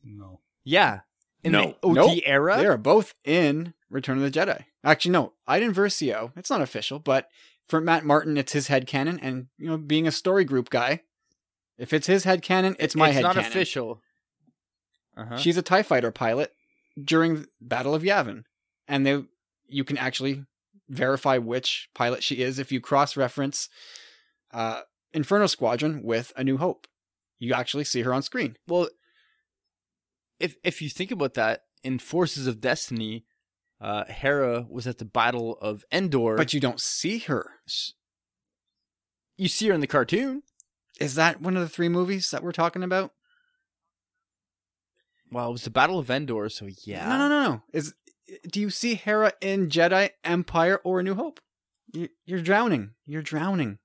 no. 0.03 0.39
Yeah. 0.63 1.01
In 1.43 1.53
No. 1.53 1.61
the 1.67 1.75
OT 1.83 1.93
Nope. 1.95 2.19
era. 2.25 2.57
They 2.57 2.65
are 2.65 2.77
both 2.77 3.15
in 3.23 3.73
Return 3.89 4.21
of 4.21 4.23
the 4.23 4.39
Jedi. 4.39 4.65
Actually, 4.83 5.11
no, 5.11 5.33
Iden 5.47 5.73
Versio. 5.73 6.31
It's 6.37 6.49
not 6.49 6.61
official, 6.61 6.99
but 6.99 7.27
for 7.67 7.81
Matt 7.81 8.05
Martin, 8.05 8.37
it's 8.37 8.53
his 8.53 8.67
head 8.67 8.87
canon. 8.87 9.19
And 9.19 9.47
you 9.57 9.67
know, 9.69 9.77
being 9.77 10.07
a 10.07 10.11
story 10.11 10.45
group 10.45 10.69
guy, 10.69 11.01
if 11.77 11.93
it's 11.93 12.07
his 12.07 12.23
head 12.23 12.41
canon, 12.41 12.75
it's 12.79 12.95
my 12.95 13.09
it's 13.09 13.15
head 13.15 13.23
not 13.23 13.35
canon. 13.35 13.49
official. 13.49 14.01
Uh-huh. 15.17 15.37
She's 15.37 15.57
a 15.57 15.61
Tie 15.61 15.83
Fighter 15.83 16.11
pilot 16.11 16.53
during 17.01 17.45
Battle 17.59 17.93
of 17.93 18.03
Yavin, 18.03 18.43
and 18.87 19.05
they 19.05 19.23
you 19.67 19.83
can 19.83 19.97
actually 19.97 20.45
verify 20.87 21.37
which 21.37 21.89
pilot 21.93 22.23
she 22.23 22.41
is 22.41 22.57
if 22.57 22.71
you 22.71 22.81
cross 22.81 23.15
reference 23.15 23.69
uh, 24.51 24.81
Inferno 25.13 25.47
Squadron 25.47 26.01
with 26.03 26.33
A 26.35 26.43
New 26.43 26.57
Hope. 26.57 26.87
You 27.37 27.53
actually 27.53 27.83
see 27.83 28.01
her 28.01 28.13
on 28.13 28.21
screen. 28.21 28.57
Well, 28.67 28.89
if 30.39 30.55
if 30.63 30.81
you 30.81 30.89
think 30.89 31.11
about 31.11 31.35
that, 31.35 31.61
in 31.83 31.99
Forces 31.99 32.47
of 32.47 32.61
Destiny, 32.61 33.25
uh, 33.81 34.05
Hera 34.05 34.65
was 34.69 34.87
at 34.87 34.97
the 34.97 35.05
Battle 35.05 35.57
of 35.61 35.83
Endor. 35.91 36.35
But 36.35 36.53
you 36.53 36.59
don't 36.59 36.79
see 36.81 37.19
her. 37.19 37.51
you 39.37 39.47
see 39.47 39.67
her 39.67 39.73
in 39.73 39.81
the 39.81 39.87
cartoon. 39.87 40.43
Is 40.99 41.15
that 41.15 41.41
one 41.41 41.55
of 41.55 41.61
the 41.63 41.69
three 41.69 41.87
movies 41.89 42.29
that 42.31 42.43
we're 42.43 42.51
talking 42.51 42.83
about? 42.83 43.13
Well, 45.31 45.49
it 45.49 45.51
was 45.53 45.63
the 45.63 45.69
Battle 45.69 45.99
of 45.99 46.09
Endor, 46.09 46.49
so 46.49 46.67
yeah. 46.85 47.07
No, 47.07 47.17
no, 47.17 47.29
no, 47.29 47.43
no. 47.51 47.63
Is 47.71 47.93
do 48.51 48.59
you 48.59 48.69
see 48.69 48.95
Hera 48.95 49.31
in 49.41 49.69
Jedi 49.69 50.09
Empire 50.23 50.81
or 50.83 50.99
A 50.99 51.03
New 51.03 51.15
Hope? 51.15 51.39
You, 51.93 52.09
you're 52.25 52.41
drowning. 52.41 52.91
You're 53.05 53.21
drowning. 53.21 53.79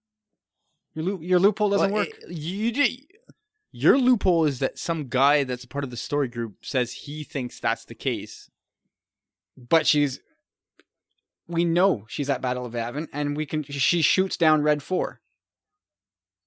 Your 0.94 1.04
loop, 1.04 1.22
your 1.22 1.38
loophole 1.38 1.70
doesn't 1.70 1.90
Well, 1.92 2.04
work. 2.04 2.08
it- 2.28 2.30
you 2.36 2.72
did. 2.72 3.00
Your 3.72 3.98
loophole 3.98 4.44
is 4.44 4.60
that 4.60 4.78
some 4.78 5.08
guy 5.08 5.42
that's 5.44 5.64
a 5.64 5.68
part 5.68 5.82
of 5.84 5.90
the 5.90 5.96
story 5.96 6.28
group 6.28 6.64
says 6.64 6.92
he 6.92 7.24
thinks 7.24 7.58
that's 7.58 7.84
the 7.84 7.94
case. 7.94 8.48
But 9.56 9.86
she's 9.86 10.20
we 11.46 11.64
know 11.64 12.06
she's 12.08 12.30
at 12.30 12.40
Battle 12.40 12.64
of 12.66 12.72
Yavin, 12.72 13.08
and 13.12 13.36
we 13.36 13.46
can 13.46 13.62
she 13.62 14.02
shoots 14.02 14.36
down 14.36 14.62
Red 14.62 14.82
Four. 14.82 15.20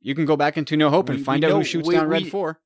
You 0.01 0.13
can 0.15 0.25
go 0.25 0.35
back 0.38 0.57
into 0.57 0.77
No 0.77 0.89
Hope 0.89 1.09
and 1.09 1.17
We- 1.19 1.23
find 1.23 1.41
we 1.43 1.47
out 1.47 1.49
know- 1.49 1.57
who 1.59 1.63
shoots 1.63 1.88
we- 1.88 1.95
down 1.95 2.07
Red 2.07 2.27
Four. 2.27 2.59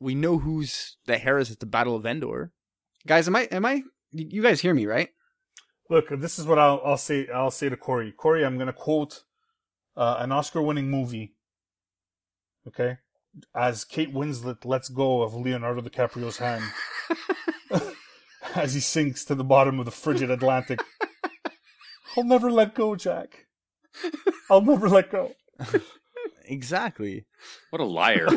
We 0.00 0.14
know 0.14 0.38
who's 0.38 0.96
the 1.06 1.18
Harris 1.18 1.50
at 1.50 1.58
the 1.60 1.66
Battle 1.66 1.96
of 1.96 2.06
Endor. 2.06 2.52
Guys, 3.06 3.26
am 3.26 3.36
I 3.36 3.42
am 3.50 3.64
I? 3.64 3.82
You 4.12 4.42
guys 4.42 4.60
hear 4.60 4.72
me 4.74 4.86
right? 4.86 5.08
Look, 5.90 6.08
this 6.10 6.38
is 6.38 6.46
what 6.46 6.58
I'll, 6.58 6.80
I'll 6.84 6.96
say. 6.98 7.28
I'll 7.34 7.50
say 7.50 7.68
to 7.68 7.76
Corey. 7.76 8.12
Corey, 8.12 8.44
I'm 8.44 8.56
going 8.56 8.66
to 8.66 8.72
quote 8.74 9.24
uh, 9.96 10.16
an 10.18 10.30
Oscar-winning 10.32 10.90
movie. 10.90 11.34
Okay, 12.66 12.98
as 13.54 13.84
Kate 13.84 14.12
Winslet 14.12 14.64
lets 14.66 14.88
go 14.90 15.22
of 15.22 15.34
Leonardo 15.34 15.80
DiCaprio's 15.80 16.36
hand 16.38 16.62
as 18.58 18.74
he 18.74 18.80
sinks 18.80 19.24
to 19.26 19.34
the 19.34 19.44
bottom 19.44 19.78
of 19.78 19.84
the 19.84 19.90
frigid 19.90 20.30
Atlantic. 20.30 20.80
I'll 22.16 22.24
never 22.24 22.50
let 22.50 22.74
go, 22.74 22.96
Jack. 22.96 23.46
I'll 24.50 24.62
never 24.62 24.88
let 24.88 25.10
go. 25.10 25.34
Exactly. 26.48 27.26
What 27.70 27.80
a 27.80 27.84
liar. 27.84 28.28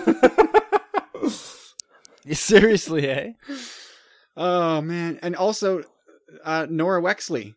Seriously, 2.31 3.09
eh? 3.09 3.31
Oh 4.35 4.81
man, 4.81 5.19
and 5.21 5.35
also 5.35 5.83
uh, 6.43 6.67
Nora 6.69 7.01
Wexley 7.01 7.55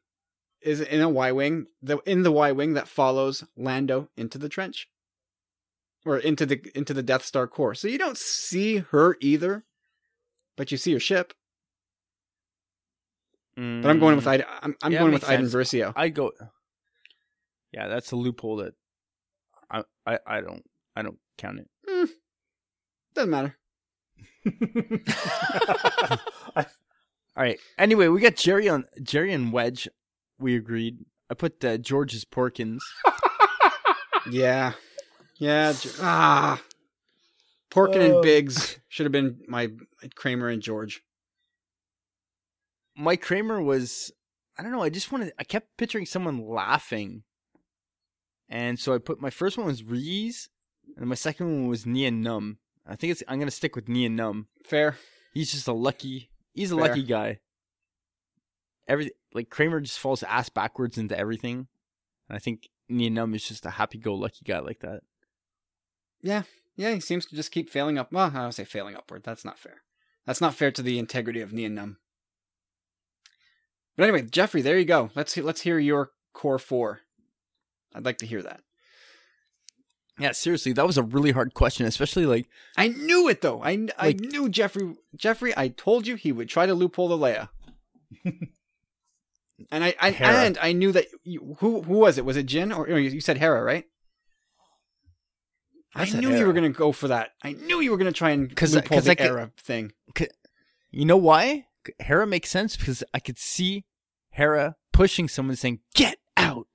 is 0.62 0.80
in 0.80 1.00
a 1.00 1.08
Y 1.08 1.32
wing, 1.32 1.66
the 1.82 1.98
in 2.06 2.22
the 2.22 2.32
Y 2.32 2.52
wing 2.52 2.74
that 2.74 2.88
follows 2.88 3.44
Lando 3.56 4.08
into 4.16 4.38
the 4.38 4.48
trench, 4.48 4.88
or 6.06 6.18
into 6.18 6.46
the 6.46 6.62
into 6.74 6.94
the 6.94 7.02
Death 7.02 7.24
Star 7.24 7.46
core. 7.46 7.74
So 7.74 7.88
you 7.88 7.98
don't 7.98 8.18
see 8.18 8.78
her 8.78 9.16
either, 9.20 9.64
but 10.56 10.70
you 10.72 10.78
see 10.78 10.92
her 10.92 11.00
ship. 11.00 11.34
But 13.56 13.86
I'm 13.86 13.98
going 14.00 14.16
with 14.16 14.26
Ida. 14.26 14.46
I'm, 14.62 14.74
I'm 14.82 14.90
Mm. 14.90 14.94
Yeah, 14.94 14.98
going 15.00 15.12
with 15.12 15.22
makes 15.22 15.30
Iden. 15.30 15.46
Versio. 15.46 15.92
I 15.94 16.08
go. 16.08 16.32
Yeah, 17.72 17.88
that's 17.88 18.12
a 18.12 18.16
loophole 18.16 18.56
that 18.56 18.74
I 19.70 19.82
I, 20.06 20.18
I 20.26 20.40
don't 20.40 20.64
I 20.96 21.02
don't 21.02 21.18
count 21.38 21.60
it. 21.60 21.68
Doesn't 23.14 23.30
matter. 23.30 23.56
All 26.56 27.42
right. 27.42 27.58
Anyway, 27.78 28.08
we 28.08 28.20
got 28.20 28.36
Jerry 28.36 28.68
on 28.68 28.84
Jerry 29.02 29.32
and 29.32 29.52
Wedge. 29.52 29.88
We 30.38 30.56
agreed. 30.56 30.98
I 31.30 31.34
put 31.34 31.64
uh, 31.64 31.78
George's 31.78 32.24
Porkins. 32.24 32.80
Yeah, 34.30 34.72
yeah. 35.36 35.74
Ah, 36.00 36.58
Porkin 37.70 38.00
and 38.00 38.14
Oh. 38.14 38.22
Biggs 38.22 38.78
should 38.88 39.04
have 39.04 39.12
been 39.12 39.40
my 39.46 39.70
Kramer 40.14 40.48
and 40.48 40.62
George. 40.62 41.02
Mike 42.96 43.22
Kramer 43.22 43.60
was 43.62 44.12
I 44.58 44.62
don't 44.62 44.72
know. 44.72 44.82
I 44.82 44.88
just 44.90 45.10
wanted. 45.10 45.32
I 45.38 45.44
kept 45.44 45.76
picturing 45.76 46.06
someone 46.06 46.46
laughing, 46.48 47.24
and 48.48 48.78
so 48.78 48.94
I 48.94 48.98
put 48.98 49.20
my 49.20 49.30
first 49.30 49.58
one 49.58 49.66
was 49.66 49.82
Reese, 49.82 50.48
and 50.96 51.08
my 51.08 51.16
second 51.16 51.46
one 51.46 51.68
was 51.68 51.86
Nien 51.86 52.22
Nunb. 52.22 52.56
I 52.86 52.94
think 52.96 53.10
it's. 53.10 53.22
I'm 53.26 53.38
gonna 53.38 53.50
stick 53.50 53.74
with 53.74 53.88
Nien 53.88 54.16
Nunb. 54.16 54.46
Fair. 54.64 54.96
He's 55.32 55.50
just 55.50 55.66
a 55.66 55.72
lucky. 55.72 56.30
He's 56.52 56.70
a 56.70 56.76
Fair. 56.76 56.84
lucky 56.88 57.02
guy. 57.02 57.40
Every 58.86 59.10
like 59.32 59.50
Kramer 59.50 59.80
just 59.80 59.98
falls 59.98 60.22
ass 60.22 60.48
backwards 60.48 60.98
into 60.98 61.18
everything. 61.18 61.66
And 62.28 62.36
I 62.36 62.38
think 62.38 62.68
Nien 62.88 63.14
Nunb 63.14 63.34
is 63.34 63.46
just 63.48 63.66
a 63.66 63.70
happy-go-lucky 63.70 64.44
guy 64.46 64.60
like 64.60 64.80
that. 64.80 65.00
Yeah, 66.22 66.42
Yeah, 66.76 66.92
he 66.94 67.00
seems 67.00 67.26
to 67.26 67.36
just 67.36 67.50
keep 67.50 67.68
failing 67.68 67.98
up. 67.98 68.12
Well, 68.12 68.30
I 68.34 68.38
don't 68.42 68.52
say 68.52 68.64
failing 68.64 68.94
upward. 68.94 69.22
That's 69.24 69.44
not 69.44 69.58
fair. 69.58 69.82
That's 70.26 70.40
not 70.40 70.54
fair 70.54 70.70
to 70.70 70.82
the 70.82 70.98
integrity 70.98 71.40
of 71.40 71.52
Nien 71.52 71.74
Nunb. 71.74 71.96
But 73.96 74.04
anyway, 74.04 74.22
Jeffrey, 74.22 74.62
there 74.62 74.78
you 74.78 74.84
go. 74.84 75.10
Let's 75.14 75.36
let's 75.36 75.60
hear 75.62 75.78
your 75.78 76.10
core 76.32 76.58
four. 76.58 77.00
I'd 77.94 78.04
like 78.04 78.18
to 78.18 78.26
hear 78.26 78.42
that. 78.42 78.60
Yeah, 80.18 80.32
seriously, 80.32 80.72
that 80.72 80.86
was 80.86 80.96
a 80.98 81.02
really 81.02 81.32
hard 81.32 81.54
question, 81.54 81.86
especially 81.86 82.26
like 82.26 82.48
I 82.76 82.88
knew 82.88 83.28
it 83.28 83.40
though. 83.40 83.62
I, 83.62 83.88
I 83.98 84.06
Like- 84.06 84.20
knew 84.20 84.48
Jeffrey. 84.48 84.94
Jeffrey, 85.16 85.52
I 85.56 85.68
told 85.68 86.06
you 86.06 86.16
he 86.16 86.32
would 86.32 86.48
try 86.48 86.66
to 86.66 86.74
loophole 86.74 87.08
the 87.08 87.18
Leia. 87.18 87.48
and 89.70 89.84
I, 89.84 89.94
I 90.00 90.10
and 90.10 90.58
I 90.60 90.72
knew 90.72 90.92
that 90.92 91.06
you, 91.24 91.56
who 91.60 91.82
who 91.82 91.94
was 91.98 92.18
it? 92.18 92.24
Was 92.24 92.36
it 92.36 92.46
Jyn 92.46 92.76
or, 92.76 92.84
or 92.86 92.98
you 92.98 93.10
you 93.10 93.20
said 93.20 93.38
Hera, 93.38 93.62
right? 93.62 93.84
I, 95.96 96.02
I 96.02 96.10
knew 96.10 96.34
you 96.36 96.44
were 96.46 96.52
going 96.52 96.72
to 96.72 96.76
go 96.76 96.90
for 96.90 97.06
that. 97.08 97.30
I 97.44 97.52
knew 97.52 97.80
you 97.80 97.92
were 97.92 97.96
going 97.96 98.12
to 98.12 98.16
try 98.16 98.30
and 98.30 98.48
loophole 98.50 99.00
the 99.00 99.12
I 99.12 99.22
Hera 99.22 99.52
thing. 99.56 99.92
You 100.90 101.04
know 101.04 101.16
why? 101.16 101.66
Hera 101.98 102.26
makes 102.26 102.50
sense 102.50 102.76
because 102.76 103.02
I 103.12 103.18
could 103.20 103.38
see 103.38 103.84
Hera 104.30 104.76
pushing 104.92 105.28
someone 105.28 105.56
saying, 105.56 105.80
"Get 105.94 106.18
out." 106.36 106.66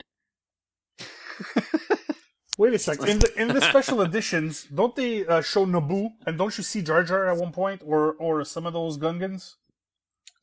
wait 2.57 2.73
a 2.73 2.79
sec. 2.79 2.99
In 3.07 3.19
the 3.19 3.31
in 3.37 3.47
the 3.49 3.61
special 3.61 4.01
editions, 4.07 4.63
don't 4.73 4.95
they 4.95 5.25
uh, 5.25 5.41
show 5.41 5.65
Naboo? 5.65 6.09
And 6.25 6.37
don't 6.37 6.55
you 6.57 6.63
see 6.63 6.81
Jar 6.81 7.03
Jar 7.03 7.27
at 7.27 7.37
one 7.37 7.51
point, 7.51 7.81
or 7.85 8.13
or 8.13 8.43
some 8.43 8.65
of 8.65 8.73
those 8.73 8.97
Gungans? 8.97 9.55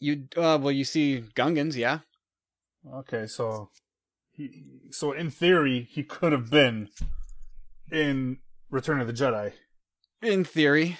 You 0.00 0.28
uh, 0.36 0.58
well, 0.60 0.72
you 0.72 0.84
see 0.84 1.24
Gungans, 1.34 1.74
yeah. 1.76 2.00
Okay, 2.94 3.26
so 3.26 3.70
he, 4.32 4.64
so 4.90 5.12
in 5.12 5.30
theory, 5.30 5.88
he 5.90 6.02
could 6.02 6.32
have 6.32 6.50
been 6.50 6.88
in 7.90 8.38
Return 8.70 9.00
of 9.00 9.06
the 9.06 9.12
Jedi. 9.12 9.52
In 10.22 10.44
theory, 10.44 10.98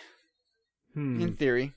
Hmm. 0.95 1.21
in 1.21 1.37
theory. 1.37 1.73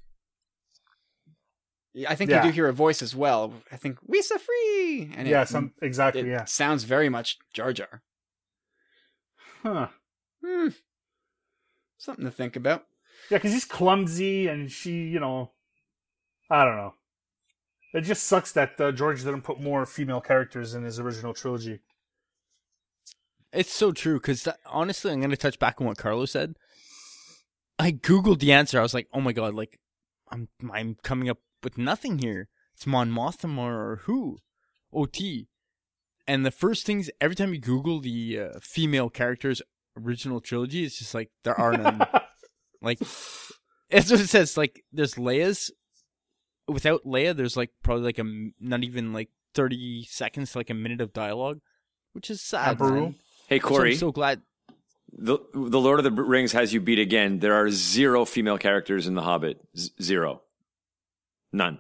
Yeah, 1.94 2.12
I 2.12 2.16
think 2.16 2.30
Yeah. 2.30 2.44
you 2.44 2.50
do 2.52 2.54
hear 2.56 2.68
a 2.68 2.74
voice 2.74 3.02
as 3.02 3.16
well. 3.16 3.54
I 3.72 3.78
think 3.78 4.00
Wisa 4.08 4.40
free, 4.40 5.12
and 5.16 5.28
yeah, 5.28 5.42
it, 5.42 5.50
some 5.50 5.74
exactly. 5.82 6.22
it 6.22 6.28
yeah. 6.28 6.46
sounds 6.46 6.84
very 6.84 7.10
much 7.10 7.38
Jar 7.54 7.74
Jar. 7.74 8.04
Huh. 9.64 9.88
Hmm. 10.46 10.70
Something 11.98 12.26
to 12.26 12.32
think 12.32 12.56
about. 12.56 12.86
Yeah, 13.30 13.38
because 13.38 13.52
he's 13.52 13.66
clumsy, 13.66 14.48
and 14.48 14.72
she, 14.72 15.04
you 15.08 15.20
know, 15.20 15.52
I 16.50 16.64
don't 16.64 16.78
know. 16.78 16.94
It 17.94 18.02
just 18.02 18.24
sucks 18.24 18.52
that 18.54 18.80
uh, 18.80 18.92
George 18.92 19.24
didn't 19.24 19.42
put 19.42 19.60
more 19.60 19.86
female 19.86 20.22
characters 20.22 20.76
in 20.76 20.84
his 20.84 21.00
original 21.00 21.34
trilogy. 21.34 21.80
It's 23.52 23.74
so 23.74 23.92
true 23.92 24.20
because 24.20 24.48
honestly, 24.68 25.12
I'm 25.12 25.22
gonna 25.22 25.36
touch 25.36 25.58
back 25.58 25.82
on 25.82 25.88
what 25.88 25.98
Carlos 25.98 26.32
said. 26.32 26.56
I 27.80 27.92
googled 27.92 28.40
the 28.40 28.52
answer. 28.52 28.78
I 28.78 28.84
was 28.84 28.94
like, 28.94 29.08
"Oh 29.12 29.22
my 29.22 29.34
god!" 29.34 29.56
Like, 29.56 29.80
I'm 30.32 30.50
I'm 30.72 30.98
coming 31.02 31.30
up 31.30 31.40
with 31.64 31.78
nothing 31.78 32.20
here. 32.20 32.48
It's 32.74 32.88
Mon 32.88 33.12
Mothma 33.12 33.58
or 33.60 34.02
who? 34.04 34.38
OT. 34.94 35.48
And 36.28 36.46
the 36.46 36.52
first 36.52 36.86
things 36.86 37.10
every 37.20 37.36
time 37.36 37.54
you 37.54 37.60
Google 37.60 38.00
the 38.00 38.40
uh, 38.40 38.60
female 38.62 39.10
characters 39.10 39.62
original 39.98 40.40
trilogy, 40.42 40.84
it's 40.84 41.00
just 41.00 41.14
like 41.16 41.32
there 41.44 41.60
are 41.60 41.74
none. 41.76 42.06
like, 42.82 43.00
it's 43.02 44.12
what 44.12 44.20
it 44.20 44.30
says. 44.30 44.56
Like, 44.58 44.84
there's 44.92 45.16
Leia's. 45.16 45.72
Without 46.68 47.04
Leia, 47.04 47.36
there's 47.36 47.58
like 47.58 47.72
probably 47.82 48.04
like 48.04 48.20
a 48.20 48.52
not 48.60 48.84
even 48.84 49.12
like 49.12 49.30
30 49.56 50.04
seconds 50.04 50.52
to 50.52 50.60
like 50.60 50.70
a 50.70 50.76
minute 50.76 51.02
of 51.02 51.14
dialogue, 51.14 51.62
which 52.14 52.30
is 52.30 52.42
sad. 52.44 52.70
And 52.70 52.78
Beru? 52.78 53.02
man. 53.02 53.16
Hey, 53.48 53.60
So 53.60 53.68
Corey. 53.68 53.92
I'm 53.94 53.98
so 53.98 54.12
glad. 54.12 54.42
The 55.12 55.40
the 55.52 55.80
Lord 55.80 56.00
of 56.00 56.04
the 56.04 56.12
Rings 56.12 56.52
has 56.52 56.72
you 56.72 56.80
beat 56.80 57.00
again. 57.00 57.40
There 57.40 57.56
are 57.56 57.72
zero 57.72 58.24
female 58.24 58.60
characters 58.60 59.08
in 59.08 59.16
The 59.16 59.24
Hobbit. 59.24 59.60
Z- 59.76 59.90
zero. 60.00 60.44
None. 61.52 61.80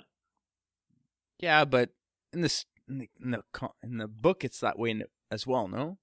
Yeah, 1.39 1.65
but 1.65 1.89
in 2.33 2.41
this 2.41 2.65
in 2.87 2.99
the 2.99 3.09
in 3.23 3.31
the, 3.31 3.41
in 3.83 3.97
the 3.97 4.07
book, 4.07 4.43
it's 4.43 4.59
that 4.59 4.77
way 4.79 5.01
as 5.31 5.45
well. 5.47 5.67
No, 5.67 5.97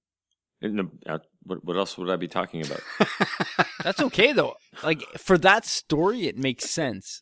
In 0.61 0.77
the- 0.77 0.89
uh, 1.11 1.19
what, 1.43 1.63
what 1.63 1.77
else 1.77 1.97
would 1.97 2.09
I 2.09 2.15
be 2.15 2.27
talking 2.27 2.65
about? 2.65 2.81
that's 3.83 4.01
okay 4.01 4.31
though. 4.33 4.55
Like 4.83 5.01
for 5.17 5.37
that 5.39 5.65
story, 5.65 6.27
it 6.27 6.37
makes 6.37 6.69
sense. 6.69 7.21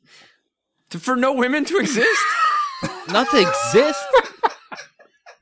To- 0.91 0.99
For 0.99 1.15
no 1.15 1.33
women 1.33 1.65
to 1.65 1.77
exist? 1.77 2.21
Not 3.09 3.29
to 3.31 3.37
exist, 3.41 4.05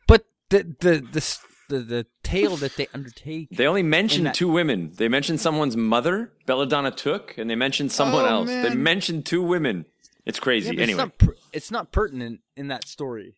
but 0.08 0.26
the 0.50 0.64
the 0.80 1.06
the 1.12 1.18
s- 1.18 1.40
the, 1.70 1.80
the 1.80 2.06
tale 2.24 2.56
that 2.58 2.76
they 2.76 2.88
undertake. 2.94 3.48
They 3.52 3.66
only 3.68 3.84
mentioned 3.84 4.28
that- 4.28 4.36
two 4.36 4.50
women. 4.52 4.92
They 4.96 5.08
mentioned 5.08 5.40
someone's 5.40 5.76
mother, 5.78 6.32
Belladonna 6.46 6.92
Took, 6.92 7.38
and 7.38 7.50
they 7.50 7.56
mentioned 7.56 7.92
someone 7.92 8.24
Oh, 8.26 8.28
else. 8.28 8.48
They 8.48 8.70
man. 8.70 8.84
mentioned 8.84 9.26
two 9.26 9.42
women. 9.42 9.86
It's 10.26 10.40
crazy. 10.40 10.76
Yeah, 10.76 10.84
anyway, 10.84 10.92
it's 10.92 10.98
not 10.98 11.18
per- 11.18 11.36
it's 11.52 11.72
not 11.72 11.92
pertinent 11.92 12.40
in 12.56 12.68
that 12.70 12.88
story. 12.88 13.36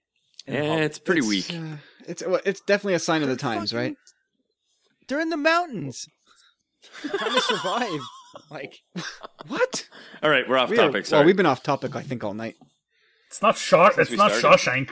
In 0.47 0.53
the 0.53 0.59
eh, 0.59 0.75
it's 0.83 0.99
pretty 0.99 1.19
It's, 1.19 1.27
weak. 1.27 1.51
uh, 1.53 1.77
it's 2.07 2.23
well, 2.25 2.39
it's 2.45 2.61
definitely 2.61 2.93
a 2.93 2.99
sign 2.99 3.23
of 3.23 3.29
the 3.29 3.35
times, 3.35 3.71
fucking- 3.71 3.87
right? 3.89 3.95
They're 5.07 5.19
in 5.19 5.29
the 5.29 5.37
mountains, 5.37 6.07
trying 7.01 7.33
to 7.33 7.41
survive. 7.41 7.99
Like 8.51 8.79
What? 9.47 9.87
All 10.21 10.29
right, 10.29 10.43
we're 10.49 10.57
off 10.57 10.69
We 10.69 10.77
are- 10.77 10.87
topic. 10.87 11.05
Sorry. 11.05 11.19
well, 11.21 11.25
we've 11.25 11.37
been 11.37 11.45
off 11.45 11.63
topic, 11.63 11.95
I 11.95 12.01
think, 12.01 12.21
all 12.21 12.33
night. 12.33 12.55
It's 13.27 13.41
not 13.41 13.57
Shaw. 13.57 13.91
Since 13.91 14.09
It's 14.09 14.17
not 14.17 14.33
started. 14.33 14.59
Shawshank. 14.59 14.89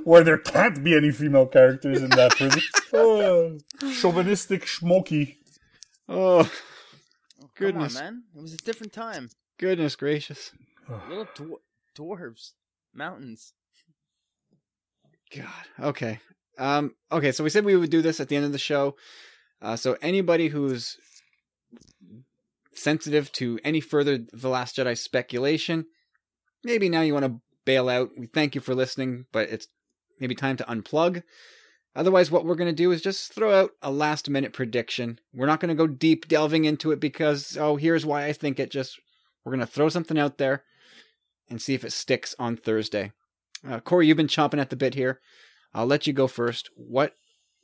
Where 0.04 0.24
there 0.24 0.38
can't 0.38 0.82
be 0.82 0.96
any 0.96 1.10
female 1.10 1.44
characters 1.46 2.00
in 2.02 2.08
that 2.10 2.32
prison. 2.32 2.62
Oh, 2.94 3.58
chauvinistic 4.00 4.64
schmokey. 4.64 5.36
Oh, 6.08 6.50
come 7.58 7.66
on, 7.66 7.72
goodness, 7.72 7.94
man, 7.94 8.22
it 8.36 8.42
was 8.42 8.54
a 8.54 8.58
different 8.58 8.92
time. 8.92 9.30
goodness 9.58 9.96
gracious! 9.96 10.52
little 11.08 11.26
dwar- 11.36 11.60
dwarves, 11.96 12.52
mountains. 12.94 13.52
God. 15.34 15.46
Okay. 15.80 16.20
Um. 16.58 16.94
Okay. 17.12 17.32
So 17.32 17.44
we 17.44 17.50
said 17.50 17.64
we 17.64 17.76
would 17.76 17.90
do 17.90 18.02
this 18.02 18.20
at 18.20 18.28
the 18.28 18.36
end 18.36 18.46
of 18.46 18.52
the 18.52 18.58
show. 18.58 18.96
Uh, 19.60 19.76
so 19.76 19.96
anybody 20.00 20.48
who's 20.48 20.96
sensitive 22.72 23.30
to 23.32 23.58
any 23.64 23.80
further 23.80 24.18
The 24.32 24.48
Last 24.48 24.76
Jedi 24.76 24.96
speculation, 24.96 25.86
maybe 26.64 26.88
now 26.88 27.02
you 27.02 27.12
want 27.12 27.26
to 27.26 27.40
bail 27.64 27.88
out. 27.88 28.10
We 28.16 28.26
thank 28.26 28.54
you 28.54 28.60
for 28.60 28.74
listening, 28.74 29.26
but 29.32 29.50
it's 29.50 29.66
maybe 30.20 30.34
time 30.34 30.56
to 30.58 30.64
unplug. 30.64 31.22
Otherwise, 31.98 32.30
what 32.30 32.44
we're 32.44 32.54
going 32.54 32.70
to 32.70 32.82
do 32.82 32.92
is 32.92 33.02
just 33.02 33.32
throw 33.32 33.52
out 33.52 33.72
a 33.82 33.90
last 33.90 34.30
minute 34.30 34.52
prediction. 34.52 35.18
We're 35.34 35.46
not 35.46 35.58
going 35.58 35.70
to 35.70 35.74
go 35.74 35.88
deep 35.88 36.28
delving 36.28 36.64
into 36.64 36.92
it 36.92 37.00
because, 37.00 37.56
oh, 37.60 37.74
here's 37.74 38.06
why 38.06 38.26
I 38.26 38.32
think 38.32 38.60
it. 38.60 38.70
Just, 38.70 39.00
we're 39.44 39.50
going 39.50 39.66
to 39.66 39.66
throw 39.66 39.88
something 39.88 40.16
out 40.16 40.38
there 40.38 40.62
and 41.50 41.60
see 41.60 41.74
if 41.74 41.84
it 41.84 41.92
sticks 41.92 42.36
on 42.38 42.56
Thursday. 42.56 43.10
Uh, 43.68 43.80
Corey, 43.80 44.06
you've 44.06 44.16
been 44.16 44.28
chomping 44.28 44.60
at 44.60 44.70
the 44.70 44.76
bit 44.76 44.94
here. 44.94 45.18
I'll 45.74 45.86
let 45.86 46.06
you 46.06 46.12
go 46.12 46.28
first. 46.28 46.70
What 46.76 47.14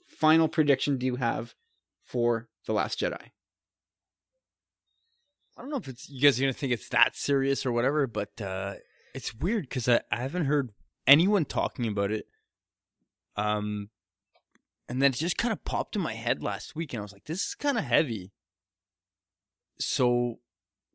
final 0.04 0.48
prediction 0.48 0.98
do 0.98 1.06
you 1.06 1.14
have 1.14 1.54
for 2.02 2.48
The 2.66 2.72
Last 2.72 2.98
Jedi? 2.98 3.30
I 5.56 5.62
don't 5.62 5.70
know 5.70 5.76
if 5.76 5.86
it's 5.86 6.10
you 6.10 6.20
guys 6.20 6.40
are 6.40 6.42
gonna 6.42 6.52
think 6.52 6.72
it's 6.72 6.88
that 6.88 7.14
serious 7.14 7.64
or 7.64 7.70
whatever, 7.70 8.08
but 8.08 8.40
uh, 8.40 8.74
it's 9.14 9.32
weird 9.32 9.68
because 9.68 9.88
I, 9.88 10.00
I 10.10 10.16
haven't 10.16 10.46
heard 10.46 10.72
anyone 11.06 11.44
talking 11.44 11.86
about 11.86 12.10
it. 12.10 12.26
Um, 13.36 13.90
and 14.88 15.00
then 15.00 15.10
it 15.12 15.16
just 15.16 15.38
kind 15.38 15.52
of 15.52 15.64
popped 15.64 15.96
in 15.96 16.02
my 16.02 16.14
head 16.14 16.42
last 16.42 16.74
week, 16.76 16.92
and 16.92 17.00
I 17.00 17.02
was 17.02 17.12
like, 17.12 17.24
"This 17.24 17.46
is 17.48 17.54
kind 17.54 17.78
of 17.78 17.84
heavy." 17.84 18.32
So, 19.78 20.40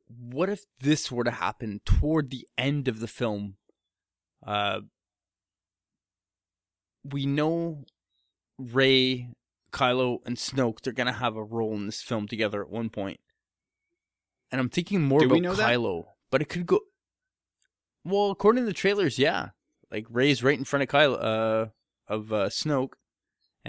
what 0.08 0.50
if 0.50 0.66
this 0.80 1.12
were 1.12 1.24
to 1.24 1.32
happen 1.32 1.82
toward 1.86 2.30
the 2.30 2.48
end 2.58 2.88
of 2.88 3.00
the 3.00 3.08
film? 3.08 3.56
Uh, 4.46 4.82
we 7.04 7.26
know 7.26 7.86
Rey, 8.58 9.30
Kylo, 9.72 10.20
and 10.26 10.38
Snoke 10.38 10.82
they're 10.82 10.94
gonna 10.94 11.14
have 11.14 11.36
a 11.36 11.44
role 11.44 11.76
in 11.76 11.86
this 11.86 12.02
film 12.02 12.28
together 12.28 12.62
at 12.62 12.70
one 12.70 12.90
point. 12.90 13.20
and 14.52 14.60
I'm 14.60 14.70
thinking 14.70 15.02
more 15.02 15.20
Do 15.20 15.26
about 15.28 15.34
we 15.36 15.42
know 15.42 15.54
that? 15.54 15.70
Kylo, 15.70 16.06
but 16.32 16.42
it 16.42 16.50
could 16.50 16.66
go. 16.66 16.80
Well, 18.04 18.32
according 18.32 18.64
to 18.64 18.66
the 18.66 18.74
trailers, 18.74 19.20
yeah, 19.20 19.50
like 19.92 20.06
Rey's 20.10 20.44
right 20.44 20.58
in 20.58 20.66
front 20.66 20.84
of 20.84 20.90
Kylo, 20.90 21.18
uh, 21.22 21.66
of 22.08 22.34
uh, 22.34 22.50
Snoke, 22.50 22.94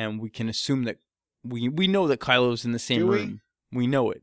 and 0.00 0.18
we 0.18 0.30
can 0.30 0.48
assume 0.48 0.84
that 0.84 0.96
we 1.44 1.68
we 1.68 1.86
know 1.86 2.08
that 2.08 2.20
Kylo's 2.20 2.64
in 2.64 2.72
the 2.72 2.78
same 2.78 3.00
Do 3.00 3.06
we? 3.08 3.16
room. 3.18 3.40
We 3.70 3.86
know 3.86 4.10
it. 4.10 4.22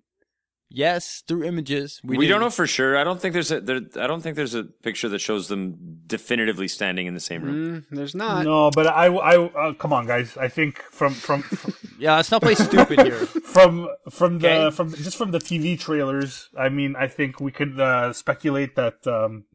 Yes, 0.69 1.23
through 1.25 1.45
images. 1.45 2.01
We, 2.03 2.17
do. 2.17 2.27
don't 2.27 2.41
know 2.41 2.49
for 2.49 2.67
sure. 2.67 2.97
I 2.97 3.05
don't 3.05 3.21
think 3.21 3.31
there's 3.31 3.51
a 3.51 3.61
there, 3.61 3.79
I 3.95 4.05
don't 4.05 4.19
think 4.21 4.35
there's 4.35 4.53
a 4.53 4.65
picture 4.65 5.07
that 5.07 5.19
shows 5.19 5.47
them 5.47 5.77
definitively 6.05 6.67
standing 6.67 7.07
in 7.07 7.13
the 7.13 7.21
same 7.21 7.41
room. 7.43 7.55
Mm, 7.55 7.85
there's 7.95 8.13
not. 8.13 8.43
no, 8.43 8.69
but 8.71 8.85
I, 8.87 9.05
I, 9.05 9.37
uh, 9.37 9.73
come 9.75 9.93
on, 9.93 10.07
guys. 10.07 10.35
I 10.35 10.49
think 10.49 10.81
from 10.91 11.13
from 11.13 11.45
Yeah, 11.99 12.15
let's 12.17 12.31
not 12.31 12.41
play 12.41 12.55
stupid 12.55 12.99
here. 13.01 13.15
from 13.55 13.87
from 14.09 14.39
the 14.39 14.49
Okay. 14.51 14.75
from 14.75 14.93
just 14.93 15.15
from 15.17 15.31
the 15.31 15.39
TV 15.39 15.79
trailers. 15.79 16.49
I 16.57 16.67
mean, 16.67 16.95
I 16.97 17.07
think 17.07 17.39
we 17.39 17.51
could 17.51 17.79
uh, 17.79 18.11
speculate 18.11 18.75
that. 18.75 19.07
Um, 19.07 19.45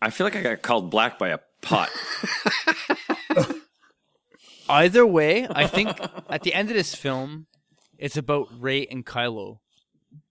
I 0.00 0.10
feel 0.10 0.26
like 0.26 0.36
I 0.36 0.42
got 0.42 0.62
called 0.62 0.90
black 0.92 1.18
by 1.18 1.30
a 1.30 1.38
pot. 1.60 1.88
Either 4.68 5.06
way, 5.06 5.46
I 5.50 5.66
think 5.66 5.98
at 6.28 6.42
the 6.42 6.54
end 6.54 6.68
of 6.70 6.76
this 6.76 6.94
film, 6.94 7.46
it's 7.98 8.16
about 8.16 8.48
Rey 8.58 8.86
and 8.86 9.04
Kylo. 9.04 9.58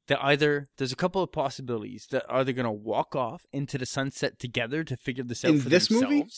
That 0.08 0.24
either 0.24 0.68
there's 0.78 0.94
a 0.94 0.96
couple 0.96 1.22
of 1.22 1.34
possibilities 1.34 2.08
that 2.12 2.26
are 2.30 2.46
they 2.46 2.54
going 2.54 2.64
to 2.66 2.72
walk 2.72 3.14
off 3.14 3.46
into 3.52 3.78
the 3.78 3.86
sunset 3.86 4.40
together 4.40 4.86
to 4.86 4.96
figure 4.96 5.24
this 5.26 5.44
out 5.44 5.52
In 5.56 5.60
for 5.60 5.68
this 5.68 5.90
themselves. 5.90 6.14
movie? 6.14 6.30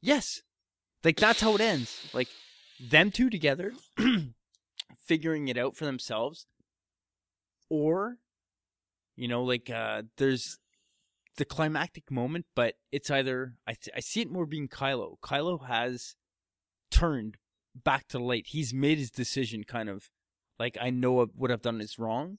Yes, 0.00 0.40
like 1.02 1.16
that's 1.16 1.40
how 1.40 1.56
it 1.56 1.60
ends. 1.60 2.08
Like 2.12 2.28
them 2.80 3.10
two 3.10 3.30
together, 3.30 3.72
figuring 5.06 5.48
it 5.48 5.58
out 5.58 5.76
for 5.76 5.86
themselves, 5.86 6.46
or 7.68 8.18
you 9.16 9.26
know, 9.26 9.42
like 9.42 9.68
uh 9.68 10.02
there's 10.16 10.58
the 11.36 11.44
climactic 11.44 12.10
moment, 12.12 12.46
but 12.54 12.74
it's 12.92 13.10
either 13.10 13.54
I 13.66 13.72
th- 13.72 13.94
I 13.96 14.00
see 14.00 14.20
it 14.20 14.30
more 14.30 14.46
being 14.46 14.68
Kylo. 14.68 15.16
Kylo 15.20 15.66
has 15.66 16.14
turned 16.90 17.36
back 17.74 18.08
to 18.08 18.18
light. 18.18 18.48
He's 18.48 18.74
made 18.74 18.98
his 18.98 19.10
decision, 19.10 19.64
kind 19.64 19.88
of 19.88 20.10
like 20.58 20.76
I 20.80 20.90
know 20.90 21.26
what 21.34 21.50
I've 21.50 21.62
done 21.62 21.80
is 21.80 21.98
wrong, 21.98 22.38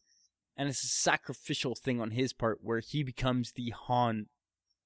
and 0.55 0.69
it's 0.69 0.83
a 0.83 0.87
sacrificial 0.87 1.75
thing 1.75 1.99
on 1.99 2.11
his 2.11 2.33
part 2.33 2.59
where 2.61 2.79
he 2.79 3.03
becomes 3.03 3.53
the 3.53 3.73
Han 3.87 4.27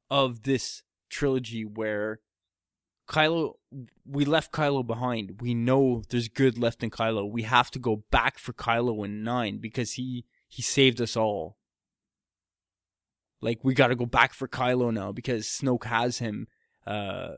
of 0.09 0.43
this 0.43 0.83
trilogy, 1.09 1.65
where 1.65 2.19
Kylo, 3.07 3.53
we 4.05 4.25
left 4.25 4.51
Kylo 4.51 4.85
behind. 4.85 5.41
We 5.41 5.53
know 5.53 6.03
there's 6.09 6.29
good 6.29 6.57
left 6.57 6.83
in 6.83 6.89
Kylo. 6.89 7.29
We 7.29 7.43
have 7.43 7.69
to 7.71 7.79
go 7.79 8.03
back 8.09 8.39
for 8.39 8.53
Kylo 8.53 9.05
in 9.05 9.23
nine 9.23 9.57
because 9.57 9.93
he 9.93 10.25
he 10.47 10.61
saved 10.61 11.01
us 11.01 11.15
all. 11.15 11.57
Like 13.41 13.59
we 13.63 13.73
got 13.73 13.87
to 13.87 13.95
go 13.95 14.05
back 14.05 14.33
for 14.33 14.47
Kylo 14.47 14.93
now 14.93 15.11
because 15.11 15.45
Snoke 15.45 15.85
has 15.85 16.19
him. 16.19 16.47
Uh, 16.87 17.35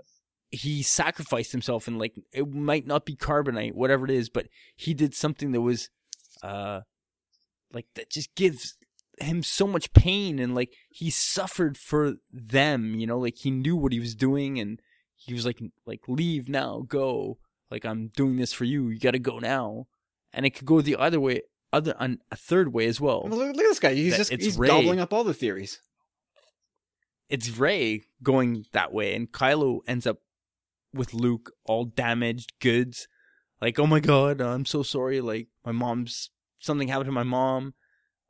he 0.50 0.82
sacrificed 0.84 1.51
himself 1.51 1.88
and 1.88 2.00
like 2.00 2.16
it 2.32 2.48
might 2.53 2.88
not 2.88 3.06
be 3.06 3.16
carbonite, 3.16 3.74
whatever 3.76 4.06
it 4.06 4.11
is, 4.11 4.30
but 4.30 4.48
he 4.76 4.93
did 4.93 5.14
something 5.14 5.51
that 5.51 5.61
was, 5.61 5.90
uh, 6.42 6.82
like 7.74 7.85
that 7.95 8.09
just 8.09 8.34
gives 8.35 8.77
him 9.19 9.42
so 9.43 9.66
much 9.67 9.92
pain 9.93 10.40
and 10.40 10.56
like 10.56 10.74
he 10.90 11.09
suffered 11.09 11.77
for 11.77 12.16
them. 12.32 12.95
You 12.95 13.08
know, 13.08 13.19
like 13.19 13.38
he 13.38 13.51
knew 13.51 13.76
what 13.76 13.92
he 13.92 14.00
was 14.00 14.16
doing 14.16 14.59
and 14.59 14.82
he 15.16 15.34
was 15.34 15.45
like 15.45 15.59
like 15.85 16.01
leave 16.08 16.48
now, 16.48 16.84
go. 16.88 17.38
Like 17.69 17.84
I'm 17.85 18.08
doing 18.16 18.38
this 18.38 18.53
for 18.53 18.64
you. 18.64 18.88
You 18.88 19.00
got 19.00 19.11
to 19.11 19.19
go 19.19 19.40
now, 19.40 19.88
and 20.32 20.45
it 20.45 20.51
could 20.51 20.66
go 20.66 20.80
the 20.80 20.95
other 20.95 21.19
way, 21.19 21.42
other 21.74 21.93
on 22.00 22.19
a 22.32 22.38
third 22.38 22.72
way 22.72 22.85
as 22.85 23.01
well. 23.01 23.24
Well, 23.27 23.40
look, 23.40 23.56
look 23.58 23.66
at 23.66 23.69
this 23.69 23.80
guy. 23.80 23.93
He's 23.93 24.14
That 24.14 24.17
just 24.19 24.32
it's 24.32 24.45
he's 24.45 24.58
Rey. 24.58 24.69
gobbling 24.69 25.01
up 25.01 25.11
all 25.11 25.26
the 25.26 25.34
theories. 25.34 25.82
it's 27.30 27.50
Rey 27.58 28.03
going 28.24 28.66
that 28.72 28.93
way, 28.93 29.14
and 29.16 29.30
Kylo 29.30 29.80
ends 29.85 30.08
up 30.08 30.19
with 30.93 31.14
Luke 31.14 31.51
all 31.66 31.85
damaged 31.85 32.53
goods. 32.59 33.07
Like, 33.61 33.80
oh 33.80 33.88
my 33.88 33.99
god, 33.99 34.41
I'm 34.41 34.66
so 34.66 34.83
sorry. 34.83 35.22
Like, 35.22 35.48
my 35.66 35.72
mom's 35.72 36.30
something 36.59 36.88
happened 36.88 37.07
to 37.07 37.11
my 37.11 37.24
mom. 37.24 37.74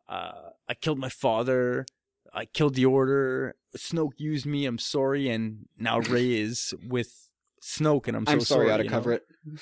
Uh, 0.07 0.51
I 0.69 0.73
killed 0.73 0.99
my 0.99 1.09
father. 1.09 1.85
I 2.33 2.45
killed 2.45 2.75
the 2.75 2.85
Order. 2.85 3.55
Snoke 3.75 4.13
used 4.17 4.45
me. 4.45 4.65
I'm 4.65 4.79
sorry. 4.79 5.29
And 5.29 5.67
now 5.77 5.99
Rey 5.99 6.33
is 6.39 6.73
with 6.87 7.29
Snoke, 7.61 8.07
and 8.07 8.15
I'm 8.15 8.25
so 8.25 8.31
I'm 8.33 8.41
sorry, 8.41 8.71
I 8.71 8.75
ought 8.75 8.77
to 8.77 8.87
cover 8.87 9.19
know? 9.45 9.57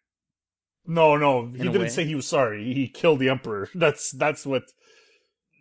no, 0.87 1.17
no, 1.17 1.47
he 1.47 1.59
didn't 1.59 1.81
way. 1.81 1.89
say 1.89 2.05
he 2.05 2.15
was 2.15 2.27
sorry. 2.27 2.73
He 2.75 2.89
killed 2.89 3.19
the 3.19 3.29
emperor. 3.31 3.69
That's 3.75 4.11
that's 4.11 4.45
what. 4.45 4.65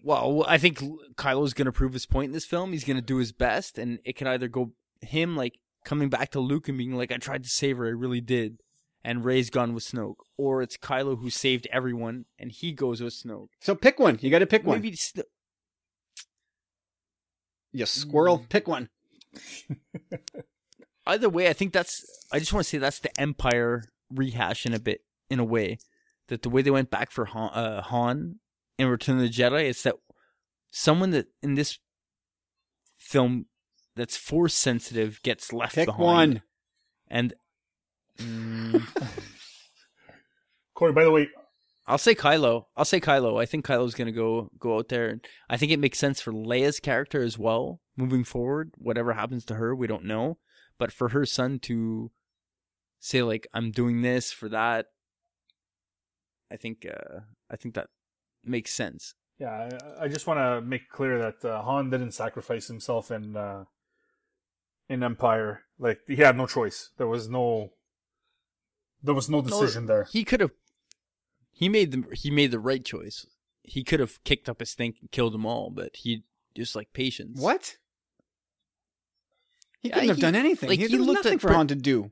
Well, 0.08 0.46
I 0.48 0.58
think 0.58 0.80
Kylo's 1.16 1.54
going 1.54 1.66
to 1.66 1.74
prove 1.74 1.92
his 1.92 2.06
point 2.06 2.28
in 2.28 2.32
this 2.32 2.46
film. 2.46 2.72
He's 2.72 2.86
going 2.86 2.96
to 2.96 3.02
do 3.06 3.18
his 3.18 3.34
best, 3.34 3.78
and 3.78 4.00
it 4.06 4.16
can 4.16 4.26
either 4.26 4.48
go 4.48 4.72
him 5.02 5.36
like 5.36 5.60
coming 5.84 6.08
back 6.08 6.32
to 6.32 6.40
Luke 6.40 6.70
and 6.70 6.78
being 6.78 6.96
like, 6.96 7.12
"I 7.12 7.18
tried 7.18 7.44
to 7.44 7.50
save 7.50 7.76
her, 7.76 7.88
I 7.88 7.90
really 7.90 8.22
did," 8.22 8.62
and 9.04 9.26
Rey's 9.26 9.50
gone 9.50 9.74
with 9.74 9.84
Snoke, 9.84 10.16
or 10.38 10.62
it's 10.62 10.78
Kylo 10.78 11.20
who 11.20 11.30
saved 11.30 11.68
everyone 11.74 12.24
and 12.40 12.54
he 12.54 12.72
goes 12.72 13.02
with 13.02 13.16
Snoke. 13.16 13.50
So 13.60 13.76
pick 13.76 14.00
one. 14.00 14.18
You 14.22 14.32
got 14.32 14.40
to 14.40 14.48
pick 14.48 14.66
one. 14.66 14.80
Maybe 14.80 14.96
Sno- 14.96 15.24
You 17.74 17.86
squirrel. 17.86 18.40
Mm. 18.40 18.50
Pick 18.50 18.66
one. 18.70 18.88
either 21.06 21.28
way, 21.28 21.50
I 21.50 21.54
think 21.54 21.74
that's. 21.74 22.06
I 22.32 22.40
just 22.40 22.54
want 22.54 22.64
to 22.64 22.70
say 22.70 22.78
that's 22.78 23.00
the 23.00 23.20
Empire 23.20 23.84
rehash 24.10 24.66
in 24.66 24.74
a 24.74 24.80
bit, 24.80 25.02
in 25.30 25.40
a 25.40 25.44
way, 25.44 25.80
that 26.30 26.44
the 26.44 26.50
way 26.50 26.62
they 26.62 26.72
went 26.72 26.90
back 26.90 27.12
for 27.12 27.26
Han, 27.26 27.50
uh, 27.50 27.82
Han 27.82 28.40
in 28.78 28.88
Return 28.88 29.16
of 29.18 29.22
the 29.22 29.30
Jedi, 29.30 29.70
it's 29.70 29.84
that 29.84 29.96
someone 30.72 31.12
that 31.12 31.28
in 31.42 31.56
this 31.56 31.80
film 32.98 33.46
that's 33.96 34.18
force 34.18 34.54
sensitive 34.54 35.22
gets 35.24 35.52
left 35.52 35.76
Pick 35.76 35.88
behind. 35.88 36.04
one. 36.04 36.42
And 37.10 37.34
mm, 38.20 38.82
Corey, 40.76 40.94
by 40.94 41.04
the 41.04 41.12
way, 41.12 41.30
I'll 41.88 41.98
say 41.98 42.14
Kylo. 42.14 42.66
I'll 42.76 42.86
say 42.86 43.00
Kylo. 43.00 43.42
I 43.42 43.46
think 43.46 43.66
Kylo's 43.66 43.96
gonna 43.96 44.12
go 44.12 44.50
go 44.60 44.78
out 44.78 44.90
there, 44.90 45.08
and 45.08 45.26
I 45.50 45.58
think 45.58 45.72
it 45.72 45.80
makes 45.80 45.98
sense 45.98 46.20
for 46.22 46.32
Leia's 46.34 46.80
character 46.80 47.24
as 47.24 47.38
well 47.38 47.80
moving 47.96 48.24
forward. 48.24 48.72
Whatever 48.78 49.14
happens 49.14 49.46
to 49.46 49.56
her, 49.56 49.76
we 49.76 49.88
don't 49.88 50.06
know. 50.06 50.38
But 50.78 50.92
for 50.92 51.10
her 51.10 51.26
son 51.26 51.60
to 51.60 52.12
say 53.00 53.24
like, 53.24 53.48
"I'm 53.54 53.72
doing 53.72 54.02
this 54.02 54.32
for 54.34 54.50
that," 54.50 54.88
I 56.52 56.58
think 56.58 56.86
uh, 56.86 57.22
I 57.50 57.56
think 57.56 57.76
that 57.76 57.88
makes 58.50 58.72
sense. 58.72 59.14
yeah, 59.40 59.70
I, 60.00 60.06
I 60.06 60.08
just 60.08 60.26
want 60.28 60.40
to 60.40 60.62
make 60.62 60.90
clear 60.90 61.20
that 61.20 61.46
uh, 61.46 61.62
Han 61.62 61.90
didn't 61.90 62.12
sacrifice 62.14 62.68
himself 62.68 63.12
in 63.12 63.36
uh, 63.38 63.66
in 64.90 65.04
Empire. 65.04 65.62
Like 65.80 66.00
he 66.08 66.16
had 66.18 66.36
no 66.38 66.48
choice. 66.48 66.90
There 66.98 67.08
was 67.08 67.30
no 67.30 67.72
there 69.04 69.14
was 69.14 69.30
no 69.30 69.42
decision 69.42 69.86
there. 69.86 70.06
He 70.12 70.24
could 70.24 70.40
have. 70.42 70.52
He 71.52 71.70
made 71.70 71.92
the 71.92 72.04
he 72.16 72.32
made 72.32 72.52
the 72.52 72.60
right 72.60 72.84
choice. 72.84 73.26
He 73.64 73.84
could 73.84 74.00
have 74.00 74.24
kicked 74.24 74.48
up 74.50 74.60
his 74.60 74.70
stink 74.70 74.96
and 75.02 75.12
killed 75.12 75.34
them 75.34 75.46
all, 75.46 75.70
but 75.70 75.96
he 75.98 76.24
just 76.56 76.76
like 76.76 76.94
patience. 76.94 77.40
What? 77.40 77.78
He 79.82 79.90
Yeah, 79.90 79.96
couldn't 79.96 80.10
have 80.10 80.18
he- 80.18 80.22
done 80.22 80.36
anything. 80.36 80.70
like, 80.70 80.80
he, 80.80 80.88
he 80.88 80.98
there 80.98 81.06
looked 81.06 81.18
nothing 81.26 81.34
at 81.36 81.42
for 81.42 81.48
Brit- 81.48 81.56
Han 81.58 81.68
to 81.68 81.76
do. 81.76 82.12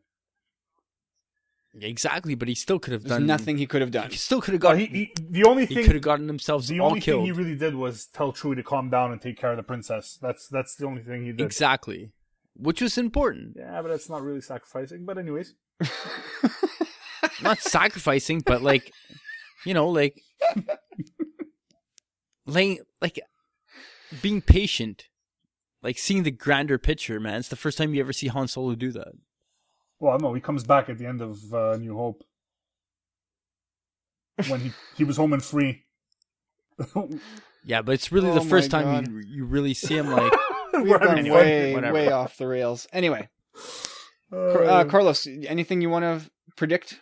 Exactly, 1.82 2.36
but 2.36 2.48
he 2.48 2.56
still 2.56 2.80
could 2.80 2.94
have 2.94 3.04
There's 3.04 3.18
done 3.18 3.26
nothing 3.26 3.58
he 3.58 3.66
could 3.68 3.82
have 3.82 3.92
done. 3.92 4.10
He 4.10 4.18
still 4.18 4.42
could 4.42 4.54
have 4.54 4.64
Well, 4.64 4.76
he, 4.76 4.86
he, 4.86 5.14
the 5.30 5.44
only 5.44 5.66
thing 5.66 5.70
he 5.70 5.84
thing 5.84 5.86
could 5.88 5.96
have 5.96 6.04
gotten 6.04 6.28
themselves 6.28 6.68
the 6.68 6.80
all 6.80 6.90
only 6.90 7.02
killed. 7.02 7.20
thing 7.20 7.26
he 7.26 7.32
really 7.32 7.56
did 7.56 7.76
was 7.76 8.06
tell 8.06 8.32
Chewie 8.32 8.56
to 8.56 8.64
calm 8.64 8.90
down 8.90 9.12
and 9.12 9.22
take 9.22 9.38
care 9.38 9.52
of 9.52 9.58
the 9.58 9.64
princess. 9.64 10.18
That's 10.22 10.48
that's 10.48 10.76
the 10.76 10.86
only 10.86 11.02
thing 11.02 11.26
he 11.26 11.34
did. 11.34 11.42
exactly, 11.42 12.12
which 12.56 12.82
was 12.82 12.98
important. 12.98 13.58
Yeah, 13.58 13.82
but 13.82 13.90
that's 13.90 14.10
not 14.10 14.22
really 14.22 14.42
sacrificing. 14.42 15.06
But 15.06 15.18
anyways, 15.18 15.54
Not 17.42 17.60
sacrificing, 17.60 18.42
but 18.42 18.62
like, 18.62 18.92
you 19.66 19.74
know, 19.74 19.90
like, 19.90 20.22
laying 22.46 22.80
like 23.02 23.20
being 24.22 24.42
patient, 24.42 25.08
like 25.82 25.98
seeing 25.98 26.24
the 26.24 26.32
grander 26.32 26.78
picture. 26.78 27.20
Man, 27.20 27.36
it's 27.36 27.50
the 27.50 27.56
first 27.56 27.78
time 27.78 27.94
you 27.94 28.02
ever 28.02 28.14
see 28.14 28.28
Han 28.28 28.48
Solo 28.48 28.76
do 28.76 28.92
that. 28.94 29.14
Well, 30.06 30.20
no, 30.20 30.34
he 30.34 30.42
comes 30.42 30.64
back 30.64 30.90
at 30.90 30.98
the 30.98 31.06
end 31.06 31.22
of 31.22 31.54
uh, 31.54 31.78
New 31.78 31.96
Hope 31.98 32.24
when 34.48 34.60
he 34.62 34.72
he 34.98 35.04
was 35.04 35.18
home 35.18 35.34
and 35.34 35.44
free. 35.44 35.84
Yeah, 37.68 37.82
but 37.82 37.94
it's 37.94 38.12
really 38.12 38.30
Oh 38.30 38.36
the 38.36 38.42
first 38.42 38.72
my 38.72 38.84
time 38.84 39.06
you 39.06 39.24
you 39.38 39.46
really 39.46 39.74
see 39.74 39.96
him 39.98 40.12
like. 40.12 40.32
We've 40.74 40.88
We're 40.90 41.00
gone 41.00 41.18
having 41.18 41.32
way, 41.32 41.74
Whatever. 41.74 41.94
way 41.96 42.12
off 42.12 42.38
the 42.38 42.46
rails. 42.48 42.86
Anyway, 42.94 43.28
fun. 44.30 44.54
Car- 44.54 44.64
uh, 44.66 44.84
Carlos, 44.86 45.26
anything 45.48 45.82
you 45.82 45.90
want 45.90 46.04
to 46.04 46.30
predict 46.58 47.00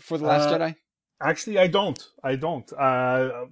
for 0.00 0.16
the 0.16 0.24
Last 0.24 0.48
Uh, 0.48 0.52
Jedi? 0.58 0.74
Actually, 1.20 1.58
I 1.58 1.66
don't. 1.66 2.00
I 2.24 2.36
don't. 2.36 2.72
Uh, 2.72 3.46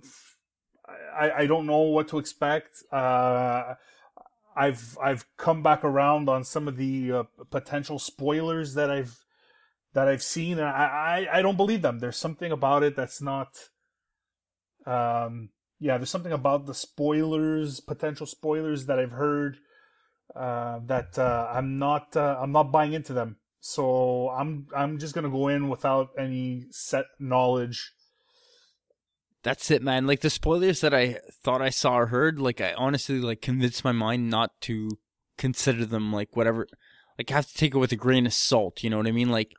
I 1.15 1.27
I 1.43 1.47
don't 1.47 1.67
know 1.67 1.83
what 1.97 2.09
to 2.09 2.19
expect. 2.19 2.73
Uh, 2.91 3.75
I've 4.57 4.97
I've 5.03 5.27
come 5.37 5.63
back 5.63 5.85
around 5.85 6.29
on 6.29 6.45
some 6.45 6.67
of 6.69 6.77
the 6.77 7.13
uh, 7.13 7.23
potential 7.51 7.99
spoilers 7.99 8.75
that 8.75 8.91
I've 8.91 9.25
that 9.93 10.09
I've 10.09 10.23
seen, 10.23 10.59
and 10.59 10.69
I, 10.69 11.27
I 11.31 11.39
I 11.39 11.43
don't 11.43 11.57
believe 11.57 11.83
them. 11.83 11.99
There's 11.99 12.17
something 12.17 12.53
about 12.53 12.83
it 12.83 12.97
that's 12.97 13.21
not. 13.21 13.69
Um. 14.87 15.51
Yeah, 15.79 15.99
there's 15.99 16.09
something 16.11 16.33
about 16.33 16.65
the 16.65 16.73
spoilers, 16.73 17.81
potential 17.81 18.25
spoilers 18.25 18.87
that 18.87 18.99
I've 18.99 19.11
heard, 19.11 19.59
uh, 20.35 20.81
that 20.87 21.19
uh, 21.19 21.51
I'm 21.53 21.79
not 21.79 22.17
uh, 22.17 22.39
I'm 22.41 22.53
not 22.53 22.73
buying 22.73 22.95
into 22.95 23.13
them. 23.13 23.37
So 23.61 24.31
I'm 24.31 24.69
I'm 24.75 24.99
just 24.99 25.15
gonna 25.15 25.31
go 25.31 25.49
in 25.49 25.69
without 25.69 26.11
any 26.19 26.67
set 26.71 27.07
knowledge. 27.19 27.93
That's 29.47 29.71
it, 29.71 29.81
man. 29.81 30.09
Like 30.09 30.23
the 30.23 30.29
spoilers 30.29 30.81
that 30.81 30.93
I 30.93 31.21
thought 31.31 31.63
I 31.63 31.71
saw 31.71 31.99
or 31.99 32.07
heard, 32.07 32.41
like 32.41 32.61
I 32.61 32.73
honestly 32.73 33.21
like 33.21 33.41
convinced 33.41 33.85
my 33.85 33.93
mind 33.93 34.29
not 34.29 34.61
to 34.63 34.99
consider 35.39 35.87
them 35.87 36.13
like 36.13 36.35
whatever. 36.35 36.67
Like 37.17 37.31
I 37.31 37.35
have 37.35 37.47
to 37.47 37.55
take 37.55 37.73
it 37.73 37.79
with 37.79 37.93
a 37.93 37.97
grain 37.97 38.27
of 38.27 38.33
salt. 38.33 38.83
You 38.83 38.91
know 38.91 38.97
what 38.97 39.07
I 39.07 39.13
mean? 39.13 39.31
Like, 39.31 39.53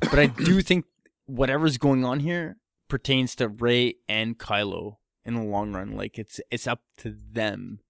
but 0.00 0.18
I 0.18 0.24
do 0.24 0.62
think 0.62 0.86
whatever's 1.26 1.76
going 1.76 2.02
on 2.02 2.20
here 2.20 2.56
pertains 2.88 3.34
to 3.34 3.48
Rey 3.48 3.96
and 4.08 4.38
Kylo 4.38 4.96
in 5.26 5.34
the 5.34 5.42
long 5.42 5.74
run. 5.74 5.90
Like 5.90 6.18
it's 6.18 6.40
it's 6.50 6.66
up 6.66 6.80
to 7.00 7.14
them. 7.30 7.80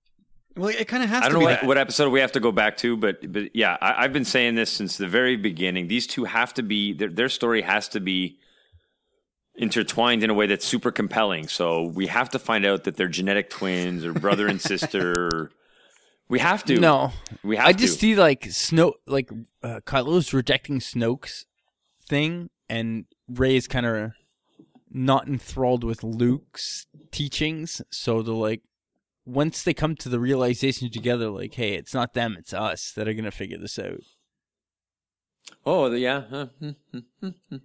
Well, 0.57 0.71
it 0.71 0.89
kind 0.89 1.05
of 1.05 1.11
has 1.11 1.23
I 1.23 1.29
to 1.29 1.35
don't 1.35 1.39
be 1.39 1.45
know 1.45 1.51
what, 1.53 1.61
that. 1.61 1.67
what 1.69 1.79
episode 1.79 2.11
we 2.11 2.19
have 2.19 2.33
to 2.33 2.41
go 2.41 2.51
back 2.51 2.77
to, 2.79 2.97
but 2.97 3.33
but 3.33 3.55
yeah, 3.55 3.77
I, 3.81 4.03
I've 4.03 4.13
been 4.13 4.25
saying 4.25 4.57
this 4.57 4.73
since 4.73 4.97
the 4.97 5.07
very 5.07 5.37
beginning. 5.37 5.87
These 5.87 6.09
two 6.09 6.25
have 6.25 6.55
to 6.55 6.65
be 6.65 6.93
their, 6.93 7.09
their 7.09 7.29
story 7.29 7.63
has 7.63 7.87
to 7.91 8.01
be 8.01 8.41
intertwined 9.59 10.23
in 10.23 10.31
a 10.31 10.35
way 10.35 10.47
that's 10.47 10.65
super 10.67 10.91
compelling. 10.91 11.49
So 11.49 11.83
we 11.83 12.07
have 12.07 12.31
to 12.31 12.39
find 12.39 12.65
out 12.65 12.85
that 12.85 12.97
they're 12.97 13.09
genetic 13.09 13.51
twins 13.51 14.05
or 14.05 14.13
brother 14.13 14.47
and 14.49 14.61
sister. 14.73 15.51
We 16.29 16.39
have 16.41 16.65
to. 16.65 16.79
No, 16.81 17.13
we 17.43 17.57
have 17.57 17.67
I 17.67 17.73
just 17.73 17.95
to. 17.95 18.01
see 18.01 18.15
like 18.17 18.47
Snow, 18.51 18.95
like 19.07 19.31
uh, 19.63 19.81
Kylo's 19.87 20.33
rejecting 20.33 20.81
Snoke's 20.81 21.47
thing, 22.09 22.51
and 22.69 23.05
Rey's 23.29 23.69
kind 23.69 23.87
of 23.87 24.13
not 24.91 25.29
enthralled 25.29 25.85
with 25.85 26.03
Luke's 26.03 26.87
teachings. 27.11 27.83
So 27.91 28.23
they're 28.23 28.35
like, 28.35 28.63
once 29.25 29.63
they 29.63 29.75
come 29.75 29.95
to 29.97 30.09
the 30.09 30.21
realization 30.21 30.91
together, 30.91 31.31
like, 31.31 31.55
hey, 31.55 31.75
it's 31.75 31.95
not 31.95 32.15
them, 32.15 32.37
it's 32.39 32.53
us 32.53 32.93
that 32.97 33.07
are 33.07 33.15
gonna 33.15 33.31
figure 33.31 33.59
this 33.59 33.79
out. 33.79 34.01
Oh, 35.65 35.91
yeah. 35.93 36.23
Huh. 36.31 36.47
Hmm, 36.61 36.71
hmm, 36.93 36.99
hmm, 37.21 37.29
hmm. 37.51 37.57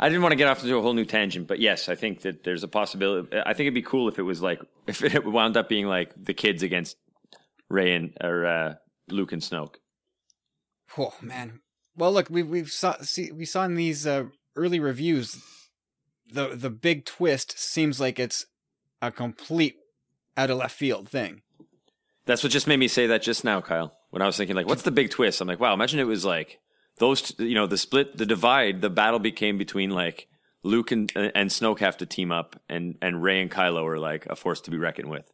I 0.00 0.08
didn't 0.08 0.22
want 0.22 0.32
to 0.32 0.36
get 0.36 0.48
off 0.48 0.62
into 0.62 0.76
a 0.76 0.82
whole 0.82 0.94
new 0.94 1.04
tangent, 1.04 1.48
but 1.48 1.58
yes, 1.58 1.88
I 1.88 1.94
think 1.94 2.22
that 2.22 2.44
there's 2.44 2.62
a 2.62 2.68
possibility. 2.68 3.36
I 3.36 3.52
think 3.52 3.66
it'd 3.66 3.74
be 3.74 3.82
cool 3.82 4.08
if 4.08 4.18
it 4.18 4.22
was 4.22 4.40
like 4.40 4.60
if 4.86 5.02
it 5.02 5.24
wound 5.24 5.56
up 5.56 5.68
being 5.68 5.86
like 5.86 6.12
the 6.16 6.34
kids 6.34 6.62
against 6.62 6.96
Rey 7.68 7.94
and 7.94 8.16
or 8.20 8.46
uh, 8.46 8.74
Luke 9.08 9.32
and 9.32 9.42
Snoke. 9.42 9.76
Oh 10.96 11.14
man. 11.20 11.60
Well, 11.96 12.12
look, 12.12 12.28
we 12.30 12.42
we've 12.42 12.70
saw 12.70 12.96
see 13.00 13.32
we 13.32 13.44
saw 13.44 13.64
in 13.64 13.74
these 13.74 14.06
uh, 14.06 14.24
early 14.56 14.80
reviews 14.80 15.42
the 16.30 16.48
the 16.54 16.70
big 16.70 17.04
twist 17.04 17.58
seems 17.58 18.00
like 18.00 18.18
it's 18.18 18.46
a 19.00 19.10
complete 19.10 19.76
out 20.36 20.50
of 20.50 20.58
left 20.58 20.76
field 20.76 21.08
thing. 21.08 21.42
That's 22.26 22.42
what 22.42 22.52
just 22.52 22.66
made 22.66 22.78
me 22.78 22.88
say 22.88 23.06
that 23.06 23.22
just 23.22 23.44
now, 23.44 23.60
Kyle. 23.60 23.94
When 24.10 24.22
I 24.22 24.26
was 24.26 24.36
thinking 24.36 24.56
like, 24.56 24.66
what's 24.66 24.82
the 24.82 24.90
big 24.90 25.10
twist? 25.10 25.40
I'm 25.40 25.48
like, 25.48 25.60
wow, 25.60 25.74
imagine 25.74 26.00
it 26.00 26.04
was 26.04 26.24
like 26.24 26.60
those, 26.98 27.32
you 27.38 27.54
know, 27.54 27.66
the 27.66 27.78
split, 27.78 28.16
the 28.16 28.26
divide, 28.26 28.80
the 28.80 28.90
battle 28.90 29.18
became 29.18 29.58
between 29.58 29.90
like 29.90 30.28
Luke 30.62 30.90
and 30.90 31.12
and 31.16 31.50
Snoke 31.50 31.80
have 31.80 31.96
to 31.98 32.06
team 32.06 32.32
up, 32.32 32.60
and 32.68 32.96
and 33.00 33.22
Rey 33.22 33.40
and 33.40 33.50
Kylo 33.50 33.84
are 33.86 33.98
like 33.98 34.26
a 34.26 34.36
force 34.36 34.60
to 34.62 34.70
be 34.70 34.76
reckoned 34.78 35.10
with. 35.10 35.30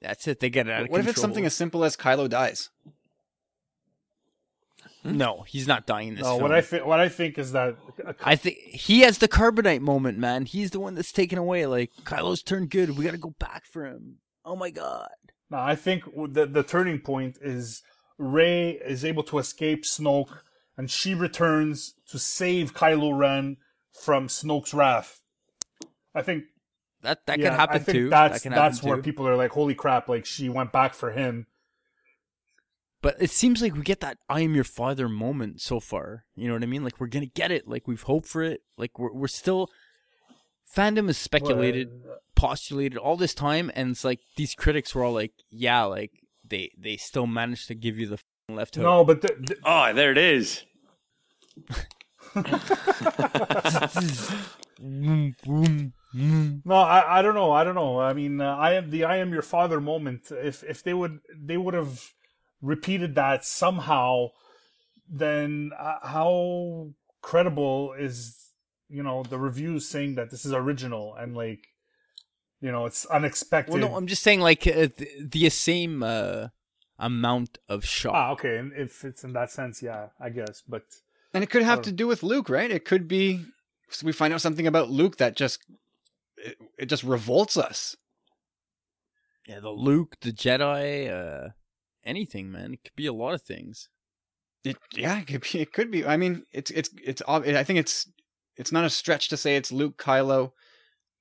That's 0.00 0.26
it. 0.26 0.40
They 0.40 0.48
get 0.50 0.66
it 0.66 0.72
out 0.72 0.82
of 0.84 0.88
What 0.88 1.00
if 1.00 1.08
it's 1.08 1.20
something 1.20 1.44
as 1.44 1.54
simple 1.54 1.84
as 1.84 1.96
Kylo 1.96 2.28
dies? 2.28 2.70
Hmm? 5.02 5.16
No, 5.16 5.44
he's 5.46 5.66
not 5.66 5.86
dying 5.86 6.08
in 6.08 6.14
this. 6.14 6.24
No, 6.24 6.32
film. 6.32 6.42
what 6.42 6.52
I 6.52 6.60
thi- 6.60 6.82
what 6.82 7.00
I 7.00 7.08
think 7.08 7.38
is 7.38 7.52
that 7.52 7.76
I 8.22 8.36
think 8.36 8.58
he 8.58 9.00
has 9.00 9.18
the 9.18 9.28
carbonite 9.28 9.80
moment, 9.80 10.18
man. 10.18 10.44
He's 10.44 10.70
the 10.70 10.80
one 10.80 10.94
that's 10.94 11.12
taken 11.12 11.38
away. 11.38 11.66
Like 11.66 11.90
Kylo's 12.04 12.42
turned 12.42 12.70
good. 12.70 12.96
We 12.96 13.04
got 13.04 13.12
to 13.12 13.18
go 13.18 13.34
back 13.38 13.64
for 13.64 13.86
him. 13.86 14.18
Oh 14.44 14.56
my 14.56 14.70
god. 14.70 15.08
no, 15.50 15.58
I 15.58 15.74
think 15.74 16.04
the 16.32 16.46
the 16.46 16.62
turning 16.62 17.00
point 17.00 17.38
is 17.40 17.82
Rey 18.18 18.72
is 18.72 19.04
able 19.04 19.22
to 19.24 19.38
escape 19.38 19.84
Snoke, 19.84 20.40
and 20.80 20.90
she 20.90 21.14
returns 21.14 21.92
to 22.08 22.18
save 22.18 22.72
Kylo 22.72 23.14
Ren 23.16 23.58
from 23.92 24.28
Snoke's 24.28 24.72
wrath. 24.72 25.20
I 26.14 26.22
think 26.22 26.44
That 27.02 27.26
that 27.26 27.38
yeah, 27.38 27.50
could 27.50 27.58
happen 27.58 27.76
I 27.76 27.78
think 27.80 27.96
too. 27.96 28.08
That's 28.08 28.32
that 28.32 28.42
can 28.42 28.52
that's 28.52 28.82
where 28.82 28.96
too. 28.96 29.02
people 29.02 29.28
are 29.28 29.36
like, 29.36 29.50
"Holy 29.50 29.74
crap!" 29.74 30.08
Like 30.08 30.24
she 30.24 30.48
went 30.48 30.72
back 30.72 30.94
for 30.94 31.10
him. 31.10 31.46
But 33.02 33.16
it 33.20 33.30
seems 33.30 33.60
like 33.60 33.74
we 33.74 33.82
get 33.82 34.00
that 34.00 34.16
"I 34.30 34.40
am 34.40 34.54
your 34.54 34.64
father" 34.64 35.06
moment 35.06 35.60
so 35.60 35.80
far. 35.80 36.24
You 36.34 36.48
know 36.48 36.54
what 36.54 36.62
I 36.62 36.66
mean? 36.66 36.82
Like 36.82 36.98
we're 36.98 37.08
gonna 37.08 37.26
get 37.26 37.50
it. 37.50 37.68
Like 37.68 37.86
we've 37.86 38.02
hoped 38.02 38.26
for 38.26 38.42
it. 38.42 38.62
Like 38.78 38.98
we're 38.98 39.12
we're 39.12 39.28
still. 39.28 39.68
Fandom 40.74 41.08
has 41.08 41.18
speculated, 41.18 41.90
postulated 42.36 42.96
all 42.96 43.18
this 43.18 43.34
time, 43.34 43.70
and 43.74 43.90
it's 43.90 44.04
like 44.04 44.20
these 44.38 44.54
critics 44.54 44.94
were 44.94 45.04
all 45.04 45.12
like, 45.12 45.32
"Yeah, 45.50 45.82
like 45.82 46.12
they 46.42 46.70
they 46.78 46.96
still 46.96 47.26
managed 47.26 47.68
to 47.68 47.74
give 47.74 47.98
you 47.98 48.06
the 48.06 48.14
f***ing 48.14 48.56
left 48.56 48.76
hook." 48.76 48.84
No, 48.84 49.04
but 49.04 49.20
the, 49.20 49.28
the, 49.40 49.56
Oh, 49.62 49.92
there 49.92 50.10
it 50.10 50.18
is. 50.18 50.64
No, 56.12 56.74
I, 56.74 57.18
I 57.18 57.22
don't 57.22 57.34
know. 57.34 57.52
I 57.52 57.64
don't 57.64 57.74
know. 57.74 58.00
I 58.00 58.12
mean, 58.12 58.40
uh, 58.40 58.56
I 58.56 58.74
am 58.74 58.90
the 58.90 59.04
I 59.04 59.18
am 59.18 59.32
your 59.32 59.42
father 59.42 59.80
moment. 59.80 60.30
If 60.30 60.62
if 60.64 60.82
they 60.82 60.94
would 60.94 61.20
they 61.38 61.56
would 61.56 61.74
have 61.74 62.12
repeated 62.60 63.14
that 63.14 63.44
somehow, 63.44 64.28
then 65.08 65.70
uh, 65.78 65.98
how 66.02 66.90
credible 67.22 67.92
is 67.92 68.36
you 68.88 69.02
know 69.02 69.22
the 69.22 69.38
reviews 69.38 69.88
saying 69.88 70.16
that 70.16 70.30
this 70.30 70.44
is 70.44 70.52
original 70.52 71.14
and 71.14 71.36
like 71.36 71.68
you 72.60 72.72
know 72.72 72.86
it's 72.86 73.06
unexpected. 73.06 73.72
Well, 73.72 73.90
no, 73.90 73.96
I'm 73.96 74.06
just 74.06 74.22
saying 74.22 74.40
like 74.40 74.66
uh, 74.66 74.88
the, 74.96 75.08
the 75.20 75.50
same 75.50 76.02
uh, 76.02 76.48
amount 76.98 77.58
of 77.68 77.84
shock. 77.84 78.14
ah, 78.14 78.30
okay. 78.32 78.56
And 78.56 78.72
if 78.72 79.04
it's 79.04 79.22
in 79.22 79.32
that 79.34 79.50
sense, 79.50 79.82
yeah, 79.82 80.08
I 80.20 80.30
guess. 80.30 80.62
But 80.68 80.82
And 81.32 81.44
it 81.44 81.50
could 81.50 81.62
have 81.62 81.80
Oh. 81.80 81.82
to 81.82 81.92
do 81.92 82.06
with 82.06 82.22
Luke, 82.22 82.48
right? 82.48 82.70
It 82.70 82.84
could 82.84 83.06
be 83.06 83.44
we 84.02 84.12
find 84.12 84.32
out 84.32 84.40
something 84.40 84.66
about 84.66 84.90
Luke 84.90 85.16
that 85.16 85.36
just 85.36 85.64
it, 86.36 86.56
it 86.78 86.86
just 86.86 87.02
revolts 87.04 87.56
us. 87.56 87.96
Yeah, 89.46 89.60
the 89.60 89.70
Luke, 89.70 90.16
the 90.20 90.32
Jedi, 90.32 91.10
uh, 91.10 91.50
anything, 92.04 92.50
man. 92.52 92.74
It 92.74 92.84
could 92.84 92.96
be 92.96 93.06
a 93.06 93.12
lot 93.12 93.34
of 93.34 93.42
things. 93.42 93.88
It 94.64 94.76
yeah, 94.94 95.18
it 95.20 95.26
could 95.26 95.42
be. 95.42 95.60
It 95.60 95.72
could 95.72 95.90
be. 95.90 96.04
I 96.04 96.16
mean, 96.16 96.44
it's 96.52 96.70
it's 96.70 96.90
it's. 97.04 97.22
I 97.26 97.64
think 97.64 97.78
it's 97.78 98.08
it's 98.56 98.72
not 98.72 98.84
a 98.84 98.90
stretch 98.90 99.28
to 99.28 99.36
say 99.36 99.56
it's 99.56 99.72
Luke, 99.72 99.96
Kylo, 99.98 100.52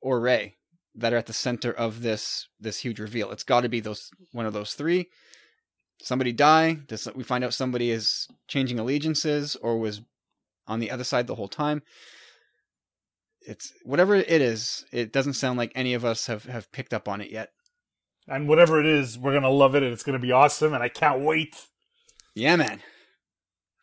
or 0.01 0.19
Rey 0.19 0.55
that 0.95 1.13
are 1.13 1.17
at 1.17 1.27
the 1.27 1.33
center 1.33 1.71
of 1.71 2.01
this 2.01 2.47
this 2.59 2.79
huge 2.79 2.99
reveal. 2.99 3.31
It's 3.31 3.43
got 3.43 3.61
to 3.61 3.69
be 3.69 3.79
those 3.79 4.11
one 4.31 4.45
of 4.45 4.53
those 4.53 4.73
three. 4.73 5.09
Somebody 6.01 6.31
die? 6.31 6.73
Does 6.87 7.07
we 7.15 7.23
find 7.23 7.43
out 7.43 7.53
somebody 7.53 7.91
is 7.91 8.27
changing 8.47 8.79
allegiances 8.79 9.55
or 9.55 9.77
was 9.77 10.01
on 10.67 10.79
the 10.79 10.91
other 10.91 11.03
side 11.03 11.27
the 11.27 11.35
whole 11.35 11.47
time? 11.47 11.81
It's 13.41 13.73
whatever 13.83 14.15
it 14.15 14.29
is. 14.29 14.85
It 14.91 15.13
doesn't 15.13 15.33
sound 15.33 15.57
like 15.57 15.71
any 15.75 15.93
of 15.93 16.03
us 16.03 16.27
have 16.27 16.43
have 16.45 16.71
picked 16.71 16.93
up 16.93 17.07
on 17.07 17.21
it 17.21 17.31
yet. 17.31 17.51
And 18.27 18.47
whatever 18.47 18.79
it 18.79 18.85
is, 18.85 19.17
we're 19.17 19.33
gonna 19.33 19.49
love 19.49 19.75
it, 19.75 19.83
and 19.83 19.91
it's 19.91 20.03
gonna 20.03 20.19
be 20.19 20.31
awesome, 20.31 20.73
and 20.73 20.83
I 20.83 20.89
can't 20.89 21.21
wait. 21.21 21.55
Yeah, 22.35 22.55
man. 22.55 22.81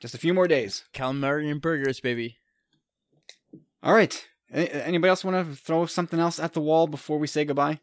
Just 0.01 0.15
a 0.15 0.19
few 0.19 0.35
more 0.35 0.47
days. 0.47 0.85
Calamari 0.95 1.51
and 1.51 1.61
burgers, 1.61 2.01
baby. 2.01 2.36
All 3.83 3.95
right. 3.95 4.27
Anybody 4.51 5.09
else 5.09 5.25
want 5.25 5.49
to 5.49 5.57
throw 5.57 5.86
something 5.86 6.20
else 6.20 6.39
at 6.39 6.53
the 6.53 6.61
wall 6.61 6.86
before 6.86 7.19
we 7.19 7.27
say 7.27 7.45
goodbye? 7.45 7.81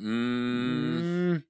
Mm, 0.00 0.98
Mm, 1.00 1.42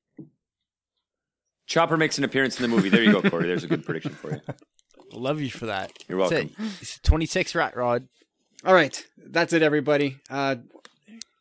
Chopper 1.67 1.97
makes 1.97 2.17
an 2.19 2.25
appearance 2.25 2.57
in 2.59 2.63
the 2.63 2.75
movie. 2.75 2.89
There 2.89 3.03
you 3.03 3.13
go, 3.13 3.23
Corey. 3.29 3.47
There's 3.47 3.65
a 3.65 3.69
good 3.69 3.85
prediction 3.85 4.13
for 4.13 4.33
you. 4.33 4.41
Love 5.13 5.41
you 5.41 5.51
for 5.51 5.67
that. 5.67 5.93
You're 6.09 6.19
welcome. 6.19 6.51
It's, 6.59 6.59
a- 6.59 6.83
it's 6.83 6.99
26 7.01 7.55
rat 7.55 7.77
rod. 7.77 8.09
all 8.65 8.75
right. 8.75 9.05
That's 9.19 9.53
it, 9.53 9.63
everybody. 9.63 10.17
Uh, 10.31 10.57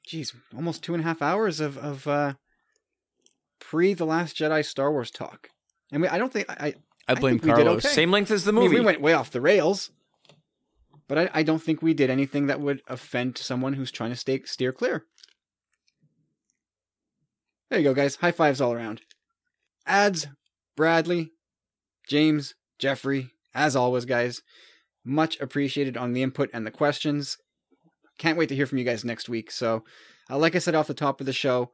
geez, 0.05 0.33
almost 0.55 0.83
two 0.83 0.93
and 0.93 1.03
a 1.03 1.07
half 1.07 1.21
hours 1.21 1.59
of 1.59 1.77
of 1.77 2.07
uh, 2.07 2.33
pre 3.59 3.93
the 3.93 4.05
Last 4.05 4.35
Jedi 4.37 4.63
Star 4.65 4.91
Wars 4.91 5.11
talk, 5.11 5.49
and 5.91 6.01
we, 6.01 6.07
I 6.07 6.17
don't 6.17 6.31
think 6.31 6.49
I. 6.49 6.75
I 7.09 7.13
blame 7.15 7.39
think 7.39 7.43
we 7.43 7.49
did 7.51 7.65
Carlos. 7.65 7.85
okay. 7.85 7.93
Same 7.93 8.11
length 8.11 8.31
as 8.31 8.43
the 8.43 8.51
I 8.51 8.55
mean, 8.55 8.63
movie. 8.65 8.79
we 8.79 8.85
went 8.85 8.99
way 8.99 9.13
off 9.13 9.31
the 9.31 9.39
rails, 9.39 9.91
but 11.07 11.17
I, 11.17 11.29
I 11.35 11.43
don't 11.43 11.61
think 11.63 11.81
we 11.81 11.93
did 11.93 12.09
anything 12.09 12.47
that 12.47 12.59
would 12.59 12.81
offend 12.87 13.37
someone 13.37 13.73
who's 13.73 13.91
trying 13.91 14.09
to 14.09 14.17
stay 14.17 14.41
steer 14.43 14.73
clear. 14.73 15.05
There 17.69 17.79
you 17.79 17.85
go, 17.85 17.93
guys. 17.93 18.15
High 18.15 18.31
fives 18.31 18.61
all 18.61 18.73
around. 18.73 19.01
Ads, 19.85 20.27
Bradley, 20.75 21.31
James, 22.07 22.55
Jeffrey, 22.79 23.31
as 23.53 23.75
always, 23.75 24.05
guys. 24.05 24.41
Much 25.03 25.39
appreciated 25.39 25.97
on 25.97 26.13
the 26.13 26.23
input 26.23 26.49
and 26.53 26.65
the 26.65 26.71
questions. 26.71 27.37
Can't 28.17 28.37
wait 28.37 28.49
to 28.49 28.55
hear 28.55 28.65
from 28.65 28.77
you 28.77 28.83
guys 28.83 29.05
next 29.05 29.29
week. 29.29 29.51
So, 29.51 29.83
uh, 30.29 30.37
like 30.37 30.55
I 30.55 30.59
said 30.59 30.75
off 30.75 30.87
the 30.87 30.93
top 30.93 31.19
of 31.19 31.25
the 31.25 31.33
show, 31.33 31.71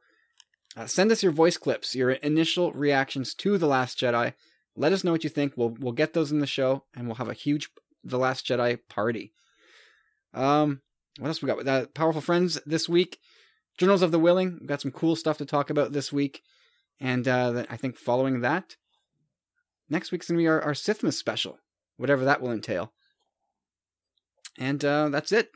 uh, 0.76 0.86
send 0.86 1.12
us 1.12 1.22
your 1.22 1.32
voice 1.32 1.56
clips, 1.56 1.94
your 1.94 2.10
initial 2.10 2.72
reactions 2.72 3.34
to 3.34 3.56
The 3.58 3.66
Last 3.66 3.98
Jedi. 3.98 4.34
Let 4.76 4.92
us 4.92 5.04
know 5.04 5.12
what 5.12 5.24
you 5.24 5.30
think. 5.30 5.54
We'll 5.56 5.76
we'll 5.78 5.92
get 5.92 6.12
those 6.12 6.32
in 6.32 6.40
the 6.40 6.46
show, 6.46 6.84
and 6.94 7.06
we'll 7.06 7.16
have 7.16 7.28
a 7.28 7.34
huge 7.34 7.70
The 8.02 8.18
Last 8.18 8.46
Jedi 8.46 8.78
party. 8.88 9.32
Um, 10.32 10.82
what 11.18 11.28
else 11.28 11.40
we 11.40 11.46
got? 11.46 11.66
Uh, 11.66 11.86
Powerful 11.94 12.20
Friends 12.20 12.60
this 12.66 12.88
week. 12.88 13.18
Journals 13.78 14.02
of 14.02 14.12
the 14.12 14.18
Willing. 14.18 14.58
We've 14.60 14.68
got 14.68 14.80
some 14.80 14.92
cool 14.92 15.16
stuff 15.16 15.38
to 15.38 15.46
talk 15.46 15.70
about 15.70 15.92
this 15.92 16.12
week, 16.12 16.42
and 17.00 17.26
uh, 17.26 17.64
I 17.68 17.76
think 17.76 17.96
following 17.96 18.40
that, 18.40 18.76
next 19.88 20.12
week's 20.12 20.28
gonna 20.28 20.38
be 20.38 20.46
our, 20.46 20.60
our 20.60 20.72
Sithmas 20.72 21.14
special, 21.14 21.58
whatever 21.96 22.24
that 22.24 22.40
will 22.40 22.52
entail. 22.52 22.92
And 24.58 24.84
uh, 24.84 25.08
that's 25.08 25.32
it. 25.32 25.50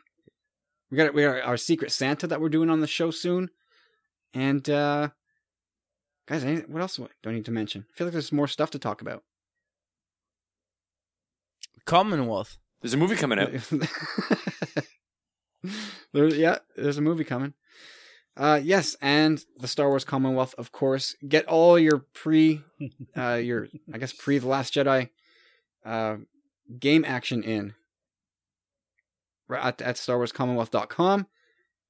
We 0.90 0.96
got 0.96 1.14
we 1.14 1.22
got 1.22 1.42
our 1.42 1.56
Secret 1.56 1.92
Santa 1.92 2.26
that 2.26 2.40
we're 2.40 2.48
doing 2.48 2.70
on 2.70 2.80
the 2.80 2.86
show 2.86 3.10
soon, 3.10 3.50
and 4.34 4.68
uh, 4.68 5.10
guys, 6.26 6.44
what 6.66 6.82
else 6.82 6.96
do 6.96 7.08
I 7.26 7.32
need 7.32 7.44
to 7.44 7.52
mention? 7.52 7.86
I 7.92 7.96
feel 7.96 8.06
like 8.06 8.12
there's 8.12 8.32
more 8.32 8.48
stuff 8.48 8.70
to 8.70 8.78
talk 8.78 9.00
about. 9.00 9.22
Commonwealth. 11.84 12.58
There's 12.80 12.94
a 12.94 12.98
movie 12.98 13.16
coming 13.16 13.38
out. 13.38 13.50
there, 16.12 16.28
yeah, 16.28 16.58
there's 16.76 16.98
a 16.98 17.02
movie 17.02 17.24
coming. 17.24 17.54
Uh, 18.38 18.60
yes, 18.62 18.96
and 19.02 19.44
the 19.58 19.66
Star 19.66 19.88
Wars 19.88 20.04
Commonwealth, 20.04 20.54
of 20.56 20.70
course. 20.70 21.16
Get 21.26 21.46
all 21.46 21.76
your 21.76 21.98
pre, 22.14 22.62
uh, 23.16 23.34
your 23.34 23.66
I 23.92 23.98
guess 23.98 24.12
pre 24.12 24.38
the 24.38 24.46
Last 24.46 24.74
Jedi, 24.74 25.10
uh, 25.84 26.16
game 26.78 27.04
action 27.04 27.42
in. 27.42 27.74
At, 29.50 29.80
at 29.80 29.96
StarWarsCommonwealth.com. 29.96 31.26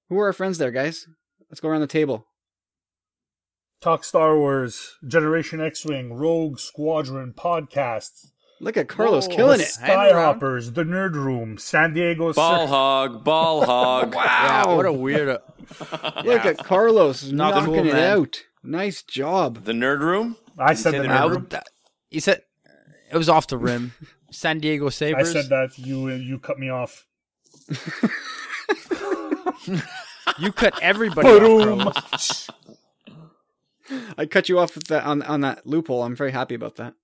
Who 0.09 0.19
are 0.21 0.27
our 0.27 0.33
friends 0.33 0.59
there, 0.59 0.71
guys? 0.71 1.07
Let's 1.51 1.61
go 1.61 1.69
around 1.69 1.81
the 1.81 1.87
table. 1.89 2.27
Talk 3.81 4.05
Star 4.05 4.37
Wars, 4.37 4.97
Generation 5.07 5.61
X-wing, 5.61 6.15
Rogue 6.15 6.59
Squadron 6.59 7.35
podcast, 7.37 8.31
Look 8.61 8.77
at 8.77 8.89
Carlos 8.89 9.29
Whoa. 9.29 9.37
killing 9.37 9.59
the 9.59 9.65
it. 9.65 9.71
Skyhoppers, 9.71 10.75
the 10.75 10.83
Nerd 10.83 11.15
Room, 11.15 11.59
San 11.59 11.95
Diego. 11.95 12.33
Ball 12.33 12.67
Cir- 12.67 12.67
hog, 12.67 13.25
ball 13.25 13.65
hog. 13.65 14.15
Yeah, 14.15 14.65
Wow. 14.65 14.77
what 14.77 14.87
a 14.87 14.91
weirdo. 14.91 15.41
Look 16.25 16.45
at 16.45 16.59
Carlos 16.59 17.31
Not 17.31 17.55
knocking 17.55 17.75
cool, 17.75 17.87
it 17.87 17.93
man. 17.93 18.19
out. 18.19 18.43
Nice 18.65 19.03
job. 19.03 19.65
The 19.65 19.73
nerd 19.73 20.01
room. 20.01 20.37
I 20.59 20.75
said 20.75 20.95
the 20.95 21.03
the 21.03 21.05
Nerd 21.09 21.23
Room. 21.31 21.31
would, 21.43 21.51
that, 21.51 21.69
he 22.11 22.19
said 22.21 22.43
it 23.13 23.17
was 23.17 23.29
off 23.29 23.47
the 23.47 23.57
rim. 23.59 23.93
San 24.33 24.59
Diego 24.59 24.89
Sabers. 24.91 25.29
I 25.29 25.33
said 25.41 25.49
that. 25.51 25.79
You 25.79 26.09
you 26.11 26.39
cut 26.39 26.59
me 26.59 26.69
off. 26.69 27.07
You 30.39 30.53
cut 30.53 30.79
everybody 30.83 31.27
off, 31.29 32.49
I 34.17 34.27
cut 34.27 34.49
you 34.49 34.59
off 34.59 34.75
with 34.75 34.87
that 34.89 35.05
on 35.05 35.23
on 35.23 35.41
that 35.41 35.67
loophole. 35.67 36.03
I'm 36.03 36.15
very 36.15 36.31
happy 36.33 36.55
about 36.55 36.77
that. 36.77 36.95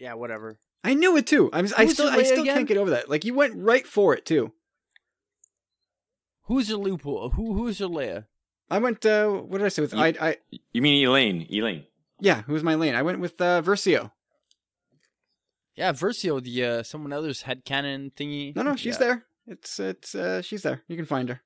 Yeah, 0.00 0.14
whatever. 0.14 0.58
I 0.82 0.94
knew 0.94 1.16
it 1.16 1.26
too. 1.26 1.50
I'm, 1.52 1.68
I 1.76 1.84
Who's 1.84 1.92
still 1.94 2.08
I 2.08 2.22
still 2.24 2.42
again? 2.42 2.56
can't 2.56 2.68
get 2.68 2.78
over 2.78 2.90
that. 2.90 3.08
Like 3.10 3.24
you 3.24 3.34
went 3.34 3.54
right 3.56 3.86
for 3.86 4.14
it 4.16 4.24
too. 4.26 4.52
Who's 6.44 6.68
your 6.68 6.78
loophole? 6.78 7.30
Who 7.30 7.54
who's 7.54 7.78
your 7.78 7.88
Leia? 7.90 8.24
I 8.70 8.78
went. 8.78 9.04
Uh, 9.04 9.28
what 9.28 9.58
did 9.58 9.66
I 9.66 9.68
say 9.68 9.82
with 9.82 9.92
You- 9.92 10.00
I? 10.00 10.14
I 10.20 10.36
You 10.72 10.82
mean 10.82 11.06
Elaine? 11.06 11.46
Elaine. 11.50 11.84
yeah. 12.20 12.42
Who 12.42 12.52
was 12.54 12.62
my 12.64 12.74
lane? 12.74 12.94
I 12.94 13.02
went 13.02 13.20
with 13.20 13.40
uh, 13.40 13.62
Versio. 13.62 14.10
Yeah, 15.76 15.92
Versio, 15.92 16.42
the 16.42 16.64
uh, 16.64 16.82
someone 16.82 17.12
else's 17.12 17.42
head 17.42 17.64
canon 17.64 18.10
thingy. 18.16 18.54
No, 18.56 18.62
no, 18.62 18.76
she's 18.76 18.94
Yeah. 18.94 18.98
there. 19.06 19.24
It's 19.46 19.78
it's 19.78 20.14
uh, 20.14 20.42
she's 20.42 20.62
there. 20.62 20.82
You 20.88 20.96
can 20.96 21.06
find 21.06 21.28
her. 21.28 21.42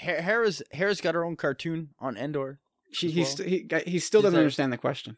Ha- 0.00 0.20
Hera's 0.22 0.62
Hera's 0.72 1.00
got 1.00 1.14
her 1.14 1.24
own 1.24 1.36
cartoon 1.36 1.90
on 1.98 2.16
Endor. 2.16 2.58
She 2.92 3.08
As 3.08 3.14
he's 3.14 3.26
well. 3.26 3.36
st- 3.48 3.48
he 3.86 3.90
he 3.90 3.98
still 3.98 4.20
She's 4.20 4.24
doesn't 4.24 4.32
there. 4.32 4.40
understand 4.42 4.72
the 4.72 4.78
question. 4.78 5.16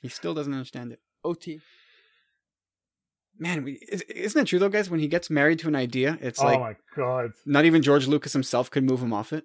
He 0.00 0.08
still 0.08 0.34
doesn't 0.34 0.52
understand 0.52 0.92
it. 0.92 1.00
OT. 1.24 1.60
Man, 3.38 3.64
we, 3.64 3.72
is, 3.90 4.02
isn't 4.02 4.42
it 4.42 4.44
true 4.46 4.58
though, 4.58 4.68
guys? 4.68 4.90
When 4.90 5.00
he 5.00 5.08
gets 5.08 5.30
married 5.30 5.58
to 5.60 5.68
an 5.68 5.76
idea, 5.76 6.18
it's 6.20 6.40
like. 6.40 6.58
oh 6.58 6.60
like 6.60 6.78
my 6.96 7.02
god. 7.02 7.32
not 7.46 7.64
even 7.64 7.82
George 7.82 8.06
Lucas 8.06 8.32
himself 8.32 8.70
could 8.70 8.84
move 8.84 9.02
him 9.02 9.12
off 9.12 9.32
it. 9.32 9.44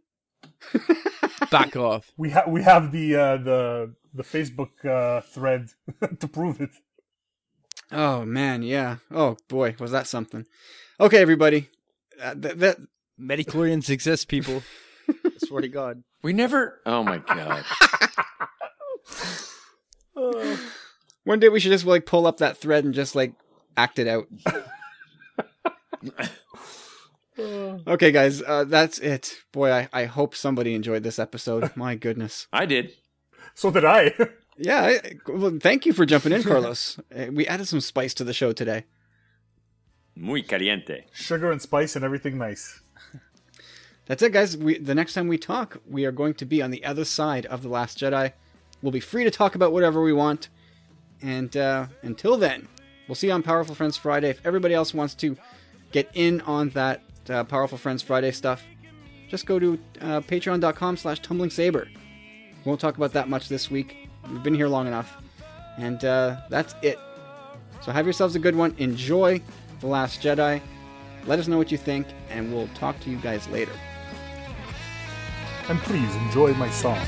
Back 1.51 1.75
off. 1.75 2.11
We 2.17 2.29
have 2.31 2.47
we 2.49 2.61
have 2.63 2.91
the 2.91 3.15
uh, 3.15 3.37
the 3.37 3.93
the 4.13 4.23
Facebook 4.23 4.83
uh, 4.83 5.21
thread 5.21 5.69
to 6.19 6.27
prove 6.27 6.59
it. 6.59 6.71
Oh 7.91 8.25
man, 8.25 8.63
yeah. 8.63 8.97
Oh 9.11 9.37
boy, 9.47 9.75
was 9.79 9.91
that 9.91 10.07
something? 10.07 10.45
Okay, 10.99 11.17
everybody. 11.17 11.69
Uh, 12.21 12.33
th- 12.33 12.55
that 12.55 12.77
Midi-chlorians 13.17 13.89
exist, 13.89 14.27
people. 14.27 14.63
I 15.09 15.31
swear 15.45 15.61
to 15.61 15.67
God. 15.67 16.03
We 16.23 16.33
never. 16.33 16.81
Oh 16.85 17.03
my 17.03 17.19
god. 17.19 17.63
one 21.23 21.39
day 21.39 21.49
we 21.49 21.59
should 21.59 21.71
just 21.71 21.85
like 21.85 22.05
pull 22.05 22.27
up 22.27 22.37
that 22.37 22.57
thread 22.57 22.85
and 22.85 22.93
just 22.93 23.15
like 23.15 23.33
act 23.77 23.99
it 23.99 24.07
out. 24.07 24.27
okay, 27.87 28.11
guys, 28.11 28.41
uh, 28.41 28.63
that's 28.63 28.99
it. 28.99 29.35
Boy, 29.51 29.71
I, 29.71 29.89
I 29.91 30.05
hope 30.05 30.35
somebody 30.35 30.73
enjoyed 30.73 31.03
this 31.03 31.19
episode. 31.19 31.71
My 31.75 31.95
goodness. 31.95 32.47
I 32.53 32.65
did. 32.65 32.93
So 33.53 33.71
did 33.71 33.85
I. 33.85 34.13
Yeah, 34.57 34.83
I, 34.83 35.15
well, 35.27 35.57
thank 35.59 35.85
you 35.85 35.91
for 35.91 36.05
jumping 36.05 36.31
in, 36.31 36.41
Carlos. 36.41 36.97
Uh, 37.13 37.25
we 37.29 37.45
added 37.45 37.67
some 37.67 37.81
spice 37.81 38.13
to 38.13 38.23
the 38.23 38.31
show 38.31 38.53
today. 38.53 38.85
Muy 40.15 40.43
caliente. 40.43 41.07
Sugar 41.11 41.51
and 41.51 41.61
spice 41.61 41.97
and 41.97 42.05
everything 42.05 42.37
nice. 42.37 42.79
That's 44.05 44.23
it, 44.23 44.31
guys. 44.31 44.55
We 44.55 44.77
the 44.77 44.95
next 44.95 45.13
time 45.13 45.27
we 45.27 45.37
talk, 45.37 45.81
we 45.85 46.05
are 46.05 46.13
going 46.13 46.35
to 46.35 46.45
be 46.45 46.61
on 46.61 46.71
the 46.71 46.85
other 46.85 47.03
side 47.03 47.45
of 47.47 47.63
the 47.63 47.67
Last 47.69 47.99
Jedi. 47.99 48.31
We'll 48.85 48.91
be 48.91 48.99
free 48.99 49.23
to 49.23 49.31
talk 49.31 49.55
about 49.55 49.73
whatever 49.73 50.03
we 50.03 50.13
want. 50.13 50.49
And 51.19 51.57
uh, 51.57 51.87
until 52.03 52.37
then, 52.37 52.67
we'll 53.07 53.15
see 53.15 53.25
you 53.25 53.33
on 53.33 53.41
Powerful 53.41 53.73
Friends 53.73 53.97
Friday. 53.97 54.29
If 54.29 54.45
everybody 54.45 54.75
else 54.75 54.93
wants 54.93 55.15
to 55.15 55.35
get 55.91 56.07
in 56.13 56.41
on 56.41 56.69
that 56.69 57.01
uh, 57.27 57.45
Powerful 57.45 57.79
Friends 57.79 58.03
Friday 58.03 58.31
stuff, 58.31 58.61
just 59.27 59.47
go 59.47 59.57
to 59.57 59.79
uh, 60.01 60.21
patreon.com 60.21 60.97
slash 60.97 61.19
tumbling 61.21 61.49
saber. 61.49 61.87
We 61.95 62.69
won't 62.69 62.79
talk 62.79 62.95
about 62.95 63.11
that 63.13 63.27
much 63.27 63.49
this 63.49 63.71
week. 63.71 64.07
We've 64.29 64.43
been 64.43 64.53
here 64.53 64.67
long 64.67 64.85
enough. 64.85 65.17
And 65.79 66.05
uh, 66.05 66.41
that's 66.51 66.75
it. 66.83 66.99
So 67.81 67.91
have 67.91 68.05
yourselves 68.05 68.35
a 68.35 68.39
good 68.39 68.55
one. 68.55 68.75
Enjoy 68.77 69.41
The 69.79 69.87
Last 69.87 70.21
Jedi. 70.21 70.61
Let 71.25 71.39
us 71.39 71.47
know 71.47 71.57
what 71.57 71.71
you 71.71 71.79
think, 71.79 72.05
and 72.29 72.53
we'll 72.53 72.69
talk 72.75 72.99
to 72.99 73.09
you 73.09 73.17
guys 73.17 73.47
later. 73.47 73.73
And 75.69 75.79
please 75.79 76.15
enjoy 76.17 76.53
my 76.53 76.69
song. 76.69 77.03